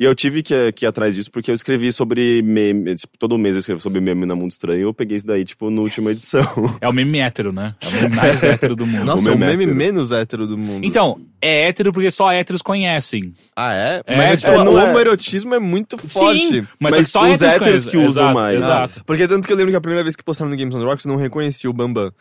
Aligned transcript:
E 0.00 0.04
eu 0.04 0.14
tive 0.14 0.44
que, 0.44 0.70
que 0.72 0.84
ir 0.84 0.86
atrás 0.86 1.12
disso 1.16 1.28
porque 1.28 1.50
eu 1.50 1.54
escrevi 1.56 1.90
sobre 1.92 2.40
meme. 2.40 2.94
Tipo, 2.94 3.18
todo 3.18 3.36
mês 3.36 3.56
eu 3.56 3.60
escrevo 3.60 3.80
sobre 3.80 4.00
meme 4.00 4.26
na 4.26 4.36
Mundo 4.36 4.52
Estranho. 4.52 4.82
Eu 4.82 4.94
peguei 4.94 5.16
isso 5.16 5.26
daí, 5.26 5.44
tipo, 5.44 5.68
na 5.70 5.80
última 5.80 6.12
edição. 6.12 6.44
É 6.80 6.88
o 6.88 6.92
meme 6.92 7.18
hétero, 7.18 7.50
né? 7.50 7.74
É 7.80 7.88
o 7.88 7.92
meme 8.02 8.14
mais 8.14 8.44
hétero 8.44 8.76
do 8.76 8.86
mundo. 8.86 9.04
Nossa, 9.04 9.28
O 9.28 9.32
é 9.32 9.34
o 9.34 9.38
meme 9.38 9.56
meme 9.56 9.64
hétero. 9.64 9.76
menos 9.76 10.12
hétero 10.12 10.46
do 10.46 10.56
mundo. 10.56 10.84
Então, 10.86 11.20
é 11.42 11.66
hétero 11.68 11.92
porque 11.92 12.12
só 12.12 12.30
héteros 12.30 12.62
conhecem. 12.62 13.34
Ah, 13.56 13.74
é? 13.74 14.02
É, 14.06 14.16
Mas 14.16 14.30
é, 14.30 14.36
tipo, 14.36 14.50
é, 14.52 14.58
o 14.60 14.64
não 14.64 14.78
é- 14.78 14.84
homoerotismo 14.84 15.52
é 15.54 15.58
muito 15.58 15.98
forte. 15.98 16.46
Sim, 16.46 16.60
mas, 16.60 16.68
Mas 16.80 16.94
é 16.94 16.98
que 16.98 17.04
só 17.06 17.18
são 17.20 17.30
os 17.32 17.42
héteros, 17.42 17.62
héteros 17.62 17.86
que 17.86 17.96
usam 17.96 18.24
Exato, 18.26 18.34
mais. 18.38 18.56
Exato. 18.58 19.04
Porque 19.04 19.26
tanto 19.26 19.48
que 19.48 19.52
eu 19.52 19.56
lembro 19.56 19.72
que 19.72 19.76
a 19.78 19.80
primeira 19.80 20.04
vez 20.04 20.14
que 20.14 20.22
postaram 20.22 20.48
no 20.48 20.56
Games 20.56 20.76
on 20.76 20.78
the 20.78 20.84
Rocks 20.84 21.04
eu 21.06 21.10
não 21.10 21.18
reconheci 21.18 21.66
o 21.66 21.72
Bambam. 21.72 22.12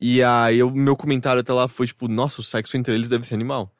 E 0.00 0.22
aí 0.22 0.62
o 0.62 0.70
meu 0.70 0.94
comentário 0.94 1.40
até 1.40 1.52
lá 1.52 1.66
foi 1.66 1.88
tipo, 1.88 2.06
nossa, 2.06 2.40
o 2.40 2.44
sexo 2.44 2.76
entre 2.76 2.94
eles 2.94 3.08
deve 3.08 3.26
ser 3.26 3.34
animal. 3.34 3.72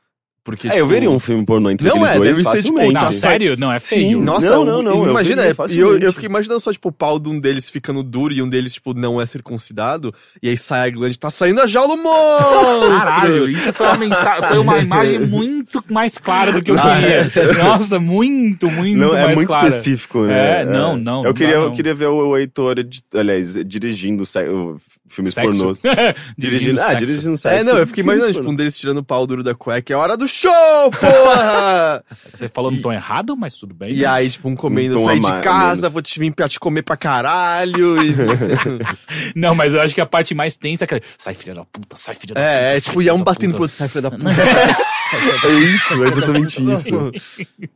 Porque, 0.48 0.66
É, 0.66 0.70
tipo, 0.70 0.80
eu 0.82 0.86
veria 0.86 1.10
um 1.10 1.18
filme 1.18 1.44
pornô 1.44 1.68
entre 1.70 1.86
Não, 1.86 2.06
é, 2.06 2.16
dois 2.16 2.38
deve 2.38 2.48
ser, 2.48 2.62
tipo. 2.62 2.90
Não, 2.90 3.10
sério? 3.10 3.54
Não, 3.58 3.70
é 3.70 3.78
feio. 3.78 4.16
Sim. 4.18 4.24
Nossa, 4.24 4.48
Não, 4.50 4.64
não, 4.64 4.82
não, 4.82 5.04
eu 5.04 5.10
Imagina, 5.10 5.42
veria 5.42 5.54
e 5.68 5.78
eu, 5.78 5.98
eu 5.98 6.10
fiquei 6.10 6.26
imaginando 6.26 6.58
só, 6.58 6.72
tipo, 6.72 6.88
o 6.88 6.92
pau 6.92 7.18
de 7.18 7.28
um 7.28 7.38
deles 7.38 7.68
ficando 7.68 8.02
duro 8.02 8.32
e 8.32 8.40
um 8.40 8.48
deles, 8.48 8.72
tipo, 8.72 8.94
não 8.94 9.20
é 9.20 9.26
circuncidado. 9.26 10.10
E 10.42 10.48
aí 10.48 10.56
sai 10.56 10.88
a 10.88 10.90
glande, 10.90 11.18
tá 11.18 11.28
saindo 11.28 11.60
a 11.60 11.66
jaula 11.66 11.94
do 11.94 12.02
monstro! 12.02 12.98
Caralho, 12.98 13.46
isso 13.46 13.74
foi 13.74 13.86
uma, 13.88 13.96
mensa- 13.98 14.42
foi 14.48 14.58
uma 14.58 14.78
imagem 14.78 15.18
muito 15.20 15.84
mais 15.90 16.16
clara 16.16 16.50
do 16.50 16.62
que 16.62 16.70
eu 16.70 16.78
Ah, 16.78 16.96
queria. 16.98 17.52
Nossa, 17.62 18.00
muito, 18.00 18.70
muito 18.70 18.96
Não, 18.98 19.12
mais 19.12 19.30
é 19.30 19.34
muito 19.34 19.48
clara. 19.48 19.68
específico, 19.68 20.22
né? 20.22 20.62
É, 20.62 20.64
não, 20.64 20.96
não, 20.96 21.22
não 21.22 21.24
Eu 21.26 21.34
queria, 21.34 21.56
dá, 21.56 21.60
eu 21.60 21.66
não. 21.68 21.74
queria 21.74 21.94
ver 21.94 22.06
o, 22.06 22.28
o 22.28 22.38
Heitor, 22.38 22.76
aliás, 23.14 23.54
dirigindo 23.66 24.24
o- 24.24 24.76
filmes 25.08 25.34
Sexo. 25.34 25.50
pornôs. 25.50 25.80
Dirigindo, 26.38 26.80
ah, 26.80 26.90
sexo. 26.90 27.06
dirigindo 27.06 27.36
sexo. 27.36 27.56
É, 27.60 27.64
não, 27.64 27.78
eu 27.78 27.86
fiquei 27.86 28.02
imaginando, 28.02 28.32
tipo, 28.34 28.48
um 28.50 28.54
deles 28.54 28.76
tirando 28.78 28.98
o 28.98 29.04
pau 29.04 29.26
duro 29.26 29.42
da 29.42 29.54
cueca. 29.54 29.92
É 29.92 29.96
hora 29.96 30.16
do 30.16 30.28
show, 30.28 30.90
porra! 30.90 32.02
Você 32.32 32.48
falou 32.48 32.70
no 32.70 32.80
tom 32.80 32.92
errado, 32.92 33.36
mas 33.36 33.56
tudo 33.56 33.74
bem. 33.74 33.92
e 33.92 34.04
aí, 34.04 34.28
tipo, 34.30 34.48
um 34.48 34.54
comendo, 34.56 35.00
Um 35.00 35.04
sair 35.04 35.20
de 35.20 35.40
casa, 35.42 35.82
menos. 35.82 35.92
vou 35.92 36.02
te 36.02 36.18
vir 36.18 36.32
pra 36.32 36.48
te 36.48 36.60
comer 36.60 36.82
pra 36.82 36.96
caralho. 36.96 37.96
E... 38.02 38.14
Não, 39.34 39.54
mas 39.54 39.74
eu 39.74 39.80
acho 39.80 39.94
que 39.94 40.00
a 40.00 40.06
parte 40.06 40.34
mais 40.34 40.56
tensa 40.56 40.84
é 40.84 40.86
aquela. 40.86 41.00
Sai, 41.16 41.34
filha 41.34 41.54
da 41.54 41.64
puta, 41.64 41.96
sai, 41.96 42.14
filha 42.14 42.34
da 42.34 42.40
puta. 42.40 42.50
é, 42.52 42.66
é, 42.66 42.70
sai, 42.72 42.80
tipo, 42.80 43.00
e 43.00 43.04
filha 43.04 43.10
é 43.10 43.14
um 43.14 43.22
batendo 43.24 43.52
pro 43.52 43.62
outro, 43.62 43.76
sai, 43.76 43.88
filho 43.88 44.02
da 44.02 44.10
puta. 44.10 44.24
É 45.10 45.50
isso, 45.60 46.04
é 46.04 46.08
exatamente 46.08 46.62
isso. 46.72 47.12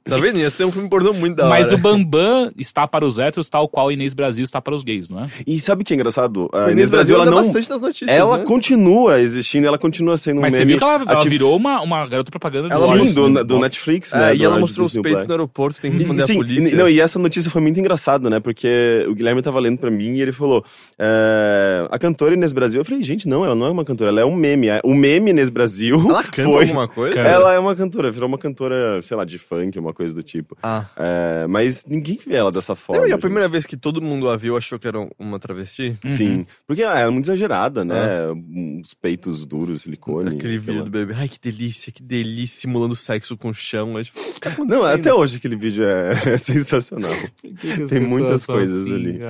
tá 0.05 0.19
vendo? 0.19 0.39
Ia 0.39 0.51
ser 0.51 0.65
um 0.67 0.73
filme 0.73 0.89
pornô 0.89 1.13
muito 1.15 1.37
da 1.37 1.45
hora. 1.45 1.55
Mas 1.55 1.73
o 1.73 1.79
Bambam 1.79 2.53
está 2.59 2.87
para 2.87 3.07
os 3.07 3.19
héteros, 3.19 3.49
tal 3.49 3.67
qual 3.69 3.87
o 3.87 3.93
Inês 3.93 4.13
Brasil 4.13 4.45
está 4.45 4.61
para 4.61 4.75
os 4.75 4.85
gays, 4.85 5.09
não 5.09 5.19
é? 5.25 5.29
E 5.47 5.59
sabe 5.59 5.81
o 5.83 5.85
que 5.85 5.95
é 5.95 5.97
engraçado? 5.97 6.51
A 6.53 6.67
O 6.67 6.71
Inês 6.71 6.91
Brasil, 6.91 7.17
ela 7.23 7.31
não... 7.31 7.43
bastante 7.43 7.71
nas 7.71 7.81
notícias, 7.81 8.11
Ela 8.11 8.39
né? 8.39 8.45
continua 8.45 9.21
existindo, 9.21 9.67
ela 9.67 9.79
continua 9.79 10.17
sendo 10.17 10.39
um 10.39 10.41
Mas 10.43 10.53
você 10.55 10.61
meme 10.61 10.73
viu 10.73 10.79
que 10.79 10.85
ela, 10.85 11.05
ela 11.07 11.25
virou 11.25 11.57
uma, 11.57 11.81
uma 11.81 12.07
garota 12.07 12.31
propaganda 12.31 12.69
do 12.69 12.75
Ela 12.75 12.87
Sim, 13.07 13.15
do, 13.15 13.29
né? 13.29 13.45
do 13.45 13.59
Netflix, 13.59 14.13
É, 14.13 14.19
né? 14.19 14.35
e 14.35 14.39
do 14.39 14.45
ela 14.45 14.59
mostrou 14.59 14.87
os 14.87 14.93
peitos 14.97 15.27
no 15.27 15.33
aeroporto, 15.33 15.81
tem 15.81 15.91
que 15.91 15.99
responder 15.99 16.27
Sim, 16.27 16.33
a 16.35 16.37
polícia. 16.37 16.69
e- 16.69 16.75
não, 16.75 16.89
e 16.89 17.01
essa 17.01 17.19
notícia 17.19 17.51
foi 17.51 17.61
muito 17.63 17.79
engraçada, 17.81 18.29
né? 18.31 18.41
Porque 18.41 19.05
o 19.09 19.15
Guilherme 19.15 19.43
tava 19.43 19.59
lendo 19.61 19.79
pra 19.79 19.91
mim 19.91 20.15
e 20.17 20.23
ele 20.23 20.33
falou: 20.33 20.65
é, 20.99 21.87
a 21.91 21.99
cantora 21.99 22.35
Inês 22.35 22.53
Brasil. 22.53 22.81
Eu 22.81 22.85
falei, 22.85 23.03
gente, 23.03 23.29
não, 23.29 23.45
ela 23.45 23.55
não 23.55 23.67
é 23.67 23.71
uma 23.71 23.85
cantora, 23.85 24.11
ela 24.11 24.21
é 24.21 24.25
um 24.25 24.35
meme. 24.35 24.69
O 24.85 24.95
meme 24.95 25.31
Inês 25.31 25.49
Brasil. 25.49 26.01
Ela 26.09 26.23
canta 26.25 26.51
foi, 26.53 26.63
alguma 26.65 26.89
coisa? 26.89 27.19
Ela 27.19 27.53
é 27.55 27.59
uma 27.59 27.75
cantora, 27.75 28.11
virou 28.11 28.29
uma 28.29 28.39
cantora, 28.39 29.01
sei 29.03 29.17
lá, 29.17 29.25
de 29.25 29.39
funk, 29.39 29.79
uma 29.79 29.93
coisa 29.93 30.15
do 30.15 30.23
tipo. 30.23 30.57
Ah. 30.63 30.85
É, 30.97 31.47
mas 31.49 31.85
ninguém 31.87 32.19
vê 32.25 32.37
ela 32.37 32.53
dessa 32.53 32.75
forma. 32.75 33.03
Lembra 33.03 33.09
que 33.09 33.13
a 33.13 33.17
gente. 33.17 33.23
primeira 33.23 33.49
vez 33.49 33.67
que 33.67 33.77
todo 33.77 34.01
mundo 34.01 34.29
a 34.29 34.37
viu 34.37 34.57
achou 34.57 34.79
que 34.79 34.87
era 34.87 34.99
uma 35.19 35.39
travesti? 35.39 35.95
Sim, 36.09 36.47
porque 36.67 36.83
ela 36.83 36.99
é 36.99 37.09
muito 37.13 37.27
exagerada, 37.27 37.85
né? 37.85 38.29
Uns 38.31 38.95
peitos 38.95 39.45
duros, 39.45 39.83
silicone. 39.83 40.37
Aquele 40.37 40.59
vídeo 40.59 40.79
lá. 40.79 40.85
do 40.85 40.91
bebê. 40.91 41.15
Ai, 41.17 41.29
que 41.29 41.39
delícia, 41.41 41.93
que 41.93 42.03
delícia, 42.03 42.61
simulando 42.61 42.95
sexo 42.95 43.37
com 43.37 43.51
o 43.51 43.55
chão. 43.55 43.93
Mas, 43.93 44.09
o 44.09 44.13
que 44.13 44.41
tá 44.41 44.51
Não, 44.51 44.65
acontecendo? 44.65 44.87
até 44.87 45.15
hoje 45.15 45.37
aquele 45.37 45.57
vídeo 45.57 45.85
é, 45.85 46.13
é 46.35 46.39
sensacional. 46.39 47.13
Tem 47.89 48.01
muitas 48.01 48.45
coisas 48.47 48.91
ali. 48.91 49.21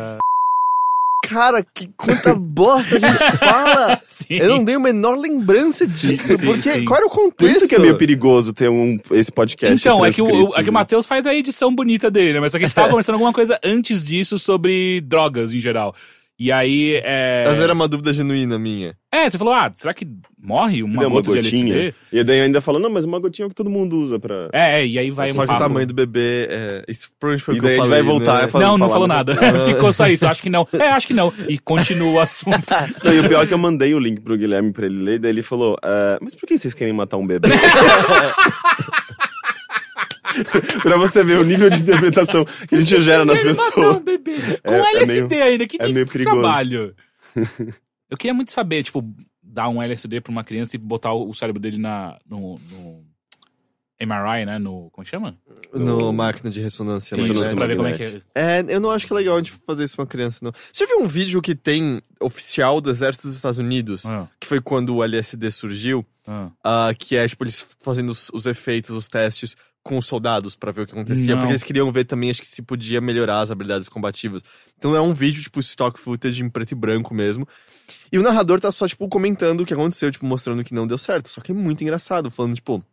Cara, 1.25 1.63
que 1.63 1.89
quanta 1.97 2.35
bosta 2.35 2.97
a 2.97 2.99
gente 2.99 3.19
fala! 3.39 4.01
Sim. 4.03 4.39
Eu 4.39 4.49
não 4.49 4.65
dei 4.65 4.75
a 4.75 4.81
menor 4.81 5.17
lembrança 5.17 5.87
disso, 5.87 6.37
Sim, 6.37 6.45
porque 6.45 6.71
sim. 6.71 6.85
qual 6.85 6.99
era 6.99 7.07
o 7.07 7.11
Por 7.11 7.17
contexto? 7.31 7.59
isso 7.59 7.69
que 7.69 7.77
é 7.77 7.79
meio 7.79 7.97
perigoso 7.97 8.53
ter 8.53 8.69
um, 8.69 8.99
esse 9.13 9.31
podcast. 9.31 9.73
Então, 9.73 10.05
é 10.05 10.13
que, 10.13 10.21
o, 10.21 10.49
é 10.49 10.55
que 10.57 10.63
o 10.63 10.65
né? 10.65 10.71
Matheus 10.73 11.07
faz 11.07 11.25
a 11.25 11.33
edição 11.33 11.73
bonita 11.73 12.11
dele, 12.11 12.33
né? 12.35 12.41
Mas 12.41 12.51
só 12.51 12.59
que 12.59 12.65
a 12.65 12.69
gente 12.69 12.75
tava 12.75 12.89
conversando 12.89 13.15
alguma 13.15 13.33
coisa 13.33 13.59
antes 13.65 14.05
disso 14.05 14.37
sobre 14.37 15.01
drogas 15.03 15.55
em 15.55 15.61
geral. 15.61 15.95
E 16.45 16.51
aí, 16.51 17.01
é... 17.05 17.45
Mas 17.47 17.61
era 17.61 17.73
uma 17.73 17.87
dúvida 17.87 18.13
genuína 18.13 18.59
minha. 18.59 18.97
É, 19.13 19.31
você 19.31 19.39
falou, 19.39 19.55
ah, 19.55 19.71
será 19.77 19.95
que 19.95 20.05
morre 20.37 20.83
uma 20.83 20.99
Deu 20.99 21.09
uma 21.09 21.21
gota 21.21 21.31
de 21.41 21.41
gotinha. 21.41 21.73
LSD? 21.73 21.95
E 22.13 22.25
daí 22.25 22.41
ainda 22.41 22.61
falou, 22.61 22.81
não, 22.81 22.91
mas 22.91 23.05
uma 23.05 23.21
gotinha 23.21 23.45
é 23.45 23.47
o 23.47 23.49
que 23.49 23.55
todo 23.55 23.71
mundo 23.71 23.97
usa 24.01 24.19
pra. 24.19 24.49
É, 24.53 24.81
é, 24.81 24.87
e 24.89 24.99
aí 24.99 25.09
vai 25.13 25.33
Só 25.33 25.43
um 25.43 25.47
que 25.47 25.53
o 25.53 25.57
tamanho 25.57 25.87
do 25.87 25.95
bebê 25.95 26.49
é. 26.51 26.85
Isso 26.89 27.11
provavelmente 27.21 27.45
foi 27.45 27.55
o 27.55 27.57
E 27.57 27.61
que 27.61 27.65
eu 27.67 27.69
daí 27.69 27.77
a 27.79 27.79
gente 27.79 27.87
falei, 27.89 28.03
vai 28.03 28.11
voltar 28.13 28.39
né? 28.41 28.45
e 28.47 28.49
falar- 28.49 28.65
Não, 28.65 28.73
não 28.77 28.89
falar 28.89 28.93
falou 28.93 29.07
nada. 29.07 29.37
Ficou 29.65 29.93
só 29.93 30.09
isso. 30.09 30.27
Acho 30.27 30.43
que 30.43 30.51
não. 30.51 30.67
É, 30.73 30.89
acho 30.89 31.07
que 31.07 31.15
não. 31.15 31.33
E 31.49 31.59
continua 31.59 32.11
o 32.11 32.19
assunto. 32.19 32.75
Não, 33.05 33.15
e 33.15 33.21
o 33.21 33.29
pior 33.29 33.45
é 33.45 33.47
que 33.47 33.55
eu 33.55 33.59
mandei 33.59 33.95
o 33.95 34.01
link 34.01 34.21
pro 34.21 34.37
Guilherme 34.37 34.73
pra 34.73 34.87
ele 34.87 35.01
ler, 35.01 35.21
daí 35.21 35.31
ele 35.31 35.43
falou, 35.43 35.77
"Ah, 35.81 36.19
mas 36.21 36.35
por 36.35 36.47
que 36.49 36.59
vocês 36.59 36.75
querem 36.75 36.93
matar 36.93 37.19
um 37.19 37.27
bebê? 37.27 37.49
pra 40.83 40.97
você 40.97 41.23
ver 41.25 41.39
o 41.39 41.45
nível 41.45 41.69
de 41.71 41.81
interpretação 41.83 42.45
que 42.45 42.75
a 42.75 42.79
gente 42.79 43.01
gera 43.01 43.25
nas 43.25 43.39
querem 43.39 43.55
matar 43.55 43.67
um 43.67 43.75
pessoas. 43.75 44.03
bebê. 44.03 44.37
Com 44.65 44.73
É- 44.73 44.79
é 44.79 44.97
LSD 44.97 45.29
meio- 45.37 45.45
ainda. 45.45 45.67
Que 45.67 45.77
é 45.81 45.87
de- 45.87 45.93
meio 45.93 46.07
que 46.07 46.13
perigoso. 46.13 46.37
trabalho. 46.41 46.95
Eu 48.11 48.17
queria 48.19 48.35
muito 48.35 48.53
saber, 48.53 48.83
tipo, 48.83 49.03
dar 49.43 49.69
um 49.69 49.83
LSD 49.83 50.21
pra 50.21 50.31
uma 50.31 50.45
criança 50.45 50.77
e 50.77 50.79
botar 50.79 51.13
o 51.15 51.33
cérebro 51.33 51.61
dele 51.61 51.79
na, 51.79 52.19
no, 52.29 52.61
no 52.71 53.05
MRI, 54.01 54.45
né? 54.45 54.59
No. 54.59 54.91
Como 54.91 55.03
é 55.07 55.09
chama? 55.09 55.39
No 55.73 56.13
máquina 56.13 56.51
de 56.51 56.61
ressonância. 56.61 57.15
Isso, 57.15 57.29
Ressonância 57.29 57.57
pra 57.57 57.67
ver 57.67 57.77
como 57.77 57.89
é 57.89 57.93
que 57.97 58.03
é. 58.03 58.23
É, 58.35 58.65
eu 58.69 58.81
não 58.81 58.91
acho 58.91 59.07
que 59.07 59.13
é 59.13 59.17
legal 59.17 59.37
a 59.37 59.39
gente 59.39 59.53
fazer 59.67 59.85
isso 59.85 59.97
com 59.97 60.03
uma 60.03 60.09
criança, 60.09 60.41
não. 60.43 60.53
Você 60.73 60.87
viu 60.87 61.01
um 61.01 61.07
vídeo 61.09 61.41
que 61.41 61.55
tem 61.55 62.03
oficial 62.21 62.81
do 62.81 62.91
Exército 62.91 63.27
dos 63.29 63.37
Estados 63.37 63.59
Unidos? 63.59 64.05
Ah, 64.05 64.27
Que 64.41 64.47
foi 64.47 64.61
quando 64.61 64.95
o 64.97 65.03
LSD 65.05 65.51
surgiu, 65.51 66.05
ah. 66.27 66.51
ah, 66.63 66.95
que 66.99 67.17
é, 67.17 67.27
tipo, 67.27 67.45
eles 67.45 67.65
fazendo 67.81 68.11
os, 68.11 68.29
os 68.35 68.45
efeitos, 68.45 68.91
os 68.91 69.09
testes 69.09 69.57
com 69.83 69.99
os 69.99 70.07
soldados 70.07 70.55
pra 70.55 70.71
ver 70.71 70.83
o 70.83 70.87
que 70.87 70.93
acontecia. 70.93 71.35
Não. 71.35 71.41
Porque 71.41 71.53
eles 71.53 71.63
queriam 71.63 71.91
ver 71.91 72.05
também, 72.05 72.31
acho 72.31 72.41
que 72.41 72.47
se 72.47 72.63
podia 72.63 73.01
melhorar 73.01 73.41
as 73.41 73.51
habilidades 73.51 73.89
combativas. 73.89 74.43
Então 74.79 74.95
é 74.95 75.01
um 75.01 75.13
vídeo, 75.13 75.43
tipo, 75.43 75.59
stock 75.61 75.99
footage 75.99 76.43
em 76.43 76.49
preto 76.49 76.73
e 76.73 76.75
branco 76.75 77.13
mesmo. 77.13 77.47
E 78.11 78.19
o 78.19 78.23
narrador 78.23 78.61
tá 78.61 78.71
só, 78.71 78.87
tipo, 78.87 79.09
comentando 79.09 79.63
o 79.63 79.67
que 79.67 79.75
aconteceu, 79.75 80.11
tipo, 80.11 80.25
mostrando 80.25 80.63
que 80.63 80.75
não 80.75 80.87
deu 80.87 80.99
certo. 80.99 81.29
Só 81.29 81.41
que 81.41 81.53
é 81.53 81.55
muito 81.55 81.83
engraçado, 81.83 82.31
falando, 82.31 82.55
tipo, 82.55 82.85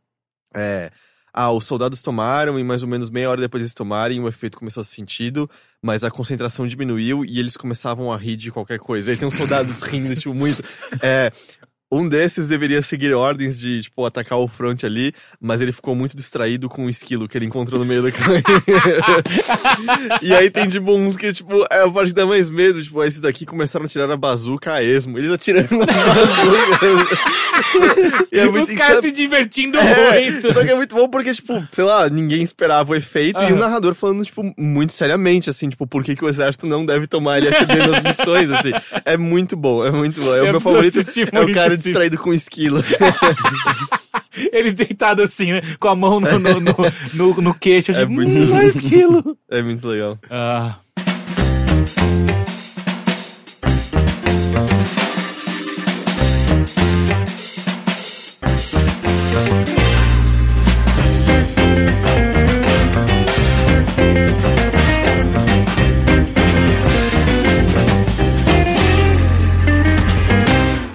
é. 0.56 0.92
Ah, 1.32 1.52
os 1.52 1.66
soldados 1.66 2.02
tomaram 2.02 2.60
e 2.60 2.64
mais 2.64 2.82
ou 2.82 2.90
menos 2.90 3.10
meia 3.10 3.30
hora 3.30 3.40
depois 3.40 3.62
eles 3.62 3.74
tomarem, 3.76 4.20
o 4.20 4.28
efeito 4.28 4.58
começou 4.58 4.82
a 4.82 4.84
ser 4.84 4.96
sentido, 4.96 5.48
mas 5.80 6.04
a 6.04 6.10
concentração 6.10 6.68
diminuiu 6.68 7.24
e 7.24 7.40
eles 7.40 7.56
começavam 7.56 8.12
a 8.12 8.18
rir 8.18 8.36
de 8.36 8.52
qualquer 8.52 8.80
coisa. 8.80 9.12
Aí 9.12 9.18
tem 9.18 9.28
uns 9.28 9.36
soldados 9.36 9.80
rindo, 9.86 10.16
tipo, 10.16 10.34
muito. 10.34 10.64
É, 11.04 11.32
um 11.92 12.08
desses 12.08 12.48
deveria 12.48 12.82
seguir 12.82 13.14
ordens 13.14 13.60
de, 13.60 13.82
tipo, 13.82 14.06
atacar 14.06 14.38
o 14.38 14.48
front 14.48 14.84
ali, 14.84 15.12
mas 15.42 15.60
ele 15.62 15.72
ficou 15.72 15.96
muito 15.96 16.16
distraído 16.16 16.70
com 16.70 16.86
o 16.86 16.90
esquilo 16.90 17.28
que 17.28 17.38
ele 17.38 17.46
encontrou 17.46 17.80
no 17.80 17.86
meio 17.86 18.04
do 18.04 18.12
caminho. 18.12 18.44
e 20.22 20.34
aí 20.34 20.50
tem, 20.50 20.68
tipo, 20.68 20.94
uns 20.96 21.16
que, 21.16 21.34
tipo, 21.34 21.66
é 21.72 21.82
a 21.82 21.90
parte 21.90 22.10
que 22.10 22.14
dá 22.16 22.26
mais 22.26 22.50
medo. 22.50 22.82
Tipo, 22.82 23.04
esses 23.04 23.22
daqui 23.22 23.46
começaram 23.46 23.86
a 23.86 23.88
tirar 23.88 24.10
a 24.12 24.18
bazuca 24.18 24.74
a 24.74 24.84
esmo. 24.84 25.18
Eles 25.18 25.32
atirando 25.32 25.70
na 25.72 25.86
bazuca. 25.88 27.18
e 28.32 28.40
é 28.40 28.46
muito 28.46 28.70
Os 28.70 28.76
caras 28.76 29.04
se 29.04 29.12
divertindo 29.12 29.78
É, 29.78 30.32
muito. 30.32 30.54
só 30.54 30.64
que 30.64 30.70
é 30.72 30.76
muito 30.76 30.96
bom 30.96 31.10
porque, 31.10 31.34
tipo, 31.34 31.68
sei 31.72 31.84
lá, 31.84 32.10
ninguém 32.10 32.42
esperava 32.44 32.92
o 32.92 32.96
efeito 32.96 33.42
e 33.44 33.54
o 33.54 33.56
narrador 33.56 33.94
falando, 33.96 34.24
tipo, 34.24 34.54
muito 34.58 34.94
seriamente, 34.94 35.50
assim, 35.50 35.70
tipo, 35.70 35.88
por 35.88 36.04
que, 36.04 36.16
que 36.16 36.24
o 36.24 36.30
exército 36.30 36.68
não 36.68 36.86
deve 36.86 37.08
tomar 37.08 37.38
LSD 37.38 37.76
nas 37.88 38.04
missões, 38.04 38.52
assim. 38.52 38.72
É 39.06 39.18
muito 39.18 39.56
bom, 39.58 39.86
é 39.86 39.92
muito 39.92 40.22
bom. 40.22 40.30
É 40.36 40.42
o 40.42 40.46
Eu 40.46 40.52
meu 40.52 40.62
preciso 40.62 41.24
favorito, 41.24 41.36
é 41.36 41.42
o 41.42 41.54
cara 41.54 41.79
distraído 41.80 42.18
com 42.18 42.34
esquilo. 42.34 42.84
Ele 44.54 44.72
deitado 44.72 45.22
assim, 45.22 45.52
né? 45.54 45.62
Com 45.80 45.88
a 45.88 45.96
mão 45.96 46.20
no, 46.20 46.40
no, 46.40 46.60
no, 46.60 46.76
no, 47.14 47.42
no 47.42 47.54
queixo. 47.54 47.92
É 47.92 47.96
tipo, 47.96 48.12
muito 48.12 48.32
hum, 48.32 48.48
bom. 48.48 48.54
mais 48.56 48.80
quilo. 48.82 49.38
é 49.50 49.62
muito 49.62 49.88
legal. 49.88 50.18
Ah. 50.30 50.76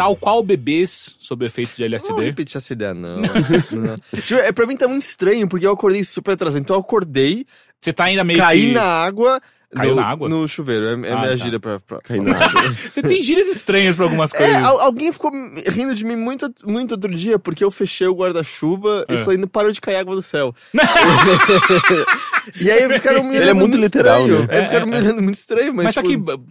Tal 0.04 0.16
qual 0.16 0.42
bebês 0.42 1.14
sob 1.18 1.44
efeito 1.46 1.72
de 1.76 1.82
Não 1.82 1.86
LSD. 1.88 2.20
repetir 2.22 2.56
essa 2.58 2.72
ideia, 2.72 2.92
não. 2.94 3.20
não. 3.72 4.20
Tipo, 4.20 4.40
é, 4.40 4.52
pra 4.52 4.66
mim 4.66 4.76
tá 4.76 4.86
muito 4.86 5.02
estranho, 5.02 5.48
porque 5.48 5.66
eu 5.66 5.72
acordei 5.72 6.04
super 6.04 6.32
atrasado. 6.32 6.60
Então 6.60 6.76
eu 6.76 6.80
acordei, 6.80 7.46
Você 7.80 7.92
tá 7.92 8.04
ainda 8.04 8.22
meio 8.24 8.38
caí 8.38 8.66
que... 8.68 8.72
na 8.72 8.82
água. 8.84 9.40
Caiu 9.74 9.90
no, 9.96 10.00
na 10.02 10.06
água? 10.06 10.28
No 10.28 10.46
chuveiro, 10.46 10.86
é, 10.86 10.90
é 11.08 11.12
Ah, 11.12 11.16
minha 11.18 11.30
tá. 11.30 11.36
gíria 11.36 11.58
pra... 11.58 11.80
pra... 11.80 12.00
Cai 12.00 12.20
na 12.20 12.36
água. 12.44 12.70
Você 12.70 13.02
tem 13.02 13.20
gírias 13.20 13.48
estranhas 13.48 13.96
pra 13.96 14.04
algumas 14.04 14.32
É, 14.32 14.38
coisas. 14.38 14.62
al- 14.64 14.80
alguém 14.80 15.10
ficou 15.12 15.32
rindo 15.72 15.94
de 15.96 16.04
mim 16.04 16.14
muito, 16.14 16.48
muito 16.64 16.92
outro 16.92 17.12
dia, 17.12 17.40
porque 17.40 17.64
eu 17.64 17.70
fechei 17.72 18.06
o 18.06 18.14
guarda-chuva 18.14 19.04
É. 19.08 19.14
e 19.16 19.18
falei, 19.24 19.36
não 19.38 19.48
parou 19.48 19.72
de 19.72 19.80
cair 19.80 19.96
água 19.96 20.14
do 20.14 20.22
céu. 20.22 20.54
E 22.60 22.70
aí 22.70 22.86
ficaram 22.92 23.22
me 23.24 23.30
Ele 23.30 23.38
é 23.38 23.42
olhando 23.46 23.58
muito 23.60 23.76
literal, 23.78 24.20
estranho. 24.28 24.46
né? 24.46 24.56
Aí 24.58 24.64
ficaram 24.64 24.86
me 24.86 24.96
olhando 24.96 25.22
muito 25.22 25.34
estranho, 25.36 25.74
mas, 25.74 25.86
Mas, 25.86 25.94
só 25.94 26.02
tipo, 26.02 26.36
que. 26.38 26.44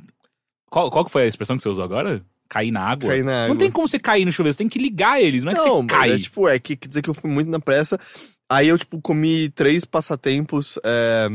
Qual, 0.70 0.90
qual 0.90 1.06
que 1.06 1.12
foi 1.12 1.24
a 1.24 1.28
expressão 1.28 1.56
que 1.56 1.62
você 1.64 1.70
usou 1.70 1.84
agora? 1.84 2.22
Cair 2.54 2.72
na 2.72 2.82
água? 2.82 3.10
Cair 3.10 3.24
na 3.24 3.32
Não 3.32 3.44
água. 3.46 3.58
tem 3.58 3.72
como 3.72 3.88
você 3.88 3.98
cair 3.98 4.26
no 4.26 4.32
chuveiro, 4.32 4.54
você 4.54 4.60
tem 4.60 4.70
que 4.70 4.78
ligar 4.78 5.20
eles, 5.20 5.44
não 5.44 5.52
é 5.52 5.56
que 5.56 5.62
Não, 5.66 5.82
você 5.82 5.88
cai. 5.88 6.12
é 6.12 6.18
tipo, 6.20 6.48
é 6.48 6.60
que 6.60 6.76
quer 6.76 6.88
dizer 6.88 7.02
que 7.02 7.10
eu 7.10 7.14
fui 7.14 7.30
muito 7.32 7.50
na 7.50 7.60
pressa. 7.60 8.00
Aí 8.52 8.68
eu, 8.68 8.78
tipo, 8.78 9.02
comi 9.02 9.50
três 9.50 9.84
passatempos 9.86 10.78
é, 10.84 11.28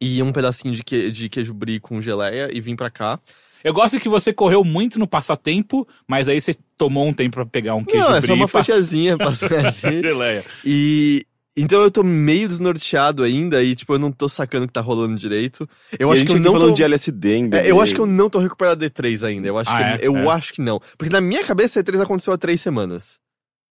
e 0.00 0.22
um 0.22 0.32
pedacinho 0.32 0.74
de, 0.74 0.82
que, 0.82 1.10
de 1.10 1.28
queijo 1.28 1.54
brie 1.54 1.80
com 1.80 2.00
geleia 2.00 2.50
e 2.52 2.60
vim 2.60 2.76
pra 2.76 2.90
cá. 2.90 3.18
Eu 3.64 3.72
gosto 3.72 4.00
que 4.00 4.08
você 4.08 4.32
correu 4.32 4.64
muito 4.64 4.98
no 4.98 5.06
passatempo, 5.06 5.86
mas 6.08 6.28
aí 6.28 6.40
você 6.40 6.52
tomou 6.76 7.06
um 7.06 7.12
tempo 7.12 7.36
pra 7.36 7.46
pegar 7.46 7.76
um 7.76 7.84
queijo 7.84 8.04
Não, 8.08 8.16
é 8.16 8.20
brie 8.20 8.26
só 8.26 8.34
uma 8.34 8.44
e 8.44 8.48
passar- 8.48 8.64
fatiazinha 8.72 9.16
passando 9.18 9.66
assim. 9.66 10.02
Geleia. 10.02 10.44
E. 10.64 11.22
Então 11.56 11.82
eu 11.82 11.90
tô 11.90 12.02
meio 12.02 12.48
desnorteado 12.48 13.22
ainda 13.22 13.62
e, 13.62 13.74
tipo, 13.74 13.92
eu 13.92 13.98
não 13.98 14.10
tô 14.10 14.26
sacando 14.28 14.64
o 14.64 14.66
que 14.68 14.72
tá 14.72 14.80
rolando 14.80 15.16
direito. 15.16 15.68
Eu 15.98 16.08
e 16.08 16.10
a 16.10 16.12
acho 16.12 16.20
gente 16.20 16.30
que 16.32 16.36
eu 16.38 16.40
não 16.40 16.52
falando 16.52 16.68
tô. 16.70 16.74
de 16.74 16.82
LSD, 16.82 17.34
hein, 17.34 17.50
É, 17.52 17.70
eu 17.70 17.80
acho 17.80 17.94
que 17.94 18.00
eu 18.00 18.06
não 18.06 18.30
tô 18.30 18.38
recuperado 18.38 18.82
D3 18.84 19.26
ainda. 19.26 19.48
Eu 19.48 19.58
acho 19.58 19.70
Ah, 19.70 19.76
que 19.76 19.82
é? 20.04 20.08
eu 20.08 20.16
É. 20.16 20.28
acho 20.32 20.54
que 20.54 20.62
não. 20.62 20.80
Porque 20.96 21.12
na 21.12 21.20
minha 21.20 21.44
cabeça 21.44 21.82
D3 21.84 22.00
aconteceu 22.00 22.32
há 22.32 22.38
três 22.38 22.60
semanas. 22.60 23.20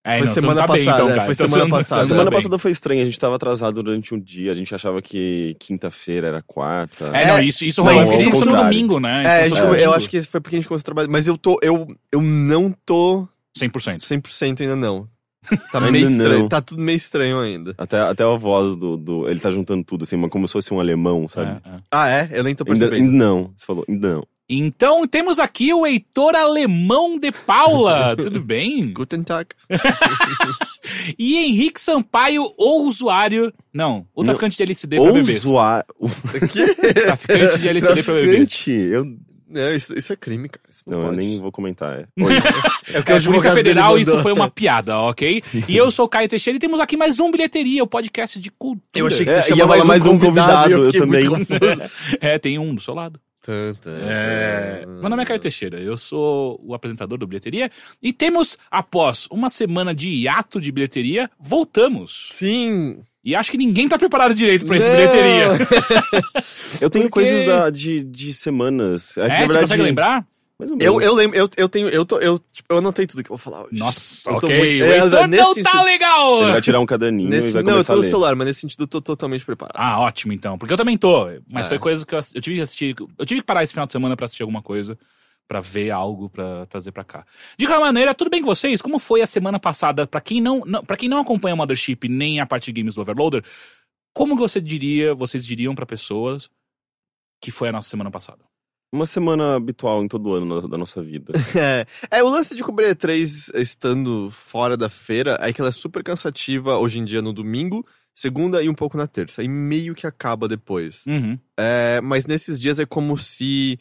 É, 0.04 0.18
Foi 0.18 0.26
não, 0.28 0.34
semana 0.34 0.62
não 0.62 0.68
tá 0.68 0.74
bem, 0.74 0.86
passada, 0.86 1.04
então, 1.04 1.10
é, 1.12 1.16
cara. 1.16 1.26
foi 1.26 1.34
Então 1.34 1.48
semana 1.48 1.70
passada. 1.70 2.06
semana 2.06 2.24
tá 2.26 2.30
bem. 2.32 2.40
passada 2.40 2.58
foi 2.60 2.72
estranha, 2.72 3.02
a 3.04 3.06
gente 3.06 3.20
tava 3.20 3.36
atrasado 3.36 3.84
durante 3.84 4.16
um 4.16 4.20
dia, 4.20 4.52
a 4.52 4.56
gente 4.56 4.74
achava 4.74 5.00
que 5.00 5.56
quinta-feira 5.60 6.28
era 6.28 6.42
quarta. 6.42 7.06
É, 7.16 7.28
não, 7.28 7.40
isso, 7.40 7.64
isso 7.64 7.84
Mas 7.84 8.08
rolou. 8.08 8.20
isso 8.20 8.30
Isso 8.38 8.46
no 8.46 8.56
domingo, 8.56 9.00
né? 9.00 9.44
Gente 9.44 9.54
É, 9.54 9.62
tipo, 9.62 9.76
eu 9.76 9.94
acho 9.94 10.10
que 10.10 10.20
foi 10.24 10.42
porque 10.42 10.56
a 10.56 10.60
gente 10.60 10.68
começou 10.68 10.82
a 10.82 10.86
trabalhar. 10.86 11.08
Mas 11.08 11.28
eu 11.28 11.38
tô. 11.38 11.60
Eu, 11.62 11.88
eu 12.12 12.20
não 12.20 12.72
tô 12.84 13.28
100%. 13.56 14.00
100% 14.00 14.62
ainda 14.62 14.76
não. 14.76 15.08
Tá 15.72 15.80
Ainda 15.80 15.92
meio 15.92 16.08
estranho. 16.08 16.40
não. 16.42 16.50
Tá 16.50 16.62
tudo 16.62 16.82
meio 16.82 16.96
estranho 16.96 17.40
ainda. 17.40 17.74
Até, 17.78 18.00
até 18.00 18.24
a 18.24 18.38
voz 18.38 18.76
do, 18.76 18.96
do. 18.96 19.28
Ele 19.28 19.40
tá 19.40 19.50
juntando 19.52 19.84
tudo, 19.84 20.04
assim, 20.04 20.16
mas 20.16 20.30
como 20.30 20.48
se 20.48 20.54
fosse 20.54 20.74
um 20.74 20.80
alemão, 20.80 21.28
sabe? 21.28 21.60
É, 21.66 21.70
é. 21.70 21.80
Ah, 21.92 22.08
é? 22.10 22.30
Eu 22.32 22.44
nem 22.44 22.54
tô 22.54 22.64
Ainda, 22.64 22.78
percebendo. 22.88 23.12
ainda 23.12 23.26
não. 23.26 23.54
Você 23.58 23.66
falou, 23.66 23.84
ainda 23.90 24.14
não. 24.16 24.28
Então 24.54 25.08
temos 25.08 25.40
aqui 25.40 25.74
o 25.74 25.86
Heitor 25.88 26.36
Alemão 26.36 27.18
de 27.18 27.32
Paula. 27.32 28.16
Tudo 28.22 28.42
bem? 28.44 28.92
Guten 28.94 29.24
Tag. 29.24 29.48
E 31.18 31.38
Henrique 31.38 31.80
Sampaio, 31.80 32.44
o 32.58 32.88
usuário. 32.88 33.54
Não, 33.74 34.06
o 34.16 34.24
traficante 34.24 34.58
de 34.58 34.64
LSD 34.64 34.96
pra 34.98 35.06
Ou 35.06 35.14
bebês. 35.14 35.44
zoar. 35.44 35.86
Traficante 37.04 37.60
de 37.60 37.68
LSD 37.70 38.04
pra 38.04 38.14
bebês. 38.16 38.36
Traficante, 38.50 38.72
Eu, 38.72 39.06
Não, 39.52 39.76
isso, 39.76 39.98
isso 39.98 40.14
é 40.14 40.16
crime, 40.16 40.50
cara. 40.50 40.66
Isso 40.70 40.84
não, 40.88 41.02
não, 41.02 41.08
eu 41.08 41.14
nem 41.14 41.40
vou 41.40 41.52
comentar. 41.52 42.00
É. 42.00 42.06
É 42.94 43.00
o 43.00 43.04
que 43.04 43.12
É, 43.12 43.16
o 43.16 43.24
Polícia 43.24 43.54
Federal, 43.54 43.98
isso 43.98 44.18
foi 44.22 44.34
uma 44.34 44.50
piada, 44.50 44.98
ok? 45.00 45.44
E 45.68 45.78
eu 45.78 45.92
sou 45.92 46.06
o 46.06 46.10
Caio 46.10 46.28
Teixeira 46.28 46.58
e 46.58 46.60
temos 46.60 46.80
aqui 46.80 46.98
mais 46.98 47.20
um 47.20 47.32
Bilheteria, 47.32 47.84
o 47.84 47.88
podcast 47.88 48.40
de 48.40 48.50
cultura. 48.52 48.82
Eu 48.96 49.08
achei 49.08 49.26
que 49.26 49.32
É, 49.32 49.42
você 49.42 49.52
ia 49.52 49.58
chamava 49.58 49.74
falar 49.74 49.86
mais 49.86 50.06
um 50.06 50.18
convidado, 50.18 50.72
eu 50.72 50.80
muito 50.80 51.00
também. 51.00 51.22
É, 52.20 52.38
tem 52.40 52.58
um 52.58 52.74
do 52.74 52.82
seu 52.82 52.94
lado. 52.94 53.20
Tan, 53.42 53.74
tan, 53.82 53.98
É... 54.08 54.86
Meu 54.86 55.10
nome 55.10 55.24
é 55.24 55.26
Caio 55.26 55.40
Teixeira, 55.40 55.80
eu 55.80 55.98
sou 55.98 56.60
o 56.64 56.76
apresentador 56.76 57.18
do 57.18 57.26
Bilheteria. 57.26 57.72
E 58.02 58.14
temos, 58.14 58.58
após 58.70 59.28
uma 59.32 59.50
semana 59.50 59.96
de 59.96 60.10
hiato 60.10 60.62
de 60.62 60.72
bilheteria, 60.72 61.30
voltamos. 61.40 62.30
Sim. 62.32 63.02
E 63.24 63.36
acho 63.36 63.52
que 63.52 63.58
ninguém 63.58 63.88
tá 63.88 63.98
preparado 64.00 64.34
direito 64.34 64.66
pra 64.66 64.78
esse 64.78 64.88
Não. 64.90 64.96
bilheteria. 64.96 65.48
Eu 66.82 66.90
tenho 66.90 67.06
Porque- 67.10 67.10
coisas 67.10 67.46
da- 67.46 67.70
de, 67.70 68.00
de 68.04 68.34
semanas. 68.34 69.16
É, 69.18 69.22
que, 69.22 69.28
É, 69.28 69.30
você 69.34 69.38
verdade, 69.40 69.60
consegue 69.62 69.84
lembrar? 69.84 70.26
Eu, 70.80 71.02
eu 71.02 71.16
lembro, 71.16 71.36
eu, 71.36 71.50
eu 71.58 71.68
tenho, 71.68 71.90
eu 71.90 72.06
tô, 72.06 72.20
eu, 72.20 72.38
tipo, 72.54 72.72
eu 72.72 72.78
anotei 72.78 73.08
tudo 73.08 73.24
que 73.24 73.32
eu 73.32 73.36
vou 73.36 73.40
falar 73.40 73.64
hoje. 73.66 73.78
Nossa, 73.80 74.30
Eu 74.30 74.40
tô 74.40 74.46
ok. 74.46 74.58
muito- 74.58 74.84
o 74.84 74.86
é, 75.18 75.28
não 75.28 75.46
sentido- 75.46 75.64
tá 75.72 75.82
legal! 75.82 76.44
Ele 76.44 76.52
vai 76.52 76.62
tirar 76.62 76.80
um 76.80 76.86
caderninho 76.86 77.28
e 77.28 77.32
Nesse, 77.32 77.52
vai 77.54 77.64
não, 77.64 77.78
eu 77.78 77.84
tô 77.84 77.96
no 77.96 78.04
celular, 78.04 78.36
mas 78.36 78.46
nesse 78.48 78.62
sentido 78.62 78.84
eu 78.84 78.88
tô 78.88 79.02
totalmente 79.02 79.44
preparado. 79.44 79.74
Ah, 79.76 80.00
ótimo 80.02 80.34
então. 80.34 80.60
Porque 80.60 80.72
eu 80.72 80.78
também 80.78 80.98
tô. 81.00 81.28
Mas 81.52 81.66
É. 81.66 81.70
foi 81.70 81.80
coisa 81.80 82.06
que 82.06 82.14
eu, 82.14 82.20
eu 82.36 82.42
tive 82.42 82.58
que 82.58 82.62
assistir. 82.62 82.96
Eu 83.18 83.26
tive 83.26 83.42
que 83.42 83.46
parar 83.48 83.64
esse 83.64 83.74
final 83.74 83.88
de 83.88 83.92
semana 83.92 84.16
pra 84.16 84.26
assistir 84.26 84.44
alguma 84.44 84.62
coisa. 84.62 84.96
Pra 85.52 85.60
ver 85.60 85.92
algo 85.92 86.30
pra 86.30 86.66
trazer 86.68 86.94
pra 86.94 87.04
cá. 87.04 87.26
De 87.58 87.66
qualquer 87.68 87.82
maneira, 87.84 88.16
tudo 88.16 88.30
bem 88.30 88.40
com 88.40 88.48
vocês? 88.48 88.82
Como 88.82 88.98
foi 88.98 89.22
a 89.22 89.28
semana 89.28 89.60
passada? 89.60 90.08
Pra 90.08 90.22
quem 90.22 90.40
não, 90.40 90.62
não, 90.66 90.82
pra 90.82 90.96
quem 90.96 91.10
não 91.10 91.20
acompanha 91.20 91.54
o 91.54 91.58
Mothership 91.58 92.08
nem 92.08 92.40
a 92.40 92.46
parte 92.46 92.72
de 92.72 92.80
games 92.82 92.96
do 92.96 93.02
Overloader, 93.02 93.44
como 94.16 94.34
você 94.38 94.62
diria, 94.62 95.14
vocês 95.14 95.46
diriam 95.46 95.76
pra 95.76 95.86
pessoas 95.86 96.50
que 97.44 97.52
foi 97.52 97.68
a 97.68 97.74
nossa 97.74 97.90
semana 97.90 98.10
passada? 98.10 98.46
Uma 98.94 99.06
semana 99.06 99.56
habitual 99.58 100.02
em 100.02 100.08
todo 100.08 100.34
ano 100.34 100.62
na- 100.62 100.68
da 100.70 100.78
nossa 100.78 101.04
vida. 101.04 101.34
É, 101.54 101.86
é, 102.10 102.24
o 102.24 102.30
lance 102.30 102.56
de 102.56 102.64
cobrir 102.64 102.96
E3 102.96 103.52
estando 103.56 104.32
fora 104.32 104.78
da 104.78 104.88
feira 104.88 105.38
é 105.42 105.52
que 105.52 105.60
ela 105.60 105.68
é 105.70 105.74
super 105.74 106.02
cansativa 106.02 106.78
hoje 106.78 106.98
em 107.00 107.04
dia 107.04 107.22
no 107.22 107.34
domingo, 107.34 107.86
segunda 108.16 108.64
e 108.64 108.70
um 108.70 108.74
pouco 108.74 108.96
na 108.96 109.06
terça. 109.06 109.44
E 109.44 109.50
meio 109.50 109.94
que 109.96 110.08
acaba 110.08 110.48
depois. 110.48 111.06
Uhum. 111.06 111.38
É, 111.60 112.00
mas 112.02 112.26
nesses 112.26 112.58
dias 112.58 112.80
é 112.80 112.86
como 112.86 113.18
se 113.18 113.78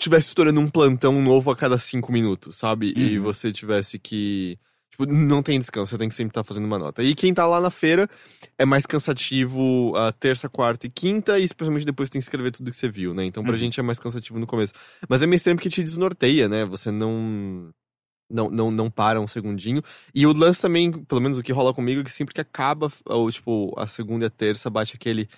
tivesse 0.00 0.28
estourando 0.28 0.58
um 0.60 0.68
plantão 0.68 1.20
novo 1.22 1.50
a 1.50 1.56
cada 1.56 1.78
cinco 1.78 2.10
minutos, 2.10 2.56
sabe? 2.56 2.92
E 2.96 3.18
Uhum. 3.18 3.24
você 3.24 3.52
tivesse 3.52 3.98
que. 3.98 4.58
Tipo, 4.90 5.06
não 5.06 5.40
tem 5.42 5.58
descanso, 5.58 5.90
você 5.90 5.98
tem 5.98 6.08
que 6.08 6.14
sempre 6.14 6.30
estar 6.32 6.42
fazendo 6.42 6.64
uma 6.64 6.78
nota. 6.78 7.02
E 7.02 7.14
quem 7.14 7.32
tá 7.32 7.46
lá 7.46 7.60
na 7.60 7.70
feira 7.70 8.08
é 8.58 8.64
mais 8.64 8.84
cansativo 8.86 9.92
a 9.94 10.10
terça, 10.12 10.48
quarta 10.48 10.86
e 10.86 10.90
quinta, 10.90 11.38
e 11.38 11.44
especialmente 11.44 11.86
depois 11.86 12.10
tem 12.10 12.20
que 12.20 12.24
escrever 12.24 12.50
tudo 12.50 12.70
que 12.72 12.76
você 12.76 12.88
viu, 12.88 13.14
né? 13.14 13.24
Então 13.24 13.42
pra 13.44 13.52
Uhum. 13.52 13.58
gente 13.58 13.78
é 13.78 13.82
mais 13.82 14.00
cansativo 14.00 14.38
no 14.40 14.46
começo. 14.48 14.72
Mas 15.08 15.22
é 15.22 15.26
meio 15.26 15.36
estranho 15.36 15.56
porque 15.56 15.70
te 15.70 15.82
desnorteia, 15.82 16.48
né? 16.48 16.64
Você 16.64 16.90
não. 16.90 17.70
Não, 18.32 18.48
não, 18.48 18.68
não 18.68 18.88
para 18.88 19.20
um 19.20 19.26
segundinho. 19.26 19.82
E 20.14 20.24
o 20.24 20.32
lance 20.32 20.62
também, 20.62 20.92
pelo 20.92 21.20
menos 21.20 21.36
o 21.36 21.42
que 21.42 21.52
rola 21.52 21.74
comigo, 21.74 22.00
é 22.00 22.04
que 22.04 22.12
sempre 22.12 22.32
que 22.32 22.40
acaba, 22.40 22.88
ou, 23.06 23.28
tipo, 23.30 23.74
a 23.76 23.88
segunda 23.88 24.24
e 24.24 24.28
a 24.28 24.30
terça, 24.30 24.70
bate 24.70 24.94
aquele. 24.94 25.28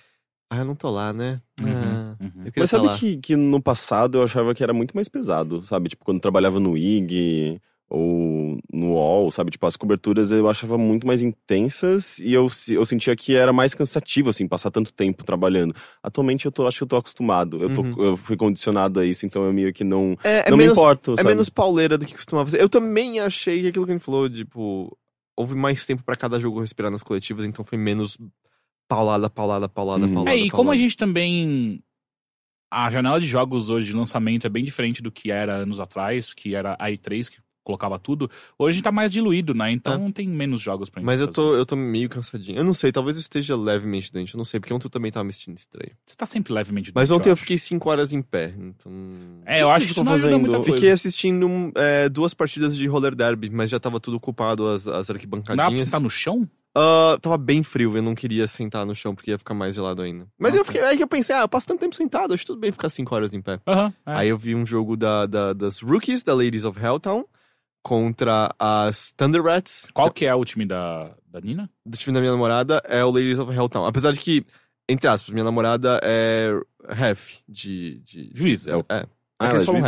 Ah, 0.55 0.59
eu 0.59 0.65
não 0.65 0.75
tô 0.75 0.89
lá, 0.91 1.11
né? 1.11 1.41
Uhum, 1.59 1.67
Ah, 1.73 2.15
uhum. 2.21 2.51
Mas 2.55 2.69
sabe 2.69 2.89
que, 2.99 3.17
que 3.17 3.35
no 3.35 3.59
passado 3.61 4.19
eu 4.19 4.23
achava 4.23 4.53
que 4.53 4.61
era 4.61 4.73
muito 4.73 4.93
mais 4.95 5.09
pesado, 5.09 5.63
sabe? 5.65 5.89
Tipo, 5.89 6.05
quando 6.05 6.17
eu 6.17 6.21
trabalhava 6.21 6.59
no 6.59 6.77
IG 6.77 7.59
ou 7.89 8.59
no 8.71 8.91
UOL, 8.93 9.31
sabe? 9.31 9.49
Tipo, 9.49 9.65
as 9.65 9.75
coberturas 9.75 10.31
eu 10.31 10.47
achava 10.47 10.77
muito 10.77 11.07
mais 11.07 11.21
intensas 11.23 12.19
e 12.19 12.33
eu, 12.33 12.45
eu 12.69 12.85
sentia 12.85 13.15
que 13.15 13.35
era 13.35 13.51
mais 13.51 13.73
cansativo, 13.73 14.29
assim, 14.29 14.47
passar 14.47 14.69
tanto 14.69 14.93
tempo 14.93 15.23
trabalhando. 15.23 15.75
Atualmente 16.03 16.45
eu 16.45 16.51
tô, 16.51 16.67
acho 16.67 16.77
que 16.77 16.83
eu 16.83 16.87
tô 16.87 16.97
acostumado. 16.97 17.61
Eu, 17.61 17.73
tô, 17.73 17.81
Uhum. 17.81 18.03
eu 18.03 18.17
fui 18.17 18.37
condicionado 18.37 18.99
a 18.99 19.05
isso, 19.05 19.25
então 19.25 19.43
eu 19.45 19.53
meio 19.53 19.73
que 19.73 19.83
não, 19.83 20.15
É, 20.23 20.47
é 20.47 20.51
não 20.51 20.57
menos, 20.57 20.75
me 20.75 20.81
importo, 20.81 21.13
é 21.13 21.17
sabe? 21.17 21.29
menos 21.29 21.49
pauleira 21.49 21.97
do 21.97 22.05
que 22.05 22.13
costumava 22.13 22.47
ser. 22.49 22.61
Eu 22.61 22.69
também 22.69 23.19
achei 23.19 23.61
que 23.61 23.67
aquilo 23.69 23.85
que 23.85 23.91
a 23.91 23.95
gente 23.95 24.05
falou, 24.05 24.29
tipo, 24.29 24.95
houve 25.35 25.55
mais 25.55 25.83
tempo 25.83 26.03
pra 26.03 26.15
cada 26.15 26.39
jogo 26.39 26.59
respirar 26.59 26.91
nas 26.91 27.01
coletivas, 27.03 27.43
então 27.45 27.65
foi 27.65 27.77
menos 27.77 28.17
paulada, 28.95 29.29
paulada, 29.29 29.69
paulada, 29.69 30.05
Uhum. 30.05 30.13
paulada. 30.13 30.35
É, 30.35 30.39
e 30.39 30.49
como 30.49 30.63
a 30.63 30.65
paulada. 30.73 30.77
gente 30.81 30.97
também. 30.97 31.81
A 32.71 32.89
janela 32.89 33.19
de 33.19 33.27
jogos 33.27 33.69
hoje 33.69 33.87
de 33.91 33.93
lançamento 33.93 34.47
é 34.47 34.49
bem 34.49 34.63
diferente 34.65 35.01
do 35.01 35.11
que 35.11 35.29
era 35.31 35.53
anos 35.57 35.79
atrás, 35.79 36.33
que 36.33 36.55
era 36.55 36.75
a 36.79 36.89
E3, 36.89 37.29
que 37.29 37.37
colocava 37.63 37.97
tudo. 37.99 38.29
Hoje 38.57 38.81
tá 38.81 38.91
mais 38.91 39.11
diluído, 39.13 39.53
né? 39.53 39.71
Então 39.71 40.11
tem 40.11 40.27
menos 40.27 40.59
jogos 40.59 40.89
pra 40.89 40.99
gente 40.99 41.05
Mas 41.05 41.19
eu 41.19 41.27
fazer. 41.27 41.35
tô, 41.35 41.55
eu 41.55 41.65
tô 41.67 41.75
meio 41.75 42.09
cansadinho. 42.09 42.57
Eu 42.57 42.63
não 42.63 42.73
sei, 42.73 42.91
talvez 42.91 43.15
eu 43.15 43.21
esteja 43.21 43.55
levemente 43.55 44.11
doente, 44.11 44.33
eu 44.33 44.37
não 44.39 44.43
sei, 44.43 44.59
porque 44.59 44.73
ontem 44.73 44.87
eu 44.87 44.89
também 44.89 45.11
tava 45.11 45.23
me 45.23 45.31
sentindo 45.31 45.55
estranho. 45.55 45.91
Você 46.05 46.15
tá 46.15 46.25
sempre 46.25 46.51
levemente 46.51 46.91
Mas 46.95 47.07
doente, 47.09 47.19
ontem 47.19 47.29
eu 47.29 47.33
acho. 47.33 47.41
fiquei 47.43 47.57
5 47.59 47.89
horas 47.89 48.11
em 48.11 48.21
pé, 48.23 48.53
então. 48.57 48.91
É, 49.45 49.61
eu 49.61 49.67
que 49.69 49.73
acho 49.75 49.79
que 49.79 49.83
isso 49.85 49.91
estão 49.91 50.03
não 50.03 50.13
ajuda 50.13 50.31
fazendo? 50.35 50.55
Eu. 50.55 50.63
Fiquei 50.63 50.89
assistindo 50.91 51.71
é, 51.75 52.09
duas 52.09 52.33
partidas 52.33 52.75
de 52.75 52.85
roller 52.87 53.13
derby, 53.15 53.49
mas 53.51 53.69
já 53.69 53.79
tava 53.79 53.99
tudo 53.99 54.17
ocupado, 54.17 54.67
as, 54.67 54.85
as 54.87 55.07
Dá 55.07 55.13
pra 55.13 55.13
arquibancadinhas. 55.13 55.81
sentar 55.85 56.01
no 56.01 56.09
chão? 56.09 56.49
Ah, 56.75 57.17
tava 57.21 57.37
bem 57.37 57.61
frio, 57.61 57.95
eu 57.95 58.01
não 58.01 58.15
queria 58.15 58.47
sentar 58.47 58.85
no 58.85 58.95
chão 58.95 59.13
porque 59.13 59.31
ia 59.31 59.37
ficar 59.37 59.53
mais 59.53 59.75
gelado 59.75 60.01
ainda. 60.01 60.27
Mas 60.39 60.55
eu 60.55 60.61
Ok. 60.61 60.73
fiquei, 60.73 60.87
aí 60.87 60.97
que 60.97 61.03
eu 61.03 61.07
pensei, 61.07 61.35
ah, 61.35 61.41
eu 61.41 61.47
passo 61.49 61.67
tanto 61.67 61.79
tempo 61.81 61.95
sentado, 61.95 62.33
acho 62.33 62.45
tudo 62.45 62.59
bem 62.59 62.71
ficar 62.71 62.89
5 62.89 63.13
horas 63.13 63.33
em 63.33 63.41
pé. 63.41 63.59
É. 63.67 63.91
Aí 64.05 64.29
eu 64.29 64.37
vi 64.37 64.55
um 64.55 64.65
jogo 64.65 64.97
da, 64.97 65.25
da- 65.27 65.53
das 65.53 65.81
Rookies, 65.81 66.23
da 66.23 66.33
Ladies 66.33 66.65
of 66.65 66.79
Helltown, 66.83 67.25
contra 67.83 68.53
as 68.57 69.11
Thunder 69.11 69.43
Rats. 69.43 69.91
Qual 69.93 70.09
que 70.09 70.25
é 70.25 70.33
o 70.33 70.43
time 70.45 70.65
da, 70.65 71.11
da 71.27 71.39
Nina? 71.41 71.69
Do 71.85 71.97
time 71.97 72.13
da 72.13 72.19
minha 72.19 72.31
namorada 72.31 72.81
é 72.85 73.03
o 73.03 73.11
Ladies 73.11 73.39
of 73.39 73.51
Helltown. 73.53 73.85
Apesar 73.85 74.11
de 74.11 74.19
que, 74.19 74.45
entre 74.89 75.07
aspas, 75.07 75.31
minha 75.33 75.43
namorada 75.43 75.99
é 76.03 76.57
ref 76.89 77.39
de... 77.47 77.99
de 77.99 78.31
Juiz. 78.33 78.65
É, 78.67 78.71
é. 78.71 79.05
Ah, 79.39 79.47
é 79.47 79.49
ela 79.49 79.61
é 79.61 79.65
falam 79.65 79.81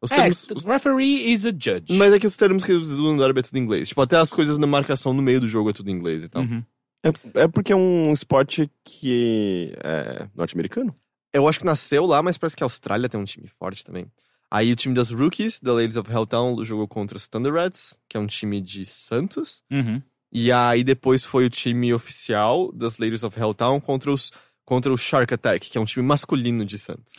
Os 0.00 0.12
É, 0.12 0.16
termos, 0.16 0.46
os- 0.54 0.64
referee 0.64 1.32
is 1.32 1.44
a 1.46 1.50
judge. 1.50 1.92
mas 1.96 2.12
é 2.12 2.18
que 2.18 2.26
os 2.26 2.36
termos 2.36 2.64
que 2.64 2.72
eles 2.72 2.86
usam 2.86 3.12
no 3.14 3.18
derby 3.18 3.40
é 3.40 3.42
tudo 3.42 3.56
em 3.58 3.62
inglês. 3.62 3.88
Tipo, 3.88 4.00
até 4.02 4.16
as 4.16 4.32
coisas 4.32 4.56
na 4.58 4.66
marcação 4.66 5.12
no 5.12 5.20
meio 5.22 5.40
do 5.40 5.48
jogo 5.48 5.70
é 5.70 5.72
tudo 5.72 5.90
em 5.90 5.94
inglês 5.94 6.22
e 6.24 6.28
tal. 6.28 6.42
Uhum. 6.42 6.62
É, 7.04 7.42
é 7.42 7.48
porque 7.48 7.72
é 7.72 7.76
um 7.76 8.12
esporte 8.12 8.70
que 8.84 9.72
é 9.82 10.28
norte-americano. 10.34 10.94
Eu 11.32 11.46
acho 11.48 11.58
que 11.58 11.66
nasceu 11.66 12.06
lá, 12.06 12.22
mas 12.22 12.38
parece 12.38 12.56
que 12.56 12.62
a 12.62 12.66
Austrália 12.66 13.08
tem 13.08 13.20
um 13.20 13.24
time 13.24 13.48
forte 13.58 13.84
também. 13.84 14.06
Aí 14.50 14.72
o 14.72 14.76
time 14.76 14.94
das 14.94 15.10
Rookies, 15.10 15.60
da 15.60 15.72
Ladies 15.74 15.96
of 15.96 16.10
Helltown, 16.10 16.64
jogou 16.64 16.88
contra 16.88 17.16
os 17.18 17.28
Thunder 17.28 17.52
Rats, 17.52 18.00
que 18.08 18.16
é 18.16 18.20
um 18.20 18.26
time 18.26 18.60
de 18.60 18.84
Santos. 18.86 19.62
Uhum. 19.70 20.00
E 20.32 20.50
aí 20.50 20.82
depois 20.82 21.22
foi 21.24 21.44
o 21.44 21.50
time 21.50 21.92
oficial 21.92 22.72
das 22.72 22.98
Ladies 22.98 23.24
of 23.24 23.38
Helltown 23.38 23.80
contra 23.80 24.10
os 24.12 24.30
contra 24.64 24.92
o 24.92 24.96
Shark 24.98 25.32
Attack, 25.32 25.70
que 25.70 25.78
é 25.78 25.80
um 25.80 25.84
time 25.86 26.04
masculino 26.06 26.62
de 26.64 26.78
Santos. 26.78 27.12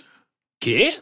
Quê? 0.60 1.00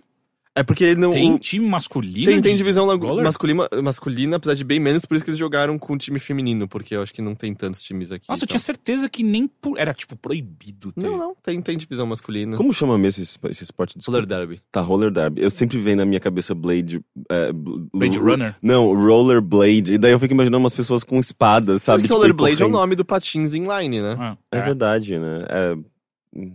É 0.57 0.63
porque 0.63 0.95
não. 0.95 1.11
Tem 1.11 1.37
time 1.37 1.67
masculino? 1.67 2.25
tem, 2.25 2.41
tem 2.41 2.55
divisão 2.55 2.85
roller? 2.85 3.23
masculina, 3.23 3.67
masculina, 3.83 4.35
apesar 4.37 4.55
de 4.55 4.63
bem 4.63 4.79
menos, 4.79 5.05
por 5.05 5.15
isso 5.15 5.23
que 5.23 5.29
eles 5.29 5.37
jogaram 5.39 5.77
com 5.77 5.93
o 5.93 5.97
time 5.97 6.19
feminino, 6.19 6.67
porque 6.67 6.95
eu 6.95 7.01
acho 7.01 7.13
que 7.13 7.21
não 7.21 7.35
tem 7.35 7.53
tantos 7.53 7.81
times 7.81 8.11
aqui. 8.11 8.25
Nossa, 8.27 8.39
eu 8.41 8.45
então. 8.45 8.47
tinha 8.47 8.59
certeza 8.59 9.09
que 9.09 9.23
nem 9.23 9.47
por... 9.47 9.77
era, 9.79 9.93
tipo, 9.93 10.15
proibido 10.15 10.91
ter. 10.91 11.03
Não, 11.03 11.17
não, 11.17 11.35
tem, 11.43 11.61
tem 11.61 11.77
divisão 11.77 12.05
masculina. 12.07 12.57
Como 12.57 12.73
chama 12.73 12.97
mesmo 12.97 13.21
esse, 13.23 13.37
esse 13.49 13.63
esporte? 13.63 13.97
Desculpa. 13.97 14.19
Roller 14.19 14.27
Derby. 14.27 14.61
Tá, 14.71 14.81
Roller 14.81 15.11
Derby. 15.11 15.41
Eu 15.41 15.49
sempre 15.49 15.77
venho 15.77 15.97
na 15.97 16.05
minha 16.05 16.19
cabeça 16.19 16.55
Blade... 16.55 17.01
é, 17.29 17.51
bl- 17.53 17.83
Blade 17.93 18.17
Runner? 18.17 18.55
Não, 18.61 18.93
Roller 18.95 19.41
Blade. 19.41 19.93
E 19.93 19.97
daí 19.97 20.11
eu 20.11 20.19
fico 20.19 20.33
imaginando 20.33 20.63
umas 20.63 20.73
pessoas 20.73 21.03
com 21.03 21.19
espadas, 21.19 21.83
sabe? 21.83 21.97
Sabe 21.97 22.01
que 22.01 22.07
tipo, 22.07 22.15
Rollerblade 22.15 22.61
é 22.63 22.65
o 22.65 22.69
nome 22.69 22.95
do 22.95 23.05
patins 23.05 23.53
inline, 23.53 24.01
né? 24.01 24.15
Ah, 24.19 24.37
É 24.51 24.61
verdade, 24.61 25.17
né? 25.19 25.45
É, 25.49 25.75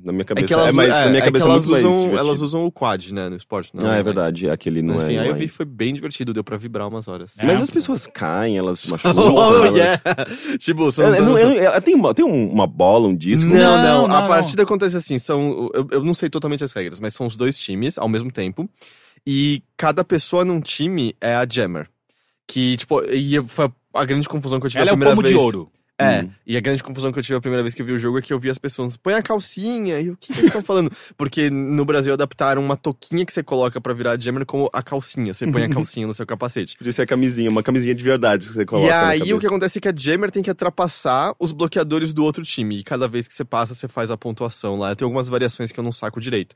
na 0.04 0.12
minha 0.12 0.24
cabeça... 0.24 0.44
É 0.44 0.48
que 0.48 0.54
elas, 0.54 0.72
mais, 0.72 0.88
é, 0.90 1.00
na 1.04 1.06
minha 1.08 1.18
é 1.18 1.24
cabeça 1.24 1.44
que 1.44 1.50
é 1.50 1.54
elas 1.54 1.66
usam, 1.66 2.16
elas 2.16 2.40
usam 2.40 2.64
o 2.64 2.70
quad, 2.70 3.12
né, 3.12 3.28
no 3.28 3.34
esporte. 3.36 3.74
Não, 3.74 3.90
Ah, 3.90 3.96
é 3.96 4.02
verdade. 4.02 4.48
Aquele 4.48 4.80
não 4.80 4.94
Mas, 4.94 5.04
é... 5.04 5.06
enfim, 5.06 5.18
aí 5.18 5.28
eu 5.28 5.34
vi 5.34 5.48
foi 5.48 5.66
bem 5.66 5.92
divertido, 5.92 6.32
deu 6.32 6.44
pra 6.44 6.56
vibrar 6.56 6.86
umas 6.86 7.08
horas. 7.08 7.34
É. 7.38 7.44
Mas 7.44 7.60
as 7.60 7.70
pessoas 7.70 8.06
caem, 8.06 8.56
elas 8.56 8.78
se 8.80 8.90
machucam. 8.92 9.34
Oh, 9.34 9.64
elas- 9.66 9.74
yeah. 9.76 10.00
tipo, 10.58 10.90
são 10.92 11.12
Eu- 11.14 11.24
não- 11.24 11.36
eu 11.38 11.50
eu- 11.52 11.82
tem, 11.82 11.94
uma, 11.94 12.14
tem 12.14 12.24
um- 12.24 12.50
uma 12.50 12.66
bola, 12.66 13.08
um 13.08 13.16
disco? 13.16 13.48
Não, 13.50 13.56
não, 13.56 13.82
Não, 13.82 14.08
não, 14.08 14.16
A 14.16 14.20
não. 14.22 14.28
partida 14.28 14.62
acontece 14.62 14.96
assim, 14.96 15.18
são. 15.18 15.68
Eu, 15.74 15.88
eu 15.90 16.04
não 16.04 16.14
sei 16.14 16.30
totalmente 16.30 16.62
as 16.62 16.72
regras, 16.72 17.00
mas 17.00 17.12
são 17.14 17.26
os 17.26 17.36
dois 17.36 17.58
times 17.58 17.98
ao 17.98 18.08
mesmo 18.08 18.30
tempo. 18.30 18.68
E 19.26 19.62
cada 19.76 20.04
pessoa 20.04 20.44
num 20.44 20.60
time 20.60 21.14
é 21.20 21.34
a 21.34 21.46
Jammer. 21.48 21.88
Que, 22.46 22.76
tipo, 22.76 23.00
e 23.04 23.42
foi 23.44 23.70
a 23.94 24.04
grande 24.04 24.28
confusão 24.28 24.58
que 24.60 24.66
eu 24.66 24.70
tive 24.70 24.80
Ela 24.82 24.90
a 24.90 24.92
é 24.92 24.94
o 24.94 24.96
primeira 24.96 25.14
pomo 25.16 25.22
vez. 25.26 25.34
de 25.36 25.40
ouro. 25.42 25.70
É, 26.02 26.23
Hum. 26.23 26.30
e 26.47 26.56
a 26.56 26.61
grande 26.61 26.82
confusão 26.82 27.12
que 27.12 27.18
eu 27.18 27.23
tive 27.23 27.37
a 27.37 27.40
primeira 27.40 27.62
vez 27.62 27.75
que 27.75 27.82
eu 27.82 27.87
vi 27.87 27.92
o 27.92 27.99
jogo 27.99 28.18
é 28.18 28.23
que 28.23 28.32
eu 28.32 28.38
vi 28.38 28.50
as 28.50 28.59
pessoas, 28.59 28.97
põe 28.97 29.14
a 29.14 29.23
calcinha, 29.23 30.00
e 30.00 30.11
o 30.11 30.16
que, 30.16 30.32
eles 30.32 30.44
estão 30.47 30.62
falando? 30.62 30.90
Porque 31.16 31.49
no 31.50 31.85
Brasil 31.85 32.12
adaptaram 32.12 32.62
uma 32.64 32.76
toquinha 32.76 33.25
que 33.25 33.32
você 33.32 33.42
coloca 33.42 33.80
pra 33.80 33.92
virar 33.94 34.21
jammer 34.21 34.44
como 34.44 34.68
a 34.73 34.82
calcinha. 34.82 35.32
Você 35.35 35.47
põe 35.50 35.62
a 35.64 35.68
calcinha 35.68 36.06
no 36.06 36.14
seu 36.14 36.26
capacete. 36.26 36.76
Podia 36.76 36.92
ser 36.92 37.02
a 37.02 37.06
camisinha, 37.06 37.50
uma 37.50 37.62
camisinha 37.62 37.94
de 37.94 38.02
verdade 38.02 38.47
que 38.49 38.54
você 38.54 38.64
coloca 38.66 38.88
E 38.88 38.90
aí 38.92 39.32
o 39.35 39.38
que 39.38 39.47
acontece 39.47 39.78
é 39.78 39.80
que 39.80 39.88
a 39.88 39.94
Jammer 39.97 40.30
tem 40.30 40.42
que 40.42 40.50
ultrapassar 40.50 41.35
os 41.38 41.52
bloqueadores 41.52 42.12
do 42.12 42.25
outro 42.25 42.42
time. 42.44 42.78
E 42.78 42.82
cada 42.82 43.06
vez 43.06 43.28
que 43.28 43.35
você 43.35 43.44
passa, 43.44 43.75
você 43.75 43.87
faz 43.88 44.11
a 44.11 44.16
pontuação 44.16 44.76
lá. 44.78 44.94
Tem 44.94 45.04
algumas 45.04 45.28
variações 45.28 45.71
que 45.73 45.78
eu 45.78 45.85
não 45.85 45.92
saco 45.92 46.21
direito. 46.21 46.54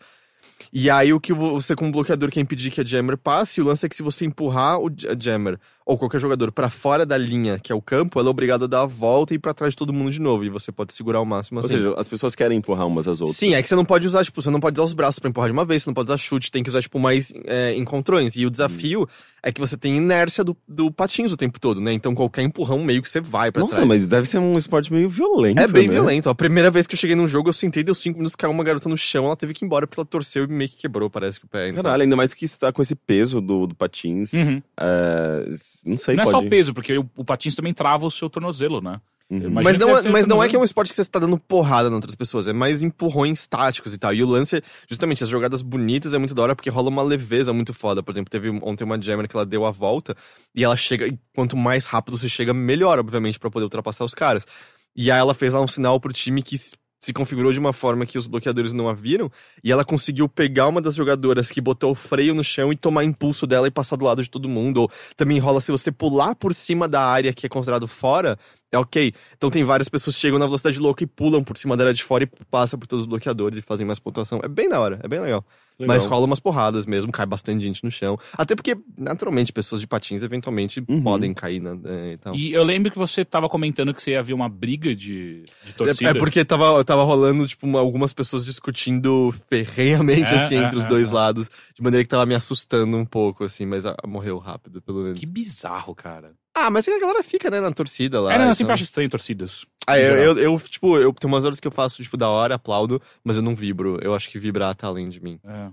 E 0.73 0.89
aí 0.91 1.13
o 1.13 1.21
que 1.21 1.33
vo- 1.33 1.61
você 1.61 1.75
como 1.77 1.93
bloqueador 1.93 2.31
quer 2.31 2.41
impedir 2.41 2.71
que 2.71 2.81
a 2.81 2.85
Jammer 2.85 3.17
passe, 3.17 3.61
e 3.61 3.63
o 3.63 3.67
lance 3.67 3.85
é 3.85 3.89
que 3.89 3.97
se 3.97 4.03
você 4.03 4.25
empurrar 4.25 4.79
o 4.81 4.91
Jammer 5.21 5.59
ou 5.87 5.97
qualquer 5.97 6.19
jogador 6.19 6.51
pra 6.51 6.69
fora 6.69 7.07
da 7.07 7.17
linha, 7.17 7.61
que 7.63 7.71
é 7.71 7.75
o 7.75 7.81
campo, 7.81 8.19
ela 8.19 8.29
é 8.29 8.31
obrigada 8.31 8.65
a 8.65 8.69
dar 8.69 8.83
a 8.83 8.87
volta 8.87 9.33
e 9.33 9.37
ir 9.37 9.39
pra 9.39 9.55
trás 9.55 9.73
de 9.73 9.77
todo 9.77 9.93
mundo 9.93 10.11
de 10.11 10.21
novo. 10.21 10.45
E 10.45 10.51
você 10.51 10.73
pode 10.73 10.93
segurar 10.93 11.21
o 11.21 11.25
máximo 11.25 11.61
Ou 11.61 11.65
assim. 11.65 11.77
seja, 11.77 11.95
as 11.97 12.09
pessoas 12.09 12.35
querem 12.35 12.59
empurrar 12.59 12.89
umas 12.89 13.07
às 13.07 13.21
outras. 13.21 13.37
Sim, 13.37 13.55
é 13.55 13.63
que 13.63 13.69
você 13.69 13.77
não 13.77 13.85
pode 13.85 14.05
usar, 14.05 14.25
tipo, 14.25 14.43
você 14.43 14.51
não 14.51 14.59
pode 14.59 14.75
usar 14.75 14.85
os 14.85 14.93
braços 14.93 15.21
pra 15.21 15.31
empurrar 15.31 15.49
de 15.49 15.53
uma 15.53 15.65
vez, 15.65 15.85
você 15.85 15.89
não 15.89 15.95
pode 15.95 16.11
usar 16.11 16.17
chute, 16.17 16.51
tem 16.51 16.65
que 16.65 16.69
usar, 16.69 16.83
tipo, 16.83 16.99
mais 16.99 17.33
é, 17.45 17.73
encontrões. 17.77 18.35
E 18.35 18.45
o 18.45 18.51
desafio 18.51 19.09
é 19.41 19.53
que 19.53 19.61
você 19.61 19.77
tem 19.77 19.97
inércia 19.97 20.43
do, 20.43 20.57
do 20.67 20.91
patins 20.91 21.31
o 21.31 21.37
tempo 21.37 21.61
todo, 21.61 21.81
né? 21.81 21.93
Então 21.93 22.17
qualquer 22.17 22.43
empurrão 22.43 22.83
meio 22.83 23.01
que 23.01 23.09
você 23.09 23.21
vai 23.21 23.53
pra 23.53 23.63
Nossa, 23.63 23.77
trás. 23.77 23.87
mas 23.89 24.05
deve 24.05 24.27
ser 24.27 24.39
um 24.39 24.59
esporte 24.59 24.93
meio 24.93 25.09
violento, 25.09 25.61
É 25.61 25.69
bem 25.69 25.87
né? 25.87 25.95
violento. 25.95 26.29
A 26.29 26.35
primeira 26.35 26.69
vez 26.69 26.89
que 26.89 26.95
eu 26.95 26.99
cheguei 26.99 27.15
num 27.15 27.29
jogo, 27.29 27.49
eu 27.49 27.53
sentei, 27.53 27.85
deu 27.85 27.95
cinco 27.95 28.19
minutos, 28.19 28.35
caiu 28.35 28.51
uma 28.51 28.65
garota 28.65 28.89
no 28.89 28.97
chão, 28.97 29.27
ela 29.27 29.37
teve 29.37 29.55
que 29.55 29.65
ir 29.65 29.67
embora 29.67 29.87
porque 29.87 30.01
ela 30.01 30.07
torceu 30.07 30.43
e 30.43 30.49
meio 30.49 30.69
que 30.69 30.77
quebrou, 30.77 31.09
parece 31.09 31.39
que 31.39 31.47
o 31.47 31.49
pé. 31.49 31.69
Então. 31.69 31.81
Caralho, 31.85 32.03
ainda 32.03 32.17
mais 32.17 32.35
que 32.35 32.45
está 32.45 32.73
com 32.73 32.83
esse 32.83 32.97
peso 32.97 33.41
do, 33.41 33.69
do 33.69 33.75
patins. 33.77 34.33
Uhum. 34.33 34.61
É, 34.81 35.47
não 35.85 35.99
sei, 35.99 36.15
Não 36.15 36.23
é 36.23 36.25
pode... 36.25 36.39
só 36.39 36.47
o 36.47 36.49
peso, 36.49 36.73
porque 36.73 36.97
o, 36.99 37.11
o 37.17 37.25
patins 37.25 37.55
também 37.55 37.75
trava 37.75 38.07
o 38.07 38.11
seu 38.11 38.31
tornozelo, 38.31 38.81
né? 38.81 39.01
Uhum. 39.29 39.51
Mas, 39.51 39.77
não, 39.77 39.97
é, 39.97 40.09
mas 40.09 40.27
não 40.27 40.43
é 40.43 40.49
que 40.49 40.55
é 40.55 40.59
um 40.59 40.63
esporte 40.63 40.91
que 40.91 40.95
você 40.95 41.03
está 41.03 41.19
dando 41.19 41.37
porrada 41.37 41.89
em 41.89 41.93
outras 41.93 42.15
pessoas, 42.15 42.47
é 42.47 42.53
mais 42.53 42.81
empurrões 42.81 43.45
táticos 43.47 43.93
e 43.93 43.99
tal. 43.99 44.15
E 44.15 44.23
o 44.23 44.27
lance, 44.27 44.59
é, 44.59 44.63
justamente, 44.89 45.25
as 45.25 45.29
jogadas 45.29 45.63
bonitas 45.63 46.15
é 46.15 46.19
muito 46.19 46.35
da 46.35 46.43
hora 46.43 46.55
porque 46.55 46.71
rola 46.71 46.89
uma 46.89 47.03
leveza 47.03 47.53
muito 47.53 47.75
foda. 47.75 48.03
Por 48.03 48.13
exemplo, 48.13 48.31
teve 48.31 48.51
ontem 48.63 48.85
uma 48.85 49.01
jammer 49.01 49.27
que 49.27 49.37
ela 49.37 49.45
deu 49.45 49.67
a 49.67 49.73
volta 49.73 50.17
e 50.55 50.63
ela 50.63 50.77
chega, 50.77 51.09
e 51.09 51.19
quanto 51.35 51.57
mais 51.57 51.87
rápido 51.87 52.17
você 52.17 52.29
chega, 52.29 52.55
melhor, 52.55 53.01
obviamente, 53.01 53.39
pra 53.39 53.51
poder 53.51 53.65
ultrapassar 53.65 54.05
os 54.05 54.15
caras. 54.15 54.47
E 54.95 55.11
aí 55.11 55.19
ela 55.19 55.35
fez 55.35 55.53
lá 55.53 55.61
um 55.61 55.69
sinal 55.69 55.99
pro 55.99 56.13
time 56.13 56.41
que 56.41 56.57
se 57.01 57.13
configurou 57.13 57.53
de 57.53 57.59
uma 57.59 57.73
forma 57.73 58.07
que 58.07 58.19
os 58.19 58.27
bloqueadores 58.27 58.73
não 58.73 58.89
a 58.89 58.95
viram, 58.95 59.31
e 59.63 59.71
ela 59.71 59.85
conseguiu 59.85 60.29
pegar 60.29 60.69
uma 60.69 60.81
das 60.81 60.95
jogadoras 60.95 61.51
que 61.51 61.61
botou 61.61 61.93
o 61.93 61.95
freio 61.95 62.35
no 62.35 62.43
chão 62.43 62.73
e 62.73 62.77
tomar 62.77 63.05
impulso 63.05 63.47
dela 63.47 63.69
e 63.69 63.71
passar 63.71 63.97
do 63.97 64.05
lado 64.05 64.23
de 64.23 64.31
todo 64.31 64.49
mundo. 64.49 64.83
Ou 64.83 64.91
também 65.17 65.39
rola 65.39 65.61
se 65.61 65.71
você 65.71 65.93
pular 65.93 66.35
por 66.35 66.55
cima 66.55 66.89
da 66.89 67.03
área 67.03 67.33
que 67.33 67.47
é 67.47 67.49
considerado 67.49 67.87
fora, 67.87 68.39
é 68.73 68.79
ok. 68.79 69.13
Então 69.37 69.51
tem 69.51 69.65
várias 69.65 69.89
pessoas 69.89 70.17
que 70.17 70.23
chegam 70.23 70.39
na 70.39 70.47
velocidade 70.47 70.79
louca 70.79 71.05
e 71.05 71.07
pulam 71.07 71.45
por 71.45 71.57
cima 71.57 71.77
da 71.77 71.85
área 71.85 71.95
de 71.95 72.03
fora 72.03 72.25
e 72.25 72.27
passam 72.51 72.79
por 72.79 72.87
todos 72.87 73.05
os 73.05 73.09
bloqueadores 73.09 73.59
e 73.59 73.63
fazem 73.63 73.87
mais 73.87 73.99
pontuação. 73.99 74.41
É 74.43 74.49
bem 74.49 74.69
da 74.69 74.81
hora, 74.81 75.01
é 75.03 75.09
bem 75.09 75.21
legal. 75.21 75.45
Legal. 75.79 75.95
Mas 75.97 76.07
rola 76.07 76.25
umas 76.25 76.41
porradas 76.41 76.87
mesmo, 76.87 77.13
cai 77.13 77.27
bastante 77.27 77.63
gente 77.63 77.85
no 77.85 77.91
chão. 77.91 78.19
Até 78.33 78.55
porque, 78.55 78.77
naturalmente, 78.97 79.53
pessoas 79.53 79.81
de 79.81 79.87
patins 79.87 80.23
eventualmente 80.23 80.83
Uhum. 80.89 81.03
podem 81.03 81.35
cair 81.35 81.61
na, 81.61 81.77
é, 81.85 82.13
e 82.13 82.17
tal. 82.17 82.35
E 82.35 82.53
eu 82.53 82.63
lembro 82.63 82.91
que 82.91 82.99
você 82.99 83.25
tava 83.25 83.49
comentando 83.49 83.93
que 83.93 84.03
você 84.03 84.13
ia 84.13 84.23
ver 84.23 84.33
uma 84.33 84.49
briga 84.49 84.95
de, 84.95 85.45
de 85.65 85.75
torcida. 85.75 86.11
É, 86.11 86.13
é 86.13 86.19
porque 86.19 86.45
tava, 86.45 86.83
tava 86.85 87.03
rolando, 87.05 87.47
tipo, 87.47 87.67
uma- 87.67 87.79
algumas 87.81 88.13
pessoas 88.15 88.45
discutindo 88.45 89.33
ferrenhamente, 89.49 90.33
É, 90.33 90.45
assim, 90.45 90.57
é, 90.57 90.65
entre 90.65 90.77
os 90.79 90.85
é, 90.87 90.89
dois 90.89 91.11
é. 91.11 91.13
lados, 91.13 91.51
de 91.75 91.83
maneira 91.83 92.03
que 92.05 92.09
tava 92.09 92.25
me 92.27 92.35
assustando 92.35 92.97
um 92.97 93.05
pouco, 93.05 93.45
assim, 93.45 93.67
mas 93.67 93.85
ah, 93.85 93.95
morreu 94.07 94.39
rápido, 94.39 94.81
pelo 94.81 95.03
menos. 95.03 95.19
Que 95.21 95.27
bizarro, 95.27 95.95
cara. 95.95 96.33
Ah, 96.59 96.71
mas 96.71 96.89
é 96.89 96.95
a 96.95 96.99
galera 96.99 97.23
fica, 97.23 97.51
né, 97.51 97.61
na 97.61 97.71
torcida 97.71 98.19
lá. 98.19 98.33
é, 98.33 98.39
não, 98.39 98.45
eu 98.45 98.47
então- 98.47 98.55
sempre 98.55 98.73
acho 98.73 98.83
estranho 98.85 99.11
torcidas. 99.11 99.67
Ah, 99.87 99.99
eu, 99.99 100.17
eu, 100.17 100.39
eu, 100.39 100.59
tipo, 100.61 100.97
eu 100.99 101.13
tem 101.13 101.29
umas 101.29 101.45
horas 101.45 101.61
que 101.61 101.69
eu 101.69 101.71
faço, 101.71 102.03
tipo, 102.03 102.17
da 102.17 102.29
hora, 102.31 102.55
aplaudo, 102.55 103.01
mas 103.23 103.37
eu 103.37 103.43
não 103.43 103.55
vibro. 103.55 103.99
Eu 104.03 104.15
acho 104.15 104.31
que 104.31 104.39
vibrar 104.39 104.75
tá 104.75 104.87
além 104.87 105.09
de 105.11 105.21
mim. 105.21 105.39
É. 105.45 105.71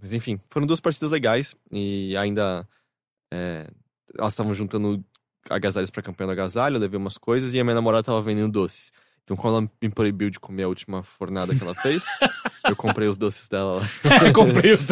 Mas 0.00 0.12
enfim, 0.14 0.40
foram 0.50 0.66
duas 0.66 0.80
partidas 0.80 1.10
legais 1.10 1.54
e 1.70 2.16
ainda. 2.16 2.66
é, 3.32 3.66
elas 4.18 4.32
estavam 4.32 4.52
juntando 4.54 5.04
agasalhos 5.48 5.90
pra 5.90 6.02
campanha 6.02 6.28
do 6.28 6.32
agasalho, 6.32 6.76
eu 6.76 6.80
levei 6.80 6.98
umas 6.98 7.16
coisas 7.18 7.52
e 7.54 7.60
a 7.60 7.64
minha 7.64 7.74
namorada 7.74 8.02
tava 8.02 8.20
vendendo 8.22 8.50
doces. 8.50 8.92
Então, 9.24 9.36
quando 9.36 9.58
ela 9.58 9.70
me 9.80 9.88
proibiu 9.88 10.28
de 10.30 10.40
comer 10.40 10.64
a 10.64 10.68
última 10.68 11.04
fornada 11.04 11.54
que 11.54 11.62
ela 11.62 11.74
fez, 11.76 12.04
eu 12.68 12.74
comprei 12.74 13.06
os 13.06 13.16
doces 13.16 13.48
dela 13.48 13.76
lá. 13.80 14.32
Comprei 14.32 14.72
os. 14.72 14.84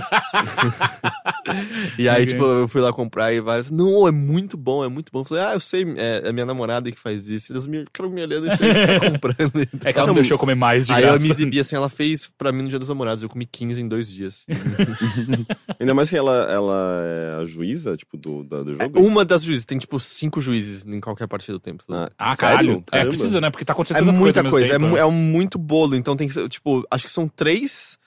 E 1.98 2.08
aí, 2.08 2.22
Ok. 2.22 2.26
tipo, 2.26 2.44
eu 2.44 2.68
fui 2.68 2.80
lá 2.80 2.92
comprar 2.92 3.32
e 3.32 3.40
várias. 3.40 3.70
Não, 3.72 4.06
é 4.06 4.12
muito 4.12 4.56
bom, 4.56 4.84
é 4.84 4.88
muito 4.88 5.10
bom. 5.12 5.20
Eu 5.20 5.24
falei, 5.24 5.44
ah, 5.44 5.52
eu 5.54 5.60
sei, 5.60 5.84
é, 5.96 6.28
é 6.28 6.32
minha 6.32 6.46
namorada 6.46 6.90
que 6.92 6.98
faz 6.98 7.28
isso. 7.28 7.52
Eles 7.52 7.66
me 7.66 7.80
ficaram 7.84 8.08
me 8.08 8.22
olhando 8.22 8.46
e 8.46 8.56
falei, 8.56 8.72
você 8.74 8.86
tá 8.86 9.10
comprando. 9.10 9.50
É 9.84 9.92
que 9.92 9.98
ela 9.98 10.06
não 10.06 10.14
deixou 10.14 10.34
eu 10.36 10.38
comer 10.38 10.54
mais 10.54 10.86
de 10.86 10.92
Aí 10.92 11.02
eu 11.02 11.08
graça. 11.10 11.24
me 11.24 11.30
exibi 11.30 11.58
assim, 11.60 11.74
ela 11.74 11.88
fez 11.88 12.30
pra 12.38 12.52
mim 12.52 12.62
no 12.62 12.68
dia 12.68 12.78
dos 12.78 12.88
namorados. 12.88 13.22
Eu 13.22 13.28
comi 13.28 13.46
15 13.46 13.80
em 13.80 13.88
dois 13.88 14.08
dias. 14.10 14.46
Ainda 15.80 15.92
mais 15.94 16.08
que 16.08 16.16
ela, 16.16 16.46
ela 16.50 17.02
é 17.02 17.42
a 17.42 17.46
juíza, 17.46 17.96
tipo, 17.96 18.16
do, 18.16 18.44
da- 18.44 18.62
do 18.62 18.72
É 18.80 18.84
jogo. 18.84 19.00
uma 19.00 19.24
das 19.24 19.42
juízes, 19.42 19.64
tem 19.66 19.78
tipo 19.78 19.98
cinco 19.98 20.40
juízes 20.40 20.86
em 20.86 21.00
qualquer 21.00 21.26
partida 21.26 21.54
do 21.54 21.60
tempo. 21.60 21.82
Ah, 21.90 22.08
Ah, 22.16 22.36
caralho. 22.36 22.84
É, 22.92 23.04
precisa, 23.04 23.40
né? 23.40 23.50
Porque 23.50 23.64
tá 23.64 23.72
acontecendo 23.72 24.10
É 24.10 24.12
muita 24.20 24.42
coisa. 24.50 24.66
é, 24.68 24.70
tempo, 24.72 24.86
mu- 24.86 24.94
né? 24.94 25.00
é 25.00 25.04
um 25.06 25.10
muito 25.12 25.58
bolo. 25.58 25.96
Então 25.96 26.16
tem 26.16 26.26
que 26.28 26.34
ser, 26.34 26.48
tipo, 26.48 26.84
acho 26.90 27.04
que 27.06 27.10
são 27.12 27.26
três 27.28 27.98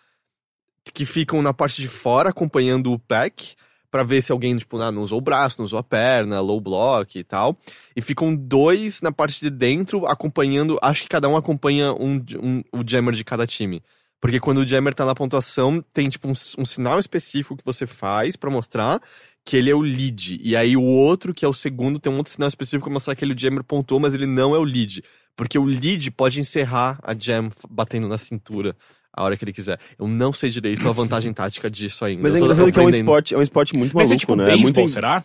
que 0.93 1.05
ficam 1.05 1.41
na 1.41 1.53
parte 1.53 1.81
de 1.81 1.87
fora 1.87 2.29
acompanhando 2.29 2.91
o 2.91 2.99
pack. 2.99 3.55
Pra 3.89 4.01
ver 4.01 4.23
se 4.23 4.31
alguém, 4.31 4.57
tipo, 4.57 4.79
ah, 4.81 4.91
não 4.91 5.03
usou 5.03 5.19
o 5.19 5.21
braço, 5.21 5.59
não 5.59 5.65
usou 5.65 5.77
a 5.77 5.83
perna, 5.83 6.41
low 6.41 6.59
block 6.59 7.19
e 7.19 7.23
tal. 7.23 7.55
E 7.95 8.01
ficam 8.01 8.35
dois 8.35 9.01
na 9.03 9.11
parte 9.11 9.39
de 9.39 9.51
dentro 9.51 10.07
acompanhando. 10.07 10.79
Acho 10.81 11.03
que 11.03 11.09
cada 11.09 11.29
um 11.29 11.37
acompanha 11.37 11.93
um, 11.93 12.15
um- 12.41 12.63
o 12.73 12.83
jammer 12.83 13.13
de 13.13 13.23
cada 13.23 13.45
time. 13.45 13.83
Porque 14.23 14.39
quando 14.39 14.59
o 14.59 14.65
jammer 14.65 14.93
tá 14.93 15.05
na 15.05 15.13
pontuação, 15.13 15.83
tem 15.91 16.07
tipo 16.07 16.29
um, 16.29 16.31
um 16.57 16.63
sinal 16.63 16.97
específico 16.97 17.57
que 17.57 17.65
você 17.65 17.85
faz 17.85 18.37
pra 18.37 18.49
mostrar 18.49 19.01
que 19.43 19.57
ele 19.57 19.69
é 19.69 19.75
o 19.75 19.81
lead. 19.81 20.39
E 20.41 20.55
aí 20.55 20.77
o 20.77 20.81
outro, 20.81 21.33
que 21.33 21.43
é 21.43 21.47
o 21.47 21.51
segundo, 21.51 21.99
tem 21.99 22.09
um 22.09 22.15
outro 22.15 22.31
sinal 22.31 22.47
específico 22.47 22.85
pra 22.85 22.93
mostrar 22.93 23.15
que 23.15 23.25
ele, 23.25 23.33
o 23.33 23.37
jammer 23.37 23.65
pontuou, 23.65 23.99
mas 23.99 24.13
ele 24.13 24.25
não 24.25 24.55
é 24.55 24.57
o 24.57 24.63
lead. 24.63 25.03
Porque 25.35 25.59
o 25.59 25.65
lead 25.65 26.09
pode 26.11 26.39
encerrar 26.39 26.97
a 27.03 27.13
jam 27.13 27.51
batendo 27.69 28.07
na 28.07 28.17
cintura 28.17 28.77
a 29.11 29.25
hora 29.25 29.35
que 29.35 29.43
ele 29.43 29.51
quiser. 29.51 29.77
Eu 29.99 30.07
não 30.07 30.31
sei 30.31 30.49
direito 30.49 30.87
a 30.87 30.93
vantagem 30.93 31.33
tática 31.35 31.69
disso 31.69 32.05
ainda. 32.05 32.23
Mas 32.23 32.33
é 32.33 32.39
engraçado 32.39 32.71
que 32.71 32.79
é 32.79 32.81
um 32.81 32.87
esporte, 32.87 33.35
é 33.35 33.37
um 33.37 33.41
esporte 33.41 33.75
muito 33.75 33.93
Mas 33.93 34.07
maluco, 34.07 34.15
é 34.15 34.19
tipo 34.19 34.35
né? 34.37 34.45
beisebol, 34.45 34.69
é 34.69 34.73
muito... 34.73 34.89
será? 34.93 35.21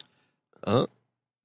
Hã? 0.66 0.88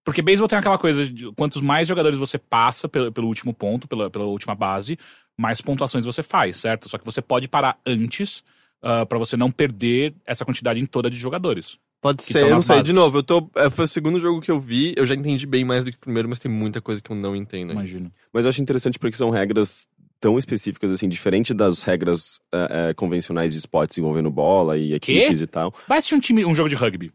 Porque 0.04 0.22
beisebol 0.22 0.48
tem 0.48 0.58
aquela 0.58 0.78
coisa 0.78 1.08
de 1.08 1.32
quantos 1.34 1.62
mais 1.62 1.88
jogadores 1.88 2.18
você 2.18 2.38
passa 2.38 2.90
pelo, 2.90 3.12
pelo 3.12 3.28
último 3.28 3.54
ponto, 3.54 3.88
pela, 3.88 4.10
pela 4.10 4.26
última 4.26 4.54
base, 4.54 4.98
mais 5.38 5.62
pontuações 5.62 6.06
você 6.06 6.22
faz, 6.22 6.58
certo? 6.58 6.90
Só 6.90 6.98
que 6.98 7.06
você 7.06 7.22
pode 7.22 7.48
parar 7.48 7.78
antes 7.86 8.44
ah, 8.84 9.06
pra 9.06 9.18
você 9.18 9.38
não 9.38 9.50
perder 9.50 10.14
essa 10.26 10.44
quantidade 10.44 10.80
em 10.80 10.86
toda 10.86 11.10
de 11.10 11.16
jogadores. 11.16 11.80
Pode 12.02 12.18
que 12.18 12.34
ser, 12.34 12.42
eu 12.42 12.50
não 12.50 12.60
sei. 12.60 12.76
bases. 12.76 12.88
De 12.88 12.94
novo, 12.94 13.20
eu 13.20 13.24
tô. 13.24 13.50
é, 13.56 13.70
foi 13.70 13.86
o 13.86 13.88
segundo 13.88 14.20
jogo 14.20 14.42
que 14.42 14.52
eu 14.52 14.60
vi, 14.60 14.94
eu 14.98 15.06
já 15.06 15.16
entendi 15.16 15.46
bem 15.48 15.64
mais 15.64 15.86
do 15.86 15.92
que 15.92 15.96
o 15.96 16.02
primeiro, 16.02 16.28
mas 16.28 16.38
tem 16.38 16.52
muita 16.52 16.82
coisa 16.82 17.02
que 17.02 17.10
eu 17.10 17.16
não 17.16 17.34
entendo. 17.34 17.70
ainda. 17.70 17.74
Imagino. 17.74 18.12
Mas 18.34 18.44
eu 18.44 18.50
acho 18.50 18.62
interessante 18.62 19.00
porque 19.00 19.16
são 19.16 19.30
regras 19.30 19.88
tão 20.20 20.38
específicas, 20.38 20.92
assim, 20.92 21.08
diferente 21.08 21.54
das 21.54 21.82
regras 21.84 22.40
é, 22.54 22.90
é, 22.90 22.94
convencionais 22.94 23.54
de 23.54 23.60
esportes 23.60 23.98
envolvendo 23.98 24.30
bola 24.30 24.78
e 24.78 24.94
equipes 24.94 25.40
e 25.40 25.48
tal. 25.48 25.74
Vai 25.88 26.00
assistir 26.00 26.16
um 26.16 26.20
time, 26.20 26.46
um 26.46 26.54
jogo 26.54 26.68
de 26.68 26.76
rugby. 26.76 27.10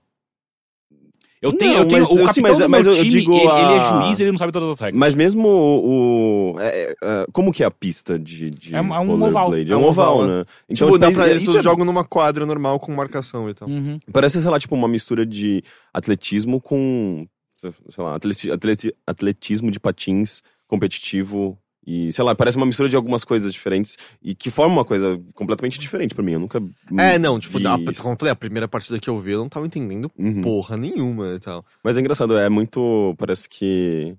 Eu 1.40 1.52
tenho, 1.52 1.72
Não, 1.74 1.78
eu 1.80 1.86
tenho 1.88 2.00
mas 2.02 2.10
o 2.10 2.14
capitão 2.16 2.32
sim, 2.34 2.40
mas- 2.40 2.58
do 2.58 2.68
mas 2.68 2.82
meu 2.84 2.92
eu- 2.92 2.98
eu 2.98 3.04
time, 3.04 3.20
digo 3.20 3.32
ele, 3.32 3.42
ele 3.42 3.72
é 3.72 3.76
a- 3.76 3.78
juiz, 3.78 4.20
ele 4.20 4.30
não 4.32 4.38
sabe 4.38 4.52
todas 4.52 4.68
as 4.70 4.80
regras. 4.80 4.98
Mas 4.98 5.14
mesmo 5.14 5.46
o. 5.48 6.52
o- 6.56 6.60
é, 6.60 6.94
é, 7.02 7.26
como 7.32 7.52
que 7.52 7.62
é 7.62 7.66
a 7.66 7.70
pista 7.70 8.18
de. 8.18 8.50
de 8.50 8.74
É 8.74 8.80
um- 8.80 8.94
é 8.94 8.98
um 8.98 9.12
oval. 9.22 9.54
É 9.54 9.76
um 9.76 9.84
oval, 9.84 10.26
né? 10.26 10.44
Então, 10.68 10.88
tipo, 10.88 10.98
dá 10.98 11.06
mas 11.06 11.16
pra, 11.16 11.26
isso 11.28 11.50
eles 11.50 11.54
é- 11.56 11.62
jogam 11.62 11.84
numa 11.84 12.04
quadra 12.04 12.44
normal 12.44 12.80
com 12.80 12.92
marcação 12.92 13.48
e 13.48 13.54
tal. 13.54 13.68
Uhum. 13.68 13.98
Parece, 14.12 14.40
sei 14.42 14.50
lá, 14.50 14.58
tipo, 14.58 14.74
uma 14.74 14.88
mistura 14.88 15.24
de 15.24 15.62
atletismo 15.94 16.60
com. 16.60 17.26
Sei 17.90 18.04
lá, 18.04 18.14
atleti- 18.14 18.50
atleti- 18.50 18.94
atletismo 19.06 19.70
de 19.70 19.80
patins 19.80 20.42
competitivo. 20.66 21.58
E, 21.90 22.12
sei 22.12 22.22
lá, 22.22 22.34
parece 22.34 22.58
uma 22.58 22.66
mistura 22.66 22.86
de 22.86 22.96
algumas 22.96 23.24
coisas 23.24 23.50
diferentes 23.50 23.96
e 24.22 24.34
que 24.34 24.50
forma 24.50 24.74
uma 24.74 24.84
coisa 24.84 25.18
completamente 25.32 25.78
diferente 25.80 26.14
pra 26.14 26.22
mim. 26.22 26.32
Eu 26.32 26.40
nunca. 26.40 26.62
É, 26.98 27.18
não, 27.18 27.40
tipo, 27.40 27.58
vi 27.58 27.66
a, 27.66 27.78
como 27.96 28.12
eu 28.12 28.18
falei, 28.18 28.30
a 28.30 28.36
primeira 28.36 28.68
partida 28.68 28.98
que 28.98 29.08
eu 29.08 29.18
vi, 29.18 29.30
eu 29.32 29.38
não 29.38 29.48
tava 29.48 29.64
entendendo 29.66 30.10
Uhum. 30.18 30.42
porra 30.42 30.76
nenhuma 30.76 31.34
e 31.34 31.38
tal. 31.40 31.64
Mas 31.82 31.96
é 31.96 32.00
engraçado, 32.00 32.36
é 32.36 32.50
muito. 32.50 33.14
Parece 33.16 33.48
que. 33.48 34.14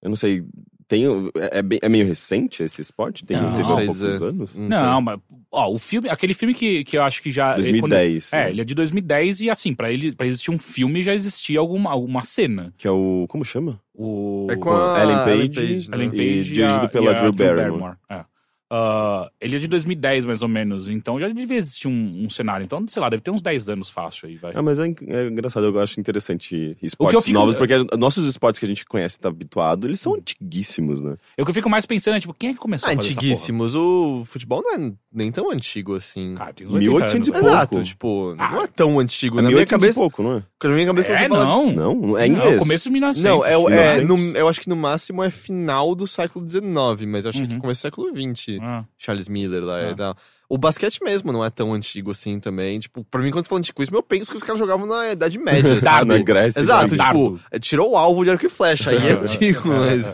Eu 0.00 0.08
não 0.08 0.16
sei. 0.16 0.42
Tem, 0.90 1.04
é, 1.36 1.58
é 1.58 1.62
bem- 1.62 1.78
é 1.80 1.88
meio 1.88 2.04
recente 2.04 2.64
esse 2.64 2.82
esporte? 2.82 3.24
Tem 3.24 3.36
Não. 3.36 3.56
teve 3.56 3.62
há 3.72 3.76
poucos 3.76 4.02
anos? 4.02 4.56
Não, 4.56 4.68
Não, 4.68 5.00
mas, 5.00 5.20
ó, 5.52 5.70
o 5.70 5.78
filme, 5.78 6.08
aquele 6.08 6.34
filme 6.34 6.52
que, 6.52 6.82
que 6.82 6.98
eu 6.98 7.02
acho 7.04 7.22
que 7.22 7.30
já. 7.30 7.56
ele- 7.56 7.78
quando- 7.78 7.90
2010. 7.92 8.32
é, 8.32 8.36
né? 8.44 8.50
ele 8.50 8.60
é 8.60 8.64
de 8.64 8.74
2010 8.74 9.40
e 9.40 9.48
assim, 9.48 9.72
pra 9.72 9.92
ele 9.92 10.10
pra 10.12 10.26
existir 10.26 10.50
um 10.50 10.58
filme 10.58 11.00
já 11.00 11.14
existia 11.14 11.60
alguma, 11.60 11.90
alguma 11.92 12.24
cena. 12.24 12.74
Que 12.76 12.88
é 12.88 12.90
o. 12.90 13.24
Como 13.28 13.44
chama? 13.44 13.80
O 13.94 14.48
É 14.50 14.56
com 14.56 14.70
a 14.70 15.00
Ellen 15.00 15.16
Page, 15.18 15.30
Ellen 15.32 15.50
Page, 15.52 15.90
né? 15.90 15.96
Ellen 15.96 16.10
Page 16.10 16.22
e, 16.22 16.42
dirigido 16.42 16.86
a, 16.86 16.88
pela 16.88 17.04
e 17.12 17.14
a 17.14 17.20
Drew 17.30 17.32
Barrymore. 17.32 17.94
É. 18.08 18.24
Ah, 18.72 19.28
ele 19.40 19.56
é 19.56 19.58
de 19.58 19.66
2010, 19.66 20.24
mais 20.24 20.42
ou 20.42 20.48
menos, 20.48 20.88
então 20.88 21.18
já 21.18 21.28
devia 21.28 21.56
existir 21.58 21.88
um, 21.88 22.24
um 22.24 22.30
cenário. 22.30 22.62
Então, 22.64 22.86
sei 22.86 23.02
lá, 23.02 23.08
deve 23.08 23.20
ter 23.22 23.30
uns 23.32 23.42
10 23.42 23.68
anos 23.68 23.90
fácil 23.90 24.28
aí, 24.28 24.36
vai. 24.36 24.52
Ah, 24.54 24.62
mas 24.62 24.78
é, 24.78 24.86
en- 24.86 24.94
é 25.08 25.26
engraçado, 25.26 25.66
eu 25.66 25.80
acho 25.80 25.98
interessante 25.98 26.76
esportes 26.80 27.24
fico- 27.24 27.36
novos, 27.38 27.54
porque 27.54 27.74
nossos 27.98 28.28
esportes 28.28 28.58
que 28.60 28.64
a 28.66 28.68
gente 28.68 28.84
conhece 28.84 29.16
e 29.16 29.20
tá 29.20 29.28
habituado, 29.28 29.86
eles 29.88 30.00
são 30.00 30.14
antiguíssimos, 30.14 31.02
né? 31.02 31.16
Eu 31.36 31.44
que 31.44 31.50
eu 31.50 31.54
fico 31.54 31.68
mais 31.68 31.84
pensando 31.84 32.16
é, 32.16 32.20
tipo, 32.20 32.32
quem 32.34 32.50
é 32.50 32.52
que 32.52 32.58
começou 32.60 32.88
Ah, 32.88 32.92
a 32.92 32.96
fazer 32.96 33.08
essa 33.10 33.18
antiguíssimos. 33.18 33.74
O 33.74 34.24
futebol 34.26 34.62
não 34.62 34.74
é 34.74 34.92
nem 35.12 35.32
tão 35.32 35.50
antigo 35.50 35.96
assim. 35.96 36.34
Cara, 36.36 36.52
tem 36.52 36.66
uns 36.66 36.74
80 36.74 36.90
1800 36.90 37.14
anos, 37.14 37.26
e 37.28 37.30
velho. 37.32 37.42
pouco. 37.42 37.56
Exato, 37.56 37.82
tipo, 37.82 38.34
não 38.36 38.60
Ah. 38.60 38.64
é 38.64 38.66
tão 38.68 38.98
antigo. 39.00 39.38
É 39.38 39.42
na 39.42 39.48
minha 39.48 39.56
1800 39.58 39.70
cabeça, 39.70 39.98
e 39.98 40.02
pouco, 40.02 40.22
não 40.22 40.32
é? 40.36 40.42
na 40.62 40.70
minha 40.74 40.86
cabeça 40.86 41.08
É, 41.08 41.18
você 41.18 41.28
fala- 41.28 41.44
não. 41.44 41.72
Não, 41.72 41.94
não 41.94 42.18
é 42.18 42.28
Não, 42.28 42.36
inglês. 42.36 42.58
começo 42.60 42.84
de 42.84 42.90
1900. 42.90 43.30
Não, 43.30 43.44
é, 43.44 43.52
é 43.54 43.56
1900. 43.98 44.08
no- 44.32 44.36
eu 44.38 44.48
acho 44.48 44.60
que 44.60 44.68
no 44.68 44.76
máximo 44.76 45.24
é 45.24 45.30
final 45.30 45.94
do 45.96 46.06
século 46.06 46.46
XIX, 46.48 47.04
mas 47.08 47.24
eu 47.24 47.30
acho 47.30 47.44
que 47.46 47.54
Uhum. 47.54 47.60
começo 47.60 47.80
do 47.80 47.82
século 47.82 48.08
XX. 48.14 48.59
Ah. 48.60 48.84
Charles 48.98 49.28
Miller 49.28 49.62
lá 49.64 49.76
Ah. 49.78 49.90
e 49.90 49.94
tal. 49.94 50.16
O 50.48 50.58
basquete 50.58 50.98
mesmo 51.02 51.30
não 51.32 51.44
é 51.44 51.50
tão 51.50 51.72
antigo 51.72 52.10
assim 52.10 52.40
também. 52.40 52.78
Tipo, 52.80 53.04
pra 53.04 53.22
mim, 53.22 53.30
quando 53.30 53.44
você 53.44 53.48
fala 53.48 53.60
antiquíssimo, 53.60 53.98
eu 53.98 54.02
penso 54.02 54.30
que 54.30 54.36
os 54.36 54.42
caras 54.42 54.58
jogavam 54.58 54.84
na 54.86 55.12
Idade 55.12 55.38
Média, 55.38 55.78
sabe? 55.80 56.06
Na 56.08 56.18
Grécia. 56.18 56.58
Exato, 56.60 56.96
Dardo. 56.96 57.36
tipo, 57.36 57.46
é, 57.52 57.58
tirou 57.58 57.92
o 57.92 57.96
alvo 57.96 58.24
de 58.24 58.30
arco 58.30 58.44
e 58.46 58.48
flecha, 58.48 58.90
aí 58.90 58.96
é 59.08 59.12
antigo, 59.18 59.62
mas... 59.68 60.12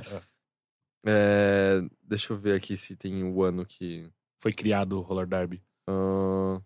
É, 1.06 1.80
deixa 2.06 2.32
eu 2.32 2.36
ver 2.36 2.54
aqui 2.54 2.76
se 2.76 2.96
tem 2.96 3.22
o 3.24 3.42
ano 3.42 3.64
que... 3.64 4.08
Foi 4.38 4.52
criado 4.52 4.98
o 4.98 5.00
roller 5.00 5.26
derby. 5.26 5.62
ah, 5.88 6.60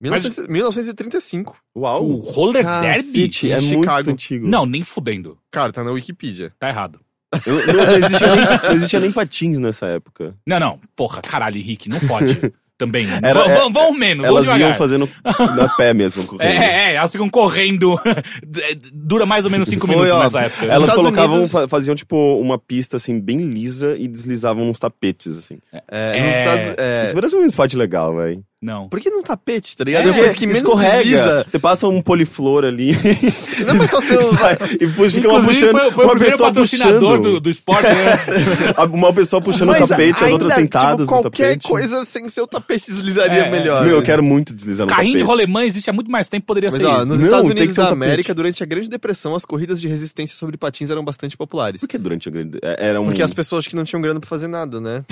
Mas- 0.00 0.22
1900 0.24 0.48
1935. 0.48 1.56
Uau! 1.76 2.04
O 2.04 2.20
roller 2.20 2.64
derby? 2.64 2.96
Cacete, 2.96 3.52
é 3.52 3.58
em 3.58 3.60
muito 3.60 3.80
Chicago. 3.82 4.10
antigo. 4.10 4.48
Não, 4.48 4.64
nem 4.64 4.82
fudendo. 4.82 5.38
Cara, 5.50 5.72
tá 5.72 5.84
na 5.84 5.90
Wikipedia. 5.90 6.52
Tá 6.58 6.68
errado. 6.70 7.00
Eu- 7.46 7.66
não, 7.66 7.86
não 7.86 7.96
existia 7.96 8.36
nem, 8.36 8.44
não 8.44 8.72
existia 8.74 9.00
nem 9.00 9.12
patins 9.12 9.58
nessa 9.58 9.86
época. 9.86 10.34
Não, 10.46 10.60
não. 10.60 10.78
Porra, 10.94 11.20
caralho, 11.22 11.56
Henrique, 11.58 11.88
não 11.88 12.00
fode. 12.00 12.38
Também. 12.78 13.06
Era- 13.22 13.34
vamos, 13.34 13.50
é- 13.50 13.54
vamos, 13.58 13.72
vamos 13.74 13.98
menos, 13.98 14.24
Elas 14.26 14.44
vamos 14.44 14.60
iam 14.60 14.74
fazendo 14.74 15.08
na 15.56 15.68
pé 15.76 15.94
mesmo. 15.94 16.24
correndo. 16.26 16.42
É, 16.50 16.56
é, 16.56 16.90
é, 16.92 16.94
elas 16.96 17.12
ficam 17.12 17.28
correndo. 17.28 17.96
Dura 18.92 19.24
mais 19.24 19.44
ou 19.44 19.50
menos 19.52 19.68
cinco 19.68 19.86
Foi, 19.86 19.94
minutos 19.94 20.16
ó, 20.16 20.22
nessa 20.24 20.40
época. 20.40 20.64
Elas 20.66 20.82
Estados 20.82 20.96
colocavam, 21.04 21.36
Unidos- 21.36 21.52
fa- 21.52 21.68
faziam 21.68 21.94
tipo 21.94 22.16
uma 22.40 22.58
pista 22.58 22.96
assim 22.96 23.20
bem 23.20 23.38
lisa 23.42 23.94
e 23.96 24.08
deslizavam 24.08 24.64
nos 24.64 24.80
tapetes, 24.80 25.36
assim. 25.38 25.58
É, 25.72 25.82
É. 26.18 26.26
nos 26.26 26.36
Estados- 26.36 26.74
é, 26.78 27.02
Isso 27.04 27.14
parece 27.14 27.36
um 27.36 27.44
esporte 27.44 27.76
legal, 27.76 28.16
velho. 28.16 28.42
Não. 28.62 28.88
Por 28.88 29.00
que 29.00 29.10
não 29.10 29.24
tapete, 29.24 29.76
tá 29.76 29.82
ligado? 29.82 30.06
É, 30.08 30.10
É, 30.10 30.14
coisa 30.14 30.34
que 30.34 30.46
menos 30.46 30.62
escorrega. 30.62 30.98
desliza. 31.02 31.44
Você 31.48 31.58
passa 31.58 31.88
um 31.88 32.00
poliflor 32.00 32.64
ali. 32.64 32.92
Não, 33.66 33.74
mas 33.74 33.90
só 33.90 34.00
se 34.00 34.14
sai, 34.22 34.56
e 34.80 34.86
puxa, 34.86 35.16
fica 35.16 35.28
uma 35.28 35.42
puxando. 35.42 35.70
foi, 35.72 35.90
foi 35.90 36.04
o 36.04 36.06
uma 36.06 36.10
primeiro 36.12 36.32
pessoa 36.36 36.48
patrocinador 36.48 37.20
do, 37.20 37.40
do 37.40 37.50
esporte, 37.50 37.88
né? 37.88 38.18
Uma 38.92 39.12
pessoa 39.12 39.42
puxando 39.42 39.70
o 39.70 39.74
tapete, 39.86 40.22
as 40.24 40.30
outras 40.30 40.52
ainda, 40.52 40.54
sentadas 40.62 41.06
tipo, 41.06 41.16
no 41.16 41.22
qualquer 41.22 41.58
coisa 41.60 42.04
sem 42.04 42.28
ser 42.28 42.40
o 42.42 42.46
tapete 42.46 42.86
deslizaria 42.86 43.46
É, 43.46 43.50
melhor. 43.50 43.84
Meu, 43.84 43.96
eu 43.96 44.02
quero 44.02 44.22
muito 44.22 44.54
deslizar 44.54 44.86
no 44.86 44.92
Carrinho 44.92 45.14
de 45.14 45.18
tapete. 45.24 45.26
rolemã 45.28 45.64
existe 45.64 45.90
há 45.90 45.92
muito 45.92 46.10
mais 46.10 46.28
tempo, 46.28 46.46
poderia 46.46 46.70
Mas 46.70 46.80
ser 46.80 46.86
ó, 46.86 46.98
isso. 47.02 47.06
nos 47.06 47.18
Não, 47.18 47.24
Estados 47.26 47.50
Unidos 47.50 47.78
um 47.78 47.82
da. 47.82 47.88
América, 47.90 48.32
durante 48.34 48.62
a 48.62 48.66
Grande 48.66 48.88
Depressão, 48.88 49.34
as 49.34 49.44
corridas 49.44 49.80
de 49.80 49.88
resistência 49.88 50.36
sobre 50.36 50.56
patins 50.56 50.88
eram 50.90 51.04
bastante 51.04 51.36
populares. 51.36 51.80
Por 51.80 51.88
que 51.88 51.98
durante 51.98 52.28
a 52.28 52.32
grande... 52.32 52.58
é- 52.62 52.76
Era 52.88 53.00
um... 53.00 53.06
Porque 53.06 53.22
as 53.22 53.32
pessoas 53.32 53.66
que 53.66 53.74
não 53.74 53.82
tinham 53.84 54.00
grana 54.00 54.20
pra 54.20 54.28
fazer 54.28 54.46
nada, 54.46 54.80
né? 54.80 55.04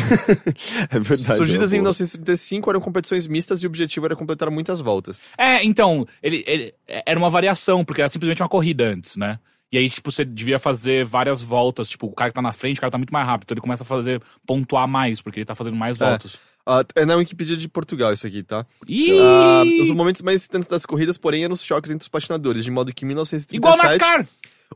É 0.90 0.98
verdade. 1.00 1.36
Surgidas 1.36 1.72
é 1.72 1.76
em 1.76 1.80
uma 1.80 1.84
boa. 1.90 1.94
1935, 1.94 2.70
eram 2.70 2.80
competições 2.80 3.26
mistas 3.26 3.39
e 3.62 3.66
o 3.66 3.68
objetivo 3.68 4.06
era 4.06 4.16
completar 4.16 4.50
muitas 4.50 4.80
voltas. 4.80 5.20
É, 5.36 5.64
então, 5.64 6.06
ele, 6.22 6.44
ele- 6.46 6.74
era 6.86 7.18
uma 7.18 7.30
variação, 7.30 7.84
porque 7.84 8.00
era 8.00 8.08
simplesmente 8.08 8.42
uma 8.42 8.48
corrida 8.48 8.84
antes, 8.84 9.16
né? 9.16 9.38
E 9.72 9.78
aí, 9.78 9.88
tipo, 9.88 10.10
você 10.10 10.24
devia 10.24 10.58
fazer 10.58 11.04
várias 11.04 11.40
voltas. 11.40 11.88
Tipo, 11.88 12.06
o 12.06 12.12
cara 12.12 12.30
que 12.30 12.34
tá 12.34 12.42
na 12.42 12.52
frente, 12.52 12.78
o 12.78 12.80
cara 12.80 12.90
tá 12.90 12.98
muito 12.98 13.12
mais 13.12 13.24
rápido. 13.26 13.44
Então 13.46 13.54
ele 13.54 13.60
começa 13.62 13.84
a 13.84 13.86
fazer, 13.86 14.20
pontuar 14.44 14.88
mais, 14.88 15.20
porque 15.22 15.38
ele 15.38 15.44
tá 15.46 15.54
fazendo 15.54 15.76
mais 15.76 16.00
É. 16.00 16.08
voltas. 16.08 16.36
Ah, 16.66 16.84
é 16.96 17.04
na 17.06 17.14
Wikipedia 17.16 17.56
de 17.56 17.68
Portugal 17.68 18.12
isso 18.12 18.26
aqui, 18.26 18.42
tá? 18.42 18.66
Ih! 18.86 19.12
Ah, 19.18 19.62
os 19.80 19.90
momentos 19.92 20.22
mais 20.22 20.40
excitantes 20.40 20.68
das 20.68 20.84
corridas, 20.84 21.16
porém, 21.16 21.44
eram 21.44 21.54
os 21.54 21.62
choques 21.62 21.90
entre 21.90 22.02
os 22.04 22.08
patinadores, 22.08 22.64
de 22.64 22.70
modo 22.70 22.92
que 22.92 23.04
em 23.04 23.08
1937 23.08 23.56
Igual 23.56 23.76
NASCAR! 23.76 24.26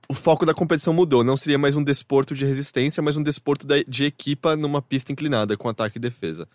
o 0.09 0.14
foco 0.14 0.46
da 0.46 0.55
competição 0.55 0.94
mudou. 0.94 1.22
Não 1.24 1.37
seria 1.37 1.59
mais 1.59 1.77
um 1.77 1.83
desporto 1.83 2.35
de 2.35 2.44
resistência, 2.44 3.03
mas 3.03 3.16
um 3.16 3.22
desporto 3.22 3.66
de 3.87 4.05
equipa 4.05 4.57
numa 4.57 4.81
pista 4.81 5.12
inclinada, 5.12 5.57
com 5.57 5.68
ataque 5.68 5.98
e 5.98 6.00
defesa. 6.00 6.48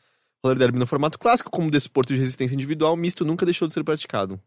Roller 0.44 0.58
derby 0.58 0.80
no 0.80 0.88
formato 0.88 1.20
clássico, 1.20 1.52
como 1.52 1.70
desporto 1.70 2.14
de 2.14 2.20
resistência 2.20 2.56
individual, 2.56 2.96
misto 2.96 3.26
nunca 3.26 3.46
deixou 3.46 3.68
de 3.68 3.74
ser 3.74 3.84
praticado. 3.84 4.40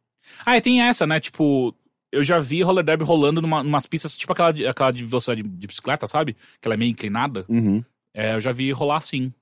Ah, 0.44 0.56
e 0.56 0.60
tem 0.60 0.82
essa, 0.82 1.06
né? 1.06 1.20
Tipo, 1.20 1.74
eu 2.10 2.22
já 2.22 2.38
vi 2.38 2.62
roller 2.62 2.84
derby 2.84 3.04
rolando 3.04 3.42
numa, 3.42 3.62
numas 3.62 3.86
pistas, 3.86 4.16
tipo 4.16 4.32
aquela 4.32 4.52
de, 4.52 4.66
aquela 4.66 4.90
de 4.90 5.04
velocidade 5.04 5.42
de, 5.42 5.48
de 5.48 5.66
bicicleta, 5.66 6.06
sabe? 6.06 6.36
Que 6.60 6.68
ela 6.68 6.74
é 6.74 6.76
meio 6.76 6.90
inclinada. 6.90 7.44
Uhum. 7.48 7.84
É, 8.14 8.34
eu 8.34 8.40
já 8.40 8.52
vi 8.52 8.70
rolar 8.72 8.98
assim. 8.98 9.32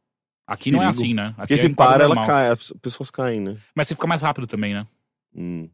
Aqui 0.46 0.72
não 0.72 0.82
é 0.82 0.86
assim, 0.86 1.14
né? 1.14 1.28
Aqui 1.28 1.36
Porque 1.36 1.54
é 1.54 1.56
se 1.58 1.74
quadro 1.74 1.94
para, 1.94 2.04
ela 2.04 2.26
cai, 2.26 2.48
as 2.48 2.72
pessoas 2.82 3.10
caem, 3.10 3.40
né? 3.40 3.56
Mas 3.74 3.86
você 3.86 3.94
fica 3.94 4.06
mais 4.06 4.22
rápido 4.22 4.48
também, 4.48 4.74
né? 4.74 4.86
Hum. 5.34 5.68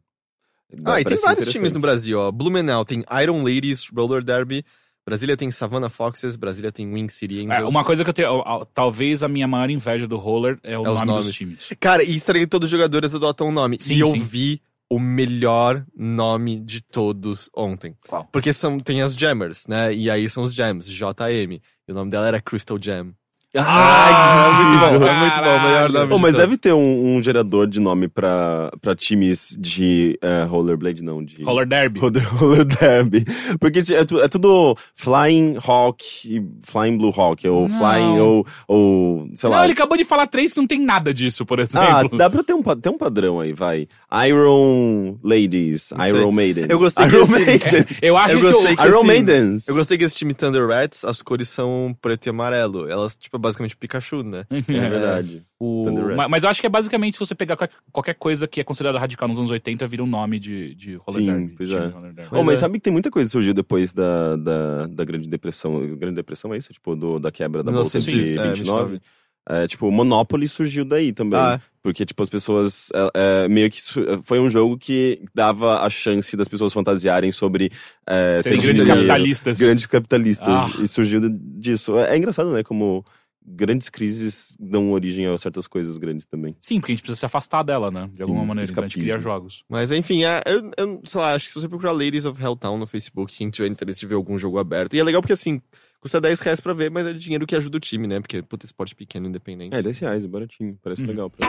Ah, 0.85 1.01
e 1.01 1.05
tem 1.05 1.17
vários 1.17 1.49
times 1.51 1.71
no 1.71 1.79
Brasil, 1.79 2.19
ó. 2.19 2.31
Blumenau 2.31 2.83
tem 2.83 3.03
Iron 3.23 3.41
Ladies 3.41 3.87
Roller 3.87 4.23
Derby, 4.23 4.63
Brasília 5.07 5.37
tem 5.37 5.49
Savannah 5.51 5.89
Foxes, 5.89 6.35
Brasília 6.35 6.69
tem 6.69 6.85
Wing 6.85 7.07
City 7.07 7.39
Angels. 7.39 7.59
É, 7.59 7.63
uma 7.63 7.81
coisa 7.81 8.03
que 8.03 8.09
eu 8.09 8.13
tenho. 8.13 8.43
Talvez 8.73 9.23
a 9.23 9.29
minha 9.29 9.47
maior 9.47 9.69
inveja 9.69 10.05
do 10.05 10.17
roller 10.17 10.59
é 10.61 10.77
o 10.77 10.85
É 10.85 11.05
nome 11.05 11.23
dos 11.23 11.33
times. 11.33 11.69
Cara, 11.79 12.03
e 12.03 12.17
estranho 12.17 12.45
que 12.45 12.49
todos 12.49 12.65
os 12.65 12.71
jogadores 12.71 13.15
adotam 13.15 13.47
um 13.47 13.51
nome. 13.53 13.77
Sim, 13.79 13.95
e 13.95 13.99
eu 14.01 14.07
sim. 14.07 14.19
vi 14.19 14.61
o 14.89 14.99
melhor 14.99 15.85
nome 15.95 16.59
de 16.59 16.81
todos 16.81 17.49
ontem. 17.55 17.95
Qual? 18.05 18.25
Porque 18.33 18.51
são, 18.51 18.81
tem 18.81 19.01
as 19.01 19.13
Jammers, 19.13 19.65
né? 19.65 19.93
E 19.93 20.09
aí 20.09 20.29
são 20.29 20.43
os 20.43 20.53
Jams, 20.53 20.89
JM. 20.89 21.61
E 21.87 21.91
o 21.91 21.95
nome 21.95 22.11
dela 22.11 22.27
era 22.27 22.41
Crystal 22.41 22.77
Jam. 22.77 23.13
Ah, 23.57 24.61
muito 24.63 24.79
bom, 24.79 25.07
é 25.07 25.19
muito 25.19 25.35
bom, 25.35 25.41
melhor 25.67 25.89
nome 25.91 26.13
Oh, 26.13 26.15
de 26.17 26.21
mas 26.21 26.33
todos. 26.33 26.47
deve 26.47 26.57
ter 26.57 26.73
um, 26.73 27.15
um 27.17 27.21
gerador 27.21 27.67
de 27.67 27.79
nome 27.79 28.07
pra, 28.07 28.71
pra 28.81 28.95
times 28.95 29.55
de 29.59 30.17
eh, 30.21 30.43
rollerblade, 30.43 31.03
não, 31.03 31.23
de... 31.23 31.41
Roller 31.43 31.67
derby. 31.67 31.99
Roller, 31.99 32.35
roller 32.35 32.65
derby. 32.65 33.25
Porque 33.59 33.79
é, 33.93 34.23
é 34.23 34.27
tudo 34.27 34.75
Flying 34.95 35.57
Hawk 35.65 36.03
e 36.25 36.43
Flying 36.63 36.97
Blue 36.97 37.13
Hawk, 37.15 37.47
ou 37.47 37.67
Não. 37.67 37.77
Flying, 37.77 38.19
ou, 38.19 38.45
ou 38.67 39.27
sei 39.35 39.49
Não, 39.49 39.57
lá. 39.57 39.63
ele 39.63 39.73
acabou 39.73 39.97
de 39.97 40.05
falar 40.05 40.27
três 40.27 40.53
que 40.53 40.59
não 40.59 40.67
tem 40.67 40.79
nada 40.79 41.13
disso, 41.13 41.45
por 41.45 41.59
Ah, 41.59 41.63
exemplo. 41.63 42.17
dá 42.17 42.29
pra 42.29 42.43
ter 42.43 42.53
um, 42.53 42.61
ter 42.63 42.89
um 42.89 42.97
padrão 42.97 43.39
aí, 43.39 43.53
vai. 43.53 43.87
Iron 44.25 45.17
Ladies. 45.23 45.91
Iron 46.07 46.31
Maiden. 46.31 46.65
Eu 46.69 46.79
gostei 46.79 47.05
que 47.07 47.13
Iron 47.15 47.23
esse- 47.23 47.31
Maiden. 47.33 47.85
eu 48.01 48.17
acho 48.17 48.35
Eu 48.35 48.39
que 48.41 48.45
gostei 48.51 48.73
o- 48.73 48.77
que 48.77 48.83
Iron 48.83 48.97
assim, 48.99 49.07
Maidens. 49.07 49.67
Eu 49.67 49.75
gostei 49.75 49.97
que 49.97 50.03
esse 50.05 50.15
time 50.15 50.33
Thunder 50.33 50.65
Rats, 50.67 51.03
as 51.03 51.21
cores 51.21 51.49
são 51.49 51.95
preto 52.01 52.25
e 52.25 52.29
amarelo. 52.29 52.89
Elas, 52.89 53.15
tipo, 53.15 53.35
é 53.35 53.39
basicamente 53.39 53.75
Pikachu, 53.75 54.23
né? 54.23 54.45
É 54.49 54.89
verdade. 54.89 55.43
o- 55.59 55.87
mas 56.29 56.43
eu 56.43 56.49
acho 56.49 56.61
que 56.61 56.67
é 56.67 56.69
basicamente 56.69 57.15
se 57.15 57.19
você 57.19 57.35
pegar 57.35 57.57
qualquer, 57.91 58.13
coisa 58.15 58.47
que 58.47 58.61
é 58.61 58.63
considerada 58.63 58.97
radical 58.99 59.27
nos 59.27 59.37
anos 59.39 59.51
80, 59.51 59.85
vira 59.87 60.03
um 60.03 60.07
nome 60.07 60.39
de, 60.39 60.73
de 60.75 60.95
roller 60.95 61.21
Sim, 61.21 61.25
derby. 61.25 61.53
pois 61.57 61.71
é. 61.73 61.87
roller 61.87 62.13
derby. 62.13 62.29
Oh, 62.31 62.43
mas 62.43 62.59
é. 62.59 62.61
sabe 62.61 62.75
que 62.75 62.81
tem 62.83 62.93
muita 62.93 63.11
coisa 63.11 63.27
que 63.27 63.31
surgiu 63.31 63.53
depois 63.53 63.91
da, 63.91 64.35
da, 64.37 64.87
da 64.87 65.03
Grande 65.03 65.27
Depressão. 65.29 65.79
Grande 65.97 66.15
Depressão 66.15 66.53
é 66.53 66.57
isso? 66.57 66.71
Tipo, 66.71 66.95
do, 66.95 67.19
da 67.19 67.29
quebra 67.31 67.61
da 67.63 67.71
Bolsa 67.71 67.97
1900, 67.99 68.35
de 68.35 68.39
é, 68.39 68.53
29. 68.53 69.01
É, 69.49 69.65
tipo, 69.67 69.89
Monopoly 69.89 70.47
surgiu 70.47 70.83
daí 70.83 71.13
também. 71.13 71.39
Ah, 71.39 71.61
Porque, 71.81 72.05
tipo, 72.05 72.21
as 72.21 72.29
pessoas. 72.29 72.89
é, 72.93 73.45
é, 73.45 73.47
meio 73.47 73.69
que. 73.69 73.79
Foi 74.23 74.39
um 74.39 74.49
jogo 74.49 74.77
que 74.77 75.21
dava 75.33 75.79
a 75.79 75.89
chance 75.89 76.35
das 76.35 76.49
pessoas 76.49 76.73
fantasiarem 76.73 77.31
sobre. 77.31 77.71
É, 78.05 78.41
grandes 78.43 78.75
dinheiro, 78.75 78.87
capitalistas. 78.87 79.57
Grandes 79.57 79.85
capitalistas. 79.85 80.47
Ah. 80.47 80.67
E 80.83 80.87
surgiu 80.87 81.21
disso. 81.29 81.97
É, 81.97 82.13
é 82.13 82.17
engraçado, 82.17 82.51
né? 82.51 82.61
Como 82.61 83.05
grandes 83.47 83.87
crises 83.87 84.57
dão 84.59 84.91
origem 84.91 85.25
a 85.25 85.37
certas 85.37 85.65
coisas 85.65 85.95
grandes 85.95 86.25
também. 86.25 86.57
Sim, 86.59 86.81
porque 86.81 86.91
a 86.91 86.95
gente 86.95 87.03
precisa 87.03 87.19
se 87.19 87.25
afastar 87.25 87.63
dela, 87.63 87.89
né? 87.89 88.09
De 88.13 88.21
alguma 88.21 88.41
Sim, 88.41 88.47
maneira. 88.47 88.69
Então 88.69 88.83
a 88.83 88.87
gente 88.87 88.99
cria 88.99 89.17
jogos. 89.17 89.63
Mas 89.69 89.89
enfim, 89.93 90.25
é, 90.25 90.41
eu, 90.45 90.69
eu, 90.77 91.01
sei 91.05 91.21
lá, 91.21 91.33
acho 91.33 91.45
que 91.45 91.53
se 91.53 91.61
você 91.61 91.69
procurar 91.69 91.93
Ladies 91.93 92.25
of 92.25 92.41
Helltown 92.41 92.77
no 92.77 92.85
Facebook, 92.85 93.33
quem 93.33 93.49
tiver 93.49 93.69
interesse 93.69 94.01
de 94.01 94.07
ver 94.07 94.15
algum 94.15 94.37
jogo 94.37 94.59
aberto. 94.59 94.93
E 94.93 94.99
é 94.99 95.03
legal 95.03 95.21
porque 95.21 95.33
assim, 95.33 95.61
custa 95.99 96.21
10 96.21 96.39
reais 96.39 96.59
pra 96.61 96.73
ver, 96.73 96.89
mas 96.91 97.05
é 97.07 97.13
dinheiro 97.13 97.45
que 97.45 97.55
ajuda 97.55 97.77
o 97.77 97.79
time, 97.79 98.07
né? 98.07 98.19
Porque, 98.19 98.41
puta, 98.41 98.65
esporte 98.65 98.95
pequeno, 98.95 99.27
independente. 99.27 99.75
É, 99.75 99.81
10 99.81 99.99
reais, 99.99 100.25
baratinho. 100.25 100.77
Parece 100.81 101.01
Uhum. 101.01 101.07
legal. 101.09 101.29
Pra... 101.29 101.47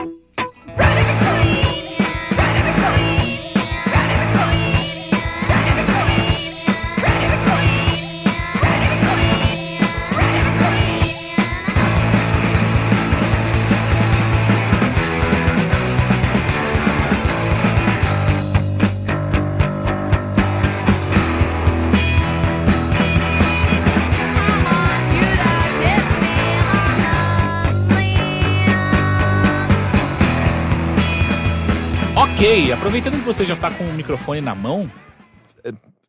Ok, 32.39 32.71
aproveitando 32.71 33.15
que 33.19 33.25
você 33.25 33.43
já 33.43 33.53
tá 33.55 33.69
com 33.69 33.83
o 33.83 33.93
microfone 33.93 34.39
na 34.39 34.55
mão, 34.55 34.89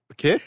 O 0.09 0.15
quê? 0.17 0.41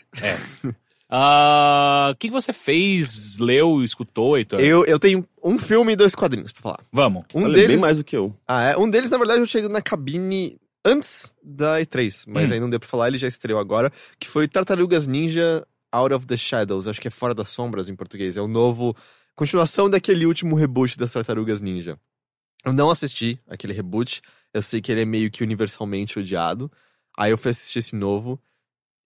ah, 1.09 2.09
o 2.13 2.15
que, 2.15 2.27
que 2.29 2.33
você 2.33 2.53
fez, 2.53 3.37
leu, 3.37 3.83
escutou, 3.83 4.37
Heitor? 4.37 4.61
Eu, 4.61 4.85
eu 4.85 4.97
tenho 4.97 5.27
um 5.43 5.57
filme 5.59 5.91
e 5.91 5.95
dois 5.97 6.15
quadrinhos 6.15 6.53
pra 6.53 6.61
falar. 6.61 6.79
Vamos. 6.91 7.25
Um 7.35 7.43
Olha, 7.43 7.53
deles. 7.53 7.67
bem 7.67 7.79
mais 7.79 7.97
do 7.97 8.03
que 8.03 8.15
eu. 8.15 8.33
Ah, 8.47 8.63
é? 8.71 8.77
Um 8.77 8.89
deles, 8.89 9.09
na 9.09 9.17
verdade, 9.17 9.41
eu 9.41 9.47
tinha 9.47 9.59
ido 9.63 9.69
na 9.69 9.81
cabine 9.81 10.57
antes 10.85 11.35
da 11.43 11.81
E3, 11.81 12.23
mas 12.27 12.49
Hum. 12.49 12.53
aí 12.53 12.59
não 12.61 12.69
deu 12.69 12.79
pra 12.79 12.87
falar, 12.87 13.09
ele 13.09 13.17
já 13.17 13.27
estreou 13.27 13.59
agora, 13.59 13.91
que 14.17 14.27
foi 14.29 14.47
Tartarugas 14.47 15.05
Ninja 15.05 15.67
Out 15.91 16.13
of 16.15 16.25
the 16.25 16.37
Shadows, 16.37 16.87
acho 16.87 17.01
que 17.01 17.09
é 17.09 17.11
Fora 17.11 17.33
das 17.35 17.49
Sombras 17.49 17.89
em 17.89 17.95
português. 17.95 18.37
É 18.37 18.41
o 18.41 18.47
novo. 18.47 18.95
Continuação 19.35 19.89
daquele 19.89 20.25
último 20.25 20.55
reboot 20.55 20.97
das 20.97 21.11
Tartarugas 21.11 21.59
Ninja. 21.59 21.97
Eu 22.65 22.71
não 22.71 22.89
assisti 22.89 23.37
aquele 23.49 23.73
reboot, 23.73 24.21
eu 24.53 24.61
sei 24.61 24.81
que 24.81 24.91
ele 24.91 25.01
é 25.01 25.05
meio 25.05 25.31
que 25.31 25.43
universalmente 25.43 26.19
odiado. 26.19 26.71
Aí 27.17 27.31
eu 27.31 27.37
fui 27.37 27.51
assistir 27.51 27.79
esse 27.79 27.95
novo 27.95 28.39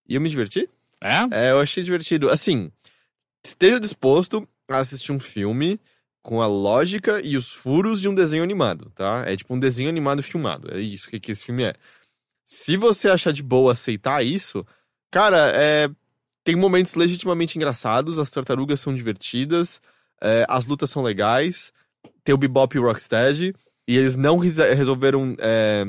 e 0.07 0.15
eu 0.15 0.21
me 0.21 0.29
diverti. 0.29 0.69
É? 1.01 1.47
É, 1.47 1.51
eu 1.51 1.59
achei 1.59 1.83
divertido. 1.83 2.29
Assim, 2.29 2.71
esteja 3.43 3.79
disposto 3.79 4.47
a 4.67 4.79
assistir 4.79 5.11
um 5.11 5.19
filme 5.19 5.79
com 6.21 6.41
a 6.41 6.47
lógica 6.47 7.21
e 7.23 7.37
os 7.37 7.53
furos 7.53 8.01
de 8.01 8.09
um 8.09 8.13
desenho 8.13 8.43
animado, 8.43 8.91
tá? 8.93 9.23
É 9.25 9.35
tipo 9.37 9.53
um 9.53 9.59
desenho 9.59 9.87
animado 9.87 10.21
filmado. 10.21 10.73
É 10.73 10.79
isso 10.79 11.09
que, 11.09 11.19
que 11.19 11.31
esse 11.31 11.43
filme 11.43 11.63
é. 11.63 11.73
Se 12.43 12.75
você 12.75 13.09
achar 13.09 13.31
de 13.31 13.41
boa 13.41 13.73
aceitar 13.73 14.25
isso, 14.25 14.65
cara, 15.09 15.51
é, 15.55 15.89
tem 16.43 16.55
momentos 16.55 16.95
legitimamente 16.95 17.57
engraçados, 17.57 18.19
as 18.19 18.29
tartarugas 18.29 18.79
são 18.79 18.93
divertidas, 18.93 19.81
é, 20.21 20.45
as 20.49 20.65
lutas 20.65 20.89
são 20.89 21.01
legais, 21.01 21.71
tem 22.23 22.33
o 22.35 22.37
Bebop 22.37 22.75
e 22.75 22.79
o 22.79 22.83
Rocksteady, 22.83 23.53
e 23.87 23.97
eles 23.97 24.17
não 24.17 24.37
resolveram 24.37 25.35
é, 25.39 25.85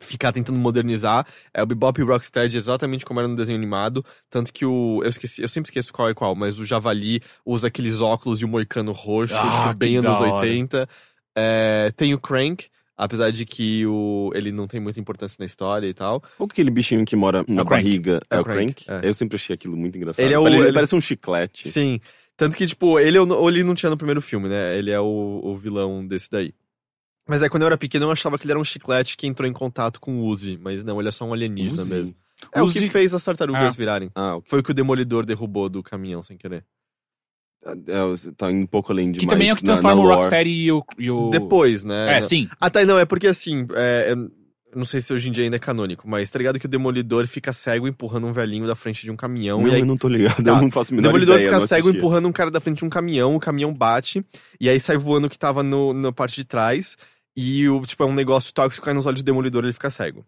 ficar 0.00 0.32
tentando 0.32 0.58
modernizar. 0.58 1.26
É 1.54 1.62
o 1.62 1.66
Bebop 1.66 2.00
e 2.00 2.04
o 2.04 2.06
Rocksteady 2.06 2.56
exatamente 2.56 3.04
como 3.04 3.20
era 3.20 3.28
no 3.28 3.36
desenho 3.36 3.56
animado, 3.58 4.04
tanto 4.28 4.52
que 4.52 4.64
o 4.66 5.00
eu 5.04 5.10
esqueci, 5.10 5.42
eu 5.42 5.48
sempre 5.48 5.68
esqueço 5.68 5.92
qual 5.92 6.08
é 6.08 6.14
qual, 6.14 6.34
mas 6.34 6.58
o 6.58 6.64
Javali 6.64 7.20
usa 7.46 7.68
aqueles 7.68 8.00
óculos 8.00 8.40
e 8.40 8.44
o 8.44 8.48
moicano 8.48 8.92
roxo, 8.92 9.34
Ah, 9.36 9.68
tipo, 9.68 9.78
bem 9.78 9.96
anos 9.98 10.20
hora. 10.20 10.34
80. 10.34 10.88
É, 11.36 11.92
tem 11.96 12.12
o 12.12 12.18
Crank, 12.20 12.66
apesar 12.96 13.30
de 13.30 13.46
que 13.46 13.86
o 13.86 14.30
ele 14.34 14.52
não 14.52 14.66
tem 14.66 14.80
muita 14.80 15.00
importância 15.00 15.36
na 15.38 15.46
história 15.46 15.86
e 15.86 15.94
tal. 15.94 16.22
Ou 16.38 16.46
aquele 16.50 16.70
bichinho 16.70 17.04
que 17.04 17.16
mora 17.16 17.44
na 17.48 17.62
o 17.62 17.64
Crank. 17.66 17.84
barriga. 17.84 18.20
É 18.30 18.36
É, 18.36 18.40
o 18.40 18.44
Crank? 18.44 18.84
É. 18.88 19.00
Eu 19.08 19.14
sempre 19.14 19.36
achei 19.36 19.54
aquilo 19.54 19.76
muito 19.76 19.96
engraçado. 19.96 20.24
Ele 20.24 20.34
é 20.34 20.38
o- 20.38 20.46
Ele, 20.48 20.58
ele- 20.58 20.72
parece 20.72 20.94
um 20.94 21.00
chiclete. 21.00 21.68
Sim. 21.68 22.00
Tanto 22.36 22.56
que, 22.56 22.66
tipo, 22.66 22.98
ele, 22.98 23.24
não- 23.24 23.48
ele 23.48 23.62
não 23.62 23.74
tinha 23.74 23.88
no 23.90 23.96
primeiro 23.96 24.20
filme, 24.20 24.48
né? 24.48 24.76
Ele 24.76 24.90
é 24.90 24.98
o, 25.00 25.40
o 25.44 25.56
vilão 25.56 26.04
desse 26.06 26.28
daí. 26.30 26.52
Mas 27.28 27.42
é 27.42 27.48
quando 27.48 27.62
eu 27.62 27.66
era 27.68 27.78
pequeno 27.78 28.06
eu 28.06 28.10
achava 28.10 28.36
que 28.38 28.44
ele 28.44 28.52
era 28.52 28.58
um 28.60 28.64
chiclete 28.64 29.16
que 29.16 29.26
entrou 29.26 29.48
em 29.48 29.52
contato 29.52 30.00
com 30.00 30.18
o 30.20 30.26
Uzi, 30.26 30.58
mas 30.60 30.82
não, 30.82 30.98
ele 31.00 31.08
é 31.08 31.12
só 31.12 31.24
um 31.24 31.32
alienígena 31.32 31.82
Uzi? 31.82 31.94
mesmo. 31.94 32.14
É 32.52 32.60
o 32.60 32.64
Uzi- 32.64 32.80
que 32.80 32.88
fez 32.88 33.14
as 33.14 33.22
tartarugas 33.24 33.62
Ah. 33.74 33.76
virarem. 33.76 34.10
Ah, 34.14 34.36
ok. 34.36 34.48
Foi 34.50 34.58
o 34.60 34.62
que 34.62 34.72
o 34.72 34.74
Demolidor 34.74 35.24
derrubou 35.24 35.68
do 35.68 35.82
caminhão 35.82 36.22
sem 36.22 36.36
querer. 36.36 36.64
É, 37.86 38.04
você 38.06 38.32
tá 38.32 38.50
indo 38.50 38.62
um 38.64 38.66
pouco 38.66 38.90
além 38.90 39.06
demais. 39.12 39.20
Que 39.20 39.26
também 39.28 39.48
é 39.48 39.52
o 39.52 39.56
que 39.56 39.62
na- 39.64 39.74
na 39.74 39.80
transforma 39.80 40.02
o. 40.02 40.06
Rocksteady 40.14 40.50
e 40.50 40.72
o, 40.72 40.84
e 40.98 41.10
o... 41.12 41.30
Depois, 41.30 41.84
né? 41.84 42.18
É, 42.18 42.22
sim. 42.22 42.48
Ah, 42.60 42.68
tá, 42.68 42.84
não, 42.84 42.98
é 42.98 43.04
porque 43.04 43.28
assim, 43.28 43.68
é, 43.76 44.16
não 44.74 44.84
sei 44.84 45.00
se 45.00 45.12
hoje 45.12 45.28
em 45.28 45.32
dia 45.32 45.44
ainda 45.44 45.54
é 45.54 45.58
canônico, 45.60 46.08
mas 46.08 46.28
tá 46.28 46.38
ligado 46.40 46.58
que 46.58 46.66
o 46.66 46.68
Demolidor 46.68 47.24
fica 47.28 47.52
cego 47.52 47.86
empurrando 47.86 48.26
um 48.26 48.32
velhinho 48.32 48.66
da 48.66 48.74
frente 48.74 49.02
de 49.04 49.12
um 49.12 49.16
caminhão. 49.16 49.60
Não, 49.62 49.68
e 49.68 49.74
aí 49.74 49.80
eu 49.80 49.86
não 49.86 49.96
tô 49.96 50.08
ligado. 50.08 50.42
Tá. 50.42 50.50
Eu 50.50 50.56
não 50.62 50.72
faço 50.72 50.92
a 50.92 50.98
O 50.98 51.00
Demolidor 51.00 51.36
ideia. 51.36 51.52
fica 51.54 51.64
cego 51.68 51.88
empurrando 51.90 52.26
um 52.26 52.32
cara 52.32 52.50
da 52.50 52.58
frente 52.60 52.78
de 52.78 52.84
um 52.84 52.90
caminhão, 52.90 53.36
o 53.36 53.38
caminhão 53.38 53.72
bate, 53.72 54.26
e 54.60 54.68
aí 54.68 54.80
sai 54.80 54.96
voando 54.96 55.28
o 55.28 55.30
que 55.30 55.38
tava 55.38 55.62
no, 55.62 55.92
na 55.92 56.10
parte 56.10 56.34
de 56.34 56.44
trás, 56.44 56.96
e 57.36 57.68
o, 57.68 57.80
tipo, 57.82 58.02
é 58.02 58.06
um 58.06 58.14
negócio 58.14 58.52
tóxico 58.52 58.84
cai 58.84 58.94
nos 58.94 59.06
olhos 59.06 59.22
do 59.22 59.26
Demolidor 59.26 59.64
e 59.64 59.66
ele 59.66 59.72
fica 59.72 59.90
cego. 59.90 60.24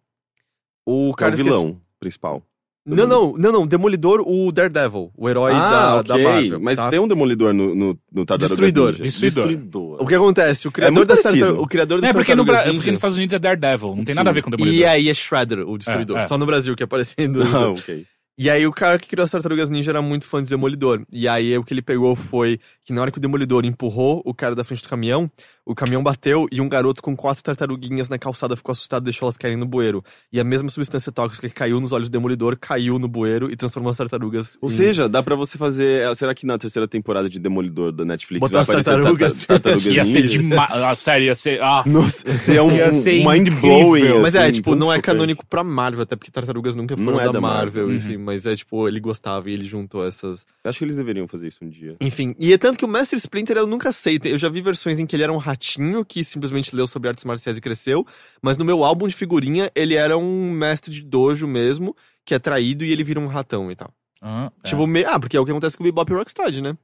O 0.86 1.08
É 1.08 1.10
o 1.10 1.14
cara 1.14 1.34
esquece- 1.34 1.50
vilão 1.50 1.80
principal. 2.00 2.42
Não, 2.86 3.06
não, 3.06 3.32
não, 3.38 3.50
não, 3.52 3.66
Demolidor, 3.66 4.20
o 4.26 4.52
Daredevil, 4.52 5.10
o 5.16 5.26
herói 5.30 5.52
ah, 5.54 5.70
da, 5.70 5.96
ok. 6.00 6.08
da 6.22 6.30
Marvel. 6.30 6.60
Mas 6.60 6.76
tá? 6.76 6.90
tem 6.90 6.98
um 6.98 7.08
demolidor 7.08 7.54
no, 7.54 7.74
no, 7.74 7.98
no 8.12 8.26
Tartarugas 8.26 8.50
Destruidor. 8.50 8.90
Ninja. 8.92 9.02
Destruidor. 9.04 9.44
Destruidor. 9.48 10.02
O 10.02 10.06
que 10.06 10.14
acontece? 10.14 10.68
O 10.68 10.70
criador 10.70 10.94
muito 10.94 11.08
das 11.08 11.22
parecido. 11.22 11.46
tartar- 11.46 11.62
o 11.62 11.66
criador 11.66 12.00
das 12.02 12.10
É, 12.10 12.12
porque, 12.12 12.34
no, 12.34 12.44
Bra- 12.44 12.56
Tartarugas 12.56 12.76
porque 12.78 12.90
nos 12.90 12.98
Estados 12.98 13.16
Unidos 13.16 13.32
é 13.34 13.38
Daredevil. 13.38 13.96
Não 13.96 14.04
tem 14.04 14.14
nada 14.14 14.28
a 14.28 14.32
ver 14.34 14.42
com 14.42 14.48
o 14.48 14.50
Demolidor. 14.50 14.78
E 14.78 14.84
aí 14.84 15.08
é 15.08 15.14
Shredder, 15.14 15.66
o 15.66 15.78
destruidor. 15.78 16.18
É, 16.18 16.20
é. 16.20 16.22
Só 16.24 16.36
no 16.36 16.44
Brasil 16.44 16.76
que 16.76 16.82
é 16.82 16.84
aparecendo. 16.84 17.42
Ah, 17.42 17.70
ok. 17.70 18.04
E 18.36 18.50
aí 18.50 18.66
o 18.66 18.72
cara 18.72 18.98
que 18.98 19.08
criou 19.08 19.24
as 19.24 19.30
Tartarugas 19.30 19.70
Ninja 19.70 19.90
era 19.92 20.02
muito 20.02 20.26
fã 20.26 20.42
do 20.42 20.48
Demolidor. 20.50 21.06
E 21.10 21.26
aí 21.26 21.56
o 21.56 21.64
que 21.64 21.72
ele 21.72 21.80
pegou 21.80 22.14
foi 22.14 22.60
que 22.84 22.92
na 22.92 23.00
hora 23.00 23.10
que 23.10 23.16
o 23.16 23.20
Demolidor 23.20 23.64
empurrou 23.64 24.20
o 24.26 24.34
cara 24.34 24.54
da 24.54 24.62
frente 24.62 24.82
do 24.82 24.90
caminhão, 24.90 25.30
o 25.66 25.74
caminhão 25.74 26.02
bateu 26.02 26.46
e 26.52 26.60
um 26.60 26.68
garoto 26.68 27.02
com 27.02 27.16
quatro 27.16 27.42
tartaruguinhas 27.42 28.08
na 28.08 28.18
calçada 28.18 28.54
ficou 28.56 28.72
assustado 28.72 29.02
e 29.02 29.04
deixou 29.04 29.26
elas 29.26 29.36
caírem 29.38 29.58
no 29.58 29.64
bueiro. 29.66 30.04
E 30.32 30.38
a 30.38 30.44
mesma 30.44 30.68
substância 30.68 31.10
tóxica 31.10 31.48
que 31.48 31.54
caiu 31.54 31.80
nos 31.80 31.92
olhos 31.92 32.08
do 32.08 32.12
Demolidor 32.12 32.56
caiu 32.60 32.98
no 32.98 33.08
bueiro 33.08 33.50
e 33.50 33.56
transformou 33.56 33.90
as 33.90 33.96
tartarugas 33.96 34.58
Ou 34.60 34.68
em... 34.68 34.72
seja, 34.72 35.08
dá 35.08 35.22
pra 35.22 35.34
você 35.34 35.56
fazer. 35.56 36.14
Será 36.16 36.34
que 36.34 36.44
na 36.46 36.58
terceira 36.58 36.86
temporada 36.86 37.28
de 37.28 37.38
Demolidor 37.38 37.92
da 37.92 38.04
Netflix 38.04 38.40
Botar 38.40 38.62
vai 38.62 38.62
as 38.62 38.68
aparecer 38.68 38.90
tartarugas? 38.90 39.46
tarta- 39.46 39.62
tartarugas 39.72 39.96
Ia 39.96 40.04
ser 40.04 40.26
demais. 40.26 40.70
A 40.72 40.94
série 40.94 41.24
ia 41.26 41.34
ser... 41.34 41.62
Ah, 41.62 41.82
Nossa, 41.86 42.38
seria 42.38 42.62
um, 42.62 42.70
Ia 42.74 42.92
ser 42.92 43.26
um 43.26 43.30
mind-blowing. 43.30 43.98
incrível. 44.00 44.20
Mas 44.22 44.34
é, 44.34 44.42
assim, 44.44 44.52
tipo, 44.52 44.70
tão 44.70 44.78
não 44.78 44.92
é 44.92 45.00
canônico 45.00 45.46
pra 45.46 45.64
Marvel, 45.64 46.02
até 46.02 46.14
porque 46.16 46.30
Tartarugas 46.30 46.74
nunca 46.74 46.96
foram 46.96 47.12
Não 47.12 47.20
é 47.20 47.24
da, 47.26 47.32
da 47.32 47.40
Marvel, 47.40 47.84
Marvel. 47.86 47.96
assim, 47.96 48.16
mas 48.18 48.44
é 48.44 48.54
tipo, 48.54 48.86
ele 48.86 49.00
gostava 49.00 49.48
e 49.48 49.54
ele 49.54 49.64
juntou 49.64 50.06
essas. 50.06 50.44
Acho 50.62 50.78
que 50.78 50.84
eles 50.84 50.96
deveriam 50.96 51.26
fazer 51.26 51.48
isso 51.48 51.64
um 51.64 51.68
dia. 51.68 51.96
Enfim, 52.00 52.34
e 52.38 52.52
é 52.52 52.58
tanto 52.58 52.78
que 52.78 52.84
o 52.84 52.88
Mestre 52.88 53.16
Splinter 53.18 53.56
eu 53.56 53.66
nunca 53.66 53.92
sei. 53.92 54.20
Eu 54.24 54.36
já 54.38 54.48
vi 54.48 54.60
versões 54.60 54.98
em 54.98 55.06
que 55.06 55.16
ele 55.16 55.22
era 55.22 55.32
um 55.32 55.36
ratinho 55.54 56.04
que 56.04 56.22
simplesmente 56.24 56.74
leu 56.74 56.86
sobre 56.86 57.08
artes 57.08 57.24
marciais 57.24 57.56
e 57.56 57.60
cresceu, 57.60 58.06
mas 58.42 58.58
no 58.58 58.64
meu 58.64 58.82
álbum 58.84 59.06
de 59.08 59.14
figurinha 59.14 59.70
ele 59.74 59.94
era 59.94 60.18
um 60.18 60.50
mestre 60.50 60.92
de 60.92 61.02
dojo 61.02 61.46
mesmo, 61.46 61.96
que 62.24 62.34
é 62.34 62.38
traído 62.38 62.84
e 62.84 62.90
ele 62.92 63.04
vira 63.04 63.20
um 63.20 63.26
ratão 63.26 63.70
e 63.70 63.76
tal. 63.76 63.90
ah, 64.20 64.50
é. 64.62 64.68
Tipo, 64.68 64.86
me... 64.86 65.04
ah, 65.04 65.18
porque 65.20 65.36
é 65.36 65.40
o 65.40 65.44
que 65.44 65.50
acontece 65.50 65.76
com 65.76 65.82
o 65.82 65.86
Bebop 65.86 66.10
e 66.12 66.14
Rocksteady, 66.16 66.60
né? 66.62 66.76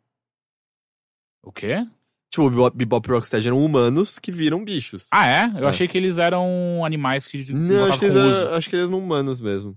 O 1.42 1.50
quê? 1.52 1.86
Tipo, 2.30 2.46
o 2.46 2.50
Bebop, 2.50 2.76
Bebop 2.76 3.08
e 3.08 3.12
Rocksteady 3.12 3.48
eram 3.48 3.64
humanos 3.64 4.18
que 4.18 4.30
viram 4.30 4.64
bichos. 4.64 5.06
Ah, 5.10 5.26
é? 5.26 5.50
Eu 5.58 5.66
É. 5.66 5.68
achei 5.68 5.88
que 5.88 5.98
eles 5.98 6.18
eram 6.18 6.84
animais 6.84 7.26
que 7.26 7.52
Não, 7.52 7.86
acho 7.86 7.98
que, 7.98 8.04
eram, 8.06 8.54
acho 8.54 8.70
que 8.70 8.76
eles 8.76 8.86
eram 8.88 8.98
humanos 8.98 9.40
mesmo. 9.40 9.76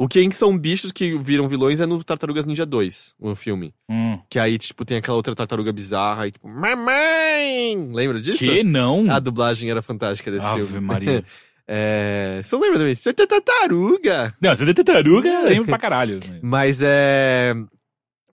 O 0.00 0.08
que 0.08 0.30
são 0.32 0.56
bichos 0.56 0.92
que 0.92 1.18
viram 1.18 1.46
vilões 1.46 1.78
é 1.78 1.84
no 1.84 2.02
Tartarugas 2.02 2.46
Ninja 2.46 2.64
2, 2.64 3.16
o 3.20 3.34
filme. 3.34 3.74
Hum. 3.86 4.18
Que 4.30 4.38
aí, 4.38 4.56
tipo, 4.56 4.82
tem 4.82 4.96
aquela 4.96 5.14
outra 5.14 5.34
tartaruga 5.34 5.70
bizarra 5.74 6.26
e 6.26 6.32
tipo, 6.32 6.48
mamãe! 6.48 7.76
Lembra 7.92 8.18
disso? 8.18 8.38
Que 8.38 8.62
não? 8.62 9.10
A 9.10 9.18
dublagem 9.18 9.70
era 9.70 9.82
fantástica 9.82 10.30
desse 10.30 10.46
Ave 10.46 10.64
filme. 10.64 10.86
Maria. 10.86 11.22
É... 11.72 12.40
Você 12.42 12.56
não 12.56 12.62
lembra 12.62 12.78
também? 12.80 12.94
Você 12.96 13.10
é 13.10 13.12
tartaruga! 13.12 14.34
Não, 14.40 14.56
você 14.56 14.68
é 14.68 14.74
tartaruga, 14.74 15.28
eu 15.28 15.44
lembro 15.44 15.66
pra 15.68 15.78
caralho. 15.78 16.18
Mas 16.42 16.80
é. 16.82 17.54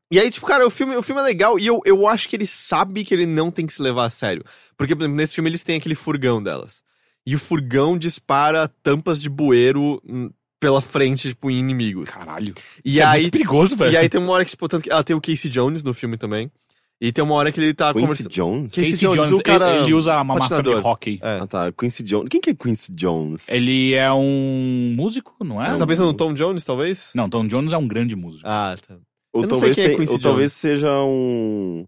E 0.10 0.20
aí, 0.20 0.32
tipo, 0.32 0.48
cara, 0.48 0.66
o 0.66 0.72
filme, 0.72 0.96
o 0.96 1.04
filme 1.04 1.22
é 1.22 1.24
legal 1.24 1.60
e 1.60 1.68
eu, 1.68 1.80
eu 1.86 2.08
acho 2.08 2.28
que 2.28 2.36
ele 2.36 2.48
sabe 2.48 3.04
que 3.04 3.14
ele 3.14 3.28
não 3.28 3.52
tem 3.52 3.68
que 3.68 3.74
se 3.74 3.82
levar 3.82 4.06
a 4.06 4.10
sério. 4.10 4.44
Porque, 4.76 4.96
por 4.96 5.04
exemplo, 5.04 5.18
nesse 5.18 5.36
filme 5.36 5.52
eles 5.52 5.64
têm 5.64 5.78
aquele 5.78 5.94
furgão 5.94 6.42
delas. 6.42 6.82
E 7.28 7.36
o 7.36 7.40
furgão 7.40 7.96
dispara 7.96 8.68
tampas 8.82 9.22
de 9.22 9.30
bueiro 9.30 10.02
hum, 10.08 10.32
pela 10.60 10.82
frente, 10.82 11.30
tipo, 11.30 11.50
em 11.52 11.58
inimigos. 11.58 12.10
Caralho. 12.10 12.54
E 12.84 12.90
Isso 12.92 13.02
é 13.02 13.06
aí, 13.06 13.22
muito 13.22 13.32
perigoso, 13.34 13.76
velho. 13.76 13.92
e 13.94 13.98
aí 13.98 14.10
tem 14.10 14.20
uma 14.20 14.32
hora 14.34 14.44
que, 14.46 14.52
tipo, 14.52 14.68
tanto 14.68 14.84
que. 14.84 14.92
Ah, 14.92 15.04
tem 15.04 15.16
o 15.16 15.22
Casey 15.22 15.50
Jones 15.50 15.84
no 15.84 15.94
filme 15.94 16.18
também. 16.18 16.52
E 17.00 17.12
tem 17.12 17.24
uma 17.24 17.36
hora 17.36 17.52
que 17.52 17.60
ele 17.60 17.76
tá 17.76 17.94
Quincy 17.94 18.02
conversando. 18.08 18.30
Jones? 18.32 18.72
Casey 18.74 18.92
Casey 18.92 19.08
Jones, 19.08 19.28
Jones, 19.28 19.40
o 19.40 19.44
cara 19.44 19.78
ele, 19.84 19.94
usa 19.94 20.16
uma 20.16 20.24
máscara 20.24 20.64
de 20.64 20.70
hockey. 20.70 21.20
É. 21.22 21.40
Ah 21.44 21.46
tá, 21.46 21.72
Quincy 21.72 22.02
Jones. 22.02 22.28
Quem 22.28 22.42
que 22.42 22.50
é 22.50 22.56
Quincy 22.56 22.92
Jones? 22.92 23.46
Ele 23.48 23.94
é 23.94 24.12
um 24.12 24.96
músico, 24.98 25.36
não 25.46 25.64
é? 25.64 25.72
Você 25.72 25.78
tá 25.80 25.86
pensando 25.86 26.08
no 26.08 26.14
Tom 26.16 26.34
Jones, 26.34 26.66
talvez? 26.66 27.12
Não, 27.14 27.30
Tom 27.30 27.46
Jones 27.46 27.72
é 27.72 27.78
um 27.78 27.88
grande 27.88 28.16
músico. 28.16 28.48
Ah, 28.50 28.76
tá. 28.88 28.96
Ou 29.32 29.44
Eu 29.44 29.48
não 29.48 29.60
sei 29.60 29.70
talvez, 29.70 29.76
quem 29.76 29.84
é 29.84 29.88
tem- 29.90 29.98
Quincy 29.98 30.14
ou 30.14 30.20
talvez 30.20 30.54
seja 30.54 30.92
um. 31.04 31.86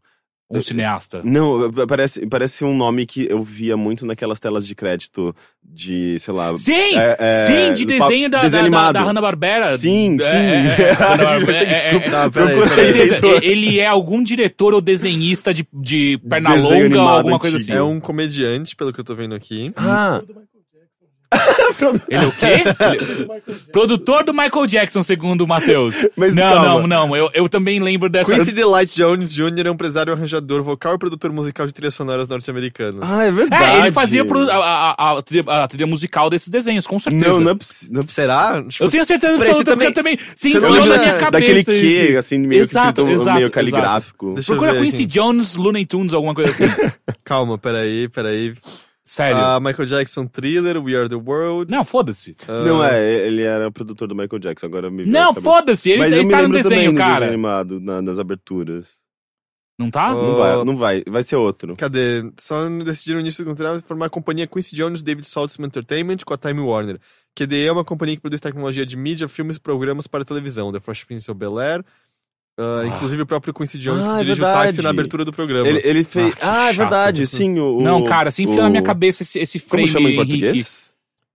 Um 0.51 0.61
cineasta. 0.61 1.21
Não, 1.23 1.71
parece, 1.87 2.25
parece 2.25 2.65
um 2.65 2.75
nome 2.75 3.05
que 3.05 3.27
eu 3.29 3.43
via 3.43 3.77
muito 3.77 4.03
naquelas 4.03 4.39
telas 4.39 4.65
de 4.65 4.73
crédito 4.73 5.35
de, 5.63 6.17
sei 6.17 6.33
lá. 6.33 6.57
Sim! 6.57 6.97
é, 6.97 7.15
é, 7.19 7.31
sim, 7.45 7.73
de 7.75 7.85
desenho 7.85 8.29
da, 8.29 8.47
da, 8.47 8.91
da, 8.91 9.03
Hanna-Barbera. 9.03 9.77
Sim, 9.77 10.17
sim. 10.19 10.25
É, 10.25 10.65
é, 10.65 10.89
é, 10.89 10.93
Hanna-Barbera, 10.93 11.59
é, 11.59 12.63
é, 12.63 12.67
certeza, 12.67 13.27
ele 13.43 13.79
é 13.79 13.85
algum 13.85 14.23
diretor 14.23 14.73
ou 14.73 14.81
desenhista 14.81 15.53
de, 15.53 15.67
de 15.71 16.19
perna 16.27 16.55
longa 16.55 16.99
ou 16.99 17.07
alguma 17.07 17.39
coisa 17.39 17.57
assim. 17.57 17.71
É 17.71 17.83
um 17.83 17.99
comediante, 17.99 18.75
pelo 18.75 18.91
que 18.91 18.99
eu 18.99 19.05
tô 19.05 19.13
vendo 19.13 19.35
aqui. 19.35 19.71
Ah, 19.75 20.23
Ele 22.09 22.23
é 22.23 22.27
o 22.27 22.31
quê? 22.31 22.45
Ele- 22.45 23.59
Produtor 23.71 24.23
do 24.23 24.33
Michael 24.33 24.65
Jackson, 24.65 25.03
segundo 25.03 25.41
o 25.41 25.47
Matheus. 25.47 26.05
Mas 26.17 26.35
não, 26.35 26.41
calma. 26.53 26.87
não, 26.87 26.87
não. 27.07 27.15
Eu, 27.15 27.29
eu 27.33 27.47
também 27.47 27.79
lembro 27.79 28.09
dessa. 28.09 28.33
Quincy 28.33 28.51
Delight 28.51 28.95
Jones 28.95 29.31
Jr. 29.33 29.67
é 29.67 29.69
um 29.69 29.73
empresário, 29.73 30.11
arranjador, 30.11 30.63
vocal 30.63 30.95
e 30.95 30.97
produtor 30.97 31.31
musical 31.31 31.67
de 31.67 31.73
trilhas 31.73 31.93
sonoras 31.93 32.27
norte-americanas. 32.27 33.01
ah, 33.07 33.23
é 33.23 33.31
verdade. 33.31 33.63
É, 33.63 33.79
ele 33.81 33.91
fazia 33.91 34.25
pro- 34.25 34.49
a, 34.49 34.55
a, 34.97 35.17
a, 35.17 35.21
trilha, 35.21 35.43
a 35.47 35.67
trilha 35.67 35.85
musical 35.87 36.29
desses 36.29 36.49
desenhos, 36.49 36.87
com 36.87 36.97
certeza. 36.97 37.39
Não, 37.39 37.41
não 37.41 37.51
é 37.51 37.55
não 37.91 38.01
é. 38.01 38.07
Será? 38.07 38.63
Tipo, 38.67 38.83
Eu 38.85 38.89
tenho 38.89 39.05
certeza 39.05 39.35
absoluta, 39.35 39.57
você 39.71 39.75
porque 39.75 39.85
eu 39.87 39.93
também. 39.93 40.17
Sim, 40.35 40.53
você 40.53 40.59
não 40.59 40.69
na 40.71 40.97
minha 40.97 41.17
cabeça. 41.17 41.31
Daquele 41.31 41.63
que, 41.63 42.17
assim, 42.17 42.37
meio 42.39 42.61
Exato, 42.61 43.03
que 43.03 43.11
escrito 43.11 43.21
exato, 43.21 43.37
meio 43.37 43.51
caligráfico. 43.51 44.33
Deixa 44.33 44.51
eu 44.51 44.57
Procura 44.57 44.81
Quincy 44.81 45.03
aqui. 45.03 45.05
Jones, 45.05 45.55
Looney 45.55 45.85
Tunes, 45.85 46.13
alguma 46.13 46.33
coisa 46.33 46.51
assim. 46.51 46.65
Calma, 47.23 47.57
peraí, 47.57 48.09
peraí. 48.09 48.53
Sério. 49.11 49.37
Ah, 49.37 49.59
Michael 49.59 49.87
Jackson 49.87 50.27
Thriller, 50.27 50.77
We 50.77 50.93
Are 50.95 51.09
the 51.09 51.15
World. 51.15 51.71
não, 51.73 51.83
foda-se. 51.83 52.35
Ah, 52.47 52.63
Não, 52.63 52.83
é, 52.83 53.25
ele 53.25 53.41
era 53.41 53.71
produtor 53.71 54.07
do 54.07 54.13
Michael 54.15 54.37
Jackson, 54.39 54.67
agora 54.67 54.91
me 54.91 55.03
Não, 55.03 55.33
foda-se. 55.33 55.89
Ele, 55.89 55.99
Mas 55.99 56.13
ele 56.13 56.25
me 56.25 56.29
tá 56.29 56.47
no 56.47 56.53
desenho, 56.53 56.93
cara. 56.93 57.13
desenho 57.21 57.29
animado, 57.33 57.79
na- 57.79 58.03
nas 58.03 58.19
aberturas. 58.19 58.87
Não 59.79 59.89
tá? 59.89 60.13
Não 60.13 60.35
vai, 60.35 60.63
não 60.63 60.77
vai, 60.77 61.03
vai 61.07 61.23
ser 61.23 61.37
outro. 61.37 61.73
Cadê? 61.75 62.29
Só 62.39 62.69
decidiram 62.69 63.15
no 63.15 63.21
início 63.21 63.43
do 63.43 63.49
contrato 63.49 63.81
formar 63.83 64.05
a 64.07 64.09
companhia 64.09 64.45
Quincy 64.45 64.75
Jones 64.75 65.01
David 65.01 65.25
Saltzman 65.25 65.67
Entertainment 65.67 66.17
com 66.23 66.33
a 66.33 66.37
Time 66.37 66.59
Warner. 66.59 66.99
QDE 67.35 67.65
é 67.65 67.71
uma 67.71 67.85
companhia 67.85 68.15
que 68.15 68.21
produz 68.21 68.39
tecnologia 68.41 68.85
de 68.85 68.95
mídia, 68.97 69.27
filmes 69.27 69.55
e 69.55 69.59
programas 69.59 70.05
para 70.05 70.23
televisão. 70.25 70.71
The 70.71 70.79
Fresh 70.81 71.05
Prince 71.05 71.31
of 71.31 71.39
Bel-Air. 71.39 71.83
Ah, 72.59 72.85
Inclusive 72.87 73.21
o 73.21 73.25
próprio 73.25 73.53
Quincy 73.53 73.77
Jones 73.77 74.05
Ah, 74.05 74.09
que 74.09 74.15
é 74.15 74.19
dirige 74.19 74.41
o 74.41 74.43
verdade. 74.43 74.65
táxi 74.67 74.81
na 74.81 74.89
abertura 74.89 75.23
do 75.25 75.31
programa. 75.33 75.67
Ele, 75.67 75.81
ele 75.83 76.03
fez. 76.03 76.33
Ah, 76.41 76.65
Ah, 76.65 76.69
é 76.69 76.73
verdade, 76.73 77.25
sim. 77.25 77.57
O, 77.59 77.81
Não, 77.81 78.01
o- 78.01 78.05
cara, 78.05 78.29
assim 78.29 78.43
enfia 78.43 78.59
o- 78.59 78.63
na 78.63 78.69
minha 78.69 78.83
cabeça 78.83 79.23
esse, 79.23 79.39
esse 79.39 79.59
Como 79.59 79.69
frame, 79.69 79.87
chama 79.87 80.09
em 80.09 80.13
Henrique. 80.15 80.39
português? 80.41 80.89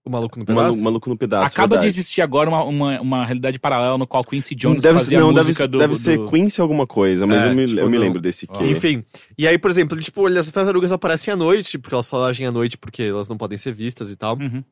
O 0.07 0.11
maluco 0.11 0.37
no 0.39 0.43
O 0.43 0.47
pedaço. 0.47 0.63
Maluco, 0.67 0.83
maluco 0.83 1.09
no 1.09 1.17
pedaço. 1.17 1.55
Acaba 1.55 1.77
de 1.79 1.83
verdade. 1.85 1.87
existir 1.99 2.21
agora 2.21 2.51
uma, 2.51 2.63
uma, 2.65 3.01
uma 3.01 3.25
realidade 3.25 3.59
paralela 3.59 3.97
no 3.97 4.07
qual 4.07 4.23
Quincy 4.23 4.55
Jones 4.55 4.83
deve, 4.83 4.99
fazia 4.99 5.19
não, 5.19 5.31
a 5.31 5.33
deve, 5.33 5.47
música 5.47 5.67
do... 5.67 5.79
deve 5.79 5.95
ser 5.95 6.19
do- 6.19 6.29
Quincy 6.31 6.61
alguma 6.61 6.87
coisa, 6.87 7.27
mas 7.27 7.43
É, 7.43 7.49
eu, 7.49 7.55
me, 7.55 7.65
tipo, 7.65 7.81
eu 7.81 7.89
me 7.89 7.97
lembro 7.97 8.21
desse 8.21 8.47
que. 8.47 8.65
Enfim. 8.65 9.03
E 9.39 9.49
aí, 9.49 9.57
por 9.57 9.71
exemplo, 9.71 9.97
ele, 9.97 10.05
tipo, 10.05 10.21
olha, 10.23 10.41
as 10.41 10.53
tartarugas 10.53 10.93
aparecem 10.93 11.33
à 11.33 11.37
noite, 11.39 11.79
porque 11.79 11.95
elas 11.95 12.07
só 12.07 12.27
agem 12.29 12.47
à 12.47 12.53
noite 12.53 12.77
porque 12.77 13.03
elas 13.03 13.31
não 13.31 13.39
podem 13.39 13.57
ser 13.57 13.73
vistas 13.73 14.11
e 14.11 14.17
tal. 14.17 14.37
Uhum. 14.39 14.63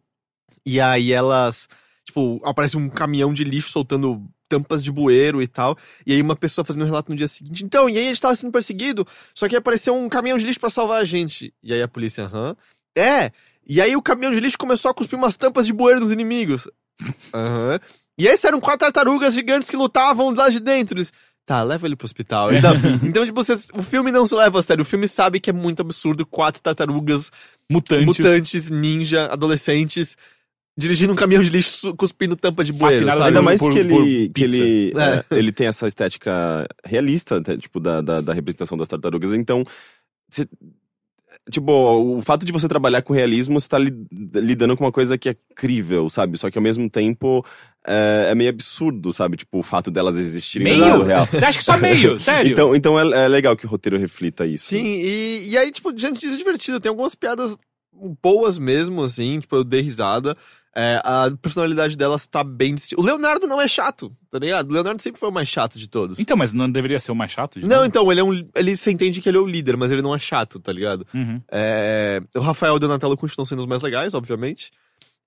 E 0.66 0.78
aí 0.78 1.12
elas, 1.14 1.66
tipo, 2.04 2.38
aparece 2.44 2.76
um 2.76 2.90
caminhão 2.90 3.32
de 3.32 3.42
lixo 3.42 3.70
soltando 3.70 4.22
tampas 4.52 4.84
de 4.84 4.92
bueiro 4.92 5.40
e 5.40 5.48
tal. 5.48 5.76
E 6.06 6.12
aí 6.12 6.20
uma 6.20 6.36
pessoa 6.36 6.64
fazendo 6.64 6.82
um 6.82 6.86
relato 6.86 7.10
no 7.10 7.16
dia 7.16 7.28
seguinte. 7.28 7.64
Então, 7.64 7.88
e 7.88 7.96
aí 7.96 8.04
a 8.04 8.08
gente 8.08 8.20
tava 8.20 8.36
sendo 8.36 8.52
perseguido, 8.52 9.06
só 9.34 9.48
que 9.48 9.56
apareceu 9.56 9.94
um 9.96 10.08
caminhão 10.08 10.36
de 10.36 10.44
lixo 10.44 10.60
pra 10.60 10.68
salvar 10.68 11.00
a 11.00 11.04
gente. 11.04 11.54
E 11.62 11.72
aí 11.72 11.82
a 11.82 11.88
polícia, 11.88 12.24
aham. 12.24 12.54
É. 12.96 13.32
E 13.66 13.80
aí 13.80 13.96
o 13.96 14.02
caminhão 14.02 14.32
de 14.32 14.40
lixo 14.40 14.58
começou 14.58 14.90
a 14.90 14.94
cuspir 14.94 15.18
umas 15.18 15.36
tampas 15.36 15.66
de 15.66 15.72
bueiro 15.72 16.00
nos 16.00 16.12
inimigos. 16.12 16.68
Aham. 17.32 17.80
E 18.18 18.28
aí 18.28 18.36
eram 18.44 18.60
quatro 18.60 18.80
tartarugas 18.80 19.34
gigantes 19.34 19.70
que 19.70 19.76
lutavam 19.76 20.34
lá 20.34 20.50
de 20.50 20.60
dentro. 20.60 20.98
Eles, 20.98 21.12
Tá, 21.44 21.62
leva 21.62 21.86
ele 21.86 21.96
pro 21.96 22.04
hospital. 22.04 22.52
Então, 22.52 22.72
então 23.02 23.24
tipo, 23.26 23.42
vocês, 23.42 23.68
o 23.74 23.82
filme 23.82 24.12
não 24.12 24.26
se 24.26 24.34
leva 24.34 24.58
a 24.58 24.62
sério. 24.62 24.82
O 24.82 24.86
filme 24.86 25.08
sabe 25.08 25.40
que 25.40 25.50
é 25.50 25.52
muito 25.52 25.80
absurdo 25.80 26.26
quatro 26.26 26.62
tartarugas 26.62 27.30
Mutantes. 27.70 28.06
mutantes, 28.06 28.70
ninja, 28.70 29.26
adolescentes, 29.26 30.16
dirigindo 30.76 31.12
um 31.12 31.16
caminhão 31.16 31.42
de 31.42 31.50
lixo 31.50 31.94
cuspindo 31.96 32.34
tampa 32.36 32.64
de 32.64 32.72
bueiro? 32.72 33.10
Ainda 33.22 33.42
mais 33.42 33.60
por- 33.60 33.72
que 33.72 33.78
ele, 33.78 34.28
que 34.30 34.44
ele, 34.44 34.92
É. 34.96 35.24
é, 35.34 35.38
ele 35.38 35.52
tem 35.52 35.66
essa 35.66 35.86
estética 35.86 36.66
realista, 36.84 37.36
até, 37.36 37.56
tipo, 37.56 37.78
da, 37.80 38.00
da, 38.00 38.20
da 38.20 38.32
representação 38.32 38.76
das 38.78 38.88
tartarugas. 38.88 39.34
Então, 39.34 39.64
cê- 40.30 40.48
tipo, 41.50 41.72
o 41.72 42.22
fato 42.22 42.44
de 42.46 42.52
você 42.52 42.68
trabalhar 42.68 43.02
com 43.02 43.12
realismo, 43.12 43.60
você 43.60 43.68
tá 43.68 43.78
li- 43.78 44.06
lidando 44.34 44.76
com 44.76 44.84
uma 44.84 44.92
coisa 44.92 45.18
que 45.18 45.28
é 45.28 45.36
crível, 45.54 46.08
sabe? 46.08 46.38
Só 46.38 46.50
que 46.50 46.58
ao 46.58 46.62
mesmo 46.62 46.88
tempo 46.88 47.44
é, 47.86 48.28
é 48.30 48.34
meio 48.34 48.50
absurdo, 48.50 49.12
sabe? 49.12 49.36
Tipo, 49.36 49.58
o 49.58 49.62
fato 49.62 49.90
delas 49.90 50.18
existirem 50.18 50.72
no 50.74 50.78
Meio? 50.84 50.94
mundo 50.98 51.04
real. 51.06 51.26
Você 51.26 51.44
acha 51.44 51.58
que 51.58 51.64
só 51.64 51.76
meio? 51.76 52.16
Sério? 52.20 52.52
Então, 52.52 52.76
então 52.76 52.98
é, 52.98 53.24
é 53.24 53.28
legal 53.28 53.56
que 53.56 53.66
o 53.66 53.68
roteiro 53.68 53.98
reflita 53.98 54.46
isso. 54.46 54.66
Sim, 54.66 54.84
e, 54.84 55.48
e 55.50 55.58
aí, 55.58 55.70
tipo, 55.72 55.92
diante 55.92 56.20
disso 56.20 56.34
é 56.34 56.38
divertido. 56.38 56.78
Tem 56.80 56.90
algumas 56.90 57.14
piadas 57.14 57.56
boas 58.22 58.58
mesmo, 58.58 59.02
assim, 59.02 59.40
tipo, 59.40 59.56
eu 59.56 59.64
dei 59.64 59.80
risada. 59.80 60.36
É, 60.74 61.00
a 61.04 61.30
personalidade 61.40 61.96
delas 61.96 62.26
tá 62.26 62.42
bem 62.42 62.74
distinta. 62.74 63.00
O 63.00 63.04
Leonardo 63.04 63.46
não 63.46 63.60
é 63.60 63.68
chato, 63.68 64.10
tá 64.30 64.38
ligado? 64.38 64.70
O 64.70 64.72
Leonardo 64.72 65.02
sempre 65.02 65.20
foi 65.20 65.28
o 65.28 65.32
mais 65.32 65.48
chato 65.48 65.78
de 65.78 65.86
todos. 65.86 66.18
Então, 66.18 66.36
mas 66.36 66.54
não 66.54 66.70
deveria 66.70 66.98
ser 66.98 67.12
o 67.12 67.14
mais 67.14 67.30
chato? 67.30 67.60
de 67.60 67.66
Não, 67.66 67.84
então, 67.84 68.10
ele 68.10 68.20
é 68.20 68.24
um. 68.24 68.48
Ele, 68.54 68.76
você 68.76 68.90
entende 68.90 69.20
que 69.20 69.28
ele 69.28 69.36
é 69.36 69.40
o 69.40 69.46
líder, 69.46 69.76
mas 69.76 69.90
ele 69.90 70.00
não 70.00 70.14
é 70.14 70.18
chato, 70.18 70.58
tá 70.58 70.72
ligado? 70.72 71.06
Uhum. 71.12 71.42
É, 71.50 72.22
o 72.34 72.40
Rafael 72.40 72.74
e 72.74 72.76
o 72.76 72.78
Donatello 72.78 73.16
continuam 73.16 73.44
sendo 73.44 73.58
os 73.60 73.66
mais 73.66 73.82
legais, 73.82 74.14
obviamente. 74.14 74.70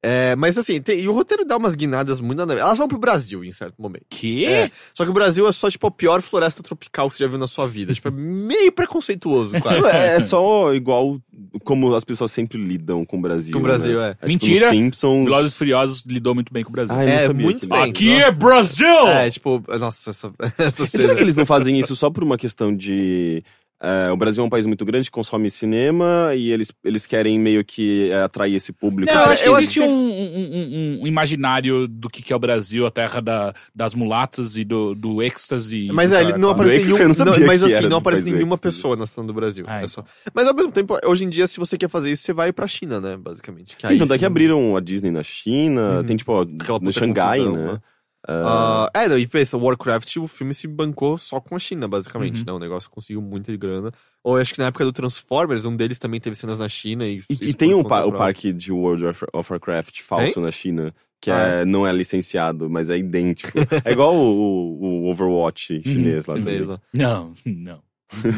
É, 0.06 0.36
mas 0.36 0.58
assim, 0.58 0.82
tem- 0.82 1.00
e 1.00 1.08
o 1.08 1.14
roteiro 1.14 1.44
dá 1.46 1.58
umas 1.58 1.76
guinadas 1.76 2.22
muito 2.22 2.38
nada. 2.38 2.54
Elas 2.54 2.78
vão 2.78 2.88
pro 2.88 2.98
Brasil 2.98 3.44
em 3.44 3.52
certo 3.52 3.82
momento. 3.82 4.06
Que? 4.10 4.46
É, 4.46 4.72
só 4.94 5.04
que 5.04 5.10
o 5.10 5.14
Brasil 5.14 5.48
é 5.48 5.52
só, 5.52 5.70
tipo, 5.70 5.88
a 5.88 5.92
pior 5.92 6.22
floresta 6.22 6.62
tropical 6.62 7.10
que 7.10 7.16
você 7.18 7.24
já 7.24 7.30
viu 7.30 7.40
na 7.40 7.48
sua 7.48 7.68
vida. 7.68 7.94
tipo, 7.94 8.08
é 8.08 8.12
meio 8.12 8.72
preconceituoso, 8.72 9.58
quase. 9.62 9.80
Não, 9.82 9.90
É, 9.90 10.16
é 10.16 10.20
só 10.20 10.74
igual 10.74 11.20
como 11.64 11.94
as 11.96 12.04
pessoas 12.04 12.32
sempre 12.32 12.58
lidam 12.58 13.04
com 13.06 13.18
o 13.18 13.22
Brasil. 13.22 13.54
Com 13.54 13.60
o 13.60 13.64
Brasil, 13.64 14.00
né? 14.00 14.10
é. 14.10 14.14
tipo, 14.14 14.28
Mentira. 14.28 14.68
nos 14.72 14.78
Simpsons. 14.78 15.26
Velozes 15.26 15.54
Furiosos 15.54 16.06
lidou 16.06 16.36
muito 16.36 16.54
bem 16.54 16.64
com 16.64 16.70
o 16.70 16.74
Brasil. 16.74 16.94
Ah, 16.96 17.00
não 17.04 17.12
É, 17.12 17.34
muito 17.34 17.68
bem. 17.68 17.82
Aqui 17.84 18.12
é 18.14 18.32
Brasil! 18.32 19.08
É, 19.08 19.30
tipo, 19.30 19.64
nossa, 19.80 20.10
essa, 20.12 20.32
essa 20.58 20.84
E 20.84 20.88
será 20.88 21.04
cena. 21.04 21.16
que 21.16 21.22
eles 21.22 21.36
não 21.36 21.46
fazem 21.46 21.80
isso 21.80 21.96
só 21.96 22.10
por 22.10 22.24
uma 22.24 22.38
questão 22.38 22.76
de. 22.76 23.44
É, 23.82 24.12
o 24.12 24.18
Brasil 24.18 24.44
é 24.44 24.48
um 24.48 24.50
país 24.50 24.66
muito 24.66 24.84
grande, 24.86 25.12
consome 25.12 25.50
cinema 25.52 26.32
e 26.36 26.52
eles, 26.52 26.72
eles 26.84 27.06
querem 27.06 27.38
meio 27.40 27.64
que 27.64 28.10
é, 28.10 28.22
atrair 28.24 28.56
esse 28.56 28.72
público. 28.72 29.12
Não, 29.12 29.20
eu 29.20 29.24
Cara, 29.24 29.34
acho 29.34 29.44
que 29.44 29.50
existe 29.50 29.80
um, 29.82 29.86
um- 29.90 31.00
um- 31.02 31.08
imaginário 31.08 31.88
do 31.88 32.10
que, 32.10 32.22
que 32.22 32.32
é 32.32 32.36
o 32.36 32.40
Brasil, 32.40 32.86
a 32.86 32.92
terra 32.92 33.22
da- 33.22 33.54
das 33.74 33.94
mulatas 33.94 34.58
e 34.58 34.64
do, 34.64 34.96
do 34.96 35.22
êxtase. 35.22 35.90
Mas 35.92 36.12
do 36.12 36.16
é, 36.18 36.24
cara- 36.24 36.38
não 36.38 36.50
cara. 36.50 36.62
aparece 36.64 36.86
nenhum. 36.94 36.98
não 37.08 37.48
mas 37.48 37.64
assim, 37.64 37.88
não 37.88 37.98
aparece 37.98 38.32
nenhuma 38.32 38.58
pessoa 38.58 38.96
na 38.96 39.06
cena 39.06 39.28
do 39.28 39.34
Brasil. 39.34 39.66
Ah, 39.68 39.82
é 39.82 39.88
só. 39.88 40.04
Mas 40.34 40.48
ao 40.48 40.54
mesmo 40.56 40.72
tempo, 40.72 40.98
hoje 41.06 41.26
em 41.26 41.30
dia, 41.30 41.46
se 41.48 41.60
você 41.60 41.78
quer 41.78 41.90
fazer 41.90 42.12
isso, 42.12 42.24
você 42.24 42.34
vai 42.34 42.52
pra 42.54 42.68
China, 42.68 43.00
né? 43.02 43.18
Basicamente. 43.18 43.76
Que 43.76 43.86
Sim, 43.88 43.94
aí 43.94 44.00
tanto 44.00 44.14
é 44.14 44.18
que 44.18 44.26
abriram 44.26 44.76
a 44.76 44.80
Disney 44.80 45.12
na 45.12 45.24
China, 45.24 45.98
Uhum. 46.00 46.04
tem 46.06 46.16
tipo, 46.16 46.32
ó, 46.32 46.46
no 46.82 46.92
Xangai, 46.92 47.40
confusão, 47.40 47.56
né? 47.66 47.74
né? 47.74 47.80
Ah, 48.28 48.90
Ah, 48.94 49.04
é, 49.04 49.08
não, 49.08 49.18
e 49.18 49.28
pensa, 49.28 49.58
Warcraft, 49.58 50.18
o 50.18 50.28
filme 50.28 50.54
se 50.54 50.68
bancou 50.68 51.18
só 51.18 51.40
com 51.40 51.56
a 51.56 51.60
China, 51.60 51.88
basicamente, 51.88 52.40
Uhum. 52.40 52.46
né? 52.48 52.52
O 52.54 52.60
negócio 52.60 52.90
conseguiu 52.90 53.22
muita 53.22 53.56
grana. 53.56 53.92
Ou 54.24 54.38
acho 54.38 54.54
que 54.54 54.60
na 54.60 54.68
época 54.68 54.84
do 54.86 54.92
Transformers, 54.92 55.66
um 55.66 55.76
deles 55.76 56.00
também 56.00 56.20
teve 56.20 56.36
cenas 56.36 56.58
na 56.60 56.68
China. 56.68 57.06
E, 57.08 57.22
e, 57.30 57.50
e 57.50 57.54
tem 57.54 57.74
um 57.74 57.84
pa- 57.84 58.04
o 58.06 58.12
parque 58.12 58.52
de 58.52 58.72
World 58.72 59.06
of 59.06 59.26
of 59.34 59.52
Warcraft 59.54 60.02
falso 60.02 60.42
na 60.42 60.50
China, 60.52 60.94
que 61.22 61.30
Ah, 61.30 61.62
é, 61.62 61.66
não 61.66 61.86
é 61.86 61.92
licenciado, 61.94 62.70
mas 62.70 62.90
é 62.90 62.98
idêntico. 62.98 63.52
é 63.84 63.92
igual 63.92 64.16
o, 64.16 65.04
o- 65.04 65.10
Overwatch 65.12 65.82
chinês 65.84 66.26
lá 66.26 66.34
também. 66.36 66.54
Beleza. 66.56 66.82
Não, 66.94 67.34
não. 67.46 67.80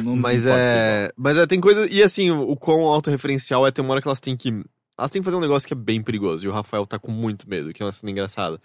Não- 0.03 0.15
Mas 0.15 0.45
não 0.45 0.51
pode 0.53 0.69
ser 0.69 0.75
é. 0.77 1.11
Mas 1.17 1.37
é, 1.37 1.45
tem 1.45 1.59
coisa. 1.59 1.87
E 1.91 2.01
assim, 2.01 2.31
o, 2.31 2.51
o 2.51 2.55
quão 2.57 2.81
autorreferencial 2.87 3.67
é, 3.67 3.71
tem 3.71 3.83
uma 3.83 3.91
hora 3.93 4.01
que 4.01 4.07
elas 4.07 4.19
têm 4.21 4.35
que. 4.35 4.49
Elas 4.97 5.11
têm 5.11 5.21
que 5.21 5.25
fazer 5.25 5.37
um 5.37 5.41
negócio 5.41 5.67
que 5.67 5.73
é 5.73 5.77
bem 5.77 6.01
perigoso. 6.01 6.45
E 6.45 6.49
o 6.49 6.51
Rafael 6.51 6.85
tá 6.85 6.97
com 6.97 7.11
muito 7.11 7.47
medo, 7.49 7.71
que 7.73 7.83
é 7.83 7.85
uma 7.85 7.91
cena 7.91 8.11
engraçada. 8.11 8.59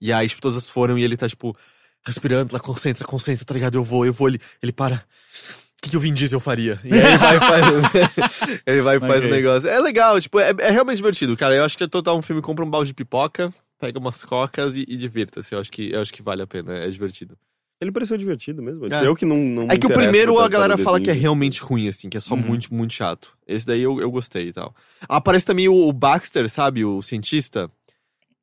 E 0.00 0.12
aí, 0.12 0.28
tipo, 0.28 0.40
todas 0.42 0.68
foram 0.68 0.98
e 0.98 1.04
ele 1.04 1.16
tá, 1.16 1.28
tipo, 1.28 1.56
respirando, 2.04 2.52
lá, 2.52 2.60
concentra, 2.60 3.04
concentra, 3.06 3.44
tá 3.44 3.54
ligado? 3.54 3.74
Eu 3.74 3.84
vou, 3.84 4.06
eu 4.06 4.12
vou, 4.12 4.28
ele, 4.28 4.40
ele 4.62 4.72
para. 4.72 4.96
O 4.96 5.80
que, 5.82 5.90
que 5.90 5.96
o 5.96 6.00
Vin 6.00 6.12
Diesel 6.12 6.40
faria? 6.40 6.80
E 6.84 6.92
aí 6.92 7.00
ele 7.00 7.18
vai 7.18 7.36
e 7.36 7.40
faz, 7.40 7.64
ele 8.66 8.80
vai 8.82 8.96
e 8.96 9.00
faz 9.00 9.24
o 9.24 9.26
Ok. 9.26 9.30
negócio. 9.30 9.68
É 9.68 9.80
legal, 9.80 10.20
tipo, 10.20 10.40
é, 10.40 10.52
é 10.58 10.70
realmente 10.70 10.96
divertido, 10.96 11.36
cara. 11.36 11.54
Eu 11.54 11.64
acho 11.64 11.76
que 11.78 11.84
é 11.84 11.88
total 11.88 12.18
um 12.18 12.22
filme, 12.22 12.42
compra 12.42 12.64
um 12.64 12.70
balde 12.70 12.88
de 12.88 12.94
pipoca, 12.94 13.52
pega 13.78 13.98
umas 13.98 14.24
cocas 14.24 14.74
e, 14.76 14.84
e 14.88 14.96
divirta-se. 14.96 15.54
Eu 15.54 15.60
acho 15.60 15.70
que 15.70 15.92
eu 15.92 16.00
acho 16.00 16.12
que 16.12 16.20
vale 16.22 16.42
a 16.42 16.46
pena, 16.46 16.74
é 16.78 16.88
divertido. 16.88 17.36
Ele 17.80 17.92
pareceu 17.92 18.16
divertido 18.18 18.60
mesmo. 18.60 18.82
Tipo, 18.86 18.94
É. 18.96 19.06
eu 19.06 19.14
que 19.14 19.24
não, 19.24 19.36
não 19.36 19.70
É 19.70 19.78
que 19.78 19.86
o 19.86 19.90
primeiro 19.90 20.36
a 20.40 20.48
galera 20.48 20.76
fala 20.76 21.00
que 21.00 21.10
é 21.10 21.14
realmente 21.14 21.60
ruim, 21.60 21.86
assim, 21.86 22.08
que 22.10 22.16
é 22.16 22.20
só 22.20 22.34
Uhum. 22.34 22.40
muito, 22.40 22.74
muito 22.74 22.92
chato. 22.92 23.32
Esse 23.46 23.64
daí 23.64 23.80
eu, 23.80 24.00
eu 24.00 24.10
gostei 24.10 24.48
e 24.48 24.52
tal. 24.52 24.74
Aparece 25.08 25.46
também 25.46 25.68
o, 25.68 25.74
o 25.86 25.92
Baxter, 25.92 26.50
sabe? 26.50 26.84
O 26.84 27.00
cientista, 27.00 27.70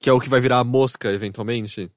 que 0.06 0.10
é 0.12 0.14
o 0.14 0.20
que 0.20 0.30
vai 0.30 0.40
virar 0.40 0.60
a 0.60 0.64
mosca, 0.64 1.12
eventualmente. 1.12 1.90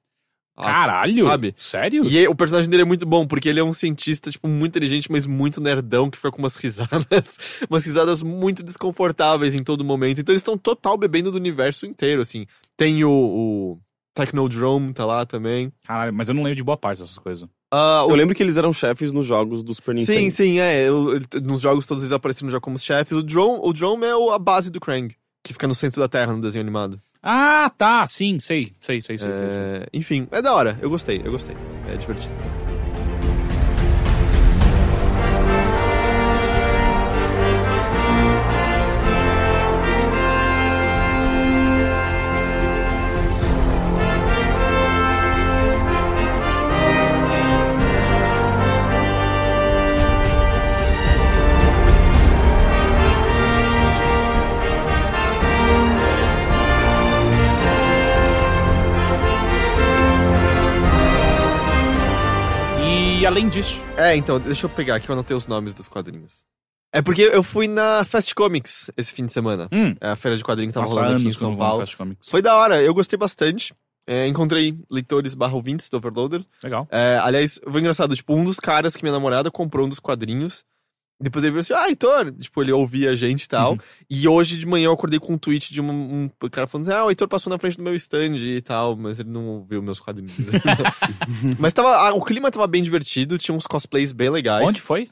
Caralho? 0.56 1.26
Sabe? 1.26 1.54
Sério? 1.58 2.04
E 2.06 2.26
o 2.26 2.34
personagem 2.34 2.70
dele 2.70 2.82
é 2.82 2.86
muito 2.86 3.04
bom, 3.04 3.26
porque 3.26 3.50
ele 3.50 3.60
é 3.60 3.62
um 3.62 3.74
cientista, 3.74 4.30
tipo, 4.30 4.48
muito 4.48 4.70
inteligente, 4.72 5.12
mas 5.12 5.26
muito 5.26 5.60
nerdão, 5.60 6.08
que 6.10 6.16
fica 6.16 6.30
com 6.32 6.38
umas 6.38 6.56
risadas, 6.56 7.38
umas 7.68 7.84
risadas 7.84 8.22
muito 8.22 8.62
desconfortáveis 8.62 9.54
em 9.54 9.62
todo 9.62 9.84
momento. 9.84 10.22
Então 10.22 10.32
eles 10.32 10.40
estão 10.40 10.56
total 10.56 10.96
bebendo 10.96 11.30
do 11.30 11.36
universo 11.36 11.84
inteiro, 11.84 12.22
assim. 12.22 12.46
Tem 12.78 13.04
o... 13.04 13.10
o 13.10 13.78
Technodrome 14.14 14.94
tá 14.94 15.04
lá 15.04 15.26
também. 15.26 15.70
Caralho, 15.86 16.14
mas 16.14 16.28
eu 16.30 16.34
não 16.34 16.42
lembro 16.42 16.56
de 16.56 16.64
boa 16.64 16.78
parte 16.78 17.00
dessas 17.00 17.18
coisas. 17.18 17.46
O 17.70 18.10
Eu 18.10 18.16
lembro 18.16 18.34
que 18.34 18.42
eles 18.42 18.56
eram 18.56 18.72
chefes 18.72 19.12
nos 19.12 19.26
jogos 19.26 19.62
do 19.62 19.74
Super 19.74 19.94
Nintendo. 19.94 20.18
Sim, 20.18 20.30
sim, 20.30 20.58
é. 20.58 20.88
Eu- 20.88 21.12
eu- 21.34 21.40
nos 21.42 21.60
jogos 21.60 21.84
todos 21.84 22.02
eles 22.02 22.12
apareceram 22.12 22.50
já 22.50 22.58
como 22.58 22.78
chefes. 22.78 23.12
O 23.18 23.22
Drone, 23.22 23.60
o 23.62 23.72
Drone 23.74 24.04
é 24.06 24.16
o- 24.16 24.30
a 24.32 24.38
base 24.38 24.70
do 24.72 24.80
Krang, 24.80 25.14
que 25.44 25.52
fica 25.52 25.68
no 25.68 25.74
centro 25.74 26.00
da 26.00 26.08
Terra 26.08 26.32
no 26.32 26.40
desenho 26.40 26.62
animado. 26.64 27.00
Ah, 27.22 27.70
tá, 27.76 28.06
sim, 28.06 28.38
sei, 28.38 28.72
sei, 28.80 29.00
sei, 29.02 29.18
sei, 29.18 29.30
sei, 29.30 29.50
sei. 29.50 29.60
É, 29.60 29.86
enfim, 29.92 30.28
é 30.30 30.40
da 30.40 30.54
hora. 30.54 30.78
Eu 30.80 30.88
gostei, 30.88 31.20
eu 31.24 31.32
gostei. 31.32 31.56
É 31.88 31.96
divertido. 31.96 32.32
Além 63.28 63.48
disso, 63.48 63.80
É, 63.96 64.16
então, 64.16 64.38
deixa 64.40 64.66
eu 64.66 64.70
pegar 64.70 64.96
aqui, 64.96 65.08
eu 65.08 65.12
anotei 65.12 65.36
os 65.36 65.46
nomes 65.46 65.74
dos 65.74 65.86
quadrinhos. 65.88 66.46
É 66.92 67.02
porque 67.02 67.20
eu 67.22 67.42
fui 67.42 67.68
na 67.68 68.02
Fast 68.04 68.34
Comics 68.34 68.90
esse 68.96 69.12
fim 69.12 69.26
de 69.26 69.32
semana. 69.32 69.68
hum, 69.70 69.94
É 70.00 70.08
a 70.08 70.16
feira 70.16 70.34
de 70.36 70.42
quadrinhos 70.42 70.70
que 70.72 70.74
tava 70.74 70.86
passa 70.86 70.98
rolando 71.00 71.16
aqui 71.16 71.26
em 71.26 71.30
que 71.30 71.36
São 71.38 71.54
Paulo. 71.54 71.84
Foi 72.26 72.40
da 72.40 72.56
hora, 72.56 72.80
eu 72.82 72.94
gostei 72.94 73.18
bastante. 73.18 73.74
É, 74.06 74.26
encontrei 74.26 74.74
leitores 74.90 75.34
barra 75.34 75.54
ouvintes 75.54 75.90
do 75.90 75.98
Overloader. 75.98 76.42
Legal. 76.64 76.88
É, 76.90 77.18
aliás, 77.22 77.60
foi 77.62 77.80
engraçado, 77.80 78.16
tipo, 78.16 78.34
um 78.34 78.42
dos 78.42 78.58
caras 78.58 78.96
que 78.96 79.02
minha 79.02 79.12
namorada 79.12 79.50
comprou 79.50 79.84
um 79.84 79.88
dos 79.90 80.00
quadrinhos. 80.00 80.64
Depois 81.20 81.44
ele 81.44 81.50
virou 81.50 81.60
assim, 81.60 81.72
ah, 81.74 81.88
Heitor! 81.88 82.32
Tipo, 82.32 82.62
ele 82.62 82.72
ouvia 82.72 83.10
a 83.10 83.16
gente 83.16 83.42
e 83.42 83.48
tal. 83.48 83.72
Uhum. 83.72 83.78
E 84.08 84.28
hoje 84.28 84.56
de 84.56 84.66
manhã 84.66 84.86
eu 84.86 84.92
acordei 84.92 85.18
com 85.18 85.32
um 85.32 85.38
tweet 85.38 85.72
de 85.72 85.80
um, 85.80 86.30
um 86.42 86.48
cara 86.48 86.66
falando 86.66 86.88
assim, 86.88 86.96
ah, 86.96 87.04
o 87.04 87.10
Heitor 87.10 87.26
passou 87.26 87.50
na 87.50 87.58
frente 87.58 87.76
do 87.76 87.82
meu 87.82 87.94
stand 87.96 88.36
e 88.36 88.60
tal, 88.60 88.96
mas 88.96 89.18
ele 89.18 89.30
não 89.30 89.46
ouviu 89.48 89.82
meus 89.82 89.98
quadrinhos. 89.98 90.32
mas 91.58 91.72
tava, 91.72 91.88
ah, 91.96 92.14
o 92.14 92.22
clima 92.22 92.50
tava 92.50 92.66
bem 92.68 92.82
divertido, 92.82 93.38
tinha 93.38 93.54
uns 93.54 93.66
cosplays 93.66 94.12
bem 94.12 94.30
legais. 94.30 94.66
Onde 94.66 94.80
foi? 94.80 95.10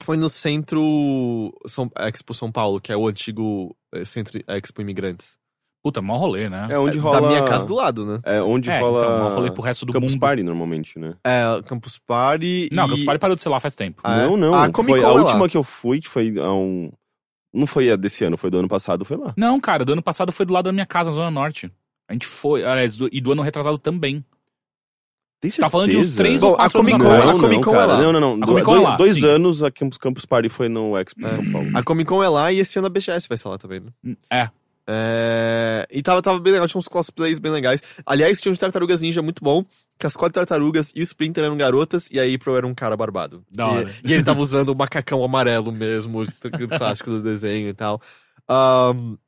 Foi 0.00 0.16
no 0.16 0.28
Centro 0.28 1.52
São, 1.66 1.90
Expo 1.96 2.34
São 2.34 2.52
Paulo, 2.52 2.80
que 2.80 2.92
é 2.92 2.96
o 2.96 3.08
antigo 3.08 3.76
eh, 3.92 4.04
Centro 4.04 4.38
Expo 4.46 4.80
Imigrantes. 4.80 5.38
Puta, 5.82 6.02
mó 6.02 6.16
rolê, 6.16 6.48
né? 6.48 6.66
É 6.70 6.78
onde 6.78 6.98
É, 6.98 7.00
rola. 7.00 7.20
Da 7.20 7.28
minha 7.28 7.44
casa 7.44 7.64
do 7.64 7.74
lado, 7.74 8.04
né? 8.04 8.18
É 8.24 8.42
onde 8.42 8.68
É, 8.68 8.80
rola. 8.80 8.98
então, 8.98 9.18
mó 9.20 9.28
rolê 9.28 9.50
pro 9.50 9.62
resto 9.62 9.86
do 9.86 9.92
Campus 9.92 10.10
mundo. 10.12 10.20
Party, 10.20 10.42
normalmente, 10.42 10.98
né? 10.98 11.14
É, 11.24 11.44
Campus 11.64 11.98
Party 11.98 12.68
Não, 12.72 12.84
e... 12.86 12.88
Campus 12.90 13.04
Party 13.04 13.20
parou 13.20 13.36
de 13.36 13.42
ser 13.42 13.48
lá 13.48 13.60
faz 13.60 13.76
tempo. 13.76 14.00
Ah, 14.04 14.18
é? 14.18 14.26
não, 14.26 14.36
não. 14.36 14.54
A 14.54 14.70
Comic 14.70 14.92
foi 14.92 15.00
Con 15.00 15.06
a 15.06 15.10
é 15.10 15.14
lá. 15.14 15.22
última 15.22 15.48
que 15.48 15.56
eu 15.56 15.62
fui, 15.62 16.00
que 16.00 16.08
foi 16.08 16.34
há 16.38 16.52
um. 16.52 16.90
Não 17.54 17.66
foi 17.66 17.90
a 17.90 17.96
desse 17.96 18.24
ano, 18.24 18.36
foi 18.36 18.50
do 18.50 18.58
ano 18.58 18.68
passado, 18.68 19.04
foi 19.04 19.16
lá. 19.16 19.32
Não, 19.36 19.58
cara, 19.60 19.84
do 19.84 19.92
ano 19.92 20.02
passado 20.02 20.30
foi 20.32 20.44
do 20.44 20.52
lado 20.52 20.64
da 20.66 20.72
minha 20.72 20.84
casa, 20.84 21.10
na 21.10 21.16
Zona 21.16 21.30
Norte. 21.30 21.70
A 22.08 22.12
gente 22.12 22.26
foi, 22.26 22.64
aliás, 22.64 22.96
do- 22.96 23.08
e 23.12 23.20
do 23.20 23.32
ano 23.32 23.42
retrasado 23.42 23.78
também. 23.78 24.24
Tem 25.40 25.50
Você 25.50 25.60
tá 25.60 25.70
falando 25.70 25.90
de 25.90 25.96
uns 25.96 26.06
certeza? 26.08 26.16
três 26.18 26.40
Bom, 26.40 26.48
ou 26.48 26.54
a 26.54 26.56
quatro 26.58 26.80
anos 26.80 26.90
Comic 26.90 27.04
Não, 27.04 27.10
Con- 27.10 27.16
atrás. 27.20 27.38
a 27.38 27.40
Comic 27.40 27.64
Con 27.64 27.74
é 27.76 27.84
lá. 27.86 28.02
Não, 28.02 28.12
não, 28.12 28.20
não. 28.36 28.42
A 28.42 28.46
Comic 28.46 28.64
Con 28.64 28.72
é 28.72 28.74
dois, 28.74 28.88
lá, 28.88 28.96
dois 28.96 29.14
sim. 29.14 29.26
anos 29.26 29.62
a 29.62 29.70
Campus, 29.70 29.98
Campus 29.98 30.26
Party 30.26 30.48
foi 30.48 30.68
no 30.68 30.98
Expo 30.98 31.24
em 31.24 31.28
São 31.28 31.52
Paulo. 31.52 31.68
A 31.78 31.82
Comic 31.84 32.08
Con 32.08 32.22
é 32.24 32.28
lá 32.28 32.50
e 32.52 32.58
esse 32.58 32.76
ano 32.78 32.88
a 32.88 32.90
BGS 32.90 33.28
vai 33.28 33.38
ser 33.38 33.48
lá 33.48 33.56
também, 33.56 33.80
né? 33.80 34.16
É. 34.30 34.50
É, 34.90 35.86
E 35.90 36.02
tava, 36.02 36.22
tava 36.22 36.40
bem 36.40 36.54
legal, 36.54 36.66
tinha 36.66 36.78
uns 36.78 36.88
cosplays 36.88 37.38
bem 37.38 37.52
legais. 37.52 37.82
Aliás, 38.06 38.40
tinha 38.40 38.50
um 38.50 38.54
de 38.54 38.58
Tartarugas 38.58 39.02
Ninja 39.02 39.20
muito 39.20 39.44
bom, 39.44 39.62
que 39.98 40.06
as 40.06 40.16
quatro 40.16 40.34
tartarugas 40.34 40.92
e 40.94 41.00
o 41.00 41.02
Splinter 41.02 41.44
eram 41.44 41.58
garotas, 41.58 42.08
e 42.10 42.18
a 42.18 42.22
April 42.22 42.56
era 42.56 42.66
um 42.66 42.74
cara 42.74 42.96
barbado. 42.96 43.44
Da 43.50 43.66
e, 43.66 43.70
hora. 43.70 43.94
e 44.02 44.12
ele 44.14 44.24
tava 44.24 44.40
usando 44.40 44.70
o 44.70 44.74
macacão 44.74 45.22
amarelo 45.22 45.70
mesmo, 45.70 46.22
o 46.22 46.68
clássico 46.78 47.10
do 47.10 47.22
desenho 47.22 47.68
e 47.68 47.74
tal. 47.74 48.00
Ahn, 48.48 49.18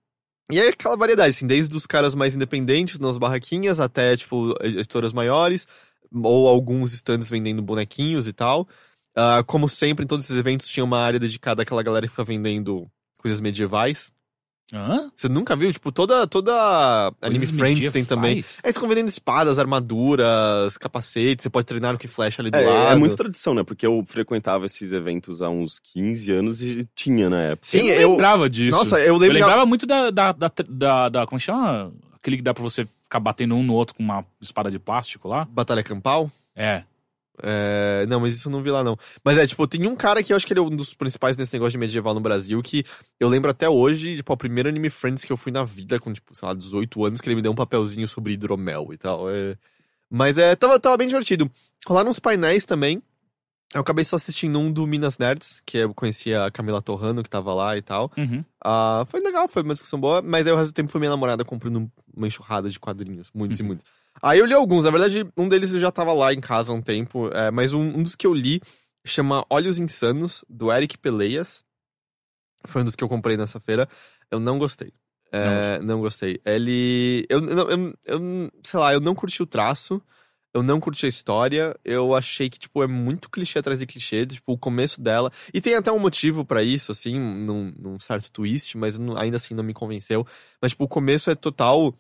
e 0.51 0.59
é 0.59 0.69
aquela 0.69 0.97
variedade, 0.97 1.31
assim, 1.31 1.47
desde 1.47 1.77
os 1.77 1.87
caras 1.87 2.15
mais 2.15 2.35
independentes 2.35 2.99
nas 2.99 3.19
barraquinhas 3.19 3.79
até, 3.79 4.17
tipo, 4.17 4.55
editoras 4.63 5.13
maiores, 5.13 5.67
ou 6.13 6.49
alguns 6.49 6.93
stands 6.95 7.29
vendendo 7.29 7.63
bonequinhos 7.63 8.27
e 8.27 8.33
tal. 8.33 8.67
Ah, 9.15 9.45
como 9.47 9.69
sempre, 9.69 10.05
em 10.05 10.09
todos 10.09 10.25
esses 10.25 10.39
eventos 10.39 10.67
tinha 10.67 10.85
uma 10.85 10.99
área 10.99 11.21
dedicada 11.21 11.63
àquela 11.63 11.83
galera 11.83 12.07
que 12.07 12.11
fica 12.11 12.25
vendendo 12.25 12.91
coisas 13.19 13.41
medievais. 13.41 14.13
Hã? 14.73 15.11
Você 15.17 15.29
nunca 15.29 15.57
viu? 15.57 15.73
Tipo, 15.73 15.91
toda, 15.91 16.27
toda 16.27 17.13
Anime 17.21 17.47
Friends 17.47 17.91
tem 17.91 18.05
também. 18.05 18.37
medievais? 18.37 18.59
Aí 18.63 18.69
eles 18.69 18.77
ficam 18.77 18.89
vendendo 18.89 19.09
espadas, 19.09 19.59
armaduras, 19.59 20.77
capacetes, 20.79 21.43
você 21.43 21.51
pode 21.51 21.67
treinar 21.67 21.99
com 21.99 22.09
flecha 22.09 22.41
ali 22.43 22.51
do 22.51 22.57
É, 22.57 22.67
lado. 22.67 22.93
é 22.93 22.97
muita 22.97 23.17
tradição, 23.17 23.55
né? 23.55 23.63
Porque 23.65 23.87
eu 23.87 24.03
frequentava 24.07 24.67
esses 24.67 24.93
eventos 24.93 25.43
há 25.43 25.49
uns 25.49 25.79
15 25.93 26.33
anos 26.33 26.63
e 26.63 26.89
tinha 26.95 27.29
na 27.29 27.41
época. 27.43 27.67
Sim, 27.67 27.89
eu 27.89 28.01
eu. 28.01 28.11
lembrava 28.13 28.49
disso. 28.49 28.77
Nossa, 28.77 28.99
eu 29.01 29.15
Eu 29.15 29.17
lembrava 29.33 29.67
muito 29.67 29.87
da, 29.87 30.11
da, 30.11 30.33
da, 30.33 30.51
da, 30.69 31.09
da- 31.09 31.27
Como 31.27 31.37
é 31.37 31.41
que 31.41 31.45
chama? 31.47 31.93
Aquele 32.15 32.37
que 32.37 32.43
dá 32.43 32.53
pra 32.55 32.63
você 32.63 32.87
ficar 33.03 33.19
batendo 33.21 33.55
um 33.55 33.63
no 33.63 33.75
outro 33.75 33.95
com 33.95 34.03
uma 34.03 34.25
espada 34.41 34.71
de 34.71 34.79
plástico 34.79 35.27
lá? 35.29 35.47
Batalha 35.51 35.83
Campal? 35.83 36.31
É. 36.55 36.83
É, 37.43 38.07
Não, 38.07 38.21
mas 38.21 38.35
isso 38.37 38.51
não 38.51 38.63
vi 38.63 38.71
lá, 38.71 38.83
não. 38.85 38.97
Mas 39.25 39.39
é, 39.39 39.47
tipo, 39.47 39.67
tem 39.67 39.87
um 39.87 39.97
cara 39.97 40.23
que 40.23 40.33
eu 40.33 40.37
acho 40.37 40.47
que 40.47 40.53
ele 40.53 40.61
é 40.61 40.63
um 40.63 40.75
dos 40.75 40.95
principais 40.95 41.37
nesse 41.37 41.53
negócio 41.53 41.73
de 41.73 41.79
medieval 41.79 42.15
no 42.15 42.21
Brasil, 42.21 42.61
que 42.63 42.85
eu 43.19 43.29
lembro 43.29 43.51
até 43.51 43.69
hoje, 43.69 44.17
tipo, 44.17 44.33
a 44.33 44.37
primeira 44.37 44.69
Anime 44.69 44.91
Friends 44.91 45.25
que 45.25 45.33
eu 45.33 45.37
fui 45.37 45.53
na 45.53 45.65
vida, 45.65 45.99
com, 45.99 46.13
tipo, 46.13 46.35
sei 46.35 46.47
lá, 46.49 46.55
18 46.55 47.05
anos, 47.05 47.21
que 47.21 47.29
ele 47.29 47.37
me 47.37 47.43
deu 47.43 47.53
um 47.53 47.57
papelzinho 47.57 48.07
sobre 48.09 48.33
hidromel 48.33 48.89
e 48.93 48.99
tal. 48.99 49.31
é. 49.31 49.57
Mas 50.11 50.39
é, 50.39 50.57
tava, 50.57 50.79
tava 50.81 50.97
bem 50.97 51.07
divertido. 51.07 51.49
Rolaram 51.87 52.11
uns 52.11 52.19
painéis 52.19 52.65
também. 52.65 53.01
Eu 53.73 53.83
acabei 53.83 54.05
só 54.05 54.17
assistindo 54.17 54.59
um 54.59 54.73
do 54.73 54.85
Minas 54.87 55.17
Nerds, 55.17 55.63
que 55.65 55.79
eu 55.79 55.95
conhecia 55.95 56.45
a 56.45 56.51
Camila 56.51 56.83
Torrano, 56.83 57.23
que 57.23 57.31
tava 57.31 57.55
lá 57.55 57.77
e 57.77 57.83
tal. 57.83 58.11
Uhum. 58.17 58.45
Ah, 58.65 59.05
foi 59.09 59.21
legal, 59.21 59.47
foi 59.49 59.63
uma 59.63 59.75
discussão 59.75 60.01
boa, 60.01 60.21
mas 60.21 60.47
aí 60.47 60.53
o 60.53 60.57
resto 60.57 60.73
do 60.73 60.75
tempo 60.75 60.91
foi 60.91 60.99
minha 60.99 61.11
namorada 61.11 61.45
comprando 61.45 61.91
uma 62.15 62.27
enxurrada 62.27 62.69
de 62.69 62.81
quadrinhos, 62.81 63.31
muitos 63.33 63.61
e 63.61 63.63
muitos. 63.63 63.87
Aí 64.21 64.41
eu 64.41 64.45
li 64.47 64.55
alguns, 64.55 64.85
na 64.85 64.91
verdade, 64.91 65.25
um 65.37 65.47
deles 65.47 65.73
eu 65.73 65.79
já 65.79 65.93
tava 65.93 66.13
lá 66.13 66.33
em 66.35 66.41
casa 66.41 66.73
há 66.73 66.75
um 66.75 66.83
tempo, 66.83 67.29
é, 67.33 67.51
mas 67.53 67.73
um, 67.73 67.81
um 67.81 68.03
dos 68.03 68.17
que 68.17 68.27
eu 68.27 68.35
li 68.35 68.61
chama 69.07 69.47
Olhos 69.49 69.79
Insanos, 69.79 70.45
do 70.49 70.71
Eric 70.73 70.99
Peleias. 70.99 71.65
Foi 72.67 72.83
um 72.83 72.85
dos 72.85 72.97
que 72.97 73.05
eu 73.05 73.09
comprei 73.09 73.37
nessa 73.37 73.59
feira. 73.61 73.89
Eu 74.31 74.41
não 74.41 74.59
gostei. 74.59 74.93
É, 75.33 75.79
não 75.81 76.01
gostei. 76.01 76.41
Ele. 76.45 77.25
Eu, 77.29 77.39
eu, 77.49 77.71
eu, 77.71 77.95
eu- 78.05 78.51
sei 78.65 78.81
lá, 78.81 78.93
eu 78.93 79.01
não 79.01 79.15
curti 79.15 79.41
o 79.43 79.47
traço. 79.47 80.03
Eu 80.53 80.63
não 80.63 80.81
curti 80.81 81.07
a 81.07 81.09
história. 81.09 81.77
Eu 81.85 82.15
achei 82.15 82.51
que, 82.51 82.59
tipo, 82.59 82.83
é 82.83 82.87
muito 82.87 83.31
clichê 83.31 83.59
atrás 83.61 83.79
de 83.79 83.87
clichê. 83.87 84.27
Tipo, 84.27 84.53
o 84.55 84.59
começo 84.59 85.01
dela. 85.01 85.31
E 85.55 85.61
tem 85.61 85.75
até 85.77 85.93
um 85.93 85.99
motivo 85.99 86.45
pra 86.45 86.63
isso, 86.63 86.91
assim, 86.91 87.19
num, 87.19 87.73
num 87.79 87.99
certo 88.01 88.31
twist, 88.33 88.77
mas 88.77 88.99
não- 88.99 89.17
ainda 89.17 89.37
assim 89.37 89.55
não 89.55 89.63
me 89.63 89.73
convenceu. 89.73 90.27
Mas, 90.61 90.73
tipo, 90.73 90.85
o 90.85 90.89
começo 90.89 91.31
é 91.31 91.35
total. 91.35 91.95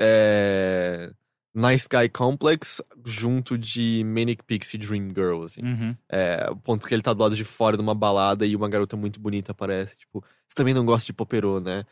É... 0.00 1.10
Nice 1.54 1.88
Guy 1.90 2.10
Complex 2.10 2.82
junto 3.04 3.56
de 3.56 4.04
Manic 4.04 4.44
Pixie 4.44 4.76
Dream 4.78 5.08
Girl, 5.08 5.42
assim. 5.44 5.62
Uhum. 5.62 5.96
É, 6.06 6.48
o 6.50 6.56
ponto 6.56 6.86
que 6.86 6.94
ele 6.94 7.00
tá 7.02 7.14
do 7.14 7.22
lado 7.22 7.34
de 7.34 7.44
fora 7.44 7.76
de 7.78 7.82
uma 7.82 7.94
balada 7.94 8.44
e 8.44 8.54
uma 8.54 8.68
garota 8.68 8.94
muito 8.94 9.18
bonita 9.18 9.52
aparece. 9.52 9.96
Tipo, 9.96 10.20
você 10.46 10.54
também 10.54 10.74
não 10.74 10.84
gosta 10.84 11.06
de 11.06 11.14
Popero, 11.14 11.58
né? 11.58 11.84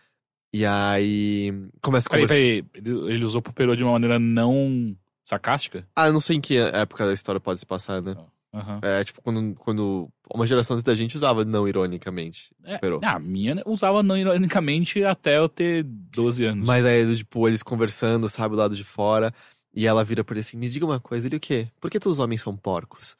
E 0.52 0.66
aí. 0.66 1.50
Começa 1.80 2.08
a 2.08 2.10
Peraí, 2.10 2.26
conversar. 2.26 2.42
peraí. 2.44 2.64
Ele 2.74 3.14
ele 3.14 3.24
usou 3.24 3.40
Popero 3.40 3.74
de 3.74 3.82
uma 3.82 3.92
maneira 3.92 4.18
não 4.18 4.94
sarcástica? 5.24 5.86
Ah, 5.96 6.06
eu 6.08 6.12
não 6.12 6.20
sei 6.20 6.36
em 6.36 6.40
que 6.40 6.56
época 6.58 7.06
da 7.06 7.12
história 7.12 7.40
pode 7.40 7.60
se 7.60 7.66
passar, 7.66 8.02
né? 8.02 8.16
Aham. 8.54 8.78
É, 8.82 9.02
tipo, 9.02 9.20
quando, 9.20 9.54
quando 9.56 10.08
uma 10.32 10.46
geração 10.46 10.74
antes 10.74 10.84
da 10.84 10.94
gente 10.94 11.16
usava 11.16 11.44
não 11.44 11.66
ironicamente. 11.66 12.54
É, 12.62 12.74
Popero. 12.74 13.00
a 13.02 13.18
minha 13.18 13.60
usava 13.66 14.00
não 14.02 14.16
ironicamente 14.16 15.02
até 15.02 15.38
eu 15.38 15.48
ter 15.48 15.82
12 15.82 16.44
anos. 16.44 16.66
Mas 16.66 16.84
aí, 16.84 17.16
tipo, 17.16 17.48
eles 17.48 17.64
conversando, 17.64 18.28
sabe, 18.28 18.54
do 18.54 18.60
lado 18.60 18.76
de 18.76 18.84
fora. 18.84 19.34
E 19.74 19.86
ela 19.88 20.04
vira 20.04 20.22
pra 20.22 20.34
ele 20.34 20.40
assim: 20.40 20.56
Me 20.56 20.68
diga 20.68 20.84
uma 20.84 21.00
coisa, 21.00 21.26
ele 21.26 21.36
o 21.36 21.40
quê? 21.40 21.68
Por 21.80 21.90
que 21.90 21.98
todos 21.98 22.18
os 22.18 22.24
homens 22.24 22.42
são 22.42 22.56
porcos? 22.56 23.16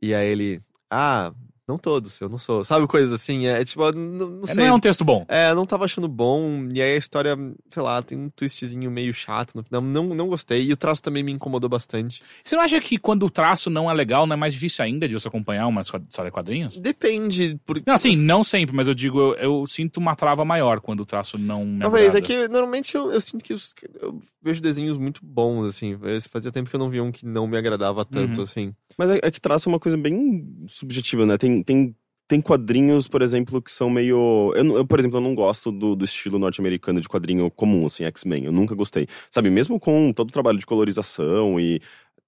E 0.00 0.14
aí 0.14 0.28
ele: 0.28 0.62
Ah, 0.88 1.32
não 1.68 1.76
todos, 1.78 2.20
eu 2.20 2.28
não 2.28 2.38
sou. 2.38 2.62
Sabe, 2.64 2.86
coisas 2.86 3.12
assim? 3.12 3.46
É 3.46 3.64
tipo, 3.64 3.90
não, 3.92 4.26
não 4.30 4.42
É, 4.44 4.46
sei. 4.46 4.54
não 4.56 4.64
é 4.64 4.72
um 4.72 4.80
texto 4.80 5.04
bom. 5.04 5.24
É, 5.28 5.50
eu 5.50 5.54
não 5.54 5.66
tava 5.66 5.84
achando 5.84 6.06
bom. 6.08 6.66
E 6.72 6.80
aí 6.80 6.94
a 6.94 6.96
história, 6.96 7.36
sei 7.68 7.82
lá, 7.82 8.00
tem 8.02 8.16
um 8.18 8.28
twistzinho 8.30 8.90
meio 8.90 9.12
chato 9.12 9.54
no 9.56 9.62
final. 9.64 9.80
Não, 9.82 10.04
não 10.14 10.28
gostei. 10.28 10.62
E 10.64 10.72
o 10.72 10.76
traço 10.76 11.02
também 11.02 11.22
me 11.22 11.32
incomodou 11.32 11.68
bastante. 11.68 12.22
Você 12.44 12.54
não 12.56 12.62
acha 12.62 12.80
que 12.80 12.98
quando 12.98 13.26
o 13.26 13.30
traço 13.30 13.68
não 13.68 13.90
é 13.90 13.94
legal, 13.94 14.26
não 14.26 14.34
é 14.34 14.36
mais 14.36 14.54
difícil 14.54 14.84
ainda 14.84 15.08
de 15.08 15.14
você 15.14 15.28
acompanhar 15.28 15.66
uma 15.66 15.80
história 15.80 16.06
de 16.06 16.30
quadrinhos? 16.30 16.76
Depende. 16.78 17.58
Por... 17.66 17.82
Não, 17.86 17.94
assim, 17.94 18.16
não 18.16 18.44
sempre, 18.44 18.74
mas 18.74 18.88
eu 18.88 18.94
digo, 18.94 19.18
eu, 19.18 19.34
eu 19.34 19.66
sinto 19.66 19.96
uma 19.98 20.14
trava 20.14 20.44
maior 20.44 20.80
quando 20.80 21.00
o 21.00 21.06
traço 21.06 21.36
não 21.38 21.64
me 21.64 21.80
Talvez, 21.80 22.14
é 22.14 22.18
agrada. 22.18 22.26
que 22.26 22.48
normalmente 22.48 22.94
eu, 22.94 23.10
eu 23.12 23.20
sinto 23.20 23.42
que 23.44 23.52
os- 23.54 23.74
eu 24.00 24.18
vejo 24.42 24.60
desenhos 24.60 24.96
muito 24.98 25.20
bons, 25.24 25.66
assim. 25.66 25.96
Fazia 26.30 26.52
tempo 26.52 26.70
que 26.70 26.76
eu 26.76 26.80
não 26.80 26.90
via 26.90 27.02
um 27.02 27.10
que 27.10 27.26
não 27.26 27.46
me 27.46 27.56
agradava 27.56 28.04
tanto, 28.04 28.38
Uhum. 28.38 28.42
assim. 28.44 28.74
Mas 28.96 29.10
é, 29.10 29.20
é 29.22 29.30
que 29.30 29.40
traço 29.40 29.68
é 29.68 29.72
uma 29.72 29.80
coisa 29.80 29.96
bem 29.96 30.46
subjetiva, 30.66 31.26
né? 31.26 31.36
Tem, 31.36 31.55
tem 31.62 31.94
tem 32.28 32.40
quadrinhos, 32.40 33.06
por 33.06 33.22
exemplo, 33.22 33.62
que 33.62 33.70
são 33.70 33.88
meio. 33.88 34.52
Eu, 34.56 34.78
eu, 34.78 34.86
por 34.86 34.98
exemplo, 34.98 35.18
eu 35.18 35.22
não 35.22 35.34
gosto 35.34 35.70
do, 35.70 35.94
do 35.94 36.04
estilo 36.04 36.38
norte-americano 36.38 37.00
de 37.00 37.08
quadrinho 37.08 37.50
comum, 37.50 37.86
assim, 37.86 38.04
X-Men. 38.04 38.46
Eu 38.46 38.52
nunca 38.52 38.74
gostei. 38.74 39.06
Sabe, 39.30 39.48
mesmo 39.48 39.78
com 39.78 40.12
todo 40.12 40.28
o 40.28 40.32
trabalho 40.32 40.58
de 40.58 40.66
colorização 40.66 41.60
e. 41.60 41.80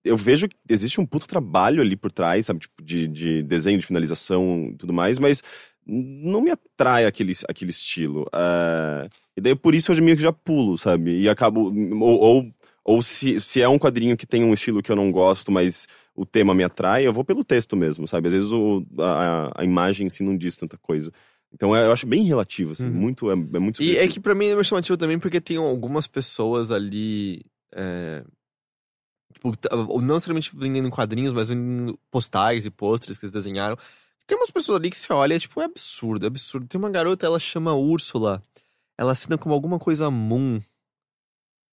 Eu 0.04 0.16
vejo 0.16 0.48
que 0.48 0.56
existe 0.68 1.00
um 1.00 1.06
puto 1.06 1.26
trabalho 1.26 1.82
ali 1.82 1.96
por 1.96 2.10
trás, 2.12 2.46
sabe, 2.46 2.60
tipo, 2.60 2.82
de, 2.82 3.08
de 3.08 3.42
desenho, 3.42 3.78
de 3.78 3.84
finalização 3.84 4.70
e 4.72 4.76
tudo 4.76 4.92
mais, 4.92 5.18
mas 5.18 5.42
não 5.84 6.40
me 6.40 6.50
atrai 6.50 7.04
aquele, 7.04 7.32
aquele 7.48 7.70
estilo. 7.72 8.26
É, 8.32 9.08
E 9.36 9.40
daí 9.40 9.56
por 9.56 9.74
isso 9.74 9.92
eu 9.92 10.02
meio 10.02 10.16
que 10.16 10.22
já 10.22 10.32
pulo, 10.32 10.78
sabe? 10.78 11.20
E 11.20 11.28
acabo. 11.28 11.72
Ou, 12.00 12.20
ou, 12.20 12.54
ou 12.88 13.02
se, 13.02 13.38
se 13.38 13.60
é 13.60 13.68
um 13.68 13.78
quadrinho 13.78 14.16
que 14.16 14.26
tem 14.26 14.42
um 14.42 14.52
estilo 14.54 14.82
que 14.82 14.90
eu 14.90 14.96
não 14.96 15.12
gosto, 15.12 15.52
mas 15.52 15.86
o 16.14 16.24
tema 16.24 16.54
me 16.54 16.64
atrai, 16.64 17.06
eu 17.06 17.12
vou 17.12 17.24
pelo 17.24 17.44
texto 17.44 17.76
mesmo, 17.76 18.08
sabe? 18.08 18.28
Às 18.28 18.32
vezes 18.34 18.50
o, 18.52 18.82
a, 18.98 19.60
a 19.60 19.64
imagem 19.64 20.06
em 20.06 20.10
si 20.10 20.22
não 20.22 20.36
diz 20.36 20.56
tanta 20.56 20.78
coisa. 20.78 21.12
Então 21.52 21.74
é, 21.76 21.84
eu 21.86 21.92
acho 21.92 22.06
bem 22.06 22.22
relativo, 22.24 22.72
assim, 22.72 22.84
Uhum. 22.84 22.90
muito, 22.92 23.30
é, 23.30 23.34
é 23.34 23.58
muito 23.58 23.82
E 23.82 23.96
é 23.96 24.08
que 24.08 24.18
pra 24.18 24.34
mim 24.34 24.46
é 24.46 24.54
mais 24.54 24.66
chamativo 24.66 24.96
também 24.96 25.18
porque 25.18 25.40
tem 25.40 25.56
algumas 25.58 26.06
pessoas 26.06 26.70
ali. 26.70 27.44
é, 27.74 28.24
Tipo, 29.34 29.52
não 30.00 30.14
necessariamente 30.14 30.50
vendendo 30.56 30.90
quadrinhos, 30.90 31.32
mas 31.32 31.48
vendendo 31.50 31.98
postais 32.10 32.64
e 32.64 32.70
pôsteres 32.70 33.18
que 33.18 33.26
eles 33.26 33.32
desenharam. 33.32 33.76
Tem 34.26 34.36
umas 34.36 34.50
pessoas 34.50 34.78
ali 34.78 34.90
que 34.90 34.96
você 34.96 35.12
olha, 35.12 35.38
tipo, 35.38 35.60
é 35.60 35.64
absurdo, 35.64 36.24
é 36.24 36.28
absurdo. 36.28 36.66
Tem 36.66 36.78
uma 36.78 36.90
garota, 36.90 37.26
ela 37.26 37.38
chama 37.38 37.74
Úrsula. 37.74 38.42
Ela 38.96 39.12
assina 39.12 39.38
como 39.38 39.54
alguma 39.54 39.78
coisa 39.78 40.10
Moon. 40.10 40.60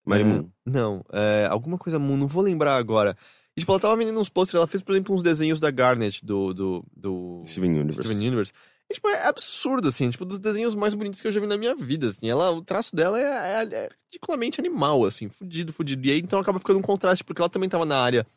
Marimun. 0.06 0.50
É, 0.66 0.70
não, 0.70 1.04
é, 1.12 1.48
alguma 1.50 1.78
coisa 1.78 1.98
Moon, 2.00 2.18
não 2.18 2.28
vou 2.28 2.44
lembrar 2.44 2.76
agora. 2.78 3.18
E, 3.56 3.62
tipo, 3.62 3.72
ela 3.72 3.80
tava 3.80 3.96
vendendo 3.96 4.20
uns 4.20 4.30
pôsteres, 4.30 4.58
ela 4.58 4.68
fez, 4.68 4.84
por 4.84 4.92
exemplo, 4.92 5.16
uns 5.16 5.24
desenhos 5.24 5.60
da 5.60 5.72
Garnet, 5.72 6.24
do. 6.26 6.54
do, 6.54 6.86
do 6.96 7.42
Steven 7.46 7.72
Universe. 7.80 8.02
Steven 8.02 8.28
Universe. 8.28 8.52
E, 8.90 8.94
tipo, 8.94 9.08
é 9.10 9.28
absurdo, 9.28 9.88
assim, 9.88 10.10
tipo, 10.10 10.26
dos 10.26 10.40
desenhos 10.40 10.76
mais 10.76 10.94
bonitos 10.94 11.20
que 11.22 11.28
eu 11.28 11.32
já 11.32 11.40
vi 11.42 11.48
na 11.48 11.58
minha 11.58 11.74
vida, 11.74 12.08
assim. 12.10 12.30
Ela, 12.30 12.52
o 12.52 12.62
traço 12.62 12.96
dela 12.96 13.20
é, 13.20 13.24
é- 13.64 13.86
é 13.86 13.90
ridiculamente 14.12 14.60
animal, 14.60 15.04
assim, 15.06 15.28
fudido, 15.30 15.74
fudido. 15.74 16.06
E 16.06 16.12
aí, 16.12 16.20
então, 16.20 16.38
acaba 16.40 16.60
ficando 16.60 16.80
um 16.80 16.84
contraste, 16.84 17.24
porque 17.24 17.42
ela 17.42 17.50
também 17.50 17.70
tava 17.70 17.86
na 17.86 17.98
área 17.98 18.28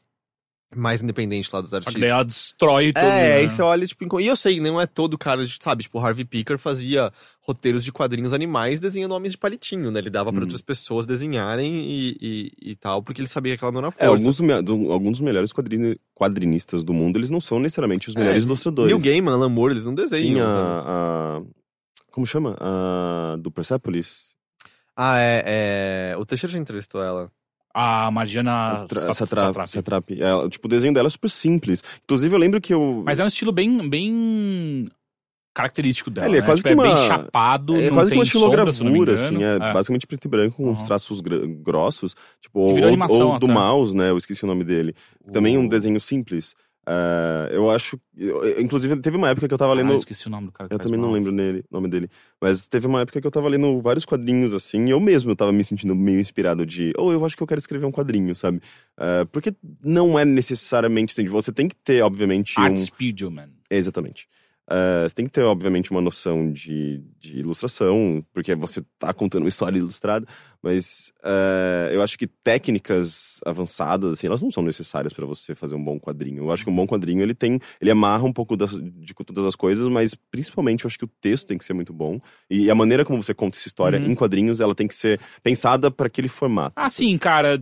mais 0.77 1.03
independente 1.03 1.49
lá 1.53 1.61
dos 1.62 1.73
artistas. 1.73 2.01
daí 2.01 2.11
ela 2.11 2.25
destrói 2.25 2.93
tudo. 2.93 3.03
É, 3.05 3.11
né? 3.11 3.37
aí 3.37 3.49
você 3.49 3.62
olha, 3.62 3.87
tipo, 3.87 4.21
e 4.21 4.27
eu 4.27 4.37
sei, 4.37 4.61
não 4.61 4.79
é 4.81 4.87
todo 4.87 5.16
cara, 5.16 5.45
de- 5.45 5.59
sabe, 5.62 5.83
tipo, 5.85 5.99
o 5.99 6.05
Harvey 6.05 6.25
Picker 6.25 6.59
fazia 6.59 7.11
roteiros 7.41 7.83
de 7.83 7.91
quadrinhos 7.91 8.35
animais 8.35 8.79
desenhando 8.79 9.12
homens 9.14 9.33
de 9.33 9.39
palitinho, 9.39 9.91
né? 9.91 9.99
Ele 10.01 10.11
dava 10.11 10.31
pra 10.31 10.41
Hum. 10.41 10.45
outras 10.45 10.61
pessoas 10.61 11.07
desenharem 11.07 11.73
e, 11.75 12.16
e, 12.21 12.71
e 12.73 12.77
tal, 12.77 13.03
porque 13.03 13.21
ele 13.23 13.29
sabia 13.29 13.57
que 13.57 13.64
ela 13.64 13.73
não 13.73 13.79
era 13.81 13.89
É, 13.89 14.07
força. 14.07 14.07
alguns, 14.23 14.37
do 14.37 14.45
me- 14.45 14.62
do- 14.62 14.93
alguns 14.93 15.12
dos 15.12 15.21
melhores 15.23 15.53
quadrini- 15.53 15.99
quadrinistas 16.14 16.85
do 16.85 16.93
mundo, 16.93 17.19
eles 17.19 17.31
não 17.31 17.41
são 17.41 17.59
necessariamente 17.59 18.11
os 18.11 18.16
É, 18.16 18.19
melhores 18.21 18.45
ilustradores. 18.45 18.93
Neil 18.93 19.03
Gaiman, 19.03 19.33
Alan 19.33 19.49
Moore, 19.49 19.73
eles 19.73 19.87
não 19.87 19.95
desenham. 19.95 20.23
Tinha 20.35 20.45
sabe? 20.45 20.85
a, 20.87 21.43
Como 22.11 22.27
chama? 22.27 22.57
A, 22.61 23.37
do 23.39 23.51
Persepolis. 23.51 24.35
Ah, 24.97 25.19
é, 25.21 25.45
é... 26.12 26.16
O 26.19 26.27
Teixeira 26.27 26.53
já 26.53 26.59
entrevistou 26.59 27.01
ela. 27.03 27.31
A 27.75 28.11
Margiana 28.11 28.87
Tra- 28.89 28.99
Sat- 29.01 29.14
Satrap. 29.29 29.47
Satrapi. 29.47 29.69
Satrap. 29.71 30.11
É, 30.12 30.49
tipo, 30.49 30.66
o 30.66 30.71
desenho 30.71 30.93
dela 30.95 31.07
é 31.07 31.11
super 31.11 31.31
simples. 31.31 31.83
Inclusive, 32.05 32.35
eu 32.35 32.39
lembro 32.39 32.61
que 32.61 32.73
eu. 32.75 33.03
Mas 33.05 33.21
é 33.21 33.25
um 33.25 33.29
estilo 33.29 33.53
bem, 33.53 33.89
bem 33.89 34.89
característico 35.55 36.11
dela. 36.11 36.29
Ele 36.29 36.39
é 36.39 36.41
né? 36.41 36.47
quase 36.47 36.62
tipo, 36.62 36.75
que 36.75 36.81
é 36.81 36.83
bem 36.83 36.93
uma- 36.93 36.97
chapado, 36.97 37.77
É 37.77 37.91
quase 37.91 38.11
que 38.11 38.16
uma 38.16 38.23
estilogravura, 38.23 38.71
assim. 39.14 39.43
É, 39.43 39.59
basicamente 39.73 40.07
preto 40.07 40.25
e 40.25 40.29
branco 40.29 40.57
com 40.57 40.71
uns 40.71 40.81
Uhum. 40.81 40.87
traços 40.87 41.21
grossos. 41.21 42.14
Tipo, 42.41 42.61
ou, 42.61 42.69
ou 42.71 43.39
do 43.39 43.47
até. 43.47 43.53
mouse, 43.55 43.97
né? 43.97 44.11
Eu 44.11 44.19
esqueci 44.19 44.45
o 44.45 44.47
nome 44.47 44.62
dele. 44.64 44.95
Também 45.33 45.59
um 45.59 45.66
desenho 45.66 46.01
simples. 46.01 46.55
É, 46.91 47.51
eu 47.55 47.70
acho. 47.70 48.01
eu- 48.16 48.45
eu- 48.45 48.61
inclusive, 48.62 48.97
teve 49.01 49.16
uma 49.16 49.28
época 49.28 49.47
que 49.47 49.53
eu 49.53 49.59
tava 49.59 49.72
Ah, 49.72 49.74
lendo. 49.74 49.91
eu 49.93 49.97
esqueci 49.97 50.26
o 50.26 50.30
nome 50.30 50.47
do 50.47 50.53
cara 50.53 50.68
que 50.68 50.74
Eu 50.74 50.78
também 50.78 50.99
não 50.99 51.09
mouse. 51.09 51.18
lembro 51.18 51.32
nele, 51.32 51.62
o 51.70 51.74
nome 51.74 51.86
dele. 51.89 52.09
Mas 52.41 52.66
teve 52.66 52.86
uma 52.86 53.03
época 53.03 53.20
que 53.20 53.26
eu 53.26 53.30
tava 53.30 53.47
lendo 53.49 53.80
vários 53.82 54.05
quadrinhos, 54.07 54.55
assim, 54.55 54.86
e 54.86 54.91
eu 54.91 54.99
mesmo 54.99 55.36
tava 55.36 55.53
me 55.53 55.62
sentindo 55.62 55.95
meio 55.95 56.18
inspirado 56.18 56.64
de, 56.64 56.93
ou 56.97 57.12
eu 57.12 57.22
acho 57.24 57.36
que 57.36 57.43
eu 57.43 57.47
quero 57.47 57.59
escrever 57.59 57.84
um 57.84 57.93
quadrinho, 57.93 58.34
sabe? 58.34 58.61
Eh, 58.99 59.26
porque 59.30 59.55
não 59.84 60.18
é 60.18 60.24
necessariamente 60.24 61.12
assim, 61.12 61.28
você 61.28 61.53
tem 61.53 61.68
que 61.68 61.76
ter, 61.76 62.03
obviamente, 62.03 62.55
Art 62.59 62.72
um. 62.72 62.76
Spiegelman. 62.76 63.51
Exatamente. 63.70 64.26
Eh, 64.71 65.09
você 65.09 65.14
tem 65.14 65.25
que 65.27 65.33
ter, 65.33 65.43
obviamente, 65.43 65.91
uma 65.91 66.01
noção 66.01 66.53
de, 66.53 67.03
de 67.19 67.39
ilustração, 67.39 68.25
porque 68.33 68.55
você 68.55 68.83
tá 68.99 69.12
contando 69.14 69.43
uma 69.45 69.49
história 69.49 69.79
ilustrada, 69.79 70.27
mas 70.62 71.11
eh, 71.25 71.91
eu 71.95 72.03
acho 72.03 72.19
que 72.19 72.27
técnicas 72.27 73.41
avançadas, 73.47 74.12
assim, 74.12 74.27
elas 74.27 74.43
não 74.43 74.51
são 74.51 74.62
necessárias 74.62 75.12
para 75.12 75.25
você 75.25 75.55
fazer 75.55 75.75
um 75.75 75.83
bom 75.83 75.99
quadrinho. 75.99 76.45
Eu 76.45 76.53
acho 76.53 76.64
que 76.64 76.71
um 76.71 76.77
bom 76.77 76.87
quadrinho, 76.87 77.23
ele 77.23 77.35
tem, 77.35 77.59
ele 77.81 77.91
amarra 77.91 78.25
um 78.25 78.33
pouco 78.33 78.57
das, 78.57 78.73
de 78.73 79.14
todas 79.14 79.45
as 79.47 79.57
coisas, 79.57 79.89
mas 79.89 80.14
principalmente 80.14 80.85
eu 80.85 80.89
acho 80.89 80.99
que 80.99 81.05
o 81.05 81.11
texto 81.21 81.47
tem 81.47 81.57
que 81.57 81.64
ser 81.64 81.73
muito 81.73 81.93
bom. 81.93 82.19
E 82.51 82.71
a 82.71 82.75
maneira 82.75 83.05
como 83.05 83.23
você 83.23 83.33
conta 83.33 83.57
essa 83.57 83.69
história 83.69 83.99
Uhum. 83.99 84.11
em 84.11 84.14
quadrinhos, 84.14 84.61
ela 84.61 84.75
tem 84.75 84.87
que 84.87 84.95
ser 84.95 85.19
pensada 85.43 85.91
para 85.91 86.09
aquele 86.09 86.29
formato. 86.29 86.73
Ah, 86.77 86.91
sim, 86.91 87.16
cara. 87.16 87.59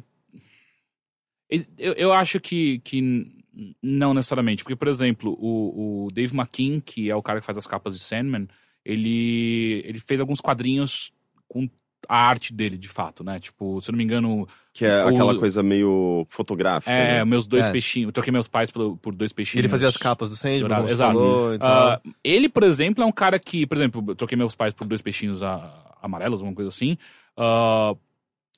Eu, 1.79 1.93
eu 1.93 2.13
acho 2.13 2.41
que, 2.41 2.81
que 2.81 3.36
não 3.83 4.13
necessariamente. 4.15 4.63
Porque, 4.63 4.77
por 4.77 4.89
exemplo, 4.89 5.37
o, 5.41 6.07
o 6.07 6.11
Dave 6.13 6.37
McKean, 6.37 6.81
que 6.81 7.11
é 7.11 7.17
o 7.17 7.23
cara 7.23 7.41
que 7.41 7.47
faz 7.47 7.57
as 7.59 7.67
capas 7.67 7.95
de 7.95 8.01
Sandman, 8.01 8.47
ele, 8.85 9.83
ele 9.87 9.99
fez 9.99 10.21
alguns 10.21 10.41
quadrinhos 10.41 11.13
com 11.49 11.69
a 12.09 12.17
arte 12.17 12.53
dele, 12.53 12.79
de 12.79 12.87
fato, 12.89 13.25
né? 13.25 13.39
Tipo, 13.41 13.81
se 13.81 13.91
eu 13.91 13.93
não 13.93 13.97
me 13.99 14.05
engano, 14.05 14.47
Que 14.73 14.85
é 14.85 15.05
o- 15.05 15.09
aquela 15.09 15.37
coisa 15.37 15.61
meio 15.63 16.25
fotográfica. 16.31 16.93
é, 16.93 17.15
né? 17.19 17.25
meus 17.25 17.47
dois 17.49 17.67
É. 17.67 17.73
peixinhos. 17.73 18.09
Eu 18.09 18.13
troquei 18.13 18.33
meus 18.33 18.47
pais 18.47 18.71
por, 18.71 18.97
por 18.99 19.13
dois 19.15 19.33
peixinhos. 19.33 19.59
Ele 19.59 19.69
fazia 19.69 19.89
as 19.89 19.97
capas 19.97 20.29
do 20.29 20.37
Sandman, 20.37 20.85
exato. 20.89 21.19
falou 21.19 21.55
e 21.55 21.59
tal. 21.59 21.69
Ah, 21.69 22.01
ele, 22.23 22.49
por 22.49 22.63
exemplo, 22.63 23.03
é 23.03 23.07
um 23.07 23.11
cara 23.13 23.39
que, 23.41 23.67
por 23.67 23.77
exemplo, 23.77 24.05
eu 24.09 24.15
troquei 24.15 24.37
meus 24.39 24.55
pais 24.55 24.73
por 24.73 24.87
dois 24.87 25.03
peixinhos 25.03 25.43
a- 25.43 25.97
amarelos, 26.01 26.41
alguma 26.41 26.55
coisa 26.55 26.69
assim. 26.69 26.97
Ah, 27.37 27.95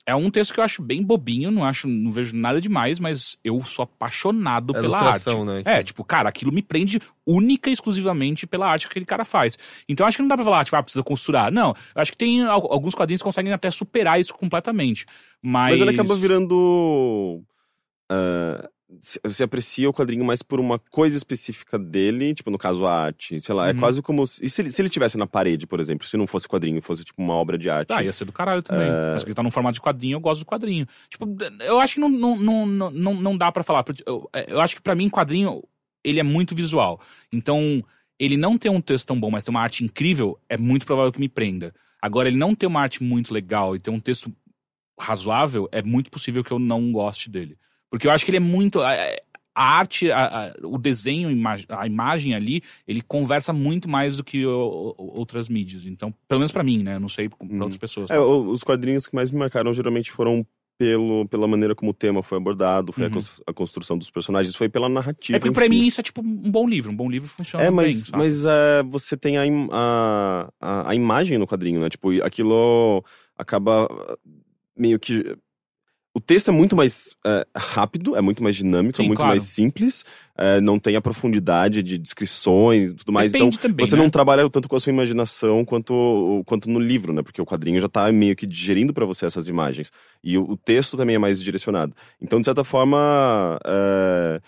é 0.09 0.15
um 0.15 0.29
texto 0.29 0.53
que 0.53 0.59
eu 0.59 0.63
acho 0.63 0.81
bem 0.81 1.03
bobinho, 1.03 1.51
não 1.51 1.63
acho, 1.63 1.87
não 1.87 2.11
vejo 2.11 2.35
nada 2.35 2.59
demais, 2.59 2.99
mas 2.99 3.37
eu 3.43 3.61
sou 3.61 3.83
apaixonado 3.83 4.75
É 4.75 4.81
pela 4.81 4.97
arte. 4.97 5.23
né? 5.45 5.61
É, 5.65 5.83
tipo, 5.83 6.03
cara, 6.03 6.27
aquilo 6.29 6.51
me 6.51 6.61
prende 6.61 6.99
única 7.25 7.69
e 7.69 7.73
exclusivamente 7.73 8.45
pela 8.47 8.67
arte 8.67 8.85
que 8.87 8.91
aquele 8.91 9.05
cara 9.05 9.23
faz. 9.23 9.57
Então 9.87 10.05
acho 10.07 10.17
que 10.17 10.21
não 10.23 10.27
dá 10.27 10.35
pra 10.35 10.43
falar, 10.43 10.65
tipo, 10.65 10.75
ah, 10.75 10.83
precisa 10.83 11.03
costurar. 11.03 11.51
Não, 11.51 11.69
eu 11.95 12.01
acho 12.01 12.11
que 12.11 12.17
tem 12.17 12.41
al- 12.43 12.71
alguns 12.71 12.95
quadrinhos 12.95 13.21
que 13.21 13.25
conseguem 13.25 13.53
até 13.53 13.69
superar 13.71 14.19
isso 14.19 14.33
completamente. 14.33 15.05
Mas. 15.41 15.71
Mas 15.79 15.81
ele 15.81 15.91
acaba 15.91 16.15
virando. 16.15 17.43
se- 18.11 18.69
você 19.23 19.43
aprecia 19.43 19.87
o 19.89 19.93
quadrinho 19.93 20.25
mais 20.25 20.41
por 20.41 20.59
uma 20.59 20.79
coisa 20.79 21.15
específica 21.15 21.77
dele, 21.77 22.33
tipo, 22.33 22.49
no 22.49 22.57
caso, 22.57 22.85
a 22.85 22.91
arte. 23.05 23.39
Sei 23.39 23.53
lá, 23.53 23.69
é 23.69 23.73
Uhum. 23.73 23.79
quase 23.79 24.01
como. 24.01 24.25
se- 24.25 24.43
E 24.43 24.49
se 24.49 24.61
ele, 24.61 24.71
se 24.71 24.81
ele 24.81 24.89
tivesse 24.89 25.17
na 25.17 25.27
parede, 25.27 25.67
por 25.67 25.79
exemplo, 25.79 26.07
se 26.07 26.17
não 26.17 26.25
fosse 26.25 26.47
quadrinho, 26.47 26.81
fosse 26.81 27.03
tipo 27.03 27.21
uma 27.21 27.33
obra 27.35 27.57
de 27.57 27.69
arte. 27.69 27.93
Ah, 27.93 28.01
ia 28.03 28.11
ser 28.11 28.25
do 28.25 28.31
caralho 28.33 28.63
também. 28.63 28.87
É. 28.89 29.11
Mas 29.13 29.23
que 29.23 29.29
ele 29.29 29.35
tá 29.35 29.43
num 29.43 29.51
formato 29.51 29.75
de 29.75 29.81
quadrinho, 29.81 30.15
eu 30.15 30.19
gosto 30.19 30.41
do 30.41 30.45
quadrinho. 30.47 30.87
Tipo, 31.09 31.27
eu 31.61 31.79
acho 31.79 31.93
que 31.95 31.99
não, 31.99 32.09
não, 32.09 32.35
não, 32.35 32.65
não, 32.91 33.13
não, 33.13 33.37
dá 33.37 33.51
pra 33.51 33.61
falar. 33.63 33.85
Eu, 34.07 34.27
eu 34.47 34.59
acho 34.59 34.75
que 34.75 34.81
pra 34.81 34.95
mim, 34.95 35.07
quadrinho, 35.07 35.63
ele 36.03 36.19
é 36.19 36.23
muito 36.23 36.55
visual. 36.55 36.99
Então, 37.31 37.83
ele 38.19 38.37
não 38.37 38.57
ter 38.57 38.69
um 38.69 38.81
texto 38.81 39.05
tão 39.07 39.19
bom, 39.19 39.29
mas 39.29 39.45
ter 39.45 39.51
uma 39.51 39.61
arte 39.61 39.83
incrível, 39.83 40.39
é 40.49 40.57
muito 40.57 40.85
provável 40.85 41.11
que 41.11 41.19
me 41.19 41.29
prenda. 41.29 41.73
Agora, 42.01 42.27
ele 42.27 42.37
não 42.37 42.55
ter 42.55 42.65
uma 42.65 42.81
arte 42.81 43.03
muito 43.03 43.33
legal 43.33 43.75
e 43.75 43.79
ter 43.79 43.91
um 43.91 43.99
texto 43.99 44.33
razoável, 44.99 45.69
é 45.71 45.81
muito 45.81 46.09
possível 46.11 46.43
que 46.43 46.51
eu 46.51 46.59
não 46.59 46.91
goste 46.91 47.29
dele. 47.29 47.57
Porque 47.89 48.07
eu 48.07 48.11
acho 48.11 48.23
que 48.25 48.31
ele 48.31 48.37
é 48.37 48.41
muito. 48.41 48.81
A, 48.81 48.91
a 49.55 49.63
arte, 49.63 50.09
a- 50.11 50.25
a- 50.27 50.53
o 50.67 50.77
desenho, 50.77 51.27
a 51.27 51.31
imag- 51.31 51.65
a 51.69 51.85
imagem 51.85 52.33
ali, 52.33 52.61
ele 52.87 53.01
conversa 53.01 53.51
muito 53.51 53.89
mais 53.89 54.17
do 54.17 54.23
que 54.23 54.45
o- 54.45 54.95
o- 54.97 55.17
outras 55.19 55.49
mídias. 55.49 55.85
Então, 55.85 56.13
pelo 56.27 56.39
menos 56.39 56.51
pra 56.51 56.63
mim, 56.63 56.81
né? 56.83 56.97
Não 56.99 57.09
sei 57.09 57.27
pra 57.27 57.37
Hum. 57.45 57.55
outras 57.55 57.77
pessoas. 57.77 58.09
É, 58.11 58.19
os 58.19 58.63
quadrinhos 58.63 59.05
que 59.07 59.15
mais 59.15 59.31
me 59.31 59.39
marcaram 59.39 59.73
geralmente 59.73 60.11
foram 60.11 60.45
pelo, 60.77 61.27
pela 61.27 61.45
maneira 61.45 61.75
como 61.75 61.91
o 61.91 61.93
tema 61.93 62.23
foi 62.23 62.37
abordado, 62.37 62.93
foi 62.93 63.03
a 63.07 63.09
Uhum. 63.09 63.19
a, 63.47 63.51
construção 63.53 63.97
dos 63.97 64.09
personagens, 64.09 64.55
foi 64.55 64.69
pela 64.69 64.87
narrativa. 64.87 65.35
É 65.35 65.39
porque 65.39 65.51
pra 65.53 65.63
si. 65.63 65.69
mim 65.69 65.85
isso 65.85 65.99
é 65.99 66.03
tipo 66.03 66.21
um 66.21 66.49
bom 66.49 66.65
livro. 66.69 66.89
Um 66.89 66.95
bom 66.95 67.09
livro 67.09 67.27
funciona 67.27 67.65
É, 67.65 67.67
bem, 67.67 67.75
mas, 67.75 67.97
sabe? 68.05 68.17
mas 68.17 68.45
é, 68.45 68.81
você 68.83 69.17
tem 69.17 69.37
a, 69.37 69.43
a, 70.61 70.89
a, 70.89 70.95
imagem 70.95 71.37
no 71.37 71.45
quadrinho, 71.45 71.81
né? 71.81 71.89
Tipo, 71.89 72.11
aquilo 72.23 73.03
acaba 73.37 73.89
meio 74.77 74.97
que. 74.99 75.35
O 76.19 76.21
texto 76.21 76.49
é 76.49 76.51
muito 76.51 76.75
mais 76.75 77.15
é, 77.25 77.47
rápido, 77.55 78.13
é 78.13 78.19
muito 78.19 78.43
mais 78.43 78.53
dinâmico, 78.53 78.97
Sim, 78.97 79.03
é 79.03 79.07
muito 79.07 79.19
claro. 79.19 79.31
mais 79.31 79.43
simples, 79.43 80.03
é, 80.37 80.59
não 80.59 80.77
tem 80.77 80.97
a 80.97 81.01
profundidade 81.01 81.81
de 81.81 81.97
descrições 81.97 82.89
e 82.89 82.93
tudo 82.93 83.13
mais. 83.13 83.31
Depende 83.31 83.55
então, 83.55 83.69
também, 83.69 83.85
você 83.85 83.95
né? 83.95 84.01
não 84.01 84.09
trabalha 84.09 84.49
tanto 84.49 84.67
com 84.67 84.75
a 84.75 84.81
sua 84.81 84.91
imaginação 84.91 85.63
quanto, 85.63 86.43
quanto 86.45 86.69
no 86.69 86.77
livro, 86.77 87.13
né? 87.13 87.23
Porque 87.23 87.41
o 87.41 87.45
quadrinho 87.45 87.79
já 87.79 87.87
tá 87.87 88.11
meio 88.11 88.35
que 88.35 88.45
digerindo 88.45 88.93
pra 88.93 89.05
você 89.05 89.25
essas 89.25 89.47
imagens. 89.47 89.93
E 90.21 90.37
o, 90.37 90.43
o 90.43 90.57
texto 90.57 90.97
também 90.97 91.15
é 91.15 91.19
mais 91.19 91.41
direcionado. 91.41 91.95
Então, 92.21 92.39
de 92.39 92.45
certa 92.45 92.65
forma. 92.65 93.57
é, 93.65 94.41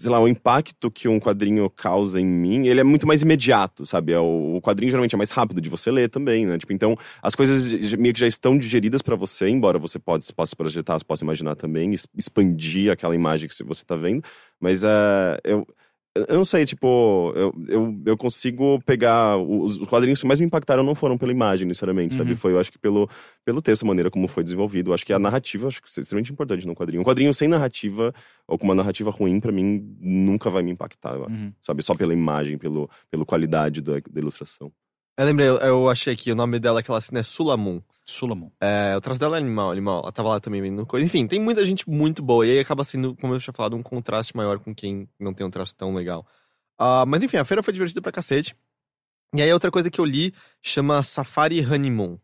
sei 0.00 0.10
lá, 0.10 0.18
o 0.18 0.26
impacto 0.26 0.90
que 0.90 1.06
um 1.06 1.20
quadrinho 1.20 1.68
causa 1.68 2.18
em 2.18 2.24
mim, 2.24 2.66
ele 2.66 2.80
é 2.80 2.84
muito 2.84 3.06
mais 3.06 3.20
imediato, 3.20 3.84
sabe? 3.84 4.12
É 4.12 4.18
o, 4.18 4.58
quadrinho 4.62 4.90
geralmente 4.90 5.14
é 5.14 5.18
mais 5.18 5.30
rápido 5.30 5.60
de 5.60 5.68
você 5.68 5.90
ler 5.90 6.08
também, 6.08 6.46
né? 6.46 6.56
Tipo, 6.56 6.72
então, 6.72 6.96
as 7.22 7.34
coisas 7.34 7.94
meio 7.94 8.14
que 8.14 8.20
já 8.20 8.26
estão 8.26 8.56
digeridas 8.56 9.02
pra 9.02 9.14
você, 9.14 9.48
embora 9.48 9.78
você 9.78 9.98
pode, 9.98 10.24
possa 10.32 10.56
projetar, 10.56 10.98
possa 11.04 11.22
imaginar 11.22 11.54
também, 11.54 11.94
expandir 12.16 12.90
aquela 12.90 13.14
imagem 13.14 13.46
que 13.46 13.62
você 13.62 13.84
tá 13.84 13.94
vendo, 13.94 14.24
mas 14.58 14.84
é, 14.84 15.38
eu, 15.44 15.66
Eu 16.14 16.36
não 16.36 16.44
sei, 16.44 16.66
tipo, 16.66 17.32
eu, 17.36 17.54
eu, 17.68 18.02
eu 18.04 18.16
consigo 18.16 18.80
pegar. 18.84 19.36
Os, 19.36 19.78
os 19.78 19.86
quadrinhos 19.86 20.20
que 20.20 20.26
mais 20.26 20.40
me 20.40 20.46
impactaram 20.46 20.82
não 20.82 20.94
foram 20.94 21.16
pela 21.16 21.30
imagem, 21.30 21.68
necessariamente, 21.68 22.16
sabe? 22.16 22.30
Uhum. 22.30 22.36
Foi, 22.36 22.52
eu 22.52 22.58
acho 22.58 22.72
que 22.72 22.78
pelo, 22.78 23.08
pelo 23.44 23.62
texto, 23.62 23.84
a 23.84 23.86
maneira 23.86 24.10
como 24.10 24.26
foi 24.26 24.42
desenvolvido. 24.42 24.90
Eu 24.90 24.94
acho 24.94 25.06
que 25.06 25.12
a 25.12 25.20
narrativa, 25.20 25.68
acho 25.68 25.80
que 25.80 25.88
é 25.88 26.00
extremamente 26.00 26.32
importante 26.32 26.66
num 26.66 26.74
quadrinho. 26.74 27.00
Um 27.00 27.04
quadrinho 27.04 27.32
sem 27.32 27.46
narrativa, 27.46 28.12
ou 28.48 28.58
com 28.58 28.64
uma 28.64 28.74
narrativa 28.74 29.08
ruim, 29.10 29.38
pra 29.38 29.52
mim, 29.52 29.96
nunca 30.00 30.50
vai 30.50 30.64
me 30.64 30.72
impactar. 30.72 31.16
Uhum. 31.16 31.52
Sabe? 31.62 31.80
Só 31.82 31.94
pela 31.94 32.12
imagem, 32.12 32.58
pelo, 32.58 32.90
pela 33.08 33.24
qualidade 33.24 33.80
da, 33.80 33.92
da 33.92 34.20
ilustração. 34.20 34.72
Eu 35.20 35.26
lembrei, 35.26 35.46
eu, 35.46 35.56
eu 35.58 35.88
achei 35.90 36.14
aqui, 36.14 36.32
o 36.32 36.34
nome 36.34 36.58
dela, 36.58 36.80
aquela 36.80 36.98
cena 36.98 37.20
é 37.20 37.22
Sulamun. 37.22 37.82
Sulamon. 38.06 38.50
É, 38.58 38.94
o 38.96 39.02
traço 39.02 39.20
dela 39.20 39.36
é 39.36 39.38
animal, 39.38 39.70
animal. 39.70 40.00
Ela 40.00 40.12
tava 40.12 40.30
lá 40.30 40.40
também 40.40 40.62
vendo 40.62 40.86
coisa. 40.86 41.04
Enfim, 41.04 41.26
tem 41.26 41.38
muita 41.38 41.62
gente 41.66 41.86
muito 41.90 42.22
boa. 42.22 42.46
E 42.46 42.52
aí 42.52 42.58
acaba 42.58 42.82
sendo, 42.84 43.14
como 43.16 43.34
eu 43.34 43.38
tinha 43.38 43.52
falado, 43.52 43.76
um 43.76 43.82
contraste 43.82 44.34
maior 44.34 44.58
com 44.58 44.74
quem 44.74 45.06
não 45.18 45.34
tem 45.34 45.46
um 45.46 45.50
traço 45.50 45.76
tão 45.76 45.92
legal. 45.92 46.26
Ah, 46.78 47.04
mas 47.06 47.22
enfim, 47.22 47.36
a 47.36 47.44
feira 47.44 47.62
foi 47.62 47.74
divertida 47.74 48.00
pra 48.00 48.10
cacete. 48.10 48.56
E 49.34 49.42
aí 49.42 49.52
outra 49.52 49.70
coisa 49.70 49.90
que 49.90 50.00
eu 50.00 50.06
li 50.06 50.32
chama 50.62 51.02
Safari 51.02 51.62
Honeymoon, 51.62 52.16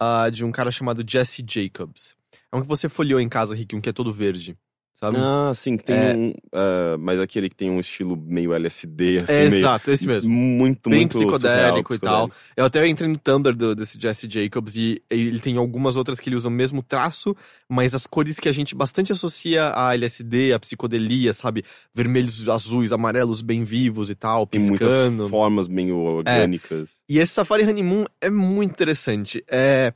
ah, 0.00 0.30
de 0.30 0.42
um 0.42 0.50
cara 0.50 0.70
chamado 0.70 1.04
Jesse 1.06 1.44
Jacobs. 1.46 2.16
É 2.50 2.56
um 2.56 2.62
que 2.62 2.66
você 2.66 2.88
folheou 2.88 3.20
em 3.20 3.28
casa, 3.28 3.54
Rick, 3.54 3.76
um 3.76 3.82
que 3.82 3.90
é 3.90 3.92
todo 3.92 4.14
verde. 4.14 4.56
Sabe? 5.00 5.16
Ah, 5.18 5.50
sim, 5.54 5.78
que 5.78 5.84
tem 5.84 5.96
É. 5.96 6.14
um. 6.14 6.34
ah, 6.52 6.96
mas 6.98 7.18
aquele 7.18 7.48
que 7.48 7.56
tem 7.56 7.70
um 7.70 7.80
estilo 7.80 8.14
meio 8.18 8.52
LSD, 8.52 9.22
assim, 9.22 9.32
é, 9.32 9.48
meio. 9.48 9.54
exato, 9.60 9.90
esse 9.90 10.06
mesmo. 10.06 10.30
Muito, 10.30 10.90
Bem 10.90 10.98
muito 11.00 11.12
psicodélico 11.16 11.94
surreal, 11.94 12.26
e 12.26 12.28
tal. 12.28 12.36
Eu 12.54 12.66
até 12.66 12.86
entrei 12.86 13.08
no 13.08 13.16
Tumblr 13.16 13.56
do- 13.56 13.74
desse 13.74 13.98
Jesse 13.98 14.28
Jacobs 14.30 14.76
e 14.76 15.00
ele 15.08 15.40
tem 15.40 15.56
algumas 15.56 15.96
outras 15.96 16.20
que 16.20 16.28
ele 16.28 16.36
usa 16.36 16.48
o 16.48 16.50
mesmo 16.50 16.82
traço, 16.82 17.34
mas 17.66 17.94
as 17.94 18.06
cores 18.06 18.38
que 18.38 18.46
a 18.46 18.52
gente 18.52 18.74
bastante 18.74 19.10
associa 19.10 19.72
a 19.74 19.94
LSD, 19.94 20.52
a 20.52 20.60
psicodelia, 20.60 21.32
sabe? 21.32 21.64
Vermelhos, 21.94 22.46
azuis, 22.46 22.92
amarelos 22.92 23.40
bem 23.40 23.64
vivos 23.64 24.10
e 24.10 24.14
tal, 24.14 24.46
Tem 24.46 24.60
muitas 24.60 24.86
piscando. 24.86 25.30
formas 25.30 25.66
meio 25.66 25.96
orgânicas. 25.96 26.96
E 27.08 27.18
esse 27.18 27.32
Safari 27.32 27.64
Honeymoon 27.64 28.04
é 28.20 28.28
muito 28.28 28.72
interessante. 28.72 29.42
É, 29.48 29.94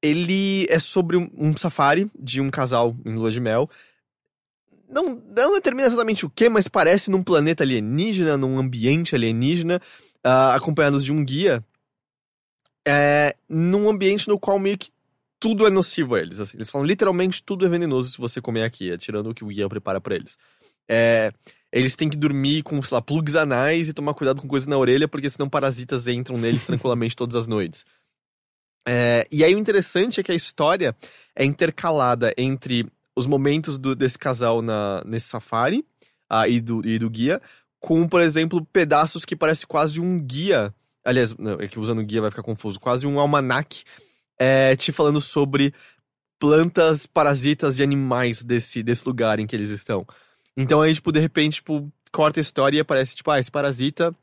ele 0.00 0.66
é 0.70 0.78
sobre 0.78 1.16
um, 1.16 1.28
um 1.36 1.56
safari 1.56 2.08
de 2.16 2.40
um 2.40 2.48
casal 2.48 2.94
em 3.04 3.14
lua 3.14 3.32
de 3.32 3.40
mel. 3.40 3.68
Não, 4.88 5.22
não 5.36 5.54
determina 5.54 5.86
exatamente 5.86 6.24
o 6.24 6.30
que, 6.30 6.48
mas 6.48 6.68
parece 6.68 7.10
num 7.10 7.22
planeta 7.22 7.64
alienígena, 7.64 8.36
num 8.36 8.58
ambiente 8.58 9.14
alienígena, 9.14 9.80
ah, 10.22 10.54
acompanhados 10.54 11.04
de 11.04 11.12
um 11.12 11.24
guia. 11.24 11.64
É, 12.86 13.34
num 13.48 13.88
ambiente 13.88 14.28
no 14.28 14.38
qual 14.38 14.58
meio 14.58 14.78
que 14.78 14.90
tudo 15.40 15.66
é 15.66 15.70
nocivo 15.70 16.14
a 16.14 16.20
eles. 16.20 16.40
assim. 16.40 16.56
eles 16.56 16.70
falam 16.70 16.86
literalmente 16.86 17.42
tudo 17.42 17.66
é 17.66 17.68
venenoso 17.68 18.10
se 18.10 18.18
você 18.18 18.40
comer 18.40 18.62
aqui, 18.62 18.90
é 18.90 18.96
tirando 18.96 19.30
o 19.30 19.34
que 19.34 19.44
o 19.44 19.48
guia 19.48 19.68
prepara 19.68 20.00
pra 20.00 20.14
eles. 20.14 20.38
É, 20.88 21.32
eles 21.72 21.96
têm 21.96 22.08
que 22.08 22.16
dormir 22.16 22.62
com, 22.62 22.80
sei 22.80 22.94
lá, 22.94 23.02
plugs 23.02 23.36
anais 23.36 23.88
e 23.88 23.92
tomar 23.92 24.14
cuidado 24.14 24.40
com 24.40 24.48
coisas 24.48 24.66
na 24.66 24.78
orelha, 24.78 25.08
porque 25.08 25.28
senão 25.28 25.48
parasitas 25.48 26.06
entram 26.06 26.38
neles 26.38 26.62
tranquilamente 26.64 27.16
todas 27.16 27.34
as 27.36 27.46
noites. 27.46 27.84
É, 28.88 29.26
e 29.32 29.42
aí 29.42 29.54
o 29.54 29.58
interessante 29.58 30.20
é 30.20 30.22
que 30.22 30.30
a 30.30 30.34
história 30.34 30.94
é 31.34 31.44
intercalada 31.44 32.32
entre 32.36 32.86
os 33.16 33.26
momentos 33.26 33.78
do- 33.78 33.96
desse 33.96 34.18
casal 34.18 34.60
na, 34.60 35.02
nesse 35.06 35.28
safari 35.28 35.84
ah, 36.28 36.46
e, 36.46 36.60
do, 36.60 36.86
e 36.86 36.98
do 36.98 37.08
guia, 37.08 37.40
com, 37.80 38.06
por 38.06 38.20
exemplo, 38.20 38.64
pedaços 38.72 39.24
que 39.24 39.34
parece 39.34 39.66
quase 39.66 40.00
um 40.00 40.20
guia. 40.20 40.74
Aliás, 41.04 41.34
não, 41.36 41.54
é 41.54 41.66
que 41.66 41.78
usando 41.78 42.04
guia 42.04 42.20
vai 42.20 42.30
ficar 42.30 42.42
confuso. 42.42 42.78
Quase 42.78 43.06
um 43.06 43.18
almanac 43.18 43.84
é, 44.38 44.76
te 44.76 44.92
falando 44.92 45.20
sobre 45.20 45.72
plantas 46.38 47.06
parasitas 47.06 47.78
e 47.78 47.82
animais 47.82 48.42
desse, 48.42 48.82
desse 48.82 49.06
lugar 49.06 49.40
em 49.40 49.46
que 49.46 49.56
eles 49.56 49.70
estão. 49.70 50.06
Então 50.56 50.80
aí, 50.80 50.92
tipo, 50.94 51.10
de 51.12 51.20
repente, 51.20 51.56
tipo, 51.56 51.90
corta 52.12 52.40
a 52.40 52.42
história 52.42 52.76
e 52.76 52.80
aparece, 52.80 53.14
tipo, 53.14 53.30
ah, 53.30 53.38
esse 53.38 53.50
parasita, 53.50 54.14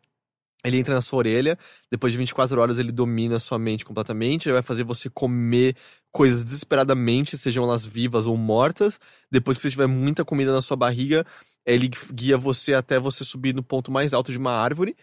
ele 0.64 0.78
entra 0.78 0.94
na 0.94 1.02
sua 1.02 1.20
orelha, 1.20 1.58
depois 1.92 2.14
de 2.14 2.18
24 2.18 2.60
horas 2.60 2.80
ele 2.80 2.92
domina 2.92 3.36
a 3.36 3.40
sua 3.40 3.60
mente 3.60 3.84
completamente, 3.84 4.48
ele 4.48 4.54
vai 4.54 4.64
fazer 4.64 4.84
você 4.84 5.10
comer 5.10 5.76
coisas 6.12 6.44
desesperadamente, 6.44 7.38
sejam 7.38 7.64
elas 7.64 7.86
vivas 7.86 8.26
ou 8.26 8.38
mortas. 8.38 9.00
Depois 9.30 9.58
que 9.58 9.64
você 9.64 9.72
tiver 9.72 9.88
muita 9.88 10.24
comida 10.24 10.54
na 10.54 10.62
sua 10.62 10.78
barriga, 10.78 11.26
ele 11.66 11.90
guia 12.14 12.38
você 12.38 12.74
até 12.74 13.00
você 13.00 13.26
subir 13.26 13.54
no 13.54 13.64
ponto 13.64 13.92
mais 13.92 14.14
alto 14.14 14.32
de 14.32 14.38
uma 14.38 14.52
árvore. 14.52 14.96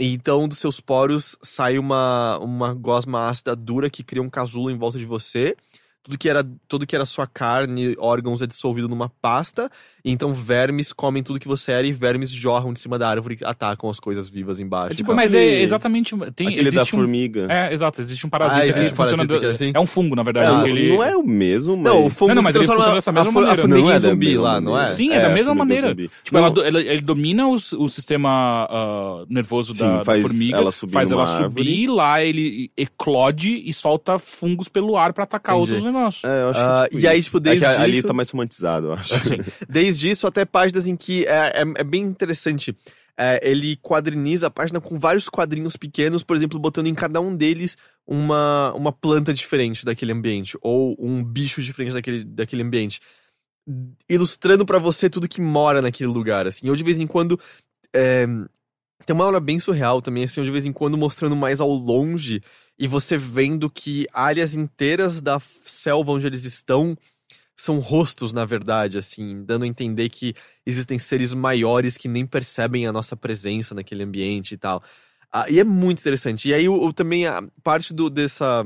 E 0.00 0.12
então, 0.12 0.48
dos 0.48 0.58
seus 0.58 0.80
poros 0.80 1.36
sai 1.42 1.78
uma, 1.78 2.38
uma 2.38 2.74
gosma 2.74 3.28
ácida 3.28 3.54
dura 3.54 3.88
que 3.88 4.02
cria 4.02 4.22
um 4.22 4.30
casulo 4.30 4.70
em 4.70 4.76
volta 4.76 4.98
de 4.98 5.04
você. 5.04 5.56
Tudo 6.02 6.18
que 6.18 6.28
era 6.28 6.44
tudo 6.68 6.86
que 6.86 6.96
era 6.96 7.06
sua 7.06 7.26
carne, 7.26 7.94
órgãos 7.98 8.42
é 8.42 8.46
dissolvido 8.46 8.88
numa 8.88 9.08
pasta. 9.08 9.70
Então 10.06 10.34
vermes 10.34 10.92
comem 10.92 11.22
tudo 11.22 11.40
que 11.40 11.48
você 11.48 11.72
era 11.72 11.86
e 11.86 11.92
vermes 11.92 12.30
jorram 12.30 12.74
de 12.74 12.80
cima 12.80 12.98
da 12.98 13.08
árvore 13.08 13.38
e 13.40 13.44
atacam 13.44 13.88
as 13.88 13.98
coisas 13.98 14.28
vivas 14.28 14.60
embaixo. 14.60 14.92
É 14.92 14.96
tipo 14.96 15.06
e 15.06 15.06
tal. 15.08 15.16
Mas 15.16 15.34
é 15.34 15.62
exatamente. 15.62 16.14
Tem, 16.36 16.48
Aquele 16.48 16.70
da 16.70 16.82
um, 16.82 16.86
formiga. 16.86 17.46
É, 17.50 17.72
exato. 17.72 18.02
Existe 18.02 18.26
um 18.26 18.28
parasita 18.28 18.60
Ah, 18.60 18.66
existe 18.66 18.86
que 18.88 18.92
um 18.92 18.96
funciona. 18.96 19.16
parasita 19.26 19.38
que 19.38 19.44
é 19.46 19.48
do- 19.48 19.54
assim? 19.54 19.72
é 19.74 19.80
um 19.80 19.86
fungo, 19.86 20.14
na 20.14 20.22
verdade. 20.22 20.54
Ah, 20.54 20.62
que 20.62 20.68
ele- 20.68 20.88
Não 20.92 21.02
é 21.02 21.16
o 21.16 21.22
mesmo, 21.26 21.74
mas. 21.76 21.84
Não, 21.90 22.04
o 22.04 22.10
fungo 22.10 22.28
Não, 22.28 22.34
não, 22.36 22.42
mas 22.42 22.54
ele 22.54 22.66
funciona 22.66 22.94
dessa 22.94 23.12
mesma 23.12 23.28
a, 23.30 23.32
maneira. 23.32 23.52
A 23.54 23.56
formiguinha 23.56 23.82
Não 23.84 23.90
é 23.90 23.94
da 24.00 24.10
zumbi 24.10 24.26
mesma 24.26 24.42
lá, 24.42 24.60
não 24.60 24.78
é? 24.78 24.86
Sim, 24.90 25.10
é, 25.12 25.20
da 25.20 25.28
É, 25.28 25.32
mesma 25.32 25.54
formiga 25.54 25.54
maneira. 25.64 25.88
zumbi. 25.88 26.10
Tipo, 26.22 26.36
ela, 26.38 26.50
Não. 26.50 26.66
ele 26.80 27.00
domina 27.00 27.48
os- 27.48 27.72
o 27.72 27.88
sistema 27.88 28.68
ah, 28.70 29.24
nervoso 29.30 29.72
Sim, 29.72 29.80
da, 29.84 29.96
da 29.98 30.04
faz 30.04 30.20
formiga, 30.20 30.56
ela 30.58 30.70
subir 30.70 30.92
faz 30.92 31.12
ela 31.12 31.24
subir, 31.24 31.44
árvore. 31.44 31.86
lá 31.86 32.22
ele 32.22 32.70
eclode 32.76 33.54
e 33.64 33.72
solta 33.72 34.18
fungos 34.18 34.68
pelo 34.68 34.98
ar 34.98 35.14
pra 35.14 35.24
atacar 35.24 35.56
Entendi. 35.56 35.72
outros 35.76 35.92
negócios. 35.92 36.24
É, 36.24 36.42
eu 36.42 36.48
acho 36.50 36.58
que, 36.60 36.64
Ah, 36.66 36.86
tipo 36.90 37.00
e 37.00 37.08
aí, 37.08 37.22
tipo, 37.22 37.40
desde 37.40 37.64
é 37.64 37.74
que 37.74 37.80
ali 37.80 37.98
isso- 37.98 38.06
tá 38.06 38.12
mais 38.12 38.28
romantizado, 38.28 38.88
eu 38.88 38.92
acho. 38.92 39.14
Desde 39.66 39.93
isso 40.02 40.26
até 40.26 40.44
páginas 40.44 40.86
em 40.86 40.96
que 40.96 41.26
é, 41.26 41.62
é, 41.62 41.64
é 41.76 41.84
bem 41.84 42.02
interessante. 42.02 42.76
É, 43.16 43.40
ele 43.48 43.76
quadriniza 43.76 44.48
a 44.48 44.50
página 44.50 44.80
com 44.80 44.98
vários 44.98 45.28
quadrinhos 45.28 45.76
pequenos, 45.76 46.24
por 46.24 46.34
exemplo, 46.34 46.58
botando 46.58 46.88
em 46.88 46.94
cada 46.94 47.20
um 47.20 47.34
deles 47.36 47.76
uma, 48.06 48.72
uma 48.74 48.92
planta 48.92 49.32
diferente 49.32 49.84
daquele 49.84 50.12
ambiente, 50.12 50.58
ou 50.60 50.96
um 50.98 51.22
bicho 51.22 51.62
diferente 51.62 51.92
daquele, 51.92 52.24
daquele 52.24 52.62
ambiente. 52.62 53.00
Ilustrando 54.08 54.66
pra 54.66 54.78
você 54.78 55.08
tudo 55.08 55.28
que 55.28 55.40
mora 55.40 55.80
naquele 55.80 56.10
lugar, 56.10 56.46
assim. 56.46 56.66
Eu, 56.66 56.76
de 56.76 56.82
vez 56.82 56.98
em 56.98 57.06
quando. 57.06 57.38
é, 57.94 58.26
tem 59.06 59.14
uma 59.14 59.24
hora 59.26 59.40
bem 59.40 59.58
surreal 59.58 60.02
também, 60.02 60.24
assim, 60.24 60.42
de 60.42 60.50
vez 60.50 60.64
em 60.64 60.72
quando 60.72 60.98
mostrando 60.98 61.36
mais 61.36 61.60
ao 61.60 61.70
longe 61.70 62.42
e 62.78 62.88
você 62.88 63.16
vendo 63.16 63.70
que 63.70 64.06
áreas 64.12 64.54
inteiras 64.54 65.20
da 65.20 65.38
selva 65.40 66.12
onde 66.12 66.26
eles 66.26 66.44
estão 66.44 66.96
são 67.56 67.78
rostos, 67.78 68.32
na 68.32 68.44
verdade, 68.44 68.98
assim, 68.98 69.44
dando 69.44 69.64
a 69.64 69.68
entender 69.68 70.08
que 70.08 70.34
existem 70.66 70.98
seres 70.98 71.32
maiores 71.34 71.96
que 71.96 72.08
nem 72.08 72.26
percebem 72.26 72.86
a 72.86 72.92
nossa 72.92 73.16
presença 73.16 73.74
naquele 73.74 74.02
ambiente 74.02 74.54
e 74.54 74.58
tal. 74.58 74.82
Ah, 75.32 75.48
e 75.50 75.60
é 75.60 75.64
muito 75.64 76.00
interessante. 76.00 76.48
E 76.48 76.54
aí, 76.54 76.68
o, 76.68 76.92
também, 76.92 77.26
a 77.26 77.42
parte 77.62 77.92
do, 77.92 78.10
dessa, 78.10 78.64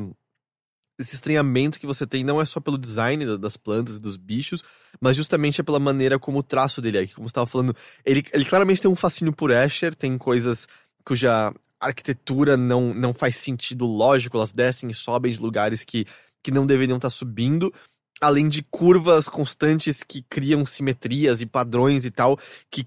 desse 0.99 1.15
estranhamento 1.15 1.79
que 1.79 1.87
você 1.87 2.07
tem 2.07 2.25
não 2.25 2.41
é 2.41 2.45
só 2.45 2.61
pelo 2.61 2.77
design 2.77 3.25
da- 3.25 3.37
das 3.37 3.57
plantas 3.57 3.97
e 3.97 4.01
dos 4.01 4.17
bichos, 4.17 4.63
mas 5.01 5.17
justamente 5.17 5.61
é 5.61 5.65
pela 5.65 5.79
maneira 5.79 6.19
como 6.19 6.39
o 6.39 6.43
traço 6.43 6.83
dele 6.83 6.99
é. 6.99 7.07
Como 7.07 7.29
você 7.29 7.31
estava 7.31 7.47
falando, 7.47 7.75
ele, 8.05 8.25
ele 8.33 8.45
claramente 8.45 8.83
tem 8.83 8.91
um 8.91 8.97
fascínio 8.97 9.33
por 9.33 9.51
Escher, 9.51 9.95
tem 9.95 10.19
coisas 10.19 10.67
cuja 11.05 11.55
arquitetura 11.81 12.57
não, 12.57 12.93
não 12.93 13.15
faz 13.15 13.37
sentido 13.37 13.87
lógico, 13.87 14.37
elas 14.37 14.53
descem 14.53 14.91
e 14.91 14.95
sobem 14.95 15.33
de 15.33 15.39
lugares 15.41 15.85
que, 15.85 16.05
que 16.43 16.51
não 16.51 16.67
deveriam 16.67 16.97
estar 16.97 17.11
subindo 17.11 17.73
além 18.21 18.49
de 18.49 18.63
curvas 18.63 19.29
constantes 19.29 20.03
que 20.03 20.23
criam 20.23 20.65
simetrias 20.67 21.41
e 21.41 21.47
padrões 21.47 22.05
e 22.05 22.11
tal, 22.11 22.39
que 22.71 22.87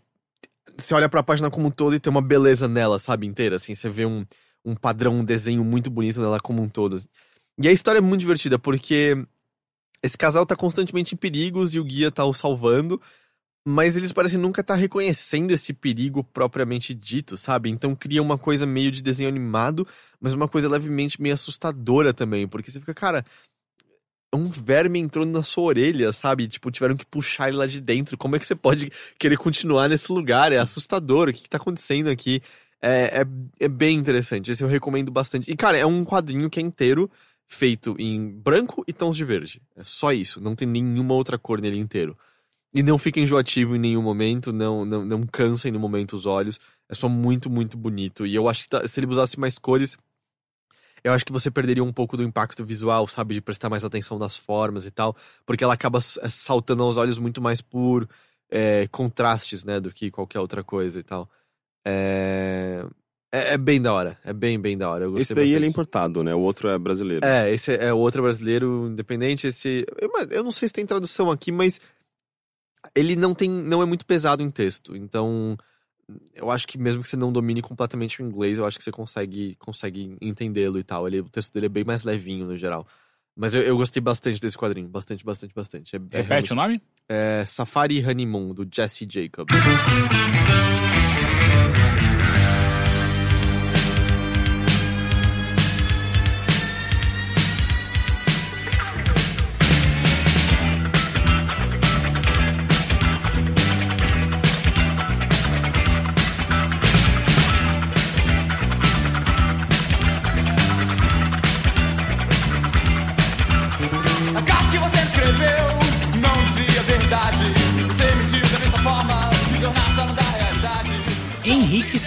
você 0.77 0.93
olha 0.93 1.09
pra 1.09 1.23
página 1.23 1.49
como 1.49 1.67
um 1.67 1.71
todo 1.71 1.95
e 1.95 1.99
tem 1.99 2.11
uma 2.11 2.21
beleza 2.21 2.67
nela, 2.67 2.99
sabe, 2.99 3.27
inteira, 3.27 3.55
assim, 3.55 3.75
você 3.75 3.89
vê 3.89 4.05
um, 4.05 4.25
um 4.65 4.75
padrão, 4.75 5.19
um 5.19 5.23
desenho 5.23 5.63
muito 5.63 5.89
bonito 5.89 6.19
nela 6.19 6.39
como 6.39 6.61
um 6.61 6.69
todo. 6.69 6.97
E 7.57 7.67
a 7.67 7.71
história 7.71 7.99
é 7.99 8.01
muito 8.01 8.21
divertida, 8.21 8.57
porque 8.57 9.17
esse 10.03 10.17
casal 10.17 10.45
tá 10.45 10.55
constantemente 10.55 11.13
em 11.13 11.17
perigos 11.17 11.73
e 11.75 11.79
o 11.79 11.83
guia 11.83 12.11
tá 12.11 12.25
o 12.25 12.33
salvando, 12.33 12.99
mas 13.65 13.95
eles 13.95 14.11
parecem 14.11 14.39
nunca 14.39 14.61
estar 14.61 14.75
reconhecendo 14.75 15.51
esse 15.51 15.71
perigo 15.71 16.23
propriamente 16.23 16.93
dito, 16.93 17.37
sabe? 17.37 17.69
Então 17.69 17.95
cria 17.95 18.21
uma 18.21 18.37
coisa 18.37 18.65
meio 18.65 18.91
de 18.91 19.01
desenho 19.03 19.29
animado, 19.29 19.87
mas 20.19 20.33
uma 20.33 20.47
coisa 20.47 20.67
levemente 20.67 21.21
meio 21.21 21.35
assustadora 21.35 22.13
também, 22.13 22.47
porque 22.47 22.71
você 22.71 22.79
fica, 22.79 22.93
cara, 22.93 23.23
um 24.33 24.49
verme 24.49 24.99
entrou 24.99 25.25
na 25.25 25.43
sua 25.43 25.63
orelha, 25.65 26.13
sabe? 26.13 26.47
Tipo, 26.47 26.71
tiveram 26.71 26.95
que 26.95 27.05
puxar 27.05 27.49
ele 27.49 27.57
lá 27.57 27.67
de 27.67 27.81
dentro. 27.81 28.17
Como 28.17 28.35
é 28.35 28.39
que 28.39 28.45
você 28.45 28.55
pode 28.55 28.91
querer 29.19 29.37
continuar 29.37 29.89
nesse 29.89 30.11
lugar? 30.11 30.51
É 30.51 30.57
assustador. 30.57 31.29
O 31.29 31.33
que, 31.33 31.41
que 31.41 31.49
tá 31.49 31.57
acontecendo 31.57 32.09
aqui? 32.09 32.41
É, 32.81 33.21
é, 33.21 33.65
é 33.65 33.67
bem 33.67 33.97
interessante. 33.97 34.51
Esse 34.51 34.63
eu 34.63 34.67
recomendo 34.67 35.11
bastante. 35.11 35.51
E, 35.51 35.55
cara, 35.55 35.77
é 35.77 35.85
um 35.85 36.03
quadrinho 36.03 36.49
que 36.49 36.59
é 36.59 36.63
inteiro 36.63 37.09
feito 37.47 37.95
em 37.99 38.29
branco 38.29 38.83
e 38.87 38.93
tons 38.93 39.15
de 39.17 39.25
verde. 39.25 39.61
É 39.75 39.83
só 39.83 40.13
isso. 40.13 40.39
Não 40.39 40.55
tem 40.55 40.67
nenhuma 40.67 41.13
outra 41.13 41.37
cor 41.37 41.59
nele 41.59 41.77
inteiro. 41.77 42.17
E 42.73 42.81
não 42.81 42.97
fica 42.97 43.19
enjoativo 43.19 43.75
em 43.75 43.79
nenhum 43.79 44.01
momento, 44.01 44.53
não, 44.53 44.85
não, 44.85 45.03
não 45.03 45.23
cansa 45.23 45.67
em 45.67 45.71
nenhum 45.71 45.81
momento 45.81 46.13
os 46.13 46.25
olhos. 46.25 46.57
É 46.87 46.95
só 46.95 47.09
muito, 47.09 47.49
muito 47.49 47.77
bonito. 47.77 48.25
E 48.25 48.33
eu 48.33 48.47
acho 48.47 48.63
que 48.63 48.69
tá- 48.69 48.87
se 48.87 48.99
ele 48.99 49.07
usasse 49.07 49.37
mais 49.37 49.59
cores, 49.59 49.97
eu 51.03 51.13
acho 51.13 51.25
que 51.25 51.31
você 51.31 51.49
perderia 51.49 51.83
um 51.83 51.91
pouco 51.93 52.15
do 52.15 52.23
impacto 52.23 52.63
visual, 52.63 53.07
sabe? 53.07 53.33
De 53.33 53.41
prestar 53.41 53.69
mais 53.69 53.83
atenção 53.83 54.17
nas 54.19 54.37
formas 54.37 54.85
e 54.85 54.91
tal. 54.91 55.15
Porque 55.45 55.63
ela 55.63 55.73
acaba 55.73 55.99
s- 55.99 56.19
saltando 56.29 56.83
aos 56.83 56.97
olhos 56.97 57.17
muito 57.17 57.41
mais 57.41 57.61
por 57.61 58.07
é, 58.49 58.87
contrastes, 58.89 59.63
né? 59.63 59.79
Do 59.79 59.91
que 59.91 60.11
qualquer 60.11 60.39
outra 60.39 60.63
coisa 60.63 60.99
e 60.99 61.03
tal. 61.03 61.29
É... 61.85 62.85
é... 63.31 63.53
é 63.53 63.57
bem 63.57 63.81
da 63.81 63.93
hora. 63.93 64.17
É 64.23 64.33
bem, 64.33 64.59
bem 64.59 64.77
da 64.77 64.89
hora. 64.89 65.05
Eu 65.05 65.11
gostei 65.11 65.21
Esse 65.23 65.33
daí 65.35 65.53
ele 65.53 65.65
é 65.65 65.69
importado, 65.69 66.23
né? 66.23 66.35
O 66.35 66.39
outro 66.41 66.69
é 66.69 66.77
brasileiro. 66.77 67.25
É, 67.25 67.51
esse 67.51 67.75
é 67.75 67.91
o 67.91 67.97
outro 67.97 68.21
brasileiro 68.21 68.87
independente. 68.91 69.47
Esse. 69.47 69.85
Eu, 69.99 70.11
eu 70.29 70.43
não 70.43 70.51
sei 70.51 70.67
se 70.67 70.73
tem 70.73 70.85
tradução 70.85 71.31
aqui, 71.31 71.51
mas 71.51 71.81
ele 72.93 73.15
não 73.15 73.33
tem. 73.33 73.49
não 73.49 73.81
é 73.81 73.85
muito 73.85 74.05
pesado 74.05 74.43
em 74.43 74.51
texto. 74.51 74.95
Então. 74.95 75.57
Eu 76.33 76.49
acho 76.49 76.67
que 76.67 76.77
mesmo 76.77 77.01
que 77.01 77.09
você 77.09 77.17
não 77.17 77.31
domine 77.31 77.61
completamente 77.61 78.21
o 78.21 78.25
inglês, 78.25 78.57
eu 78.57 78.65
acho 78.65 78.77
que 78.77 78.83
você 78.83 78.91
consegue, 78.91 79.55
consegue 79.55 80.15
entendê-lo 80.21 80.79
e 80.79 80.83
tal. 80.83 81.07
Ele, 81.07 81.19
o 81.19 81.29
texto 81.29 81.53
dele 81.53 81.67
é 81.67 81.69
bem 81.69 81.83
mais 81.83 82.03
levinho 82.03 82.45
no 82.45 82.57
geral. 82.57 82.87
Mas 83.35 83.53
eu, 83.53 83.61
eu 83.61 83.77
gostei 83.77 84.01
bastante 84.01 84.39
desse 84.39 84.57
quadrinho. 84.57 84.87
Bastante, 84.87 85.25
bastante, 85.25 85.53
bastante. 85.53 85.95
É, 85.95 85.99
é 86.11 86.21
Repete 86.21 86.51
o 86.51 86.55
nome? 86.55 86.81
É 87.07 87.43
Safari 87.45 88.05
Honeymoon, 88.05 88.53
do 88.53 88.67
Jesse 88.69 89.07
Jacob. 89.09 89.49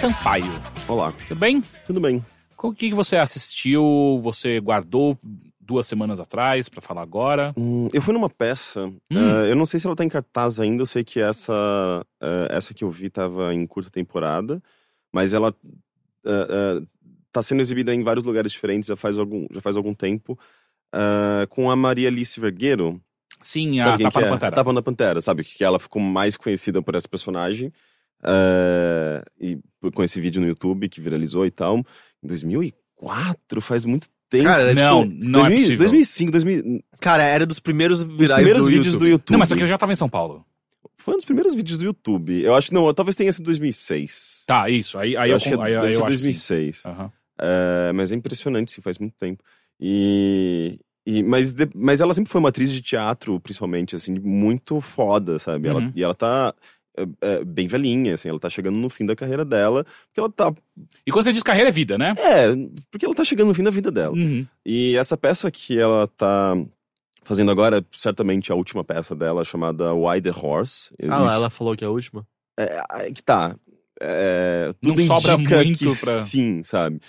Sampaio. 0.05 0.51
Olá, 0.87 1.11
Tudo 1.27 1.39
bem? 1.39 1.63
tudo 1.87 1.99
bem? 1.99 2.23
O 2.61 2.71
que, 2.71 2.93
você 2.93 3.17
assistiu? 3.17 4.19
Você 4.21 4.59
guardou 4.59 5.17
duas 5.59 5.87
semanas 5.87 6.19
atrás 6.19 6.69
pra 6.69 6.79
falar 6.79 7.01
agora? 7.01 7.51
Hum, 7.57 7.89
eu 7.91 7.99
fui 8.03 8.13
numa 8.13 8.29
peça. 8.29 8.85
Hum. 8.85 8.99
eh, 9.09 9.49
eu 9.49 9.55
não 9.55 9.65
sei 9.65 9.79
se 9.79 9.87
ela 9.87 9.95
tá 9.95 10.05
em 10.05 10.07
cartaz 10.07 10.59
ainda. 10.59 10.83
Eu 10.83 10.85
sei 10.85 11.03
que 11.03 11.19
essa, 11.19 12.05
eh, 12.21 12.47
essa 12.51 12.71
que 12.71 12.83
eu 12.83 12.91
vi 12.91 13.09
tava 13.09 13.51
em 13.51 13.65
curta 13.65 13.89
temporada. 13.89 14.61
Mas 15.11 15.33
ela 15.33 15.51
eh, 16.23 16.83
tá 17.31 17.41
sendo 17.41 17.61
exibida 17.61 17.91
em 17.91 18.03
vários 18.03 18.23
lugares 18.23 18.51
diferentes 18.51 18.87
já 18.87 18.95
faz 18.95 19.17
algum, 19.17 19.47
já 19.49 19.59
faz 19.59 19.75
algum 19.75 19.95
tempo. 19.95 20.37
com 21.49 21.71
a 21.71 21.75
Maria 21.75 22.09
Alice 22.09 22.39
Vergueiro. 22.39 23.01
Sim, 23.41 23.79
a 23.79 23.97
Tapa 23.97 24.21
na 24.21 24.27
é? 24.27 24.29
Pantera. 24.29 24.53
A 24.53 24.55
Tapa 24.55 24.71
na 24.73 24.81
Pantera, 24.83 25.19
sabe? 25.19 25.43
Que 25.43 25.63
ela 25.63 25.79
ficou 25.79 25.99
mais 25.99 26.37
conhecida 26.37 26.79
por 26.79 26.93
essa 26.93 27.07
personagem. 27.07 27.73
Eh, 28.27 29.23
e 29.39 29.57
com 29.91 30.03
esse 30.03 30.19
vídeo 30.19 30.41
no 30.41 30.47
YouTube 30.47 30.89
que 30.89 30.99
viralizou 31.01 31.45
e 31.45 31.51
tal. 31.51 31.77
Em 32.23 32.27
2004, 32.27 33.61
faz 33.61 33.85
muito 33.85 34.07
tempo. 34.29 34.45
Cara, 34.45 34.73
não, 34.73 35.07
tipo. 35.07 35.25
não 35.25 35.39
é 35.41 35.43
2000, 35.49 35.57
possível. 35.61 35.77
2005, 35.77 36.31
2000, 36.31 36.83
Cara, 36.99 37.23
era 37.23 37.45
dos 37.45 37.59
primeiros 37.59 38.01
os 38.01 38.07
virais 38.17 38.35
primeiros 38.43 38.63
do 38.65 38.69
vídeos 38.69 38.85
YouTube. 38.87 38.99
do 38.99 39.07
YouTube. 39.07 39.31
Não, 39.31 39.39
mas 39.39 39.49
só 39.49 39.55
que 39.55 39.63
eu 39.63 39.67
já 39.67 39.77
tava 39.77 39.91
em 39.91 39.95
São 39.95 40.09
Paulo. 40.09 40.45
Foi 40.97 41.13
um 41.13 41.17
dos 41.17 41.25
primeiros 41.25 41.53
vídeos 41.53 41.77
do 41.77 41.85
YouTube. 41.85 42.41
Eu 42.41 42.55
acho, 42.55 42.73
não, 42.73 42.91
talvez 42.93 43.15
tenha 43.15 43.31
sido 43.31 43.45
2006. 43.45 44.43
Tá, 44.47 44.67
isso. 44.69 44.97
Aí, 44.97 45.15
aí 45.15 45.29
eu, 45.29 45.35
acho 45.35 45.49
que 45.49 45.53
aí, 45.55 45.61
aí 45.61 45.73
eu 45.73 45.81
acho 45.83 46.17
que 46.17 46.33
sim. 46.33 46.47
2006. 46.47 46.85
Aham. 46.85 47.11
É, 47.39 47.91
mas 47.93 48.11
é 48.11 48.15
impressionante, 48.15 48.71
sim, 48.71 48.81
faz 48.81 48.97
muito 48.97 49.13
tempo. 49.19 49.43
E, 49.79 50.79
e 51.05 51.21
mas, 51.21 51.53
de- 51.53 51.69
mas 51.75 52.01
ela 52.01 52.13
sempre 52.13 52.31
foi 52.31 52.39
uma 52.39 52.49
atriz 52.49 52.71
de 52.71 52.81
teatro, 52.81 53.39
principalmente, 53.39 53.95
assim, 53.95 54.17
muito 54.17 54.81
foda, 54.81 55.37
sabe? 55.37 55.67
Ela, 55.67 55.81
Uhum. 55.81 55.91
e 55.95 56.01
ela 56.01 56.13
tá 56.15 56.53
é, 56.97 57.05
é, 57.21 57.43
bem 57.43 57.67
velhinha, 57.67 58.13
assim, 58.13 58.29
ela 58.29 58.39
tá 58.39 58.49
chegando 58.49 58.77
no 58.77 58.89
fim 58.89 59.05
da 59.05 59.15
carreira 59.15 59.43
dela, 59.43 59.83
porque 59.83 60.19
ela 60.19 60.29
tá... 60.29 60.53
E 61.05 61.11
quando 61.11 61.25
você 61.25 61.33
diz 61.33 61.43
carreira 61.43 61.69
é 61.69 61.71
vida, 61.71 61.97
né? 61.97 62.15
É, 62.17 62.47
porque 62.91 63.05
ela 63.05 63.13
tá 63.13 63.23
chegando 63.23 63.47
no 63.49 63.53
fim 63.53 63.63
da 63.63 63.71
vida 63.71 63.91
dela. 63.91 64.13
Uhum. 64.15 64.45
E 64.65 64.95
essa 64.97 65.17
peça 65.17 65.49
que 65.51 65.79
ela 65.79 66.07
tá 66.07 66.55
fazendo 67.23 67.51
agora, 67.51 67.79
é 67.79 67.83
certamente 67.91 68.51
a 68.51 68.55
última 68.55 68.83
peça 68.83 69.15
dela, 69.15 69.43
chamada 69.43 69.93
Why 69.93 70.21
the 70.21 70.31
Horse. 70.31 70.93
Ah 71.09 71.19
lá, 71.19 71.33
ela 71.33 71.49
falou 71.49 71.75
que 71.75 71.83
é 71.83 71.87
a 71.87 71.91
última. 71.91 72.25
É, 72.57 72.81
é 73.07 73.11
que 73.11 73.23
tá. 73.23 73.55
É, 74.01 74.73
Não 74.81 74.95
tudo 74.95 75.05
sobra 75.05 75.37
muito 75.37 75.79
que 75.79 75.99
pra- 75.99 76.19
Sim, 76.21 76.61
sabe? 76.63 76.99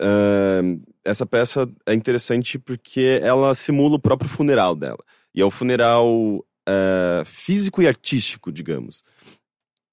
Ahn, 0.00 0.80
essa 1.04 1.26
peça 1.26 1.68
é 1.86 1.92
interessante 1.92 2.58
porque 2.58 3.20
ela 3.22 3.54
simula 3.54 3.96
o 3.96 4.00
próprio 4.00 4.30
funeral 4.30 4.74
dela. 4.74 4.98
E 5.34 5.40
é 5.40 5.44
o 5.44 5.50
funeral 5.50 6.44
ah, 6.68 7.22
físico 7.24 7.82
e 7.82 7.88
artístico, 7.88 8.52
digamos. 8.52 9.02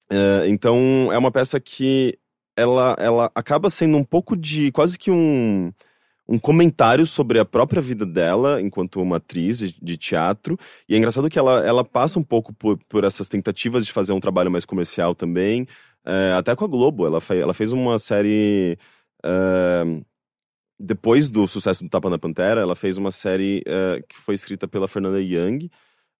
Ah, 0.09 0.47
então, 0.47 1.09
é 1.11 1.17
uma 1.17 1.31
peça 1.31 1.59
que 1.59 2.17
ela, 2.55 2.95
ela 2.99 3.31
acaba 3.35 3.69
sendo 3.69 3.97
um 3.97 4.03
pouco 4.03 4.35
de. 4.35 4.71
quase 4.71 4.97
que 4.97 5.11
um. 5.11 5.71
Um 6.29 6.37
comentário 6.37 7.05
sobre 7.07 7.39
a 7.39 7.45
própria 7.45 7.81
vida 7.81 8.05
dela 8.05 8.61
enquanto 8.61 9.01
uma 9.01 9.15
atriz 9.15 9.59
de, 9.59 9.97
teatro. 9.97 10.59
E 10.89 10.93
é 10.93 10.97
engraçado 10.97 11.29
que 11.29 11.39
ela, 11.39 11.65
ela 11.65 11.85
passa 11.85 12.19
um 12.19 12.23
pouco 12.23 12.53
por, 12.53 12.77
por 12.89 13.05
essas 13.05 13.29
tentativas 13.29 13.85
de 13.85 13.93
fazer 13.93 14.11
um 14.11 14.19
trabalho 14.19 14.51
mais 14.51 14.65
comercial 14.65 15.15
também. 15.15 15.65
É, 16.05 16.33
até 16.33 16.53
com 16.53 16.65
a 16.65 16.67
Globo. 16.67 17.05
Ela, 17.05 17.21
fe, 17.21 17.37
ela 17.37 17.53
fez 17.53 17.71
uma 17.71 17.97
série. 17.97 18.77
depois 20.77 21.31
do 21.31 21.47
sucesso 21.47 21.81
do 21.85 21.89
Tapa 21.89 22.09
na 22.09 22.19
Pantera, 22.19 22.59
ela 22.59 22.75
fez 22.75 22.97
uma 22.97 23.11
série 23.11 23.63
que 24.09 24.17
foi 24.17 24.35
escrita 24.35 24.67
pela 24.67 24.87
Fernanda 24.87 25.21
Young. 25.21 25.69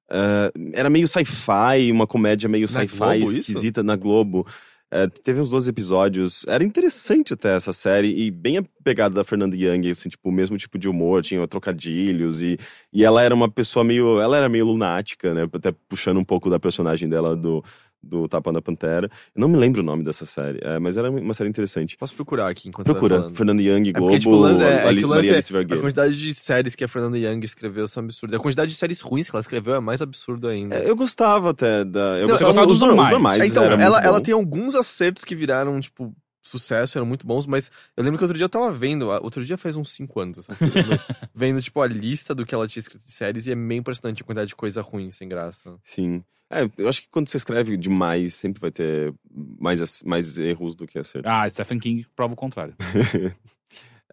É, 0.09 0.51
era 0.73 0.89
meio 0.89 1.07
sci-fi, 1.07 1.91
uma 1.91 2.07
comédia 2.07 2.49
meio 2.49 2.67
sci-fi 2.67 3.23
isso? 3.23 3.39
esquisita 3.39 3.83
na 3.83 3.95
Globo. 3.95 4.45
É, 4.89 5.05
teve 5.05 5.41
uns 5.41 5.49
12 5.49 5.69
episódios. 5.69 6.45
Era 6.47 6.63
interessante 6.63 7.33
até 7.33 7.55
essa 7.55 7.73
série 7.73 8.07
e 8.07 8.31
bem 8.31 8.57
a 8.57 8.63
pegada 8.83 9.15
da 9.15 9.23
Fernanda 9.23 9.55
Young, 9.55 9.89
assim, 9.89 10.07
tipo, 10.07 10.29
o 10.29 10.31
mesmo 10.31 10.57
tipo 10.57 10.79
de 10.79 10.87
humor, 10.87 11.21
tinha 11.21 11.45
trocadilhos 11.45 12.41
e, 12.41 12.57
e 12.93 13.03
ela 13.03 13.21
era 13.21 13.35
uma 13.35 13.51
pessoa 13.51 13.83
meio. 13.83 14.19
Ela 14.19 14.37
era 14.37 14.47
meio 14.47 14.65
lunática, 14.65 15.33
né? 15.33 15.47
Até 15.51 15.73
puxando 15.89 16.17
um 16.17 16.23
pouco 16.23 16.49
da 16.49 16.57
personagem 16.57 17.09
dela 17.09 17.35
do, 17.35 17.61
do 18.01 18.27
Tapa 18.27 18.51
na 18.51 18.61
Pantera. 18.61 19.09
Eu 19.35 19.41
não 19.41 19.47
me 19.47 19.57
lembro 19.57 19.81
o 19.81 19.83
nome 19.83 20.03
dessa 20.03 20.25
série, 20.25 20.59
é, 20.61 20.79
mas 20.79 20.97
era 20.97 21.09
uma 21.09 21.33
série 21.33 21.49
interessante. 21.49 21.97
Posso 21.97 22.13
procurar 22.13 22.47
aqui 22.49 22.69
enquanto 22.69 22.87
você 22.87 22.93
Procura. 22.93 23.29
Fernanda 23.31 23.61
Young, 23.61 23.89
É 23.89 23.91
Globo, 23.93 24.07
porque, 24.07 24.19
tipo, 24.19 24.31
o 24.31 24.39
lance 24.39 24.63
é, 24.63 24.67
é 24.67 24.87
Ali- 24.87 25.03
lance 25.05 25.29
é 25.29 25.37
a 25.39 25.77
quantidade 25.79 26.17
de 26.17 26.33
séries 26.33 26.75
que 26.75 26.83
a 26.83 26.87
Fernanda 26.87 27.17
Young 27.17 27.43
escreveu 27.43 27.87
são 27.87 28.03
absurdas. 28.03 28.39
A 28.39 28.41
quantidade 28.41 28.71
de 28.71 28.77
séries 28.77 29.01
ruins 29.01 29.29
que 29.29 29.35
ela 29.35 29.41
escreveu 29.41 29.75
é 29.75 29.79
mais 29.79 30.01
absurda 30.01 30.49
ainda. 30.49 30.75
É, 30.75 30.89
eu 30.89 30.95
gostava 30.95 31.49
até 31.51 31.83
da. 31.83 32.17
Eu 32.19 32.27
Não, 32.27 32.35
você 32.35 32.43
gostava 32.43 32.67
dos 32.67 32.81
os, 32.81 32.87
normais. 32.87 33.09
normais. 33.09 33.41
É, 33.41 33.47
então, 33.47 33.63
ela, 33.63 34.01
ela 34.01 34.21
tem 34.21 34.33
alguns 34.33 34.75
acertos 34.75 35.23
que 35.23 35.35
viraram, 35.35 35.79
tipo, 35.79 36.15
sucesso, 36.41 36.97
eram 36.97 37.05
muito 37.05 37.27
bons, 37.27 37.45
mas 37.45 37.69
eu 37.95 38.03
lembro 38.03 38.17
que 38.17 38.23
outro 38.23 38.37
dia 38.37 38.45
eu 38.45 38.49
tava 38.49 38.71
vendo, 38.71 39.07
outro 39.21 39.43
dia 39.43 39.57
faz 39.57 39.75
uns 39.75 39.91
5 39.91 40.19
anos, 40.19 40.37
essa 40.37 40.55
coisa, 40.55 40.87
mas 40.87 41.05
vendo, 41.35 41.61
tipo, 41.61 41.81
a 41.81 41.87
lista 41.87 42.33
do 42.33 42.45
que 42.45 42.55
ela 42.55 42.67
tinha 42.67 42.79
escrito 42.79 43.05
de 43.05 43.11
séries 43.11 43.47
e 43.47 43.51
é 43.51 43.55
meio 43.55 43.79
impressionante 43.79 44.21
a 44.21 44.25
quantidade 44.25 44.47
de 44.49 44.55
coisa 44.55 44.81
ruim, 44.81 45.11
sem 45.11 45.27
graça. 45.27 45.75
Sim. 45.83 46.23
É, 46.49 46.69
eu 46.77 46.87
acho 46.87 47.01
que 47.01 47.09
quando 47.09 47.27
você 47.27 47.37
escreve 47.37 47.75
demais, 47.75 48.33
sempre 48.35 48.61
vai 48.61 48.71
ter 48.71 49.13
mais, 49.59 50.01
mais 50.03 50.39
erros 50.39 50.75
do 50.75 50.87
que 50.87 50.97
acertos. 50.97 51.29
Ah, 51.29 51.47
Stephen 51.49 51.77
King 51.79 52.05
prova 52.15 52.33
o 52.33 52.37
contrário. 52.37 52.73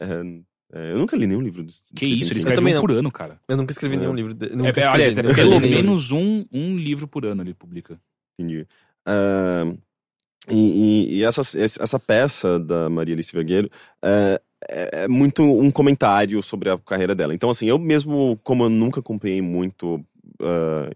É, 0.01 0.07
é, 0.73 0.91
eu 0.93 0.99
nunca 0.99 1.17
li 1.17 1.25
nenhum 1.27 1.41
livro 1.41 1.63
do 1.63 1.73
Que 1.95 2.07
Stephen 2.07 2.21
isso, 2.21 2.33
ele 2.33 2.39
escreve 2.41 2.57
também 2.59 2.73
um 2.73 2.77
não. 2.77 2.83
por 2.83 2.91
ano, 2.91 3.13
cara. 3.13 3.39
Eu 3.47 3.57
nunca 3.57 3.71
escrevi 3.71 3.95
É. 3.95 3.99
nenhum 3.99 4.13
livro. 4.15 4.35
De, 4.35 4.47
É, 4.47 4.57
nunca 4.57 4.69
é, 4.69 4.71
escrevi, 4.71 4.93
aliás, 4.95 5.19
é 5.19 5.23
nunca 5.23 5.35
pelo 5.37 5.61
menos 5.61 6.11
um, 6.11 6.45
um 6.53 6.77
livro 6.77 7.07
por 7.07 7.25
ano 7.25 7.43
ele 7.43 7.55
publica. 7.55 7.97
Entendi. 8.37 8.67
Ah, 9.07 9.73
e, 10.51 10.57
e- 10.57 11.15
e 11.19 11.25
essa, 11.25 11.43
essa 11.57 11.99
peça 12.01 12.59
da 12.59 12.91
Maria 12.91 13.15
Alice 13.15 13.33
Vergueiro 13.33 13.71
é, 14.03 14.41
é- 14.69 14.91
é 15.05 15.09
muito 15.09 15.43
um 15.45 15.71
comentário 15.71 16.43
sobre 16.43 16.69
a 16.71 16.77
carreira 16.79 17.15
dela. 17.15 17.33
Então, 17.35 17.51
assim, 17.51 17.67
eu 17.69 17.79
mesmo, 17.79 18.37
como 18.43 18.65
eu 18.65 18.69
nunca 18.71 18.99
acompanhei 18.99 19.41
muito 19.41 20.05
ah, 20.43 20.91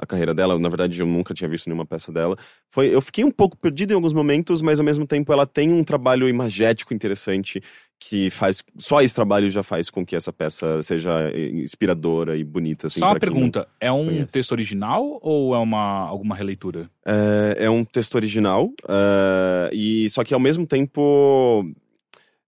a 0.00 0.06
carreira 0.06 0.34
dela, 0.34 0.58
na 0.58 0.68
verdade 0.68 0.98
eu 1.00 1.06
nunca 1.06 1.34
tinha 1.34 1.48
visto 1.48 1.66
nenhuma 1.66 1.84
peça 1.84 2.10
dela, 2.10 2.36
foi, 2.70 2.86
eu 2.94 3.00
fiquei 3.00 3.22
um 3.24 3.30
pouco 3.30 3.56
perdido 3.56 3.92
em 3.92 3.94
alguns 3.94 4.12
momentos, 4.12 4.62
mas 4.62 4.78
ao 4.80 4.84
mesmo 4.84 5.06
tempo 5.06 5.32
ela 5.32 5.46
tem 5.46 5.72
um 5.72 5.84
trabalho 5.84 6.28
imagético 6.28 6.94
interessante 6.94 7.62
que 8.02 8.30
faz. 8.30 8.64
Só 8.78 9.02
esse 9.02 9.14
trabalho 9.14 9.50
já 9.50 9.62
faz 9.62 9.90
com 9.90 10.06
que 10.06 10.16
essa 10.16 10.32
peça 10.32 10.82
seja 10.82 11.30
inspiradora 11.36 12.34
e 12.34 12.42
bonita. 12.42 12.86
Assim, 12.86 12.98
Só 13.00 13.08
uma 13.08 13.18
pergunta, 13.18 13.68
é 13.78 13.92
um 13.92 14.06
conhece. 14.06 14.32
texto 14.32 14.52
original 14.52 15.18
ou 15.20 15.54
é 15.54 15.58
uma, 15.58 16.08
alguma 16.08 16.34
releitura? 16.34 16.88
É, 17.06 17.64
é 17.66 17.70
um 17.70 17.84
texto 17.84 18.14
original, 18.14 18.70
é, 18.88 19.70
e 19.74 20.08
só 20.08 20.24
que 20.24 20.32
ao 20.32 20.40
mesmo 20.40 20.66
tempo. 20.66 21.64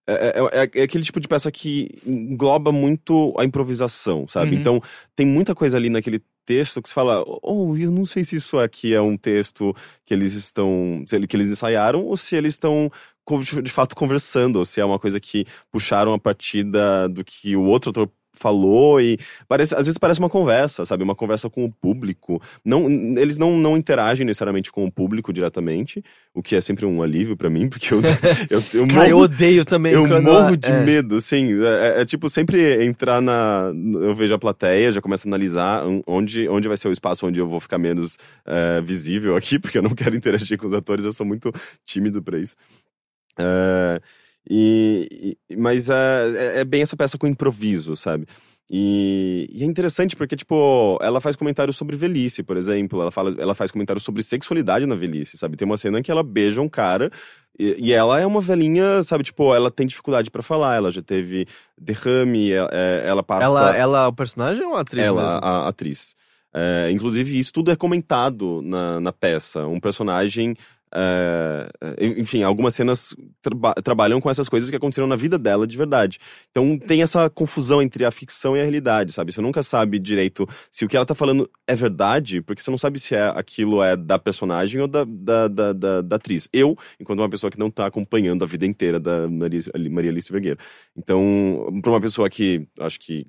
É, 0.05 0.13
é- 0.15 0.63
é- 0.65 0.71
é 0.81 0.83
aquele 0.83 1.05
tipo 1.05 1.21
de 1.21 1.29
peça 1.29 1.51
que 1.53 1.89
engloba 2.05 2.73
muito 2.73 3.33
a 3.39 3.45
improvisação, 3.45 4.27
sabe? 4.27 4.55
Uhum. 4.55 4.59
Então, 4.61 4.81
tem 5.15 5.25
muita 5.25 5.55
coisa 5.55 5.77
ali 5.77 5.89
naquele 5.89 6.21
texto 6.45 6.82
que 6.82 6.88
se 6.88 6.95
fala, 6.95 7.24
oh, 7.43 7.76
eu 7.76 7.90
não 7.90 8.07
sei 8.07 8.24
se 8.24 8.36
isso 8.36 8.59
aqui 8.59 8.95
é 8.95 9.01
um 9.01 9.16
texto 9.16 9.74
que 10.05 10.14
eles 10.14 10.32
estão. 10.34 11.05
que 11.28 11.36
eles 11.36 11.49
ensaiaram, 11.49 12.05
ou 12.05 12.16
se 12.16 12.36
eles 12.36 12.55
estão 12.55 12.90
de 13.62 13.70
fato 13.70 13.95
conversando, 13.95 14.57
ou 14.57 14.64
se 14.64 14.80
é 14.80 14.84
uma 14.84 14.99
coisa 14.99 15.20
que 15.20 15.45
puxaram 15.70 16.12
a 16.12 16.18
partir 16.18 16.64
da, 16.64 17.07
do 17.07 17.24
que 17.24 17.55
o 17.57 17.62
outro 17.62 17.93
falou 18.43 19.01
e 19.01 19.18
parece, 19.49 19.74
às 19.74 19.86
vezes 19.86 19.99
parece 19.99 20.18
uma 20.18 20.28
conversa, 20.28 20.84
sabe? 20.84 21.05
Uma 21.05 21.14
conversa 21.14 21.49
com 21.49 21.64
o 21.64 21.72
público. 21.72 22.43
Não, 22.64 22.90
eles 22.90 23.36
não, 23.36 23.57
não 23.57 23.76
interagem 23.76 24.26
necessariamente 24.26 24.72
com 24.72 24.84
o 24.84 24.90
público 24.90 25.32
diretamente, 25.32 26.05
o 26.34 26.43
que 26.43 26.57
é 26.57 26.61
sempre 26.61 26.84
um 26.84 27.03
alívio 27.03 27.36
pra 27.36 27.49
mim, 27.49 27.68
porque 27.68 27.95
eu, 27.95 28.01
eu, 28.51 28.62
eu 28.74 28.88
Cara, 28.88 29.09
eu 29.09 29.18
odeio 29.18 29.64
também 29.64 29.93
eu 29.93 30.07
morro 30.22 30.57
de 30.57 30.70
é. 30.70 30.84
medo, 30.84 31.20
sim. 31.20 31.62
É, 31.62 31.99
é- 31.99 32.03
é 32.03 32.05
tipo 32.05 32.28
sempre 32.28 32.84
entrar 32.84 33.20
na. 33.20 33.70
Eu 33.95 34.14
vejo 34.14 34.34
a 34.34 34.38
plateia, 34.38 34.90
já 34.90 35.01
começo 35.01 35.26
a 35.26 35.30
analisar 35.30 35.84
onde, 36.07 36.49
onde 36.49 36.66
vai 36.68 36.76
ser 36.76 36.88
o 36.88 36.93
espaço 36.93 37.26
onde 37.26 37.38
eu 37.40 37.47
vou 37.47 37.61
ficar 37.61 37.78
menos 37.78 38.18
é, 38.47 38.80
visível 38.80 39.36
aqui, 39.36 39.59
porque 39.61 39.78
eu 39.78 39.82
não 39.82 39.95
quero 39.95 40.16
interagir 40.16 40.59
com 40.59 40.66
os 40.66 40.74
atores, 40.74 41.05
eu 41.05 41.12
sou 41.12 41.24
muito 41.26 41.53
tímido 41.84 42.22
pra 42.22 42.38
isso. 42.38 42.57
É, 43.38 44.01
e, 44.49 45.36
e- 45.51 45.57
mas 45.57 45.88
é, 45.90 45.95
é- 46.57 46.61
é 46.61 46.64
bem 46.64 46.82
essa 46.82 46.97
peça 46.97 47.16
com 47.18 47.26
improviso, 47.26 47.97
sabe? 47.97 48.26
E, 48.74 49.49
e 49.53 49.62
é 49.62 49.66
interessante 49.66 50.16
porque, 50.16 50.34
tipo, 50.34 50.99
ela 51.03 51.20
faz 51.20 51.36
comentários 51.36 51.76
sobre 51.76 51.95
velhice, 51.97 52.43
por 52.43 52.57
exemplo. 52.57 53.03
Ela, 53.03 53.11
fala, 53.11 53.34
ela 53.38 53.55
faz 53.55 53.70
comentários 53.70 54.03
sobre 54.03 54.22
sexualidade 54.22 54.86
na 54.86 54.95
velhice, 54.95 55.36
sabe? 55.36 55.57
Tem 55.57 55.66
uma 55.66 55.76
cena 55.76 56.03
que 56.03 56.11
ela 56.11 56.22
beija 56.22 56.61
um 56.62 56.68
cara 56.70 57.11
e, 57.59 57.88
e 57.88 57.93
ela 57.93 58.18
é 58.18 58.24
uma 58.24 58.40
velhinha, 58.40 59.03
sabe? 59.03 59.24
Tipo, 59.24 59.55
ela 59.55 59.70
tem 59.70 59.86
dificuldade 59.86 60.30
pra 60.30 60.43
falar. 60.43 60.76
Ela 60.76 60.90
já 60.90 61.03
teve 61.03 61.47
derrame, 61.78 62.51
ela, 62.51 62.70
é, 62.72 63.03
ela 63.07 63.22
passa... 63.22 63.45
Ela, 63.45 63.76
ela 63.76 64.05
é 64.05 64.07
o 64.07 64.12
personagem 64.12 64.64
ou 64.64 64.74
a 64.74 64.80
atriz 64.80 65.05
Ela, 65.05 65.22
mesmo? 65.22 65.38
a 65.47 65.68
atriz. 65.68 66.14
É, 66.55 66.90
inclusive, 66.90 67.38
isso 67.38 67.53
tudo 67.53 67.70
é 67.70 67.76
comentado 67.76 68.62
na, 68.62 69.01
na 69.01 69.12
peça. 69.12 69.66
Um 69.66 69.80
personagem. 69.80 70.57
É, 70.95 71.68
enfim, 72.18 72.43
algumas 72.43 72.74
cenas 72.74 73.14
traba- 73.40 73.74
trabalham 73.74 74.20
com 74.20 74.28
essas 74.30 74.49
coisas 74.49 74.68
que 74.70 74.76
aconteceram 74.76 75.07
na 75.09 75.16
vida 75.16 75.38
dela 75.38 75.66
de 75.66 75.76
verdade. 75.76 76.18
Então 76.51 76.78
tem 76.78 77.03
essa 77.03 77.30
confusão 77.30 77.80
entre 77.80 78.05
a 78.05 78.11
ficção 78.11 78.57
e 78.57 78.61
a 78.61 78.62
realidade, 78.62 79.12
sabe? 79.12 79.32
Você 79.32 79.40
nunca 79.40 79.62
sabe 79.62 79.99
direito 79.99 80.47
se 80.70 80.84
o 80.84 80.88
que 80.88 80.97
ela 80.97 81.07
tá 81.07 81.14
falando 81.14 81.49
é 81.66 81.74
verdade, 81.74 82.40
porque 82.43 82.62
você 82.62 82.70
não 82.70 82.78
sabe 82.78 83.01
se 83.01 83.14
é, 83.14 83.28
aquilo 83.34 83.82
é 83.82 83.97
da 83.97 84.18
personagem 84.18 84.80
ou 84.80 84.88
da, 84.88 85.05
da, 85.05 85.49
da, 85.49 85.72
da- 85.72 86.01
da 86.03 86.16
atriz. 86.16 86.49
Eu, 86.53 86.76
enquanto 87.01 87.20
uma 87.20 87.28
pessoa 87.30 87.51
que 87.51 87.59
não 87.59 87.70
tá 87.70 87.86
acompanhando 87.86 88.45
a 88.45 88.47
vida 88.47 88.66
inteira 88.66 89.01
da 89.01 89.28
Maria, 89.28 89.61
Maria 89.90 90.11
Alice 90.11 90.30
Vergueiro. 90.30 90.59
Então, 90.97 91.68
pra 91.82 91.90
uma 91.93 92.01
pessoa 92.01 92.28
que 92.28 92.66
acho 92.80 92.99
que, 93.01 93.26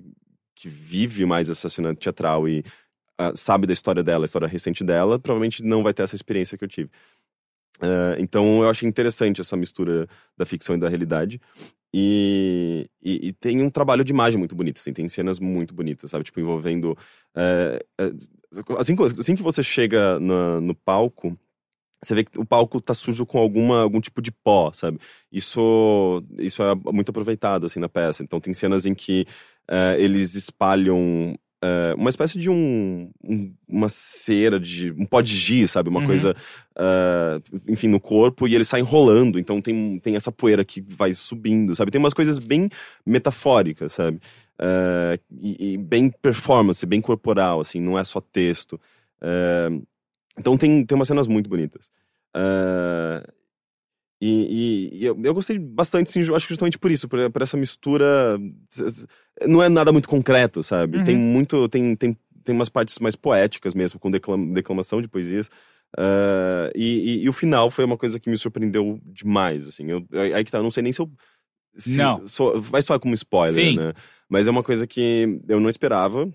que 0.54 0.68
vive 0.68 1.24
mais 1.26 1.48
essa 1.48 1.68
cena 1.68 1.94
teatral 1.94 2.48
e 2.48 2.62
ah, 3.18 3.32
sabe 3.36 3.66
da 3.66 3.72
história 3.72 4.02
dela, 4.02 4.24
a 4.24 4.26
história 4.26 4.48
recente 4.48 4.82
dela, 4.82 5.18
provavelmente 5.18 5.62
não 5.62 5.82
vai 5.82 5.94
ter 5.94 6.02
essa 6.02 6.16
experiência 6.16 6.58
que 6.58 6.64
eu 6.64 6.68
tive. 6.68 6.90
Ah, 7.80 8.16
então 8.18 8.62
eu 8.62 8.68
acho 8.68 8.86
interessante 8.86 9.40
essa 9.40 9.56
mistura 9.56 10.08
da 10.36 10.46
ficção 10.46 10.74
e 10.76 10.78
da 10.78 10.88
realidade. 10.88 11.40
E, 11.94 12.88
e, 13.02 13.28
e 13.28 13.32
tem 13.32 13.62
um 13.62 13.70
trabalho 13.70 14.04
de 14.04 14.12
imagem 14.12 14.38
muito 14.38 14.54
bonito, 14.54 14.78
assim, 14.80 14.92
tem 14.92 15.08
cenas 15.08 15.38
muito 15.40 15.74
bonitas, 15.74 16.10
sabe? 16.10 16.24
Tipo, 16.24 16.40
envolvendo. 16.40 16.96
eh, 17.36 17.84
assim, 18.78 18.96
que- 18.96 19.02
assim 19.04 19.34
que 19.36 19.42
você 19.42 19.62
chega 19.62 20.18
na- 20.20 20.60
no 20.60 20.74
palco, 20.74 21.36
você 22.02 22.14
vê 22.14 22.24
que 22.24 22.38
o 22.38 22.44
palco 22.46 22.80
tá 22.80 22.94
sujo 22.94 23.26
com 23.26 23.38
alguma, 23.38 23.82
algum 23.82 24.00
tipo 24.00 24.22
de 24.22 24.32
pó, 24.32 24.72
sabe? 24.72 24.98
Isso, 25.32 26.22
isso 26.38 26.62
é 26.62 26.74
muito 26.92 27.10
aproveitado, 27.10 27.66
assim, 27.66 27.80
na 27.80 27.88
peça. 27.88 28.22
Então 28.24 28.40
tem 28.40 28.54
cenas 28.54 28.86
em 28.86 28.94
que 28.94 29.26
eh, 29.68 29.96
eles 30.00 30.34
espalham 30.34 31.36
eh, 31.66 31.94
uma 31.96 32.10
espécie 32.10 32.38
de 32.38 32.50
um, 32.50 33.10
um- 33.24 33.54
uma 33.66 33.88
cera, 33.88 34.60
de 34.60 34.90
um 34.92 35.06
pó 35.06 35.22
de 35.22 35.34
giz, 35.36 35.70
sabe? 35.70 35.88
Uma 35.88 36.00
Uhum. 36.00 36.06
coisa, 36.06 36.34
eh, 36.76 37.40
enfim, 37.68 37.88
no 37.88 37.98
corpo, 37.98 38.46
e 38.46 38.54
ele 38.54 38.64
sai 38.64 38.80
enrolando. 38.80 39.38
Então 39.38 39.60
tem, 39.62 39.98
tem 40.00 40.14
essa 40.16 40.30
poeira 40.30 40.64
que 40.64 40.82
vai 40.86 41.14
subindo, 41.14 41.74
sabe? 41.74 41.90
Tem 41.90 41.98
umas 41.98 42.12
coisas 42.12 42.38
bem 42.38 42.68
metafóricas, 43.06 43.92
sabe? 43.94 44.20
Eh, 44.58 45.18
e, 45.40 45.72
e 45.72 45.78
bem 45.78 46.10
performance, 46.10 46.84
bem 46.84 47.00
corporal, 47.00 47.60
assim, 47.60 47.80
não 47.80 47.98
é 47.98 48.04
só 48.04 48.20
texto. 48.20 48.78
Então 50.38 50.56
tem, 50.56 50.84
tem 50.84 50.96
umas 50.96 51.08
cenas 51.08 51.26
muito 51.26 51.48
bonitas. 51.48 51.90
Eh, 52.36 53.26
e, 54.26 54.90
e- 54.94 54.98
e 55.00 55.04
eu, 55.04 55.18
eu 55.22 55.34
gostei 55.34 55.58
bastante, 55.58 56.10
sim, 56.10 56.20
acho 56.20 56.46
que 56.46 56.52
justamente 56.54 56.78
por 56.78 56.90
isso, 56.90 57.08
por, 57.08 57.30
por 57.30 57.42
essa 57.42 57.56
mistura. 57.56 58.38
Não 59.46 59.62
é 59.62 59.68
nada 59.68 59.92
muito 59.92 60.08
concreto, 60.08 60.62
sabe? 60.62 60.98
Uhum. 60.98 61.04
Tem 61.04 61.16
muito. 61.16 61.68
Tem, 61.68 61.94
tem, 61.96 62.16
tem 62.44 62.54
umas 62.54 62.68
partes 62.68 62.98
mais 62.98 63.14
poéticas 63.16 63.74
mesmo, 63.74 63.98
com 64.00 64.10
declam- 64.10 64.52
declamação 64.52 65.02
de 65.02 65.08
poesias. 65.08 65.50
Ah, 65.96 66.70
e, 66.74 67.18
e- 67.20 67.22
e 67.24 67.28
o 67.28 67.32
final 67.32 67.70
foi 67.70 67.84
uma 67.84 67.96
coisa 67.96 68.18
que 68.18 68.30
me 68.30 68.38
surpreendeu 68.38 68.98
demais, 69.04 69.68
assim. 69.68 69.90
Eu, 69.90 70.04
aí 70.34 70.44
que 70.44 70.50
tá, 70.50 70.58
eu 70.58 70.62
não 70.62 70.70
sei 70.70 70.82
nem 70.82 70.92
se 70.92 71.00
eu. 71.00 71.10
se- 71.76 71.96
Não. 71.98 72.26
sou- 72.26 72.60
vai 72.60 72.82
soar 72.82 72.98
como 73.00 73.14
spoiler, 73.14 73.54
Sim. 73.72 73.76
né? 73.76 73.92
Mas 74.28 74.46
é 74.48 74.50
uma 74.50 74.62
coisa 74.62 74.86
que 74.86 75.40
eu 75.48 75.60
não 75.60 75.68
esperava. 75.68 76.28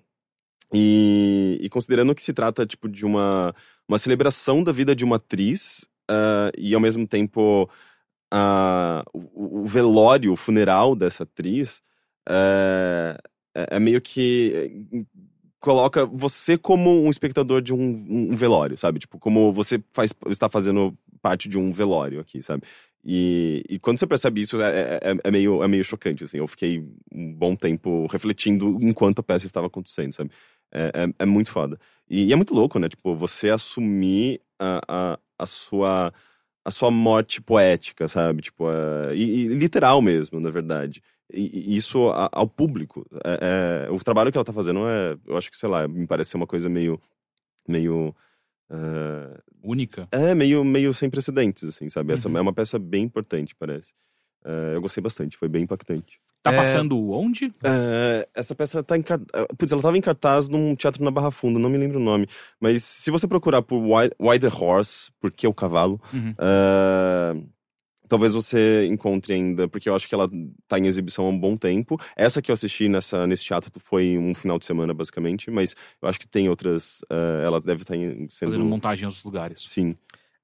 E, 0.74 1.58
e 1.62 1.70
considerando 1.70 2.14
que 2.14 2.22
se 2.22 2.34
trata, 2.34 2.66
tipo, 2.66 2.88
de 2.88 3.04
uma, 3.06 3.56
uma 3.88 3.98
celebração 3.98 4.62
da 4.64 4.72
vida 4.72 4.96
de 4.96 5.04
uma 5.04 5.16
atriz, 5.16 5.88
ah, 6.10 6.52
e 6.58 6.74
ao 6.76 6.82
mesmo 6.82 7.08
tempo 7.08 7.70
ah, 8.32 9.04
o, 9.14 9.62
o 9.62 9.66
velório, 9.66 10.32
o 10.34 10.38
funeral 10.38 10.96
dessa 10.96 11.24
atriz, 11.24 11.82
é- 13.56 13.68
é 13.76 13.80
meio 13.80 14.02
que 14.02 14.54
eh, 14.94 15.06
coloca 15.60 16.06
você 16.06 16.58
como 16.58 16.90
um 17.04 17.10
espectador 17.10 17.62
de 17.62 17.74
um, 17.74 18.30
um 18.32 18.36
velório, 18.36 18.78
sabe? 18.78 19.00
Tipo, 19.00 19.20
como 19.20 19.52
você 19.52 19.82
faz, 19.94 20.14
está 20.30 20.50
fazendo 20.50 20.98
parte 21.22 21.50
de 21.50 21.58
um 21.58 21.72
velório 21.72 22.20
aqui, 22.20 22.42
sabe? 22.42 22.64
E, 23.04 23.64
e 23.70 23.80
quando 23.80 23.98
você 24.00 24.08
percebe 24.08 24.42
isso, 24.42 24.62
é, 24.62 25.00
é- 25.02 25.12
é- 25.12 25.18
é 25.24 25.32
meio, 25.32 25.64
é 25.64 25.68
meio 25.68 25.84
chocante, 25.84 26.24
assim. 26.24 26.38
Eu 26.38 26.48
fiquei 26.48 26.80
um 27.12 27.34
bom 27.34 27.56
tempo 27.56 28.06
refletindo 28.08 28.78
enquanto 28.82 29.20
a 29.20 29.24
peça 29.24 29.46
estava 29.46 29.68
acontecendo, 29.68 30.14
sabe? 30.14 30.32
É, 30.72 30.92
é, 31.06 31.14
é 31.20 31.26
muito 31.26 31.50
foda. 31.52 31.80
E, 32.10 32.26
e 32.28 32.34
é 32.34 32.36
muito 32.36 32.54
louco, 32.54 32.78
né? 32.80 32.88
Tipo, 32.90 33.16
você 33.16 33.50
assumir 33.50 34.42
a, 34.60 34.82
a, 34.88 35.20
a 35.40 35.46
sua 35.48 36.14
a 36.66 36.72
sua 36.72 36.92
morte 36.92 37.42
poética, 37.42 38.08
sabe? 38.08 38.42
Tipo, 38.44 38.70
é, 38.70 39.16
e, 39.16 39.24
e 39.46 39.48
literal 39.48 40.02
mesmo, 40.02 40.40
na 40.40 40.52
verdade. 40.52 41.02
E, 41.34 41.72
e 41.72 41.76
isso 41.78 42.10
a- 42.10 42.30
ao 42.32 42.48
público. 42.48 43.06
É, 43.24 43.86
é, 43.88 43.92
o 43.92 43.98
trabalho 44.04 44.32
que 44.32 44.38
ela 44.38 44.46
tá 44.46 44.54
fazendo 44.54 44.82
é, 44.88 45.18
eu 45.26 45.38
acho 45.38 45.50
que, 45.50 45.58
sei 45.58 45.70
lá, 45.70 45.88
me 45.88 46.06
parece 46.06 46.32
ser 46.32 46.38
uma 46.38 46.46
coisa 46.46 46.68
meio, 46.70 47.02
meio, 47.68 48.14
é, 48.70 49.40
Única. 49.64 50.08
é 50.12 50.36
meio, 50.36 50.64
meio 50.64 50.94
sem 50.94 51.10
precedentes, 51.10 51.64
assim, 51.64 51.90
sabe? 51.90 52.14
Essa 52.14 52.30
Uhum. 52.30 52.38
é 52.38 52.42
uma 52.42 52.54
peça 52.54 52.78
bem 52.78 53.04
importante, 53.06 53.56
parece. 53.56 53.94
É, 54.44 54.76
eu 54.76 54.82
gostei 54.82 55.02
bastante, 55.02 55.38
foi 55.38 55.48
bem 55.50 55.64
impactante. 55.64 56.20
Tá 56.42 56.54
É. 56.54 56.56
passando 56.56 57.12
onde? 57.12 57.54
É, 57.64 58.28
essa 58.34 58.56
peça 58.56 58.82
tá 58.82 58.96
em 58.98 59.02
cartaz. 59.02 59.46
Putz, 59.58 59.74
ela 59.74 59.82
tava 59.82 59.98
em 59.98 60.02
cartaz 60.02 60.48
num 60.48 60.74
teatro 60.76 61.04
na 61.04 61.12
Barra 61.12 61.32
Funda, 61.32 61.60
não 61.60 61.70
me 61.70 61.78
lembro 61.78 62.00
o 62.00 62.04
nome. 62.04 62.28
Mas 62.60 62.84
se 62.84 63.12
você 63.12 63.28
procurar 63.28 63.62
por 63.62 63.78
Why, 63.80 64.10
Why 64.20 64.40
the 64.40 64.48
Horse, 64.48 65.12
por 65.20 65.32
que 65.32 65.46
o 65.46 65.54
cavalo, 65.54 66.00
Uhum. 66.14 66.34
é, 66.40 67.36
talvez 68.08 68.34
você 68.34 68.86
encontre 68.88 69.34
ainda, 69.34 69.68
porque 69.68 69.90
eu 69.90 69.94
acho 69.96 70.08
que 70.08 70.16
ela 70.16 70.30
tá 70.68 70.80
em 70.80 70.88
exibição 70.88 71.26
há 71.26 71.30
um 71.30 71.38
bom 71.38 71.58
tempo. 71.58 72.00
Essa 72.16 72.42
que 72.42 72.50
eu 72.50 72.54
assisti 72.54 72.88
nessa, 72.88 73.28
nesse 73.28 73.44
teatro 73.44 73.70
foi 73.78 74.18
um 74.18 74.34
final 74.34 74.58
de 74.58 74.66
semana, 74.66 74.94
basicamente, 74.94 75.52
mas 75.52 75.76
eu 76.02 76.08
acho 76.08 76.20
que 76.20 76.28
tem 76.28 76.48
outras. 76.48 77.02
é, 77.10 77.44
ela 77.46 77.60
deve 77.60 77.82
estar 77.82 77.98
em- 77.98 78.30
sendo. 78.32 78.52
Fazendo 78.54 78.66
montagem 78.66 79.04
em 79.04 79.08
outros 79.08 79.24
lugares. 79.26 79.62
Sim. 79.68 79.94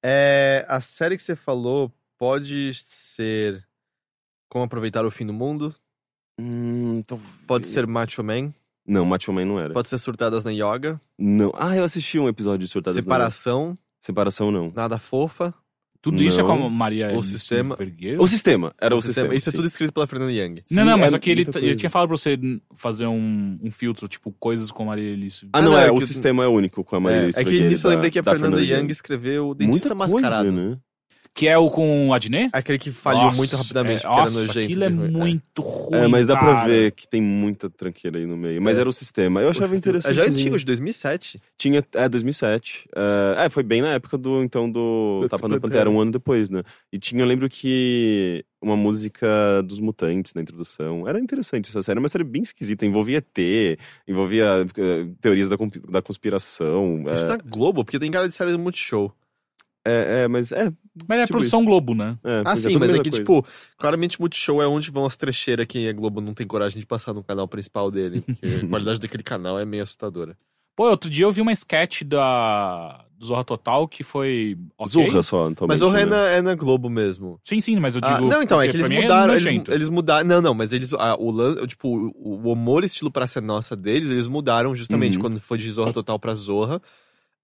É, 0.04 0.64
a 0.68 0.80
série 0.82 1.16
que 1.16 1.22
você 1.22 1.34
falou 1.34 1.90
pode 2.18 2.72
ser 2.74 3.64
Como 4.48 4.64
Aproveitar 4.64 5.04
o 5.04 5.10
Fim 5.10 5.26
do 5.26 5.32
Mundo? 5.32 5.74
Hum, 6.40 7.02
Pode 7.46 7.66
ser 7.66 7.86
Macho 7.86 8.22
Man? 8.22 8.52
Não, 8.86 9.04
Macho 9.04 9.32
Man 9.32 9.44
não 9.44 9.58
era. 9.58 9.72
Pode 9.72 9.88
ser 9.88 9.98
Surtadas 9.98 10.44
na 10.44 10.50
Yoga? 10.52 11.00
Não. 11.18 11.52
Ah, 11.56 11.74
eu 11.76 11.82
assisti 11.84 12.18
um 12.18 12.28
episódio 12.28 12.66
de 12.66 12.68
Surtadas 12.68 12.96
na- 12.96 13.02
Separação? 13.02 13.74
Separação, 14.00 14.50
não. 14.52 14.72
Nada 14.74 14.98
Fofa? 14.98 15.52
Tudo 16.00 16.22
isso 16.22 16.38
é 16.38 16.42
Não. 16.44 16.56
com 16.58 16.66
a 16.66 16.70
Maria 16.70 17.18
O 17.18 17.22
sistema- 17.24 17.74
Vergueiro? 17.74 18.22
O 18.22 18.28
sistema. 18.28 18.72
Era 18.80 18.94
o, 18.94 18.98
O 18.98 19.02
sistema- 19.02 19.14
sistema. 19.24 19.34
Isso 19.34 19.48
é 19.48 19.50
sim. 19.50 19.56
tudo 19.56 19.66
escrito 19.66 19.92
pela 19.92 20.06
Fernanda 20.06 20.30
Young. 20.30 20.62
Não, 20.70 20.84
não, 20.84 20.94
Sim, 20.94 21.00
mas 21.00 21.14
é 21.14 21.16
aqui 21.16 21.30
ele, 21.32 21.42
muita 21.42 21.58
ele 21.58 21.66
coisa. 21.68 21.80
tinha 21.80 21.90
falado 21.90 22.08
pra 22.08 22.16
você 22.16 22.38
fazer 22.76 23.06
um, 23.08 23.58
um 23.60 23.70
filtro, 23.72 24.06
tipo, 24.06 24.30
coisas 24.38 24.70
com 24.70 24.84
a 24.84 24.86
Maria 24.86 25.12
Alice. 25.12 25.48
Ah, 25.52 25.58
Ah, 25.58 25.62
não, 25.62 25.72
não, 25.72 25.78
é, 25.78 25.88
é 25.88 25.90
o 25.92 26.00
sistema 26.00 26.44
é 26.44 26.46
único 26.46 26.84
com 26.84 26.94
a 26.94 27.00
Maria 27.00 27.18
É, 27.18 27.22
Alice 27.24 27.40
é 27.40 27.44
que 27.44 27.60
nisso 27.60 27.88
eu 27.88 27.90
lembrei 27.90 28.12
que 28.12 28.20
a 28.20 28.22
da 28.22 28.30
Fernanda 28.30 28.56
Fernanda 28.58 28.80
Young 28.82 28.92
escreveu 28.92 29.48
o 29.48 29.54
Dentista 29.54 29.92
Muita 29.96 30.12
coisa, 30.12 30.28
Mascarado. 30.28 30.52
né? 30.52 30.78
Que 31.36 31.48
é 31.48 31.58
o 31.58 31.68
com 31.68 32.08
o 32.08 32.14
Adnet? 32.14 32.48
Aquele 32.50 32.78
que 32.78 32.90
falhou 32.90 33.24
Nossa, 33.24 33.36
muito 33.36 33.54
rapidamente, 33.54 34.06
é, 34.06 34.08
porque 34.08 34.20
nossa, 34.22 34.38
era 34.38 34.46
nojento. 34.46 34.64
aquilo 34.64 34.84
é 34.84 34.88
ruim. 34.88 35.10
muito 35.10 35.60
ruim, 35.60 35.98
É, 35.98 36.08
mas 36.08 36.26
dá 36.26 36.34
pra 36.34 36.54
cara. 36.54 36.66
ver 36.66 36.92
que 36.92 37.06
tem 37.06 37.20
muita 37.20 37.68
tranqueira 37.68 38.16
aí 38.16 38.24
no 38.24 38.38
meio. 38.38 38.62
Mas 38.62 38.78
É. 38.78 38.80
era 38.80 38.88
o 38.88 38.92
sistema. 38.92 39.42
Eu 39.42 39.50
achava 39.50 39.76
interessante. 39.76 40.12
É 40.12 40.14
já 40.14 40.24
antigo, 40.24 40.58
de 40.58 40.64
2007. 40.64 41.38
Tinha, 41.58 41.84
é, 41.92 42.08
2007. 42.08 42.88
É, 42.96 43.44
é, 43.44 43.50
foi 43.50 43.62
bem 43.62 43.82
na 43.82 43.92
época 43.92 44.16
do, 44.16 44.42
então, 44.42 44.70
do 44.70 45.20
Do 45.24 45.28
Tapa 45.28 45.46
na 45.46 45.60
Pantera. 45.60 45.90
Um 45.90 46.00
ano 46.00 46.10
depois, 46.10 46.48
né? 46.48 46.62
E 46.90 46.98
tinha, 46.98 47.20
eu 47.20 47.26
lembro 47.26 47.50
que 47.50 48.42
uma 48.62 48.74
música 48.74 49.28
dos 49.62 49.78
Mutantes 49.78 50.32
na 50.32 50.40
introdução. 50.40 51.06
Era 51.06 51.20
interessante 51.20 51.68
essa 51.68 51.82
série, 51.82 51.98
uma 51.98 52.08
série 52.08 52.24
bem 52.24 52.42
esquisita. 52.44 52.86
Envolvia 52.86 53.18
ET, 53.18 53.78
envolvia 54.08 54.66
eh, 54.74 55.06
teorias 55.20 55.50
da, 55.50 56.00
conspiração. 56.00 57.04
Isso 57.12 57.24
é. 57.24 57.26
tá 57.26 57.36
Globo, 57.36 57.84
porque 57.84 57.98
tem 57.98 58.10
cara 58.10 58.26
de 58.26 58.34
séries 58.34 58.54
do 58.54 58.58
Multishow. 58.58 59.12
É, 59.86 60.22
é, 60.24 60.28
mas 60.28 60.52
é. 60.52 60.72
Mas 61.08 61.18
é 61.20 61.22
Tipo 61.26 61.36
produção 61.38 61.64
Globo, 61.64 61.94
né? 61.94 62.18
é 62.24 62.40
Ah, 62.40 62.44
porque 62.44 62.58
sim, 62.60 62.76
a 62.76 62.78
mas 62.78 62.88
é 62.88 62.92
mesma 62.92 63.04
que, 63.04 63.10
coisa. 63.10 63.22
tipo, 63.24 63.46
claramente 63.76 64.18
Multishow 64.20 64.62
é 64.62 64.66
onde 64.66 64.90
vão 64.90 65.04
as 65.06 65.16
trecheiras 65.16 65.66
que 65.66 65.88
a 65.88 65.92
Globo 65.92 66.20
não 66.20 66.32
tem 66.34 66.46
coragem 66.46 66.80
de 66.80 66.86
passar 66.86 67.12
no 67.12 67.22
canal 67.22 67.46
principal 67.46 67.90
dele. 67.90 68.20
Porque 68.22 68.46
a 68.64 68.66
qualidade 68.68 68.98
daquele 69.00 69.22
canal 69.22 69.58
é 69.58 69.64
meio 69.64 69.82
assustadora. 69.82 70.36
Pô, 70.74 70.90
outro 70.90 71.08
dia 71.08 71.24
eu 71.24 71.32
vi 71.32 71.40
uma 71.40 71.52
sketch 71.52 72.02
da 72.02 73.02
do 73.18 73.24
Zorra 73.24 73.44
Total 73.44 73.88
que 73.88 74.02
foi. 74.02 74.58
ok. 74.76 74.92
Zorra 74.92 75.22
só, 75.22 75.48
atualmente, 75.48 75.66
Mas 75.68 75.80
o 75.82 75.90
né? 75.90 76.00
Renan 76.00 76.26
é 76.28 76.42
na 76.42 76.54
Globo 76.54 76.90
mesmo. 76.90 77.40
Sim, 77.42 77.62
sim, 77.62 77.76
mas 77.80 77.94
eu 77.94 78.00
digo. 78.02 78.14
Ah, 78.14 78.20
não, 78.20 78.42
então, 78.42 78.60
é 78.60 78.68
que 78.68 78.76
eles 78.76 78.88
mudaram. 78.90 79.32
eles, 79.32 79.44
nojento. 79.44 79.72
eles 79.72 79.88
mudaram. 79.88 80.28
Não, 80.28 80.42
não, 80.42 80.52
mas 80.54 80.72
eles. 80.74 80.92
ah, 80.92 81.16
o, 81.18 81.66
tipo, 81.66 81.88
o, 81.88 82.42
o 82.46 82.52
humor 82.52 82.84
estilo 82.84 83.10
Praça 83.10 83.38
é 83.38 83.42
Nossa 83.42 83.74
deles, 83.74 84.10
eles 84.10 84.26
mudaram 84.26 84.74
justamente 84.74 85.16
Uhum. 85.16 85.22
quando 85.22 85.40
foi 85.40 85.56
de 85.56 85.70
Zorra 85.70 85.94
Total 85.94 86.18
pra 86.18 86.34
Zorra. 86.34 86.80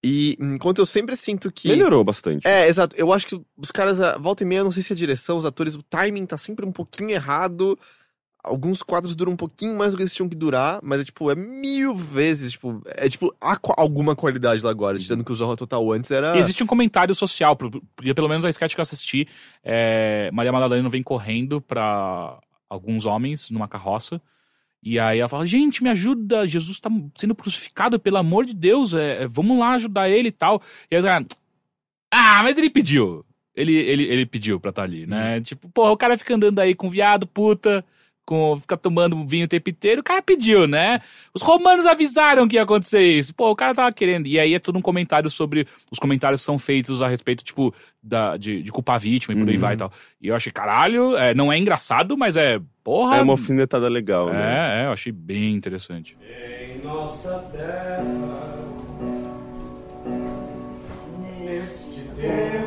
E 0.03 0.35
enquanto 0.39 0.79
eu 0.79 0.85
sempre 0.85 1.15
sinto 1.15 1.49
que. 1.51 1.69
Melhorou 1.69 2.03
bastante. 2.03 2.45
É, 2.47 2.67
exato. 2.67 2.93
Eu 2.97 3.13
acho 3.13 3.25
que 3.25 3.41
os 3.57 3.71
caras, 3.71 4.01
a- 4.01 4.17
volta 4.17 4.43
e 4.43 4.45
meia, 4.45 4.63
não 4.63 4.71
sei 4.71 4.83
se 4.83 4.91
é 4.91 4.95
a 4.95 4.97
direção, 4.97 5.37
os 5.37 5.45
atores, 5.45 5.75
o 5.75 5.81
timing 5.83 6.25
tá 6.25 6.37
sempre 6.37 6.65
um 6.65 6.71
pouquinho 6.73 7.11
errado. 7.11 7.79
Alguns 8.43 8.83
quadros 8.83 9.15
duram 9.15 9.31
um 9.31 9.37
pouquinho 9.37 9.73
mais 9.77 9.93
do 9.93 9.95
que 9.95 10.03
eles 10.03 10.13
tinham 10.13 10.27
que 10.27 10.35
durar, 10.35 10.81
mas 10.83 10.99
é 10.99 11.05
tipo, 11.05 11.31
é 11.31 11.35
mil 11.35 11.95
vezes, 11.95 12.51
tipo, 12.51 12.81
é 12.87 13.07
tipo, 13.07 13.33
há 13.39 13.57
alguma 13.77 14.17
qualidade 14.17 14.61
lá 14.61 14.69
agora, 14.69 14.97
tirando 14.97 15.23
que 15.23 15.31
o 15.31 15.35
Zorra 15.35 15.55
Total 15.55 15.89
antes 15.93 16.11
era. 16.11 16.35
E 16.35 16.39
existe 16.39 16.61
um 16.61 16.67
comentário 16.67 17.15
social, 17.15 17.55
porque 17.55 18.13
pelo 18.13 18.27
menos 18.27 18.43
a 18.43 18.49
sketch 18.49 18.73
que 18.75 18.81
eu 18.81 18.83
assisti, 18.83 19.25
é, 19.63 20.29
Maria 20.33 20.51
Madalena 20.51 20.89
vem 20.89 21.01
correndo 21.01 21.61
pra 21.61 22.37
alguns 22.69 23.05
homens 23.05 23.49
numa 23.49 23.69
carroça. 23.69 24.21
E 24.83 24.99
aí 24.99 25.19
ela 25.19 25.29
fala: 25.29 25.45
Gente, 25.45 25.81
me 25.81 25.89
ajuda, 25.89 26.45
Jesus 26.45 26.79
tá 26.79 26.89
sendo 27.15 27.33
crucificado, 27.33 27.99
pelo 27.99 28.17
amor 28.17 28.45
de 28.45 28.53
Deus, 28.53 28.93
é, 28.93 29.23
é, 29.23 29.27
vamos 29.27 29.57
lá 29.57 29.73
ajudar 29.73 30.09
ele 30.09 30.27
e 30.27 30.31
tal. 30.31 30.61
E 30.91 30.95
aí 30.95 31.01
falam, 31.01 31.25
Ah, 32.11 32.41
mas 32.43 32.57
ele 32.57 32.69
pediu. 32.69 33.25
Ele, 33.55 33.73
ele, 33.75 34.03
ele 34.03 34.25
pediu 34.25 34.59
pra 34.59 34.69
estar 34.69 34.83
ali, 34.83 35.05
né? 35.05 35.39
Tipo, 35.41 35.69
porra, 35.69 35.91
o 35.91 35.97
cara 35.97 36.17
fica 36.17 36.35
andando 36.35 36.59
aí 36.59 36.73
com 36.73 36.89
viado, 36.89 37.27
puta, 37.27 37.85
com, 38.25 38.57
fica 38.57 38.77
tomando 38.77 39.25
vinho 39.27 39.45
o 39.45 39.47
tempo 39.47 39.69
inteiro, 39.69 40.01
o 40.01 40.03
cara 40.03 40.21
pediu, 40.21 40.67
né? 40.67 40.99
Os 41.33 41.41
romanos 41.41 41.85
avisaram 41.85 42.47
que 42.47 42.55
ia 42.55 42.63
acontecer 42.63 43.03
isso. 43.03 43.33
Pô, 43.35 43.49
o 43.51 43.55
cara 43.55 43.73
tava 43.75 43.91
querendo. 43.91 44.27
E 44.27 44.39
aí 44.39 44.53
é 44.53 44.59
tudo 44.59 44.79
um 44.79 44.81
comentário 44.81 45.29
sobre. 45.29 45.67
Os 45.91 45.99
comentários 45.99 46.41
são 46.41 46.57
feitos 46.57 47.01
a 47.01 47.07
respeito, 47.07 47.43
tipo, 47.43 47.73
da, 48.01 48.37
de, 48.37 48.61
de 48.63 48.71
culpar 48.71 48.95
a 48.95 48.99
vítima 48.99 49.33
e 49.33 49.37
por 49.39 49.47
aí 49.49 49.55
Uhum. 49.55 49.61
vai 49.61 49.73
e 49.73 49.77
tal. 49.77 49.91
E 50.21 50.27
eu 50.29 50.35
achei, 50.35 50.51
caralho, 50.51 51.17
é, 51.17 51.33
não 51.33 51.51
é 51.51 51.57
engraçado, 51.57 52.17
mas 52.17 52.37
é. 52.37 52.59
Porra. 52.83 53.17
É 53.17 53.21
uma 53.21 53.33
alfinetada 53.33 53.87
legal, 53.87 54.27
né? 54.27 54.79
É, 54.79 54.83
é, 54.83 54.85
eu 54.87 54.91
achei 54.91 55.11
bem 55.11 55.53
interessante. 55.53 56.17
Em 56.21 56.81
nossa 56.83 57.39
terra, 57.51 58.03
neste 61.39 62.01
tempo, 62.15 62.62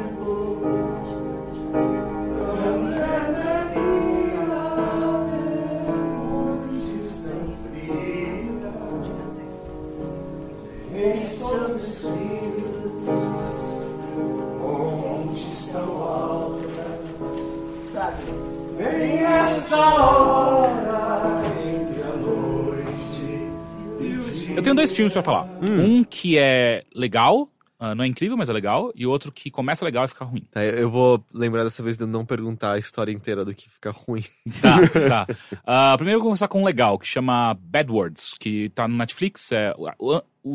Eu 24.56 24.62
tenho 24.62 24.74
dois 24.74 24.94
filmes 24.96 25.12
pra 25.12 25.22
falar. 25.22 25.48
Um 25.62 26.02
que 26.02 26.38
é 26.38 26.82
legal, 26.94 27.48
ah, 27.78 27.94
não 27.94 28.04
é 28.04 28.06
incrível, 28.06 28.38
mas 28.38 28.48
é 28.48 28.52
legal, 28.54 28.90
e 28.94 29.06
outro 29.06 29.30
que 29.30 29.50
começa 29.50 29.84
legal 29.84 30.04
e 30.04 30.08
fica 30.08 30.24
ruim. 30.24 30.42
Tá, 30.50 30.64
eu 30.64 30.90
vou 30.90 31.22
lembrar 31.34 31.62
dessa 31.62 31.82
vez 31.82 31.98
de 31.98 32.06
não 32.06 32.24
perguntar 32.24 32.72
a 32.72 32.78
história 32.78 33.12
inteira 33.12 33.44
do 33.44 33.54
que 33.54 33.68
fica 33.68 33.90
ruim. 33.90 34.24
Tá, 34.62 34.78
tá. 35.08 35.26
Ah, 35.66 35.94
primeiro 35.96 36.16
eu 36.16 36.22
vou 36.22 36.30
começar 36.30 36.48
com 36.48 36.62
um 36.62 36.64
legal, 36.64 36.98
que 36.98 37.06
chama 37.06 37.54
Bad 37.60 37.92
Words, 37.92 38.34
que 38.40 38.70
tá 38.70 38.88
no 38.88 38.96
Netflix. 38.96 39.52
É, 39.52 39.74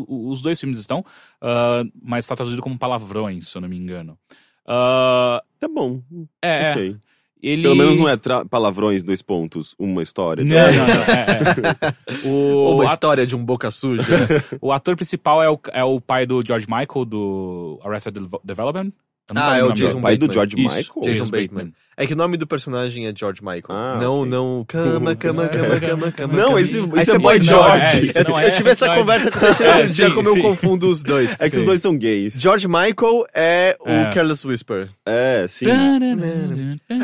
o- 0.08 0.30
os 0.30 0.42
dois 0.42 0.60
filmes 0.60 0.78
estão, 0.80 1.04
ah, 1.42 1.84
mas 2.02 2.26
tá 2.28 2.36
traduzido 2.36 2.62
como 2.62 2.78
palavrões, 2.78 3.48
se 3.48 3.58
eu 3.58 3.62
não 3.62 3.70
me 3.70 3.78
engano. 3.78 4.18
Ah, 4.66 5.42
Tá 5.60 5.68
bom. 5.68 6.02
é, 6.42 6.64
é. 6.70 6.72
ok. 6.72 6.96
Ele... 7.44 7.64
Pelo 7.64 7.76
menos 7.76 7.98
não 7.98 8.08
é 8.08 8.16
tra- 8.16 8.46
palavrões, 8.46 9.04
dois 9.04 9.20
pontos, 9.24 9.74
uma 9.80 10.04
história. 10.04 10.44
Não, 10.44 10.56
não, 10.56 10.88
não. 10.88 11.04
É, 11.04 12.26
é. 12.26 12.30
Ou 12.30 12.74
O, 12.74 12.76
uma 12.76 12.86
história 12.86 13.26
de 13.26 13.36
um 13.36 13.44
boca 13.44 13.72
suja. 13.72 14.04
o 14.62 14.72
ator 14.72 14.96
principal 14.96 15.42
é 15.42 15.50
o, 15.50 15.60
é 15.74 15.84
o 15.84 16.00
pai 16.00 16.28
do 16.28 16.46
George 16.46 16.68
Michael, 16.70 17.04
do 17.06 17.80
Arrested 17.84 18.14
Devel- 18.14 18.42
Development. 18.44 18.92
Eu 19.34 19.42
Ah, 19.42 19.58
é 19.58 19.64
o 19.64 19.72
Jason 19.74 20.02
pai 20.02 20.18
do 20.18 20.28
Bateman. 20.28 20.34
George 20.34 20.56
Isso, 20.66 20.76
Michael? 21.00 21.14
Jason 21.16 21.32
Bateman. 21.32 21.74
É 21.98 22.08
que 22.08 22.14
o 22.14 22.16
nome 22.18 22.36
do 22.36 22.48
personagem 22.48 23.06
é 23.06 23.14
George 23.16 23.42
Michael. 23.44 23.66
Ah, 23.70 24.00
não, 24.02 24.22
ok. 24.22 24.32
não. 24.32 24.66
Cama, 24.68 25.16
cama, 25.16 25.48
cama, 25.50 25.80
cama, 25.80 26.12
cama. 26.12 26.34
Não, 26.34 26.58
esse- 26.58 26.80
você 26.80 27.16
é 27.16 27.20
Boy 27.20 27.44
George. 27.44 28.12
Eu, 28.16 28.24
não 28.24 28.40
eu 28.42 28.48
é- 28.48 28.52
tive 28.52 28.70
essa 28.72 28.88
não 28.88 28.94
é- 28.94 28.98
conversa 28.98 29.30
com 29.30 29.38
o 29.38 29.42
Teixeira 29.42 29.72
É, 29.72 29.78
outro 29.82 29.94
dia, 29.94 30.08
sim, 30.08 30.14
como 30.16 30.30
eu 30.30 30.34
sim. 30.34 30.42
confundo 30.42 30.88
os 30.88 31.04
dois. 31.04 31.30
É 31.38 31.50
que 31.50 31.56
os 31.58 31.62
Sim. 31.62 31.66
dois 31.66 31.82
são 31.82 31.96
gays. 31.96 32.34
George 32.40 32.68
Michael 32.68 33.26
é 33.36 33.78
o 33.80 33.90
É. 33.90 34.10
Careless 34.14 34.48
Whisper. 34.48 34.90
É, 35.06 35.46
sim. 35.48 35.66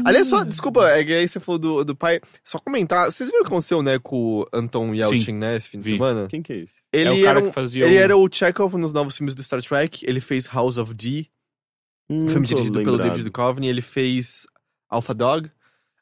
Aliás, 0.05 0.27
só, 0.27 0.43
desculpa, 0.43 0.87
é 0.89 1.03
que 1.03 1.13
aí 1.13 1.27
você 1.27 1.39
falou 1.39 1.59
do, 1.59 1.83
do 1.85 1.95
pai. 1.95 2.19
Só 2.43 2.57
comentar, 2.59 3.11
vocês 3.11 3.29
viram 3.29 3.41
o 3.41 3.43
que 3.43 3.49
aconteceu, 3.49 3.81
né, 3.81 3.99
com 4.01 4.39
o 4.41 4.47
Anton 4.53 4.93
Yelchin, 4.93 5.19
Sim, 5.19 5.33
né, 5.33 5.55
esse 5.57 5.69
fim 5.69 5.79
de 5.79 5.83
vi. 5.85 5.91
semana? 5.93 6.27
Quem 6.27 6.41
que 6.41 6.53
é 6.53 6.55
esse? 6.57 6.73
Ele 6.91 7.09
É 7.09 7.11
o 7.11 7.15
cara 7.17 7.29
era, 7.29 7.39
um- 7.39 7.47
que 7.49 7.53
fazia 7.53 7.85
ele 7.85 7.95
o- 7.95 7.99
era 7.99 8.17
o 8.17 8.29
Chekhov 8.31 8.75
nos 8.77 8.93
novos 8.93 9.17
filmes 9.17 9.35
do 9.35 9.43
Star 9.43 9.61
Trek, 9.61 10.03
ele 10.07 10.19
fez 10.19 10.47
House 10.47 10.77
of 10.77 10.93
D, 10.93 11.25
Hum, 12.09 12.23
um 12.23 12.27
filme 12.27 12.47
dirigido 12.47 12.81
pelo. 12.83 12.97
David 12.97 13.29
Duchovny, 13.29 13.67
ele 13.67 13.81
fez 13.81 14.45
Alpha 14.89 15.13
Dog. 15.13 15.49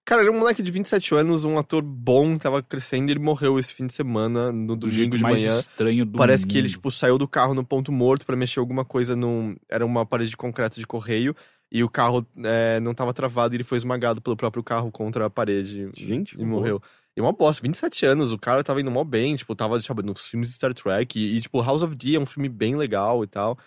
Cara, 0.03 0.21
ele 0.21 0.29
é 0.29 0.31
um 0.31 0.37
moleque 0.37 0.61
de 0.61 0.69
27 0.71 1.15
anos, 1.15 1.45
um 1.45 1.57
ator 1.57 1.81
bom, 1.81 2.37
tava 2.37 2.61
crescendo, 2.61 3.09
e 3.09 3.13
ele 3.13 3.19
morreu 3.19 3.57
esse 3.57 3.73
fim 3.73 3.87
de 3.87 3.93
semana, 3.93 4.51
no 4.51 4.75
Do 4.75 4.87
domingo 4.87 5.17
de 5.17 5.23
mais 5.23 5.39
manhã. 5.41 5.57
estranho 5.59 6.05
do 6.05 6.15
Parece 6.15 6.45
que 6.45 6.53
ele, 6.59 6.67
mundo. 6.67 6.71
tipo, 6.73 6.91
saiu 6.91 7.17
do 7.17 7.27
carro 7.27 7.55
no 7.55 7.65
ponto 7.65 7.91
morto 7.91 8.23
pra 8.23 8.35
mexer 8.35 8.59
alguma 8.59 8.85
coisa 8.85 9.15
num... 9.15 9.55
Era 9.67 9.83
uma 9.83 10.05
parede 10.05 10.29
de 10.29 10.37
concreto 10.37 10.79
de 10.79 10.85
correio, 10.85 11.35
e 11.71 11.83
o 11.83 11.89
carro 11.89 12.23
é, 12.43 12.79
não 12.81 12.93
tava 12.93 13.15
travado, 13.15 13.55
e 13.55 13.57
ele 13.57 13.63
foi 13.63 13.79
esmagado 13.79 14.21
pelo 14.21 14.37
próprio 14.37 14.63
carro 14.63 14.91
contra 14.91 15.25
a 15.25 15.29
parede. 15.29 15.89
Gente, 15.95 16.39
E 16.39 16.45
morreu. 16.45 16.79
E 17.17 17.19
uma 17.21 17.31
bosta, 17.33 17.63
27 17.63 18.05
anos, 18.05 18.31
o 18.31 18.37
cara 18.37 18.63
tava 18.63 18.79
indo 18.81 18.91
mal 18.91 19.05
bem, 19.05 19.35
tipo, 19.35 19.55
tava, 19.55 19.81
sabe, 19.81 20.03
nos 20.03 20.21
filmes 20.27 20.49
de 20.49 20.53
Star 20.55 20.71
Trek, 20.71 21.17
e, 21.19 21.35
e, 21.37 21.41
tipo, 21.41 21.59
House 21.63 21.81
of 21.81 21.95
D 21.95 22.15
é 22.15 22.19
um 22.19 22.27
filme 22.27 22.47
bem 22.47 22.75
legal 22.75 23.23
e 23.23 23.27
tal. 23.27 23.57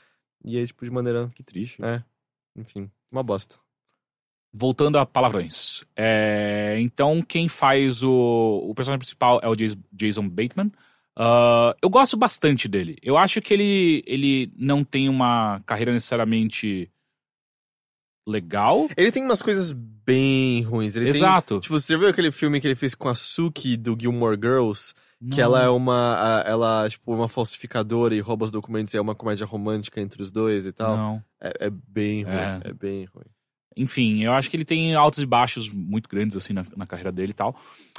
E 0.44 0.56
aí, 0.56 0.64
tipo, 0.64 0.84
de 0.84 0.90
maneira, 0.92 1.28
Que 1.34 1.42
triste. 1.42 1.82
é, 1.82 2.00
enfim, 2.58 2.90
uma 3.10 3.22
bosta. 3.22 3.56
Voltando 4.52 4.98
a 4.98 5.06
palavrões. 5.06 5.84
É, 5.94 6.76
então, 6.80 7.22
quem 7.22 7.48
faz 7.48 8.02
o, 8.02 8.64
o 8.68 8.74
personagem 8.74 8.98
principal 8.98 9.40
é 9.42 9.48
o 9.48 9.54
Jas- 9.58 9.76
Jason 9.92 10.28
Bateman. 10.28 10.72
Ah, 11.14 11.76
eu 11.82 11.90
gosto 11.90 12.16
bastante 12.16 12.66
dele. 12.68 12.96
Eu 13.02 13.16
acho 13.18 13.40
que 13.42 13.52
ele, 13.52 14.02
ele 14.06 14.52
não 14.56 14.82
tem 14.84 15.08
uma 15.08 15.60
carreira 15.66 15.92
necessariamente 15.92 16.90
legal. 18.26 18.88
Ele 18.96 19.10
tem 19.12 19.22
umas 19.24 19.42
coisas 19.42 19.72
bem 19.72 20.62
ruins. 20.62 20.96
Ele 20.96 21.06
tem, 21.06 21.14
Exato. 21.16 21.60
tipo, 21.60 21.78
você 21.78 21.92
já 21.92 21.98
viu 21.98 22.08
aquele 22.08 22.30
filme 22.30 22.60
que 22.60 22.66
ele 22.66 22.74
fez 22.74 22.94
com 22.94 23.08
a 23.08 23.14
Suki 23.14 23.76
do 23.76 23.96
Gilmore 24.00 24.36
Girls? 24.40 24.94
Que 25.20 25.38
Não. 25.38 25.44
ela 25.44 25.64
é 25.64 25.68
uma, 25.68 26.44
ela, 26.46 26.88
tipo, 26.88 27.12
uma 27.12 27.28
falsificadora 27.28 28.14
e 28.14 28.20
rouba 28.20 28.44
os 28.44 28.50
documentos 28.52 28.94
e 28.94 28.96
é 28.96 29.00
uma 29.00 29.14
comédia 29.16 29.44
romântica 29.46 30.00
entre 30.00 30.22
os 30.22 30.30
dois 30.30 30.64
e 30.64 30.72
tal. 30.72 30.96
Não. 30.96 31.22
É, 31.40 31.66
é 31.66 31.70
bem 31.70 32.22
ruim, 32.22 32.34
É. 32.34 32.60
é. 32.64 32.72
bem 32.72 33.04
ruim. 33.06 33.24
Enfim, 33.76 34.24
eu 34.24 34.32
acho 34.32 34.50
que 34.50 34.56
ele 34.56 34.64
tem 34.64 34.94
altos 34.96 35.22
e 35.22 35.26
baixos 35.26 35.70
muito 35.70 36.08
grandes, 36.08 36.36
assim, 36.36 36.52
na, 36.52 36.64
na 36.76 36.84
carreira 36.86 37.12
dele 37.12 37.30
e 37.30 37.34
tal. 37.34 37.54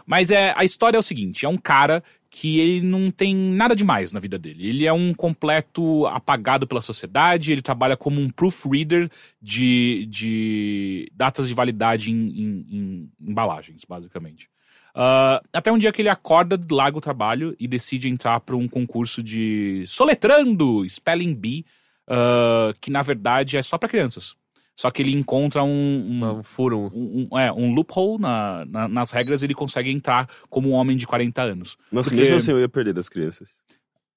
Mas 0.06 0.30
é, 0.30 0.54
a 0.58 0.66
história 0.66 0.98
é 0.98 1.00
o 1.00 1.04
seguinte: 1.04 1.46
é 1.46 1.50
um 1.50 1.58
cara 1.58 2.04
que 2.30 2.60
ele 2.60 2.86
não 2.86 3.10
tem 3.10 3.34
nada 3.34 3.74
demais 3.76 4.12
na 4.12 4.20
vida 4.20 4.38
dele. 4.38 4.68
Ele 4.68 4.86
é 4.86 4.92
um 4.94 5.14
completo 5.14 6.06
apagado 6.08 6.68
pela 6.68 6.82
sociedade, 6.82 7.52
ele 7.54 7.62
trabalha 7.62 7.96
como 7.96 8.20
um 8.20 8.30
proofreader 8.30 9.10
de, 9.42 10.06
de 10.10 11.10
datas 11.16 11.48
de 11.48 11.54
validade 11.54 12.12
em, 12.12 12.28
em- 12.28 12.66
em 12.70 13.12
embalagens, 13.30 13.84
basicamente. 13.88 14.50
Ah, 14.96 15.42
até 15.54 15.72
um 15.72 15.78
dia 15.78 15.92
que 15.92 16.02
ele 16.02 16.10
acorda, 16.10 16.60
larga 16.72 16.98
o 16.98 17.02
trabalho 17.02 17.56
e 17.60 17.68
decide 17.68 18.08
entrar 18.10 18.40
para 18.40 18.56
um 18.56 18.68
concurso 18.68 19.22
de 19.24 19.84
soletrando, 19.88 20.88
Spelling 20.90 21.34
Bee, 21.36 21.66
ah, 22.08 22.72
que 22.82 22.92
na 22.92 23.02
verdade 23.02 23.58
é 23.58 23.62
só 23.62 23.78
para 23.78 23.90
crianças. 23.90 24.36
Só 24.76 24.90
que 24.90 25.02
ele 25.02 25.12
encontra 25.12 25.62
um, 25.62 25.70
um- 25.70 26.38
Um 26.40 26.44
furo. 26.44 26.90
um, 26.96 27.28
um- 27.32 27.38
é, 27.38 27.52
um 27.52 27.74
loophole 27.74 28.18
na, 28.22 28.64
na- 28.66 28.88
nas 28.88 29.12
regras 29.12 29.42
e 29.42 29.46
ele 29.46 29.54
consegue 29.54 29.92
entrar 29.92 30.26
como 30.50 30.70
um 30.70 30.74
homem 30.74 30.96
de 30.96 31.06
40 31.06 31.42
anos. 31.42 31.76
Nossa, 31.92 32.10
Porque- 32.10 32.22
mesmo 32.22 32.38
assim 32.38 32.52
eu 32.52 32.60
ia 32.62 32.70
perder 32.70 32.94
das 32.94 33.10
crianças. 33.10 33.50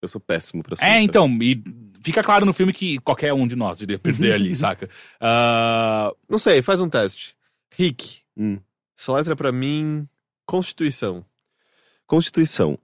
Eu 0.01 0.07
sou 0.09 0.21
péssimo 0.21 0.63
pra 0.63 0.75
É, 0.75 0.77
soltar. 0.77 1.03
então, 1.03 1.29
e 1.43 1.61
fica 2.01 2.23
claro 2.23 2.47
no 2.47 2.53
filme 2.53 2.73
que 2.73 2.99
qualquer 3.01 3.33
um 3.35 3.47
de 3.47 3.57
nós 3.57 3.81
iria 3.81 3.99
perder 3.99 4.35
ali, 4.35 4.55
saca? 4.57 4.89
Ah, 5.21 6.13
Não 6.31 6.39
sei, 6.39 6.63
faz 6.63 6.81
um 6.81 6.89
teste. 6.89 7.35
Rick, 7.77 8.21
Hum. 8.37 8.59
soletra 8.97 9.35
pra 9.35 9.51
mim 9.51 10.07
Constituição. 10.47 11.25
Constituição. 12.07 12.79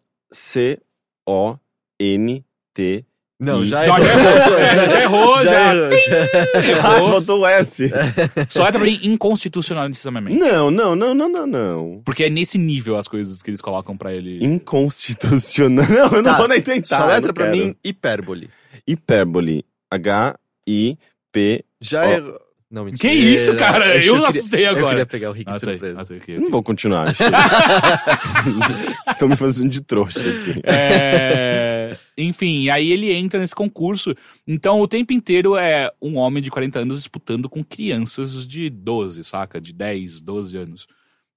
Não, 3.41 3.65
já 3.65 3.87
Não, 3.87 3.97
errou. 3.99 4.01
já 4.01 4.15
errou. 4.15 4.59
É, 4.59 4.75
já 4.91 5.03
errou, 5.03 5.47
já. 5.47 5.75
errou, 5.75 5.91
já. 5.99 6.89
Ah, 6.89 6.97
errou. 6.97 7.11
faltou 7.13 7.41
o 7.41 7.47
S. 7.47 7.89
Soletra 8.49 8.81
pra 8.81 8.89
mim 8.91 8.99
inconstitucionalissimamente. 9.05 10.37
Não, 10.37 10.71
não, 10.73 10.97
não, 10.97 11.15
não, 11.15 11.29
não, 11.29 11.47
não. 11.47 12.03
Porque 12.05 12.25
é 12.25 12.31
nesse 12.31 12.59
nível 12.59 12.97
as 12.97 13.07
coisas 13.07 13.41
que 13.43 13.51
eles 13.51 13.61
colocam 13.61 13.97
pra 13.97 14.13
ele. 14.13 14.45
Inconstitucional. 14.45 15.87
Não, 15.89 16.07
eu 16.07 16.23
não 16.23 16.33
Tá, 16.33 16.39
vou 16.39 16.49
nem 16.49 16.61
tentar. 16.61 16.97
Só 16.97 17.03
eu 17.05 17.09
letra 17.09 17.29
não 17.29 17.35
pra 17.35 17.51
quero. 17.53 17.57
mim, 17.57 17.77
hipérbole. 17.85 18.51
Hipérbole. 18.87 19.65
H-I-P. 19.91 21.65
Já 21.81 22.03
Ó. 22.03 22.11
errou. 22.11 22.41
Não, 22.71 22.85
mentira. 22.85 23.01
Que 23.01 23.11
isso, 23.15 23.57
cara? 23.57 23.97
Eu 23.97 24.13
queria- 24.15 24.29
assustei 24.29 24.67
Eu 24.67 24.71
agora. 24.73 24.89
queria 24.91 25.07
pegar 25.07 25.31
o 25.31 25.33
Rick 25.33 25.51
Ah, 25.51 25.55
de 25.55 25.61
tá 25.61 25.67
aí, 25.71 25.79
surpresa. 25.79 26.01
ah, 26.01 26.05
tá 26.05 26.15
aqui, 26.15 26.33
Eu 26.33 26.37
não 26.37 26.43
aqui. 26.43 26.51
vou 26.53 26.63
continuar. 26.63 27.15
estão 29.09 29.29
me 29.29 29.37
fazendo 29.37 29.71
de 29.71 29.81
trouxa 29.81 30.21
aqui. 30.21 30.61
É, 30.65 31.97
Enfim, 32.17 32.69
aí 32.69 32.91
ele 32.93 33.13
entra 33.13 33.41
nesse 33.41 33.55
concurso. 33.55 34.15
Então, 34.47 34.81
o 34.81 34.89
tempo 34.89 35.13
inteiro 35.13 35.57
é 35.57 35.91
um 36.03 36.17
homem 36.17 36.43
de 36.43 36.51
40 36.51 36.81
anos 36.81 36.99
disputando 36.99 37.49
com 37.49 37.63
crianças 37.65 38.47
de 38.47 38.69
12, 38.69 39.25
saca? 39.25 39.61
De 39.61 39.73
10, 39.73 40.21
12 40.21 40.57
anos. 40.57 40.87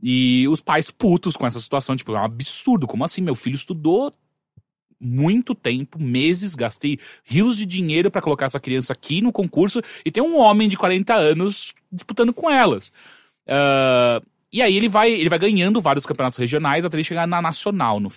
E 0.01 0.47
os 0.49 0.61
pais 0.61 0.89
putos 0.89 1.37
com 1.37 1.45
essa 1.45 1.59
situação, 1.59 1.95
tipo, 1.95 2.13
é 2.15 2.19
um 2.19 2.25
absurdo. 2.25 2.87
Como 2.87 3.03
assim? 3.03 3.21
Meu 3.21 3.35
filho 3.35 3.55
estudou 3.55 4.11
muito 5.01 5.55
tempo, 5.55 6.01
meses, 6.01 6.53
gastei 6.53 6.99
rios 7.25 7.57
de 7.57 7.65
dinheiro 7.65 8.11
pra 8.11 8.21
colocar 8.21 8.45
essa 8.45 8.59
criança 8.59 8.93
aqui 8.93 9.19
no 9.21 9.31
concurso 9.31 9.81
e 10.05 10.11
tem 10.11 10.21
um 10.21 10.37
homem 10.37 10.69
de 10.69 10.77
40 10.77 11.15
anos 11.15 11.73
disputando 11.91 12.31
com 12.31 12.49
elas. 12.49 12.91
Ah, 13.47 14.21
e 14.53 14.61
aí 14.61 14.75
ele 14.75 14.89
vai, 14.89 15.11
ele 15.11 15.29
vai 15.29 15.39
ganhando 15.39 15.81
vários 15.81 16.05
campeonatos 16.05 16.37
regionais 16.37 16.83
até 16.83 16.97
ele 16.97 17.03
chegar 17.03 17.25
na 17.25 17.41
nacional, 17.41 17.99
no 17.99 18.09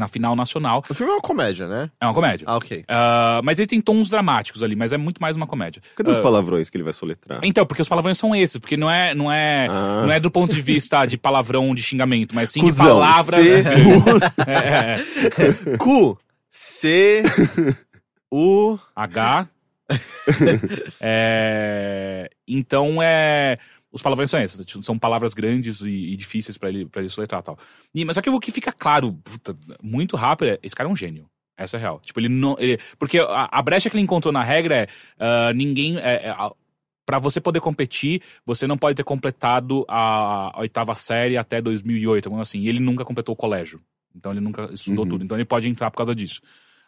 na 0.00 0.08
final 0.08 0.34
nacional. 0.34 0.82
O 0.90 0.94
filme 0.94 1.12
é 1.12 1.14
uma 1.16 1.20
comédia, 1.22 1.68
né? 1.68 1.88
É 2.00 2.06
uma 2.06 2.14
comédia. 2.14 2.44
Ah, 2.48 2.56
ok. 2.56 2.84
Ah, 2.88 3.40
mas 3.44 3.58
ele 3.60 3.68
tem 3.68 3.80
tons 3.80 4.08
dramáticos 4.08 4.62
ali, 4.62 4.74
mas 4.74 4.92
é 4.92 4.96
muito 4.96 5.20
mais 5.22 5.36
uma 5.36 5.46
comédia. 5.46 5.80
Cadê 5.94 6.10
os 6.10 6.18
Ah, 6.18 6.22
palavrões 6.22 6.68
que 6.68 6.76
ele 6.76 6.84
vai 6.84 6.92
soletrar? 6.92 7.38
Então, 7.44 7.64
porque 7.64 7.82
os 7.82 7.88
palavrões 7.88 8.18
são 8.18 8.34
esses, 8.34 8.56
porque 8.58 8.76
não 8.76 8.90
é, 8.90 9.14
não 9.14 9.30
é, 9.30 9.68
Ah. 9.70 10.02
não 10.06 10.12
é 10.12 10.18
do 10.18 10.30
ponto 10.30 10.52
de 10.54 10.60
vista 10.62 11.06
de 11.06 11.16
palavrão 11.16 11.74
de 11.74 11.82
xingamento, 11.82 12.34
mas 12.34 12.50
sim 12.50 12.60
de 12.60 12.66
Cusão, 12.66 12.86
palavras. 12.86 13.46
C, 13.48 13.62
É, 14.48 14.54
é, 14.56 15.74
é. 15.74 15.76
Q, 15.76 16.16
C, 16.50 17.22
U. 18.32 18.78
H. 18.96 19.46
É, 21.00 22.30
então 22.46 23.02
é. 23.02 23.58
Os 23.92 24.02
palavrões 24.02 24.30
são 24.30 24.40
esses, 24.40 24.64
tipo, 24.64 24.84
são 24.84 24.98
palavras 24.98 25.34
grandes 25.34 25.80
e, 25.80 26.12
e 26.12 26.16
difíceis 26.16 26.56
pra 26.56 26.68
ele, 26.68 26.86
pra 26.86 27.00
ele 27.02 27.08
soletrar 27.08 27.40
e 27.40 27.44
tal. 27.44 27.58
E, 27.94 28.04
mas 28.04 28.14
só 28.14 28.22
que 28.22 28.30
o 28.30 28.38
que 28.38 28.52
fica 28.52 28.70
claro, 28.72 29.12
puta, 29.12 29.56
muito 29.82 30.16
rápido, 30.16 30.50
é 30.52 30.58
esse 30.62 30.74
cara 30.76 30.88
é 30.88 30.92
um 30.92 30.96
gênio. 30.96 31.28
Essa 31.56 31.76
é 31.76 31.78
a 31.78 31.80
real. 31.80 32.00
Tipo, 32.00 32.20
ele 32.20 32.28
não. 32.28 32.56
Ele, 32.58 32.78
porque 32.98 33.18
a, 33.18 33.48
a 33.50 33.60
brecha 33.62 33.90
que 33.90 33.96
ele 33.96 34.02
encontrou 34.04 34.32
na 34.32 34.42
regra 34.42 34.76
é 34.76 34.86
ah, 35.18 35.52
ninguém. 35.52 35.98
É, 35.98 36.26
é, 36.26 36.30
a- 36.30 36.52
Pra 37.06 37.18
você 37.18 37.40
poder 37.40 37.60
competir, 37.60 38.22
você 38.46 38.68
não 38.68 38.78
pode 38.78 38.94
ter 38.94 39.02
completado 39.02 39.84
a, 39.88 40.56
a 40.56 40.60
oitava 40.60 40.94
série 40.94 41.36
até 41.36 41.60
2008, 41.60 42.26
alguma 42.26 42.42
assim. 42.42 42.60
E 42.60 42.68
ele 42.68 42.78
nunca 42.78 43.04
completou 43.04 43.32
o 43.32 43.36
colégio. 43.36 43.80
Então 44.14 44.30
ele 44.30 44.40
nunca 44.40 44.70
estudou 44.72 45.02
Uhum. 45.04 45.08
tudo. 45.10 45.24
Então 45.24 45.36
ele 45.36 45.44
pode 45.44 45.68
entrar 45.68 45.90
por 45.90 45.96
causa 45.96 46.14
disso. 46.14 46.40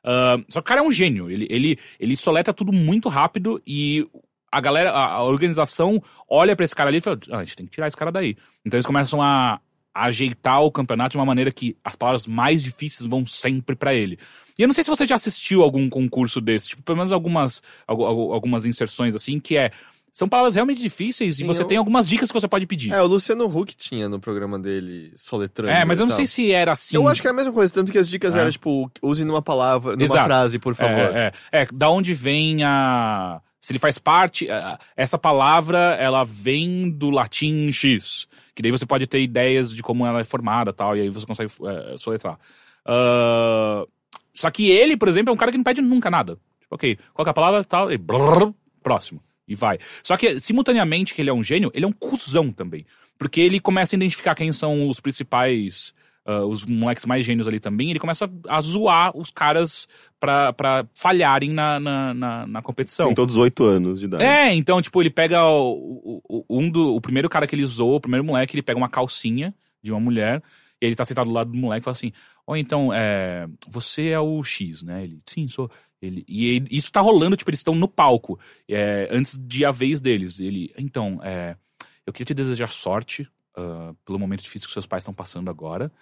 Ah, 0.05 0.37
só 0.49 0.61
que 0.61 0.65
o 0.67 0.69
cara 0.69 0.81
é 0.81 0.85
um 0.85 0.93
gênio. 0.93 1.29
Ele, 1.29 1.49
ele, 1.51 1.77
ele 1.99 2.15
soleta 2.15 2.53
tudo 2.53 2.73
muito 2.73 3.09
rápido 3.09 3.61
e 3.67 4.07
a 4.53 4.61
galera, 4.61 4.91
a, 4.91 5.13
a 5.15 5.25
organização 5.25 6.01
olha 6.29 6.55
pra 6.55 6.65
esse 6.65 6.75
cara 6.75 6.91
ali 6.91 6.99
e 6.99 7.01
fala: 7.01 7.19
ah, 7.31 7.39
a 7.39 7.45
gente 7.45 7.57
tem 7.57 7.67
que 7.67 7.73
tirar 7.73 7.89
esse 7.89 7.97
cara 7.97 8.13
daí. 8.13 8.37
Então 8.65 8.77
eles 8.77 8.87
começam 8.87 9.21
a, 9.23 9.59
a 9.95 10.05
ajeitar 10.05 10.61
o 10.63 10.71
campeonato 10.71 11.13
de 11.13 11.17
uma 11.19 11.25
maneira 11.27 11.51
que 11.51 11.77
as 11.83 11.97
palavras 11.97 12.27
mais 12.27 12.63
difíceis 12.63 13.09
vão 13.09 13.25
sempre 13.27 13.75
pra 13.75 13.95
ele. 13.95 14.19
E 14.59 14.63
eu 14.63 14.69
não 14.69 14.75
sei 14.75 14.85
se 14.85 14.91
você 14.91 15.07
já 15.07 15.15
assistiu 15.15 15.63
algum 15.63 15.89
concurso 15.89 16.41
desse, 16.41 16.69
tipo, 16.69 16.83
pelo 16.83 16.99
menos 16.99 17.11
algumas, 17.11 17.63
algu- 17.89 18.05
algu- 18.05 18.33
algumas 18.35 18.67
inserções 18.67 19.15
assim, 19.15 19.41
que 19.41 19.57
é. 19.57 19.71
São 20.15 20.29
palavras 20.29 20.55
realmente 20.57 20.83
difíceis 20.83 21.37
e 21.37 21.39
Sim, 21.39 21.47
você 21.47 21.63
eu- 21.63 21.67
tem 21.67 21.79
algumas 21.79 22.07
dicas 22.07 22.29
que 22.31 22.39
você 22.39 22.47
pode 22.47 22.67
pedir. 22.67 22.93
É, 22.93 23.01
o 23.01 23.07
Luciano 23.07 23.47
Huck 23.47 23.75
tinha 23.75 24.11
no 24.11 24.21
programa 24.21 24.59
dele 24.59 25.11
soletrando. 25.17 25.73
É, 25.73 25.87
mas 25.87 26.01
eu 26.01 26.05
e 26.05 26.09
não 26.11 26.15
sei 26.15 26.27
se 26.27 26.53
era 26.53 26.73
assim. 26.73 26.97
Eu 26.97 27.09
acho 27.09 27.23
que 27.23 27.29
é 27.29 27.31
a 27.31 27.35
mesma 27.35 27.51
coisa, 27.51 27.73
tanto 27.73 27.91
que 27.91 27.97
as 27.97 28.07
dicas 28.11 28.37
É. 28.37 28.41
eram, 28.41 28.51
tipo, 28.51 28.91
use 29.01 29.25
numa 29.25 29.41
palavra, 29.41 29.93
numa 29.93 30.05
Exato. 30.05 30.27
frase, 30.27 30.59
por 30.59 30.75
favor. 30.75 31.17
É, 31.17 31.33
é, 31.51 31.63
é, 31.63 31.67
da 31.73 31.89
onde 31.89 32.13
vem 32.13 32.63
a. 32.63 33.41
Se 33.63 33.73
ele 33.73 33.79
faz 33.79 33.97
parte. 33.97 34.51
a- 34.51 34.77
Essa 34.97 35.17
palavra, 35.17 35.97
ela 35.99 36.25
vem 36.25 36.91
do 36.91 37.09
latim 37.11 37.71
X. 37.73 38.27
Que 38.55 38.61
daí 38.61 38.73
você 38.73 38.85
pode 38.85 39.07
ter 39.07 39.21
ideias 39.23 39.73
de 39.75 39.83
como 39.83 40.05
ela 40.05 40.21
é 40.21 40.25
formada 40.25 40.73
tal, 40.73 40.97
e 40.97 41.01
aí 41.01 41.09
você 41.09 41.25
consegue 41.25 41.51
é, 41.65 41.97
soletrar. 41.97 42.37
Ah, 42.85 43.87
só 44.35 44.51
que 44.51 44.69
ele, 44.71 44.97
por 44.97 45.09
exemplo, 45.09 45.31
é 45.31 45.35
um 45.35 45.37
cara 45.37 45.51
que 45.53 45.57
não 45.57 45.65
pede 45.65 45.81
nunca 45.81 46.11
nada. 46.11 46.35
Tipo, 46.61 46.75
ok, 46.75 46.99
qual 47.15 47.27
é 47.27 47.31
a 47.31 47.35
palavra 47.35 47.65
tal, 47.65 47.91
e 47.93 47.97
brrr, 47.97 48.53
próximo. 48.83 49.23
E 49.47 49.55
vai. 49.55 49.79
Só 50.03 50.17
que, 50.17 50.39
simultaneamente 50.41 51.15
que 51.15 51.21
ele 51.23 51.31
é 51.31 51.33
um 51.33 51.45
gênio, 51.45 51.71
ele 51.75 51.85
é 51.85 51.89
um 51.89 51.93
cuzão 51.93 52.51
também. 52.51 52.85
Porque 53.19 53.41
ele 53.41 53.61
começa 53.61 53.95
a 53.95 53.99
identificar 53.99 54.35
quem 54.35 54.53
são 54.53 54.89
os 54.89 54.99
principais. 54.99 55.95
Ah, 56.25 56.45
os 56.45 56.65
moleques 56.65 57.05
mais 57.05 57.25
gênios 57.25 57.49
ali 57.49 57.59
também, 57.59 57.91
ele 57.91 57.99
começa 57.99 58.31
a 58.49 58.61
zoar 58.61 59.17
os 59.17 59.31
caras 59.31 59.89
pra, 60.21 60.53
pra 60.53 60.87
falharem 60.93 61.51
na, 61.51 61.81
na, 61.81 62.15
na, 62.15 62.47
na 62.47 62.63
competição. 62.63 63.07
Tem 63.07 63.15
todos 63.15 63.37
oito 63.37 63.65
anos 63.65 63.99
de 64.01 64.07
idade. 64.07 64.23
É, 64.25 64.55
então, 64.55 64.81
tipo, 64.81 65.03
ele 65.03 65.11
pega 65.11 65.45
o, 65.45 66.23
o, 66.29 66.45
um 66.49 66.71
do, 66.71 66.95
o 66.95 67.01
primeiro 67.01 67.29
cara 67.29 67.47
que 67.47 67.55
ele 67.55 67.67
zoou, 67.67 67.97
o 67.97 68.01
primeiro 68.01 68.25
moleque, 68.25 68.55
ele 68.55 68.63
pega 68.63 68.79
uma 68.79 68.89
calcinha 68.89 69.55
de 69.83 69.91
uma 69.91 70.01
mulher, 70.01 70.43
e 70.81 70.87
ele 70.87 70.95
tá 70.95 71.05
sentado 71.05 71.27
do 71.27 71.33
lado 71.33 71.51
do 71.51 71.59
moleque 71.59 71.83
e 71.83 71.85
fala 71.85 71.97
assim: 71.97 72.13
Ó, 72.47 72.57
então, 72.57 72.93
é, 72.93 73.49
você 73.69 74.09
é 74.09 74.21
o 74.21 74.43
X, 74.45 74.83
né? 74.83 75.05
Ele, 75.05 75.21
sim, 75.27 75.47
sou. 75.49 75.71
Ele, 76.01 76.25
e 76.29 76.47
ele- 76.47 76.69
isso 76.71 76.91
tá 76.91 77.01
rolando, 77.01 77.37
tipo, 77.37 77.49
eles 77.51 77.61
estão 77.61 77.75
no 77.75 77.87
palco, 77.87 78.39
é, 78.69 79.09
antes 79.11 79.39
de 79.39 79.65
a 79.65 79.71
vez 79.71 80.01
deles. 80.01 80.41
Ele, 80.41 80.73
então, 80.77 81.21
é, 81.23 81.57
eu 82.05 82.13
queria 82.13 82.27
te 82.27 82.35
desejar 82.35 82.69
sorte 82.69 83.29
ah, 83.57 83.95
pelo 84.05 84.19
momento 84.19 84.43
difícil 84.43 84.67
que 84.67 84.73
seus 84.73 84.87
pais 84.87 85.03
estão 85.03 85.15
passando 85.15 85.49
agora. 85.51 85.93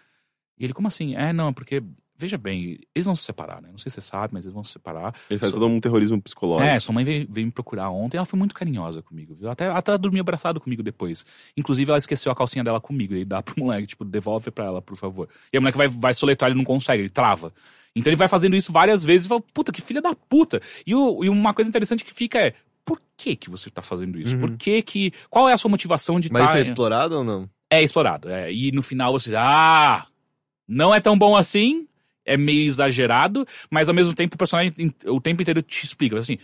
E 0.61 0.65
ele, 0.65 0.75
como 0.75 0.87
assim? 0.87 1.17
É, 1.17 1.33
não, 1.33 1.53
porque, 1.55 1.83
veja 2.19 2.37
bem, 2.37 2.79
eles 2.95 3.07
vão 3.07 3.15
se 3.17 3.23
separar, 3.23 3.63
né? 3.63 3.69
Não 3.71 3.79
sei 3.79 3.89
se 3.91 3.95
você 3.95 4.01
sabe, 4.03 4.35
mas 4.35 4.45
eles 4.45 4.53
vão 4.53 4.63
se 4.63 4.73
separar. 4.73 5.15
Ele 5.31 5.41
faz 5.41 5.51
So- 5.53 5.59
todo 5.59 5.67
um 5.71 5.81
terrorismo 5.81 6.21
psicológico. 6.21 6.69
é, 6.71 6.79
sua 6.79 6.93
mãe 6.95 7.03
veio, 7.03 7.27
veio 7.31 7.47
me 7.47 7.53
procurar 7.53 7.89
ontem, 7.89 8.19
ela 8.19 8.27
foi 8.27 8.39
muito 8.39 8.55
carinhosa 8.55 9.01
comigo, 9.01 9.35
viu? 9.35 9.51
Até, 9.51 9.69
até 9.71 9.91
ela 9.93 9.99
dormiu 9.99 10.21
abraçado 10.21 10.61
comigo 10.61 10.83
depois. 10.83 11.25
Inclusive, 11.57 11.91
ela 11.91 11.97
esqueceu 11.99 12.31
a 12.31 12.37
calcinha 12.37 12.63
dela 12.63 12.79
comigo, 12.81 13.15
e 13.15 13.25
dá 13.25 13.43
pro 13.43 13.55
moleque, 13.59 13.87
tipo, 13.87 14.05
devolve 14.05 14.51
pra 14.51 14.67
ela, 14.67 14.83
por 14.83 14.97
favor. 14.99 15.29
E 15.51 15.57
o 15.57 15.63
moleque 15.63 15.79
vai, 15.79 15.89
vai 15.89 16.13
soletrar, 16.15 16.51
ele 16.51 16.59
não 16.59 16.65
consegue, 16.65 17.03
ele 17.05 17.11
trava. 17.11 17.53
Então 17.97 18.11
ele 18.11 18.17
vai 18.19 18.29
fazendo 18.29 18.55
isso 18.55 18.71
várias 18.71 19.03
vezes 19.03 19.25
e 19.25 19.29
fala, 19.31 19.41
puta, 19.55 19.73
que 19.73 19.81
filha 19.81 20.03
da 20.03 20.15
puta. 20.15 20.61
E, 20.87 20.95
o- 20.95 21.25
e 21.25 21.29
uma 21.31 21.55
coisa 21.55 21.69
interessante 21.71 22.05
que 22.05 22.13
fica 22.13 22.39
é, 22.39 22.55
por 22.85 23.01
que 23.17 23.35
que 23.35 23.49
você 23.51 23.69
tá 23.71 23.81
fazendo 23.83 24.19
isso? 24.21 24.37
Por 24.39 24.57
que 24.57 24.83
que... 24.83 25.13
Qual 25.31 25.49
é 25.49 25.53
a 25.53 25.57
sua 25.57 25.71
motivação 25.71 26.21
de 26.21 26.31
Mas 26.33 26.43
tá... 26.43 26.49
isso 26.49 26.57
é 26.59 26.61
explorado 26.61 27.17
ou 27.19 27.25
não? 27.25 27.49
É 27.73 27.83
explorado. 27.83 28.29
é. 28.29 28.53
E 28.53 28.71
no 28.73 28.83
final 28.83 29.13
você, 29.13 29.35
ah, 29.37 30.05
não 30.71 30.95
é 30.95 31.01
tão 31.01 31.19
bom 31.19 31.35
assim, 31.35 31.89
é 32.25 32.37
meio 32.37 32.67
exagerado, 32.67 33.45
mas 33.69 33.89
ao 33.89 33.95
mesmo 33.95 34.15
tempo 34.15 34.37
o 34.37 34.39
personagem 34.39 34.73
o 35.07 35.21
tempo 35.21 35.43
inteiro 35.43 35.61
te 35.61 35.85
explica, 35.85 36.17
assim, 36.17 36.39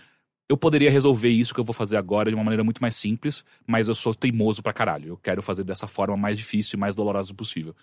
eu 0.48 0.56
poderia 0.56 0.90
resolver 0.90 1.28
isso 1.28 1.54
que 1.54 1.60
eu 1.60 1.64
vou 1.64 1.72
fazer 1.72 1.96
agora 1.96 2.28
de 2.28 2.34
uma 2.34 2.44
maneira 2.44 2.64
muito 2.64 2.80
mais 2.80 2.96
simples, 2.96 3.44
mas 3.66 3.88
eu 3.88 3.94
sou 3.94 4.14
teimoso 4.14 4.62
pra 4.62 4.72
caralho. 4.72 5.08
Eu 5.08 5.16
quero 5.16 5.42
fazer 5.42 5.64
dessa 5.64 5.86
forma 5.86 6.16
mais 6.16 6.36
difícil 6.36 6.76
e 6.76 6.80
mais 6.80 6.94
dolorosa 6.94 7.34
possível. 7.34 7.74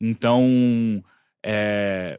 Então, 0.00 1.02
é... 1.42 2.18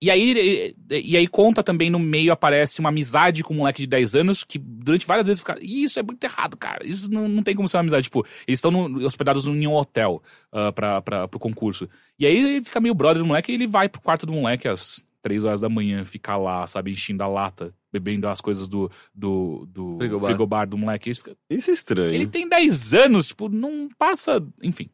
E 0.00 0.10
aí, 0.12 0.74
e 0.90 1.16
aí 1.16 1.26
conta 1.26 1.60
também 1.62 1.90
no 1.90 1.98
meio 1.98 2.30
aparece 2.32 2.78
uma 2.78 2.88
amizade 2.88 3.42
com 3.42 3.52
um 3.52 3.56
moleque 3.58 3.82
de 3.82 3.88
10 3.88 4.14
anos 4.14 4.44
que 4.44 4.56
durante 4.56 5.04
várias 5.06 5.26
vezes 5.26 5.40
fica. 5.40 5.58
"Ih, 5.60 5.82
Isso 5.84 5.98
é 5.98 6.02
muito 6.04 6.22
errado, 6.22 6.56
cara. 6.56 6.86
Isso 6.86 7.10
não, 7.10 7.26
não 7.28 7.42
tem 7.42 7.54
como 7.56 7.66
ser 7.68 7.78
uma 7.78 7.80
amizade. 7.80 8.04
Tipo, 8.04 8.24
eles 8.46 8.58
estão 8.58 8.70
no- 8.70 9.04
hospedados 9.04 9.46
em 9.46 9.66
um 9.66 9.74
hotel 9.74 10.22
uh, 10.52 10.72
pra, 10.72 11.02
pra, 11.02 11.26
pro 11.26 11.40
concurso. 11.40 11.88
E 12.18 12.24
aí 12.26 12.36
ele 12.36 12.64
fica 12.64 12.80
meio 12.80 12.94
brother 12.94 13.20
do 13.22 13.26
moleque 13.26 13.50
e 13.50 13.54
ele 13.56 13.66
vai 13.66 13.88
pro 13.88 14.00
quarto 14.00 14.24
do 14.24 14.32
moleque 14.32 14.68
às 14.68 15.02
3 15.20 15.42
horas 15.42 15.62
da 15.62 15.68
manhã, 15.68 16.04
ficar 16.04 16.36
lá, 16.36 16.64
sabe, 16.68 16.92
enchendo 16.92 17.24
a 17.24 17.26
lata, 17.26 17.74
bebendo 17.92 18.28
as 18.28 18.40
coisas 18.40 18.68
do, 18.68 18.88
do, 19.12 19.66
do 19.68 19.96
Frigobar. 19.98 20.26
frigobar. 20.26 20.68
do 20.68 20.78
moleque. 20.78 21.10
Isso 21.10 21.24
fica- 21.24 21.36
Isso 21.50 21.70
é 21.70 21.72
estranho. 21.74 22.14
ele 22.14 22.28
tem 22.28 22.48
10 22.48 22.94
anos, 22.94 23.26
tipo, 23.26 23.48
não 23.48 23.88
passa. 23.98 24.40
Enfim. 24.62 24.88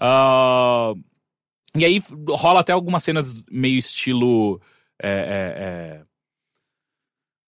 Ah, 0.00 0.94
e 1.76 1.84
aí 1.84 2.02
rola 2.30 2.60
até 2.60 2.72
algumas 2.72 3.02
cenas 3.02 3.44
meio 3.50 3.78
estilo. 3.78 4.60
é, 5.02 5.08
é, 5.10 5.62
é, 6.00 6.02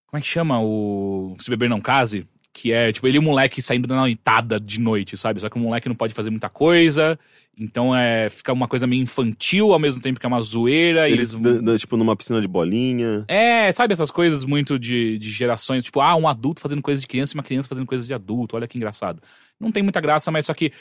como 0.06 0.18
é 0.18 0.20
que 0.20 0.26
chama? 0.26 0.60
O. 0.60 1.36
Se 1.38 1.48
Beber 1.50 1.68
Não 1.68 1.80
Case? 1.80 2.26
Que 2.52 2.72
é, 2.72 2.90
tipo, 2.92 3.06
ele 3.06 3.16
e 3.16 3.20
o 3.20 3.22
moleque 3.22 3.62
saindo 3.62 3.86
na 3.86 3.94
noitada 3.96 4.58
de 4.58 4.80
noite, 4.80 5.16
sabe? 5.16 5.40
Só 5.40 5.48
que 5.48 5.56
o 5.56 5.60
moleque 5.60 5.88
não 5.88 5.94
pode 5.94 6.12
fazer 6.14 6.30
muita 6.30 6.48
coisa. 6.48 7.16
Então 7.56 7.94
é, 7.94 8.28
fica 8.28 8.52
uma 8.52 8.66
coisa 8.66 8.86
meio 8.88 9.02
infantil 9.02 9.72
ao 9.72 9.78
mesmo 9.78 10.02
tempo 10.02 10.18
que 10.18 10.26
é 10.26 10.28
uma 10.28 10.40
zoeira. 10.40 11.08
Eles, 11.08 11.30
da- 11.30 11.78
tipo, 11.78 11.96
numa 11.96 12.16
piscina 12.16 12.40
de 12.40 12.48
bolinha. 12.48 13.24
é, 13.28 13.70
sabe 13.70 13.92
essas 13.92 14.10
coisas 14.10 14.44
muito 14.44 14.78
de, 14.80 15.16
de 15.18 15.30
gerações, 15.30 15.84
tipo, 15.84 16.00
ah, 16.00 16.16
um 16.16 16.26
adulto 16.26 16.60
fazendo 16.60 16.82
coisas 16.82 17.00
de 17.02 17.06
criança 17.06 17.34
e 17.34 17.36
uma 17.38 17.42
criança 17.44 17.68
fazendo 17.68 17.86
coisas 17.86 18.06
de 18.06 18.14
adulto, 18.14 18.56
olha 18.56 18.66
que 18.66 18.78
engraçado. 18.78 19.22
Não 19.60 19.70
tem 19.70 19.82
muita 19.82 20.00
graça, 20.00 20.30
mas 20.32 20.46
só 20.46 20.54
que 20.54 20.72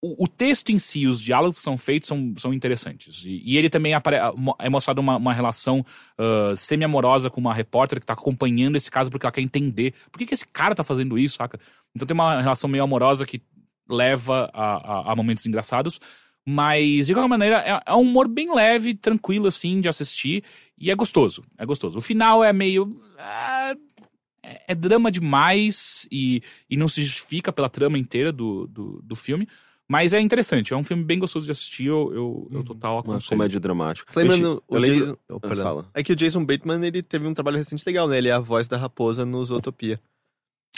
o, 0.00 0.24
o 0.24 0.28
texto 0.28 0.70
em 0.70 0.78
si, 0.78 1.06
os 1.06 1.20
diálogos 1.20 1.56
que 1.58 1.62
são 1.64 1.76
feitos 1.76 2.06
são, 2.08 2.32
são 2.36 2.54
interessantes. 2.54 3.24
E, 3.24 3.42
e 3.44 3.56
ele 3.56 3.68
também 3.68 3.94
apare, 3.94 4.16
é 4.60 4.68
mostrado 4.68 5.00
uma, 5.00 5.16
uma 5.16 5.32
relação 5.32 5.84
ah, 6.16 6.54
semi-amorosa 6.56 7.28
com 7.30 7.40
uma 7.40 7.52
repórter 7.54 7.98
que 8.00 8.06
tá 8.06 8.12
acompanhando 8.12 8.76
esse 8.76 8.90
caso 8.90 9.10
porque 9.10 9.26
ela 9.26 9.32
quer 9.32 9.40
entender 9.40 9.92
por 10.12 10.18
que, 10.18 10.26
que 10.26 10.34
esse 10.34 10.46
cara 10.46 10.74
tá 10.74 10.84
fazendo 10.84 11.18
isso, 11.18 11.36
saca? 11.36 11.58
Então 11.94 12.06
tem 12.06 12.14
uma 12.14 12.40
relação 12.40 12.70
meio 12.70 12.84
amorosa 12.84 13.26
que 13.26 13.42
leva 13.88 14.50
a, 14.52 14.74
a- 15.08 15.12
a 15.12 15.16
momentos 15.16 15.44
engraçados. 15.46 15.98
Mas, 16.46 17.08
de 17.08 17.12
qualquer 17.12 17.28
maneira, 17.28 17.56
é, 17.58 17.80
é 17.92 17.94
um 17.94 18.00
humor 18.00 18.26
bem 18.26 18.54
leve, 18.54 18.94
tranquilo, 18.94 19.46
assim, 19.48 19.80
de 19.82 19.88
assistir. 19.88 20.42
E 20.78 20.90
é 20.90 20.94
gostoso. 20.94 21.42
É 21.58 21.66
gostoso. 21.66 21.98
O 21.98 22.00
final 22.00 22.42
é 22.42 22.52
meio. 22.54 23.02
é, 24.42 24.62
é 24.68 24.74
drama 24.74 25.10
demais 25.10 26.06
e, 26.10 26.40
e 26.70 26.76
não 26.76 26.88
se 26.88 27.04
justifica 27.04 27.52
pela 27.52 27.68
trama 27.68 27.98
inteira 27.98 28.32
do, 28.32 28.66
do, 28.66 29.02
do 29.02 29.14
filme. 29.16 29.46
Mas 29.90 30.12
é 30.12 30.20
interessante. 30.20 30.74
É 30.74 30.76
um 30.76 30.84
filme 30.84 31.02
bem 31.02 31.18
gostoso 31.18 31.46
de 31.46 31.52
assistir. 31.52 31.86
Eu, 31.86 32.12
eu, 32.12 32.48
eu 32.52 32.62
total 32.64 32.94
Uma 32.94 33.00
aconselho. 33.00 33.28
comédia 33.38 33.58
dramática. 33.58 34.12
Lembrando, 34.14 34.44
Eu, 34.44 34.62
o 34.68 34.76
eu 34.76 34.80
lembro- 34.80 34.98
Jason... 35.06 35.16
oh, 35.30 35.40
perdão. 35.40 35.64
fala. 35.64 35.90
É 35.94 36.02
que 36.02 36.12
o 36.12 36.16
Jason 36.16 36.44
Bateman, 36.44 36.84
ele 36.86 37.02
teve 37.02 37.26
um 37.26 37.32
trabalho 37.32 37.56
recente 37.56 37.82
legal, 37.86 38.06
né? 38.06 38.18
Ele 38.18 38.28
é 38.28 38.32
a 38.32 38.38
voz 38.38 38.68
da 38.68 38.76
raposa 38.76 39.24
no 39.24 39.42
Zootopia. 39.44 39.98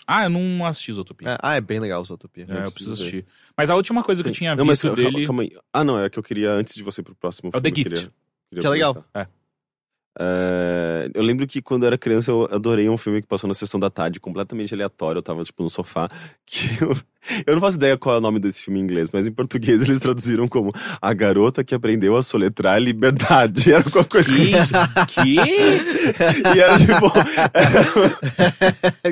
Ah, 0.07 0.25
eu 0.25 0.31
não 0.31 0.65
assisti 0.65 0.93
Zootopia. 0.93 1.29
É, 1.31 1.39
ah, 1.43 1.57
é 1.57 1.61
bem 1.61 1.81
legal 1.81 2.01
o 2.01 2.05
Zootopia. 2.05 2.47
É, 2.49 2.53
eu 2.53 2.57
eu 2.65 2.71
preciso 2.73 2.93
preciso 2.93 3.11
ver. 3.11 3.19
assistir. 3.19 3.53
Mas 3.57 3.69
a 3.71 3.75
última 3.75 4.03
coisa 4.05 4.23
que 4.23 4.29
eu 4.29 4.33
tinha 4.33 4.55
Não, 4.55 4.65
mas 4.65 4.81
visto 4.81 4.95
calma, 4.95 5.11
dele. 5.13 5.27
calma 5.27 5.43
aí. 5.43 5.53
Ah, 5.73 5.83
não, 5.85 5.99
é 6.03 6.09
que 6.09 6.19
eu 6.19 6.23
queria, 6.23 6.53
antes 6.53 6.75
de 6.75 6.83
você 6.83 7.01
ir 7.01 7.05
pro 7.05 7.15
próximo 7.17 7.49
É 7.49 7.59
o 7.59 7.61
filme, 7.61 7.71
The 7.71 7.77
Gift. 7.77 7.91
queria- 7.95 8.13
queria 8.49 8.61
Que 8.61 8.67
é 8.67 8.71
legal. 8.71 9.05
É. 9.15 9.27
É, 10.19 11.09
eu 11.15 11.23
lembro 11.23 11.47
que 11.47 11.63
quando 11.63 11.85
eu 11.85 11.89
era 11.89 11.99
criança 11.99 12.31
eu 12.31 12.49
adorei 12.51 12.89
um 12.89 12.99
filme 12.99 13.21
que 13.23 13.29
passou 13.29 13.47
na 13.49 13.55
sessão 13.55 13.79
da 13.79 13.91
tarde, 13.91 14.19
completamente 14.21 14.75
aleatório. 14.75 15.19
Eu 15.19 15.23
tava, 15.23 15.43
tipo, 15.45 15.63
no 15.63 15.71
sofá. 15.71 16.09
Que 16.53 16.83
eu, 16.83 16.97
eu 17.47 17.55
não 17.55 17.61
faço 17.61 17.77
ideia 17.77 17.97
qual 17.97 18.17
é 18.17 18.19
o 18.19 18.21
nome 18.21 18.41
desse 18.41 18.61
filme 18.65 18.81
em 18.81 18.83
inglês, 18.83 19.09
mas 19.13 19.29
em 19.29 19.31
português 19.31 19.83
eles 19.83 20.01
traduziram 20.01 20.49
como 20.49 20.73
A 21.01 21.13
Garota 21.13 21.63
que 21.63 21.77
Aprendeu 21.77 22.17
a 22.17 22.25
Soletrar 22.25 22.81
Liberdade. 22.81 23.71
Era 23.73 23.85
alguma 23.85 24.03
coisa 24.05 24.29
Que 24.33 24.57
isso? 24.57 24.73
que? 25.07 25.37
E 25.37 26.59
era 26.61 26.77
tipo. 26.77 27.07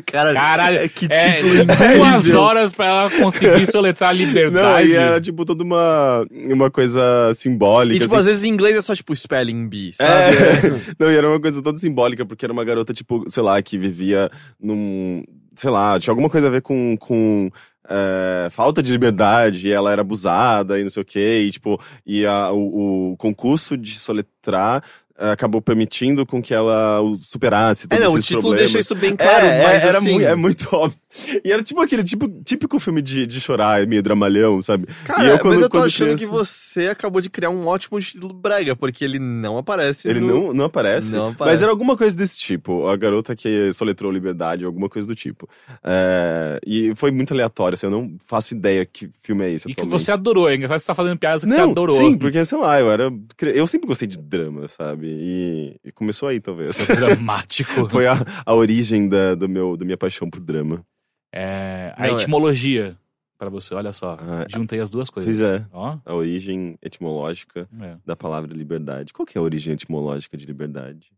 Cara, 0.07 0.35
Caralho, 0.35 0.89
que 0.91 1.07
é, 1.11 1.35
título 1.35 1.65
duas 1.99 2.35
horas 2.35 2.73
pra 2.73 2.87
ela 2.87 3.11
conseguir 3.11 3.67
soletrar 3.71 4.11
a 4.11 4.15
Não, 4.15 4.21
liberdade. 4.25 4.89
e 4.89 4.95
era 4.95 5.21
tipo 5.21 5.45
toda 5.45 5.63
uma, 5.63 6.27
uma 6.31 6.71
coisa 6.71 7.03
simbólica. 7.35 7.97
E 7.97 8.01
tipo, 8.01 8.15
assim. 8.15 8.21
às 8.21 8.27
vezes 8.27 8.45
em 8.45 8.49
inglês 8.49 8.77
é 8.77 8.83
só 8.83 8.95
tipo 8.95 9.15
spelling 9.15 9.69
bee, 9.69 9.93
sabe? 9.95 10.37
É. 10.37 10.88
Não, 10.99 11.11
e 11.11 11.17
era 11.17 11.29
uma 11.29 11.41
coisa 11.41 11.63
toda 11.63 11.79
simbólica, 11.79 12.25
porque 12.25 12.45
era 12.45 12.53
uma 12.53 12.65
garota, 12.65 12.93
tipo, 12.95 13.25
sei 13.29 13.43
lá, 13.43 13.61
que 13.63 13.77
vivia 13.79 14.31
num. 14.61 15.23
Sei 15.57 15.71
lá, 15.71 15.99
tinha 15.99 16.13
alguma 16.13 16.31
coisa 16.31 16.47
a 16.47 16.51
ver 16.51 16.63
com. 16.63 16.97
com 16.99 17.51
é, 17.91 18.49
falta 18.51 18.83
de 18.83 18.93
liberdade, 18.93 19.67
e 19.67 19.73
ela 19.73 19.91
era 19.91 20.03
abusada 20.03 20.79
e 20.79 20.83
não 20.83 20.91
sei 20.91 21.03
o 21.03 21.07
quê, 21.07 21.45
e 21.47 21.51
tipo, 21.51 21.81
e 22.05 22.27
a, 22.27 22.53
o, 22.53 23.13
o 23.13 23.17
concurso 23.17 23.79
de 23.79 23.99
soletrar 23.99 24.85
é, 25.19 25.31
acabou 25.31 25.63
permitindo 25.63 26.27
com 26.27 26.43
que 26.43 26.53
ela 26.53 27.01
o 27.01 27.17
superasse 27.17 27.87
É, 27.87 27.97
todos 27.97 28.05
não, 28.05 28.13
o 28.13 28.21
título 28.21 28.43
problemas. 28.43 28.73
deixa 28.73 28.79
isso 28.81 28.95
bem 28.95 29.17
claro, 29.17 29.47
é, 29.47 29.63
mas 29.65 29.83
é, 29.83 29.89
era 29.89 29.99
assim... 29.99 30.13
mui- 30.13 30.25
é 30.25 30.35
muito 30.35 30.69
óbvio. 30.77 30.99
E 31.45 31.53
era 31.53 31.63
tipo 31.63 31.81
aquele 31.81 32.03
tipo, 32.05 32.29
típico 32.45 32.79
filme 32.79 33.01
de, 33.01 33.27
de 33.27 33.41
chorar, 33.41 33.87
meio 33.87 34.03
dramalhão, 34.03 34.61
sabe? 34.61 34.87
Cara, 35.05 35.25
e 35.25 35.29
eu, 35.29 35.39
quando, 35.39 35.55
mas 35.55 35.63
eu 35.63 35.69
tô 35.69 35.79
achando 35.79 36.17
criança- 36.17 36.25
que 36.25 36.31
você 36.31 36.89
acabou 36.89 37.21
de 37.21 37.31
criar 37.31 37.51
um 37.51 37.67
ótimo 37.67 38.01
título 38.01 38.35
brega, 38.35 38.75
porque 38.75 39.05
ele 39.05 39.19
não 39.19 39.59
aparece 39.59 40.09
Ele 40.09 40.21
no... 40.21 40.27
não, 40.29 40.55
não 40.55 40.65
aparece. 40.65 41.13
Não 41.15 41.29
aparece. 41.29 41.55
Mas 41.55 41.63
era 41.63 41.71
alguma 41.71 41.97
coisa 41.97 42.17
desse 42.17 42.39
tipo. 42.39 42.87
A 42.87 42.97
garota 42.97 43.35
que 43.37 43.73
soletrou 43.73 44.11
liberdade, 44.11 44.65
alguma 44.65 44.89
coisa 44.89 45.07
do 45.07 45.15
tipo. 45.15 45.49
É, 45.85 46.59
e 46.67 46.95
foi 46.95 47.11
muito 47.11 47.33
aleatório, 47.33 47.75
assim, 47.75 47.87
eu 47.87 47.91
não 47.91 48.17
faço 48.27 48.55
ideia 48.55 48.85
que 48.85 49.09
filme 49.23 49.45
é 49.45 49.53
esse. 49.53 49.71
E 49.71 49.75
que 49.75 49.87
você 49.87 50.13
adorou, 50.13 50.49
é 50.49 50.55
engraçado 50.55 50.79
que 50.79 50.83
você 50.83 50.87
tá 50.89 50.95
fazendo 50.95 51.19
piadas 51.19 51.45
que 51.45 51.51
não, 51.51 51.57
você 51.57 51.63
adorou. 51.71 51.97
Sim, 51.97 52.17
porque, 52.17 52.45
sei 52.45 52.59
lá, 52.59 52.81
eu 52.81 52.91
era. 52.91 53.13
Eu 53.43 53.67
sempre 53.67 53.87
gostei 53.87 54.09
de 54.09 54.19
drama, 54.19 54.69
sabe? 54.69 55.07
E, 55.09 55.77
e 55.85 55.93
começou 55.93 56.29
aí, 56.29 56.41
talvez. 56.41 56.89
É 56.89 56.95
dramático. 56.95 57.89
Foi 57.89 58.07
a, 58.07 58.17
a 58.45 58.55
origem 58.55 59.09
da, 59.09 59.35
do 59.35 59.49
meu, 59.49 59.77
da 59.77 59.85
minha 59.85 59.97
paixão 59.97 60.29
por 60.29 60.41
drama. 60.41 60.85
É, 61.33 61.93
a 61.97 62.07
Não, 62.07 62.15
é- 62.15 62.17
etimologia 62.17 62.97
pra 63.39 63.51
você, 63.51 63.75
olha 63.75 63.93
só. 63.93 64.15
Ah, 64.21 64.47
Juntei 64.49 64.81
as 64.81 64.91
duas 64.91 65.11
coisas. 65.11 65.37
Pois 65.37 65.53
é. 65.53 65.67
Ó, 65.73 65.99
A 66.05 66.15
origem 66.15 66.79
etimológica 66.83 67.69
é. 67.81 67.97
da 68.05 68.17
palavra 68.17 68.53
liberdade. 68.55 69.13
Qual 69.13 69.27
que 69.27 69.37
é 69.37 69.41
a 69.41 69.45
origem 69.45 69.75
etimológica 69.75 70.37
de 70.37 70.45
liberdade? 70.47 71.13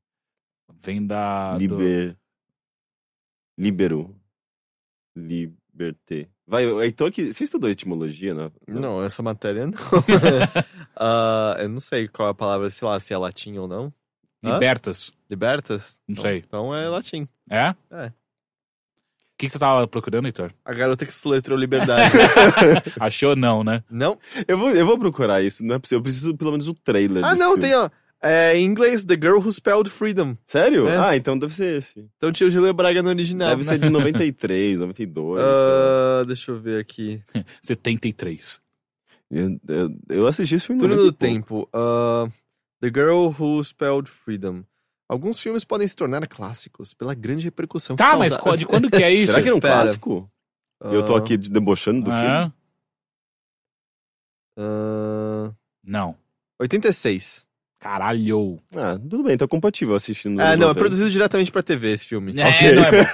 Vem 0.83 1.07
da. 1.07 1.53
do- 1.55 1.59
Liber. 1.59 2.17
Libero. 3.59 4.17
Liberté. 5.17 6.29
Vai, 6.47 6.65
Heitor, 6.83 7.11
que. 7.13 7.33
Você 7.33 7.45
estudou 7.45 7.69
etimologia, 7.71 8.35
né? 8.35 8.51
Não, 8.67 9.03
essa 9.03 9.23
matéria 9.23 9.67
não. 9.67 9.73
Ah, 11.03 11.57
eu 11.59 11.69
não 11.69 11.81
sei 11.81 12.09
qual 12.09 12.29
é 12.29 12.31
a 12.33 12.35
palavra, 12.35 12.69
sei 12.69 12.87
lá, 12.87 13.01
se 13.01 13.15
é 13.15 13.17
latim 13.17 13.57
ou 13.57 13.67
não. 13.67 13.93
Libertas. 14.43 15.13
Libertas? 15.31 16.01
Não 16.07 16.13
Então- 16.13 16.23
sei. 16.25 16.39
Então 16.39 16.75
é 16.75 16.89
latim. 16.89 17.27
É? 17.49 17.75
É. 17.91 18.13
O 19.41 19.43
que, 19.43 19.47
que 19.47 19.53
você 19.53 19.59
tava 19.59 19.89
procurando, 19.89 20.27
Heitor? 20.27 20.53
A 20.63 20.75
garota 20.75 21.07
que 21.07 21.15
soletrou 21.15 21.57
liberdade. 21.57 22.13
Achou 23.01 23.35
não, 23.35 23.65
né? 23.65 23.83
não? 23.91 24.19
Eu 24.47 24.59
vou, 24.59 24.69
eu 24.69 24.85
vou 24.85 24.99
procurar 24.99 25.43
isso, 25.43 25.65
não 25.65 25.77
é 25.77 25.79
possível. 25.79 26.01
Eu 26.01 26.03
preciso 26.03 26.37
pelo 26.37 26.51
menos 26.51 26.69
o 26.69 26.75
trailer. 26.75 27.25
Ah, 27.25 27.35
não, 27.35 27.53
filme. 27.55 27.63
tem, 27.63 27.75
ó. 27.75 27.89
É, 28.23 28.55
em 28.55 28.67
inglês, 28.67 29.03
The 29.03 29.15
Girl 29.15 29.39
Who 29.39 29.51
Spelled 29.51 29.89
Freedom. 29.89 30.37
Sério? 30.47 30.87
É. 30.87 30.99
Ah, 30.99 31.17
então 31.17 31.39
deve 31.39 31.55
ser 31.55 31.79
esse. 31.79 32.07
Então 32.19 32.31
tinha 32.31 32.49
o 32.49 32.51
Gile 32.51 32.71
Braga 32.75 33.03
no 33.03 33.09
original. 33.09 33.49
Deve 33.49 33.65
ser 33.65 33.79
de 33.79 33.89
93, 33.89 34.79
92. 34.79 35.41
Ah, 35.43 36.25
deixa 36.27 36.51
eu 36.51 36.61
ver 36.61 36.79
aqui. 36.79 37.23
73. 37.63 38.61
eu, 39.31 39.59
eu, 39.67 39.91
eu 40.11 40.27
assisti 40.27 40.57
esse 40.57 40.67
filme. 40.67 40.83
Túnel 40.83 40.99
90 40.99 41.13
do. 41.13 41.17
Tempo. 41.17 41.67
Ah, 41.73 42.29
The 42.83 42.89
Girl 42.89 43.31
Who 43.39 43.65
Spelled 43.65 44.11
Freedom. 44.11 44.65
Alguns 45.11 45.41
filmes 45.41 45.65
podem 45.65 45.89
se 45.89 45.97
tornar 45.97 46.25
clássicos 46.29 46.95
pela 46.95 47.15
grande 47.15 47.45
repercussão. 47.45 47.97
que 47.97 48.03
Tá, 48.05 48.17
mas 48.17 48.37
causaram. 48.37 48.57
de 48.57 48.65
quando 48.67 48.89
que 48.89 49.03
é 49.03 49.11
isso? 49.13 49.33
Será 49.33 49.43
que 49.43 49.49
era 49.49 49.57
um 49.57 49.61
Pera. 49.61 49.83
clássico? 49.83 50.31
E 50.85 50.95
eu 50.95 51.05
tô 51.05 51.17
Ah, 51.17 51.19
aqui 51.19 51.37
debochando 51.37 52.03
do 52.03 52.11
filme? 52.13 52.27
Ah, 52.29 52.53
ah, 54.59 55.53
Não. 55.85 56.15
86. 56.61 57.47
Caralho. 57.79 58.61
Ah, 58.77 58.99
tudo 58.99 59.23
bem, 59.23 59.37
tá 59.37 59.49
compatível 59.49 59.95
assistindo. 59.95 60.39
Ah, 60.41 60.45
não, 60.49 60.53
é 60.53 60.57
90. 60.69 60.79
produzido 60.79 61.11
diretamente 61.11 61.51
pra 61.51 61.63
TV 61.63 61.93
esse 61.93 62.05
filme. 62.07 62.39
É, 62.39 62.47
Ok. 62.49 62.73
não 62.75 62.83
é 62.85 62.91
bom. 62.91 63.09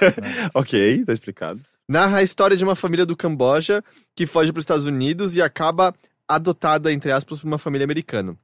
ok, 0.59 1.05
tá 1.05 1.13
explicado. 1.13 1.61
Narra 1.89 2.17
a 2.17 2.23
história 2.23 2.57
de 2.57 2.63
uma 2.65 2.75
família 2.75 3.05
do 3.05 3.15
Camboja 3.15 3.81
que 4.13 4.25
foge 4.25 4.51
para 4.51 4.59
os 4.59 4.63
Estados 4.63 4.85
Unidos 4.85 5.35
e 5.37 5.41
acaba 5.41 5.95
adotada, 6.27 6.91
entre 6.91 7.11
aspas, 7.11 7.39
por 7.39 7.47
uma 7.47 7.57
família 7.57 7.85
americana. 7.85 8.37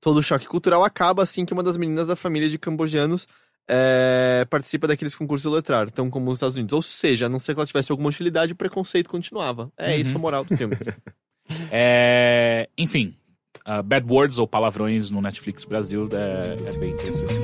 Todo 0.00 0.18
o 0.18 0.22
choque 0.22 0.46
cultural 0.46 0.82
acaba 0.84 1.22
assim 1.22 1.44
que 1.44 1.52
uma 1.52 1.62
das 1.62 1.76
meninas 1.76 2.06
da 2.06 2.16
família 2.16 2.48
de 2.48 2.58
cambojanos 2.58 3.26
é, 3.68 4.46
participa 4.50 4.86
daqueles 4.88 5.14
concursos 5.14 5.48
de 5.50 5.54
letrar, 5.54 5.90
tão 5.90 6.08
como 6.10 6.30
os 6.30 6.38
Estados 6.38 6.56
Unidos. 6.56 6.72
Ou 6.72 6.82
seja, 6.82 7.26
a 7.26 7.28
não 7.28 7.38
ser 7.38 7.54
que 7.54 7.60
ela 7.60 7.66
tivesse 7.66 7.92
alguma 7.92 8.08
hostilidade, 8.08 8.52
o 8.52 8.56
preconceito 8.56 9.10
continuava. 9.10 9.70
É 9.76 9.94
Uhum. 9.94 10.00
isso 10.00 10.16
a 10.16 10.18
moral 10.18 10.44
do 10.44 10.56
filme. 10.56 10.76
É, 11.68 12.68
enfim, 12.78 13.12
ah, 13.64 13.82
Bad 13.82 14.06
Words 14.08 14.38
ou 14.38 14.46
Palavrões 14.46 15.10
no 15.10 15.20
Netflix 15.20 15.64
Brasil 15.64 16.08
é, 16.12 16.68
é 16.68 16.78
bem 16.78 16.92
interessante. 16.92 17.40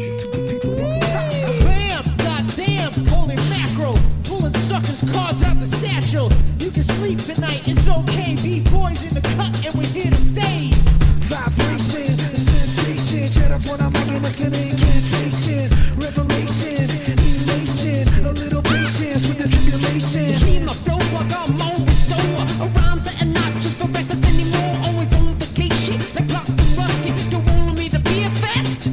Suckers' 4.69 5.01
cards 5.13 5.43
out 5.43 5.59
the 5.61 5.77
satchel. 5.79 6.29
You 6.59 6.71
can 6.71 6.85
sleep 6.85 7.19
tonight, 7.19 7.67
it's 7.69 7.89
okay. 7.89 8.35
B-boys 8.43 9.03
in 9.03 9.15
the 9.15 9.21
cut, 9.37 9.65
and 9.65 9.75
we're 9.75 9.87
here 9.87 10.06
up 13.57 13.65
when 13.65 13.81
I'm 13.81 13.93
making 13.93 14.25
a 14.25 14.31
ten 14.37 14.53
incantation. 14.53 15.69
Revelation, 15.97 16.89
elation, 17.09 18.05
a 18.27 18.33
little 18.33 18.63
patience 18.63 19.23
with 19.29 19.39
the 19.41 19.49
tribulation. 19.49 20.29
Team 20.45 20.69
up, 20.69 20.77
dope, 20.85 21.01
like 21.17 21.33
I'm 21.33 21.61
on 21.61 21.85
bestower. 21.89 22.45
Around 22.65 23.01
to 23.05 23.11
and 23.21 23.33
not 23.33 23.53
just 23.63 23.77
for 23.79 23.89
breakfast 23.89 24.25
anymore. 24.27 24.73
Always 24.87 25.13
on 25.15 25.35
vacation, 25.41 25.97
like 26.15 26.29
Lock 26.33 26.49
and 26.49 26.77
Rusty. 26.77 27.11
Don't 27.31 27.47
want 27.49 27.79
me 27.79 27.89
to 27.89 27.99
be 28.01 28.25
a 28.25 28.31
fest. 28.31 28.91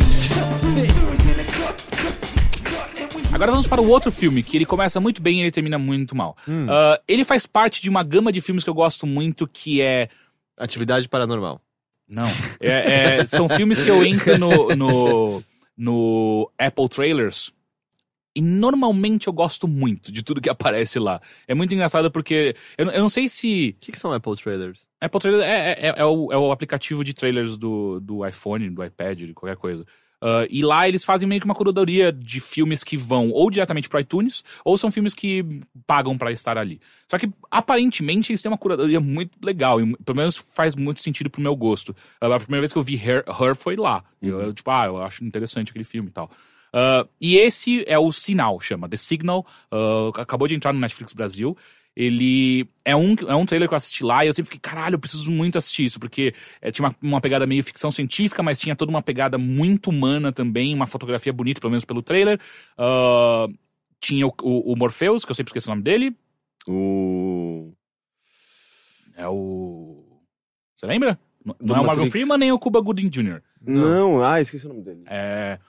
Agora 3.33 3.51
vamos 3.51 3.67
para 3.67 3.81
o 3.81 3.89
outro 3.89 4.11
filme, 4.11 4.43
que 4.43 4.55
ele 4.57 4.65
começa 4.65 4.99
muito 5.01 5.21
bem 5.21 5.39
e 5.39 5.41
ele 5.41 5.51
termina 5.51 5.77
muito 5.77 6.15
mal. 6.15 6.37
Ah, 6.69 7.01
ele 7.07 7.25
faz 7.25 7.45
parte 7.45 7.81
de 7.81 7.89
uma 7.89 8.03
gama 8.03 8.31
de 8.31 8.39
filmes 8.39 8.63
que 8.63 8.69
eu 8.69 8.73
gosto 8.73 9.05
muito, 9.05 9.47
que 9.47 9.81
é 9.81 10.07
Atividade 10.55 11.09
paranormal. 11.09 11.59
Não. 12.13 12.27
É- 12.59 13.17
é- 13.21 13.25
são 13.25 13.49
filmes 13.49 13.81
que 13.81 13.89
eu 13.89 14.03
entro 14.05 14.37
no, 14.37 14.75
no, 14.75 15.43
no 15.75 16.51
Apple 16.59 16.87
Trailers 16.87 17.51
e 18.35 18.41
normalmente 18.41 19.27
eu 19.27 19.33
gosto 19.33 19.67
muito 19.67 20.11
de 20.11 20.23
tudo 20.23 20.41
que 20.41 20.49
aparece 20.49 20.97
lá. 20.99 21.19
É 21.47 21.53
muito 21.53 21.73
engraçado 21.73 22.09
porque 22.11 22.55
eu, 22.77 22.85
não- 22.85 22.93
eu 22.93 23.01
não 23.01 23.09
sei 23.09 23.27
se. 23.29 23.75
O 23.77 23.85
que, 23.85 23.91
que 23.91 23.99
são 23.99 24.11
Apple 24.13 24.35
Trailers? 24.35 24.87
Apple 25.01 25.19
Trailers 25.19 25.43
é, 25.45 25.71
é, 25.87 25.93
é 25.97 26.05
o, 26.05 26.31
é 26.31 26.37
o 26.37 26.51
aplicativo 26.51 27.03
de 27.03 27.13
trailers 27.13 27.57
do, 27.57 27.99
do 27.99 28.25
iPhone, 28.27 28.69
do 28.69 28.83
iPad, 28.83 29.19
de 29.19 29.33
qualquer 29.33 29.57
coisa. 29.57 29.85
Ah, 30.25 30.47
e 30.49 30.63
lá 30.63 30.87
eles 30.87 31.03
fazem 31.03 31.27
meio 31.27 31.41
que 31.41 31.45
uma 31.45 31.53
curadoria 31.53 32.09
de 32.13 32.39
filmes 32.39 32.81
que 32.81 32.95
vão 32.95 33.29
ou 33.29 33.51
diretamente 33.51 33.89
pro 33.89 33.99
iTunes, 33.99 34.41
ou 34.63 34.77
são 34.77 34.89
filmes 34.89 35.13
que 35.13 35.45
pagam 35.85 36.17
pra 36.17 36.31
estar 36.31 36.57
ali. 36.57 36.79
Só 37.11 37.17
que, 37.17 37.29
aparentemente, 37.51 38.31
eles 38.31 38.41
têm 38.41 38.49
uma 38.49 38.57
curadoria 38.57 39.01
muito 39.01 39.37
legal, 39.43 39.81
e 39.81 39.97
pelo 39.97 40.15
menos 40.17 40.45
faz 40.53 40.77
muito 40.77 41.01
sentido 41.01 41.29
pro 41.29 41.41
meu 41.41 41.55
gosto. 41.57 41.93
Ah, 42.21 42.33
a 42.33 42.39
primeira 42.39 42.61
vez 42.61 42.71
que 42.71 42.79
eu 42.79 42.83
vi 42.83 42.95
Her, 42.95 43.25
Her 43.27 43.53
foi 43.53 43.75
lá. 43.75 44.01
E 44.21 44.29
Eu, 44.29 44.39
eu, 44.39 44.53
tipo, 44.53 44.71
ah, 44.71 44.85
eu 44.85 45.01
acho 45.03 45.25
interessante 45.25 45.71
aquele 45.71 45.83
filme 45.83 46.07
e 46.07 46.13
tal. 46.13 46.31
Ah, 46.71 47.05
e 47.19 47.35
esse 47.37 47.83
é 47.85 47.99
o 47.99 48.09
Sinal, 48.13 48.61
chama 48.61 48.87
The 48.87 48.95
Signal. 48.97 49.45
ah, 49.69 50.21
acabou 50.21 50.47
de 50.47 50.55
entrar 50.55 50.71
no 50.71 50.79
Netflix 50.79 51.11
Brasil. 51.11 51.57
Ele 51.95 52.67
é 52.83 52.95
um, 52.95 53.15
é 53.27 53.35
um 53.35 53.45
trailer 53.45 53.67
que 53.67 53.73
eu 53.73 53.77
assisti 53.77 54.03
lá 54.03 54.25
e 54.25 54.27
eu 54.27 54.33
sempre 54.33 54.51
fiquei, 54.51 54.59
caralho, 54.59 54.95
eu 54.95 54.99
preciso 54.99 55.31
muito 55.31 55.57
assistir 55.57 55.85
isso, 55.85 55.99
porque 55.99 56.33
é, 56.59 56.71
tinha 56.71 56.87
uma, 56.87 56.95
uma 57.01 57.21
pegada 57.21 57.45
meio 57.45 57.63
ficção 57.63 57.91
científica, 57.91 58.41
mas 58.41 58.59
tinha 58.59 58.75
toda 58.75 58.89
uma 58.89 59.01
pegada 59.01 59.37
muito 59.37 59.89
humana 59.89 60.31
também, 60.31 60.73
uma 60.73 60.87
fotografia 60.87 61.31
bonita, 61.31 61.61
pelo 61.61 61.71
menos 61.71 61.85
pelo 61.85 62.01
trailer. 62.01 62.39
Ah, 62.77 63.47
tinha 63.99 64.27
o, 64.27 64.33
o, 64.41 64.73
o 64.73 64.75
Morpheus, 64.75 65.23
que 65.23 65.31
eu 65.31 65.35
sempre 65.35 65.51
esqueci 65.51 65.67
o 65.67 65.71
nome 65.71 65.83
dele. 65.83 66.15
O. 66.67 67.71
É 69.15 69.27
o. 69.27 70.03
Você 70.75 70.85
lembra? 70.85 71.17
Não 71.45 71.55
Do 71.59 71.75
é 71.75 71.79
o 71.79 71.85
Morgan. 71.85 72.09
Freeman 72.09 72.37
nem 72.37 72.51
o 72.51 72.59
Cuba 72.59 72.81
Gooding 72.81 73.09
Jr. 73.09 73.41
Não, 73.61 74.23
ah, 74.23 74.41
esqueci 74.41 74.65
o 74.65 74.69
nome 74.69 74.81
dele. 74.81 75.03
É, 75.07 75.59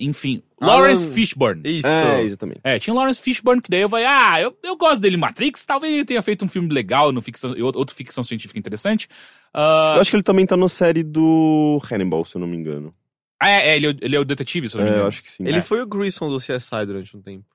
enfim, 0.00 0.42
Alan- 0.60 0.72
Lawrence 0.76 1.08
Fishburne. 1.12 1.62
Isso. 1.64 1.86
É, 1.86 2.22
exatamente. 2.22 2.60
É, 2.64 2.78
tinha 2.78 2.92
o 2.94 2.96
Lawrence 2.96 3.20
Fishburne, 3.20 3.60
que 3.60 3.70
daí 3.70 3.82
eu 3.82 3.88
falei, 3.88 4.06
ah, 4.06 4.40
eu, 4.40 4.56
eu 4.62 4.76
gosto 4.76 5.00
dele 5.00 5.16
em 5.16 5.18
Matrix, 5.20 5.64
talvez 5.64 5.92
ele 5.92 6.04
tenha 6.04 6.22
feito 6.22 6.44
um 6.44 6.48
filme 6.48 6.72
legal, 6.72 7.12
no 7.12 7.20
ficção, 7.22 7.54
outro 7.74 7.94
ficção 7.94 8.24
científica 8.24 8.58
interessante. 8.58 9.06
Ah, 9.52 9.92
Eu 9.96 10.00
acho 10.00 10.10
que 10.10 10.16
ele 10.16 10.22
também 10.22 10.46
tá 10.46 10.56
na 10.56 10.68
série 10.68 11.02
do 11.02 11.80
Hannibal, 11.90 12.24
se 12.24 12.36
eu 12.36 12.40
não 12.40 12.46
me 12.48 12.56
engano. 12.56 12.94
é, 13.42 13.70
é, 13.70 13.76
ele, 13.76 13.86
é 13.86 13.90
o- 13.90 13.96
ele 14.00 14.16
é 14.16 14.20
o 14.20 14.24
detetive, 14.24 14.68
se 14.68 14.76
eu 14.76 14.78
não 14.78 14.84
me 14.84 14.90
É, 14.90 14.92
eu 14.92 14.96
engano. 14.96 15.08
acho 15.08 15.22
que 15.22 15.30
sim. 15.30 15.44
Ele 15.46 15.58
É. 15.58 15.62
foi 15.62 15.80
o 15.80 15.86
Grissom 15.86 16.28
do 16.28 16.38
CSI 16.40 16.84
durante 16.86 17.16
um 17.16 17.22
tempo. 17.22 17.46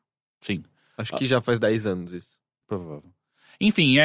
Sim, 0.41 0.63
Acho 0.97 1.13
que 1.15 1.25
já 1.25 1.41
faz 1.41 1.59
10 1.59 1.85
anos 1.85 2.11
isso. 2.13 2.39
provável. 2.67 3.03
Enfim, 3.61 3.97
é, 3.99 4.01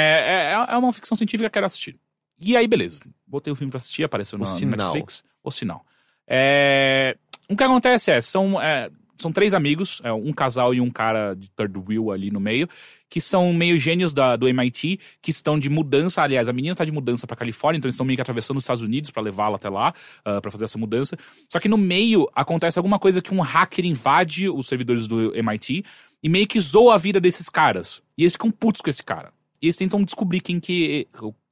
é, 0.52 0.52
é 0.52 0.76
uma 0.76 0.92
ficção 0.92 1.16
científica 1.16 1.44
que 1.44 1.46
eu 1.46 1.52
quero 1.52 1.66
assistir. 1.66 1.98
E 2.40 2.56
aí, 2.56 2.66
beleza. 2.68 3.02
Botei 3.26 3.52
o 3.52 3.56
filme 3.56 3.70
pra 3.70 3.78
assistir, 3.78 4.02
apareceu 4.04 4.38
O 4.38 4.42
na, 4.42 4.48
no 4.50 4.56
Sinal. 4.56 4.76
Netflix. 4.94 5.22
O 5.42 5.50
Sinal. 5.50 5.84
É, 6.26 7.16
o 7.50 7.56
que 7.56 7.64
acontece 7.64 8.12
é, 8.12 8.20
são, 8.20 8.62
é, 8.62 8.88
são 9.18 9.32
três 9.32 9.54
amigos, 9.54 10.00
é, 10.04 10.12
um 10.12 10.32
casal 10.32 10.72
e 10.72 10.80
um 10.80 10.88
cara 10.88 11.34
de 11.34 11.50
third 11.50 11.76
wheel 11.78 12.12
ali 12.12 12.30
no 12.30 12.38
meio, 12.38 12.68
que 13.08 13.20
são 13.20 13.52
meio 13.52 13.76
gênios 13.76 14.14
da, 14.14 14.36
do 14.36 14.46
MIT, 14.48 15.00
que 15.20 15.32
estão 15.32 15.58
de 15.58 15.68
mudança. 15.68 16.22
Aliás, 16.22 16.48
a 16.48 16.52
menina 16.52 16.76
tá 16.76 16.84
de 16.84 16.92
mudança 16.92 17.26
pra 17.26 17.36
Califórnia, 17.36 17.78
então 17.78 17.88
eles 17.88 17.96
estão 17.96 18.06
meio 18.06 18.16
que 18.16 18.22
atravessando 18.22 18.58
os 18.58 18.62
Estados 18.62 18.82
Unidos 18.82 19.10
pra 19.10 19.20
levá-la 19.20 19.56
até 19.56 19.68
lá, 19.68 19.92
ah, 20.24 20.40
pra 20.40 20.48
fazer 20.48 20.64
essa 20.64 20.78
mudança. 20.78 21.16
Só 21.48 21.58
que 21.58 21.68
no 21.68 21.76
meio 21.76 22.30
acontece 22.36 22.78
alguma 22.78 23.00
coisa 23.00 23.20
que 23.20 23.34
um 23.34 23.40
hacker 23.40 23.84
invade 23.84 24.48
os 24.48 24.68
servidores 24.68 25.08
do 25.08 25.34
MIT 25.34 25.84
e 26.22 26.28
meio 26.28 26.46
que 26.46 26.60
zoa 26.60 26.94
a 26.94 26.98
vida 26.98 27.20
desses 27.20 27.48
caras. 27.48 28.00
E 28.16 28.22
eles 28.22 28.34
ficam 28.34 28.48
putos 28.48 28.80
com 28.80 28.88
esse 28.88 29.02
cara. 29.02 29.32
E 29.60 29.66
eles 29.66 29.76
tentam 29.76 30.04
descobrir 30.04 30.40
quem, 30.40 30.60
que, 30.60 31.08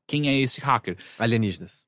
quem 0.06 0.28
é 0.28 0.40
esse 0.40 0.60
hacker. 0.60 0.96
Alienígenas. 1.18 1.87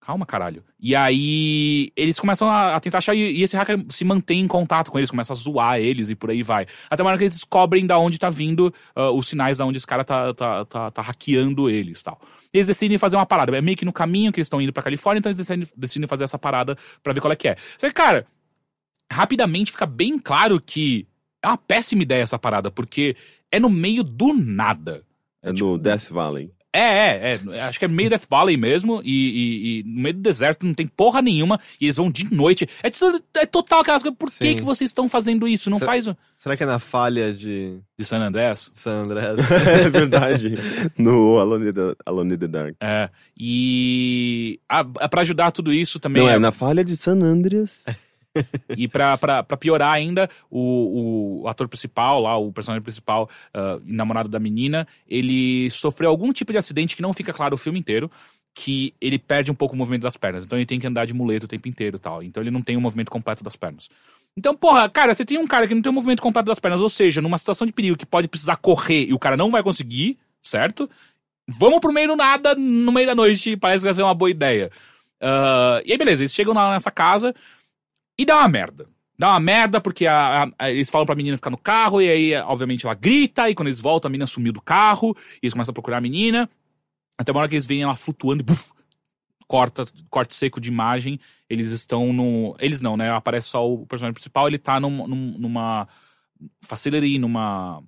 Calma, 0.00 0.24
caralho. 0.24 0.62
E 0.78 0.94
aí 0.94 1.90
eles 1.96 2.20
começam 2.20 2.48
a, 2.48 2.78
tentar 2.78 2.98
achar, 2.98 3.14
e, 3.14 3.42
esse 3.42 3.56
hacker 3.56 3.84
se 3.88 4.04
mantém 4.04 4.40
em 4.40 4.46
contato 4.46 4.90
com 4.90 4.98
eles, 4.98 5.10
começa 5.10 5.32
a 5.32 5.36
zoar 5.36 5.80
eles 5.80 6.10
e 6.10 6.14
por 6.14 6.30
aí 6.30 6.42
vai. 6.42 6.64
Até 6.88 7.02
uma 7.02 7.10
hora 7.10 7.18
que 7.18 7.24
eles 7.24 7.34
descobrem 7.34 7.84
da 7.86 7.98
onde 7.98 8.18
tá 8.18 8.30
vindo 8.30 8.72
ah, 8.94 9.10
os 9.10 9.26
sinais 9.26 9.58
da 9.58 9.66
onde 9.66 9.78
esse 9.78 9.86
cara 9.86 10.04
tá, 10.04 10.32
tá, 10.32 10.64
tá, 10.64 10.90
tá 10.92 11.02
hackeando 11.02 11.68
eles 11.68 12.02
tal. 12.02 12.20
E 12.54 12.58
eles 12.58 12.68
decidem 12.68 12.98
fazer 12.98 13.16
uma 13.16 13.26
parada. 13.26 13.56
É 13.56 13.60
meio 13.60 13.76
que 13.76 13.84
no 13.84 13.92
caminho 13.92 14.30
que 14.30 14.38
eles 14.38 14.46
estão 14.46 14.60
indo 14.62 14.72
pra 14.72 14.82
Califórnia, 14.82 15.18
então 15.18 15.30
eles 15.30 15.38
decidem, 15.38 15.66
decidem 15.76 16.06
fazer 16.06 16.24
essa 16.24 16.38
parada 16.38 16.76
pra 17.02 17.12
ver 17.12 17.20
qual 17.20 17.32
é 17.32 17.36
que 17.36 17.48
é. 17.48 17.56
Só 17.76 17.88
que, 17.88 17.94
cara, 17.94 18.26
rapidamente 19.12 19.72
fica 19.72 19.86
bem 19.86 20.18
claro 20.18 20.60
que 20.60 21.06
é 21.42 21.48
uma 21.48 21.58
péssima 21.58 22.02
ideia 22.02 22.22
essa 22.22 22.38
parada, 22.38 22.70
porque 22.70 23.16
é 23.50 23.58
no 23.58 23.70
meio 23.70 24.04
do 24.04 24.32
nada. 24.34 25.04
É 25.42 25.52
do 25.52 25.78
Death 25.78 26.10
Valley. 26.10 26.52
É, 26.78 27.32
é, 27.32 27.40
é. 27.56 27.60
Acho 27.62 27.78
que 27.78 27.84
é 27.84 27.88
meio 27.88 28.10
Death 28.10 28.26
Valley 28.28 28.56
mesmo. 28.56 29.00
E, 29.04 29.10
e- 29.10 29.80
e 29.80 29.82
no 29.84 30.02
meio 30.02 30.14
do 30.14 30.20
deserto 30.22 30.66
não 30.66 30.74
tem 30.74 30.86
porra 30.86 31.20
nenhuma. 31.22 31.58
E 31.80 31.86
eles 31.86 31.96
vão 31.96 32.10
de 32.10 32.32
noite. 32.34 32.68
É, 32.82 32.88
é 33.40 33.46
total 33.46 33.80
aquelas 33.80 34.02
coisas. 34.02 34.18
Por 34.18 34.30
que, 34.32 34.54
que 34.56 34.62
vocês 34.62 34.90
estão 34.90 35.08
fazendo 35.08 35.46
isso? 35.48 35.70
Não 35.70 35.78
Cê- 35.78 35.84
faz 35.84 36.08
Será 36.38 36.56
que 36.56 36.62
é 36.62 36.66
na 36.66 36.78
falha 36.78 37.32
de 37.32 37.78
de 37.98 38.04
San 38.04 38.18
Andreas? 38.18 38.70
San 38.74 39.04
Andreas? 39.04 39.38
é 39.50 39.88
verdade. 39.90 40.56
No 40.98 41.38
Alone 41.38 41.70
in 41.70 41.72
the, 41.72 41.94
Alone 42.04 42.34
in 42.34 42.38
the 42.38 42.46
Dark. 42.46 42.74
É. 42.80 43.08
E. 43.36 44.60
A, 44.68 44.80
a- 44.80 45.08
pra 45.08 45.22
ajudar 45.22 45.50
tudo 45.50 45.72
isso 45.72 45.98
também. 45.98 46.22
Não, 46.22 46.30
é- 46.30 46.34
é 46.34 46.38
na 46.38 46.52
falha 46.52 46.84
de 46.84 46.96
San 46.96 47.18
Andreas. 47.22 47.84
E 48.76 48.88
pra, 48.88 49.16
piorar 49.58 49.92
ainda, 49.92 50.28
o, 50.50 51.42
o 51.42 51.48
ator 51.48 51.68
principal 51.68 52.20
lá, 52.20 52.36
o 52.36 52.52
personagem 52.52 52.82
principal, 52.82 53.28
e 53.84 53.92
namorado 53.92 54.28
da 54.28 54.38
menina, 54.38 54.86
ele 55.08 55.70
sofreu 55.70 56.10
algum 56.10 56.32
tipo 56.32 56.52
de 56.52 56.58
acidente 56.58 56.96
que 56.96 57.02
não 57.02 57.12
fica 57.12 57.32
claro 57.32 57.54
o 57.54 57.58
filme 57.58 57.78
inteiro. 57.78 58.10
Que 58.58 58.94
ele 59.02 59.18
perde 59.18 59.52
um 59.52 59.54
pouco 59.54 59.74
o 59.74 59.78
movimento 59.78 60.02
das 60.02 60.16
pernas. 60.16 60.46
Então 60.46 60.58
ele 60.58 60.64
tem 60.64 60.80
que 60.80 60.86
andar 60.86 61.04
de 61.04 61.12
muleta 61.12 61.44
o 61.44 61.48
tempo 61.48 61.68
inteiro 61.68 61.98
tal. 61.98 62.22
Então 62.22 62.42
ele 62.42 62.50
não 62.50 62.62
tem 62.62 62.74
o 62.74 62.80
movimento 62.80 63.10
completo 63.10 63.44
das 63.44 63.54
pernas. 63.54 63.90
Então, 64.34 64.54
porra, 64.54 64.88
cara, 64.88 65.14
você 65.14 65.26
tem 65.26 65.36
um 65.36 65.46
cara 65.46 65.68
que 65.68 65.74
não 65.74 65.82
tem 65.82 65.90
o 65.90 65.94
movimento 65.94 66.22
completo 66.22 66.46
das 66.46 66.58
pernas, 66.58 66.80
ou 66.80 66.88
seja, 66.88 67.20
numa 67.20 67.36
situação 67.36 67.66
de 67.66 67.72
perigo 67.72 67.96
que 67.96 68.06
pode 68.06 68.28
precisar 68.28 68.56
correr 68.56 69.04
e 69.04 69.12
o 69.14 69.18
cara 69.18 69.36
não 69.36 69.50
vai 69.50 69.62
conseguir, 69.62 70.18
certo? 70.42 70.88
Vamos 71.46 71.80
pro 71.80 71.92
meio 71.92 72.08
do 72.08 72.16
nada, 72.16 72.54
no 72.54 72.92
meio 72.92 73.06
da 73.06 73.14
noite, 73.14 73.56
parece 73.56 73.82
que 73.82 73.86
vai 73.86 73.94
ser 73.94 74.02
uma 74.02 74.14
boa 74.14 74.30
ideia. 74.30 74.70
Ah, 75.20 75.80
e 75.84 75.92
aí, 75.92 75.98
beleza, 75.98 76.22
eles 76.22 76.34
chegam 76.34 76.52
lá 76.52 76.70
nessa 76.70 76.90
casa 76.90 77.34
e 78.18 78.24
dá 78.24 78.38
uma 78.38 78.48
merda. 78.48 78.86
Dá 79.18 79.30
uma 79.30 79.40
merda 79.40 79.80
porque 79.80 80.06
a- 80.06 80.44
a- 80.44 80.50
a- 80.58 80.70
eles 80.70 80.90
falam 80.90 81.06
pra 81.06 81.14
menina 81.14 81.36
ficar 81.36 81.48
no 81.50 81.56
carro 81.56 82.02
e 82.02 82.10
aí, 82.10 82.34
obviamente, 82.42 82.84
ela 82.84 82.94
grita 82.94 83.48
e 83.48 83.54
quando 83.54 83.68
eles 83.68 83.80
voltam, 83.80 84.08
a 84.08 84.10
menina 84.10 84.26
sumiu 84.26 84.52
do 84.52 84.60
carro 84.60 85.16
e 85.36 85.46
eles 85.46 85.54
começam 85.54 85.72
a 85.72 85.74
procurar 85.74 85.98
a 85.98 86.00
menina. 86.02 86.48
Até 87.18 87.32
uma 87.32 87.40
hora 87.40 87.48
que 87.48 87.54
eles 87.54 87.64
veem 87.64 87.82
ela 87.82 87.94
flutuando 87.96 88.42
e 88.42 88.44
buf, 88.44 88.72
corta, 89.48 89.84
corte 90.10 90.34
seco 90.34 90.60
de 90.60 90.68
imagem. 90.68 91.18
Eles 91.48 91.70
estão 91.70 92.12
no. 92.12 92.54
Eles 92.60 92.82
não, 92.82 92.94
né? 92.96 93.10
Aparece 93.10 93.48
só 93.48 93.66
o 93.66 93.86
personagem 93.86 94.12
principal, 94.12 94.48
ele 94.48 94.58
tá 94.58 94.78
num- 94.78 95.06
num- 95.06 95.38
numa 95.38 95.88
facility, 96.62 97.18
numa 97.18 97.82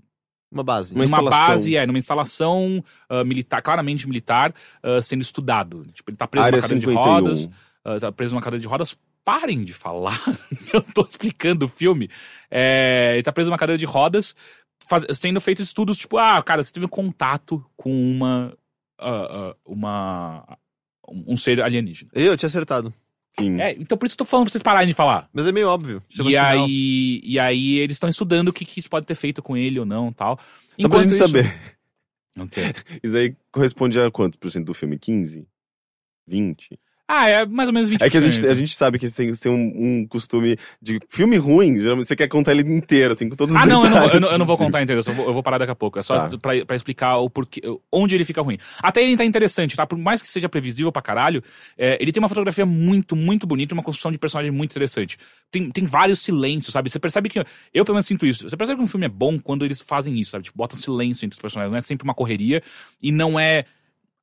Uma 0.51 0.63
base. 0.65 0.95
Uma 0.95 1.05
numa 1.05 1.05
instalação. 1.05 1.47
base, 1.49 1.77
é, 1.77 1.87
numa 1.87 1.99
instalação 1.99 2.83
ah, 3.11 3.23
militar, 3.25 3.61
claramente 3.61 4.07
militar, 4.09 4.55
ah, 4.83 5.03
sendo 5.03 5.21
estudado. 5.21 5.85
Tipo, 5.93 6.11
ele 6.11 6.17
tá 6.17 6.27
preso 6.27 6.47
Área 6.47 6.57
numa 6.57 6.63
cadeira 6.63 6.81
de 6.81 6.87
51. 6.87 7.13
rodas. 7.13 7.51
ah, 7.85 8.01
tá 8.01 8.13
preso 8.13 8.35
numa 8.35 8.43
cadeira 8.43 8.61
de 8.63 8.67
rodas. 8.67 8.97
Parem 9.25 9.65
de 9.65 9.73
falar. 9.75 10.19
Eu 10.73 10.83
tô 10.83 11.03
explicando 11.03 11.67
o 11.67 11.69
filme. 11.69 12.09
É, 12.51 13.13
ele 13.15 13.23
tá 13.23 13.33
preso 13.33 13.51
numa 13.51 13.59
cadeira 13.59 13.79
de 13.79 13.85
rodas, 13.85 14.35
faz, 14.89 15.05
sendo 15.19 15.41
feito 15.41 15.63
estudos, 15.63 15.99
tipo, 15.99 16.17
ah, 16.19 16.43
cara, 16.43 16.63
você 16.63 16.73
teve 16.73 16.89
contato 16.89 17.65
com 17.77 17.91
uma. 17.93 18.57
ah, 18.99 19.29
ah, 19.53 19.57
uma. 19.67 20.59
um 21.07 21.37
ser 21.37 21.61
alienígena. 21.61 22.11
Eu 22.15 22.37
tinha 22.37 22.47
acertado. 22.49 22.93
Sim. 23.39 23.61
É, 23.61 23.73
então 23.73 23.97
por 23.97 24.07
isso 24.07 24.17
que 24.17 24.23
eu 24.23 24.27
tô 24.27 24.31
falando 24.31 24.47
pra 24.47 24.53
vocês 24.53 24.63
pararem 24.63 24.89
de 24.89 24.95
falar. 24.95 25.29
Mas 25.33 25.47
é 25.47 25.53
meio 25.53 25.69
óbvio. 25.69 26.03
E 26.25 26.37
aí, 26.37 27.21
e 27.23 27.39
aí 27.39 27.77
eles 27.79 27.95
estão 27.97 28.09
estudando 28.11 28.49
o 28.49 28.53
que, 28.53 28.65
que 28.65 28.81
isso 28.81 28.91
pode 28.91 29.07
ter 29.07 29.15
feito 29.15 29.41
com 29.43 29.57
ele 29.57 29.79
ou 29.79 29.87
não 29.87 30.13
tal. 30.13 30.41
Só 30.81 30.89
pra 30.89 31.01
gente 31.01 31.11
isso- 31.11 31.19
saber. 31.27 31.55
Ok. 32.41 32.63
Isso 33.03 33.17
aí 33.17 33.35
corresponde 33.51 33.99
a 34.01 34.11
quanto 34.13 34.39
por 34.39 34.49
cento 34.49 34.67
do 34.67 34.75
filme? 34.75 34.97
15? 34.97 35.45
20? 36.27 36.79
Ah, 37.11 37.27
é 37.27 37.47
mais 37.47 37.69
ou 37.71 37.73
menos 37.73 37.89
20%. 37.89 38.03
É 38.03 38.11
que 38.11 38.17
a 38.19 38.21
gente, 38.21 38.47
a 38.47 38.53
gente 38.55 38.77
sabe 38.77 38.99
que 38.99 39.11
têm, 39.11 39.33
têm 39.33 39.51
um, 39.51 40.01
um 40.03 40.07
costume 40.07 40.59
de 40.81 41.01
filme 41.09 41.39
ruim, 41.39 41.79
geralmente 41.79 42.07
você 42.07 42.15
quer 42.15 42.29
contar 42.29 42.53
ele 42.53 42.63
inteiro, 42.71 43.13
assim, 43.13 43.31
com 43.31 43.35
todos 43.35 43.55
os 43.55 43.61
Ah, 43.63 43.65
não, 43.65 43.83
eu 43.85 43.91
não, 43.91 44.01
vou, 44.01 44.09
eu 44.11 44.21
não, 44.21 44.31
eu 44.33 44.39
não 44.39 44.45
vou 44.45 44.55
assim. 44.55 44.65
contar 44.65 44.83
inteiro, 44.83 44.99
eu, 44.99 45.03
só 45.03 45.13
vou, 45.13 45.27
eu 45.27 45.33
vou 45.33 45.43
parar 45.43 45.57
daqui 45.57 45.73
a 45.73 45.75
pouco. 45.75 45.99
É 45.99 46.03
só 46.03 46.29
Tá. 46.29 46.37
pra, 46.37 46.67
pra 46.67 46.77
explicar 46.77 47.17
o 47.17 47.31
porquê, 47.31 47.63
onde 47.91 48.15
ele 48.15 48.27
fica 48.27 48.43
ruim. 48.43 48.59
Até 48.83 49.03
ele 49.03 49.17
tá 49.17 49.25
interessante, 49.25 49.75
tá? 49.75 49.87
Por 49.87 49.97
mais 49.97 50.21
que 50.21 50.29
seja 50.29 50.51
previsível 50.51 50.93
pra 50.93 51.01
caralho, 51.01 51.43
é, 51.79 51.97
ele 51.99 52.13
tem 52.13 52.21
uma 52.21 52.29
fotografia 52.29 52.67
muito, 52.67 53.17
muito 53.17 53.47
bonita, 53.47 53.73
uma 53.73 53.83
construção 53.83 54.13
de 54.13 54.19
personagem 54.19 54.51
muito 54.53 54.73
interessante. 54.73 55.17
Tem, 55.51 55.71
tem 55.71 55.87
vários 55.87 56.21
silêncios, 56.21 56.75
sabe? 56.75 56.91
Você 56.91 56.99
percebe 56.99 57.31
que. 57.31 57.39
Eu 57.73 57.85
pelo 57.87 57.95
menos 57.95 58.07
sinto 58.07 58.27
isso. 58.27 58.47
Você 58.49 58.57
percebe 58.57 58.79
que 58.81 58.85
um 58.85 58.89
filme 58.89 59.07
é 59.07 59.09
bom 59.09 59.39
quando 59.39 59.65
eles 59.65 59.81
fazem 59.81 60.21
isso, 60.21 60.33
sabe? 60.33 60.45
Tipo, 60.45 60.59
botam 60.59 60.79
silêncio 60.79 61.25
entre 61.25 61.37
os 61.37 61.41
personagens. 61.41 61.73
Não 61.73 61.79
é 61.79 61.81
sempre 61.81 62.05
uma 62.05 62.13
correria 62.15 62.61
e 63.03 63.11
não 63.11 63.41
é. 63.41 63.65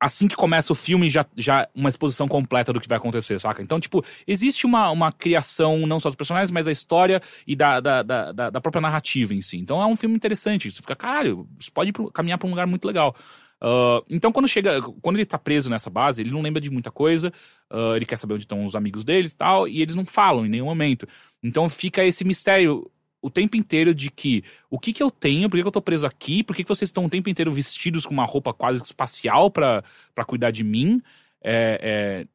Assim 0.06 0.27
que 0.27 0.36
começa 0.36 0.72
o 0.72 0.76
filme, 0.76 1.10
já, 1.10 1.26
já 1.36 1.68
uma 1.73 1.90
exposição 1.90 2.27
completa 2.27 2.72
do 2.72 2.80
que 2.80 2.88
vai 2.88 2.99
acontecer, 2.99 3.40
saca? 3.40 3.64
Então, 3.64 3.80
tipo, 3.80 4.06
existe 4.27 4.64
uma, 4.64 4.91
uma 4.91 5.11
criação 5.11 5.88
não 5.88 5.99
só 5.99 6.10
dos 6.10 6.15
personagens, 6.15 6.52
mas 6.52 6.68
da 6.68 6.72
história 6.72 7.19
e 7.48 7.56
da, 7.56 7.80
da, 7.80 8.03
da, 8.03 8.32
da- 8.52 8.61
própria 8.61 8.82
narrativa 8.82 9.34
em 9.34 9.41
si. 9.41 9.57
Então 9.57 9.82
é 9.82 9.86
um 9.88 9.95
filme 9.95 10.15
interessante. 10.15 10.69
Você 10.69 10.80
fica, 10.80 10.95
caralho, 10.95 11.48
isso 11.60 11.72
pode 11.73 11.91
pro- 11.91 12.11
caminhar 12.11 12.38
pra 12.38 12.45
um 12.45 12.52
lugar 12.52 12.68
muito 12.68 12.86
legal. 12.86 13.15
Ah, 13.60 14.03
então, 14.07 14.32
quando 14.32 14.48
chega. 14.48 14.80
Quando 15.02 15.15
ele 15.15 15.26
tá 15.26 15.40
preso 15.40 15.72
nessa 15.72 15.90
base, 15.90 16.22
ele 16.22 16.30
não 16.30 16.41
lembra 16.44 16.61
de 16.61 16.69
muita 16.69 16.91
coisa. 16.91 17.34
ah, 17.72 17.94
ele 17.95 18.06
quer 18.06 18.18
saber 18.19 18.36
onde 18.36 18.44
estão 18.44 18.64
os 18.64 18.76
amigos 18.76 19.03
dele 19.03 19.27
e 19.27 19.32
tal. 19.36 19.68
E 19.68 19.82
eles 19.82 19.95
não 19.95 20.06
falam 20.06 20.45
em 20.45 20.49
nenhum 20.49 20.65
momento. 20.65 21.07
Então 21.41 21.68
fica 21.68 22.06
esse 22.06 22.23
mistério 22.23 22.90
o 23.26 23.30
tempo 23.30 23.57
inteiro 23.57 23.93
de 23.95 24.10
que 24.11 24.43
o 24.69 24.77
que 24.80 24.93
que 24.93 25.02
eu 25.02 25.10
tenho, 25.10 25.49
por 25.49 25.56
que, 25.57 25.61
que 25.64 25.68
eu 25.68 25.72
tô 25.72 25.81
preso 25.81 26.06
aqui, 26.06 26.43
por 26.43 26.56
que, 26.56 26.64
que 26.64 26.69
vocês 26.69 26.89
estão 26.89 27.06
o 27.06 27.10
tempo 27.10 27.30
inteiro 27.30 27.52
vestidos 27.52 28.06
com 28.06 28.14
uma 28.14 28.26
roupa 28.26 28.53
quase 28.53 28.81
espacial 28.84 29.49
pra 29.49 29.84
pra 30.14 30.23
cuidar 30.26 30.52
de 30.52 30.64
mim. 30.64 31.02
É, 31.43 31.80
é, 31.81 32.27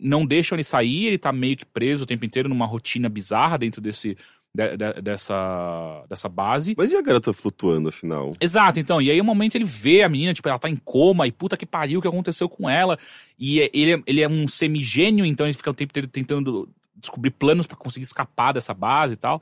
não 0.00 0.24
deixam 0.24 0.54
ele 0.56 0.64
sair, 0.64 1.06
ele 1.06 1.18
tá 1.18 1.32
meio 1.32 1.56
que 1.56 1.64
preso 1.66 2.04
o 2.04 2.06
tempo 2.06 2.24
inteiro 2.24 2.48
numa 2.48 2.66
rotina 2.66 3.08
bizarra 3.08 3.58
dentro 3.58 3.80
desse, 3.80 4.16
de- 4.54 4.76
de- 4.76 5.02
dessa, 5.02 6.04
dessa 6.08 6.28
base. 6.28 6.74
Mas 6.76 6.92
e 6.92 6.96
a 6.96 7.02
garota 7.02 7.32
flutuando, 7.32 7.88
afinal? 7.88 8.30
Exato, 8.40 8.78
então. 8.78 9.02
E 9.02 9.10
aí, 9.10 9.20
um 9.20 9.24
momento 9.24 9.56
ele 9.56 9.64
vê 9.64 10.02
a 10.02 10.08
menina, 10.08 10.32
tipo, 10.32 10.48
ela 10.48 10.58
tá 10.58 10.70
em 10.70 10.76
coma 10.76 11.26
e 11.26 11.32
puta 11.32 11.56
que 11.56 11.66
pariu, 11.66 11.98
o 11.98 12.02
que 12.02 12.06
aconteceu 12.08 12.48
com 12.48 12.68
ela? 12.70 12.96
E 13.38 13.60
é- 13.60 13.70
ele, 13.72 13.94
é- 13.94 14.02
ele 14.06 14.20
é 14.20 14.28
um 14.28 14.46
semigênio, 14.46 15.24
então 15.24 15.46
ele 15.46 15.54
fica 15.54 15.70
o 15.70 15.74
tempo 15.74 15.90
inteiro 15.90 16.06
tentando 16.08 16.68
descobrir 16.94 17.30
planos 17.30 17.66
pra 17.66 17.76
conseguir 17.76 18.04
escapar 18.06 18.52
dessa 18.52 18.74
base 18.74 19.14
e 19.14 19.16
tal. 19.16 19.40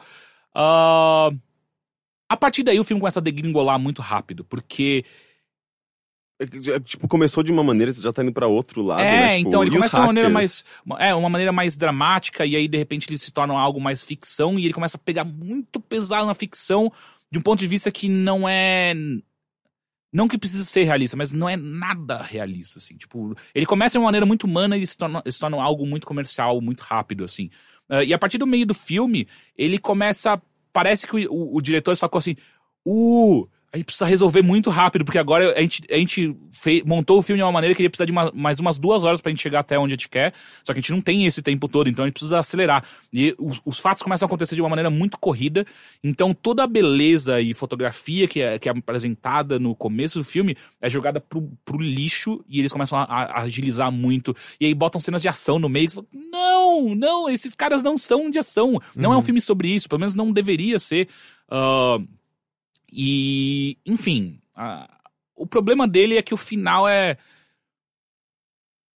Ah, 0.58 1.30
a 2.30 2.36
partir 2.36 2.62
daí 2.62 2.80
o 2.80 2.84
filme 2.84 2.98
começa 2.98 3.20
a 3.20 3.22
degringolar 3.22 3.78
muito 3.78 4.00
rápido, 4.00 4.42
porque. 4.42 5.04
É 6.40 6.80
Tipo, 6.80 7.08
começou 7.08 7.42
de 7.42 7.50
uma 7.50 7.62
maneira, 7.62 7.92
já 7.92 8.12
tá 8.12 8.22
indo 8.22 8.32
pra 8.32 8.46
outro 8.46 8.82
lado, 8.82 9.00
é, 9.00 9.20
né? 9.20 9.36
Tipo, 9.36 9.48
então 9.48 9.62
ele 9.62 9.70
começa 9.70 9.96
de 9.96 10.00
uma 10.00 10.06
maneira 10.06 10.30
mais. 10.30 10.64
É, 10.98 11.14
uma 11.14 11.28
maneira 11.28 11.52
mais 11.52 11.76
dramática, 11.76 12.44
e 12.44 12.56
aí 12.56 12.68
de 12.68 12.76
repente 12.76 13.08
ele 13.08 13.18
se 13.18 13.30
torna 13.30 13.54
algo 13.58 13.80
mais 13.80 14.02
ficção, 14.02 14.58
e 14.58 14.64
ele 14.64 14.74
começa 14.74 14.96
a 14.96 15.00
pegar 15.00 15.24
muito 15.24 15.78
pesado 15.78 16.26
na 16.26 16.34
ficção, 16.34 16.90
de 17.30 17.38
um 17.38 17.42
ponto 17.42 17.58
de 17.58 17.66
vista 17.66 17.90
que 17.90 18.08
não 18.08 18.48
é. 18.48 18.94
Não 20.12 20.28
que 20.28 20.38
precisa 20.38 20.64
ser 20.64 20.84
realista, 20.84 21.16
mas 21.16 21.32
não 21.32 21.48
é 21.48 21.56
nada 21.56 22.22
realista, 22.22 22.78
assim. 22.78 22.96
Tipo, 22.96 23.34
ele 23.54 23.66
começa 23.66 23.92
de 23.92 23.98
uma 23.98 24.06
maneira 24.06 24.24
muito 24.24 24.44
humana 24.44 24.76
e 24.76 24.86
se 24.86 24.96
torna, 24.96 25.20
ele 25.24 25.32
se 25.32 25.38
torna 25.38 25.62
algo 25.62 25.86
muito 25.86 26.06
comercial, 26.06 26.60
muito 26.60 26.80
rápido, 26.80 27.24
assim. 27.24 27.50
Ah, 27.88 28.04
e 28.04 28.12
a 28.12 28.18
partir 28.18 28.38
do 28.38 28.46
meio 28.46 28.66
do 28.66 28.74
filme, 28.74 29.26
ele 29.56 29.78
começa. 29.78 30.40
Parece 30.72 31.06
que 31.06 31.26
o, 31.26 31.32
o, 31.32 31.56
o 31.56 31.60
diretor 31.60 31.92
assim. 32.18 32.36
Uh, 32.86 33.48
a 33.72 33.76
gente 33.76 33.86
precisa 33.86 34.06
resolver 34.06 34.42
muito 34.42 34.70
rápido, 34.70 35.04
porque 35.04 35.18
agora 35.18 35.52
a 35.56 35.60
gente, 35.60 35.82
a 35.90 35.96
gente 35.96 36.34
montou 36.86 37.18
o 37.18 37.22
filme 37.22 37.38
de 37.38 37.42
uma 37.42 37.52
maneira 37.52 37.74
que 37.74 37.82
ele 37.82 37.90
precisa 37.90 38.06
de 38.06 38.12
uma- 38.12 38.32
mais 38.34 38.58
umas 38.58 38.78
duas 38.78 39.04
horas 39.04 39.20
pra 39.20 39.30
gente 39.30 39.42
chegar 39.42 39.60
até 39.60 39.78
onde 39.78 39.92
a 39.92 39.96
gente 39.96 40.08
quer. 40.08 40.32
Só 40.64 40.72
que 40.72 40.78
a 40.78 40.80
gente 40.80 40.92
não 40.92 41.00
tem 41.00 41.26
esse 41.26 41.42
tempo 41.42 41.68
todo, 41.68 41.88
então 41.88 42.04
a 42.04 42.06
gente 42.08 42.14
precisa 42.14 42.38
acelerar. 42.38 42.82
E 43.12 43.34
os, 43.38 43.60
os 43.64 43.78
fatos 43.78 44.02
começam 44.02 44.24
a 44.24 44.28
acontecer 44.28 44.54
de 44.54 44.62
uma 44.62 44.70
maneira 44.70 44.88
muito 44.88 45.18
corrida. 45.18 45.66
Então 46.02 46.32
toda 46.32 46.62
a 46.64 46.66
beleza 46.66 47.40
e 47.40 47.52
fotografia 47.52 48.26
que 48.26 48.40
é, 48.40 48.58
que 48.58 48.68
é 48.68 48.72
apresentada 48.72 49.58
no 49.58 49.74
começo 49.74 50.18
do 50.18 50.24
filme 50.24 50.56
é 50.80 50.88
jogada 50.88 51.20
pro, 51.20 51.50
pro 51.64 51.78
lixo 51.78 52.42
e 52.48 52.60
eles 52.60 52.72
começam 52.72 52.98
a, 52.98 53.04
a 53.04 53.42
agilizar 53.42 53.92
muito. 53.92 54.34
E 54.60 54.66
aí 54.66 54.74
botam 54.74 55.00
cenas 55.00 55.20
de 55.20 55.28
ação 55.28 55.58
no 55.58 55.68
meio. 55.68 55.90
Fala, 55.90 56.06
não, 56.30 56.94
não, 56.94 57.28
esses 57.28 57.54
caras 57.54 57.82
não 57.82 57.98
são 57.98 58.30
de 58.30 58.38
ação. 58.38 58.80
Não 58.94 59.12
é 59.12 59.16
um 59.16 59.22
filme 59.22 59.40
sobre 59.40 59.68
isso, 59.68 59.88
pelo 59.88 59.98
menos 60.00 60.14
não 60.14 60.32
deveria 60.32 60.78
ser. 60.78 61.08
Ah, 61.50 61.98
e, 62.98 63.76
enfim, 63.84 64.40
a- 64.54 64.88
o 65.34 65.46
problema 65.46 65.86
dele 65.86 66.16
é 66.16 66.22
que 66.22 66.32
o 66.32 66.36
final 66.38 66.88
é. 66.88 67.18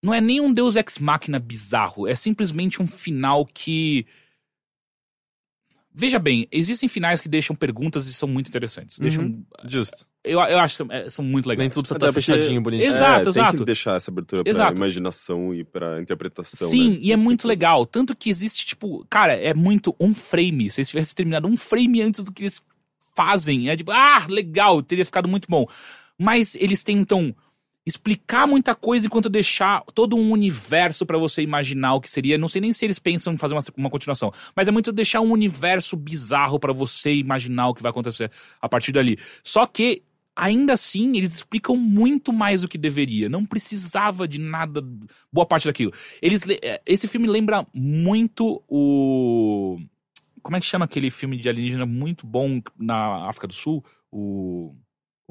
Não 0.02 0.14
é 0.14 0.20
nem 0.22 0.40
um 0.40 0.51
Deus 0.55 0.77
Ex 0.77 0.98
Machina 0.98 1.39
bizarro, 1.39 2.09
é 2.09 2.14
simplesmente 2.14 2.81
um 2.81 2.86
final 2.86 3.44
que. 3.44 4.06
Veja 5.93 6.20
bem, 6.20 6.47
existem 6.52 6.89
finais 6.89 7.20
que 7.20 7.28
deixam 7.28 7.55
perguntas 7.55 8.06
e 8.06 8.14
são 8.14 8.28
muito 8.28 8.47
interessantes. 8.48 8.98
Deixam. 8.98 9.44
Justo. 9.66 10.06
Eu, 10.22 10.39
eu 10.40 10.59
acho 10.60 10.74
que 10.74 10.78
são, 10.78 10.86
é, 10.90 11.10
são 11.10 11.24
muito 11.24 11.47
legais. 11.48 11.64
Nem 11.64 11.68
tudo 11.70 11.82
precisa 11.82 11.97
Até 11.97 12.06
estar 12.06 12.12
porque- 12.20 12.32
fechadinho, 12.32 12.60
bonitinho. 12.62 12.89
Exato, 12.89 13.20
é, 13.28 13.32
Tem 13.32 13.43
exato. 13.43 13.56
que 13.59 13.64
deixar 13.64 13.97
essa 13.97 14.10
abertura 14.10 14.44
pra 14.44 14.51
Exato. 14.51 14.77
imaginação 14.78 15.52
e 15.52 15.64
pra 15.64 16.01
interpretação. 16.01 16.70
Sim, 16.70 16.90
né, 16.90 16.97
e 17.01 17.12
é 17.12 17.16
muito 17.16 17.40
espectador. 17.40 17.48
legal. 17.48 17.86
Tanto 17.86 18.16
que 18.16 18.31
existe, 18.31 18.64
tipo, 18.66 19.05
cara, 19.10 19.32
é 19.35 19.52
muito 19.52 19.94
um 20.01 20.14
frame. 20.14 20.70
Se 20.70 20.81
eles 20.81 20.89
tivessem 20.90 21.14
terminado 21.14 21.48
um 21.48 21.56
frame 21.56 22.01
antes 22.02 22.22
do 22.24 22.32
que 22.32 22.44
eles 22.44 22.62
fazem, 23.15 23.69
é 23.70 23.77
tipo, 23.77 23.91
ah, 23.91 24.27
legal, 24.28 24.82
teria 24.82 25.05
ficado 25.05 25.28
muito 25.28 25.47
bom. 25.49 25.66
Mas 26.19 26.55
eles 26.55 26.82
tentam 26.85 27.35
explicar 27.87 28.47
muita 28.47 28.74
coisa 28.74 29.07
enquanto 29.07 29.28
deixar 29.28 29.82
todo 29.95 30.15
um 30.15 30.31
universo 30.32 31.07
pra 31.07 31.16
você 31.19 31.43
imaginar 31.43 31.95
o 31.95 32.01
que 32.01 32.11
seria. 32.11 32.37
Não 32.39 32.47
sei 32.49 32.61
nem 32.61 32.73
se 32.73 32.85
eles 32.85 32.99
pensam 32.99 33.32
em 33.32 33.37
fazer 33.39 33.55
uma, 33.55 33.62
uma 33.77 33.91
continuação, 33.91 34.31
mas 34.55 34.69
é 34.69 34.70
muito 34.70 34.93
deixar 34.93 35.20
um 35.23 35.32
universo 35.32 35.97
bizarro 35.97 36.61
pra 36.61 36.73
você 36.73 37.15
imaginar 37.15 37.69
o 37.69 37.74
que 37.74 37.82
vai 37.82 37.91
acontecer 37.91 38.31
a 38.61 38.69
partir 38.69 38.93
dali. 38.93 39.19
Só 39.43 39.66
que 39.66 40.03
ainda 40.37 40.74
assim, 40.74 41.16
eles 41.16 41.35
explicam 41.37 41.77
muito 41.77 42.32
mais 42.32 42.62
do 42.62 42.69
que 42.69 42.78
deveria. 42.78 43.28
Não 43.28 43.45
precisava 43.45 44.28
de 44.28 44.39
nada, 44.39 44.82
boa 45.32 45.47
parte 45.47 45.66
daquilo. 45.66 45.93
Eles, 46.23 46.45
le- 46.45 46.61
eh, 46.62 46.81
esse 46.87 47.09
filme 47.09 47.27
lembra 47.27 47.66
muito 47.74 48.62
o. 48.69 49.78
Como 50.42 50.56
é 50.56 50.60
que 50.60 50.66
chama 50.66 50.84
aquele 50.84 51.10
filme 51.10 51.36
de 51.36 51.48
alienígena 51.48 51.86
muito 51.86 52.26
bom 52.26 52.60
na 52.78 53.28
África 53.28 53.46
do 53.46 53.52
Sul? 53.54 53.84
O. 54.12 54.74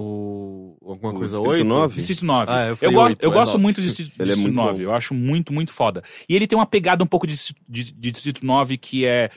O... 0.02 0.78
Alguma 0.82 1.12
O 1.12 1.16
coisa 1.16 1.36
Distrito 1.36 1.52
8? 1.60 1.66
9? 1.66 1.96
Distrito 1.96 2.26
9. 2.26 2.52
Ah, 2.52 2.68
eu 2.68 2.78
eu 2.82 2.92
go- 2.94 3.08
eu 3.22 3.32
é 3.32 3.34
gosto 3.34 3.52
nove. 3.54 3.58
muito 3.64 3.82
de 3.82 3.88
Distrito, 3.92 4.14
Ele 4.18 4.32
é 4.32 4.36
Distrito 4.36 4.42
muito 4.56 4.56
9. 4.56 4.78
bom. 4.78 4.84
Eu 4.90 4.94
acho 4.96 5.14
muito, 5.14 5.52
muito 5.54 5.74
foda. 5.74 6.02
E 6.30 6.36
ele 6.36 6.48
tem 6.48 6.58
uma 6.58 6.66
pegada 6.66 7.04
um 7.04 7.08
pouco 7.08 7.28
de, 7.28 7.36
de, 7.68 7.92
de 7.92 8.12
Distrito 8.12 8.46
9 8.46 8.78
que 8.78 9.06
é 9.06 9.30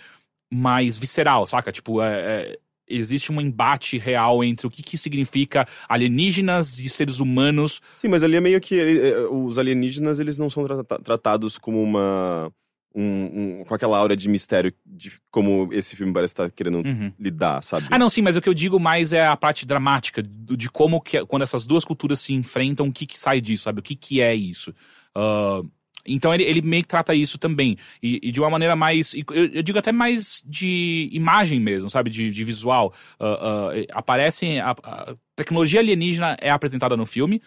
mais 0.52 0.96
visceral, 0.96 1.46
saca? 1.46 1.72
Tipo, 1.72 2.00
é- 2.00 2.20
é- 2.52 2.58
existe 2.88 3.32
um 3.32 3.40
embate 3.40 3.98
real 3.98 4.44
entre 4.44 4.66
o 4.66 4.70
que, 4.70 4.82
que 4.84 4.96
significa 4.98 5.66
alienígenas 5.88 6.78
e 6.78 6.88
seres 6.88 7.18
humanos. 7.20 7.80
Sim, 8.00 8.08
mas 8.08 8.22
ali 8.22 8.36
é 8.36 8.40
meio 8.40 8.60
que 8.60 8.74
ele- 8.76 9.00
é, 9.10 9.18
os 9.28 9.58
alienígenas 9.58 10.20
eles 10.20 10.36
não 10.38 10.48
são 10.48 10.64
trata- 10.64 10.98
tratados 11.02 11.58
como 11.58 11.82
uma 11.82 12.52
um- 12.94 13.60
um- 13.60 13.64
com 13.64 13.74
aquela 13.74 13.97
aura 13.98 14.16
de 14.16 14.28
mistério 14.28 14.73
de 14.85 15.12
como 15.31 15.69
esse 15.73 15.97
filme 15.97 16.12
parece 16.12 16.32
estar 16.32 16.51
querendo 16.51 16.78
Uhum. 16.86 17.12
lidar, 17.19 17.62
sabe? 17.64 17.86
Ah, 17.90 17.98
não, 17.98 18.09
sim, 18.09 18.23
mas 18.23 18.36
o 18.36 18.40
que 18.40 18.48
eu 18.48 18.55
digo 18.55 18.78
mais 18.78 19.12
é 19.12 19.27
a 19.27 19.36
parte 19.36 19.64
dramática 19.66 20.23
do- 20.23 20.56
de 20.56 20.70
como 20.70 21.01
que 21.01 21.24
quando 21.27 21.43
essas 21.43 21.66
duas 21.66 21.85
culturas 21.85 22.20
se 22.20 22.32
enfrentam, 22.32 22.89
o 22.89 22.93
que 22.93 23.06
que 23.06 23.19
sai 23.19 23.40
disso, 23.40 23.64
sabe? 23.64 23.81
O 23.81 23.82
que 23.82 23.94
que 23.97 24.20
é 24.20 24.35
isso? 24.35 24.74
Ah, 25.14 25.62
então 26.05 26.35
ele, 26.35 26.43
ele 26.43 26.62
meio 26.62 26.82
que 26.82 26.89
trata 26.89 27.14
isso 27.14 27.39
também. 27.39 27.77
E, 28.02 28.19
e 28.24 28.32
de 28.32 28.40
uma 28.40 28.51
maneira 28.51 28.74
mais. 28.74 29.14
Eu, 29.14 29.24
eu 29.52 29.62
digo 29.62 29.78
até 29.78 29.93
mais 29.93 30.43
de 30.44 31.09
imagem 31.12 31.60
mesmo, 31.60 31.89
sabe? 31.89 32.10
De, 32.10 32.28
de 32.31 32.44
visual. 32.44 32.93
Ah, 33.20 33.70
ah, 33.70 33.98
aparecem. 33.98 34.59
A, 34.60 34.73
a 34.82 35.14
tecnologia 35.36 35.78
alienígena 35.81 36.36
é 36.40 36.51
apresentada 36.51 36.97
no 36.97 37.06
filme. 37.06 37.40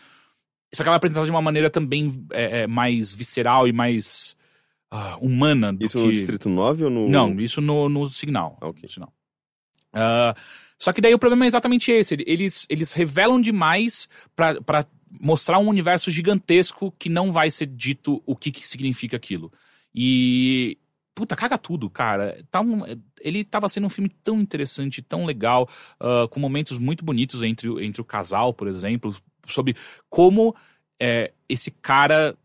Só 0.74 0.84
que 0.84 0.90
ela 0.90 0.96
é 0.96 0.98
apresentada 0.98 1.26
de 1.26 1.32
uma 1.32 1.42
maneira 1.42 1.70
também 1.70 2.26
é, 2.32 2.62
é, 2.62 2.68
mais 2.68 3.14
visceral 3.14 3.68
e 3.68 3.74
mais 3.74 4.36
ah, 4.91 5.18
humana 5.22 5.74
do 5.74 5.84
Isso 5.86 5.98
que... 5.99 6.06
no 6.06 6.12
Distrito 6.12 6.49
9 6.49 6.86
ou 6.86 6.90
no. 6.90 7.07
Não, 7.07 7.40
isso 7.40 7.60
no, 7.62 7.90
no 7.90 8.10
Signal. 8.10 8.57
Ah, 8.62 8.68
ok. 8.68 8.84
No 8.84 8.90
Signal. 8.90 9.14
Ah, 9.94 10.36
só 10.78 10.91
que 10.91 11.02
daí 11.02 11.14
o 11.14 11.20
problema 11.20 11.45
é 11.45 11.48
exatamente 11.48 11.91
esse. 11.91 12.16
Eles, 12.26 12.66
eles 12.70 12.94
revelam 12.94 13.40
demais 13.40 14.10
pra, 14.36 14.62
pra 14.62 14.86
mostrar 15.22 15.57
um 15.60 15.68
universo 15.70 16.12
gigantesco 16.12 16.94
que 16.99 17.07
não 17.10 17.32
vai 17.32 17.49
ser 17.49 17.66
dito 17.68 18.22
o 18.26 18.36
que, 18.36 18.52
que 18.52 18.66
significa 18.68 19.16
aquilo. 19.18 19.52
E. 19.94 20.78
Puta, 21.18 21.34
caga 21.34 21.57
tudo, 21.57 21.90
cara. 21.90 22.44
Tá 22.52 22.60
um- 22.60 22.84
ele 23.22 23.45
tava 23.45 23.70
sendo 23.70 23.88
um 23.88 23.90
filme 23.90 24.10
tão 24.22 24.38
interessante, 24.41 25.02
tão 25.02 25.26
legal, 25.26 25.66
ah, 25.98 26.28
com 26.30 26.41
momentos 26.41 26.78
muito 26.78 27.06
bonitos 27.06 27.41
entre, 27.41 27.70
o- 27.70 27.80
entre 27.80 28.02
o 28.02 28.06
casal, 28.06 28.53
por 28.53 28.68
exemplo, 28.68 29.16
sobre 29.48 29.76
como 30.10 30.53
é, 31.02 31.32
esse 31.48 31.72
cara 31.72 32.38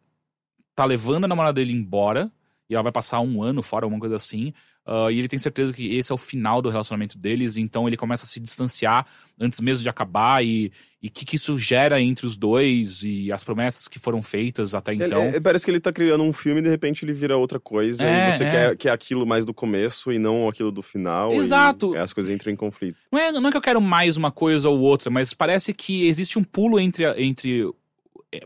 tá 0.80 0.84
levando 0.86 1.24
a 1.24 1.28
namorada 1.28 1.54
dele 1.54 1.72
embora 1.72 2.30
e 2.68 2.74
ela 2.74 2.82
vai 2.84 2.92
passar 2.92 3.20
um 3.20 3.42
ano 3.42 3.62
fora, 3.62 3.84
alguma 3.84 4.00
coisa 4.00 4.16
assim. 4.16 4.52
ah, 4.86 5.08
e 5.10 5.18
ele 5.18 5.26
tem 5.28 5.38
certeza 5.38 5.72
que 5.72 5.96
esse 5.96 6.10
é 6.10 6.14
o 6.14 6.18
final 6.18 6.62
do 6.62 6.70
relacionamento 6.70 7.18
deles, 7.18 7.56
então 7.56 7.86
ele 7.88 7.96
começa 7.96 8.24
a 8.24 8.26
se 8.28 8.38
distanciar 8.40 9.06
antes 9.38 9.60
mesmo 9.60 9.82
de 9.82 9.88
acabar 9.88 10.44
e 10.44 10.70
o 11.02 11.10
que, 11.10 11.24
que 11.24 11.36
isso 11.36 11.58
gera 11.58 12.00
entre 12.00 12.26
os 12.26 12.36
dois 12.36 13.02
e 13.02 13.32
as 13.32 13.42
promessas 13.42 13.88
que 13.88 13.98
foram 13.98 14.20
feitas 14.22 14.74
até 14.74 14.92
Ele- 14.92 15.04
então. 15.06 15.22
é- 15.22 15.40
parece 15.40 15.64
que 15.64 15.70
ele 15.70 15.80
tá 15.80 15.92
criando 15.92 16.22
um 16.22 16.32
filme 16.32 16.60
e 16.60 16.62
de 16.62 16.68
repente 16.68 17.04
ele 17.04 17.12
vira 17.12 17.36
outra 17.36 17.58
coisa 17.58 18.04
É, 18.04 18.28
e 18.28 18.32
você 18.32 18.44
é. 18.44 18.50
quer, 18.50 18.76
quer 18.76 18.90
aquilo 18.90 19.26
mais 19.26 19.44
do 19.44 19.52
começo 19.54 20.12
e 20.12 20.18
não 20.18 20.46
aquilo 20.48 20.70
do 20.70 20.82
final. 20.82 21.32
Exato. 21.32 21.96
as 21.96 22.12
coisas 22.12 22.32
entram 22.32 22.52
em 22.52 22.56
conflito. 22.56 22.98
Não 23.10 23.18
é, 23.18 23.32
não 23.32 23.48
é 23.48 23.50
que 23.50 23.56
eu 23.56 23.60
quero 23.62 23.80
mais 23.80 24.16
uma 24.16 24.30
coisa 24.30 24.68
ou 24.68 24.78
outra, 24.80 25.10
mas 25.10 25.32
parece 25.34 25.72
que 25.74 26.06
existe 26.06 26.38
um 26.38 26.44
pulo 26.44 26.78
entre. 26.78 27.04
entre 27.22 27.62
é, 27.62 27.64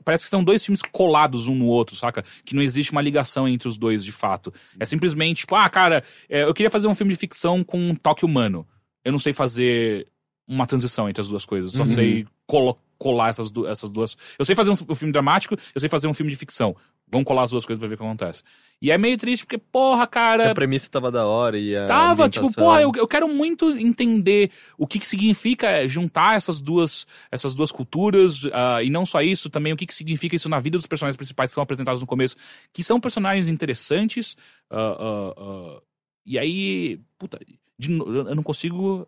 parece 0.05 0.25
que 0.25 0.31
são 0.31 0.43
dois 0.43 0.65
filmes 0.65 0.81
colados 0.93 1.47
um 1.47 1.55
no 1.55 1.67
outro, 1.67 1.95
saca? 1.97 2.23
Que 2.45 2.55
não 2.55 2.63
existe 2.63 2.93
uma 2.93 3.03
ligação 3.03 3.47
entre 3.49 3.69
os 3.69 3.77
dois 3.79 4.05
de 4.05 4.13
fato. 4.13 4.53
É 4.81 4.85
simplesmente, 4.87 5.39
tipo, 5.41 5.55
ah, 5.55 5.69
cara, 5.69 6.03
é, 6.29 6.45
eu 6.45 6.55
queria 6.55 6.71
fazer 6.71 6.89
um 6.89 6.95
filme 6.95 7.13
de 7.13 7.19
ficção 7.19 7.63
com 7.63 7.79
um 7.79 7.95
toque 7.95 8.25
humano. 8.25 8.67
Eu 9.05 9.13
não 9.13 9.19
sei 9.19 9.33
fazer 9.33 10.07
uma 10.49 10.67
transição 10.67 11.09
entre 11.09 11.21
as 11.21 11.29
duas 11.29 11.45
coisas. 11.45 11.73
Só 11.73 11.85
sei 11.95 12.27
colo- 12.47 12.79
colar 12.99 13.29
essas, 13.29 13.51
du- 13.51 13.67
essas 13.67 13.91
duas. 13.91 14.17
Eu 14.39 14.45
sei 14.45 14.55
fazer 14.55 14.71
um, 14.71 14.75
um 14.89 14.95
filme 14.95 15.13
dramático, 15.13 15.55
eu 15.75 15.81
sei 15.81 15.89
fazer 15.89 16.07
um 16.07 16.15
filme 16.15 16.31
de 16.33 16.39
ficção. 16.39 16.75
Vamos 17.15 17.27
colar 17.29 17.45
as 17.45 17.51
duas 17.53 17.65
coisas 17.65 17.79
pra 17.79 17.87
ver 17.87 17.95
o 17.95 17.97
que 17.97 18.03
acontece. 18.03 18.43
E 18.83 18.91
é 18.91 18.99
meio 18.99 19.17
triste 19.17 19.45
porque, 19.47 19.57
porra, 19.57 20.05
cara. 20.07 20.51
A 20.51 20.55
premissa 20.55 20.91
tava 20.91 21.11
da 21.13 21.25
hora 21.27 21.57
e 21.57 21.77
a 21.77 21.87
Tava, 21.87 22.29
tipo, 22.29 22.53
porra, 22.53 22.83
eu, 22.83 22.91
eu 22.97 23.07
quero 23.07 23.29
muito 23.29 23.71
entender 23.71 24.51
o 24.77 24.85
que, 24.87 24.99
que 24.99 25.07
significa 25.07 25.87
juntar 25.87 26.37
essas 26.37 26.61
duas, 26.61 27.07
essas 27.31 27.55
duas 27.55 27.71
culturas, 27.71 28.43
ah, 28.53 28.83
e 28.83 28.91
não 28.91 29.07
só 29.07 29.23
isso, 29.23 29.49
também 29.49 29.73
o 29.73 29.77
que, 29.77 29.87
que 29.87 29.95
significa 29.95 30.35
isso 30.35 30.49
na 30.49 30.59
vida 30.59 30.77
dos 30.77 30.87
personagens 30.89 31.17
principais 31.17 31.51
que 31.51 31.55
são 31.55 31.63
apresentados 31.63 32.01
no 32.01 32.07
começo, 32.07 32.35
que 32.73 32.83
são 32.83 33.01
personagens 33.01 33.49
interessantes, 33.49 34.37
ah, 34.69 35.35
ah, 35.39 35.83
e 36.27 36.37
aí, 36.39 37.01
puta, 37.17 37.39
de 37.79 37.93
eu 37.93 38.35
não 38.35 38.43
consigo 38.43 39.07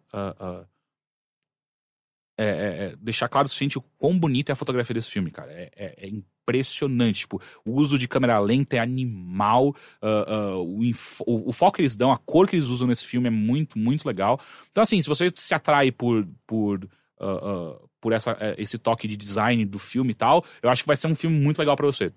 é, 2.39 2.45
é, 2.45 2.85
é, 2.93 2.97
deixar 3.01 3.29
claro 3.29 3.47
o 3.47 3.49
suficiente 3.49 3.79
o 3.79 3.83
quão 3.99 4.19
bonita 4.19 4.53
é 4.53 4.55
a 4.55 4.57
fotografia 4.57 4.95
desse 4.95 5.11
filme, 5.11 5.31
cara. 5.31 5.51
É, 5.53 5.71
é- 5.75 6.07
é 6.07 6.11
impressionante. 6.47 7.21
Tipo, 7.21 7.41
o 7.65 7.73
uso 7.73 7.99
de 7.99 8.07
câmera 8.07 8.39
lenta 8.39 8.77
é 8.77 8.79
animal, 8.79 9.75
ah, 10.01 10.25
ah, 10.29 10.57
o, 10.57 10.81
o- 11.27 11.53
foco 11.53 11.77
que 11.77 11.83
eles 11.83 11.97
dão, 11.97 12.13
a 12.13 12.17
cor 12.17 12.49
que 12.49 12.55
eles 12.57 12.67
usam 12.67 12.87
nesse 12.89 13.05
filme 13.05 13.27
é 13.27 13.31
muito, 13.31 13.79
muito 13.79 14.07
legal. 14.07 14.41
Então, 14.71 14.83
assim, 14.83 15.01
se 15.03 15.09
você 15.09 15.31
se 15.35 15.55
atrai 15.55 15.91
por. 15.91 16.27
por 16.47 16.89
ah, 17.21 17.79
por 17.99 18.13
essa, 18.13 18.37
eh, 18.39 18.55
esse 18.59 18.79
toque 18.79 19.09
de 19.09 19.17
design 19.17 19.65
do 19.65 19.81
filme 19.81 20.13
e 20.13 20.15
tal, 20.15 20.45
eu 20.63 20.71
acho 20.71 20.83
que 20.85 20.87
vai 20.87 20.97
ser 20.97 21.09
um 21.09 21.15
filme 21.15 21.37
muito 21.37 21.59
legal 21.59 21.75
pra 21.75 21.87
você. 21.87 22.09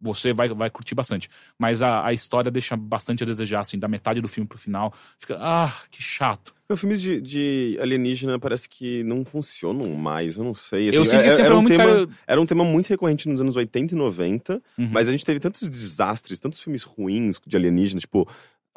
Você 0.00 0.32
vai, 0.32 0.48
vai 0.48 0.70
curtir 0.70 0.94
bastante. 0.94 1.28
Mas 1.58 1.82
a, 1.82 2.06
a 2.06 2.12
história 2.12 2.50
deixa 2.50 2.76
bastante 2.76 3.22
a 3.22 3.26
desejar, 3.26 3.60
assim, 3.60 3.78
da 3.78 3.88
metade 3.88 4.20
do 4.20 4.28
filme 4.28 4.46
pro 4.48 4.56
final. 4.56 4.94
Fica, 5.18 5.36
ah, 5.40 5.74
que 5.90 6.00
chato. 6.02 6.54
Os 6.70 6.78
filmes 6.80 7.00
de, 7.00 7.18
de 7.20 7.78
alienígena 7.80 8.38
parece 8.38 8.68
que 8.68 9.02
não 9.02 9.24
funcionam 9.24 9.88
mais, 9.94 10.36
eu 10.36 10.44
não 10.44 10.52
sei. 10.54 10.88
Eu 10.90 11.00
assim, 11.02 11.12
sinto 11.12 11.20
que 11.22 11.26
é- 11.26 11.30
sempre 11.30 11.44
era, 11.46 11.54
é 11.54 11.56
um 11.58 11.62
muito 11.62 11.76
tema, 11.76 11.90
sério. 11.90 12.10
era 12.26 12.40
um 12.40 12.46
tema 12.46 12.64
muito 12.64 12.86
recorrente 12.88 13.26
nos 13.26 13.40
anos 13.40 13.56
80 13.56 13.94
e 13.94 13.96
90, 13.96 14.62
Uhum. 14.76 14.88
mas 14.92 15.08
a 15.08 15.12
gente 15.12 15.24
teve 15.24 15.40
tantos 15.40 15.68
desastres, 15.70 16.38
tantos 16.40 16.60
filmes 16.60 16.82
ruins 16.82 17.40
de 17.46 17.56
alienígenas, 17.56 18.02
tipo. 18.02 18.28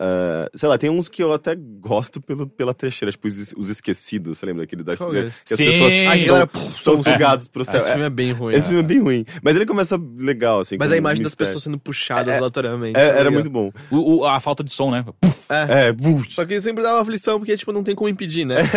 Ah, 0.03 0.49
sei 0.55 0.67
lá, 0.67 0.77
tem 0.77 0.89
uns 0.89 1.07
que 1.07 1.21
eu 1.23 1.31
até 1.31 1.55
gosto 1.55 2.19
pelo, 2.19 2.47
pela 2.47 2.73
trecheira, 2.73 3.11
tipo 3.11 3.27
os, 3.27 3.53
os 3.55 3.69
esquecidos, 3.69 4.39
você 4.39 4.45
lembra 4.47 4.63
daquele 4.63 4.83
da 4.83 4.97
Qual 4.97 5.13
é? 5.15 5.31
que 5.45 5.53
as 5.53 5.57
Sim! 5.57 5.65
pessoas 5.65 5.91
Aí, 5.93 6.25
são, 6.25 6.49
são 6.95 6.97
sugados 7.03 7.47
pro 7.47 7.63
céu. 7.63 7.79
Esse 7.79 7.89
filme 7.91 8.05
é 8.05 8.09
bem 8.09 8.31
ruim. 8.31 8.53
Esse 8.55 8.65
é. 8.65 8.69
filme 8.69 8.83
é 8.83 8.87
bem 8.87 8.99
ruim. 8.99 9.25
Mas 9.43 9.55
ele 9.55 9.65
começa 9.65 10.01
legal, 10.17 10.59
assim. 10.61 10.75
Mas 10.79 10.91
a 10.91 10.97
imagem 10.97 11.21
das 11.23 11.31
mistério. 11.33 11.49
pessoas 11.49 11.63
sendo 11.63 11.77
puxadas 11.79 12.33
É, 12.33 12.37
aleatoriamente. 12.37 12.99
É, 12.99 13.13
tá 13.13 13.19
era 13.19 13.29
muito 13.31 13.49
bom. 13.49 13.71
O, 13.91 14.21
o- 14.21 14.25
a 14.25 14.39
falta 14.39 14.63
de 14.63 14.71
som, 14.71 14.89
né? 14.89 15.05
É. 15.49 15.93
Só 16.29 16.45
que 16.45 16.59
sempre 16.61 16.81
dá 16.81 16.93
uma 16.93 17.01
aflição, 17.01 17.37
porque, 17.39 17.55
tipo, 17.55 17.71
não 17.71 17.83
tem 17.83 17.93
como 17.93 18.09
impedir, 18.09 18.45
né? 18.45 18.57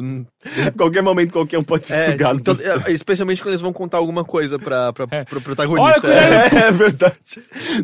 Hum, 0.00 0.24
qualquer 0.76 1.02
momento, 1.02 1.32
qualquer 1.32 1.58
um 1.58 1.62
pode 1.62 1.86
ser 1.86 1.94
é, 1.94 2.10
sugado 2.12 2.38
então, 2.40 2.54
é, 2.86 2.92
especialmente 2.92 3.40
quando 3.42 3.50
eles 3.52 3.60
vão 3.60 3.72
contar 3.72 3.98
alguma 3.98 4.24
coisa 4.24 4.58
pra, 4.58 4.92
pra, 4.92 5.06
É. 5.10 5.24
pro 5.24 5.40
protagonista. 5.40 5.82
Olha, 5.82 6.00
cuidado! 6.00 6.56
É 6.56 6.70
verdade. 6.72 7.16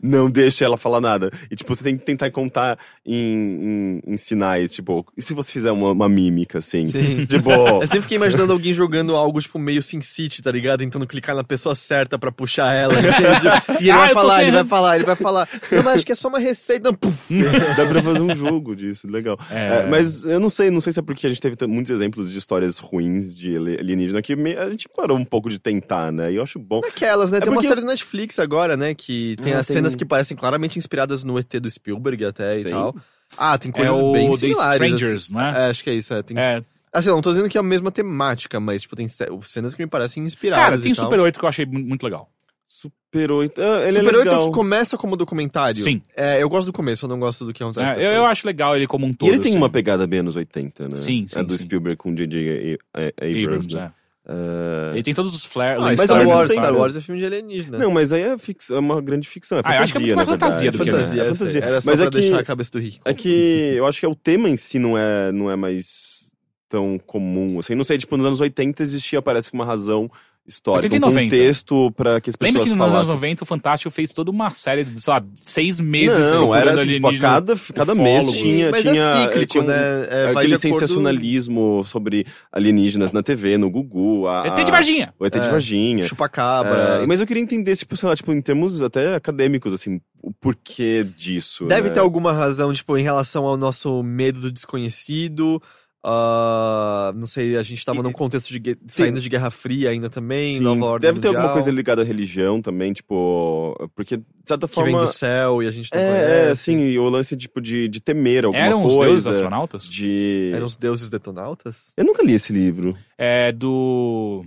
Não 0.03 0.31
deixa 0.31 0.65
ela 0.65 0.77
falar 0.77 1.01
nada. 1.01 1.31
E, 1.51 1.57
tipo, 1.57 1.75
você 1.75 1.85
tem 1.85 1.97
que 1.97 2.05
tentar 2.05 2.31
contar 2.39 2.79
em, 3.05 4.01
em, 4.07 4.13
em 4.15 4.17
sinais, 4.17 4.73
tipo, 4.73 5.05
e 5.17 5.23
se 5.23 5.35
você 5.35 5.51
fizer 5.51 5.73
uma, 5.73 5.91
uma 5.93 6.09
mímica, 6.09 6.59
assim? 6.59 6.85
Sim. 6.87 7.27
Tipo, 7.39 7.51
Eu 7.51 7.87
sempre 7.87 8.03
fiquei 8.03 8.17
imaginando 8.17 8.53
alguém 8.53 8.73
jogando 8.73 9.17
algo, 9.17 9.41
tipo, 9.41 9.59
meio 9.59 9.83
Sin 9.83 10.01
City, 10.01 10.41
tá 10.43 10.51
ligado? 10.53 10.81
Tentando 10.81 11.07
clicar 11.07 11.35
na 11.35 11.43
pessoa 11.45 11.75
certa 11.75 12.19
pra 12.19 12.31
puxar 12.31 12.73
ela, 12.75 12.95
entende? 12.99 13.81
E 13.81 13.85
ele 13.85 13.91
Ah, 13.91 13.97
vai 13.99 14.11
eu 14.11 14.15
falar, 14.15 14.43
ele 14.43 14.53
vai 14.53 14.65
falar, 14.65 14.97
ele 14.97 15.05
vai 15.05 15.17
falar. 15.17 15.49
Não, 15.73 15.83
mas 15.83 15.95
acho 15.97 16.07
que 16.07 16.13
é 16.13 16.15
só 16.15 16.29
uma 16.29 16.39
receita. 16.39 16.93
Puf. 16.93 17.19
dá 17.77 17.87
pra 17.87 18.03
fazer 18.03 18.21
um 18.21 18.35
jogo 18.37 18.75
disso, 18.77 19.09
legal. 19.11 19.39
É. 19.51 19.79
É, 19.79 19.87
mas 19.87 20.25
eu 20.25 20.39
não 20.41 20.49
sei, 20.49 20.71
não 20.71 20.81
sei 20.81 20.93
se 20.93 21.01
é 21.01 21.03
porque 21.03 21.27
a 21.27 21.31
gente 21.31 21.41
teve 21.41 21.57
muitos 21.67 21.91
exemplos 21.91 22.31
de 22.31 22.39
histórias 22.39 22.79
ruins 22.79 23.37
de 23.37 23.57
ali- 23.57 23.79
alienígena 23.79 24.23
que 24.23 24.33
a 24.33 24.71
gente 24.71 24.89
parou 24.89 25.17
um 25.19 25.25
pouco 25.25 25.49
de 25.51 25.59
tentar, 25.59 26.13
né? 26.13 26.33
E 26.33 26.37
eu 26.37 26.43
acho 26.43 26.59
bom. 26.59 26.81
Aquelas, 26.87 27.31
né? 27.33 27.39
É 27.39 27.41
tem 27.41 27.51
uma 27.53 27.63
série 27.63 27.81
do 27.81 27.87
Netflix 27.87 28.39
agora, 28.39 28.77
né? 28.77 28.95
Que 28.95 29.37
tem 29.43 29.53
Ah, 29.55 29.61
as 29.61 29.67
tem- 29.67 29.75
cenas 29.77 29.95
que 29.97 30.05
parecem 30.05 30.37
claramente 30.37 30.79
inspiradas 30.79 31.25
no 31.25 31.39
ET 31.39 31.53
do 31.61 31.71
Spielberg 31.71 32.25
até 32.29 32.61
e 32.61 32.63
Tem? 32.65 32.73
tal. 32.73 32.95
Ah, 33.37 33.59
tem 33.59 33.71
É 33.71 33.73
coisas 33.73 33.95
o 34.01 34.13
bem 34.13 34.31
The 34.31 34.37
similares. 34.39 34.75
Strangers, 34.83 35.25
assim. 35.25 35.35
né? 35.35 35.55
É, 35.67 35.71
acho 35.71 35.85
que 35.85 35.91
é 35.91 35.95
isso. 35.95 36.15
É, 36.15 36.23
tem... 36.23 36.39
É. 36.39 36.63
Assim, 36.93 37.11
eu 37.11 37.15
não 37.15 37.23
tô 37.23 37.31
dizendo 37.31 37.49
que 37.49 37.59
é 37.59 37.61
a 37.61 37.65
mesma 37.65 37.91
temática, 37.91 38.59
mas, 38.59 38.81
tipo, 38.83 38.97
tem 38.97 39.07
ce- 39.07 39.27
cenas 39.43 39.75
que 39.75 39.83
me 39.83 39.89
parecem 39.89 40.23
inspiradas 40.25 40.65
Cara, 40.65 40.79
tem 40.81 40.93
e 40.93 40.95
tal. 40.95 41.05
Super 41.05 41.21
8 41.21 41.39
que 41.39 41.45
eu 41.45 41.49
achei 41.49 41.67
mu- 41.67 41.79
muito 41.81 42.03
legal. 42.03 42.31
Super 42.67 43.31
8. 43.33 43.61
Ah, 43.61 43.83
ele 43.83 43.93
Super 43.93 44.15
é 44.15 44.19
8 44.19 44.29
é 44.29 44.39
o 44.39 44.47
que 44.47 44.53
começa 44.53 44.97
como 44.97 45.17
documentário. 45.17 45.83
Sim. 45.83 46.01
É, 46.17 46.43
eu 46.43 46.49
gosto 46.49 46.67
do 46.67 46.73
começo, 46.73 47.05
eu 47.05 47.09
não 47.09 47.19
gosto 47.21 47.45
do 47.45 47.53
que 47.53 47.63
acontece 47.63 47.87
É, 47.87 47.91
eu, 47.93 47.97
depois. 47.97 48.17
eu 48.17 48.27
acho 48.27 48.47
legal 48.47 48.75
ele 48.77 48.87
como 48.87 49.07
um 49.07 49.13
todo. 49.13 49.29
E 49.29 49.33
ele 49.33 49.39
tem 49.41 49.51
assim. 49.53 49.59
uma 49.59 49.69
pegada 49.71 50.07
bem 50.07 50.21
anos 50.21 50.37
80, 50.37 50.89
né? 50.89 50.97
Sim, 50.97 51.27
sim, 51.29 51.39
É 51.39 51.43
do 51.43 51.53
sim. 51.57 51.65
Spielberg 51.65 51.97
com 51.99 52.15
J.J. 52.15 52.79
Abrams, 52.95 53.45
Abrams, 53.45 53.75
né? 53.75 53.93
É. 54.29 54.33
Ah, 54.33 54.93
Ele 54.95 55.03
tem 55.03 55.15
todos 55.15 55.35
os 55.35 55.45
flares. 55.45 55.79
Ah, 55.83 55.87
Mas 55.97 56.01
Star, 56.03 56.27
Wars, 56.29 56.53
Star 56.53 56.75
Wars 56.77 56.97
é 56.97 57.01
filme 57.01 57.21
de 57.21 57.27
alienígena. 57.27 57.79
Não, 57.79 57.91
mas 57.91 58.13
aí 58.13 58.23
é, 58.23 58.37
fix... 58.39 58.71
é 58.71 58.79
uma 58.79 59.01
grande 59.01 59.27
ficção. 59.29 59.59
É 59.59 59.63
Ah, 59.65 59.77
eu 59.77 59.83
acho 59.83 59.93
que 59.93 59.99
é 59.99 60.01
muito 60.03 60.15
fantasia, 60.15 60.27
mais 60.27 60.29
fantasia 60.29 60.69
é 60.69 60.73
do 60.73 60.79
que- 60.79 60.91
fantasia, 60.91 61.23
É 61.23 61.29
eu 61.29 61.35
fantasia. 61.35 61.65
Era 61.65 61.81
só 61.81 61.91
Mas 61.91 61.99
pra 62.01 62.07
é 62.07 62.11
que- 62.11 62.21
deixar 62.21 62.39
a 62.41 62.45
cabeça 62.45 62.71
do 62.73 62.79
Rick. 62.79 63.01
É 63.05 63.15
que 63.15 63.75
eu 63.77 63.87
acho 63.87 64.01
que 64.01 64.07
o 64.07 64.15
tema 64.15 64.49
em 64.51 64.57
si 64.57 64.79
não 64.79 64.97
é, 64.99 65.33
não 65.33 65.51
é 65.51 65.57
mais 65.57 66.33
tão 66.69 66.99
comum. 66.99 67.59
Assim, 67.59 67.75
não 67.75 67.85
sei, 67.85 67.97
tipo, 67.97 68.17
nos 68.17 68.27
anos 68.27 68.41
80 68.41 68.83
existia, 68.83 69.23
parece 69.23 69.49
que 69.51 69.55
uma 69.55 69.65
razão 69.65 70.11
histórica, 70.49 70.87
80 70.87 70.97
e 70.97 70.99
um 70.99 71.01
90. 71.11 71.37
contexto 71.37 71.93
pra 71.93 72.21
que 72.21 72.31
as 72.31 72.37
pessoas 72.37 72.55
Lembra 72.55 72.65
que 72.65 72.71
nos 72.71 72.81
anos 72.81 72.93
falassem. 72.95 73.15
90 73.15 73.43
o 73.45 73.47
Fantástico 73.47 73.91
fez 73.91 74.13
toda 74.13 74.31
uma 74.31 74.51
série 74.51 74.83
de, 74.85 75.01
sei 75.01 75.13
lá, 75.13 75.23
seis 75.45 75.81
meses 75.81 76.33
Não, 76.33 76.55
era 76.55 76.73
assim, 76.73 76.91
tipo, 76.93 77.07
a 77.09 77.17
cada, 77.19 77.55
cada 77.75 77.95
mês 77.95 78.33
tinha, 78.33 78.71
Mas 78.71 78.83
tinha, 78.83 79.03
é 79.03 79.23
cíclico, 79.25 79.47
tinha 79.47 79.63
um- 79.65 79.67
né? 79.67 79.75
É, 80.09 80.23
vai 80.33 80.45
aquele 80.45 80.47
de 80.49 80.55
acordo- 80.55 80.59
sensacionalismo 80.81 81.83
sobre 81.85 82.27
alienígenas 82.51 83.13
na 83.13 83.23
TV, 83.23 83.59
no 83.59 83.71
Gugu. 83.71 84.27
A, 84.27 84.47
ET 84.49 84.65
de 84.65 84.71
Varginha. 84.71 85.13
O 85.19 85.27
ET 85.27 85.33
de 85.39 85.47
É, 85.47 85.51
Varginha. 85.51 86.03
Chupacabra. 86.05 87.03
É, 87.03 87.07
mas 87.07 87.21
eu 87.21 87.27
queria 87.27 87.43
entender, 87.43 87.77
tipo, 87.77 87.97
sei 87.97 88.09
lá, 88.09 88.17
tipo, 88.17 88.33
em 88.33 88.41
termos 88.41 88.83
até 88.83 89.15
acadêmicos, 89.15 89.73
assim, 89.73 90.01
o 90.23 90.33
porquê 90.33 91.05
disso. 91.17 91.67
Deve 91.67 91.89
né? 91.89 91.95
ter 91.95 92.01
alguma 92.01 92.33
razão, 92.33 92.73
tipo, 92.73 92.97
em 92.97 93.03
relação 93.03 93.45
ao 93.47 93.57
nosso 93.57 94.03
medo 94.03 94.41
do 94.41 94.51
desconhecido. 94.51 95.63
Ah, 96.11 97.13
não 97.15 97.27
sei, 97.27 97.57
a 97.57 97.63
gente 97.63 97.85
tava 97.85 98.01
E- 98.01 98.03
num 98.03 98.13
contexto 98.13 98.49
de 98.59 98.79
saindo 98.87 99.21
de 99.21 99.29
Guerra 99.29 99.51
Fria 99.51 99.91
ainda 99.91 100.09
também, 100.09 100.53
Sim, 100.53 100.61
nova 100.61 100.85
ordem 100.87 101.09
deve 101.11 101.21
ter 101.21 101.29
alguma 101.29 101.53
coisa 101.53 101.71
ligada 101.71 102.01
à 102.01 102.05
religião 102.05 102.63
também, 102.63 102.93
tipo, 102.95 103.77
porque, 103.95 104.17
de 104.17 104.25
certa 104.47 104.67
que 104.67 104.75
vem 104.83 104.93
forma... 104.93 105.07
do 105.07 105.13
céu 105.13 105.63
e 105.63 105.67
a 105.67 105.71
gente 105.71 105.93
não 105.93 106.01
É, 106.01 106.05
é, 106.07 106.11
conhece. 106.45 106.51
assim, 106.51 106.79
e 106.79 106.99
o 106.99 107.09
lance, 107.09 107.37
tipo, 107.37 107.61
de, 107.61 107.89
de 107.89 108.01
temer 108.01 108.47
alguma 108.47 108.65
Eram 108.65 108.85
os 108.87 108.95
coisa. 108.95 109.11
deuses 109.11 109.27
astronautas? 109.27 109.85
De... 109.89 110.51
Eram 110.55 110.65
os 110.67 110.77
deuses 110.77 111.11
detonautas? 111.11 111.93
Eu 111.97 112.05
nunca 112.05 112.23
li 112.25 112.33
esse 112.33 112.53
livro. 112.53 112.97
É 113.19 113.53
do... 113.53 114.45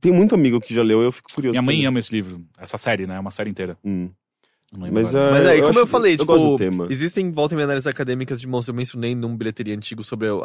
Tem 0.00 0.12
muito 0.12 0.34
amigo 0.34 0.60
que 0.60 0.74
já 0.74 0.82
leu 0.82 1.02
e 1.02 1.06
eu 1.06 1.12
fico 1.12 1.30
curioso. 1.34 1.52
Minha 1.52 1.62
mãe 1.62 1.76
também. 1.76 1.86
ama 1.86 1.98
esse 1.98 2.14
livro. 2.14 2.40
Essa 2.58 2.76
série, 2.76 3.06
né? 3.06 3.16
É 3.16 3.20
uma 3.20 3.30
série 3.30 3.48
inteira. 3.50 3.76
Hum. 3.84 4.10
Mas, 4.76 5.14
é, 5.14 5.30
Mas 5.30 5.46
aí, 5.46 5.58
como 5.58 5.70
acho- 5.70 5.78
eu 5.80 5.86
falei, 5.86 6.12
eu 6.14 6.18
tipo, 6.18 6.32
gosto 6.32 6.48
do 6.50 6.56
tema. 6.56 6.86
existem 6.90 7.30
volta 7.30 7.54
e 7.54 7.56
meia 7.56 7.64
análises 7.66 7.86
acadêmicas 7.86 8.40
de 8.40 8.46
monstros. 8.46 8.68
Eu 8.68 8.74
mencionei 8.74 9.14
num 9.14 9.36
bilheteria 9.36 9.74
antigo 9.74 10.02
sobre 10.02 10.28
o 10.30 10.42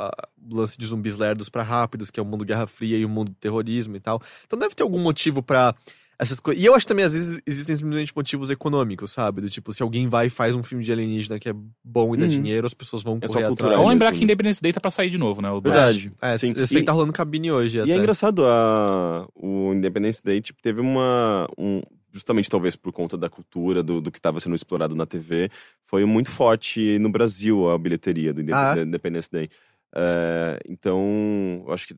lance 0.51 0.77
de 0.77 0.85
zumbis 0.85 1.17
lerdos 1.17 1.49
pra 1.49 1.63
rápidos, 1.63 2.09
que 2.09 2.19
é 2.19 2.23
o 2.23 2.25
mundo 2.25 2.45
Guerra 2.45 2.67
Fria 2.67 2.97
e 2.97 3.05
o 3.05 3.09
mundo 3.09 3.29
do 3.29 3.35
terrorismo 3.35 3.95
e 3.95 3.99
tal. 3.99 4.21
Então 4.45 4.57
deve 4.59 4.75
ter 4.75 4.83
algum 4.83 4.99
motivo 4.99 5.41
pra 5.43 5.73
essas 6.21 6.37
coisas. 6.41 6.61
E 6.61 6.65
eu 6.65 6.75
acho 6.75 6.85
também, 6.85 7.05
às 7.05 7.13
vezes, 7.13 7.39
existem 7.47 7.77
simplesmente 7.77 8.11
motivos 8.13 8.49
econômicos, 8.49 9.09
sabe? 9.09 9.39
Do 9.39 9.49
tipo, 9.49 9.71
se 9.71 9.81
alguém 9.81 10.09
vai 10.09 10.27
e 10.27 10.29
faz 10.29 10.53
um 10.53 10.61
filme 10.61 10.83
de 10.83 10.91
alienígena 10.91 11.39
que 11.39 11.47
é 11.47 11.53
bom 11.81 12.13
e 12.13 12.17
dá 12.17 12.23
Uhum. 12.23 12.29
dinheiro, 12.29 12.67
as 12.67 12.73
pessoas 12.73 13.01
vão 13.01 13.19
É 13.21 13.25
correr 13.27 13.45
atrás. 13.45 13.73
Vamos 13.75 13.87
lembrar 13.89 14.07
mesmo, 14.07 14.17
que? 14.19 14.23
Independence 14.25 14.61
Day 14.61 14.73
tá 14.73 14.81
pra 14.81 14.91
sair 14.91 15.09
de 15.09 15.17
novo, 15.17 15.41
né? 15.41 15.49
O 15.49 15.61
Verdade. 15.61 16.11
É, 16.21 16.37
Sim. 16.37 16.51
eu 16.57 16.67
sei 16.67 16.79
E- 16.79 16.81
que 16.81 16.85
tá 16.85 16.91
rolando 16.91 17.13
cabine 17.13 17.49
hoje 17.53 17.77
E 17.77 17.81
até. 17.81 17.91
é 17.91 17.95
engraçado, 17.97 18.43
a, 18.45 19.25
o 19.33 19.71
Independence 19.73 20.21
Day 20.21 20.41
tipo, 20.41 20.61
teve 20.61 20.81
uma. 20.81 21.47
Um, 21.57 21.81
justamente 22.11 22.49
talvez 22.49 22.75
por 22.75 22.91
conta 22.91 23.17
da 23.17 23.29
cultura, 23.29 23.81
do, 23.83 24.01
do 24.01 24.11
que 24.11 24.17
estava 24.19 24.39
sendo 24.39 24.55
explorado 24.55 24.95
na 24.95 25.05
TV, 25.05 25.49
foi 25.85 26.05
muito 26.05 26.31
forte 26.31 26.97
no 26.99 27.09
Brasil 27.09 27.69
a 27.69 27.77
bilheteria 27.77 28.33
do 28.33 28.41
Ah. 28.53 28.75
Independence 28.79 29.29
Day. 29.31 29.49
É, 29.95 30.59
então, 30.67 31.63
eu 31.67 31.73
acho 31.73 31.87
que. 31.87 31.95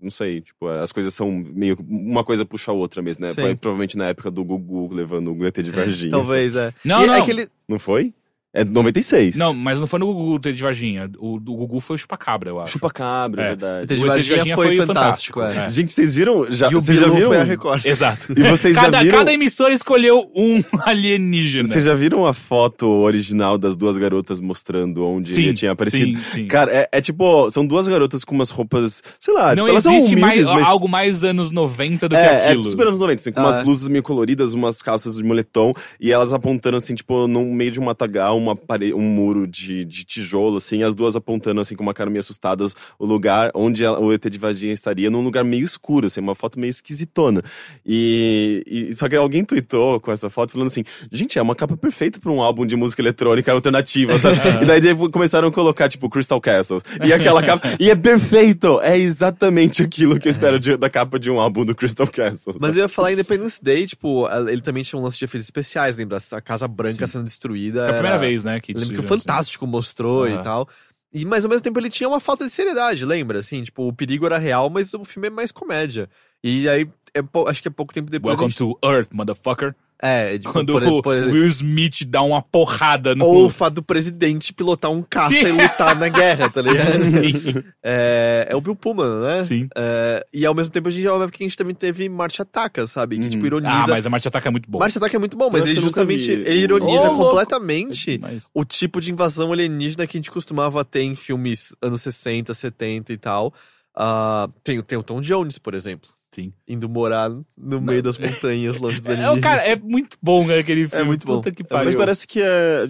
Não 0.00 0.12
sei, 0.12 0.42
tipo, 0.42 0.68
as 0.68 0.92
coisas 0.92 1.12
são 1.12 1.28
meio. 1.32 1.76
Uma 1.88 2.22
coisa 2.22 2.44
puxa 2.44 2.70
a 2.70 2.74
outra 2.74 3.02
mesmo, 3.02 3.26
né? 3.26 3.32
Sim. 3.32 3.40
Foi 3.40 3.56
provavelmente 3.56 3.98
na 3.98 4.06
época 4.06 4.30
do 4.30 4.44
Gugu 4.44 4.94
levando 4.94 5.34
o 5.34 5.44
ET 5.44 5.58
de 5.60 5.70
Varginha. 5.72 6.12
Talvez, 6.12 6.54
é. 6.54 6.72
Não, 6.84 7.02
E 7.02 7.06
não. 7.08 7.14
É 7.14 7.24
que 7.24 7.30
ele... 7.32 7.48
Não 7.66 7.80
foi? 7.80 8.14
É 8.54 8.64
96. 8.64 9.36
Não, 9.36 9.52
mas 9.52 9.78
não 9.78 9.86
foi 9.86 10.00
no 10.00 10.06
Gugu 10.06 10.38
de 10.38 10.62
Varginha. 10.62 11.10
O 11.18 11.38
do 11.38 11.54
Gugu 11.54 11.80
foi 11.80 11.96
o 11.96 11.98
Chupacabra, 11.98 12.48
eu 12.48 12.58
acho. 12.60 12.72
Chupa-cabra, 12.72 13.42
é 13.42 13.44
É. 13.44 13.48
verdade. 13.48 13.82
O 13.92 13.96
de 13.96 14.06
Varginha 14.06 14.54
foi 14.56 14.76
foi 14.76 14.86
fantástico, 14.86 15.38
fantástico, 15.40 15.64
é. 15.66 15.68
é. 15.68 15.72
Gente, 15.72 15.92
vocês 15.92 16.14
viram? 16.14 16.50
Já, 16.50 16.70
E 16.70 16.74
o 16.76 16.80
vocês 16.80 16.98
já 16.98 17.08
viram? 17.08 17.28
foi 17.28 17.36
a 17.36 17.44
Record. 17.44 17.84
Exato. 17.84 18.32
E 18.34 18.42
vocês 18.42 18.74
já 18.74 18.80
cada, 18.82 19.02
viram- 19.02 19.18
cada 19.18 19.32
emissora 19.34 19.74
escolheu 19.74 20.16
um 20.34 20.62
alienígena. 20.82 21.68
Vocês 21.68 21.84
já 21.84 21.94
viram 21.94 22.24
a 22.26 22.32
foto 22.32 22.88
original 22.88 23.58
das 23.58 23.76
duas 23.76 23.98
garotas 23.98 24.40
mostrando 24.40 25.04
onde 25.04 25.28
Sim, 25.30 25.42
ele 25.44 25.54
tinha 25.54 25.72
aparecido? 25.72 26.18
sim, 26.18 26.24
sim. 26.42 26.46
Cara, 26.46 26.72
é, 26.72 26.88
é 26.90 27.00
tipo, 27.02 27.50
são 27.50 27.66
duas 27.66 27.86
garotas 27.86 28.24
com 28.24 28.34
umas 28.34 28.50
roupas, 28.50 29.02
sei 29.20 29.34
lá, 29.34 29.48
não 29.54 29.56
tipo, 29.56 29.68
elas 29.68 29.84
existe 29.86 30.08
são 30.08 30.18
humildes, 30.18 30.46
mais, 30.46 30.60
mas... 30.60 30.66
algo 30.66 30.88
mais 30.88 31.22
anos 31.22 31.50
90 31.50 32.08
do 32.08 32.14
que 32.14 32.20
é, 32.20 32.24
é 32.24 32.48
aquilo. 32.48 32.64
super 32.70 32.86
anos 32.86 32.98
90, 33.00 33.20
assim, 33.20 33.32
com 33.32 33.40
Ah, 33.40 33.44
umas 33.44 33.56
é. 33.56 33.62
blusas 33.62 33.88
meio 33.88 34.02
coloridas, 34.02 34.54
umas 34.54 34.80
calças 34.82 35.16
de 35.16 35.22
moletom, 35.24 35.72
e 36.00 36.10
elas 36.10 36.32
apontando, 36.32 36.76
assim, 36.78 36.94
tipo, 36.94 37.28
no 37.28 37.44
meio 37.44 37.70
de 37.72 37.78
um 37.80 37.84
matagal, 37.84 38.37
uma 38.38 38.56
pare... 38.56 38.94
um 38.94 39.00
muro 39.02 39.46
de, 39.46 39.84
de 39.84 40.04
tijolo, 40.04 40.56
assim, 40.56 40.82
as 40.82 40.94
duas 40.94 41.16
apontando, 41.16 41.60
assim, 41.60 41.74
com 41.74 41.82
uma 41.82 41.94
cara 41.94 42.08
meio 42.08 42.20
assustadas, 42.20 42.74
o 42.98 43.04
lugar 43.04 43.50
onde 43.54 43.84
ela- 43.84 43.98
o 44.00 44.12
ET 44.12 44.24
de 44.30 44.38
Varginha 44.38 44.72
estaria, 44.72 45.10
num 45.10 45.22
lugar 45.22 45.44
meio 45.44 45.64
escuro, 45.64 46.06
assim, 46.06 46.20
uma 46.20 46.34
foto 46.34 46.58
meio 46.58 46.70
esquisitona. 46.70 47.42
E, 47.84 48.62
e- 48.66 48.94
só 48.94 49.08
que 49.08 49.16
alguém 49.16 49.44
tweetou 49.44 49.98
com 50.00 50.12
essa 50.12 50.28
foto, 50.30 50.52
falando 50.52 50.68
assim, 50.68 50.84
gente, 51.10 51.38
é 51.38 51.42
uma 51.42 51.54
capa 51.56 51.76
perfeita 51.76 52.20
pra 52.20 52.30
um 52.30 52.40
álbum 52.42 52.66
de 52.66 52.76
música 52.76 53.02
eletrônica 53.02 53.50
alternativa, 53.50 54.16
sabe? 54.18 54.36
e 54.62 54.66
daí 54.66 54.80
tipo, 54.80 55.10
começaram 55.10 55.48
a 55.48 55.52
colocar, 55.52 55.88
tipo, 55.88 56.08
Crystal 56.08 56.40
Castles, 56.40 56.82
e 57.04 57.12
aquela 57.12 57.42
capa, 57.42 57.76
e 57.80 57.90
é 57.90 57.96
perfeito! 57.96 58.80
É 58.82 58.96
exatamente 58.98 59.82
aquilo 59.82 60.18
que 60.18 60.28
eu 60.28 60.30
espero 60.30 60.58
de- 60.60 60.76
da 60.76 60.90
capa 60.90 61.18
de 61.18 61.30
um 61.30 61.40
álbum 61.40 61.64
do 61.64 61.74
Crystal 61.74 62.06
Castles. 62.06 62.56
Mas 62.60 62.76
eu 62.76 62.82
ia 62.82 62.88
falar 62.88 63.12
Independence 63.12 63.62
Day, 63.62 63.86
tipo, 63.86 64.28
ele 64.48 64.60
também 64.60 64.82
tinha 64.82 64.98
um 65.00 65.02
lance 65.02 65.18
de 65.18 65.24
efeitos 65.24 65.46
especiais, 65.46 65.96
lembra? 65.96 66.18
A 66.32 66.40
Casa 66.40 66.68
Branca 66.68 67.06
sendo 67.06 67.24
destruída. 67.24 67.80
Foi 67.84 67.90
a 67.90 67.92
primeira 67.94 68.08
era- 68.16 68.18
vez, 68.30 68.44
né? 68.44 68.60
Que 68.60 68.72
lembro 68.72 68.88
que 68.88 68.96
o 68.96 68.98
assim. 69.00 69.08
Fantástico 69.08 69.66
mostrou 69.66 70.24
Aham. 70.24 70.40
e 70.40 70.42
tal. 70.42 70.68
E, 71.12 71.24
mas 71.24 71.44
ao 71.44 71.48
mesmo 71.48 71.62
tempo 71.62 71.78
ele 71.80 71.88
tinha 71.88 72.08
uma 72.08 72.20
falta 72.20 72.44
de 72.44 72.50
seriedade, 72.50 73.04
lembra? 73.04 73.38
Assim, 73.38 73.62
tipo, 73.62 73.88
o 73.88 73.92
perigo 73.92 74.26
era 74.26 74.36
real, 74.38 74.68
mas 74.68 74.92
o 74.94 75.04
filme 75.04 75.28
é 75.28 75.30
mais 75.30 75.50
comédia. 75.50 76.08
E 76.44 76.68
aí, 76.68 76.88
é 77.14 77.20
acho 77.48 77.62
que 77.62 77.68
é 77.68 77.70
pouco 77.70 77.94
tempo 77.94 78.10
depois. 78.10 78.32
Welcome 78.38 78.50
gente- 78.50 78.58
to 78.58 78.78
Earth, 78.84 79.08
motherfucker. 79.12 79.74
É, 80.00 80.38
tipo, 80.38 80.52
Quando 80.52 80.72
por, 80.72 80.82
o 80.84 81.02
por- 81.02 81.16
Will 81.16 81.48
Smith 81.48 82.04
dá 82.06 82.22
uma 82.22 82.40
porrada 82.40 83.14
no. 83.14 83.24
Ou 83.24 83.46
o 83.46 83.50
fato 83.50 83.74
do 83.74 83.82
presidente 83.82 84.52
pilotar 84.52 84.90
um 84.90 85.02
caça 85.02 85.34
Sim. 85.34 85.46
e 85.48 85.52
lutar 85.62 85.96
na 85.98 86.08
guerra, 86.08 86.48
tá 86.48 86.62
ligado? 86.62 86.92
Sim. 87.02 87.62
É, 87.82 88.46
é 88.50 88.54
o 88.56 88.60
Bill 88.60 88.76
Pullman, 88.76 89.20
né? 89.20 89.42
Sim. 89.42 89.68
É, 89.76 90.24
e 90.32 90.46
ao 90.46 90.54
mesmo 90.54 90.70
tempo 90.72 90.88
a 90.88 90.90
gente 90.90 91.02
já 91.02 91.28
que 91.30 91.42
a 91.42 91.46
gente 91.46 91.56
também 91.56 91.74
teve 91.74 92.08
Marte 92.08 92.40
Ataca, 92.40 92.86
sabe? 92.86 93.18
Que 93.18 93.28
tipo 93.28 93.44
ironiza. 93.46 93.72
Ah, 93.72 93.86
mas 93.88 94.06
a 94.06 94.10
Marcha 94.10 94.28
Ataca 94.28 94.48
é 94.48 94.50
muito 94.52 94.70
bom. 94.70 94.78
Marte 94.78 94.98
Ataca 94.98 95.16
é 95.16 95.18
muito 95.18 95.36
bom, 95.36 95.50
mas 95.52 95.66
ele 95.66 95.80
justamente 95.80 96.30
ele 96.30 96.60
ironiza 96.60 97.08
louco. 97.08 97.24
completamente 97.24 98.18
Mas- 98.18 98.48
o 98.54 98.64
tipo 98.64 99.00
de 99.00 99.10
invasão 99.10 99.52
alienígena 99.52 100.06
que 100.06 100.16
a 100.16 100.18
gente 100.18 100.30
costumava 100.30 100.84
ter 100.84 101.02
em 101.02 101.14
filmes 101.14 101.74
anos 101.82 102.02
60, 102.02 102.54
70 102.54 103.12
e 103.12 103.16
tal. 103.16 103.52
Ah, 103.96 104.48
tem, 104.62 104.80
tem 104.82 104.96
o 104.96 105.02
Tom 105.02 105.20
Jones, 105.20 105.58
por 105.58 105.74
exemplo. 105.74 106.08
Sim. 106.30 106.52
Indo 106.66 106.88
morar 106.88 107.30
no 107.56 107.80
meio 107.80 108.02
das 108.02 108.18
montanhas, 108.18 108.78
longe 108.78 108.98
dos 109.00 109.08
É, 109.08 109.12
alienígenas. 109.12 109.38
o 109.38 109.40
cara, 109.42 109.62
é 109.62 109.76
muito 109.76 110.16
bom 110.22 110.46
né, 110.46 110.58
aquele 110.58 110.88
filme. 110.88 111.04
muito 111.04 111.26
bom. 111.26 111.36
Puta 111.36 111.50
que 111.50 111.62
É, 111.62 111.64
pariu. 111.66 111.86
Mas 111.86 111.94
parece 111.94 112.26
que 112.26 112.40
é. 112.42 112.86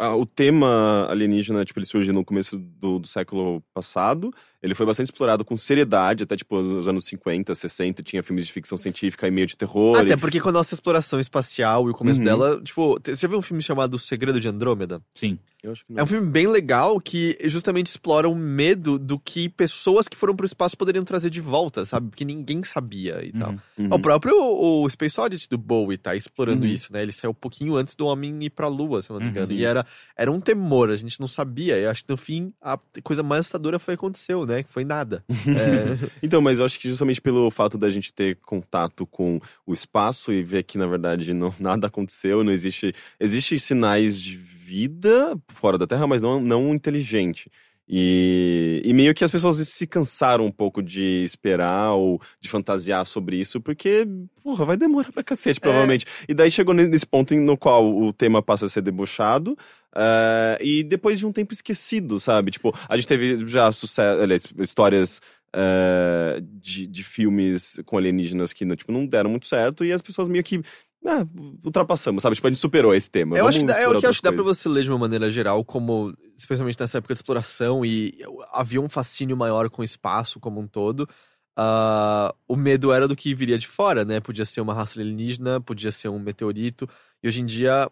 Ah, 0.00 0.16
o 0.16 0.24
tema 0.26 1.06
alienígena, 1.10 1.64
tipo, 1.64 1.78
ele 1.78 1.86
surge 1.86 2.10
no 2.12 2.24
começo 2.24 2.58
do, 2.58 2.98
do 2.98 3.06
século 3.06 3.62
passado. 3.74 4.32
Ele 4.62 4.74
foi 4.74 4.84
bastante 4.84 5.06
explorado 5.06 5.42
com 5.42 5.56
seriedade, 5.56 6.22
até 6.24 6.36
tipo 6.36 6.60
nos 6.60 6.86
anos 6.86 7.06
50, 7.06 7.54
60, 7.54 8.02
tinha 8.02 8.22
filmes 8.22 8.46
de 8.46 8.52
ficção 8.52 8.76
científica 8.76 9.26
e 9.26 9.30
meio 9.30 9.46
de 9.46 9.56
terror. 9.56 9.96
Até 9.96 10.12
e- 10.12 10.16
porque 10.18 10.38
com 10.38 10.50
a 10.50 10.52
nossa 10.52 10.74
exploração 10.74 11.18
espacial 11.18 11.86
e 11.88 11.90
o 11.90 11.94
começo 11.94 12.18
Uhum. 12.20 12.24
dela, 12.26 12.60
tipo, 12.62 12.98
você 13.02 13.16
já 13.16 13.26
viu 13.28 13.38
um 13.38 13.42
filme 13.42 13.62
chamado 13.62 13.94
O 13.94 13.98
Segredo 13.98 14.38
de 14.38 14.48
Andrômeda? 14.48 15.00
Sim. 15.14 15.38
Eu 15.62 15.72
acho 15.72 15.84
que 15.86 15.98
É 15.98 16.02
um 16.02 16.06
filme 16.06 16.26
bem 16.26 16.46
legal 16.46 17.00
que 17.00 17.38
justamente 17.46 17.86
explora 17.86 18.28
o 18.28 18.34
medo 18.34 18.98
do 18.98 19.18
que 19.18 19.48
pessoas 19.48 20.08
que 20.08 20.16
foram 20.16 20.34
pro 20.36 20.44
espaço 20.46 20.76
poderiam 20.76 21.04
trazer 21.04 21.30
de 21.30 21.40
volta, 21.40 21.84
sabe? 21.86 22.08
Porque 22.10 22.24
ninguém 22.24 22.62
sabia 22.62 23.24
e 23.24 23.32
tal. 23.32 23.50
Uhum. 23.52 23.58
Uhum. 23.78 23.94
O 23.94 23.98
próprio 23.98 24.34
o 24.38 24.88
Space 24.90 25.18
Odyssey 25.18 25.48
do 25.48 25.56
Bowie 25.58 25.96
tá 25.96 26.14
explorando 26.14 26.64
Uhum. 26.66 26.70
isso, 26.72 26.92
né? 26.92 27.00
Ele 27.02 27.12
saiu 27.12 27.30
um 27.30 27.34
pouquinho 27.34 27.76
antes 27.76 27.94
do 27.94 28.04
homem 28.06 28.44
ir 28.44 28.50
pra 28.50 28.68
lua, 28.68 29.00
se 29.00 29.08
eu 29.10 29.14
não 29.14 29.20
me 29.20 29.26
Uhum. 29.26 29.30
engano. 29.32 29.52
E 29.52 29.64
era, 29.64 29.86
era 30.16 30.30
um 30.30 30.40
temor, 30.40 30.90
a 30.90 30.96
gente 30.96 31.20
não 31.20 31.26
sabia. 31.26 31.78
E 31.78 31.86
acho 31.86 32.04
que 32.04 32.10
no 32.10 32.16
fim 32.16 32.52
a 32.60 32.78
coisa 33.02 33.22
mais 33.22 33.40
assustadora 33.40 33.78
foi 33.78 33.94
aconteceu, 33.94 34.46
né? 34.46 34.62
Que 34.62 34.70
foi 34.70 34.84
nada. 34.84 35.24
É, 35.50 36.10
Então, 36.22 36.40
mas 36.40 36.58
eu 36.58 36.64
acho 36.64 36.78
que 36.78 36.88
justamente 36.88 37.20
pelo 37.20 37.50
fato 37.50 37.76
da 37.76 37.88
gente 37.88 38.12
ter 38.12 38.36
contato 38.36 39.04
com 39.06 39.40
o 39.66 39.74
espaço 39.74 40.32
e 40.32 40.42
ver 40.42 40.62
que, 40.62 40.78
na 40.78 40.86
verdade, 40.86 41.34
não, 41.34 41.52
nada 41.58 41.86
aconteceu, 41.86 42.44
não 42.44 42.52
existe. 42.52 42.94
Existem 43.18 43.58
sinais 43.58 44.20
de 44.20 44.36
vida 44.36 45.36
fora 45.48 45.76
da 45.76 45.86
Terra, 45.86 46.06
mas 46.06 46.22
não, 46.22 46.40
não 46.40 46.72
inteligente. 46.72 47.50
E, 47.92 48.80
e 48.84 48.94
meio 48.94 49.12
que 49.12 49.24
as 49.24 49.32
pessoas 49.32 49.56
se 49.56 49.84
cansaram 49.84 50.46
um 50.46 50.52
pouco 50.52 50.80
de 50.80 51.24
esperar 51.24 51.94
ou 51.94 52.20
de 52.40 52.48
fantasiar 52.48 53.04
sobre 53.04 53.36
isso, 53.36 53.60
porque, 53.60 54.06
porra, 54.44 54.64
vai 54.64 54.76
demorar 54.76 55.10
pra 55.10 55.24
cacete, 55.24 55.58
provavelmente. 55.58 56.06
E 56.28 56.32
daí 56.32 56.52
chegou 56.52 56.72
nesse 56.72 57.04
ponto 57.04 57.34
no 57.34 57.56
qual 57.56 57.92
o 57.92 58.12
tema 58.12 58.40
passa 58.40 58.66
a 58.66 58.68
ser 58.68 58.82
debochado, 58.82 59.58
ah, 59.94 60.56
e 60.60 60.82
depois 60.82 61.18
de 61.18 61.26
um 61.26 61.32
tempo 61.32 61.52
esquecido, 61.52 62.20
sabe? 62.20 62.50
Tipo, 62.50 62.74
a 62.88 62.96
gente 62.96 63.08
teve 63.08 63.46
já 63.46 63.70
sucesso, 63.72 64.22
aliás, 64.22 64.46
histórias 64.58 65.20
ah, 65.52 66.36
de, 66.42 66.86
de 66.86 67.04
filmes 67.04 67.80
com 67.84 67.96
alienígenas 67.98 68.52
que 68.52 68.64
não, 68.64 68.76
tipo, 68.76 68.92
não 68.92 69.06
deram 69.06 69.30
muito 69.30 69.46
certo, 69.46 69.84
e 69.84 69.92
as 69.92 70.02
pessoas 70.02 70.28
meio 70.28 70.44
que. 70.44 70.60
Ah, 71.06 71.26
ultrapassamos, 71.64 72.22
sabe? 72.22 72.34
Tipo, 72.36 72.46
a 72.46 72.50
gente 72.50 72.60
superou 72.60 72.94
esse 72.94 73.10
tema. 73.10 73.34
Eu 73.34 73.44
Vamos 73.44 73.56
acho 73.56 73.60
que, 73.60 73.72
dá- 73.72 73.80
é 73.80 73.88
o 73.88 73.98
que 73.98 74.06
acho 74.06 74.18
que 74.20 74.28
dá 74.28 74.32
pra 74.34 74.42
você 74.42 74.68
ler 74.68 74.84
de 74.84 74.90
uma 74.90 74.98
maneira 74.98 75.30
geral, 75.30 75.64
como, 75.64 76.14
especialmente 76.36 76.78
nessa 76.78 76.98
época 76.98 77.14
de 77.14 77.18
exploração, 77.18 77.82
e 77.82 78.18
havia 78.52 78.82
um 78.82 78.88
fascínio 78.88 79.34
maior 79.34 79.70
com 79.70 79.80
o 79.80 79.84
espaço 79.84 80.38
como 80.38 80.60
um 80.60 80.66
todo. 80.66 81.08
Ah, 81.56 82.34
o 82.46 82.54
medo 82.54 82.92
era 82.92 83.08
do 83.08 83.16
que 83.16 83.34
viria 83.34 83.56
de 83.58 83.66
fora, 83.66 84.04
né? 84.04 84.20
Podia 84.20 84.44
ser 84.44 84.60
uma 84.60 84.74
raça 84.74 85.00
alienígena, 85.00 85.58
podia 85.58 85.90
ser 85.90 86.08
um 86.10 86.18
meteorito, 86.18 86.86
e 87.22 87.28
hoje 87.28 87.40
em 87.40 87.46
dia, 87.46 87.90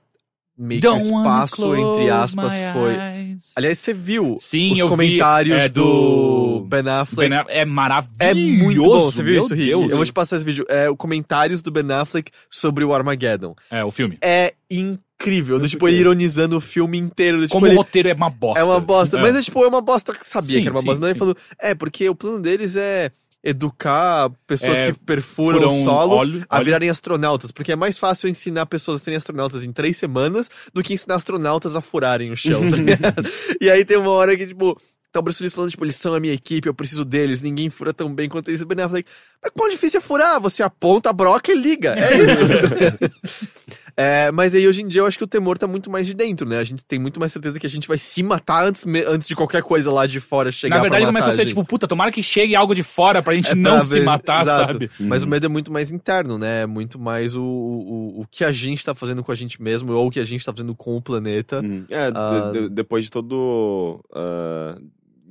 meio 0.58 0.80
que 0.80 0.88
o 0.88 0.96
espaço, 0.96 1.74
entre 1.76 2.10
aspas, 2.10 2.52
foi. 2.72 2.96
Aliás, 3.56 3.78
você 3.78 3.94
viu 3.94 4.34
Sim, 4.38 4.72
os 4.72 4.78
eu 4.78 4.86
vi. 4.86 4.90
comentários 4.90 5.56
É 5.56 5.68
do... 5.68 6.66
Ben 6.68 6.80
Affleck? 6.88 7.28
Ben 7.28 7.38
Affleck 7.38 7.58
é 7.58 7.64
maravilhoso. 7.64 8.16
É 8.20 8.34
muito 8.34 8.82
bom, 8.82 8.98
você 8.98 9.22
viu 9.22 9.34
meu 9.34 9.44
isso, 9.44 9.54
Rick? 9.54 9.66
Deus. 9.66 9.90
Eu 9.90 9.96
vou 9.96 10.04
te 10.04 10.12
passar 10.12 10.36
esse 10.36 10.44
vídeo. 10.44 10.64
É, 10.68 10.90
o 10.90 10.96
comentários 10.96 11.62
do 11.62 11.70
Ben 11.70 11.90
Affleck 11.92 12.32
sobre 12.50 12.84
o 12.84 12.92
Armageddon. 12.92 13.54
É, 13.70 13.84
o 13.84 13.90
filme. 13.90 14.18
É 14.20 14.54
incrível. 14.70 15.58
Do, 15.58 15.68
tipo, 15.68 15.88
ele 15.88 15.98
ironizando 15.98 16.56
o 16.56 16.60
filme 16.60 16.98
inteiro. 16.98 17.38
Do, 17.38 17.42
tipo, 17.44 17.54
Como 17.54 17.66
ele... 17.66 17.74
o 17.74 17.78
roteiro 17.78 18.08
é 18.08 18.14
uma 18.14 18.30
bosta. 18.30 18.60
É 18.60 18.64
uma 18.64 18.80
bosta. 18.80 19.18
É. 19.18 19.22
Mas 19.22 19.36
é 19.36 19.42
tipo, 19.42 19.64
é 19.64 19.68
uma 19.68 19.80
bosta 19.80 20.12
que 20.12 20.26
sabia 20.26 20.56
Sim, 20.56 20.62
que 20.62 20.68
era 20.68 20.74
uma 20.74 20.80
sim, 20.80 20.86
bosta. 20.86 21.00
Mas 21.00 21.10
ele 21.10 21.14
sim. 21.14 21.18
falou, 21.18 21.36
é, 21.60 21.74
porque 21.74 22.08
o 22.08 22.14
plano 22.14 22.40
deles 22.40 22.74
é 22.76 23.12
educar 23.44 24.30
pessoas 24.46 24.76
É, 24.78 24.92
que 24.92 24.98
perfuram 24.98 25.60
furam 25.60 25.68
o 25.80 25.82
solo 25.84 26.16
óleo- 26.16 26.44
a 26.48 26.56
óleo. 26.56 26.64
virarem 26.64 26.90
astronautas. 26.90 27.50
Porque 27.52 27.72
é 27.72 27.76
mais 27.76 27.96
fácil 27.96 28.28
ensinar 28.28 28.66
pessoas 28.66 29.00
a 29.00 29.04
serem 29.04 29.16
astronautas 29.16 29.64
em 29.64 29.72
três 29.72 29.96
semanas 29.96 30.50
do 30.74 30.82
que 30.82 30.92
ensinar 30.94 31.14
astronautas 31.16 31.76
a 31.76 31.80
furarem 31.80 32.30
o 32.32 32.36
chão, 32.36 32.60
tá 32.70 32.76
ligado? 32.76 33.24
e 33.60 33.70
aí 33.70 33.84
tem 33.84 33.96
uma 33.96 34.10
hora 34.10 34.36
que, 34.36 34.46
tipo, 34.46 34.76
tá 35.12 35.20
o 35.20 35.22
Bruce 35.22 35.40
Willis 35.42 35.54
falando, 35.54 35.70
tipo, 35.70 35.84
eles 35.84 35.96
são 35.96 36.14
a 36.14 36.20
minha 36.20 36.34
equipe, 36.34 36.68
eu 36.68 36.74
preciso 36.74 37.04
deles, 37.04 37.40
ninguém 37.40 37.70
fura 37.70 37.94
tão 37.94 38.12
bem 38.14 38.28
quanto 38.28 38.48
eles. 38.48 38.60
O 38.60 38.66
Ben 38.66 38.84
Affleck, 38.84 39.08
mas 39.42 39.52
quão 39.56 39.68
difícil 39.70 39.98
é 39.98 40.00
furar? 40.02 40.40
Você 40.40 40.62
aponta 40.62 41.08
a 41.10 41.12
broca 41.12 41.50
e 41.52 41.54
liga. 41.56 41.94
É 41.98 42.16
isso. 42.18 42.44
É, 44.00 44.30
mas 44.30 44.54
aí 44.54 44.68
hoje 44.68 44.80
em 44.82 44.86
dia 44.86 45.00
eu 45.00 45.06
acho 45.06 45.18
que 45.18 45.24
o 45.24 45.26
temor 45.26 45.58
tá 45.58 45.66
muito 45.66 45.90
mais 45.90 46.06
de 46.06 46.14
dentro, 46.14 46.48
né? 46.48 46.58
A 46.58 46.62
gente 46.64 46.84
tem 46.84 47.00
muito 47.00 47.18
mais 47.18 47.32
certeza 47.32 47.58
que 47.58 47.66
a 47.66 47.70
gente 47.70 47.88
vai 47.88 47.98
se 47.98 48.22
matar 48.22 48.64
antes, 48.64 48.84
antes 49.08 49.26
de 49.26 49.34
qualquer 49.34 49.60
coisa 49.60 49.90
lá 49.90 50.06
de 50.06 50.20
fora 50.20 50.52
chegar 50.52 50.76
Na 50.76 50.82
verdade, 50.82 51.02
pra 51.02 51.10
matar 51.12 51.22
começa 51.24 51.34
a 51.34 51.36
ser 51.44 51.48
tipo, 51.48 51.64
puta, 51.64 51.88
tomara 51.88 52.12
que 52.12 52.22
chegue 52.22 52.54
algo 52.54 52.76
de 52.76 52.84
fora 52.84 53.20
pra 53.22 53.34
gente 53.34 53.50
É 53.50 53.54
não 53.56 53.74
pra 53.76 53.84
se 53.84 53.94
ver- 53.94 54.04
matar, 54.04 54.42
Exato. 54.42 54.72
sabe? 54.74 54.90
Mas 55.00 55.22
Uhum. 55.22 55.26
o 55.26 55.30
medo 55.32 55.46
é 55.46 55.48
muito 55.48 55.72
mais 55.72 55.90
interno, 55.90 56.38
né? 56.38 56.62
É 56.62 56.66
muito 56.66 56.96
mais 56.96 57.34
o, 57.34 57.42
o, 57.42 58.20
o 58.20 58.26
que 58.30 58.44
a 58.44 58.52
gente 58.52 58.84
tá 58.84 58.94
fazendo 58.94 59.24
com 59.24 59.32
a 59.32 59.34
gente 59.34 59.60
mesmo 59.60 59.92
ou 59.92 60.06
o 60.06 60.10
que 60.12 60.20
a 60.20 60.24
gente 60.24 60.44
tá 60.44 60.52
fazendo 60.52 60.76
com 60.76 60.96
o 60.96 61.02
planeta. 61.02 61.60
Hum, 61.60 61.84
É, 61.90 62.10
de- 62.12 62.16
Ah. 62.18 62.50
de- 62.52 62.68
depois 62.68 63.04
de 63.04 63.10
todo. 63.10 64.00
ah, 64.14 64.76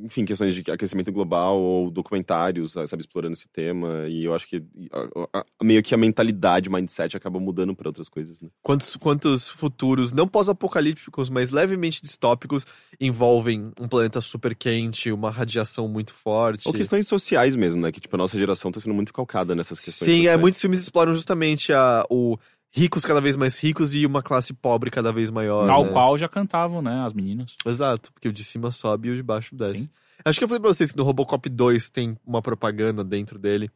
enfim, 0.03 0.25
questões 0.25 0.53
de 0.53 0.69
aquecimento 0.71 1.11
global 1.11 1.59
ou 1.59 1.89
documentários, 1.89 2.73
sabe, 2.73 3.01
explorando 3.01 3.33
esse 3.33 3.47
tema. 3.47 4.07
E 4.07 4.23
eu 4.23 4.33
acho 4.33 4.47
que 4.47 4.63
a- 4.91 5.39
a- 5.39 5.45
meio 5.63 5.81
que 5.81 5.93
a 5.93 5.97
mentalidade, 5.97 6.69
mindset 6.69 7.17
acaba 7.17 7.39
mudando 7.39 7.75
para 7.75 7.89
outras 7.89 8.07
coisas, 8.09 8.39
né? 8.39 8.49
Quantos, 8.61 8.95
quantos 8.95 9.47
futuros, 9.47 10.13
não 10.13 10.27
pós-apocalípticos, 10.27 11.29
mas 11.29 11.49
levemente 11.51 12.01
distópicos, 12.01 12.65
envolvem 12.99 13.71
um 13.79 13.87
planeta 13.87 14.21
super 14.21 14.55
quente, 14.55 15.11
uma 15.11 15.31
radiação 15.31 15.87
muito 15.87 16.13
forte. 16.13 16.67
Ou 16.67 16.73
questões 16.73 17.07
sociais 17.07 17.55
mesmo, 17.55 17.81
né? 17.81 17.91
Que, 17.91 17.99
tipo, 18.01 18.15
a 18.15 18.19
nossa 18.19 18.37
geração 18.37 18.71
tá 18.71 18.79
sendo 18.79 18.93
muito 18.93 19.13
calcada 19.13 19.55
nessas 19.55 19.79
questões 19.79 20.05
Sim, 20.09 20.19
é, 20.19 20.23
sociais. 20.23 20.39
muitos 20.41 20.61
filmes 20.61 20.79
exploram 20.81 21.13
justamente 21.13 21.71
a, 21.73 22.05
o 22.09 22.37
ricos 22.77 23.03
cada 23.03 23.19
vez 23.19 23.35
mais 23.35 23.59
ricos 23.59 23.95
e 23.95 24.05
uma 24.05 24.21
classe 24.21 24.53
pobre 24.53 24.91
cada 24.91 25.11
vez 25.11 25.31
maior. 25.31 25.65
Tal 25.65 25.85
né? 25.85 25.91
qual 25.91 26.15
já 26.17 26.29
cantavam, 26.29 26.79
né, 26.79 27.03
as 27.03 27.13
meninas. 27.13 27.55
Exato, 27.65 28.13
porque 28.13 28.29
o 28.29 28.33
de 28.33 28.43
cima 28.43 28.69
sobe 28.69 29.07
e 29.07 29.11
o 29.11 29.15
de 29.15 29.23
baixo 29.23 29.55
desce. 29.55 29.83
Sim. 29.83 29.89
Acho 30.23 30.39
que 30.39 30.43
eu 30.43 30.47
falei 30.47 30.61
pra 30.61 30.71
vocês 30.71 30.91
que 30.91 30.97
no 30.97 31.03
Robocop 31.03 31.49
2 31.49 31.89
tem 31.89 32.15
uma 32.25 32.41
propaganda 32.41 33.03
dentro 33.03 33.39
dele. 33.39 33.71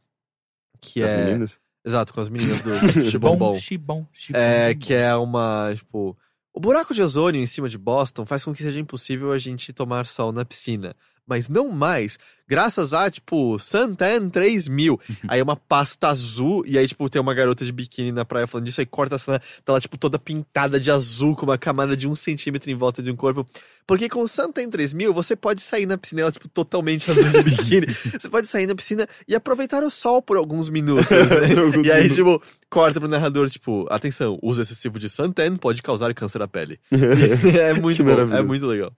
Que 0.80 1.02
As 1.02 1.10
é. 1.10 1.26
meninas. 1.26 1.60
Exato, 1.84 2.14
com 2.14 2.22
as 2.22 2.30
meninas 2.30 2.62
do. 2.62 2.70
Chibom, 3.10 3.56
chibom. 3.56 4.06
É, 4.34 4.76
que 4.76 4.94
é 4.94 5.16
uma, 5.16 5.74
tipo... 5.76 6.16
O 6.54 6.60
buraco 6.60 6.94
de 6.94 7.02
ozônio 7.02 7.42
em 7.42 7.48
cima 7.48 7.68
de 7.70 7.78
Boston 7.78 8.26
faz 8.26 8.44
com 8.44 8.54
que 8.54 8.62
seja 8.62 8.80
impossível 8.80 9.32
a 9.32 9.40
gente 9.40 9.74
tomar 9.74 10.06
sol 10.06 10.32
na 10.32 10.46
piscina. 10.46 10.96
Mas 11.32 11.48
não 11.48 11.70
mais, 11.70 12.20
graças 12.46 12.94
a, 12.94 13.10
tipo, 13.10 13.58
Santan 13.58 14.28
3000. 14.28 15.00
aí 15.30 15.40
é 15.40 15.44
uma 15.44 15.56
pasta 15.56 16.10
azul, 16.10 16.62
e 16.68 16.78
aí, 16.78 16.86
tipo, 16.86 17.10
tem 17.10 17.22
uma 17.22 17.34
garota 17.34 17.64
de 17.64 17.72
biquíni 17.72 18.12
na 18.12 18.26
praia 18.26 18.46
falando 18.46 18.66
disso, 18.66 18.82
aí 18.82 18.86
corta 18.86 19.16
a 19.16 19.18
cena, 19.18 19.42
tá 19.64 19.72
lá, 19.72 19.80
tipo, 19.80 19.98
toda 19.98 20.20
pintada 20.20 20.78
de 20.78 20.92
azul, 20.92 21.34
com 21.34 21.46
uma 21.46 21.58
camada 21.58 21.96
de 21.96 22.06
um 22.06 22.16
centímetro 22.16 22.70
em 22.70 22.76
volta 22.76 23.02
de 23.02 23.10
um 23.10 23.16
corpo. 23.16 23.46
Porque 23.88 24.10
com 24.10 24.28
Santan 24.28 24.70
3000, 24.70 25.14
você 25.14 25.38
pode 25.38 25.62
sair 25.62 25.86
na 25.86 25.98
piscina, 25.98 26.24
ela, 26.24 26.34
tipo, 26.34 26.50
totalmente 26.50 27.10
azul 27.10 27.30
de 27.30 27.44
biquíni. 27.44 27.88
você 28.20 28.28
pode 28.28 28.48
sair 28.48 28.68
na 28.68 28.76
piscina 28.76 29.08
e 29.26 29.34
aproveitar 29.34 29.86
o 29.86 29.90
sol 29.90 30.22
por 30.22 30.36
alguns 30.36 30.70
minutos. 30.70 31.08
né? 31.10 31.58
Alguns 31.58 31.88
e 31.88 31.92
aí, 31.94 32.10
minutos. 32.10 32.18
tipo, 32.18 32.44
corta 32.70 33.00
pro 33.00 33.08
narrador, 33.08 33.50
tipo, 33.50 33.88
atenção, 33.90 34.38
uso 34.44 34.62
excessivo 34.62 35.00
de 35.00 35.08
Santan 35.08 35.56
pode 35.56 35.82
causar 35.82 36.14
câncer 36.14 36.42
à 36.42 36.48
pele. 36.50 36.78
é 37.58 37.74
muito 37.74 38.04
bom, 38.04 38.36
é 38.36 38.42
muito 38.42 38.66
legal. 38.66 38.92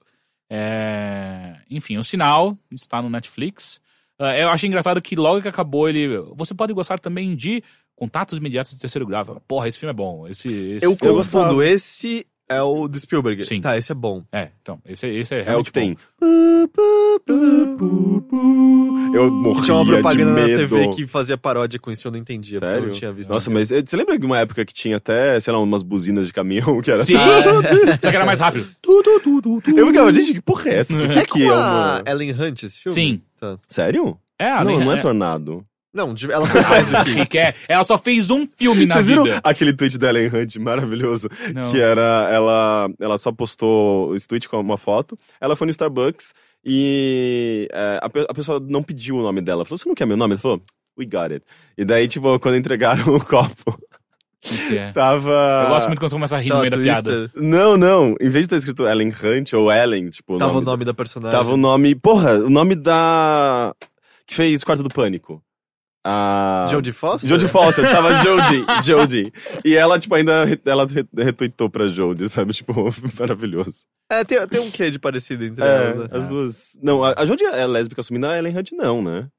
É, 0.49 1.55
Enfim, 1.69 1.97
o 1.97 2.03
sinal 2.03 2.57
está 2.71 3.01
no 3.01 3.09
Netflix. 3.09 3.79
Ah, 4.19 4.37
eu 4.37 4.49
achei 4.49 4.67
engraçado 4.67 5.01
que 5.01 5.15
logo 5.15 5.41
que 5.41 5.47
acabou 5.47 5.89
ele. 5.89 6.17
Você 6.35 6.53
pode 6.53 6.73
gostar 6.73 6.99
também 6.99 7.35
de 7.35 7.63
Contatos 7.95 8.37
Imediatos 8.37 8.71
de 8.73 8.79
Terceiro 8.79 9.05
Grau. 9.07 9.41
Porra, 9.47 9.67
esse 9.67 9.79
filme 9.79 9.91
é 9.91 9.95
bom. 9.95 10.27
Esse, 10.27 10.47
esse 10.47 10.85
Eu 10.85 10.95
filme- 10.95 11.15
confundo 11.15 11.61
esse 11.63 12.25
É 12.49 12.61
o 12.61 12.87
do 12.87 12.99
Spielberg. 12.99 13.43
Sim. 13.45 13.61
Tá, 13.61 13.77
esse 13.77 13.91
é 13.91 13.95
bom. 13.95 14.23
É, 14.31 14.49
então, 14.61 14.79
esse, 14.85 15.07
esse 15.07 15.33
é 15.33 15.39
É 15.39 15.41
o 15.41 15.45
realmente 15.45 15.65
que 15.67 15.73
tem. 15.73 15.97
bom. 16.19 18.23
Eu 19.13 19.31
morria 19.31 19.63
Tinha 19.63 19.75
uma 19.77 19.85
propaganda 19.85 20.33
de 20.35 20.41
na 20.41 20.47
medo. 20.47 20.59
TV 20.69 20.89
que 20.95 21.07
fazia 21.07 21.37
paródia 21.37 21.79
com 21.79 21.91
isso, 21.91 22.07
eu 22.07 22.11
não 22.11 22.19
entendia, 22.19 22.59
porque 22.59 22.71
eu 22.71 22.75
Sério? 22.75 22.87
não 22.89 22.95
tinha 22.95 23.13
visto. 23.13 23.29
Nossa, 23.29 23.49
mas 23.49 23.71
eh, 23.71 23.81
você 23.85 23.95
lembra 23.95 24.17
de 24.17 24.25
uma 24.25 24.39
época 24.39 24.65
que 24.65 24.73
tinha 24.73 24.97
até, 24.97 25.39
sei 25.39 25.53
lá, 25.53 25.59
umas 25.59 25.83
buzinas 25.83 26.27
de 26.27 26.33
caminhão 26.33 26.81
que 26.81 26.91
era 26.91 27.05
Sim. 27.05 27.15
assim? 27.15 27.91
Só 28.01 28.09
que 28.09 28.15
era 28.15 28.25
mais 28.25 28.39
rápido. 28.39 28.67
Eu 29.75 29.87
ficava, 29.87 30.11
gente, 30.13 30.33
que 30.33 30.41
porra 30.41 30.69
é 30.69 30.75
essa? 30.79 30.93
Por 30.95 31.09
que, 31.09 31.19
É 31.19 31.25
com 31.25 31.33
que 31.35 31.43
é 31.43 31.47
a 31.49 31.53
uma... 31.53 32.03
Ellen 32.07 32.31
Hunt 32.33 32.63
esse 32.63 32.79
filme? 32.79 32.95
Sim. 32.95 33.21
Tá. 33.39 33.57
Sério? 33.69 34.17
É, 34.39 34.49
a 34.49 34.63
não, 34.63 34.73
Lena- 34.73 34.85
não 34.85 34.91
é 34.93 34.97
é- 34.97 35.01
Tornado. 35.01 35.65
Não, 35.93 36.13
de- 36.13 36.31
ela 36.31 36.47
fez 36.47 36.67
mais 36.67 36.87
do 36.87 37.03
que 37.05 37.21
isso. 37.21 37.37
é. 37.37 37.53
Ela 37.69 37.83
só 37.83 37.97
fez 37.97 38.31
um 38.31 38.47
filme 38.57 38.85
na 38.85 38.95
Vocês 38.95 39.07
viram 39.07 39.23
vida. 39.25 39.39
aquele 39.43 39.73
tweet 39.73 39.97
da 39.97 40.09
Ellen 40.09 40.27
Hunt 40.33 40.55
maravilhoso? 40.57 41.29
Não. 41.53 41.69
Que 41.71 41.79
era, 41.79 42.27
ela, 42.31 42.89
ela 42.99 43.17
só 43.17 43.31
postou 43.31 44.15
esse 44.15 44.27
tweet 44.27 44.49
com 44.49 44.59
uma 44.59 44.77
foto, 44.77 45.17
ela 45.39 45.55
foi 45.55 45.65
no 45.67 45.71
Starbucks 45.71 46.33
e 46.65 47.67
é, 47.71 47.99
a, 48.01 48.05
a 48.29 48.33
pessoa 48.33 48.59
não 48.59 48.81
pediu 48.81 49.17
o 49.17 49.21
nome 49.21 49.41
dela. 49.41 49.65
Falou, 49.65 49.77
você 49.77 49.87
não 49.87 49.93
quer 49.95 50.07
meu 50.07 50.17
nome? 50.17 50.33
Ela 50.33 50.41
falou, 50.41 50.61
we 50.97 51.05
got 51.05 51.31
it. 51.31 51.45
E 51.77 51.85
daí, 51.85 52.07
tipo, 52.07 52.39
quando 52.39 52.55
entregaram 52.57 53.13
o 53.15 53.23
copo, 53.23 53.77
Que 54.41 54.69
que 54.69 54.77
é? 54.77 54.91
tava... 54.93 55.63
Eu 55.65 55.69
gosto 55.69 55.87
muito 55.87 55.99
quando 55.99 56.09
você 56.09 56.15
começa 56.15 56.37
a 56.37 56.39
rir 56.39 56.49
no 56.49 56.59
meio 56.59 56.71
da 56.71 56.77
piada. 56.77 57.31
Não, 57.35 57.77
não. 57.77 58.15
Em 58.19 58.29
vez 58.29 58.47
de 58.47 58.55
estar 58.55 58.55
escrito 58.55 58.87
Ellen 58.87 59.09
Hunt 59.09 59.53
ou 59.53 59.71
Ellen, 59.71 60.09
tipo... 60.09 60.37
Tava 60.37 60.51
o 60.53 60.55
nome 60.55 60.65
nome 60.65 60.85
da 60.85 60.93
personagem. 60.93 61.37
Tava 61.37 61.53
o 61.53 61.57
nome. 61.57 61.93
Porra, 61.95 62.33
o 62.39 62.49
nome 62.49 62.73
da. 62.75 63.75
Que 64.25 64.33
fez 64.35 64.63
Quarto 64.63 64.81
do 64.83 64.89
Pânico. 64.89 65.43
A. 66.05 66.65
Jodie 66.69 66.91
Foster? 66.91 67.29
Jodie 67.29 67.47
Foster, 67.47 67.89
tava 67.89 68.11
Jodie, 68.23 68.65
Jodie. 68.83 69.33
E 69.63 69.73
ela, 69.75 69.97
tipo, 69.99 70.13
ainda 70.15 70.43
re- 70.43 70.59
ela 70.65 70.85
re- 70.85 71.07
retweetou 71.17 71.69
pra 71.69 71.87
Jodie, 71.87 72.27
sabe? 72.27 72.53
Tipo, 72.53 72.73
maravilhoso. 73.19 73.85
É, 74.11 74.23
tem, 74.23 74.45
tem 74.47 74.59
um 74.59 74.69
quê 74.69 74.91
de 74.91 74.99
parecido 74.99 75.45
entre 75.45 75.63
É, 75.63 75.67
elas. 75.67 75.97
né? 75.97 76.07
as 76.11 76.27
duas. 76.27 76.77
Não, 76.81 77.03
a, 77.03 77.13
a 77.17 77.25
Jodie 77.25 77.45
é 77.45 77.65
lésbica 77.65 78.01
assumida, 78.01 78.29
aEllen 78.31 78.57
Hunt 78.57 78.71
não, 78.73 79.01
né? 79.01 79.29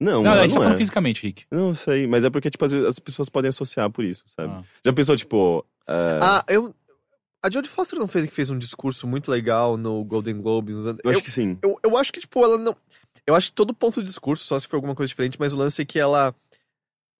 Não, 0.00 0.22
Não, 0.22 0.30
ela 0.30 0.42
a 0.42 0.44
gente 0.44 0.50
tá 0.52 0.54
não 0.54 0.62
falando 0.62 0.74
é. 0.74 0.78
fisicamente, 0.78 1.22
Rick. 1.26 1.44
Não 1.50 1.74
sei, 1.74 2.06
mas 2.06 2.24
é 2.24 2.30
porque, 2.30 2.48
tipo, 2.50 2.64
as, 2.64 2.72
as 2.72 2.98
pessoas 3.00 3.28
podem 3.28 3.48
associar 3.48 3.90
por 3.90 4.04
isso, 4.04 4.22
sabe? 4.38 4.52
Ah. 4.54 4.62
Já 4.84 4.92
pensou, 4.92 5.16
tipo. 5.16 5.64
é, 5.88 6.18
Ah, 6.22 6.44
eu... 6.48 6.72
A 7.44 7.48
Jodie 7.50 7.68
Foster 7.70 7.96
não 7.98 8.08
fez 8.08 8.26
que 8.26 8.34
fez 8.34 8.50
um 8.50 8.58
discurso 8.58 9.06
muito 9.06 9.30
legal 9.30 9.76
no 9.76 10.04
Golden 10.04 10.40
Globe. 10.40 10.72
nos 10.72 10.86
anos- 10.88 11.00
eu 11.04 11.10
acho 11.10 11.20
eu, 11.20 11.22
que 11.24 11.30
sim. 11.30 11.56
eu, 11.62 11.78
eu 11.84 11.96
acho 11.96 12.12
que, 12.12 12.20
tipo, 12.20 12.44
ela 12.44 12.58
não... 12.58 12.76
Eu 13.26 13.34
acho 13.34 13.48
que 13.50 13.54
todo 13.56 13.74
ponto 13.74 14.00
do 14.00 14.06
discurso, 14.06 14.44
só 14.44 14.58
se 14.58 14.66
for 14.68 14.76
alguma 14.76 14.94
coisa 14.94 15.08
diferente, 15.08 15.36
mas 15.38 15.52
o 15.52 15.56
lance 15.56 15.80
é 15.82 15.84
que 15.84 15.98
ela... 15.98 16.34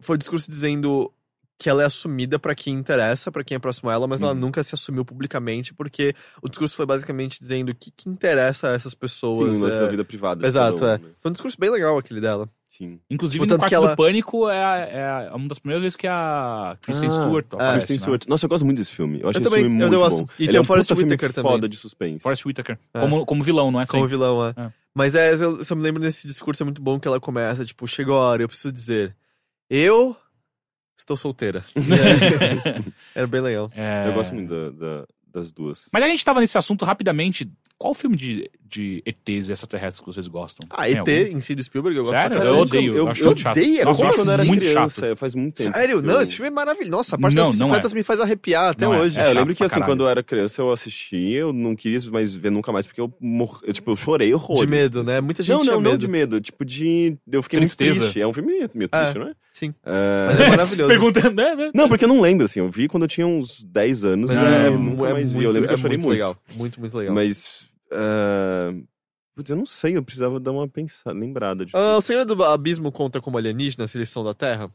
Foi 0.00 0.14
o 0.14 0.18
discurso 0.18 0.50
dizendo 0.50 1.12
que 1.60 1.68
ela 1.68 1.82
é 1.82 1.86
assumida 1.86 2.38
pra 2.38 2.54
quem 2.54 2.72
interessa, 2.72 3.32
pra 3.32 3.42
quem 3.42 3.56
é 3.56 3.58
próximo 3.58 3.90
a 3.90 3.92
ela, 3.92 4.06
mas 4.06 4.22
ela 4.22 4.32
Uhum. 4.32 4.38
nunca 4.38 4.62
se 4.62 4.76
assumiu 4.76 5.04
publicamente, 5.04 5.74
porque 5.74 6.14
o 6.40 6.48
discurso 6.48 6.76
foi 6.76 6.86
basicamente 6.86 7.40
dizendo 7.40 7.70
o 7.70 7.74
que, 7.74 7.90
que 7.90 8.08
interessa 8.08 8.70
a 8.70 8.74
essas 8.74 8.92
Sim, 8.92 8.98
pessoas. 8.98 9.56
o 9.58 9.64
lance 9.64 9.76
é. 9.76 9.80
da 9.80 9.88
vida 9.88 10.04
privada. 10.04 10.46
Exato, 10.46 10.84
um, 10.84 10.88
é. 10.88 10.98
né? 10.98 11.04
Foi 11.20 11.30
um 11.30 11.32
discurso 11.32 11.56
bem 11.58 11.68
legal 11.68 11.98
aquele 11.98 12.20
dela. 12.20 12.48
Sim. 12.78 13.00
Inclusive, 13.10 13.42
Tipo, 13.44 13.54
no 13.54 13.58
Quarto 13.58 13.74
ela- 13.74 13.88
do 13.90 13.96
Pânico 13.96 14.48
é, 14.48 15.26
é 15.26 15.34
uma 15.34 15.48
das 15.48 15.58
primeiras 15.58 15.82
vezes 15.82 15.96
que 15.96 16.06
a 16.06 16.76
Kristen 16.80 17.08
Ah, 17.08 17.12
Stewart 17.12 17.44
é, 17.50 17.56
aparece, 17.56 17.76
Kristen 17.78 17.96
né? 17.96 18.00
Stewart. 18.02 18.26
Nossa, 18.28 18.44
eu 18.46 18.48
gosto 18.48 18.64
muito 18.64 18.78
desse 18.78 18.92
filme. 18.92 19.20
Eu 19.20 19.28
acho 19.28 19.38
Eu 19.38 19.40
esse 19.40 19.50
também, 19.50 19.64
filme 19.64 19.82
eu 19.82 19.88
muito 19.88 19.98
gosto. 20.00 20.18
bom. 20.24 20.28
E 20.38 20.42
Ele 20.44 20.48
tem 20.48 20.56
é 20.56 20.60
o 20.60 20.62
um 20.62 20.64
Forrest 20.64 20.88
puta 20.88 20.96
filme 21.00 21.12
Whitaker 21.12 21.32
também. 21.34 21.50
foda 21.52 21.68
de 21.68 21.76
suspense. 21.76 22.20
Forrest 22.22 22.46
Whitaker. 22.46 22.78
É. 22.94 23.00
Como, 23.00 23.26
como 23.26 23.42
vilão, 23.42 23.72
não 23.72 23.80
é? 23.80 23.86
Como 23.86 24.06
vilão, 24.06 24.46
é. 24.46 24.54
É. 24.56 24.72
Mas 24.94 25.14
é, 25.16 25.34
eu, 25.34 25.64
se 25.64 25.72
eu 25.72 25.76
me 25.76 25.82
lembro 25.82 26.00
desse 26.00 26.26
discurso, 26.28 26.62
é 26.62 26.64
muito 26.64 26.80
bom 26.80 27.00
que 27.00 27.08
ela 27.08 27.18
começa, 27.18 27.64
tipo, 27.64 27.84
chegou 27.88 28.16
a 28.16 28.20
hora, 28.30 28.42
eu 28.44 28.48
preciso 28.48 28.72
dizer. 28.72 29.16
Eu 29.68 30.16
estou 30.96 31.16
solteira. 31.16 31.64
Era 33.14 33.26
bem 33.26 33.40
legal. 33.40 33.70
É... 33.74 34.08
Eu 34.08 34.12
gosto 34.14 34.34
muito 34.34 34.48
da- 34.48 34.70
da- 34.70 35.06
das 35.26 35.52
duas. 35.52 35.84
Mas 35.92 36.02
a 36.02 36.08
gente 36.08 36.24
tava 36.24 36.40
nesse 36.40 36.56
assunto 36.56 36.84
rapidamente. 36.84 37.50
Qual 37.78 37.94
filme 37.94 38.16
de, 38.16 38.50
de 38.68 39.00
ETs 39.06 39.48
e 39.48 39.52
extraterrestres 39.52 40.00
que 40.00 40.06
vocês 40.12 40.26
gostam? 40.26 40.66
Ah, 40.68 40.90
ET 40.90 40.98
algum? 40.98 41.12
em 41.12 41.38
si 41.38 41.54
do 41.54 41.62
Spielberg, 41.62 41.96
eu 41.96 42.02
gosto 42.04 42.16
Sério? 42.16 42.36
Eu 42.42 42.58
odeio, 42.58 42.92
eu 42.92 42.96
eu, 42.96 43.08
acho 43.08 43.22
eu 43.22 43.26
muito 43.26 43.40
chato. 43.40 43.56
odeio, 43.56 43.84
Nossa, 43.84 43.84
como 43.98 44.02
eu 44.04 44.08
acho 44.08 44.16
quando 44.18 44.26
eu 44.28 44.34
era 44.34 44.44
muito 44.44 44.60
criança, 44.62 45.00
chato. 45.00 45.04
é, 45.12 45.14
faz 45.14 45.34
muito 45.36 45.54
tempo. 45.54 45.76
Sério? 45.78 46.02
Não, 46.02 46.14
eu- 46.14 46.20
esse 46.22 46.34
filme 46.34 46.48
é 46.48 46.50
maravilhoso. 46.50 46.90
Nossa, 46.90 47.14
a 47.14 47.18
parte 47.20 47.36
Não, 47.36 47.46
das 47.46 47.56
bicicletas 47.56 47.92
é. 47.92 47.94
me 47.94 48.02
faz 48.02 48.20
arrepiar 48.20 48.70
até 48.70 48.84
Não 48.84 48.94
é. 48.94 49.00
hoje. 49.00 49.16
É, 49.16 49.22
eu 49.22 49.26
chato 49.26 49.36
lembro 49.36 49.54
que 49.54 49.62
assim, 49.62 49.74
caralho. 49.74 49.92
quando 49.92 50.00
eu 50.02 50.08
era 50.08 50.22
criança, 50.24 50.60
eu 50.60 50.72
assisti, 50.72 51.30
eu 51.32 51.52
não 51.52 51.76
queria 51.76 51.98
mais 52.10 52.32
ver 52.32 52.50
nunca 52.50 52.72
mais, 52.72 52.84
porque 52.84 53.00
eu 53.00 53.14
mor... 53.20 53.60
eu, 53.62 53.72
tipo, 53.72 53.92
eu 53.92 53.96
chorei 53.96 54.34
horrores. 54.34 54.60
De 54.62 54.66
medo, 54.66 55.04
né? 55.04 55.20
Muita 55.20 55.44
gente 55.44 55.56
Não, 55.56 55.64
não, 55.64 55.80
medo. 55.80 55.90
não 55.92 55.96
de 55.98 56.08
medo. 56.08 56.40
Tipo, 56.40 56.64
de. 56.64 57.16
Eu 57.30 57.44
fiquei 57.44 57.60
Tristeza. 57.60 57.90
muito 57.90 58.00
triste. 58.02 58.20
É 58.20 58.26
um 58.26 58.32
filme 58.34 58.52
meio 58.74 58.88
triste, 58.88 59.18
não 59.18 59.28
é? 59.28 59.32
Sim. 59.52 59.72
É, 59.86 60.26
Mas 60.26 60.40
é 60.40 60.48
maravilhoso. 60.50 60.88
Perguntando, 60.90 61.34
né? 61.34 61.54
né? 61.54 61.70
Não, 61.74 61.88
porque 61.88 62.04
eu 62.04 62.08
não 62.08 62.20
lembro, 62.20 62.44
assim. 62.44 62.58
Eu 62.60 62.68
vi 62.68 62.86
quando 62.88 63.04
eu 63.04 63.08
tinha 63.08 63.26
uns 63.26 63.62
10 63.64 64.04
anos. 64.04 64.30
Mas 64.32 64.40
e 64.40 64.44
é, 64.64 64.66
eu 64.68 64.78
nunca 64.78 65.08
é 65.08 65.12
mais 65.12 65.32
vi. 65.32 65.44
Eu 65.44 65.50
lembro 65.50 65.68
que 65.68 65.72
é 65.72 65.74
eu 65.74 65.78
chorei 65.78 65.96
muito 65.96 66.06
muito. 66.06 66.12
legal. 66.16 66.36
Muito, 66.54 66.80
muito 66.80 66.96
legal. 66.96 67.14
Mas. 67.14 67.66
Putz, 69.34 69.50
eu 69.50 69.56
não 69.56 69.66
sei, 69.66 69.96
eu 69.96 70.02
precisava 70.02 70.40
dar 70.40 70.50
uma 70.52 70.68
pensada, 70.68 71.16
lembrada 71.16 71.64
de. 71.64 71.72
Ah, 71.74 71.96
o 71.96 72.00
Senhor 72.00 72.24
do 72.24 72.42
Abismo 72.44 72.90
conta 72.90 73.20
como 73.20 73.38
alienígena, 73.38 73.86
se 73.86 73.96
eles 73.96 74.10
são 74.10 74.24
da 74.24 74.34
Terra? 74.34 74.68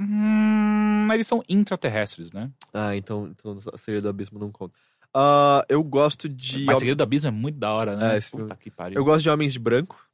Hum, 0.00 1.12
eles 1.12 1.26
são 1.26 1.42
intraterrestres, 1.48 2.32
né? 2.32 2.50
Ah, 2.72 2.96
então, 2.96 3.28
então 3.28 3.58
a 3.72 3.78
Senhor 3.78 4.00
do 4.00 4.08
Abismo 4.08 4.38
não 4.38 4.50
conta. 4.50 4.74
Ah, 5.12 5.64
eu 5.68 5.82
gosto 5.84 6.28
de. 6.28 6.64
Mas 6.64 6.78
Segredo 6.78 6.98
do 6.98 7.02
Abismo 7.02 7.28
é 7.28 7.30
muito 7.30 7.58
da 7.58 7.72
hora, 7.72 7.96
né? 7.96 8.14
É, 8.14 8.18
esse 8.18 8.30
Puta 8.30 8.46
filme. 8.46 8.56
que 8.60 8.70
pariu. 8.70 8.98
Eu 8.98 9.04
gosto 9.04 9.22
de 9.22 9.30
Homens 9.30 9.52
de 9.52 9.58
Branco. 9.58 10.04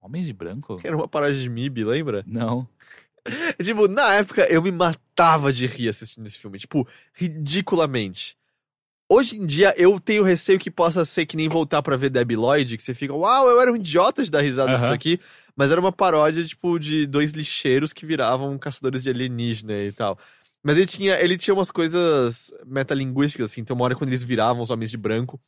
Homens 0.00 0.26
de 0.26 0.32
Branco? 0.32 0.76
Que 0.76 0.86
era 0.86 0.96
uma 0.96 1.08
parada 1.08 1.32
de 1.32 1.48
MIB, 1.48 1.84
lembra? 1.84 2.24
Não. 2.26 2.68
Tipo, 3.62 3.88
na 3.88 4.14
época 4.14 4.46
eu 4.50 4.62
me 4.62 4.72
matava 4.72 5.52
de 5.52 5.66
rir 5.66 5.88
assistindo 5.88 6.26
esse 6.26 6.38
filme. 6.38 6.58
Tipo, 6.58 6.88
ridiculamente. 7.12 8.37
Hoje 9.10 9.36
em 9.38 9.46
dia 9.46 9.74
eu 9.78 9.98
tenho 9.98 10.22
receio 10.22 10.58
que 10.58 10.70
possa 10.70 11.02
ser 11.04 11.24
que 11.24 11.36
nem 11.36 11.48
voltar 11.48 11.82
pra 11.82 11.96
ver 11.96 12.10
Debbie 12.10 12.36
Lloyd, 12.36 12.76
que 12.76 12.82
você 12.82 12.92
fica, 12.92 13.14
uau, 13.14 13.48
eu 13.48 13.58
era 13.60 13.72
um 13.72 13.76
idiota 13.76 14.22
de 14.22 14.30
dar 14.30 14.42
risada 14.42 14.72
Aham. 14.72 14.80
disso 14.80 14.92
aqui. 14.92 15.18
Mas 15.56 15.72
era 15.72 15.80
uma 15.80 15.90
paródia, 15.90 16.44
tipo, 16.44 16.78
de 16.78 17.06
dois 17.06 17.32
lixeiros 17.32 17.92
que 17.92 18.04
viravam 18.04 18.58
caçadores 18.58 19.02
de 19.02 19.10
alienígena 19.10 19.72
e 19.82 19.92
tal. 19.92 20.18
Mas 20.62 20.76
ele 20.76 20.86
tinha, 20.86 21.14
ele 21.20 21.38
tinha 21.38 21.54
umas 21.54 21.70
coisas 21.70 22.52
metalinguísticas, 22.66 23.50
assim. 23.50 23.62
Então, 23.62 23.74
uma 23.74 23.86
hora 23.86 23.96
quando 23.96 24.08
eles 24.10 24.22
viravam 24.22 24.62
os 24.62 24.70
homens 24.70 24.90
de 24.90 24.96
branco, 24.98 25.40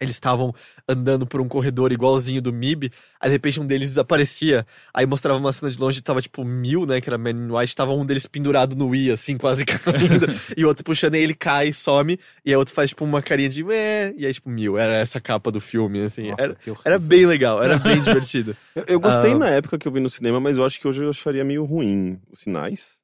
eles 0.00 0.14
estavam 0.14 0.52
andando 0.88 1.26
por 1.26 1.40
um 1.40 1.46
corredor 1.48 1.92
igualzinho 1.92 2.42
do 2.42 2.52
MIB, 2.52 2.90
aí 3.20 3.28
de 3.28 3.34
repente 3.34 3.60
um 3.60 3.66
deles 3.66 3.90
desaparecia. 3.90 4.66
Aí 4.92 5.06
mostrava 5.06 5.38
uma 5.38 5.52
cena 5.52 5.70
de 5.70 5.78
longe, 5.78 6.00
tava 6.02 6.20
tipo 6.20 6.44
mil, 6.44 6.84
né? 6.84 7.00
Que 7.00 7.08
era 7.08 7.16
Man 7.16 7.30
in 7.30 7.50
White, 7.50 7.74
tava 7.76 7.92
um 7.92 8.04
deles 8.04 8.26
pendurado 8.26 8.74
no 8.74 8.94
I, 8.94 9.12
assim, 9.12 9.36
quase 9.36 9.64
caindo. 9.66 10.26
e 10.56 10.64
o 10.64 10.68
outro 10.68 10.84
puxando, 10.84 11.14
aí 11.14 11.22
ele 11.22 11.34
cai, 11.34 11.72
some, 11.72 12.18
e 12.44 12.50
aí 12.50 12.56
o 12.56 12.58
outro 12.58 12.74
faz 12.74 12.90
tipo 12.90 13.04
uma 13.04 13.22
carinha 13.22 13.48
de 13.48 13.62
Meh, 13.62 14.14
e 14.16 14.26
aí 14.26 14.34
tipo 14.34 14.50
mil. 14.50 14.76
Era 14.76 14.94
essa 14.94 15.20
capa 15.20 15.50
do 15.50 15.60
filme, 15.60 16.02
assim. 16.02 16.30
Nossa, 16.30 16.42
era, 16.42 16.56
era 16.84 16.98
bem 16.98 17.24
legal, 17.26 17.62
era 17.62 17.78
bem 17.78 18.00
divertido. 18.02 18.56
Eu, 18.74 18.84
eu 18.88 19.00
gostei 19.00 19.32
Ah. 19.32 19.38
na 19.38 19.48
época 19.50 19.78
que 19.78 19.86
eu 19.86 19.92
vi 19.92 20.00
no 20.00 20.08
cinema, 20.08 20.40
mas 20.40 20.56
eu 20.56 20.64
acho 20.64 20.80
que 20.80 20.88
hoje 20.88 21.02
eu 21.04 21.10
acharia 21.10 21.44
meio 21.44 21.64
ruim 21.64 22.18
os 22.32 22.40
sinais. 22.40 23.03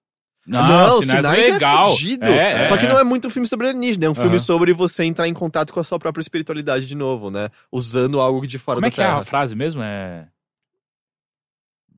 Não, 0.50 1.00
Sinais, 1.02 1.24
é 1.24 1.52
legal. 1.52 1.92
fudido. 1.92 2.24
É, 2.26 2.64
Só 2.64 2.74
é, 2.74 2.78
que 2.78 2.86
é. 2.86 2.88
não 2.88 2.98
é 2.98 3.04
muito 3.04 3.28
um 3.28 3.30
filme 3.30 3.46
sobre 3.46 3.68
alienígena, 3.68 4.06
é 4.06 4.10
um 4.10 4.14
filme 4.14 4.38
sobre 4.40 4.72
você 4.72 5.04
entrar 5.04 5.28
em 5.28 5.34
contato 5.34 5.72
com 5.72 5.80
a 5.80 5.84
sua 5.84 5.98
própria 5.98 6.20
espiritualidade 6.20 6.86
de 6.86 6.94
novo, 6.94 7.30
né? 7.30 7.48
Usando 7.70 8.20
algo 8.20 8.46
de 8.46 8.58
fora 8.58 8.76
Como 8.76 8.86
é 8.86 8.90
da 8.90 8.94
que 8.94 9.00
é 9.00 9.04
a 9.04 9.24
frase 9.24 9.54
mesmo? 9.54 9.82
É. 9.82 10.26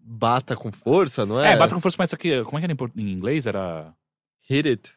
Bata 0.05 0.57
com 0.57 0.71
força, 0.73 1.25
não 1.25 1.41
É, 1.41 1.53
é? 1.53 1.57
bata 1.57 1.75
com 1.75 1.81
força, 1.81 1.97
mas 1.99 2.09
isso 2.11 2.17
aqui. 2.17 2.43
Como 2.45 2.59
é 2.59 2.61
que 2.61 2.71
era 2.71 2.91
em, 2.97 3.11
inglês? 3.13 3.47
Era. 3.47 3.93
Hit 4.49 4.69
it. 4.69 4.93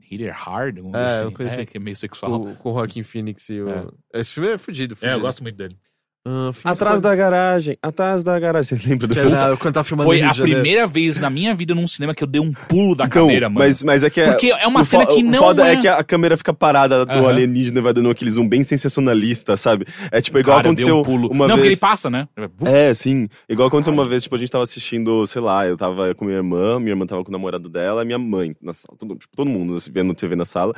Hit 0.00 0.24
it 0.24 0.32
hard? 0.36 0.78
alguma 0.78 0.98
É, 0.98 1.06
assim. 1.06 1.30
coisa 1.30 1.52
É, 1.52 1.54
assim. 1.54 1.66
que 1.66 1.76
é 1.76 1.80
meio 1.80 1.96
sexual. 1.96 2.40
Com, 2.40 2.54
com 2.56 2.70
o 2.72 2.74
Joaquin 2.74 3.02
Phoenix 3.04 3.48
e 3.48 3.60
o... 3.60 3.94
Esse 4.12 4.32
filme 4.34 4.50
é 4.50 4.58
fudido, 4.58 4.96
É, 5.02 5.14
eu 5.14 5.20
gosto 5.20 5.42
muito 5.42 5.56
dele. 5.56 5.76
Filme 6.22 6.52
Atrás 6.64 7.00
da 7.00 7.16
garagem, 7.16 7.78
atrás 7.82 8.22
da 8.22 8.38
garagem. 8.38 8.68
Vocês 8.76 8.84
lembram 8.84 9.08
Que 9.08 9.14
dessa 9.14 9.34
era 9.46 9.56
quando 9.56 9.72
tá 9.72 9.82
filmando 9.82 10.06
Foi 10.06 10.20
a 10.20 10.34
primeira 10.34 10.86
vez 10.86 11.18
na 11.18 11.30
minha 11.30 11.54
vida 11.54 11.74
num 11.74 11.86
cinema 11.86 12.14
que 12.14 12.22
eu 12.22 12.26
dei 12.28 12.42
um 12.42 12.52
pulo 12.52 12.94
da 12.94 13.06
Então, 13.06 13.22
cadeira, 13.24 13.48
mano. 13.48 13.60
Mas, 13.60 13.82
mas 13.82 14.04
é 14.04 14.10
que 14.10 14.20
é. 14.20 14.26
Porque 14.28 14.50
é 14.52 14.66
uma 14.66 14.84
cena 14.84 15.06
que 15.06 15.14
o 15.14 15.22
não 15.22 15.38
foda 15.38 15.66
é- 15.66 15.72
é 15.72 15.76
que 15.80 15.88
a 15.88 16.04
câmera 16.04 16.36
fica 16.36 16.52
parada 16.52 17.06
do 17.06 17.10
Aham. 17.12 17.26
alienígena 17.28 17.78
e 17.78 17.82
vai 17.82 17.94
dando 17.94 18.10
aquele 18.10 18.30
zoom 18.30 18.46
bem 18.46 18.62
sensacionalista, 18.62 19.56
sabe? 19.56 19.86
É 20.12 20.20
tipo 20.20 20.38
igual 20.38 20.58
Cara, 20.58 20.68
aconteceu 20.68 20.98
um 20.98 21.02
pulo. 21.02 21.28
uma 21.32 21.48
não, 21.48 21.54
porque 21.56 21.68
vez. 21.68 21.72
ele 21.72 21.80
passa, 21.80 22.10
né? 22.10 22.28
É, 22.66 22.92
sim. 22.92 23.26
Igual 23.48 23.68
aconteceu 23.68 23.94
uma 23.94 24.06
vez, 24.06 24.22
tipo, 24.22 24.34
a 24.34 24.38
gente 24.38 24.50
tava 24.50 24.64
assistindo, 24.64 25.26
sei 25.26 25.40
lá, 25.40 25.66
eu 25.66 25.76
tava 25.78 26.14
com 26.14 26.26
minha 26.26 26.36
irmã, 26.36 26.78
minha 26.78 26.92
irmã 26.92 27.06
tava 27.06 27.24
com 27.24 27.30
o 27.30 27.32
namorado 27.32 27.66
dela, 27.70 28.04
minha 28.04 28.18
mãe 28.18 28.54
na 28.60 28.74
sala, 28.74 28.94
todo, 28.98 29.16
tipo, 29.16 29.34
todo 29.34 29.48
mundo 29.48 29.74
assim, 29.76 29.90
vendo 29.90 30.12
TV 30.12 30.36
na 30.36 30.44
sala. 30.44 30.74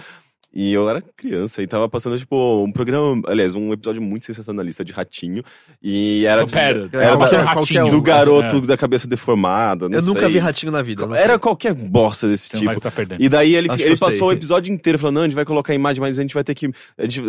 E 0.54 0.70
eu 0.72 0.86
era 0.88 1.00
criança 1.00 1.62
e 1.62 1.66
tava 1.66 1.88
passando, 1.88 2.18
tipo, 2.18 2.62
um 2.62 2.70
programa, 2.70 3.22
aliás, 3.26 3.54
um 3.54 3.72
episódio 3.72 4.02
muito 4.02 4.26
sensacionalista 4.26 4.84
de 4.84 4.92
ratinho. 4.92 5.42
E 5.82 6.26
era. 6.26 6.44
de- 6.44 6.52
Pera, 6.52 6.90
era 6.92 7.16
passando 7.16 7.42
ratinho. 7.44 7.88
do 7.88 8.02
garoto 8.02 8.56
É. 8.56 8.60
da 8.60 8.76
cabeça 8.76 9.08
deformada. 9.08 9.88
não 9.88 9.96
Eu 9.98 10.02
nunca 10.04 10.20
sei. 10.22 10.30
vi 10.32 10.38
Ratinho 10.38 10.70
na 10.70 10.82
vida. 10.82 11.04
Era 11.16 11.28
sei. 11.34 11.38
qualquer 11.38 11.72
bosta 11.72 12.28
desse 12.28 12.48
Você 12.48 12.58
tipo. 12.58 12.90
perdendo. 12.90 13.22
E 13.22 13.28
daí 13.30 13.54
ele, 13.54 13.70
Acho 13.70 13.82
ele 13.82 13.92
eu 13.92 13.96
sei. 13.96 14.08
passou 14.10 14.28
o 14.28 14.32
episódio 14.32 14.72
inteiro 14.74 14.98
falando, 14.98 15.14
não, 15.16 15.22
a 15.22 15.24
gente 15.26 15.34
vai 15.34 15.44
colocar 15.46 15.72
a 15.72 15.76
imagem, 15.76 16.00
mas 16.02 16.18
a 16.18 16.22
gente 16.22 16.34
vai 16.34 16.44
ter 16.44 16.54
que. 16.54 16.70
A 16.98 17.04
gente, 17.04 17.22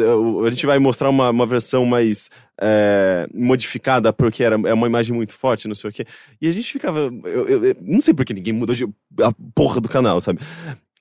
a 0.45 0.49
gente 0.49 0.65
vai 0.65 0.77
mostrar 0.79 1.09
uma, 1.09 1.29
uma 1.29 1.45
versão 1.47 1.85
mais 1.85 2.29
é, 2.59 3.25
modificada, 3.33 4.11
porque 4.11 4.43
era, 4.43 4.55
é 4.67 4.73
uma 4.73 4.87
imagem 4.87 5.15
muito 5.15 5.33
forte, 5.33 5.67
não 5.67 5.75
sei 5.75 5.89
o 5.89 5.93
quê. 5.93 6.05
E 6.41 6.47
a 6.47 6.51
gente 6.51 6.69
ficava. 6.71 6.99
Eu, 7.23 7.47
eu- 7.47 7.65
eu 7.67 7.75
não 7.81 8.01
sei 8.01 8.13
porque 8.13 8.33
ninguém 8.33 8.51
mudou 8.53 8.75
de, 8.75 8.83
a 9.21 9.31
porra 9.55 9.79
do 9.79 9.87
canal, 9.87 10.19
sabe? 10.19 10.39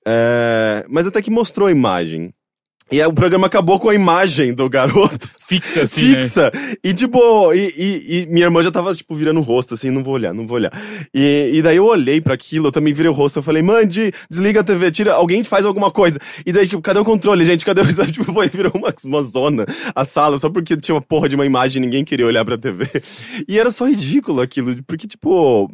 É, 0.07 0.85
mas 0.89 1.07
até 1.07 1.21
que 1.23 1.31
mostrou 1.31 1.69
a 1.69 1.73
imagem. 1.73 2.33
E 2.91 3.01
aí 3.01 3.07
o 3.07 3.13
programa 3.15 3.47
acabou 3.47 3.81
com 3.81 3.89
a 3.89 3.95
imagem 3.95 4.53
do 4.53 4.69
garoto 4.69 5.27
Fixa, 5.41 5.83
assim, 5.83 6.11
né? 6.13 6.23
fixa. 6.25 6.53
E 6.85 6.93
tipo, 6.93 7.55
e, 7.55 7.73
e- 7.75 8.23
e 8.23 8.27
minha 8.27 8.45
irmã 8.45 8.63
já 8.63 8.71
tava, 8.71 8.95
tipo, 8.95 9.15
virando 9.15 9.41
o 9.41 9.43
rosto, 9.43 9.73
assim, 9.73 9.91
não 9.91 10.05
vou 10.05 10.13
olhar, 10.13 10.35
não 10.35 10.47
vou 10.47 10.57
olhar. 10.59 10.71
E, 11.15 11.53
e 11.55 11.63
daí 11.63 11.77
eu 11.79 11.87
olhei 11.87 12.21
pra 12.21 12.35
aquilo, 12.35 12.67
eu 12.69 12.73
também 12.73 12.93
virei 12.93 13.11
o 13.11 13.15
rosto, 13.15 13.39
eu 13.39 13.43
falei, 13.43 13.63
mãe, 13.63 13.87
de- 13.87 14.13
desliga 14.29 14.61
a 14.61 14.65
TV, 14.65 14.91
tira, 14.91 15.15
alguém 15.15 15.43
faz 15.43 15.65
alguma 15.65 15.91
coisa. 15.91 16.19
E 16.45 16.53
daí, 16.53 16.67
tipo, 16.69 16.83
cadê 16.83 16.99
o 16.99 17.05
controle, 17.05 17.45
gente? 17.47 17.65
Cadê 17.65 17.81
o. 17.81 17.85
Tipo, 18.13 18.31
foi, 18.31 18.49
virou 18.49 18.73
uma, 18.75 18.93
uma 19.05 19.23
zona, 19.23 19.65
a 19.95 20.05
sala, 20.05 20.39
só 20.39 20.51
porque 20.51 20.77
tinha 20.77 20.95
uma 20.95 21.01
porra 21.03 21.31
de 21.31 21.35
uma 21.35 21.47
imagem 21.47 21.83
e 21.83 21.87
ninguém 21.87 22.05
queria 22.05 22.27
olhar 22.27 22.45
pra 22.45 22.59
TV. 22.59 22.85
E 23.49 23.59
era 23.59 23.71
só 23.71 23.87
ridículo 23.87 24.43
aquilo, 24.43 24.75
porque, 24.87 25.07
tipo. 25.07 25.71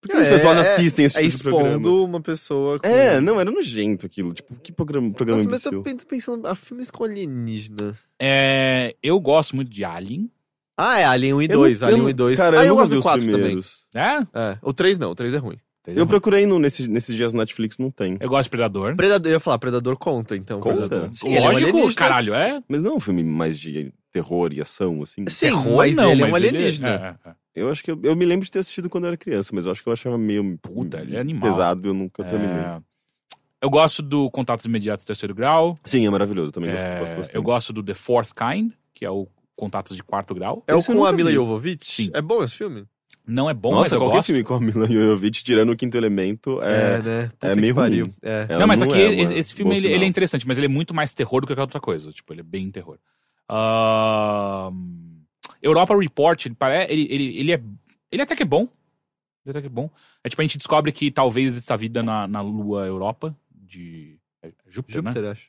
Por 0.00 0.10
que 0.10 0.16
as 0.18 0.26
É, 0.26 0.30
pessoas 0.30 0.56
é- 0.58 0.60
assistem 0.60 1.04
esse 1.06 1.18
É 1.18 1.22
tipo 1.22 1.36
de 1.36 1.42
programa? 1.42 1.68
expondo 1.70 2.04
uma 2.04 2.20
pessoa 2.20 2.78
com... 2.78 2.86
É, 2.86 3.20
não, 3.20 3.40
era 3.40 3.50
nojento 3.50 4.06
aquilo. 4.06 4.32
Tipo, 4.34 4.54
que 4.56 4.70
programa, 4.72 5.10
programa 5.12 5.42
Nossa, 5.42 5.50
mas 5.50 5.64
eu 5.64 5.72
imbecil. 5.72 5.82
tô 5.82 5.84
pen- 5.84 5.96
tô 5.96 6.06
pensando, 6.06 6.46
a 6.46 6.54
filmes 6.54 6.90
com 6.90 7.04
alienígena. 7.04 7.94
É, 8.20 8.94
eu 9.02 9.18
gosto 9.20 9.56
muito 9.56 9.70
de 9.70 9.84
Alien. 9.84 10.30
Ah, 10.78 10.98
é 11.00 11.04
Alien 11.04 11.34
1 11.34 11.42
e 11.42 11.44
Eu 11.46 11.48
não- 11.48 11.56
2, 11.56 11.80
eu 11.82 11.86
Alien 11.88 11.98
não- 12.00 12.06
1 12.06 12.10
e 12.10 12.12
2. 12.12 12.36
Cara, 12.36 12.60
ah, 12.60 12.64
eu, 12.64 12.68
nunca 12.68 12.80
gosto 12.82 12.90
vi 12.90 12.94
do 12.96 12.98
os 12.98 13.02
4 13.02 13.20
também. 13.24 13.34
primeiros. 13.40 13.76
É? 13.94 14.18
É, 14.34 14.58
o 14.62 14.72
3 14.72 14.98
não, 14.98 15.10
o 15.10 15.14
3 15.14 15.34
é 15.34 15.38
ruim. 15.38 15.56
Eu 15.88 16.04
procurei 16.04 16.46
no, 16.46 16.58
nesses, 16.58 16.88
nesses 16.88 17.14
dias 17.14 17.32
no 17.32 17.38
Netflix, 17.38 17.78
não 17.78 17.92
tem. 17.92 18.16
Eu 18.20 18.28
gosto 18.28 18.44
de 18.46 18.50
Predador. 18.50 18.96
Predador, 18.96 19.30
eu 19.30 19.34
ia 19.36 19.40
falar, 19.40 19.56
Predador 19.58 19.96
conta, 19.96 20.34
então. 20.36 20.58
Conta? 20.58 20.88
Predador. 20.88 21.10
Sim, 21.12 21.28
ele 21.28 21.36
é 21.36 21.40
um 21.40 21.44
Lógico, 21.44 21.66
alienígena. 21.70 21.94
caralho, 21.94 22.34
é? 22.34 22.60
Mas 22.68 22.82
não 22.82 22.90
é 22.90 22.94
um 22.96 23.00
filme 23.00 23.22
mais 23.22 23.56
de 23.58 23.92
terror 24.12 24.52
e 24.52 24.60
ação, 24.60 25.00
assim. 25.04 25.24
Sim, 25.28 25.46
Terror, 25.46 25.76
mas 25.76 25.94
não, 25.96 26.10
ele 26.10 26.22
é 26.22 26.26
um 26.26 26.30
mas 26.32 26.42
ele 26.42 26.56
alienígena. 26.56 26.88
é, 27.24 27.28
é, 27.28 27.30
é. 27.30 27.34
Eu 27.56 27.70
acho 27.70 27.82
que 27.82 27.90
eu, 27.90 27.98
eu 28.02 28.14
me 28.14 28.24
lembro 28.26 28.44
de 28.44 28.50
ter 28.50 28.58
assistido 28.58 28.88
quando 28.90 29.04
eu 29.04 29.08
era 29.08 29.16
criança, 29.16 29.50
mas 29.54 29.64
eu 29.66 29.72
acho 29.72 29.82
que 29.82 29.88
eu 29.88 29.92
achava 29.92 30.18
meio 30.18 30.58
Puta, 30.58 31.00
ele 31.00 31.16
é 31.16 31.20
animal. 31.20 31.42
pesado 31.48 31.86
e 31.86 31.90
eu 31.90 31.94
nunca 31.94 32.22
terminei. 32.22 32.54
É, 32.54 32.78
Eu 33.62 33.70
gosto 33.70 34.02
do 34.02 34.30
Contatos 34.30 34.66
Imediatos 34.66 35.04
Terceiro 35.06 35.34
Grau. 35.34 35.76
Sim, 35.84 36.06
é 36.06 36.10
maravilhoso, 36.10 36.52
também 36.52 36.70
gosto, 36.70 36.84
É, 36.84 36.98
gosto 37.00 37.16
bastante. 37.16 37.34
eu 37.34 37.42
gosto 37.42 37.72
do 37.72 37.82
The 37.82 37.94
Fourth 37.94 38.30
Kind, 38.36 38.72
que 38.94 39.04
é 39.06 39.10
o 39.10 39.26
Contatos 39.56 39.96
de 39.96 40.04
Quarto 40.04 40.34
Grau. 40.34 40.62
É 40.66 40.74
o 40.74 40.78
Esse 40.78 40.90
eu 40.90 40.96
com 40.96 41.04
a 41.06 41.12
Mila 41.12 41.30
vi. 41.30 41.36
Jovovich? 41.36 41.90
Sim. 41.90 42.10
É 42.12 42.20
bom 42.20 42.44
esse 42.44 42.54
filme? 42.56 42.84
Não 43.26 43.50
é 43.50 43.54
bom, 43.54 43.70
mas 43.70 43.78
Nossa, 43.80 43.94
eu 43.96 44.00
qualquer 44.00 44.16
gosto. 44.18 44.26
filme 44.26 44.44
com 44.44 44.54
a 44.54 44.60
Mila 44.60 44.86
Jovovich, 44.86 45.42
tirando 45.42 45.72
o 45.72 45.76
Quinto 45.76 45.96
Elemento, 45.96 46.62
é... 46.62 47.02
né? 47.02 47.30
é 47.40 47.54
meio 47.56 47.74
pariu. 47.74 48.04
ruim. 48.04 48.14
É. 48.22 48.46
ela 48.50 48.60
Não, 48.60 48.66
mas 48.66 48.82
aqui, 48.82 48.98
é 49.00 49.20
esse, 49.20 49.34
esse 49.34 49.54
filme, 49.54 49.76
ele, 49.76 49.88
ele 49.88 50.04
é 50.04 50.06
interessante, 50.06 50.46
mas 50.46 50.58
ele 50.58 50.66
é 50.66 50.68
muito 50.68 50.94
mais 50.94 51.14
terror 51.14 51.40
do 51.40 51.46
que 51.46 51.52
qualquer 51.54 51.62
outra 51.62 51.80
coisa. 51.80 52.12
Tipo, 52.12 52.34
ele 52.34 52.40
é 52.42 52.44
bem 52.44 52.70
terror. 52.70 52.98
Ahn, 53.48 54.72
Europa 55.66 55.96
Report, 55.96 56.46
ele, 56.46 56.54
pare... 56.54 56.86
ele, 56.92 57.06
ele, 57.10 57.38
ele 57.38 57.52
é... 57.52 57.62
Ele 58.10 58.22
até 58.22 58.36
que 58.36 58.42
é 58.42 58.46
bom. 58.46 58.68
Ele 59.44 59.50
até 59.50 59.60
que 59.60 59.66
é 59.66 59.70
bom. 59.70 59.90
É 60.24 60.28
tipo, 60.28 60.40
a 60.40 60.44
gente 60.44 60.58
descobre 60.58 60.92
que 60.92 61.10
talvez 61.10 61.54
exista 61.54 61.76
vida 61.76 62.02
na, 62.02 62.26
na 62.26 62.40
lua 62.40 62.86
Europa, 62.86 63.36
de... 63.50 64.18
é 64.42 64.50
Júpiter, 64.68 65.02
né? 65.02 65.10
Júpiter, 65.10 65.30
acho. 65.30 65.48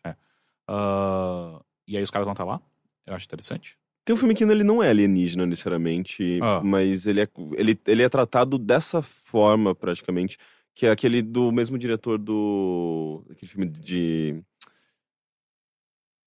Ah, 0.68 1.62
e 1.88 1.96
aí 1.98 2.04
os 2.04 2.12
caras 2.12 2.26
vão 2.26 2.34
estar 2.34 2.44
lá. 2.44 2.62
Eu 3.06 3.16
acho 3.16 3.26
interessante. 3.26 3.78
Tem 4.04 4.14
um 4.14 4.18
filme 4.18 4.34
que 4.34 4.44
ele 4.44 4.64
não 4.64 4.82
é 4.82 4.90
alienígena 4.90 5.46
necessariamente, 5.46 6.40
Ah. 6.42 6.62
mas 6.64 7.08
ele 7.08 7.22
é, 7.22 7.28
ele, 7.54 7.80
ele 7.86 8.04
é 8.04 8.10
tratado 8.10 8.58
dessa 8.58 9.02
forma, 9.02 9.76
praticamente, 9.76 10.38
que 10.74 10.86
é 10.86 10.92
aquele 10.92 11.22
do 11.22 11.52
mesmo 11.52 11.78
diretor 11.78 12.18
do... 12.18 13.26
aquele 13.30 13.52
filme 13.52 13.68
de... 13.68 14.42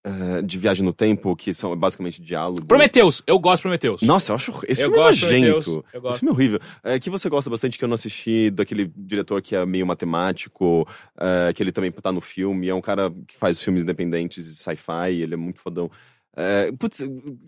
eh, 0.05 0.43
de 0.43 0.59
Viagem 0.59 0.85
no 0.85 0.93
Tempo, 0.93 1.35
que 1.37 1.53
são 1.53 1.77
basicamente 1.77 2.21
diálogos. 2.23 2.65
Prometheus! 2.67 3.23
Eu 3.27 3.39
gosto 3.39 3.57
de 3.59 3.63
Prometheus. 3.63 4.03
Nossa, 4.03 4.33
eu 4.33 4.37
acho. 4.37 4.53
Esse 4.67 4.83
Eu 4.83 4.87
filme 4.91 4.99
é 4.99 5.07
gosto 5.09 5.23
nojento. 5.25 5.85
Eu 5.93 6.01
gosto. 6.01 6.15
Esse 6.17 6.21
filme 6.21 6.31
é 6.31 6.35
horrível. 6.35 6.61
É, 6.83 6.99
que 6.99 7.11
você 7.11 7.29
gosta 7.29 7.51
bastante, 7.51 7.79
que 7.79 7.85
eu 7.85 7.89
não 7.89 7.95
assisti, 7.95 8.51
daquele 8.51 8.91
diretor 8.97 9.43
que 9.43 9.55
é 9.55 9.65
meio 9.67 9.87
matemático, 9.87 10.87
é, 11.19 11.53
que 11.53 11.63
ele 11.63 11.73
também 11.73 11.91
tá 11.91 12.11
no 12.13 12.21
filme. 12.21 12.69
É 12.69 12.75
um 12.75 12.81
cara 12.81 13.13
que 13.27 13.37
faz 13.37 13.61
filmes 13.61 13.83
independentes 13.83 14.45
de 14.45 14.55
sci-fi, 14.63 15.13
ele 15.21 15.35
é 15.35 15.37
muito 15.37 15.61
fodão. 15.61 15.91
É, 16.37 16.71
putz, 16.79 17.03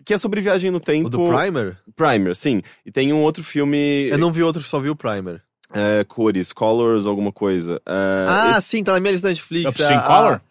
que 0.05 0.13
é 0.13 0.17
sobre 0.17 0.41
viagem 0.41 0.69
no 0.69 0.79
tempo. 0.79 1.07
O 1.07 1.09
do 1.09 1.25
Primer? 1.25 1.77
Primer, 1.95 2.35
sim. 2.35 2.61
E 2.85 2.91
tem 2.91 3.13
um 3.13 3.21
outro 3.23 3.43
filme. 3.43 4.09
Eu 4.09 4.17
não 4.17 4.31
vi 4.31 4.43
outro, 4.43 4.61
só 4.61 4.79
vi 4.79 4.89
o 4.89 4.95
Primer. 4.95 5.41
é, 5.73 6.03
cores, 6.03 6.51
Colors, 6.53 7.05
alguma 7.07 7.31
coisa. 7.31 7.81
É, 7.85 8.25
Ah, 8.27 8.51
esse- 8.59 8.67
sim, 8.67 8.83
tá 8.83 8.91
na 8.91 8.99
minha 8.99 9.11
lista 9.11 9.25
da 9.27 9.29
Netflix. 9.31 9.65
Upstream 9.71 9.99
Ah, 9.99 10.03
Color? 10.03 10.35
uh, 10.35 10.41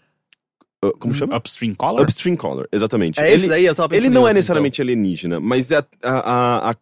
como 0.99 1.15
chama? 1.15 1.37
Upstream 1.37 1.75
Color? 1.75 2.03
Upstream 2.03 2.37
Color, 2.37 2.69
exatamente. 2.73 3.21
É 3.21 3.27
esse 3.29 3.43
ele, 3.45 3.49
daí? 3.49 3.65
Eu 3.67 3.75
tava 3.75 3.91
pensando 3.91 4.07
ele 4.07 4.15
não 4.15 4.27
em 4.27 4.31
é 4.31 4.35
necessariamente 4.35 4.81
alienígena, 4.83 5.39
mas 5.41 5.71
é 5.71 5.77
a, 5.79 5.85
a, 6.03 6.71
a, 6.71 6.77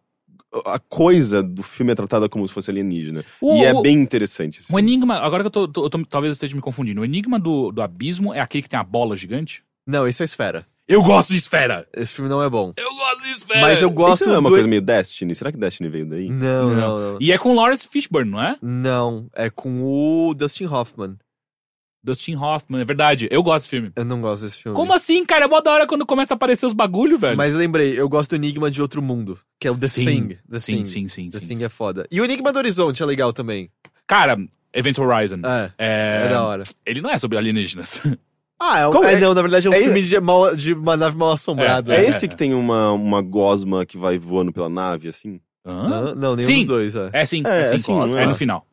a 0.75 0.79
coisa 0.79 1.41
do 1.43 1.61
filme 1.63 1.91
é 1.91 1.95
tratada 1.95 2.27
como 2.27 2.47
se 2.47 2.53
fosse 2.53 2.71
alienígena. 2.71 3.23
O- 3.41 3.55
e 3.57 3.63
é 3.65 3.73
o- 3.73 3.81
bem 3.81 3.95
interessante. 3.97 4.59
esse 4.61 4.73
O 4.73 4.79
enigma, 4.79 5.17
agora 5.19 5.43
que 5.43 5.47
eu 5.47 5.51
tô, 5.51 5.67
tô- 5.67 5.85
eu 5.85 5.89
tô- 5.89 6.05
talvez 6.05 6.29
eu 6.29 6.33
esteja 6.33 6.55
me 6.55 6.61
confundindo. 6.61 7.01
O 7.01 7.05
enigma 7.05 7.39
do, 7.39 7.71
do 7.71 7.81
abismo 7.81 8.33
é 8.33 8.39
aquele 8.39 8.61
que 8.63 8.69
tem 8.69 8.79
a 8.79 8.83
bola 8.83 9.15
gigante? 9.15 9.63
Então. 9.87 10.01
Não, 10.01 10.07
esse 10.07 10.21
é 10.21 10.25
Esfera. 10.25 10.65
Eu 10.87 11.01
gosto 11.03 11.29
de 11.31 11.37
esfera! 11.37 11.87
Esse 11.95 12.13
filme 12.13 12.29
não 12.29 12.43
é 12.43 12.49
bom. 12.49 12.73
Eu 12.75 12.89
gosto 12.95 13.23
de 13.23 13.29
esfera! 13.31 13.61
Mas 13.61 13.81
eu 13.81 13.89
gosto 13.89 14.21
Isso 14.23 14.29
é 14.29 14.37
uma 14.37 14.49
do... 14.49 14.55
coisa 14.55 14.67
meio 14.67 14.81
Destiny. 14.81 15.33
Será 15.33 15.49
que 15.49 15.57
Destiny 15.57 15.87
veio 15.87 16.05
daí? 16.05 16.27
Não, 16.29 16.69
não, 16.75 16.99
não. 17.13 17.17
E 17.21 17.31
é 17.31 17.37
com 17.37 17.55
Lawrence 17.55 17.87
Fishburne, 17.87 18.29
não 18.29 18.41
é? 18.41 18.57
Não, 18.61 19.27
é 19.33 19.49
com 19.49 19.83
o 19.83 20.33
Dustin 20.33 20.65
Hoffman. 20.65 21.15
Dustin 22.03 22.35
Hoffman, 22.35 22.81
é 22.81 22.85
verdade. 22.85 23.27
Eu 23.31 23.43
gosto 23.43 23.57
desse 23.65 23.69
filme. 23.69 23.91
Eu 23.95 24.03
não 24.05 24.21
gosto 24.21 24.43
desse 24.43 24.57
filme. 24.57 24.75
Como 24.75 24.93
assim, 24.93 25.23
cara? 25.25 25.45
É 25.45 25.47
mó 25.47 25.59
da 25.61 25.71
hora 25.71 25.87
quando 25.87 26.05
começa 26.05 26.33
a 26.33 26.35
aparecer 26.35 26.65
os 26.65 26.73
bagulho, 26.73 27.17
velho. 27.17 27.37
Mas 27.37 27.53
lembrei, 27.53 27.99
eu 27.99 28.09
gosto 28.09 28.31
do 28.31 28.35
Enigma 28.37 28.71
de 28.71 28.81
Outro 28.81 29.01
Mundo, 29.01 29.37
que 29.59 29.67
é 29.67 29.71
o 29.71 29.77
The 29.77 29.87
Sim, 29.87 30.05
Thing. 30.05 30.37
The 30.49 30.59
sim, 30.59 30.73
Thing. 30.77 30.85
sim, 30.85 31.07
sim, 31.07 31.29
The 31.29 31.39
sim, 31.39 31.47
Thing 31.47 31.57
sim. 31.57 31.63
é 31.63 31.69
foda. 31.69 32.07
E 32.11 32.19
o 32.19 32.25
Enigma 32.25 32.51
do 32.51 32.57
Horizonte 32.57 33.03
é 33.03 33.05
legal 33.05 33.31
também. 33.31 33.69
Cara, 34.07 34.35
Event 34.73 34.97
Horizon. 34.97 35.41
É, 35.45 35.71
É, 35.77 36.21
é 36.25 36.29
da 36.29 36.43
hora. 36.43 36.63
Ele 36.85 37.01
não 37.01 37.09
é 37.09 37.17
sobre 37.17 37.37
alienígenas. 37.37 38.01
Ah, 38.63 38.77
é, 38.77 38.87
um- 38.87 38.91
Qual 38.91 39.03
é, 39.05 39.13
é? 39.15 39.19
não, 39.19 39.33
na 39.33 39.41
verdade 39.41 39.65
é 39.65 39.71
um 39.71 39.73
É- 39.73 39.79
filme 39.81 40.03
de, 40.03 40.19
mal- 40.19 40.55
de 40.55 40.73
uma 40.73 40.95
nave 40.95 41.17
mal 41.17 41.31
assombrada. 41.31 41.95
É, 41.95 42.05
É, 42.05 42.09
esse 42.09 42.25
é, 42.25 42.27
que 42.27 42.35
tem 42.37 42.53
uma, 42.53 42.91
uma 42.91 43.19
gosma 43.19 43.87
que 43.87 43.97
vai 43.97 44.19
voando 44.19 44.53
pela 44.53 44.69
nave, 44.69 45.09
assim? 45.09 45.41
Hã? 45.65 45.71
Hã? 46.11 46.13
Não, 46.15 46.35
nenhum 46.35 46.47
Sim. 46.47 46.57
dos 46.57 46.65
dois, 46.67 46.95
é. 46.95 47.09
É 47.11 47.25
sim, 47.25 47.41
É, 47.43 47.61
é 47.61 47.63
sim. 47.65 47.75
é 47.75 47.79
sim, 47.79 47.91
não 47.91 48.19
é 48.19 48.21
é? 48.21 48.25
no 48.27 48.35
final. 48.35 48.63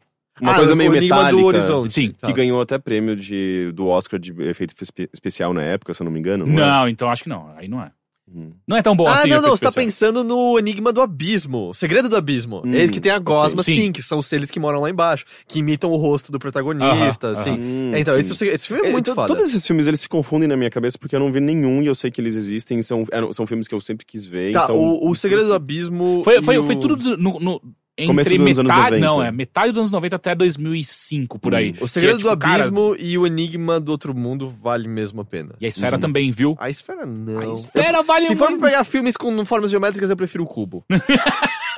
Uma 0.41 0.53
Ah, 0.53 0.57
coisa 0.57 0.75
o 0.75 0.77
meio 0.77 0.95
Enigma 0.95 1.17
metálica. 1.17 1.41
do 1.43 1.47
Horizonte. 1.47 1.93
Sim. 1.93 2.11
Tá. 2.13 2.27
Que 2.27 2.33
ganhou 2.33 2.61
até 2.61 2.79
prêmio 2.79 3.17
de, 3.17 3.71
do 3.75 3.87
Oscar 3.87 4.19
de 4.19 4.33
efeito 4.43 4.75
espe- 4.81 5.09
especial 5.13 5.53
na 5.53 5.63
época, 5.63 5.93
se 5.95 6.03
eu 6.03 6.05
não 6.05 6.13
me 6.13 6.19
engano. 6.19 6.47
Não, 6.47 6.87
é? 6.87 6.91
então 6.91 7.11
acho 7.11 7.23
que 7.25 7.29
não. 7.29 7.51
Aí 7.57 7.69
não 7.69 7.83
é. 7.83 7.91
Hum. 8.31 8.51
Não 8.69 8.77
é 8.77 8.83
tão 8.83 8.95
bom 8.95 9.07
Ah, 9.07 9.13
assim. 9.15 9.21
não, 9.31 9.37
efeito 9.39 9.43
não, 9.49 9.57
você 9.57 9.65
tá 9.65 9.73
pensando 9.73 10.23
no 10.23 10.59
Enigma 10.59 10.93
do 10.93 11.01
Abismo, 11.01 11.71
o 11.71 11.73
Segredo 11.73 12.11
do 12.11 12.17
Abismo. 12.19 12.61
Hum, 12.63 12.75
Esse 12.75 12.93
que 12.93 13.01
tem 13.01 13.11
a 13.11 13.19
gosma, 13.19 13.63
ok. 13.63 13.75
sim. 13.75 13.81
Sim. 13.87 13.93
que 13.93 14.03
são 14.03 14.19
os 14.19 14.27
seres 14.27 14.51
que 14.51 14.61
moram 14.61 14.81
lá 14.83 14.91
embaixo, 14.91 15.25
que 15.49 15.61
imitam 15.61 15.91
o 15.91 15.97
rosto 15.97 16.31
do 16.31 16.39
protagonista, 16.39 17.29
Aham, 17.29 17.41
assim. 17.41 17.51
Hum, 17.59 17.91
É, 17.95 18.01
então, 18.01 18.13
sim. 18.21 18.21
esse, 18.33 18.45
esse 18.49 18.67
filme 18.67 18.83
é 18.83 18.89
É, 18.91 18.93
muito 18.93 19.07
to- 19.07 19.15
foda. 19.15 19.29
Todos 19.29 19.49
esses 19.49 19.67
filmes, 19.67 19.87
eles 19.87 20.01
se 20.01 20.09
confundem 20.11 20.47
na 20.47 20.59
minha 20.59 20.69
cabeça 20.69 20.99
porque 20.99 21.17
eu 21.17 21.21
não 21.21 21.33
vi 21.33 21.41
nenhum 21.41 21.81
e 21.83 21.87
eu 21.87 21.95
sei 21.95 22.11
que 22.11 22.21
eles 22.21 22.37
existem. 22.37 22.83
São, 22.83 23.07
eram- 23.11 23.33
são 23.33 23.47
filmes 23.47 23.67
que 23.67 23.75
eu 23.75 23.81
sempre 23.81 24.05
quis 24.05 24.27
ver. 24.27 24.53
Tá, 24.53 24.65
então... 24.65 24.77
o, 24.77 25.09
o 25.11 25.15
Segredo 25.15 25.47
do 25.47 25.55
Abismo. 25.55 26.21
Foi, 26.23 26.43
foi, 26.43 26.59
o- 26.59 26.63
foi 26.65 26.77
tudo 26.77 26.97
do- 26.97 27.17
no, 27.17 27.41
no- 27.41 27.63
Começo 28.07 28.33
entre 28.33 28.39
dos 28.51 28.59
anos 28.61 28.71
metade. 28.73 28.97
90. 28.97 29.07
Não, 29.07 29.23
é 29.23 29.31
metade 29.33 29.69
dos 29.71 29.79
anos 29.79 29.91
90 29.91 30.17
até 30.17 30.35
2005, 30.35 31.39
por 31.39 31.55
aí. 31.55 31.75
O 31.81 31.89
Segredo 31.89 32.19
Que 32.19 32.27
é, 32.27 32.31
tipo, 32.31 32.37
do 32.37 32.39
cara, 32.41 32.55
Abismo 32.65 32.95
e 32.99 33.19
o 33.19 33.27
Enigma 33.27 33.81
do 33.81 33.91
Outro 33.91 34.15
Mundo 34.15 34.49
vale 34.49 34.87
mesmo 34.89 35.21
a 35.21 35.25
pena. 35.25 35.55
e 35.61 35.67
a 35.67 35.69
esfera 35.69 35.99
também, 35.99 36.31
viu? 36.31 36.57
A 36.61 36.71
esfera 36.71 37.05
não. 37.05 37.39
A 37.41 37.47
esfera 37.55 38.03
vale 38.03 38.27
Se 38.29 38.37
for 38.37 38.57
pegar 38.59 38.85
filmes 38.85 39.17
com 39.17 39.45
formas 39.45 39.71
geométricas, 39.71 40.11
eu 40.11 40.17
prefiro 40.17 40.45
o 40.45 40.47
cubo. 40.47 40.85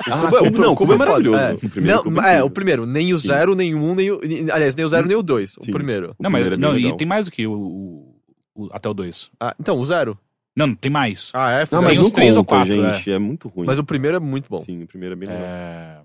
Ah, 0.09 0.17
Cubo 0.17 0.37
é- 0.37 0.39
Cubo- 0.39 0.61
não, 0.61 0.75
Cubo 0.75 0.93
é 0.93 0.97
foda. 0.97 1.09
maravilhoso. 1.09 1.37
É. 1.43 1.53
O 1.53 1.69
primeiro 1.69 1.95
Não, 1.97 2.03
Cubo 2.03 2.21
é 2.21 2.37
é, 2.37 2.43
o 2.43 2.49
primeiro. 2.49 2.85
Nem 2.87 3.13
o 3.13 3.17
zero, 3.19 3.53
nem 3.53 3.75
o 3.75 3.77
um, 3.77 3.93
nem 3.93 4.09
o. 4.09 4.19
Aliás, 4.51 4.75
nem 4.75 4.83
o 4.83 4.89
zero, 4.89 5.07
nem 5.07 5.15
o 5.15 5.21
dois. 5.21 5.55
O 5.59 5.63
Sim. 5.63 5.71
primeiro. 5.71 6.15
O 6.17 6.23
Não, 6.23 6.29
mas 6.31 6.47
é 6.47 6.57
não, 6.57 6.75
e 6.75 6.97
tem 6.97 7.07
mais 7.07 7.27
do 7.27 7.31
que 7.31 7.45
o, 7.45 7.51
o- 7.53 8.15
o- 8.55 8.69
até 8.71 8.89
o 8.89 8.95
2. 8.95 9.29
Ah, 9.39 9.55
então, 9.59 9.77
o 9.77 9.85
zero. 9.85 10.17
Não, 10.57 10.65
não, 10.65 10.73
tem 10.75 10.91
mais. 10.91 11.29
Ah, 11.35 11.51
é? 11.51 11.59
Não, 11.59 11.67
foda. 11.67 11.81
mas 11.83 11.91
Tem 11.93 12.01
não 12.01 12.09
três 12.09 12.35
ou 12.35 12.43
conta, 12.43 12.65
quatro, 12.73 12.93
gente. 12.95 13.11
É. 13.11 13.19
muito 13.19 13.47
ruim. 13.47 13.67
Mas 13.67 13.77
o 13.77 13.83
primeiro 13.83 14.17
é 14.17 14.19
muito 14.19 14.47
bom. 14.49 14.63
Sim, 14.63 14.81
o 14.81 14.87
primeiro 14.87 15.13
é 15.13 15.15
bem 15.15 15.29
legal. 15.29 15.43
É... 15.45 16.01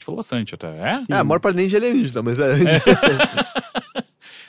Gente 0.00 0.06
falou 0.06 0.16
bastante 0.16 0.54
até, 0.54 0.66
é? 0.68 0.98
É, 1.10 1.14
a 1.16 1.22
maior 1.24 1.40
parte 1.40 1.56
nem 1.56 1.68
de 1.68 1.76
alienígena, 1.76 2.22
mas 2.22 2.40
é. 2.40 2.48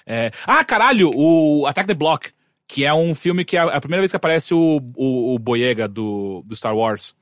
É. 0.05 0.31
Ah, 0.47 0.63
caralho, 0.63 1.11
o 1.13 1.65
Attack 1.67 1.87
the 1.87 1.93
Block, 1.93 2.29
que 2.67 2.85
é 2.85 2.93
um 2.93 3.13
filme 3.13 3.43
que 3.43 3.57
é 3.57 3.59
a 3.59 3.79
primeira 3.81 4.01
vez 4.01 4.11
que 4.11 4.15
aparece 4.15 4.53
o, 4.53 4.81
o, 4.95 5.35
o 5.35 5.39
Boyega 5.39 5.87
do, 5.89 6.41
do 6.45 6.55
Star 6.55 6.75
Wars. 6.75 7.13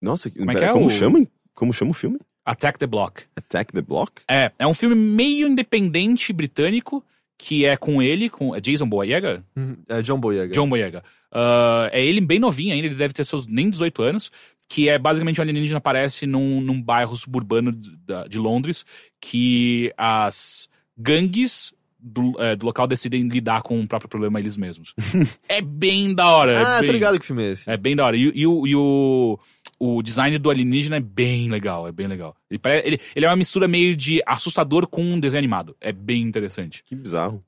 Nossa, 0.00 0.30
Como 0.30 0.50
é 0.50 0.54
que 0.54 0.64
é 0.64 0.72
como 0.72 0.86
o- 0.86 0.90
chama? 0.90 1.26
Como 1.54 1.72
chama 1.72 1.90
o 1.90 1.94
filme? 1.94 2.18
Attack 2.44 2.78
the 2.78 2.86
Block. 2.86 3.24
Attack 3.34 3.72
the 3.72 3.82
Block? 3.82 4.22
É, 4.30 4.52
é 4.58 4.66
um 4.66 4.74
filme 4.74 4.94
meio 4.94 5.48
independente 5.48 6.32
britânico, 6.32 7.04
que 7.36 7.64
é 7.66 7.76
com 7.76 8.00
ele, 8.00 8.30
com 8.30 8.54
é 8.54 8.60
Jason 8.60 8.86
Boyega? 8.88 9.44
é 9.88 10.00
John 10.02 10.20
Boyega. 10.20 10.52
John 10.52 10.68
Boyega. 10.68 11.02
Ah, 11.38 11.90
é 11.92 12.02
ele 12.02 12.22
bem 12.22 12.38
novinho 12.38 12.72
ainda, 12.72 12.86
ele 12.86 12.94
deve 12.94 13.12
ter 13.12 13.22
seus 13.22 13.46
nem 13.46 13.68
18 13.68 14.02
anos, 14.02 14.32
que 14.66 14.88
é 14.88 14.98
basicamente 14.98 15.38
um 15.38 15.42
alienígena 15.42 15.76
aparece 15.76 16.26
num, 16.26 16.62
num 16.62 16.80
bairro 16.80 17.14
suburbano 17.14 17.72
de, 17.72 17.94
de 18.26 18.38
Londres, 18.38 18.86
que 19.20 19.92
as 19.98 20.66
gangues 20.96 21.74
do, 22.00 22.40
é, 22.40 22.56
do 22.56 22.64
local 22.64 22.86
decidem 22.86 23.28
lidar 23.28 23.60
com 23.60 23.78
o 23.78 23.86
próprio 23.86 24.08
problema 24.08 24.40
eles 24.40 24.56
mesmos. 24.56 24.94
é 25.46 25.60
bem 25.60 26.14
da 26.14 26.26
hora. 26.26 26.52
é 26.52 26.62
Ah, 26.62 26.78
bem, 26.78 26.86
tô 26.86 26.92
ligado 26.92 27.20
que 27.20 27.26
filme 27.26 27.44
é 27.44 27.52
esse. 27.52 27.70
É 27.70 27.76
bem 27.76 27.94
da 27.94 28.06
hora. 28.06 28.16
E, 28.16 28.32
e 28.34 28.46
o, 28.46 28.66
e 28.66 28.74
o, 28.74 29.38
o 29.78 30.02
design 30.02 30.38
do 30.38 30.50
alienígena 30.50 30.96
é 30.96 31.00
bem 31.00 31.50
legal, 31.50 31.86
é 31.86 31.92
bem 31.92 32.06
legal. 32.06 32.34
Ele, 32.50 32.60
ele, 32.82 33.00
ele 33.14 33.26
é 33.26 33.28
uma 33.28 33.36
mistura 33.36 33.68
meio 33.68 33.94
de 33.94 34.22
assustador 34.24 34.86
com 34.86 35.02
um 35.02 35.20
desenho 35.20 35.40
animado. 35.40 35.76
É 35.82 35.92
bem 35.92 36.22
interessante. 36.22 36.82
Que 36.82 36.96
bizarro. 36.96 37.44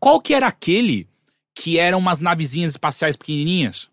Qual 0.00 0.22
que 0.22 0.32
era 0.32 0.46
aquele 0.46 1.06
que 1.54 1.78
eram 1.78 1.98
umas 1.98 2.20
navezinhas 2.20 2.72
espaciais 2.72 3.16
pequenininhas? 3.16 3.90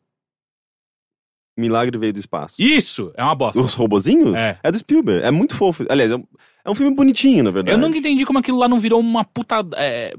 Milagre 1.57 1.97
veio 1.97 2.13
do 2.13 2.19
espaço. 2.19 2.55
Isso! 2.57 3.11
É 3.15 3.23
uma 3.23 3.35
bosta. 3.35 3.61
Os 3.61 3.73
robozinhos? 3.73 4.37
É. 4.37 4.57
do 4.71 4.77
Spielberg. 4.77 5.25
É 5.25 5.31
muito 5.31 5.55
fofo. 5.55 5.85
Aliás, 5.89 6.11
é 6.11 6.15
um, 6.15 6.23
é 6.65 6.69
um 6.69 6.75
filme 6.75 6.93
bonitinho, 6.95 7.43
na 7.43 7.51
verdade. 7.51 7.75
Eu 7.75 7.79
nunca 7.81 7.97
entendi 7.97 8.25
como 8.25 8.37
aquilo 8.39 8.57
lá 8.57 8.67
não 8.67 8.79
virou 8.79 8.99
uma 8.99 9.23
puta 9.23 9.65
é, 9.75 10.13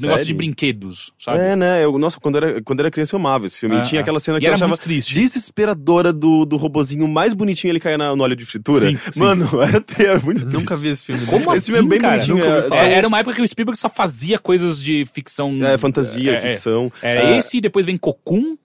negócio 0.00 0.26
de 0.26 0.34
brinquedos, 0.34 1.12
sabe? 1.18 1.38
É, 1.40 1.54
né? 1.56 1.84
Eu, 1.84 1.96
nossa, 1.98 2.18
quando 2.18 2.36
era, 2.36 2.62
quando 2.62 2.80
era 2.80 2.90
criança 2.90 3.14
eu 3.14 3.20
amava 3.20 3.46
esse 3.46 3.58
filme. 3.58 3.76
É, 3.76 3.80
e 3.80 3.82
tinha 3.82 4.00
é. 4.00 4.02
aquela 4.02 4.18
cena 4.18 4.38
E 4.38 4.40
que 4.40 4.46
eu 4.46 4.48
era 4.48 4.54
achava 4.56 4.70
muito 4.70 4.80
triste. 4.80 5.14
desesperadora 5.14 6.12
do, 6.12 6.44
do 6.44 6.56
robozinho 6.56 7.06
mais 7.06 7.34
bonitinho 7.34 7.70
ele 7.72 7.80
cair 7.80 7.98
na- 7.98 8.16
no 8.16 8.22
óleo 8.22 8.34
de 8.36 8.44
fritura. 8.44 8.88
Sim, 8.90 8.98
sim. 9.12 9.20
Mano, 9.20 9.48
era, 9.62 9.84
era 9.98 10.20
muito 10.20 10.40
triste. 10.40 10.58
Nunca 10.58 10.76
vi 10.76 10.88
esse 10.88 11.04
filme. 11.04 11.26
Como 11.26 11.50
Esse 11.52 11.58
assim, 11.58 11.72
filme 11.72 11.86
é 11.86 11.90
bem 11.90 12.00
cara? 12.00 12.16
bonitinho, 12.24 12.44
é- 12.44 12.68
É, 12.88 12.92
era 12.94 13.06
uma 13.08 13.18
época 13.18 13.36
que 13.36 13.42
o 13.42 13.48
Spielberg 13.48 13.78
só 13.78 13.88
fazia 13.88 14.38
coisas 14.38 14.82
de 14.82 15.04
ficção... 15.04 15.52
É, 15.64 15.76
fantasia, 15.78 16.32
É, 16.32 16.34
é. 16.34 16.54
ficção. 16.54 16.90
Era 17.02 17.22
É, 17.34 17.38
esse, 17.38 17.60
depois 17.60 17.84
vem 17.86 17.96
Cocum 17.96 18.56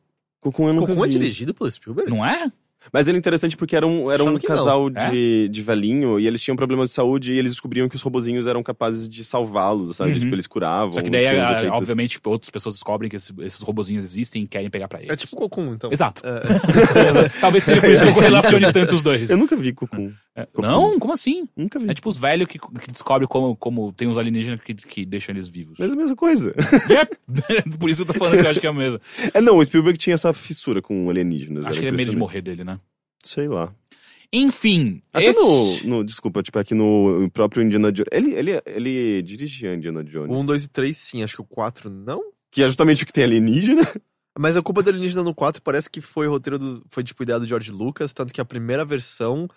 eu 0.43 0.73
nunca 0.73 0.87
Cocum 0.87 1.03
é 1.03 1.07
dirigido 1.09 1.53
pelo 1.53 1.69
Spielberg? 1.69 2.09
não 2.09 2.25
é? 2.25 2.49
Mas 2.91 3.07
ele 3.07 3.17
é 3.17 3.19
interessante 3.19 3.55
porque 3.57 3.75
era 3.75 3.85
um, 3.85 4.11
era 4.11 4.23
um 4.23 4.31
não. 4.33 4.39
casal 4.39 4.89
É? 4.95 5.09
de, 5.09 5.49
de 5.49 5.61
velhinho 5.61 6.19
e 6.19 6.27
eles 6.27 6.41
tinham 6.41 6.55
problemas 6.55 6.89
de 6.89 6.95
saúde 6.95 7.33
e 7.33 7.37
eles 7.39 7.51
descobriam 7.51 7.87
que 7.89 7.95
os 7.95 8.01
robozinhos 8.01 8.47
eram 8.47 8.61
capazes 8.63 9.07
de 9.09 9.23
salvá-los, 9.23 9.95
sabe? 9.95 10.13
Uhum. 10.13 10.19
Tipo, 10.19 10.35
eles 10.35 10.47
curavam. 10.47 10.93
Só 10.93 11.01
que 11.01 11.09
daí, 11.09 11.27
tinham 11.27 11.43
os 11.43 11.49
a- 11.49 11.53
efeitos. 11.53 11.77
obviamente, 11.77 12.19
outras 12.25 12.49
pessoas 12.49 12.75
descobrem 12.75 13.09
que 13.09 13.15
esses, 13.15 13.33
esses 13.39 13.61
robozinhos 13.61 14.03
existem 14.03 14.43
e 14.43 14.47
querem 14.47 14.69
pegar 14.69 14.87
pra 14.87 14.99
eles. 14.99 15.11
É 15.11 15.15
tipo 15.15 15.35
Cocum, 15.35 15.73
então. 15.73 15.91
Exato. 15.91 16.21
Talvez 17.41 17.63
seja 17.63 17.81
por 17.81 17.89
isso 17.89 18.03
que 18.03 18.09
eu 18.09 18.13
relacione 18.21 18.71
tanto 18.71 18.95
os 18.95 19.01
dois. 19.01 19.29
Eu 19.29 19.37
nunca 19.37 19.55
vi 19.55 19.73
Cocum. 19.73 20.11
É, 20.37 20.47
Não? 20.61 20.99
Como 20.99 21.13
assim? 21.13 21.47
Nunca 21.55 21.79
vi. 21.79 21.89
É 21.89 21.93
tipo 21.95 22.07
os 22.07 22.15
velhos 22.17 22.47
que, 22.47 22.59
que 22.59 22.91
descobrem 22.91 23.27
como, 23.27 23.55
como 23.55 23.91
tem 23.91 24.07
uns 24.07 24.19
alienígenas 24.19 24.61
que, 24.61 24.75
que 24.75 25.03
deixam 25.03 25.33
eles 25.33 25.47
vivos. 25.47 25.77
Mas 25.79 25.89
é 25.89 25.93
a 25.93 25.95
mesma 25.97 26.15
coisa. 26.15 26.53
Yep. 26.87 27.17
Por 27.79 27.89
isso 27.89 28.03
eu 28.03 28.05
tô 28.05 28.13
falando 28.13 28.39
que 28.39 28.45
eu 28.45 28.49
acho 28.51 28.59
que 28.61 28.67
é 28.67 28.69
o 28.69 28.73
mesmo. 28.75 28.99
É, 29.33 29.41
não, 29.41 29.57
o 29.57 29.65
Spielberg 29.65 29.97
tinha 29.97 30.13
essa 30.13 30.31
fissura 30.33 30.79
com 30.79 31.09
alienígenas. 31.09 31.65
Acho 31.65 31.79
que 31.79 31.85
ele 31.87 31.95
é 31.95 31.97
medo 31.97 32.11
de 32.11 32.17
morrer 32.17 32.41
dele, 32.41 32.63
né? 32.63 32.79
Sei 33.23 33.47
lá. 33.47 33.73
Enfim. 34.31 35.01
Até 35.11 35.25
esse... 35.25 35.87
no, 35.87 35.97
no- 35.97 36.03
Desculpa, 36.03 36.43
tipo, 36.43 36.59
aqui 36.59 36.75
no 36.75 37.29
próprio 37.33 37.63
Indiana 37.63 37.91
Jones. 37.91 38.09
Ele, 38.11 38.33
ele, 38.35 38.61
ele 38.65 39.21
dirigia 39.23 39.73
Indiana 39.73 40.03
Jones. 40.03 40.29
O 40.29 40.39
1, 40.39 40.45
2 40.45 40.63
e 40.65 40.69
3, 40.69 40.95
sim. 40.97 41.23
Acho 41.23 41.35
que 41.37 41.41
o 41.41 41.45
4, 41.45 41.89
não? 41.89 42.21
Que 42.51 42.61
é 42.61 42.67
justamente 42.67 43.03
o 43.03 43.05
que 43.07 43.13
tem 43.13 43.23
alienígena. 43.23 43.87
Mas 44.37 44.55
a 44.55 44.61
culpa 44.61 44.83
do 44.83 44.89
alienígena 44.91 45.23
no 45.23 45.33
4 45.33 45.61
parece 45.63 45.89
que 45.89 45.99
foi 45.99 46.27
o 46.27 46.31
roteiro 46.31 46.59
do. 46.59 46.83
Foi 46.89 47.03
tipo 47.03 47.23
ideia 47.23 47.39
do 47.39 47.45
George 47.45 47.71
Lucas, 47.71 48.13
tanto 48.13 48.31
que 48.31 48.39
a 48.39 48.45
primeira 48.45 48.85
versão 48.85 49.47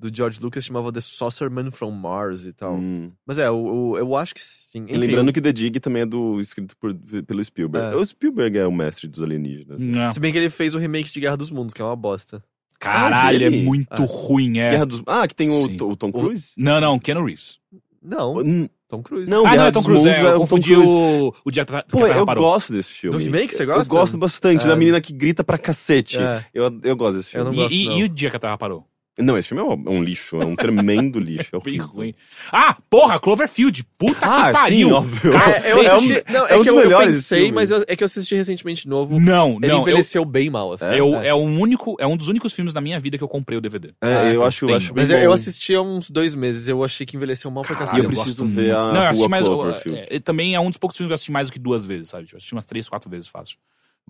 do 0.00 0.10
George 0.16 0.40
Lucas 0.40 0.64
chamava 0.64 0.90
The 0.90 1.00
Saucerman 1.00 1.70
from 1.70 1.90
Mars 1.90 2.46
e 2.46 2.52
tal. 2.52 2.74
Hum. 2.74 3.12
Mas 3.26 3.38
é, 3.38 3.50
o, 3.50 3.90
o- 3.90 3.98
eu 3.98 4.16
acho 4.16 4.34
que 4.34 4.40
sim. 4.40 4.58
E 4.74 4.78
Enfim, 4.80 4.96
lembrando 4.96 5.32
que 5.32 5.40
The 5.40 5.52
Dig 5.52 5.78
também 5.78 6.02
é 6.02 6.06
do, 6.06 6.40
escrito 6.40 6.74
por- 6.78 6.94
pelo 7.26 7.44
Spielberg. 7.44 7.92
É. 7.94 7.96
O 7.96 8.04
Spielberg 8.04 8.58
é 8.58 8.66
o 8.66 8.72
mestre 8.72 9.06
dos 9.06 9.22
alienígenas. 9.22 9.78
Não. 9.78 10.10
Se 10.10 10.18
bem 10.18 10.32
que 10.32 10.38
ele 10.38 10.50
fez 10.50 10.74
o 10.74 10.78
remake 10.78 11.12
de 11.12 11.20
Guerra 11.20 11.36
dos 11.36 11.50
Mundos, 11.50 11.74
que 11.74 11.82
é 11.82 11.84
uma 11.84 11.94
bosta. 11.96 12.42
Caralho, 12.78 13.44
Ah, 13.44 13.46
é 13.46 13.50
muito 13.50 13.88
Ah. 14.02 14.06
ruim, 14.08 14.58
é. 14.58 14.70
Guerra 14.70 14.86
dos... 14.86 15.02
Ah, 15.06 15.28
que 15.28 15.34
tem 15.34 15.50
o, 15.50 15.64
o 15.90 15.96
Tom 15.96 16.10
Cruise? 16.10 16.52
Não, 16.56 16.80
não, 16.80 16.98
Keanu 16.98 17.24
Reeves. 17.26 17.58
Não, 18.02 18.32
Hum, 18.38 18.66
Tom 18.88 19.02
Cruise. 19.02 19.30
Não, 19.30 19.40
ah, 19.40 19.42
não, 19.44 19.50
Guerra 19.52 19.66
é 19.68 19.70
Tom 19.70 19.82
Cruise, 19.82 20.04
Mundos 20.08 20.18
é, 20.18 20.24
é 20.24 20.24
o 20.24 20.32
eu 20.32 20.38
confundi 20.40 20.74
o, 20.74 21.34
o 21.44 21.50
Dia 21.50 21.66
que 21.66 21.76
a 21.76 21.82
Pô, 21.82 22.06
eu 22.06 22.24
Parou. 22.24 22.42
gosto 22.44 22.72
desse 22.72 22.90
filme. 22.92 23.14
Do 23.18 23.22
remake, 23.22 23.54
você 23.54 23.64
Eu 23.64 23.66
gosta? 23.66 23.84
gosto 23.94 24.16
bastante, 24.16 24.64
É. 24.64 24.68
da 24.68 24.74
menina 24.74 24.98
que 25.02 25.12
grita 25.12 25.44
pra 25.44 25.58
cacete. 25.58 26.18
É. 26.18 26.46
Eu, 26.54 26.80
eu 26.82 26.96
gosto 26.96 27.18
desse 27.18 27.36
Eu 27.36 27.44
filme. 27.44 27.44
não 27.44 27.52
E, 27.52 27.56
gosto, 27.68 27.74
e- 27.76 27.84
não. 27.90 27.98
e 27.98 28.04
o 28.04 28.08
Dia 28.08 28.30
que 28.30 28.36
a 28.36 28.40
Terra 28.40 28.56
Parou? 28.56 28.86
Não, 29.18 29.36
esse 29.36 29.48
filme 29.48 29.62
é 29.62 29.66
um, 29.66 29.72
é 29.72 29.90
um 29.98 30.02
lixo, 30.02 30.40
é 30.40 30.46
um 30.46 30.56
tremendo 30.56 31.18
lixo. 31.18 31.54
É 31.56 31.60
Bem 31.64 31.76
ruim. 31.78 32.14
Ah, 32.52 32.76
porra, 32.88 33.18
Cloverfield. 33.18 33.84
Puta 33.98 34.24
Ah, 34.24 34.46
que 34.46 34.52
pariu. 34.52 34.88
sim, 34.88 34.92
óbvio. 34.94 35.32
É, 35.34 35.72
eu 35.72 35.82
É 35.82 35.86
assisti, 35.88 36.24
não, 36.32 36.46
é, 36.46 36.52
é 36.52 36.56
um 36.56 36.62
que 36.62 36.70
dos 36.72 36.82
eu, 36.84 36.90
eu 36.90 36.98
pensei, 36.98 37.38
filmes. 37.40 37.54
mas 37.54 37.70
eu- 37.70 37.84
é 37.86 37.96
que 37.96 38.02
eu 38.02 38.06
assisti 38.06 38.34
recentemente 38.34 38.82
de 38.82 38.88
novo. 38.88 39.20
Não, 39.20 39.58
Ele 39.58 39.66
não. 39.68 39.76
Eu, 39.76 39.80
envelheceu 39.82 40.24
bem 40.24 40.48
mal, 40.48 40.72
assim. 40.72 40.86
eu- 40.86 41.20
É. 41.20 41.28
é, 41.28 41.34
um 41.34 41.60
único, 41.60 41.96
é 42.00 42.06
um 42.06 42.16
dos 42.16 42.28
únicos 42.28 42.52
filmes 42.54 42.72
da 42.72 42.80
minha 42.80 42.98
vida 42.98 43.18
que 43.18 43.24
eu 43.24 43.28
comprei 43.28 43.58
o 43.58 43.60
DVD. 43.60 43.88
É, 43.88 43.92
Ah, 44.00 44.24
eu 44.24 44.30
então 44.30 44.42
acho, 44.44 44.66
tem. 44.66 44.76
acho 44.76 44.94
bem 44.94 45.02
Mas 45.02 45.10
eu, 45.10 45.18
eu 45.18 45.28
bom. 45.28 45.34
assisti 45.34 45.74
há 45.74 45.82
uns 45.82 46.08
dois 46.10 46.34
meses, 46.34 46.66
eu 46.68 46.82
achei 46.82 47.04
que 47.04 47.16
envelheceu 47.16 47.50
mal 47.50 47.64
pra 47.64 47.76
cacete. 47.76 47.98
eu 47.98 48.04
eu 48.04 48.10
preciso 48.10 48.46
ver 48.46 48.74
a 48.74 48.84
Não, 48.92 49.02
eu 49.02 49.08
assisti 49.10 49.28
mais. 49.28 49.44
Cloverfield. 49.44 49.98
é, 49.98 50.16
é, 50.16 50.20
também 50.20 50.54
é 50.54 50.60
um 50.60 50.68
dos 50.70 50.78
poucos 50.78 50.96
filmes 50.96 51.08
que 51.08 51.12
eu 51.12 51.14
assisti 51.14 51.32
mais 51.32 51.48
do 51.48 51.52
que 51.52 51.58
duas 51.58 51.84
vezes, 51.84 52.08
sabe? 52.08 52.26
Eu 52.32 52.36
assisti 52.38 52.54
umas 52.54 52.64
três, 52.64 52.88
quatro 52.88 53.10
vezes 53.10 53.28
fácil. 53.28 53.58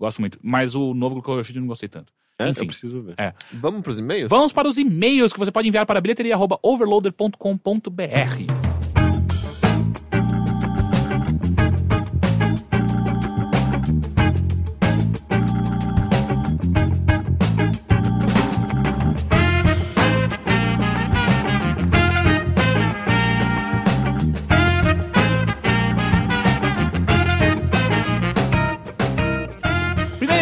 Gosto 0.01 0.19
muito. 0.19 0.39
Mas 0.41 0.73
o 0.73 0.95
novo 0.95 1.21
Cloverfield 1.21 1.59
eu 1.59 1.61
não 1.61 1.67
gostei 1.67 1.87
tanto. 1.87 2.11
É, 2.39 2.49
Enfim. 2.49 2.61
eu 2.61 2.67
preciso 2.67 3.03
ver. 3.03 3.13
É. 3.19 3.35
Vamos 3.53 3.83
pros 3.83 3.99
e-mails? 3.99 4.27
Vamos 4.27 4.51
para 4.51 4.67
os 4.67 4.79
e-mails 4.79 5.31
que 5.31 5.37
você 5.37 5.51
pode 5.51 5.67
enviar 5.67 5.85
para 5.85 6.01
bilheteria.overloader.com.br. 6.01 8.80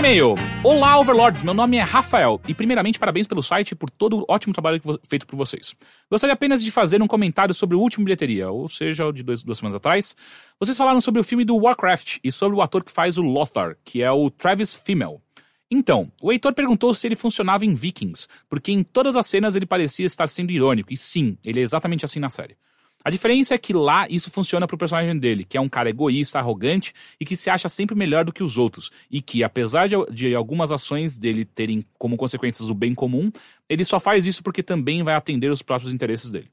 e-mail. 0.09 0.33
Olá, 0.63 0.97
Overlords. 0.99 1.43
Meu 1.43 1.53
nome 1.53 1.77
é 1.77 1.81
Rafael. 1.81 2.41
E, 2.47 2.53
primeiramente, 2.55 2.97
parabéns 2.97 3.27
pelo 3.27 3.43
site 3.43 3.71
e 3.71 3.75
por 3.75 3.91
todo 3.91 4.17
o 4.17 4.25
ótimo 4.27 4.51
trabalho 4.51 4.81
feito 5.07 5.27
por 5.27 5.35
vocês. 5.35 5.75
Gostaria 6.09 6.33
apenas 6.33 6.63
de 6.63 6.71
fazer 6.71 6.99
um 6.99 7.07
comentário 7.07 7.53
sobre 7.53 7.75
o 7.75 7.79
último 7.79 8.05
bilheteria, 8.05 8.49
ou 8.49 8.67
seja, 8.67 9.05
o 9.05 9.11
de 9.11 9.21
dois, 9.21 9.43
duas 9.43 9.59
semanas 9.59 9.75
atrás. 9.75 10.15
Vocês 10.59 10.75
falaram 10.75 10.99
sobre 10.99 11.21
o 11.21 11.23
filme 11.23 11.45
do 11.45 11.55
Warcraft 11.55 12.17
e 12.23 12.31
sobre 12.31 12.57
o 12.57 12.61
ator 12.61 12.83
que 12.83 12.91
faz 12.91 13.19
o 13.19 13.21
Lothar, 13.21 13.77
que 13.85 14.01
é 14.01 14.11
o 14.11 14.31
Travis 14.31 14.73
Fimmel. 14.73 15.21
Então, 15.69 16.11
o 16.19 16.31
Heitor 16.31 16.53
perguntou 16.55 16.91
se 16.95 17.05
ele 17.07 17.15
funcionava 17.15 17.63
em 17.63 17.75
Vikings, 17.75 18.27
porque 18.49 18.71
em 18.71 18.81
todas 18.81 19.15
as 19.15 19.27
cenas 19.27 19.55
ele 19.55 19.67
parecia 19.67 20.07
estar 20.07 20.27
sendo 20.27 20.49
irônico, 20.49 20.91
e 20.91 20.97
sim, 20.97 21.37
ele 21.43 21.59
é 21.59 21.63
exatamente 21.63 22.03
assim 22.03 22.19
na 22.19 22.31
série. 22.31 22.57
A 23.03 23.09
diferença 23.09 23.55
é 23.55 23.57
que 23.57 23.71
lá 23.71 24.05
isso 24.09 24.29
funciona 24.29 24.67
pro 24.67 24.77
personagem 24.77 25.17
dele, 25.17 25.45
que 25.45 25.57
é 25.57 25.61
um 25.61 25.69
cara 25.69 25.89
egoísta, 25.89 26.37
arrogante 26.37 26.93
e 27.19 27.25
que 27.25 27.35
se 27.35 27.49
acha 27.49 27.69
sempre 27.69 27.95
melhor 27.95 28.25
do 28.25 28.33
que 28.33 28.43
os 28.43 28.57
outros, 28.57 28.91
e 29.09 29.21
que, 29.21 29.41
apesar 29.41 29.87
de, 29.87 29.95
de 30.11 30.35
algumas 30.35 30.69
ações 30.71 31.17
dele 31.17 31.45
terem 31.45 31.85
como 31.97 32.17
consequências 32.17 32.69
o 32.69 32.75
bem 32.75 32.93
comum, 32.93 33.31
ele 33.69 33.85
só 33.85 33.99
faz 33.99 34.25
isso 34.25 34.43
porque 34.43 34.61
também 34.61 35.01
vai 35.01 35.15
atender 35.15 35.49
os 35.49 35.61
próprios 35.61 35.93
interesses 35.93 36.29
dele. 36.29 36.49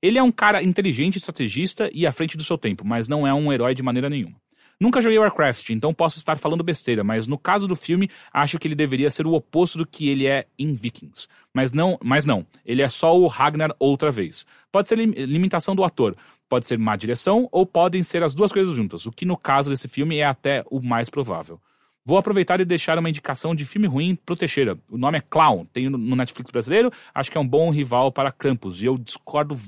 Ele 0.00 0.18
é 0.18 0.22
um 0.22 0.32
cara 0.32 0.62
inteligente, 0.62 1.16
estrategista 1.16 1.90
e 1.92 2.06
à 2.06 2.12
frente 2.12 2.36
do 2.36 2.44
seu 2.44 2.56
tempo, 2.56 2.82
mas 2.86 3.06
não 3.06 3.26
é 3.26 3.34
um 3.34 3.52
herói 3.52 3.74
de 3.74 3.82
maneira 3.82 4.08
nenhuma. 4.08 4.36
Nunca 4.80 5.02
joguei 5.02 5.18
Warcraft, 5.18 5.68
então 5.70 5.92
posso 5.92 6.16
estar 6.16 6.38
falando 6.38 6.64
besteira, 6.64 7.04
mas 7.04 7.26
no 7.26 7.36
caso 7.36 7.68
do 7.68 7.76
filme, 7.76 8.08
acho 8.32 8.58
que 8.58 8.66
ele 8.66 8.74
deveria 8.74 9.10
ser 9.10 9.26
o 9.26 9.34
oposto 9.34 9.76
do 9.76 9.86
que 9.86 10.08
ele 10.08 10.26
é 10.26 10.46
em 10.58 10.72
Vikings. 10.72 11.28
Mas 11.52 11.70
não, 11.70 11.98
mas 12.02 12.24
não, 12.24 12.46
ele 12.64 12.80
é 12.80 12.88
só 12.88 13.14
o 13.14 13.26
Ragnar 13.26 13.74
outra 13.78 14.10
vez. 14.10 14.46
Pode 14.72 14.88
ser 14.88 14.96
lim- 14.96 15.12
limitação 15.26 15.74
do 15.74 15.84
ator, 15.84 16.16
pode 16.48 16.66
ser 16.66 16.78
má 16.78 16.96
direção 16.96 17.46
ou 17.52 17.66
podem 17.66 18.02
ser 18.02 18.22
as 18.22 18.34
duas 18.34 18.50
coisas 18.50 18.74
juntas, 18.74 19.04
o 19.04 19.12
que 19.12 19.26
no 19.26 19.36
caso 19.36 19.68
desse 19.68 19.86
filme 19.86 20.16
é 20.16 20.24
até 20.24 20.64
o 20.70 20.80
mais 20.80 21.10
provável. 21.10 21.60
Vou 22.04 22.16
aproveitar 22.16 22.60
e 22.60 22.64
deixar 22.64 22.98
uma 22.98 23.10
indicação 23.10 23.54
de 23.54 23.64
filme 23.64 23.86
ruim 23.86 24.14
pro 24.16 24.34
Teixeira. 24.36 24.76
O 24.90 24.96
nome 24.96 25.18
é 25.18 25.20
Clown, 25.20 25.66
tem 25.66 25.88
no- 25.90 26.16
Netflix 26.16 26.50
brasileiro, 26.50 26.90
acho 27.14 27.30
que 27.30 27.36
é 27.36 27.40
um 27.40 27.46
bom 27.46 27.70
rival 27.70 28.10
para 28.10 28.32
Krampus, 28.32 28.80
e 28.80 28.86
eu 28.86 28.96
discordo 28.96 29.54
Ah, 29.54 29.58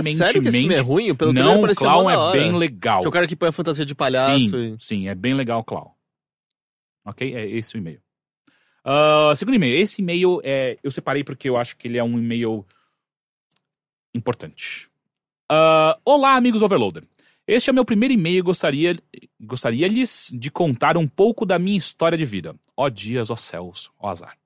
veementemente. 0.00 0.16
sério 0.16 0.42
que 0.42 0.48
esse 0.48 0.58
filme 0.58 0.74
é 0.74 0.80
ruim? 0.80 1.14
Pelo 1.14 1.32
não, 1.34 1.62
Clown 1.74 2.10
é 2.10 2.32
bem 2.32 2.52
legal. 2.56 3.00
Que 3.00 3.06
é 3.06 3.08
o 3.08 3.12
cara 3.12 3.26
que 3.28 3.36
põe 3.36 3.50
a 3.50 3.52
fantasia 3.52 3.84
de 3.84 3.94
palhaço 3.94 4.30
Sim, 4.50 4.74
e... 4.74 4.76
sim, 4.82 5.08
é 5.08 5.14
bem 5.14 5.34
legal 5.34 5.60
o 5.60 5.64
Clown. 5.64 5.90
Ok? 7.04 7.34
É 7.34 7.46
esse 7.50 7.76
o 7.76 7.78
e-mail. 7.78 8.00
Ah, 8.84 9.32
segundo 9.36 9.54
e-mail. 9.54 9.76
Esse 9.80 10.00
e-mail 10.00 10.40
é, 10.42 10.78
eu 10.82 10.90
separei 10.90 11.22
porque 11.22 11.48
eu 11.48 11.56
acho 11.58 11.76
que 11.76 11.86
ele 11.88 11.98
é 11.98 12.02
um 12.02 12.18
e-mail 12.18 12.64
importante. 14.14 14.88
Ah, 15.50 15.98
Olá, 16.04 16.36
amigos 16.36 16.62
Overloader. 16.62 17.04
Este 17.46 17.70
é 17.70 17.72
o 17.72 17.74
meu 17.74 17.84
primeiro 17.84 18.14
e-mail 18.14 18.38
e 18.38 18.42
gostaria, 18.42 18.96
gostaria-lhes 19.40 20.30
de 20.32 20.50
contar 20.50 20.96
um 20.96 21.06
pouco 21.08 21.44
da 21.44 21.58
minha 21.58 21.76
história 21.76 22.16
de 22.16 22.24
vida. 22.24 22.54
Ó 22.76 22.88
dias, 22.88 23.30
ó 23.30 23.36
céus, 23.36 23.90
ó 23.98 24.08
azar. 24.10 24.36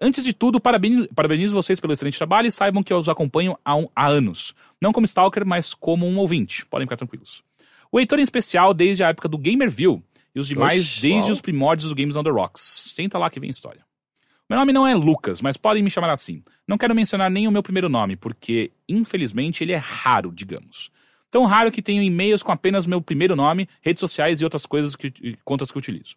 Antes 0.00 0.24
de 0.24 0.32
tudo, 0.32 0.60
parabenizo, 0.60 1.08
parabenizo 1.14 1.54
vocês 1.54 1.80
pelo 1.80 1.92
excelente 1.92 2.18
trabalho 2.18 2.46
e 2.46 2.52
saibam 2.52 2.82
que 2.82 2.92
eu 2.92 2.98
os 2.98 3.08
acompanho 3.08 3.56
há, 3.64 3.74
um- 3.76 3.88
há 3.94 4.06
anos. 4.06 4.54
Não 4.80 4.92
como 4.92 5.06
stalker, 5.06 5.44
mas 5.44 5.74
como 5.74 6.06
um 6.06 6.18
ouvinte. 6.18 6.64
Podem 6.66 6.86
ficar 6.86 6.96
tranquilos. 6.96 7.42
O 7.90 7.98
Heitor 7.98 8.18
em 8.18 8.22
especial 8.22 8.72
desde 8.74 9.02
a 9.02 9.08
época 9.08 9.28
do 9.28 9.38
Gamerville 9.38 10.02
e 10.34 10.38
os 10.38 10.46
demais 10.46 10.82
Oxe, 10.86 11.00
desde 11.00 11.32
os 11.32 11.40
primórdios 11.40 11.90
do 11.90 11.96
Games 11.96 12.14
on 12.14 12.22
the 12.22 12.30
Rocks. 12.30 12.92
Senta 12.94 13.18
lá 13.18 13.28
que 13.28 13.40
vem 13.40 13.50
história. 13.50 13.84
Meu 14.48 14.58
nome 14.58 14.72
não 14.72 14.86
é 14.86 14.94
Lucas, 14.94 15.40
mas 15.42 15.56
podem 15.56 15.82
me 15.82 15.90
chamar 15.90 16.10
assim. 16.10 16.42
Não 16.66 16.78
quero 16.78 16.94
mencionar 16.94 17.30
nem 17.30 17.48
o 17.48 17.50
meu 17.50 17.62
primeiro 17.62 17.88
nome, 17.88 18.14
porque, 18.16 18.70
infelizmente, 18.88 19.62
ele 19.64 19.72
é 19.72 19.76
raro, 19.76 20.32
digamos. 20.32 20.90
Tão 21.30 21.44
raro 21.44 21.70
que 21.70 21.82
tenho 21.82 22.02
e-mails 22.02 22.42
com 22.42 22.52
apenas 22.52 22.86
meu 22.86 23.02
primeiro 23.02 23.36
nome, 23.36 23.68
redes 23.82 24.00
sociais 24.00 24.40
e 24.40 24.44
outras 24.44 24.64
coisas 24.64 24.96
que, 24.96 25.36
contas 25.44 25.70
que 25.70 25.78
utilizo. 25.78 26.16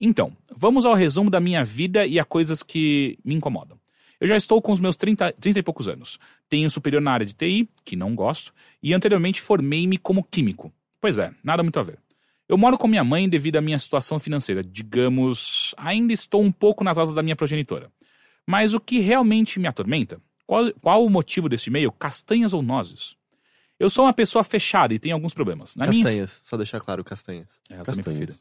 Então, 0.00 0.36
vamos 0.54 0.84
ao 0.84 0.94
resumo 0.94 1.30
da 1.30 1.40
minha 1.40 1.64
vida 1.64 2.06
e 2.06 2.18
a 2.18 2.24
coisas 2.24 2.62
que 2.62 3.18
me 3.24 3.34
incomodam. 3.34 3.78
Eu 4.20 4.28
já 4.28 4.36
estou 4.36 4.62
com 4.62 4.70
os 4.70 4.78
meus 4.78 4.96
30, 4.96 5.32
30 5.32 5.58
e 5.58 5.62
poucos 5.62 5.88
anos. 5.88 6.18
Tenho 6.48 6.70
superior 6.70 7.02
na 7.02 7.12
área 7.12 7.26
de 7.26 7.34
TI, 7.34 7.68
que 7.84 7.96
não 7.96 8.14
gosto, 8.14 8.52
e 8.80 8.94
anteriormente 8.94 9.40
formei-me 9.40 9.98
como 9.98 10.22
químico. 10.22 10.72
Pois 11.00 11.18
é, 11.18 11.32
nada 11.42 11.62
muito 11.64 11.80
a 11.80 11.82
ver. 11.82 11.98
Eu 12.48 12.56
moro 12.56 12.78
com 12.78 12.86
minha 12.86 13.02
mãe 13.02 13.28
devido 13.28 13.56
à 13.56 13.60
minha 13.60 13.78
situação 13.78 14.20
financeira. 14.20 14.62
Digamos, 14.62 15.74
ainda 15.76 16.12
estou 16.12 16.42
um 16.42 16.52
pouco 16.52 16.84
nas 16.84 16.98
asas 16.98 17.14
da 17.14 17.22
minha 17.22 17.34
progenitora. 17.34 17.90
Mas 18.46 18.74
o 18.74 18.80
que 18.80 19.00
realmente 19.00 19.58
me 19.58 19.66
atormenta? 19.66 20.20
Qual, 20.46 20.72
qual 20.80 21.04
o 21.04 21.10
motivo 21.10 21.48
desse 21.48 21.70
e-mail? 21.70 21.90
Castanhas 21.90 22.52
ou 22.52 22.62
nozes? 22.62 23.16
Eu 23.82 23.90
sou 23.90 24.04
uma 24.04 24.12
pessoa 24.12 24.44
fechada 24.44 24.94
e 24.94 24.98
tenho 24.98 25.14
alguns 25.14 25.34
problemas. 25.34 25.74
Na 25.76 25.86
minha 25.86 26.04
Castanhas, 26.04 26.40
só 26.44 26.56
deixar 26.56 26.80
claro, 26.80 27.02
castanhas. 27.02 27.48
é, 27.68 27.74
eu 27.74 27.84
também 27.84 27.84
Castanhas. 27.84 28.04
prefiro. 28.18 28.34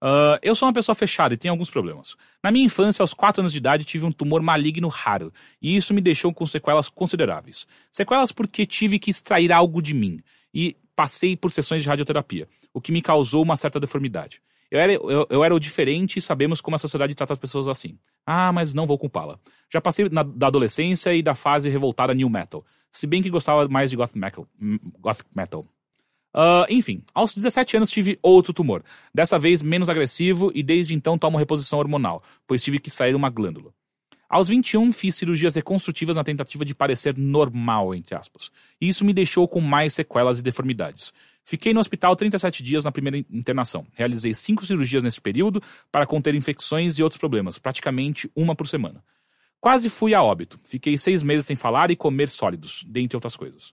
Ah, 0.00 0.38
eu 0.42 0.54
sou 0.54 0.66
uma 0.66 0.72
pessoa 0.74 0.94
fechada 0.94 1.32
e 1.32 1.36
tenho 1.36 1.52
alguns 1.52 1.70
problemas. 1.70 2.16
Na 2.42 2.50
minha 2.50 2.64
infância, 2.66 3.02
aos 3.02 3.14
4 3.14 3.40
anos 3.40 3.52
de 3.52 3.58
idade, 3.58 3.84
tive 3.84 4.04
um 4.04 4.10
tumor 4.12 4.42
maligno 4.42 4.88
raro, 4.88 5.32
e 5.62 5.76
isso 5.76 5.94
me 5.94 6.00
deixou 6.00 6.34
com 6.34 6.44
sequelas 6.44 6.88
consideráveis. 6.88 7.66
Sequelas 7.92 8.32
porque 8.32 8.66
tive 8.66 8.98
que 8.98 9.10
extrair 9.10 9.52
algo 9.52 9.80
de 9.80 9.94
mim, 9.94 10.20
e 10.52 10.76
passei 10.94 11.36
por 11.36 11.50
sessões 11.52 11.82
de 11.84 11.88
radioterapia, 11.88 12.48
o 12.74 12.80
que 12.80 12.92
me 12.92 13.00
causou 13.00 13.42
uma 13.42 13.56
certa 13.56 13.78
deformidade. 13.80 14.42
Eu 14.70 14.80
era, 14.80 14.92
eu, 14.92 15.26
eu 15.30 15.44
era 15.44 15.54
o 15.54 15.60
diferente 15.60 16.18
e 16.18 16.22
sabemos 16.22 16.60
como 16.60 16.74
a 16.74 16.78
sociedade 16.78 17.14
trata 17.14 17.34
as 17.34 17.38
pessoas 17.38 17.68
assim. 17.68 17.98
Ah, 18.26 18.50
mas 18.52 18.72
não 18.74 18.86
vou 18.86 18.98
culpá-la. 18.98 19.38
Já 19.72 19.80
passei 19.82 20.08
na- 20.10 20.22
da 20.22 20.46
adolescência 20.46 21.14
e 21.14 21.22
da 21.22 21.34
fase 21.34 21.68
revoltada 21.68 22.14
new 22.14 22.28
metal, 22.30 22.64
se 22.92 23.06
bem 23.06 23.22
que 23.22 23.30
gostava 23.30 23.66
mais 23.68 23.90
de 23.90 23.96
goth 23.96 24.14
metal. 24.14 24.46
Gothic 25.00 25.28
metal. 25.34 25.66
Ah, 26.34 26.66
enfim, 26.70 27.02
aos 27.14 27.34
17 27.34 27.76
anos 27.76 27.90
tive 27.90 28.18
outro 28.22 28.52
tumor, 28.52 28.82
dessa 29.14 29.38
vez 29.38 29.62
menos 29.62 29.90
agressivo 29.90 30.50
e 30.54 30.62
desde 30.62 30.94
então 30.94 31.18
tomo 31.18 31.36
reposição 31.38 31.78
hormonal, 31.78 32.22
pois 32.46 32.62
tive 32.62 32.78
que 32.78 32.90
sair 32.90 33.14
uma 33.14 33.28
glândula. 33.28 33.72
Aos 34.28 34.48
21 34.48 34.92
fiz 34.92 35.14
cirurgias 35.14 35.54
reconstrutivas 35.54 36.16
na 36.16 36.24
tentativa 36.24 36.64
de 36.64 36.74
parecer 36.74 37.14
normal, 37.18 37.94
entre 37.94 38.14
aspas. 38.14 38.50
E 38.80 38.88
isso 38.88 39.04
me 39.04 39.12
deixou 39.12 39.46
com 39.46 39.60
mais 39.60 39.92
sequelas 39.92 40.38
e 40.38 40.42
deformidades. 40.42 41.12
Fiquei 41.44 41.74
no 41.74 41.80
hospital 41.80 42.16
37 42.16 42.62
dias 42.62 42.82
na 42.82 42.90
primeira 42.90 43.18
internação. 43.30 43.86
Realizei 43.94 44.32
cinco 44.32 44.64
cirurgias 44.64 45.04
nesse 45.04 45.20
período 45.20 45.62
para 45.90 46.06
conter 46.06 46.34
infecções 46.34 46.98
e 46.98 47.02
outros 47.02 47.18
problemas, 47.18 47.58
praticamente 47.58 48.30
uma 48.34 48.54
por 48.54 48.66
semana. 48.66 49.04
Quase 49.62 49.88
fui 49.88 50.12
a 50.12 50.20
óbito. 50.20 50.58
Fiquei 50.66 50.98
seis 50.98 51.22
meses 51.22 51.46
sem 51.46 51.54
falar 51.54 51.88
e 51.92 51.94
comer 51.94 52.28
sólidos, 52.28 52.84
dentre 52.84 53.16
outras 53.16 53.36
coisas. 53.36 53.72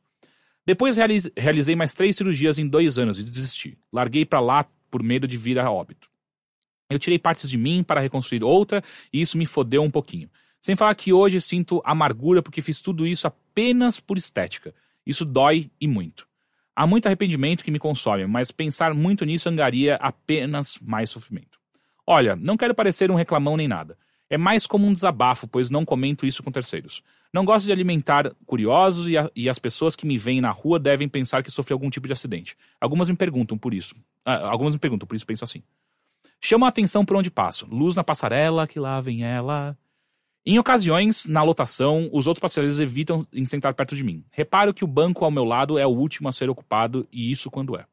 Depois 0.63 0.97
realiz- 0.97 1.31
realizei 1.35 1.75
mais 1.75 1.95
três 1.95 2.15
cirurgias 2.15 2.59
em 2.59 2.67
dois 2.67 2.99
anos 2.99 3.17
e 3.17 3.23
desisti. 3.23 3.75
Larguei 3.91 4.23
pra 4.23 4.39
lá 4.39 4.67
por 4.91 5.01
medo 5.01 5.27
de 5.27 5.35
vir 5.35 5.57
a 5.57 5.71
óbito. 5.71 6.07
Eu 6.91 6.99
tirei 6.99 7.17
partes 7.17 7.49
de 7.49 7.57
mim 7.57 7.81
para 7.81 8.01
reconstruir 8.01 8.43
outra 8.43 8.83
e 9.11 9.19
isso 9.19 9.35
me 9.35 9.47
fodeu 9.47 9.81
um 9.81 9.89
pouquinho. 9.89 10.29
Sem 10.61 10.75
falar 10.75 10.93
que 10.93 11.11
hoje 11.11 11.41
sinto 11.41 11.81
amargura 11.83 12.43
porque 12.43 12.61
fiz 12.61 12.83
tudo 12.83 13.07
isso 13.07 13.25
apenas 13.25 13.99
por 13.99 14.15
estética. 14.15 14.75
Isso 15.07 15.25
dói 15.25 15.71
e 15.81 15.87
muito. 15.87 16.27
Há 16.75 16.85
muito 16.85 17.07
arrependimento 17.07 17.63
que 17.63 17.71
me 17.71 17.79
consome, 17.79 18.27
mas 18.27 18.51
pensar 18.51 18.93
muito 18.93 19.25
nisso 19.25 19.49
angaria 19.49 19.95
apenas 19.95 20.77
mais 20.79 21.09
sofrimento. 21.09 21.57
Olha, 22.05 22.35
não 22.35 22.55
quero 22.55 22.75
parecer 22.75 23.09
um 23.09 23.15
reclamão 23.15 23.57
nem 23.57 23.67
nada. 23.67 23.97
É 24.29 24.37
mais 24.37 24.67
como 24.67 24.85
um 24.85 24.93
desabafo, 24.93 25.47
pois 25.47 25.69
não 25.69 25.83
comento 25.83 26.25
isso 26.25 26.43
com 26.43 26.51
terceiros. 26.51 27.01
Não 27.33 27.43
gosto 27.45 27.65
de 27.65 27.71
alimentar 27.71 28.31
curiosos 28.45 29.07
e, 29.07 29.17
a- 29.17 29.29
e 29.35 29.49
as 29.49 29.57
pessoas 29.59 29.95
que 29.95 30.05
me 30.05 30.17
veem 30.17 30.39
na 30.41 30.51
rua 30.51 30.79
devem 30.79 31.07
pensar 31.09 31.41
que 31.43 31.49
sofri 31.51 31.73
algum 31.73 31.89
tipo 31.89 32.07
de 32.07 32.13
acidente. 32.13 32.55
Algumas 32.79 33.09
me 33.09 33.15
perguntam 33.15 33.57
por 33.57 33.73
isso. 33.73 33.95
Ah, 34.25 34.49
algumas 34.49 34.73
me 34.75 34.79
perguntam, 34.79 35.07
por 35.07 35.15
isso 35.15 35.25
penso 35.25 35.43
assim. 35.43 35.63
Chama 36.41 36.67
a 36.67 36.69
atenção 36.69 37.03
por 37.03 37.15
onde 37.17 37.29
passo. 37.31 37.67
Luz 37.69 37.95
na 37.95 38.03
passarela, 38.03 38.67
que 38.67 38.79
lá 38.79 39.01
vem 39.01 39.23
ela. 39.23 39.77
Em 40.45 40.57
ocasiões, 40.57 41.25
na 41.25 41.43
lotação, 41.43 42.09
os 42.13 42.25
outros 42.25 42.39
passageiros 42.41 42.79
evitam 42.79 43.25
em 43.33 43.45
sentar 43.45 43.73
perto 43.73 43.95
de 43.95 44.03
mim. 44.03 44.23
Reparo 44.31 44.73
que 44.73 44.83
o 44.83 44.87
banco 44.87 45.25
ao 45.25 45.31
meu 45.31 45.43
lado 45.43 45.77
é 45.77 45.85
o 45.85 45.89
último 45.89 46.29
a 46.29 46.31
ser 46.31 46.49
ocupado, 46.49 47.07
e 47.11 47.31
isso 47.31 47.51
quando 47.51 47.75
é. 47.77 47.85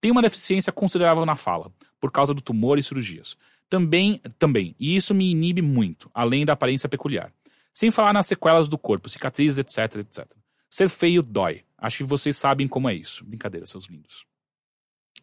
Tenho 0.00 0.12
uma 0.12 0.22
deficiência 0.22 0.72
considerável 0.72 1.24
na 1.24 1.36
fala, 1.36 1.72
por 2.00 2.10
causa 2.10 2.34
do 2.34 2.42
tumor 2.42 2.78
e 2.78 2.82
cirurgias. 2.82 3.36
Também, 3.68 4.20
também, 4.38 4.74
e 4.80 4.96
isso 4.96 5.14
me 5.14 5.30
inibe 5.30 5.60
muito, 5.60 6.10
além 6.14 6.44
da 6.46 6.54
aparência 6.54 6.88
peculiar. 6.88 7.32
Sem 7.72 7.90
falar 7.90 8.12
nas 8.12 8.26
sequelas 8.26 8.68
do 8.68 8.78
corpo, 8.78 9.08
cicatrizes, 9.08 9.58
etc, 9.58 9.96
etc. 10.00 10.26
Ser 10.70 10.88
feio 10.88 11.22
dói. 11.22 11.62
Acho 11.76 11.98
que 11.98 12.04
vocês 12.04 12.36
sabem 12.36 12.66
como 12.66 12.88
é 12.88 12.94
isso. 12.94 13.24
Brincadeira, 13.24 13.66
seus 13.66 13.86
lindos. 13.86 14.24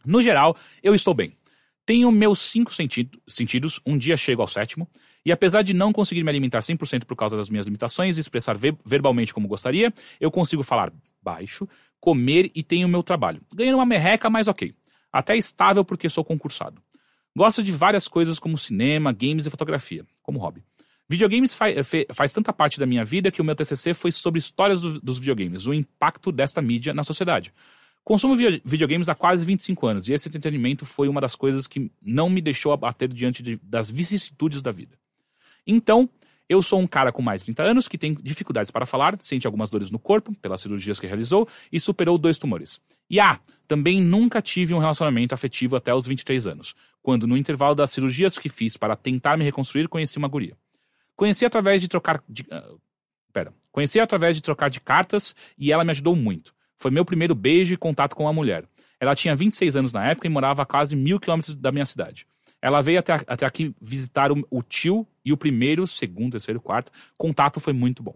No 0.06 0.22
geral, 0.22 0.56
eu 0.84 0.94
estou 0.94 1.14
bem. 1.14 1.36
Tenho 1.86 2.12
meus 2.12 2.40
cinco 2.40 2.74
sentido- 2.74 3.20
sentidos, 3.28 3.80
um 3.86 3.98
dia 3.98 4.16
chego 4.18 4.42
ao 4.42 4.48
sétimo, 4.48 4.88
e 5.26 5.32
apesar 5.32 5.62
de 5.64 5.74
não 5.74 5.92
conseguir 5.92 6.24
me 6.24 6.30
alimentar 6.30 6.62
100% 6.62 7.06
por 7.06 7.16
causa 7.16 7.36
das 7.38 7.50
minhas 7.50 7.66
limitações 7.66 8.18
e 8.18 8.22
expressar 8.22 8.56
ve- 8.58 8.76
verbalmente 8.86 9.34
como 9.34 9.48
gostaria, 9.48 9.94
eu 10.20 10.32
consigo 10.32 10.64
falar 10.64 10.92
baixo, 11.22 11.68
comer 12.00 12.52
e 12.56 12.64
tenho 12.64 12.88
meu 12.88 13.04
trabalho. 13.04 13.42
Ganhando 13.54 13.76
uma 13.78 13.86
merreca, 13.86 14.30
mas 14.30 14.48
ok. 14.48 14.74
Até 15.12 15.36
estável 15.38 15.84
porque 15.84 16.10
sou 16.10 16.24
concursado. 16.24 16.82
Gosto 17.38 17.62
de 17.62 17.72
várias 17.72 18.07
coisas 18.07 18.40
como 18.40 18.57
cinema, 18.57 19.12
games 19.12 19.45
e 19.45 19.49
fotografia, 19.49 20.06
como 20.24 20.40
hobby. 20.40 20.64
Videogames 21.07 21.53
fa- 21.53 21.68
faz 22.14 22.34
tanta 22.34 22.52
parte 22.53 22.80
da 22.80 22.86
minha 22.86 23.03
vida 23.06 23.30
que 23.30 23.41
o 23.41 23.45
meu 23.45 23.56
TCC 23.56 23.94
foi 23.94 24.12
sobre 24.12 24.40
histórias 24.40 24.82
do- 24.82 24.99
dos 25.02 25.20
videogames, 25.20 25.66
o 25.68 25.74
impacto 25.74 26.32
desta 26.32 26.62
mídia 26.62 26.94
na 26.94 27.03
sociedade. 27.03 27.53
Consumo 28.03 28.36
vi- 28.36 28.62
videogames 28.64 29.10
há 29.10 29.16
quase 29.16 29.44
25 29.44 29.86
anos 29.86 30.07
e 30.07 30.14
esse 30.14 30.28
entretenimento 30.30 30.86
foi 30.86 31.07
uma 31.07 31.20
das 31.20 31.36
coisas 31.36 31.68
que 31.68 31.91
não 32.02 32.30
me 32.30 32.41
deixou 32.41 32.72
abater 32.72 33.10
diante 33.10 33.44
de- 33.44 33.60
das 33.64 33.90
vicissitudes 33.91 34.62
da 34.62 34.72
vida. 34.72 34.98
Então, 35.68 36.10
eu 36.48 36.62
sou 36.62 36.80
um 36.80 36.88
cara 36.88 37.12
com 37.12 37.22
mais 37.22 37.41
de 37.41 37.45
30 37.48 37.64
anos 37.64 37.88
que 37.88 37.98
tem 37.98 38.14
dificuldades 38.14 38.72
para 38.72 38.86
falar, 38.86 39.18
sente 39.20 39.45
algumas 39.48 39.70
dores 39.70 39.90
no 39.91 39.98
corpo, 39.99 40.34
pelas 40.41 40.62
cirurgias 40.62 40.99
que 40.99 41.07
realizou, 41.07 41.48
e 41.72 41.80
superou 41.80 42.18
dois 42.18 42.38
tumores. 42.38 42.80
E 43.10 43.20
ah, 43.20 43.40
também 43.68 43.99
nunca 44.02 44.41
tive 44.41 44.74
um 44.74 44.80
relacionamento 44.80 45.34
afetivo 45.34 45.76
até 45.76 45.94
os 45.94 46.06
23 46.06 46.45
anos, 46.48 46.76
quando 47.06 47.27
no 47.27 47.38
intervalo 47.38 47.76
das 47.76 47.91
cirurgias 47.91 48.36
que 48.36 48.49
fiz 48.49 48.76
para 48.77 48.95
tentar 48.95 49.38
me 49.38 49.44
reconstruir, 49.44 49.88
conheci 49.88 50.18
uma 50.18 50.27
guria. 50.27 50.57
Conheci 51.15 51.45
através 51.45 51.80
de 51.80 51.88
trocar 51.88 52.19
de, 52.27 52.44
ah, 52.49 52.73
pera, 53.32 53.53
conheci 53.72 53.99
através 53.99 54.36
de 54.36 54.41
trocar 54.41 54.72
de 54.72 54.82
cartas 54.82 55.36
e 55.56 55.72
ela 55.72 55.84
me 55.84 55.91
ajudou 55.91 56.15
muito. 56.15 56.52
Foi 56.80 56.90
meu 56.90 57.06
primeiro 57.06 57.36
beijo 57.36 57.76
e 57.76 57.77
contato 57.77 58.15
com 58.15 58.23
uma 58.23 58.34
mulher. 58.34 58.65
Ela 58.99 59.14
tinha 59.14 59.36
26 59.36 59.76
anos 59.76 59.94
na 59.94 60.03
época 60.03 60.26
e 60.26 60.32
morava 60.32 60.64
a 60.64 60.65
quase 60.65 60.95
mil 60.95 61.19
quilômetros 61.19 61.56
da 61.56 61.72
minha 61.72 61.86
cidade. 61.86 62.26
Ela 62.60 62.82
veio 62.82 62.98
até, 62.98 63.14
até 63.14 63.45
aqui 63.45 63.72
visitar 63.80 64.32
o, 64.32 64.44
o 64.49 64.64
tio 64.64 65.07
e 65.23 65.32
o 65.32 65.38
primeiro, 65.38 65.86
segundo, 65.86 66.32
terceiro, 66.32 66.60
quarto 66.60 66.91
contato 67.15 67.60
foi 67.60 67.72
muito 67.73 68.02
bom. 68.02 68.15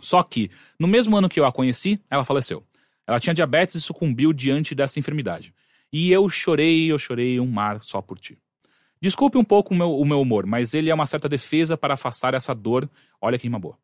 Só 0.00 0.22
que, 0.22 0.52
no 0.78 0.86
mesmo 0.86 1.16
ano 1.16 1.28
que 1.28 1.40
eu 1.40 1.44
a 1.44 1.50
conheci, 1.50 2.00
ela 2.08 2.24
faleceu. 2.24 2.64
Ela 3.08 3.18
tinha 3.18 3.34
diabetes 3.34 3.74
e 3.74 3.80
sucumbiu 3.80 4.32
diante 4.32 4.72
dessa 4.72 5.00
enfermidade. 5.00 5.52
E 5.92 6.10
eu 6.12 6.28
chorei, 6.28 6.90
eu 6.90 6.98
chorei 6.98 7.40
um 7.40 7.46
mar 7.46 7.82
só 7.82 8.02
por 8.02 8.18
ti. 8.18 8.38
Desculpe 9.00 9.38
um 9.38 9.44
pouco 9.44 9.72
o 9.72 9.76
meu, 9.76 9.94
o 9.96 10.04
meu 10.04 10.20
humor, 10.20 10.44
mas 10.44 10.74
ele 10.74 10.90
é 10.90 10.94
uma 10.94 11.06
certa 11.06 11.28
defesa 11.28 11.76
para 11.76 11.94
afastar 11.94 12.34
essa 12.34 12.54
dor. 12.54 12.88
Olha 13.20 13.38
que 13.38 13.44
rima 13.44 13.58
boa. 13.58 13.78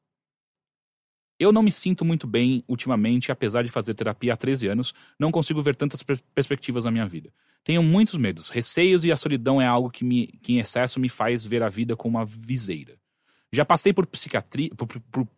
Eu 1.38 1.52
não 1.52 1.62
me 1.62 1.72
sinto 1.72 2.04
muito 2.04 2.26
bem 2.26 2.62
ultimamente, 2.68 3.32
apesar 3.32 3.62
de 3.62 3.70
fazer 3.70 3.94
terapia 3.94 4.32
há 4.32 4.36
13 4.36 4.68
anos, 4.68 4.94
não 5.18 5.32
consigo 5.32 5.60
ver 5.62 5.74
tantas 5.74 6.02
per- 6.02 6.20
perspectivas 6.34 6.84
na 6.84 6.90
minha 6.90 7.06
vida. 7.06 7.32
Tenho 7.64 7.82
muitos 7.82 8.16
medos, 8.18 8.50
receios 8.50 9.04
e 9.04 9.10
a 9.10 9.16
solidão 9.16 9.60
é 9.60 9.66
algo 9.66 9.90
que, 9.90 10.04
me, 10.04 10.26
que 10.42 10.52
em 10.52 10.58
excesso 10.58 11.00
me 11.00 11.08
faz 11.08 11.44
ver 11.44 11.62
a 11.62 11.68
vida 11.68 11.96
como 11.96 12.18
uma 12.18 12.24
viseira. 12.26 12.96
Já 13.52 13.64
passei 13.64 13.92
por 13.92 14.06
psiquiatria, 14.06 14.70
por- 14.76 14.86
por- 14.86 15.28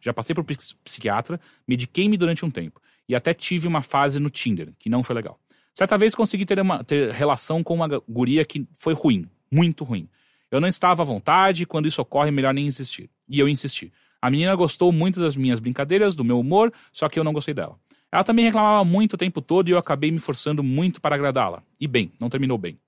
já 0.00 0.12
passei 0.12 0.34
por 0.34 0.44
psi- 0.44 0.74
psiquiatra, 0.84 1.40
mediquei-me 1.66 2.16
durante 2.16 2.44
um 2.44 2.50
tempo 2.50 2.80
e 3.08 3.14
até 3.14 3.32
tive 3.32 3.66
uma 3.66 3.82
fase 3.82 4.18
no 4.18 4.28
Tinder, 4.28 4.72
que 4.78 4.90
não 4.90 5.02
foi 5.02 5.14
legal. 5.14 5.40
Certa 5.76 5.98
vez 5.98 6.14
consegui 6.14 6.46
ter, 6.46 6.58
uma, 6.58 6.82
ter 6.82 7.12
relação 7.12 7.62
com 7.62 7.74
uma 7.74 7.86
guria 8.08 8.46
que 8.46 8.66
foi 8.72 8.94
ruim, 8.94 9.28
muito 9.52 9.84
ruim. 9.84 10.08
Eu 10.50 10.58
não 10.58 10.68
estava 10.68 11.02
à 11.02 11.04
vontade 11.04 11.66
quando 11.66 11.86
isso 11.86 12.00
ocorre, 12.00 12.30
melhor 12.30 12.54
nem 12.54 12.66
insistir. 12.66 13.10
E 13.28 13.38
eu 13.38 13.46
insisti. 13.46 13.92
A 14.22 14.30
menina 14.30 14.54
gostou 14.54 14.90
muito 14.90 15.20
das 15.20 15.36
minhas 15.36 15.60
brincadeiras, 15.60 16.14
do 16.14 16.24
meu 16.24 16.40
humor, 16.40 16.72
só 16.90 17.10
que 17.10 17.18
eu 17.18 17.24
não 17.24 17.34
gostei 17.34 17.52
dela. 17.52 17.78
Ela 18.10 18.24
também 18.24 18.46
reclamava 18.46 18.86
muito 18.86 19.12
o 19.12 19.16
tempo 19.18 19.42
todo 19.42 19.68
e 19.68 19.72
eu 19.72 19.76
acabei 19.76 20.10
me 20.10 20.18
forçando 20.18 20.62
muito 20.62 20.98
para 20.98 21.14
agradá-la. 21.14 21.62
E 21.78 21.86
bem, 21.86 22.10
não 22.18 22.30
terminou 22.30 22.56
bem. 22.56 22.78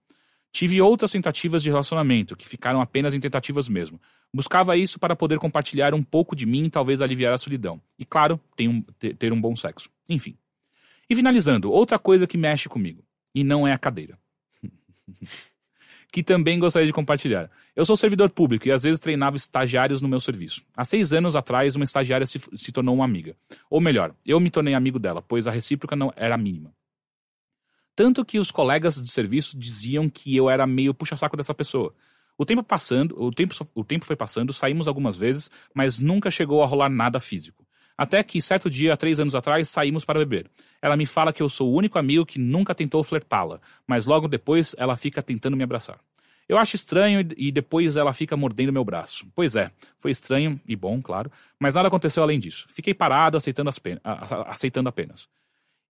Tive 0.50 0.80
outras 0.80 1.12
tentativas 1.12 1.62
de 1.62 1.68
relacionamento, 1.68 2.34
que 2.34 2.48
ficaram 2.48 2.80
apenas 2.80 3.12
em 3.12 3.20
tentativas 3.20 3.68
mesmo. 3.68 4.00
Buscava 4.32 4.78
isso 4.78 4.98
para 4.98 5.14
poder 5.14 5.38
compartilhar 5.38 5.92
um 5.92 6.02
pouco 6.02 6.34
de 6.34 6.46
mim 6.46 6.64
e 6.64 6.70
talvez 6.70 7.02
aliviar 7.02 7.34
a 7.34 7.38
solidão. 7.38 7.78
E 7.98 8.06
claro, 8.06 8.40
ter 8.56 8.66
um, 8.66 8.80
ter 8.80 9.30
um 9.30 9.38
bom 9.38 9.54
sexo. 9.54 9.90
Enfim. 10.08 10.34
E 11.08 11.14
finalizando, 11.14 11.70
outra 11.70 11.98
coisa 11.98 12.26
que 12.26 12.36
mexe 12.36 12.68
comigo. 12.68 13.04
E 13.34 13.42
não 13.42 13.66
é 13.66 13.72
a 13.72 13.78
cadeira. 13.78 14.18
que 16.10 16.22
também 16.22 16.58
gostaria 16.58 16.86
de 16.86 16.92
compartilhar. 16.92 17.50
Eu 17.76 17.84
sou 17.84 17.96
servidor 17.96 18.30
público 18.30 18.66
e 18.66 18.72
às 18.72 18.82
vezes 18.82 19.00
treinava 19.00 19.36
estagiários 19.36 20.02
no 20.02 20.08
meu 20.08 20.20
serviço. 20.20 20.62
Há 20.76 20.84
seis 20.84 21.12
anos 21.12 21.36
atrás, 21.36 21.76
uma 21.76 21.84
estagiária 21.84 22.26
se, 22.26 22.40
se 22.56 22.72
tornou 22.72 22.94
uma 22.94 23.04
amiga. 23.04 23.36
Ou 23.70 23.80
melhor, 23.80 24.14
eu 24.24 24.40
me 24.40 24.50
tornei 24.50 24.74
amigo 24.74 24.98
dela, 24.98 25.22
pois 25.22 25.46
a 25.46 25.50
recíproca 25.50 25.94
não 25.94 26.12
era 26.16 26.36
mínima. 26.36 26.72
Tanto 27.94 28.24
que 28.24 28.38
os 28.38 28.50
colegas 28.50 29.00
de 29.02 29.10
serviço 29.10 29.58
diziam 29.58 30.08
que 30.08 30.34
eu 30.34 30.48
era 30.48 30.66
meio 30.66 30.94
puxa-saco 30.94 31.36
dessa 31.36 31.52
pessoa. 31.52 31.94
O 32.38 32.46
tempo 32.46 32.62
passando, 32.62 33.20
o 33.20 33.32
tempo, 33.32 33.54
o 33.74 33.84
tempo 33.84 34.04
foi 34.04 34.14
passando, 34.14 34.52
saímos 34.52 34.86
algumas 34.86 35.16
vezes, 35.16 35.50
mas 35.74 35.98
nunca 35.98 36.30
chegou 36.30 36.62
a 36.62 36.66
rolar 36.66 36.88
nada 36.88 37.18
físico. 37.18 37.66
Até 37.98 38.22
que, 38.22 38.40
certo 38.40 38.70
dia, 38.70 38.92
há 38.92 38.96
três 38.96 39.18
anos 39.18 39.34
atrás, 39.34 39.68
saímos 39.68 40.04
para 40.04 40.20
beber. 40.20 40.48
Ela 40.80 40.96
me 40.96 41.04
fala 41.04 41.32
que 41.32 41.42
eu 41.42 41.48
sou 41.48 41.68
o 41.72 41.74
único 41.76 41.98
amigo 41.98 42.24
que 42.24 42.38
nunca 42.38 42.72
tentou 42.72 43.02
flertá-la, 43.02 43.60
mas 43.88 44.06
logo 44.06 44.28
depois 44.28 44.72
ela 44.78 44.96
fica 44.96 45.20
tentando 45.20 45.56
me 45.56 45.64
abraçar. 45.64 45.98
Eu 46.48 46.56
acho 46.56 46.76
estranho 46.76 47.28
e 47.36 47.50
depois 47.52 47.96
ela 47.96 48.12
fica 48.12 48.36
mordendo 48.36 48.72
meu 48.72 48.84
braço. 48.84 49.26
Pois 49.34 49.56
é, 49.56 49.70
foi 49.98 50.12
estranho 50.12 50.58
e 50.66 50.74
bom, 50.76 51.02
claro, 51.02 51.30
mas 51.58 51.74
nada 51.74 51.88
aconteceu 51.88 52.22
além 52.22 52.38
disso. 52.38 52.66
Fiquei 52.70 52.94
parado 52.94 53.36
aceitando, 53.36 53.68
as 53.68 53.78
pen- 53.78 53.98
a- 54.04 54.12
a- 54.34 54.50
aceitando 54.52 54.88
apenas. 54.88 55.28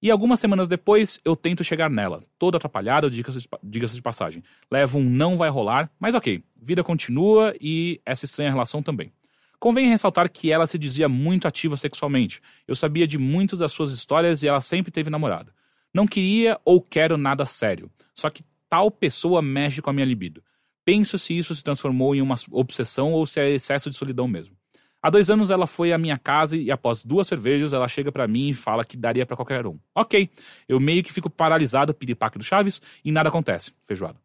E 0.00 0.10
algumas 0.10 0.40
semanas 0.40 0.66
depois, 0.68 1.20
eu 1.24 1.36
tento 1.36 1.62
chegar 1.62 1.90
nela, 1.90 2.22
todo 2.38 2.56
atrapalhado, 2.56 3.10
diga-se 3.10 3.94
de 3.94 4.02
passagem. 4.02 4.42
Levo 4.70 4.98
um 4.98 5.04
não 5.04 5.36
vai 5.36 5.50
rolar, 5.50 5.90
mas 5.98 6.14
ok, 6.14 6.42
vida 6.56 6.82
continua 6.82 7.54
e 7.60 8.00
essa 8.06 8.24
estranha 8.24 8.50
relação 8.50 8.82
também. 8.82 9.12
Convém 9.58 9.88
ressaltar 9.88 10.30
que 10.30 10.52
ela 10.52 10.66
se 10.66 10.78
dizia 10.78 11.08
muito 11.08 11.48
ativa 11.48 11.76
sexualmente. 11.76 12.40
Eu 12.66 12.76
sabia 12.76 13.06
de 13.06 13.18
muitas 13.18 13.58
das 13.58 13.72
suas 13.72 13.90
histórias 13.90 14.42
e 14.42 14.48
ela 14.48 14.60
sempre 14.60 14.92
teve 14.92 15.10
namorado. 15.10 15.52
Não 15.92 16.06
queria 16.06 16.60
ou 16.64 16.80
quero 16.80 17.16
nada 17.16 17.44
sério. 17.44 17.90
Só 18.14 18.30
que 18.30 18.44
tal 18.68 18.90
pessoa 18.90 19.42
mexe 19.42 19.82
com 19.82 19.90
a 19.90 19.92
minha 19.92 20.06
libido. 20.06 20.42
Penso 20.84 21.18
se 21.18 21.36
isso 21.36 21.54
se 21.54 21.62
transformou 21.62 22.14
em 22.14 22.22
uma 22.22 22.36
obsessão 22.52 23.12
ou 23.12 23.26
se 23.26 23.40
é 23.40 23.50
excesso 23.50 23.90
de 23.90 23.96
solidão 23.96 24.28
mesmo. 24.28 24.56
Há 25.02 25.10
dois 25.10 25.30
anos 25.30 25.50
ela 25.50 25.66
foi 25.66 25.92
à 25.92 25.98
minha 25.98 26.18
casa 26.18 26.56
e 26.56 26.70
após 26.70 27.04
duas 27.04 27.28
cervejas 27.28 27.72
ela 27.72 27.86
chega 27.86 28.10
pra 28.10 28.26
mim 28.26 28.48
e 28.48 28.54
fala 28.54 28.84
que 28.84 28.96
daria 28.96 29.24
pra 29.24 29.36
qualquer 29.36 29.66
um. 29.66 29.78
Ok, 29.94 30.28
eu 30.68 30.80
meio 30.80 31.04
que 31.04 31.12
fico 31.12 31.30
paralisado, 31.30 31.94
piripaque 31.94 32.38
do 32.38 32.44
Chaves, 32.44 32.82
e 33.04 33.12
nada 33.12 33.28
acontece. 33.28 33.72
Feijoada. 33.84 34.18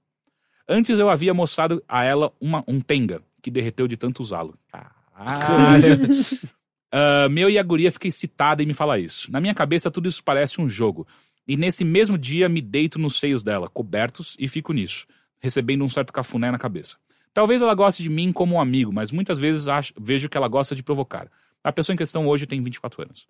Antes 0.68 0.98
eu 0.98 1.10
havia 1.10 1.34
mostrado 1.34 1.84
a 1.88 2.04
ela 2.04 2.32
uma, 2.40 2.64
um 2.68 2.80
tenga, 2.80 3.22
que 3.42 3.52
derreteu 3.52 3.88
de 3.88 3.98
tanto 3.98 4.22
usá-lo. 4.22 4.58
Caralho. 5.16 6.00
Ah, 6.96 7.28
meu 7.28 7.50
e 7.50 7.58
a 7.58 7.64
guria 7.64 7.92
fica 7.92 8.08
excitada 8.08 8.62
em 8.62 8.68
me 8.68 8.74
falar 8.76 9.00
isso. 9.00 9.32
Na 9.32 9.42
minha 9.42 9.56
cabeça 9.56 9.90
tudo 9.90 10.08
isso 10.08 10.24
parece 10.24 10.62
um 10.62 10.70
jogo. 10.70 11.08
E 11.48 11.58
nesse 11.58 11.84
mesmo 11.84 12.20
dia 12.20 12.48
me 12.48 12.62
deito 12.62 13.00
nos 13.00 13.20
seios 13.20 13.42
dela, 13.42 13.68
cobertos, 13.68 14.36
e 14.38 14.48
fico 14.48 14.72
nisso, 14.72 15.08
recebendo 15.42 15.84
um 15.84 15.90
certo 15.90 16.14
cafuné 16.14 16.52
na 16.52 16.60
cabeça. 16.60 16.98
Talvez 17.34 17.64
ela 17.64 17.74
goste 17.74 18.04
de 18.04 18.10
mim 18.12 18.32
como 18.32 18.54
um 18.54 18.62
amigo, 18.62 18.94
mas 18.94 19.10
muitas 19.12 19.40
vezes 19.40 19.68
acho- 19.68 19.92
vejo 20.00 20.30
que 20.30 20.38
ela 20.38 20.48
gosta 20.48 20.76
de 20.76 20.84
provocar. 20.84 21.28
A 21.64 21.72
pessoa 21.74 21.96
em 21.96 21.98
questão 21.98 22.28
hoje 22.28 22.46
tem 22.46 22.62
24 22.62 23.02
anos. 23.02 23.26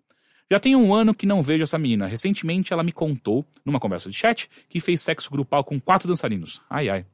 Já 0.52 0.60
tem 0.60 0.76
um 0.76 0.94
ano 0.94 1.14
que 1.14 1.24
não 1.24 1.42
vejo 1.42 1.62
essa 1.62 1.78
menina. 1.78 2.06
Recentemente 2.06 2.70
ela 2.70 2.82
me 2.82 2.92
contou, 2.92 3.46
numa 3.64 3.80
conversa 3.80 4.10
de 4.10 4.14
chat, 4.18 4.46
que 4.68 4.78
fez 4.78 5.00
sexo 5.00 5.30
grupal 5.30 5.64
com 5.64 5.80
quatro 5.80 6.06
dançarinos. 6.06 6.60
Ai 6.68 6.90
ai. 6.90 7.06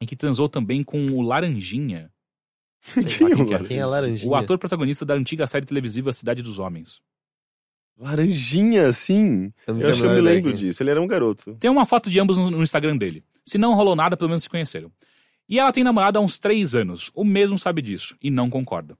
E 0.00 0.06
que 0.06 0.16
transou 0.16 0.48
também 0.48 0.82
com 0.82 1.08
o 1.08 1.20
Laranjinha. 1.20 2.10
Quem 2.92 3.30
é 3.30 3.34
o 3.34 3.36
quem 3.36 3.46
que 3.46 3.54
é. 3.54 3.56
Laranjinha? 3.56 3.80
É 3.80 3.86
laranjinha? 3.86 4.30
O 4.30 4.34
ator 4.34 4.58
protagonista 4.58 5.04
da 5.04 5.14
antiga 5.14 5.46
série 5.46 5.64
televisiva 5.64 6.12
Cidade 6.12 6.42
dos 6.42 6.58
Homens. 6.58 7.00
Laranjinha, 7.98 8.92
sim. 8.92 9.52
Eu 9.66 9.80
Eu 9.80 9.90
acho 9.90 10.00
que 10.02 10.06
eu 10.06 10.12
me 10.12 10.20
lembro 10.20 10.50
é. 10.50 10.54
disso. 10.54 10.82
Ele 10.82 10.90
era 10.90 11.00
um 11.00 11.06
garoto. 11.06 11.54
Tem 11.60 11.70
uma 11.70 11.86
foto 11.86 12.10
de 12.10 12.18
ambos 12.18 12.36
no, 12.36 12.50
no 12.50 12.62
Instagram 12.62 12.96
dele. 12.96 13.24
Se 13.46 13.56
não 13.56 13.74
rolou 13.74 13.94
nada, 13.94 14.16
pelo 14.16 14.28
menos 14.28 14.42
se 14.42 14.48
conheceram. 14.48 14.90
E 15.48 15.58
ela 15.58 15.72
tem 15.72 15.84
namorado 15.84 16.18
há 16.18 16.22
uns 16.22 16.38
três 16.38 16.74
anos. 16.74 17.10
O 17.14 17.24
mesmo 17.24 17.58
sabe 17.58 17.82
disso 17.82 18.16
e 18.20 18.30
não 18.30 18.50
concorda. 18.50 18.96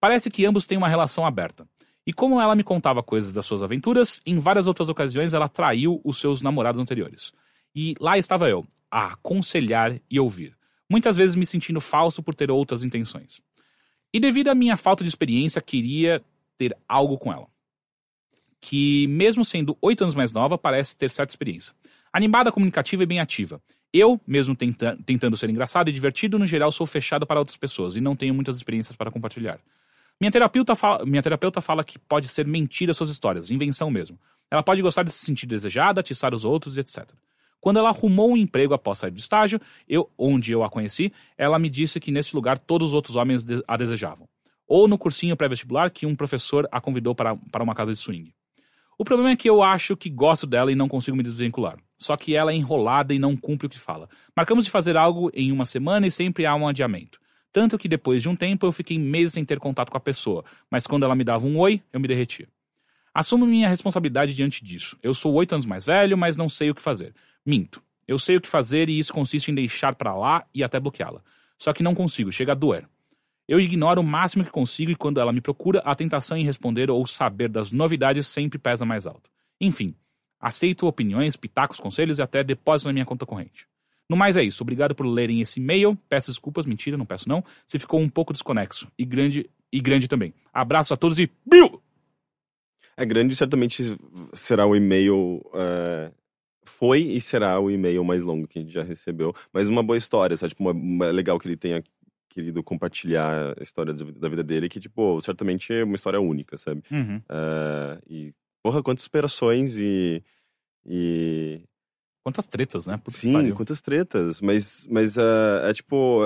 Parece 0.00 0.30
que 0.30 0.46
ambos 0.46 0.66
têm 0.66 0.78
uma 0.78 0.88
relação 0.88 1.26
aberta. 1.26 1.66
E 2.06 2.12
como 2.12 2.40
ela 2.40 2.54
me 2.54 2.62
contava 2.62 3.02
coisas 3.02 3.32
das 3.32 3.44
suas 3.44 3.62
aventuras, 3.62 4.20
em 4.24 4.38
várias 4.38 4.66
outras 4.66 4.88
ocasiões 4.88 5.34
ela 5.34 5.48
traiu 5.48 6.00
os 6.04 6.18
seus 6.18 6.40
namorados 6.40 6.80
anteriores. 6.80 7.32
E 7.74 7.94
lá 8.00 8.16
estava 8.16 8.48
eu, 8.48 8.64
a 8.90 9.12
aconselhar 9.12 9.98
e 10.10 10.18
ouvir. 10.18 10.57
Muitas 10.88 11.16
vezes 11.16 11.36
me 11.36 11.44
sentindo 11.44 11.80
falso 11.80 12.22
por 12.22 12.34
ter 12.34 12.50
outras 12.50 12.82
intenções. 12.82 13.40
E 14.12 14.18
devido 14.18 14.48
à 14.48 14.54
minha 14.54 14.76
falta 14.76 15.04
de 15.04 15.08
experiência, 15.08 15.60
queria 15.60 16.22
ter 16.56 16.76
algo 16.88 17.18
com 17.18 17.32
ela. 17.32 17.46
Que, 18.60 19.06
mesmo 19.08 19.44
sendo 19.44 19.76
oito 19.80 20.02
anos 20.02 20.14
mais 20.14 20.32
nova, 20.32 20.56
parece 20.58 20.96
ter 20.96 21.10
certa 21.10 21.32
experiência. 21.32 21.74
Animada, 22.12 22.50
comunicativa 22.50 23.02
e 23.02 23.06
bem 23.06 23.20
ativa. 23.20 23.60
Eu, 23.92 24.20
mesmo 24.26 24.54
tenta- 24.56 24.98
tentando 25.06 25.36
ser 25.36 25.48
engraçado 25.48 25.88
e 25.88 25.92
divertido, 25.92 26.38
no 26.38 26.46
geral 26.46 26.72
sou 26.72 26.86
fechado 26.86 27.26
para 27.26 27.38
outras 27.38 27.56
pessoas 27.56 27.96
e 27.96 28.00
não 28.00 28.16
tenho 28.16 28.34
muitas 28.34 28.56
experiências 28.56 28.96
para 28.96 29.10
compartilhar. 29.10 29.60
Minha 30.20 30.32
terapeuta, 30.32 30.74
fala, 30.74 31.06
minha 31.06 31.22
terapeuta 31.22 31.60
fala 31.60 31.84
que 31.84 31.98
pode 31.98 32.28
ser 32.28 32.46
mentira 32.46 32.92
suas 32.92 33.08
histórias, 33.08 33.50
invenção 33.50 33.90
mesmo. 33.90 34.18
Ela 34.50 34.62
pode 34.62 34.82
gostar 34.82 35.04
de 35.04 35.12
se 35.12 35.24
sentir 35.24 35.46
desejada, 35.46 36.00
atiçar 36.00 36.34
os 36.34 36.44
outros 36.44 36.76
etc. 36.76 37.08
Quando 37.60 37.78
ela 37.78 37.88
arrumou 37.88 38.32
um 38.32 38.36
emprego 38.36 38.74
após 38.74 38.98
sair 38.98 39.10
do 39.10 39.18
estágio, 39.18 39.60
eu, 39.88 40.10
onde 40.16 40.52
eu 40.52 40.62
a 40.62 40.70
conheci, 40.70 41.12
ela 41.36 41.58
me 41.58 41.68
disse 41.68 41.98
que 41.98 42.12
nesse 42.12 42.34
lugar 42.34 42.58
todos 42.58 42.88
os 42.88 42.94
outros 42.94 43.16
homens 43.16 43.44
a 43.66 43.76
desejavam. 43.76 44.28
Ou 44.66 44.86
no 44.86 44.98
cursinho 44.98 45.36
pré-vestibular 45.36 45.90
que 45.90 46.06
um 46.06 46.14
professor 46.14 46.68
a 46.70 46.80
convidou 46.80 47.14
para, 47.14 47.36
para 47.50 47.64
uma 47.64 47.74
casa 47.74 47.92
de 47.92 47.98
swing. 47.98 48.32
O 48.98 49.04
problema 49.04 49.30
é 49.30 49.36
que 49.36 49.48
eu 49.48 49.62
acho 49.62 49.96
que 49.96 50.10
gosto 50.10 50.46
dela 50.46 50.72
e 50.72 50.74
não 50.74 50.88
consigo 50.88 51.16
me 51.16 51.22
desvincular. 51.22 51.78
Só 51.98 52.16
que 52.16 52.34
ela 52.34 52.52
é 52.52 52.54
enrolada 52.54 53.14
e 53.14 53.18
não 53.18 53.36
cumpre 53.36 53.66
o 53.66 53.70
que 53.70 53.78
fala. 53.78 54.08
Marcamos 54.36 54.64
de 54.64 54.70
fazer 54.70 54.96
algo 54.96 55.30
em 55.34 55.50
uma 55.52 55.66
semana 55.66 56.06
e 56.06 56.10
sempre 56.10 56.44
há 56.46 56.54
um 56.54 56.66
adiamento. 56.66 57.18
Tanto 57.52 57.78
que 57.78 57.88
depois 57.88 58.22
de 58.22 58.28
um 58.28 58.36
tempo 58.36 58.66
eu 58.66 58.72
fiquei 58.72 58.98
meses 58.98 59.34
sem 59.34 59.44
ter 59.44 59.58
contato 59.58 59.90
com 59.90 59.96
a 59.96 60.00
pessoa, 60.00 60.44
mas 60.70 60.86
quando 60.86 61.04
ela 61.04 61.14
me 61.14 61.24
dava 61.24 61.46
um 61.46 61.58
oi, 61.58 61.82
eu 61.92 61.98
me 61.98 62.06
derretia. 62.06 62.48
Assumo 63.14 63.46
minha 63.46 63.68
responsabilidade 63.68 64.34
diante 64.34 64.64
disso. 64.64 64.96
Eu 65.02 65.14
sou 65.14 65.32
oito 65.34 65.52
anos 65.52 65.66
mais 65.66 65.86
velho, 65.86 66.16
mas 66.16 66.36
não 66.36 66.48
sei 66.48 66.70
o 66.70 66.74
que 66.74 66.82
fazer. 66.82 67.14
Minto. 67.48 67.82
Eu 68.06 68.18
sei 68.18 68.36
o 68.36 68.40
que 68.42 68.48
fazer 68.48 68.90
e 68.90 68.98
isso 68.98 69.10
consiste 69.10 69.50
em 69.50 69.54
deixar 69.54 69.94
pra 69.94 70.14
lá 70.14 70.44
e 70.54 70.62
até 70.62 70.78
bloqueá-la. 70.78 71.22
Só 71.56 71.72
que 71.72 71.82
não 71.82 71.94
consigo, 71.94 72.30
chega 72.30 72.52
a 72.52 72.54
doer. 72.54 72.86
Eu 73.48 73.58
ignoro 73.58 74.02
o 74.02 74.04
máximo 74.04 74.44
que 74.44 74.50
consigo 74.50 74.90
e 74.90 74.94
quando 74.94 75.18
ela 75.18 75.32
me 75.32 75.40
procura, 75.40 75.78
a 75.80 75.94
tentação 75.94 76.36
em 76.36 76.44
responder 76.44 76.90
ou 76.90 77.06
saber 77.06 77.48
das 77.48 77.72
novidades 77.72 78.26
sempre 78.26 78.58
pesa 78.58 78.84
mais 78.84 79.06
alto. 79.06 79.30
Enfim, 79.58 79.94
aceito 80.38 80.86
opiniões, 80.86 81.36
pitacos, 81.36 81.80
conselhos 81.80 82.18
e 82.18 82.22
até 82.22 82.44
depósito 82.44 82.90
na 82.90 82.92
minha 82.92 83.06
conta 83.06 83.24
corrente. 83.24 83.66
No 84.10 84.16
mais 84.16 84.36
é 84.36 84.44
isso. 84.44 84.62
Obrigado 84.62 84.94
por 84.94 85.06
lerem 85.06 85.40
esse 85.40 85.58
e-mail. 85.58 85.96
Peço 86.06 86.30
desculpas, 86.30 86.66
mentira, 86.66 86.98
não 86.98 87.06
peço 87.06 87.26
não. 87.30 87.42
Se 87.66 87.78
ficou 87.78 87.98
um 87.98 88.10
pouco 88.10 88.34
desconexo. 88.34 88.88
E 88.98 89.06
grande, 89.06 89.48
e 89.72 89.80
grande 89.80 90.06
também. 90.06 90.34
Abraço 90.52 90.92
a 90.92 90.98
todos 90.98 91.18
e. 91.18 91.30
Biu! 91.46 91.82
É 92.94 93.06
grande, 93.06 93.34
certamente 93.34 93.96
será 94.34 94.66
o 94.66 94.76
e-mail. 94.76 95.40
é, 95.54 96.10
foi 96.68 97.00
e 97.00 97.20
será 97.20 97.58
o 97.58 97.70
e-mail 97.70 98.04
mais 98.04 98.22
longo 98.22 98.46
que 98.46 98.58
a 98.58 98.62
gente 98.62 98.72
já 98.72 98.82
recebeu. 98.84 99.34
Mas 99.52 99.66
uma 99.68 99.82
boa 99.82 99.96
história, 99.96 100.36
sabe? 100.36 100.50
Tipo, 100.50 100.62
uma, 100.64 100.72
uma- 100.72 101.06
é 101.06 101.12
legal 101.12 101.38
que 101.38 101.48
ele 101.48 101.56
tenha 101.56 101.82
querido 102.28 102.62
compartilhar 102.62 103.54
a 103.58 103.62
história 103.62 103.92
da 103.92 104.04
vida- 104.04 104.20
da 104.20 104.28
vida 104.28 104.44
dele, 104.44 104.68
que, 104.68 104.78
tipo, 104.78 105.20
certamente 105.20 105.72
é 105.72 105.82
uma 105.82 105.96
história 105.96 106.20
única, 106.20 106.56
sabe? 106.56 106.82
Uhum. 106.90 107.20
É, 107.28 107.98
e, 108.08 108.34
porra, 108.62 108.82
quantas 108.82 109.02
superações 109.04 109.76
e. 109.76 110.22
E. 110.86 111.60
Quantas 112.24 112.46
tretas, 112.46 112.86
né? 112.86 112.96
Puta 112.98 113.16
Sim, 113.16 113.52
quantas 113.52 113.80
tretas. 113.80 114.40
Mas, 114.40 114.86
mas 114.90 115.16
é, 115.18 115.70
é 115.70 115.72
tipo. 115.72 116.20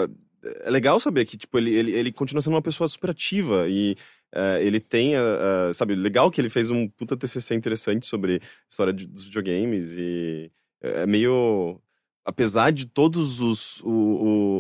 É 0.65 0.71
legal 0.71 0.99
saber 0.99 1.25
que, 1.25 1.37
tipo, 1.37 1.57
ele, 1.57 1.73
ele, 1.73 1.93
ele 1.93 2.13
continua 2.13 2.41
sendo 2.43 2.55
uma 2.55 2.63
pessoa 2.63 2.89
super 2.89 3.11
ativa 3.11 3.69
e 3.69 3.97
é, 4.35 4.63
ele 4.65 4.81
tem, 4.81 5.15
a- 5.17 5.73
sabe, 5.75 5.95
legal 5.95 6.31
que 6.31 6.41
ele 6.41 6.49
fez 6.51 6.71
um 6.71 6.89
puta 6.89 7.17
TCC 7.17 7.55
interessante 7.55 8.07
sobre 8.07 8.41
história 8.71 8.93
de- 8.93 9.07
dos 9.07 9.25
videogames 9.25 9.93
e 9.97 10.51
é 10.81 11.07
meio, 11.07 11.81
apesar 12.25 12.73
de 12.73 12.87
todos 12.87 13.41
os, 13.41 13.81
o, 13.83 13.91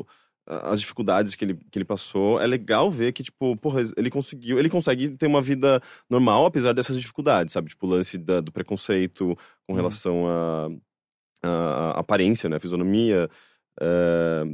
o- 0.00 0.06
as 0.46 0.80
dificuldades 0.80 1.34
que 1.34 1.44
ele, 1.44 1.54
que 1.70 1.78
ele 1.78 1.84
passou, 1.84 2.40
é 2.40 2.46
legal 2.46 2.90
ver 2.90 3.12
que, 3.12 3.22
tipo, 3.22 3.56
porra, 3.56 3.80
ele 3.96 4.10
conseguiu, 4.10 4.58
ele 4.58 4.68
consegue 4.68 5.10
ter 5.16 5.26
uma 5.26 5.40
vida 5.40 5.80
normal 6.10 6.46
apesar 6.46 6.72
dessas 6.72 7.00
dificuldades, 7.00 7.52
sabe, 7.52 7.68
tipo, 7.70 7.86
o 7.86 7.90
lance 7.90 8.18
da- 8.18 8.40
do 8.40 8.52
preconceito 8.52 9.36
com 9.66 9.72
Uhum. 9.72 9.76
relação 9.76 10.26
a, 10.26 10.68
a, 11.42 11.50
a 11.50 12.00
aparência, 12.00 12.48
né, 12.48 12.56
a 12.56 12.60
fisionomia, 12.60 13.28
é, 13.80 14.44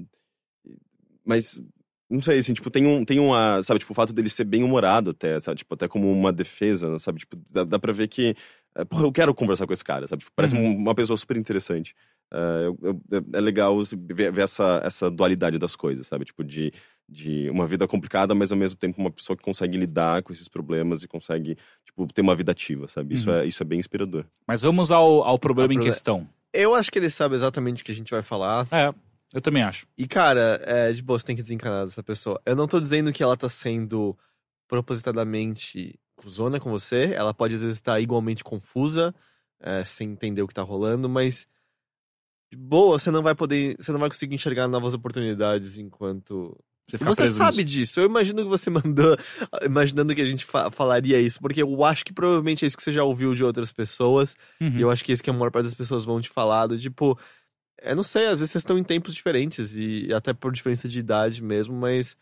mas 1.25 1.63
não 2.11 2.23
sei, 2.23 2.39
assim, 2.39 2.55
tipo, 2.55 2.71
tem 2.71 2.87
um, 2.87 3.05
tem 3.05 3.19
uma, 3.19 3.63
sabe, 3.63 3.81
tipo, 3.81 3.93
o 3.93 3.95
fato 3.95 4.13
dele 4.13 4.29
ser 4.29 4.45
bem 4.45 4.63
humorado 4.63 5.11
até, 5.11 5.39
sabe, 5.41 5.59
tipo, 5.59 5.75
até 5.75 5.87
como 5.89 6.11
uma 6.11 6.33
defesa, 6.33 6.99
sabe, 6.99 7.19
tipo, 7.21 7.37
dá, 7.51 7.65
dá 7.65 7.79
pra 7.79 7.93
ver 7.93 8.09
que, 8.09 8.35
é, 8.75 8.85
porra, 8.85 9.03
eu 9.05 9.13
quero 9.13 9.35
conversar 9.35 9.67
com 9.67 9.73
esse 9.73 9.85
cara, 9.85 10.07
sabe, 10.09 10.21
tipo, 10.21 10.33
parece 10.35 10.55
Uhum. 10.55 10.67
um- 10.71 10.77
uma 10.77 10.95
pessoa 10.95 11.17
super 11.17 11.37
interessante. 11.37 11.95
É, 12.33 12.67
eu- 12.67 12.79
eu- 13.11 13.25
é 13.35 13.41
legal 13.41 13.83
se 13.85 13.97
ver, 13.97 14.31
ver 14.33 14.43
essa, 14.43 14.81
essa 14.85 15.11
dualidade 15.11 15.59
das 15.59 15.75
coisas, 15.77 16.07
sabe, 16.07 16.25
tipo, 16.27 16.45
de, 16.45 16.73
de 17.09 17.49
uma 17.51 17.67
vida 17.67 17.89
complicada, 17.89 18.35
mas 18.35 18.53
ao 18.53 18.59
mesmo 18.59 18.79
tempo 18.79 19.01
uma 19.01 19.11
pessoa 19.11 19.37
que 19.37 19.43
consegue 19.43 19.77
lidar 19.79 20.23
com 20.23 20.33
esses 20.33 20.47
problemas 20.49 21.03
e 21.03 21.09
consegue, 21.09 21.57
tipo, 21.87 22.07
ter 22.13 22.21
uma 22.23 22.37
vida 22.37 22.53
ativa, 22.53 22.87
sabe, 22.89 23.15
isso, 23.15 23.31
Uhum. 23.31 23.37
é, 23.37 23.47
isso 23.47 23.63
é 23.63 23.67
bem 23.67 23.79
inspirador. 23.79 24.25
Mas 24.47 24.61
vamos 24.63 24.93
ao, 24.93 25.23
ao 25.25 25.39
problema 25.39 25.73
Ao 25.73 25.79
em 25.79 25.83
questão. 25.83 26.29
Eu 26.53 26.75
acho 26.75 26.91
que 26.91 26.99
ele 26.99 27.11
sabe 27.11 27.35
exatamente 27.35 27.83
o 27.83 27.85
que 27.87 27.93
a 27.93 27.95
gente 27.95 28.11
vai 28.11 28.23
falar. 28.23 28.67
É, 28.71 28.93
eu 29.33 29.41
também 29.41 29.63
acho. 29.63 29.87
E, 29.97 30.07
cara, 30.09 30.61
é, 30.65 30.93
de 30.93 31.03
boa, 31.03 31.19
você 31.19 31.25
tem 31.27 31.37
que 31.37 31.43
desencanar 31.43 31.85
dessa 31.85 32.03
pessoa. 32.03 32.41
Eu 32.47 32.57
não 32.57 32.67
tô 32.67 32.81
dizendo 32.81 33.13
que 33.13 33.23
ela 33.23 33.37
tá 33.37 33.49
sendo 33.49 34.17
propositadamente 34.67 35.99
cuzona 36.17 36.59
com 36.59 36.71
você. 36.71 37.13
Ela 37.15 37.35
pode, 37.35 37.55
às 37.55 37.63
vezes, 37.63 37.77
estar 37.77 38.01
igualmente 38.01 38.43
confusa, 38.43 39.15
é, 39.61 39.85
sem 39.85 40.11
entender 40.11 40.43
o 40.43 40.49
que 40.49 40.55
tá 40.55 40.63
rolando, 40.63 41.09
mas. 41.09 41.47
De 42.51 42.57
boa, 42.59 42.99
você 42.99 43.11
não 43.11 43.23
vai 43.23 43.35
poder. 43.35 43.77
Você 43.79 43.93
não 43.93 44.01
vai 44.01 44.09
conseguir 44.09 44.35
enxergar 44.35 44.67
novas 44.69 44.95
oportunidades 44.95 45.77
enquanto 45.77 46.59
Você 46.89 46.97
você 46.97 47.29
sabe 47.31 47.59
nisso. 47.59 47.65
disso. 47.67 48.01
Eu 48.01 48.07
imagino 48.07 48.43
que 48.43 48.49
você 48.49 48.71
mandou, 48.71 49.15
imaginando 49.63 50.15
que 50.15 50.23
a 50.23 50.25
gente 50.25 50.47
fa- 50.47 50.71
falaria 50.71 51.21
isso, 51.21 51.39
porque 51.41 51.63
eu 51.63 51.85
acho 51.85 52.03
que 52.07 52.13
provavelmente 52.15 52.65
é 52.65 52.67
isso 52.69 52.77
que 52.77 52.83
você 52.83 52.93
já 52.93 53.05
ouviu 53.05 53.35
de 53.35 53.45
outras 53.45 53.71
pessoas. 53.71 54.35
Uhum. 54.59 54.79
E 54.79 54.81
eu 54.81 54.91
acho 54.91 55.05
que 55.05 55.13
é 55.13 55.15
isso 55.15 55.23
que 55.23 55.29
a 55.29 55.33
maior 55.35 55.51
parte 55.51 55.65
das 55.67 55.75
pessoas 55.75 56.07
vão 56.07 56.23
te 56.23 56.31
falar, 56.31 56.67
do 56.69 56.79
tipo, 56.79 57.19
eu 57.83 57.97
não 57.97 58.03
sei, 58.03 58.27
às 58.27 58.41
vezes 58.41 58.53
vocês 58.53 58.63
estão 58.63 58.79
em 58.79 58.85
tempos 58.85 59.15
diferentes, 59.15 59.75
e 59.77 60.13
até 60.13 60.33
por 60.33 60.53
diferença 60.53 60.89
de 60.89 60.99
idade 60.99 61.43
mesmo, 61.43 61.75
mas 61.77 62.17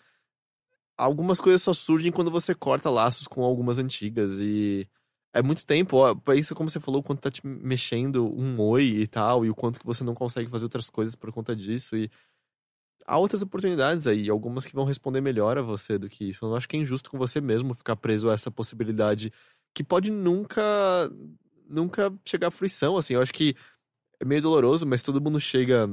algumas 0.96 1.40
coisas 1.40 1.62
só 1.62 1.72
surgem 1.72 2.12
quando 2.12 2.30
você 2.30 2.54
corta 2.54 2.90
laços 2.90 3.26
com 3.26 3.42
algumas 3.42 3.78
antigas, 3.78 4.38
e 4.38 4.88
é 5.32 5.42
muito 5.42 5.66
tempo, 5.66 5.98
ó, 5.98 6.14
pensa 6.14 6.54
como 6.54 6.70
você 6.70 6.80
falou, 6.80 7.00
o 7.00 7.04
quanto 7.04 7.20
tá 7.20 7.30
te 7.30 7.46
mexendo 7.46 8.26
um 8.34 8.60
oi 8.60 8.84
e 8.84 9.06
tal, 9.06 9.44
e 9.44 9.50
o 9.50 9.54
quanto 9.54 9.78
que 9.78 9.86
você 9.86 10.02
não 10.02 10.14
consegue 10.14 10.50
fazer 10.50 10.64
outras 10.64 10.88
coisas 10.88 11.14
por 11.14 11.30
conta 11.32 11.54
disso, 11.54 11.96
e 11.96 12.10
há 13.06 13.18
outras 13.18 13.42
oportunidades 13.42 14.06
aí, 14.06 14.28
algumas 14.28 14.66
que 14.66 14.74
vão 14.74 14.84
responder 14.84 15.20
melhor 15.20 15.56
a 15.58 15.62
você 15.62 15.96
do 15.96 16.08
que 16.08 16.28
isso. 16.28 16.44
Eu 16.44 16.50
não 16.50 16.56
acho 16.56 16.68
que 16.68 16.76
é 16.76 16.80
injusto 16.80 17.10
com 17.10 17.18
você 17.18 17.40
mesmo 17.40 17.74
ficar 17.74 17.96
preso 17.96 18.28
a 18.28 18.34
essa 18.34 18.50
possibilidade 18.50 19.32
que 19.74 19.84
pode 19.84 20.10
nunca 20.10 20.62
nunca 21.68 22.12
chegar 22.24 22.48
à 22.48 22.50
fruição, 22.50 22.96
assim. 22.96 23.14
Eu 23.14 23.22
acho 23.22 23.32
que 23.32 23.54
é 24.20 24.24
meio 24.24 24.43
doloroso, 24.43 24.86
mas 24.86 25.02
todo 25.02 25.20
mundo 25.20 25.38
chega. 25.40 25.88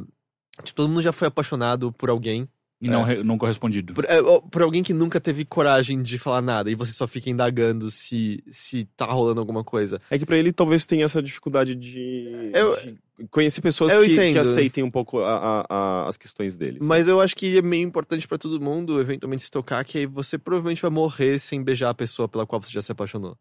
Tipo, 0.64 0.76
todo 0.76 0.90
mundo 0.90 1.02
já 1.02 1.12
foi 1.12 1.28
apaixonado 1.28 1.92
por 1.92 2.10
alguém. 2.10 2.48
E 2.82 2.90
não, 2.90 3.04
re- 3.04 3.24
não 3.24 3.38
correspondido. 3.38 3.94
Por, 3.94 4.04
é, 4.04 4.22
por 4.52 4.62
alguém 4.62 4.84
que 4.84 4.94
nunca 4.94 5.18
teve 5.22 5.46
coragem 5.46 6.02
de 6.02 6.18
falar 6.18 6.42
nada. 6.42 6.70
E 6.70 6.76
você 6.76 6.92
só 6.92 7.08
fica 7.08 7.30
indagando 7.30 7.90
se, 7.90 8.44
se 8.52 8.84
tá 8.98 9.06
rolando 9.06 9.40
alguma 9.40 9.64
coisa. 9.64 10.02
É 10.12 10.20
que 10.20 10.26
pra 10.26 10.38
ele 10.38 10.52
talvez 10.52 10.86
tenha 10.86 11.06
essa 11.06 11.24
dificuldade 11.24 11.76
de, 11.76 12.52
Eu- 12.54 12.76
de 12.76 13.00
conhecer 13.32 13.62
pessoas 13.62 13.94
Eu 13.94 14.02
que, 14.02 14.08
que 14.34 14.38
aceitem 14.38 14.84
um 14.84 14.92
pouco 14.92 15.20
a- 15.20 15.38
a- 15.62 15.66
a- 15.70 16.08
as 16.10 16.18
questões 16.18 16.58
deles. 16.58 16.80
Mas 16.86 17.08
eu 17.08 17.22
acho 17.22 17.38
que 17.38 17.58
é 17.58 17.62
meio 17.62 17.88
importante 17.88 18.28
pra 18.28 18.38
todo 18.38 18.60
mundo, 18.60 19.00
eventualmente, 19.00 19.44
se 19.44 19.52
tocar, 19.52 19.82
que 19.86 20.06
você 20.06 20.38
provavelmente 20.38 20.82
vai 20.82 20.92
morrer 20.92 21.40
sem 21.40 21.64
beijar 21.64 21.90
a 21.90 21.94
pessoa 21.94 22.28
pela 22.28 22.46
qual 22.46 22.62
você 22.62 22.72
já 22.72 22.82
se 22.82 22.92
apaixonou. 22.92 23.38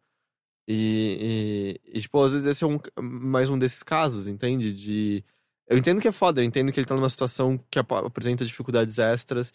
E, 0.69 1.79
e, 1.85 1.99
e, 1.99 2.01
tipo, 2.01 2.23
às 2.23 2.33
vezes 2.33 2.47
esse 2.47 2.65
é 2.65 2.67
um, 2.67 2.79
mais 3.01 3.51
um 3.51 3.59
desses 3.59 3.83
casos, 3.83 4.29
entende? 4.29 4.73
De. 4.73 5.25
Eu 5.69 5.79
entendo 5.79 6.01
que 6.01 6.09
é 6.09 6.13
foda, 6.13 6.41
eu 6.41 6.45
entendo 6.45 6.71
que 6.73 6.79
ele 6.79 6.87
tá 6.87 6.95
numa 6.95 7.09
situação 7.09 7.59
que 7.71 7.79
ap- 7.79 7.93
apresenta 7.93 8.45
dificuldades 8.45 8.99
extras, 8.99 9.53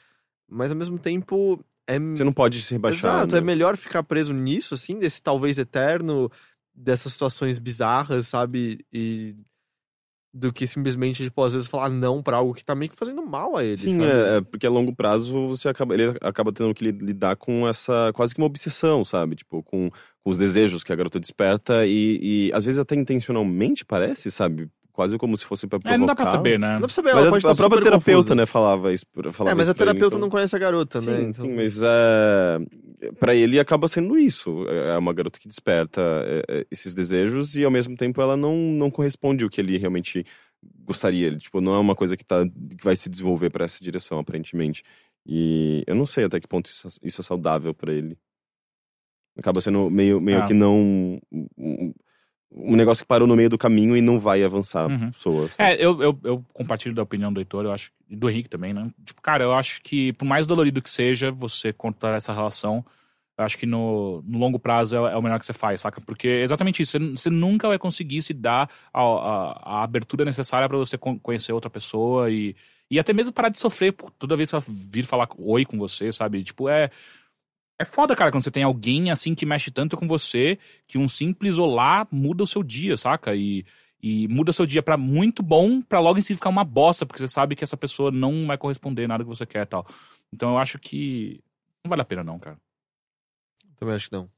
mas 0.49 0.71
ao 0.71 0.77
mesmo 0.77 0.97
tempo 0.99 1.63
é. 1.87 1.99
Você 1.99 2.23
não 2.23 2.33
pode 2.33 2.61
se 2.61 2.73
rebaixar. 2.73 3.21
Exato, 3.21 3.35
né? 3.35 3.39
é 3.39 3.43
melhor 3.43 3.77
ficar 3.77 4.03
preso 4.03 4.33
nisso, 4.33 4.73
assim, 4.73 4.99
desse 4.99 5.21
talvez 5.21 5.57
eterno, 5.57 6.29
dessas 6.75 7.13
situações 7.13 7.57
bizarras, 7.59 8.27
sabe? 8.27 8.85
E. 8.91 9.35
Do 10.33 10.53
que 10.53 10.67
simplesmente, 10.67 11.23
tipo, 11.23 11.41
às 11.43 11.53
vezes 11.53 11.67
falar 11.67 11.89
não 11.89 12.21
pra 12.21 12.37
algo 12.37 12.53
que 12.53 12.63
tá 12.63 12.75
meio 12.75 12.91
que 12.91 12.97
fazendo 12.97 13.25
mal 13.25 13.55
a 13.57 13.63
ele. 13.63 13.77
Sim, 13.77 13.93
sabe? 13.97 14.03
é, 14.11 14.37
é, 14.37 14.41
porque 14.41 14.67
a 14.67 14.69
longo 14.69 14.95
prazo 14.95 15.47
você 15.47 15.67
acaba, 15.69 15.93
ele 15.95 16.15
acaba 16.21 16.51
tendo 16.51 16.73
que 16.75 16.83
li- 16.91 17.05
lidar 17.05 17.35
com 17.37 17.67
essa 17.67 18.11
quase 18.13 18.35
que 18.35 18.41
uma 18.41 18.45
obsessão, 18.47 19.03
sabe? 19.03 19.35
Tipo, 19.37 19.63
com, 19.63 19.89
com 19.89 20.29
os 20.29 20.37
desejos 20.37 20.83
que 20.83 20.93
a 20.93 20.95
garota 20.95 21.19
desperta 21.19 21.85
e, 21.87 22.49
e 22.49 22.51
às 22.53 22.65
vezes 22.65 22.77
até 22.79 22.93
intencionalmente 22.95 23.83
parece, 23.85 24.29
sabe? 24.29 24.69
Quase 24.97 25.15
como 25.19 25.37
se 25.37 25.45
fosse 25.45 25.67
pra 25.67 25.77
provocar. 25.77 25.93
É, 25.93 25.97
não 25.99 26.07
dá 26.07 26.15
pra 26.15 26.25
saber, 26.25 26.57
né? 26.57 26.73
Não 26.73 26.79
dá 26.81 26.87
pra 26.87 26.93
saber, 26.95 27.09
Mas 27.13 27.17
ela 27.19 27.27
a, 27.27 27.29
pode 27.29 27.45
a 27.45 27.51
estar 27.51 27.55
própria 27.61 27.77
super 27.77 27.83
terapeuta, 27.83 28.17
confusa. 28.29 28.35
né, 28.35 28.45
falava 28.47 28.91
isso. 28.91 29.05
Falava 29.31 29.51
É, 29.51 29.53
mas 29.53 29.67
isso 29.67 29.71
a 29.71 29.75
pra 29.75 29.83
ele, 29.83 29.91
terapeuta 29.91 30.15
então- 30.15 30.19
não 30.19 30.29
conhece 30.31 30.55
a 30.55 30.59
garota, 30.59 30.99
Sim, 30.99 31.11
né? 31.11 31.21
Então- 31.21 31.45
sim, 31.45 31.53
mas 31.53 31.79
é, 31.83 33.11
para 33.19 33.35
ele 33.35 33.59
acaba 33.59 33.87
sendo 33.87 34.17
isso. 34.17 34.65
É 34.67 34.97
uma 34.97 35.13
garota 35.13 35.37
que 35.39 35.47
desperta 35.47 36.01
é, 36.25 36.43
é, 36.49 36.65
esses 36.71 36.95
desejos 36.95 37.55
e 37.55 37.63
ao 37.63 37.69
mesmo 37.69 37.95
tempo 37.95 38.19
ela 38.19 38.35
não, 38.35 38.55
não 38.57 38.89
corresponde 38.89 39.43
ao 39.43 39.51
que 39.51 39.61
ele 39.61 39.77
realmente 39.77 40.25
gostaria. 40.83 41.27
Ele, 41.27 41.37
tipo, 41.37 41.61
não 41.61 41.75
é 41.75 41.77
uma 41.79 41.93
coisa 41.95 42.17
que, 42.17 42.25
tá, 42.25 42.43
que 42.43 42.83
vai 42.83 42.95
se 42.95 43.07
desenvolver 43.07 43.51
para 43.51 43.65
essa 43.65 43.83
direção, 43.83 44.17
aparentemente. 44.17 44.81
E 45.27 45.83
eu 45.85 45.93
não 45.93 46.07
sei 46.07 46.23
até 46.23 46.39
que 46.39 46.47
ponto 46.47 46.65
isso, 46.71 46.87
isso 47.03 47.21
é 47.21 47.23
saudável 47.23 47.71
para 47.71 47.93
ele. 47.93 48.17
Acaba 49.37 49.61
sendo 49.61 49.91
meio, 49.91 50.19
meio 50.19 50.41
Ah. 50.41 50.47
que 50.47 50.55
não. 50.55 51.19
Um, 51.31 51.93
um- 52.51 52.75
negócio 52.75 53.03
que 53.03 53.07
parou 53.07 53.27
no 53.27 53.35
meio 53.35 53.49
do 53.49 53.57
caminho 53.57 53.95
e 53.95 54.01
não 54.01 54.19
vai 54.19 54.43
avançar 54.43 54.87
Uhum. 54.89 55.07
a 55.09 55.11
pessoa. 55.11 55.47
sabe? 55.49 55.55
É, 55.71 55.75
eu, 55.85 56.01
eu, 56.01 56.19
eu 56.23 56.45
compartilho 56.53 56.95
da 56.95 57.03
opinião 57.03 57.31
do 57.31 57.39
Heitor, 57.39 57.65
eu 57.65 57.71
acho, 57.71 57.91
e 58.09 58.15
do 58.15 58.29
Henrique 58.29 58.49
também, 58.49 58.73
né? 58.73 58.89
Tipo, 59.05 59.21
cara, 59.21 59.43
eu 59.43 59.53
acho 59.53 59.81
que, 59.81 60.13
por 60.13 60.25
mais 60.25 60.47
dolorido 60.47 60.81
que 60.81 60.89
seja, 60.89 61.29
você 61.31 61.71
cortar 61.73 62.15
essa 62.15 62.31
relação, 62.33 62.83
eu 63.37 63.45
acho 63.45 63.57
que 63.57 63.65
no, 63.65 64.23
no 64.25 64.39
longo 64.39 64.57
prazo 64.57 64.95
é, 64.95 65.13
é 65.13 65.15
o 65.17 65.21
melhor 65.21 65.39
que 65.39 65.45
você 65.45 65.53
faz, 65.53 65.81
saca? 65.81 66.01
Porque 66.01 66.27
é 66.27 66.41
exatamente 66.41 66.81
isso, 66.81 66.93
você, 66.93 66.99
você 67.11 67.29
nunca 67.29 67.67
vai 67.67 67.77
conseguir 67.77 68.21
se 68.21 68.33
dar 68.33 68.69
a, 68.93 69.01
a, 69.01 69.79
a 69.79 69.83
abertura 69.83 70.25
necessária 70.25 70.67
pra 70.67 70.77
você 70.77 70.97
con- 70.97 71.19
conhecer 71.19 71.51
outra 71.53 71.69
pessoa 71.69 72.31
e, 72.31 72.55
e 72.89 72.97
até 72.97 73.13
mesmo 73.13 73.33
parar 73.33 73.49
de 73.49 73.59
sofrer 73.59 73.91
por 73.91 74.09
toda 74.11 74.35
vez 74.35 74.49
que 74.49 74.55
ela 74.55 74.63
vir 74.67 75.03
falar 75.03 75.27
oi 75.37 75.65
com 75.65 75.77
você, 75.77 76.11
sabe? 76.11 76.43
Tipo, 76.43 76.67
é. 76.69 76.89
É 77.79 77.85
foda, 77.85 78.15
cara, 78.15 78.31
quando 78.31 78.43
você 78.43 78.51
tem 78.51 78.63
alguém 78.63 79.11
assim 79.11 79.35
que 79.35 79.45
mexe 79.45 79.69
tanto 79.69 79.95
com 79.95 80.07
você 80.07 80.57
que 80.87 80.97
um 80.97 81.07
simples 81.07 81.57
olá 81.57 82.07
muda 82.11 82.43
o 82.43 82.47
seu 82.47 82.63
dia, 82.63 82.97
saca? 82.97 83.35
E, 83.35 83.63
e 84.01 84.27
muda 84.27 84.51
seu 84.51 84.65
dia 84.65 84.81
pra 84.81 84.97
muito 84.97 85.43
bom, 85.43 85.81
pra 85.81 85.99
logo 85.99 86.17
em 86.17 86.21
seguida 86.21 86.37
ficar 86.37 86.49
uma 86.49 86.63
bosta, 86.63 87.05
porque 87.05 87.19
você 87.19 87.27
sabe 87.27 87.55
que 87.55 87.63
essa 87.63 87.77
pessoa 87.77 88.11
não 88.11 88.47
vai 88.47 88.57
corresponder 88.57 89.07
nada 89.07 89.23
que 89.23 89.29
você 89.29 89.45
quer 89.45 89.61
e 89.61 89.65
tal. 89.67 89.85
Então 90.33 90.51
eu 90.51 90.57
acho 90.57 90.79
que 90.79 91.39
não 91.83 91.89
vale 91.89 92.01
a 92.01 92.05
pena 92.05 92.23
não, 92.23 92.39
cara. 92.39 92.57
Também 93.77 93.95
acho 93.95 94.09
que 94.09 94.15
não. 94.15 94.29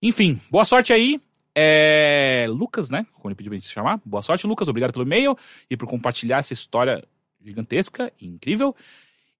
Enfim, 0.00 0.40
boa 0.48 0.64
sorte 0.64 0.92
aí. 0.92 1.20
É... 1.54 2.46
Lucas, 2.48 2.88
né? 2.88 3.04
Como 3.14 3.28
ele 3.28 3.34
pediu 3.34 3.50
pra 3.50 3.56
gente 3.56 3.66
se 3.66 3.72
chamar. 3.72 4.00
Boa 4.04 4.22
sorte, 4.22 4.46
Lucas. 4.46 4.68
Obrigado 4.68 4.92
pelo 4.92 5.04
e-mail 5.04 5.36
e 5.68 5.76
por 5.76 5.88
compartilhar 5.88 6.38
essa 6.38 6.52
história 6.52 7.04
gigantesca 7.44 8.12
e 8.20 8.26
incrível. 8.26 8.76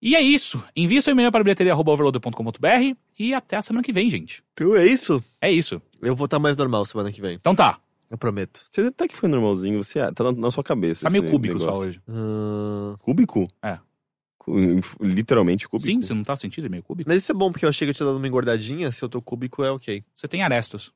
E 0.00 0.14
é 0.14 0.20
isso. 0.20 0.62
Envie 0.76 1.02
seu 1.02 1.12
e-mail 1.12 1.30
para 1.32 1.42
bilheteria.overloader.com.br 1.42 2.96
e 3.18 3.34
até 3.34 3.56
a 3.56 3.62
semana 3.62 3.82
que 3.82 3.92
vem, 3.92 4.08
gente. 4.08 4.42
Então 4.54 4.76
é 4.76 4.86
isso. 4.86 5.22
É 5.40 5.50
isso. 5.50 5.82
Eu 6.00 6.14
vou 6.14 6.26
estar 6.26 6.38
mais 6.38 6.56
normal 6.56 6.84
semana 6.84 7.10
que 7.10 7.20
vem. 7.20 7.34
Então 7.34 7.54
tá. 7.54 7.80
Eu 8.10 8.16
prometo. 8.16 8.64
Você 8.70 8.82
até 8.82 9.06
que 9.08 9.14
foi 9.16 9.28
normalzinho, 9.28 9.82
você 9.82 9.98
é, 9.98 10.10
tá 10.12 10.24
na, 10.24 10.32
na 10.32 10.50
sua 10.50 10.64
cabeça. 10.64 11.02
Tá 11.02 11.10
meio 11.10 11.24
esse 11.24 11.30
cúbico 11.32 11.58
só 11.58 11.66
negócio. 11.66 11.84
hoje. 11.88 12.00
Ahn, 12.08 12.96
Cúbico? 13.00 13.48
É. 13.62 13.78
Cu- 14.38 14.80
Literalmente 15.00 15.68
cúbico? 15.68 15.86
Sim, 15.90 16.00
você 16.00 16.14
não 16.14 16.22
tá 16.24 16.34
sentindo 16.36 16.64
ele 16.64 16.70
meio 16.70 16.82
cúbico? 16.82 17.10
Mas 17.10 17.18
isso 17.22 17.32
é 17.32 17.34
bom, 17.34 17.50
porque 17.52 17.64
eu 17.66 17.68
achei 17.68 17.84
que 17.86 17.90
eu 17.90 17.94
tinha 17.94 18.06
dado 18.06 18.16
uma 18.16 18.26
engordadinha. 18.26 18.90
Se 18.92 19.04
eu 19.04 19.08
tô 19.10 19.20
cúbico, 19.20 19.62
é 19.62 19.70
ok. 19.70 20.02
Você 20.16 20.26
tem 20.28 20.42
arestas. 20.42 20.90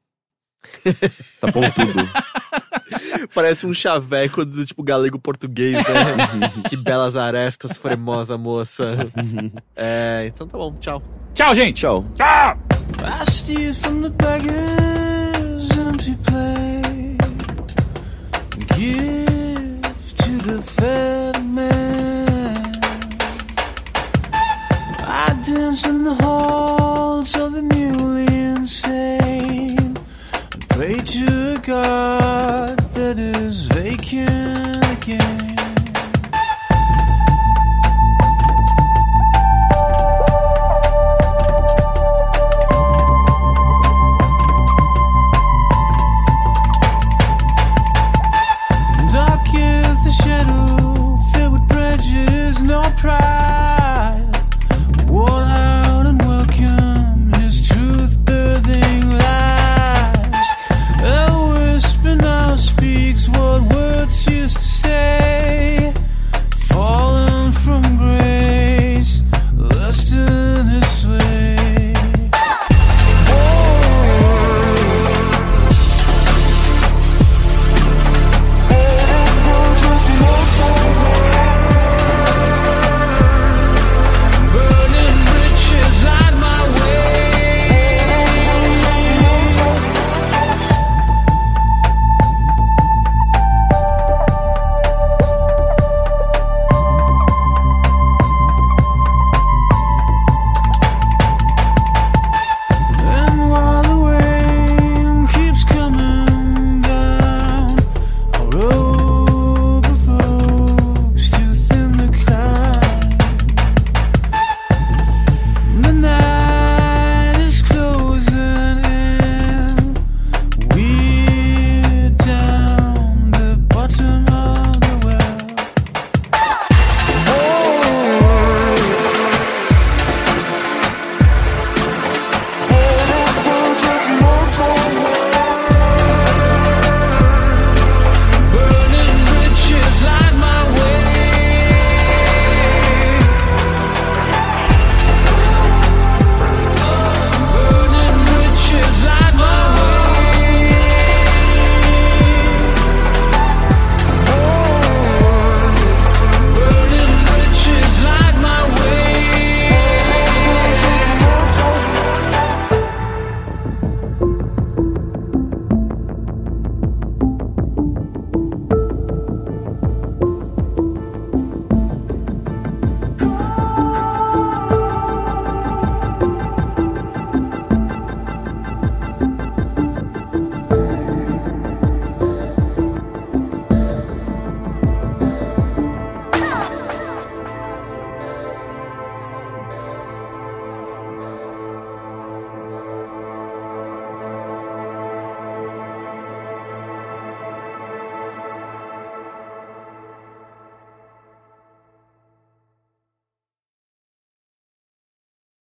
Tá 1.41 1.51
pontudo. 1.53 1.93
Parece 3.35 3.67
um 3.67 3.75
chaveco 3.75 4.45
do 4.45 4.65
tipo 4.65 4.83
galego 4.83 5.19
português, 5.19 5.75
né? 5.75 6.51
que 6.69 6.77
belas 6.77 7.17
arestas, 7.17 7.77
fremosa 7.77 8.37
moça. 8.39 9.11
é, 9.77 10.25
então 10.27 10.47
tá 10.47 10.59
bom, 10.59 10.75
tchau. 10.81 11.03
Tchau, 11.35 11.55
gente! 11.55 11.81
Tchau! 11.81 12.05
Tchau! 12.17 12.59
I 25.15 25.35
dance 25.45 25.87
in 25.87 26.05
the 26.05 26.15
halls 26.15 27.37
of 27.37 27.53
the 27.53 27.63
newly 27.63 28.27
insane. 28.27 29.97
I 30.33 30.59
pray 30.69 30.97
to 30.97 31.59
God. 31.59 32.82
bed 33.15 33.37
is 33.37 33.67
vacant 33.67 34.77
again. 34.91 35.42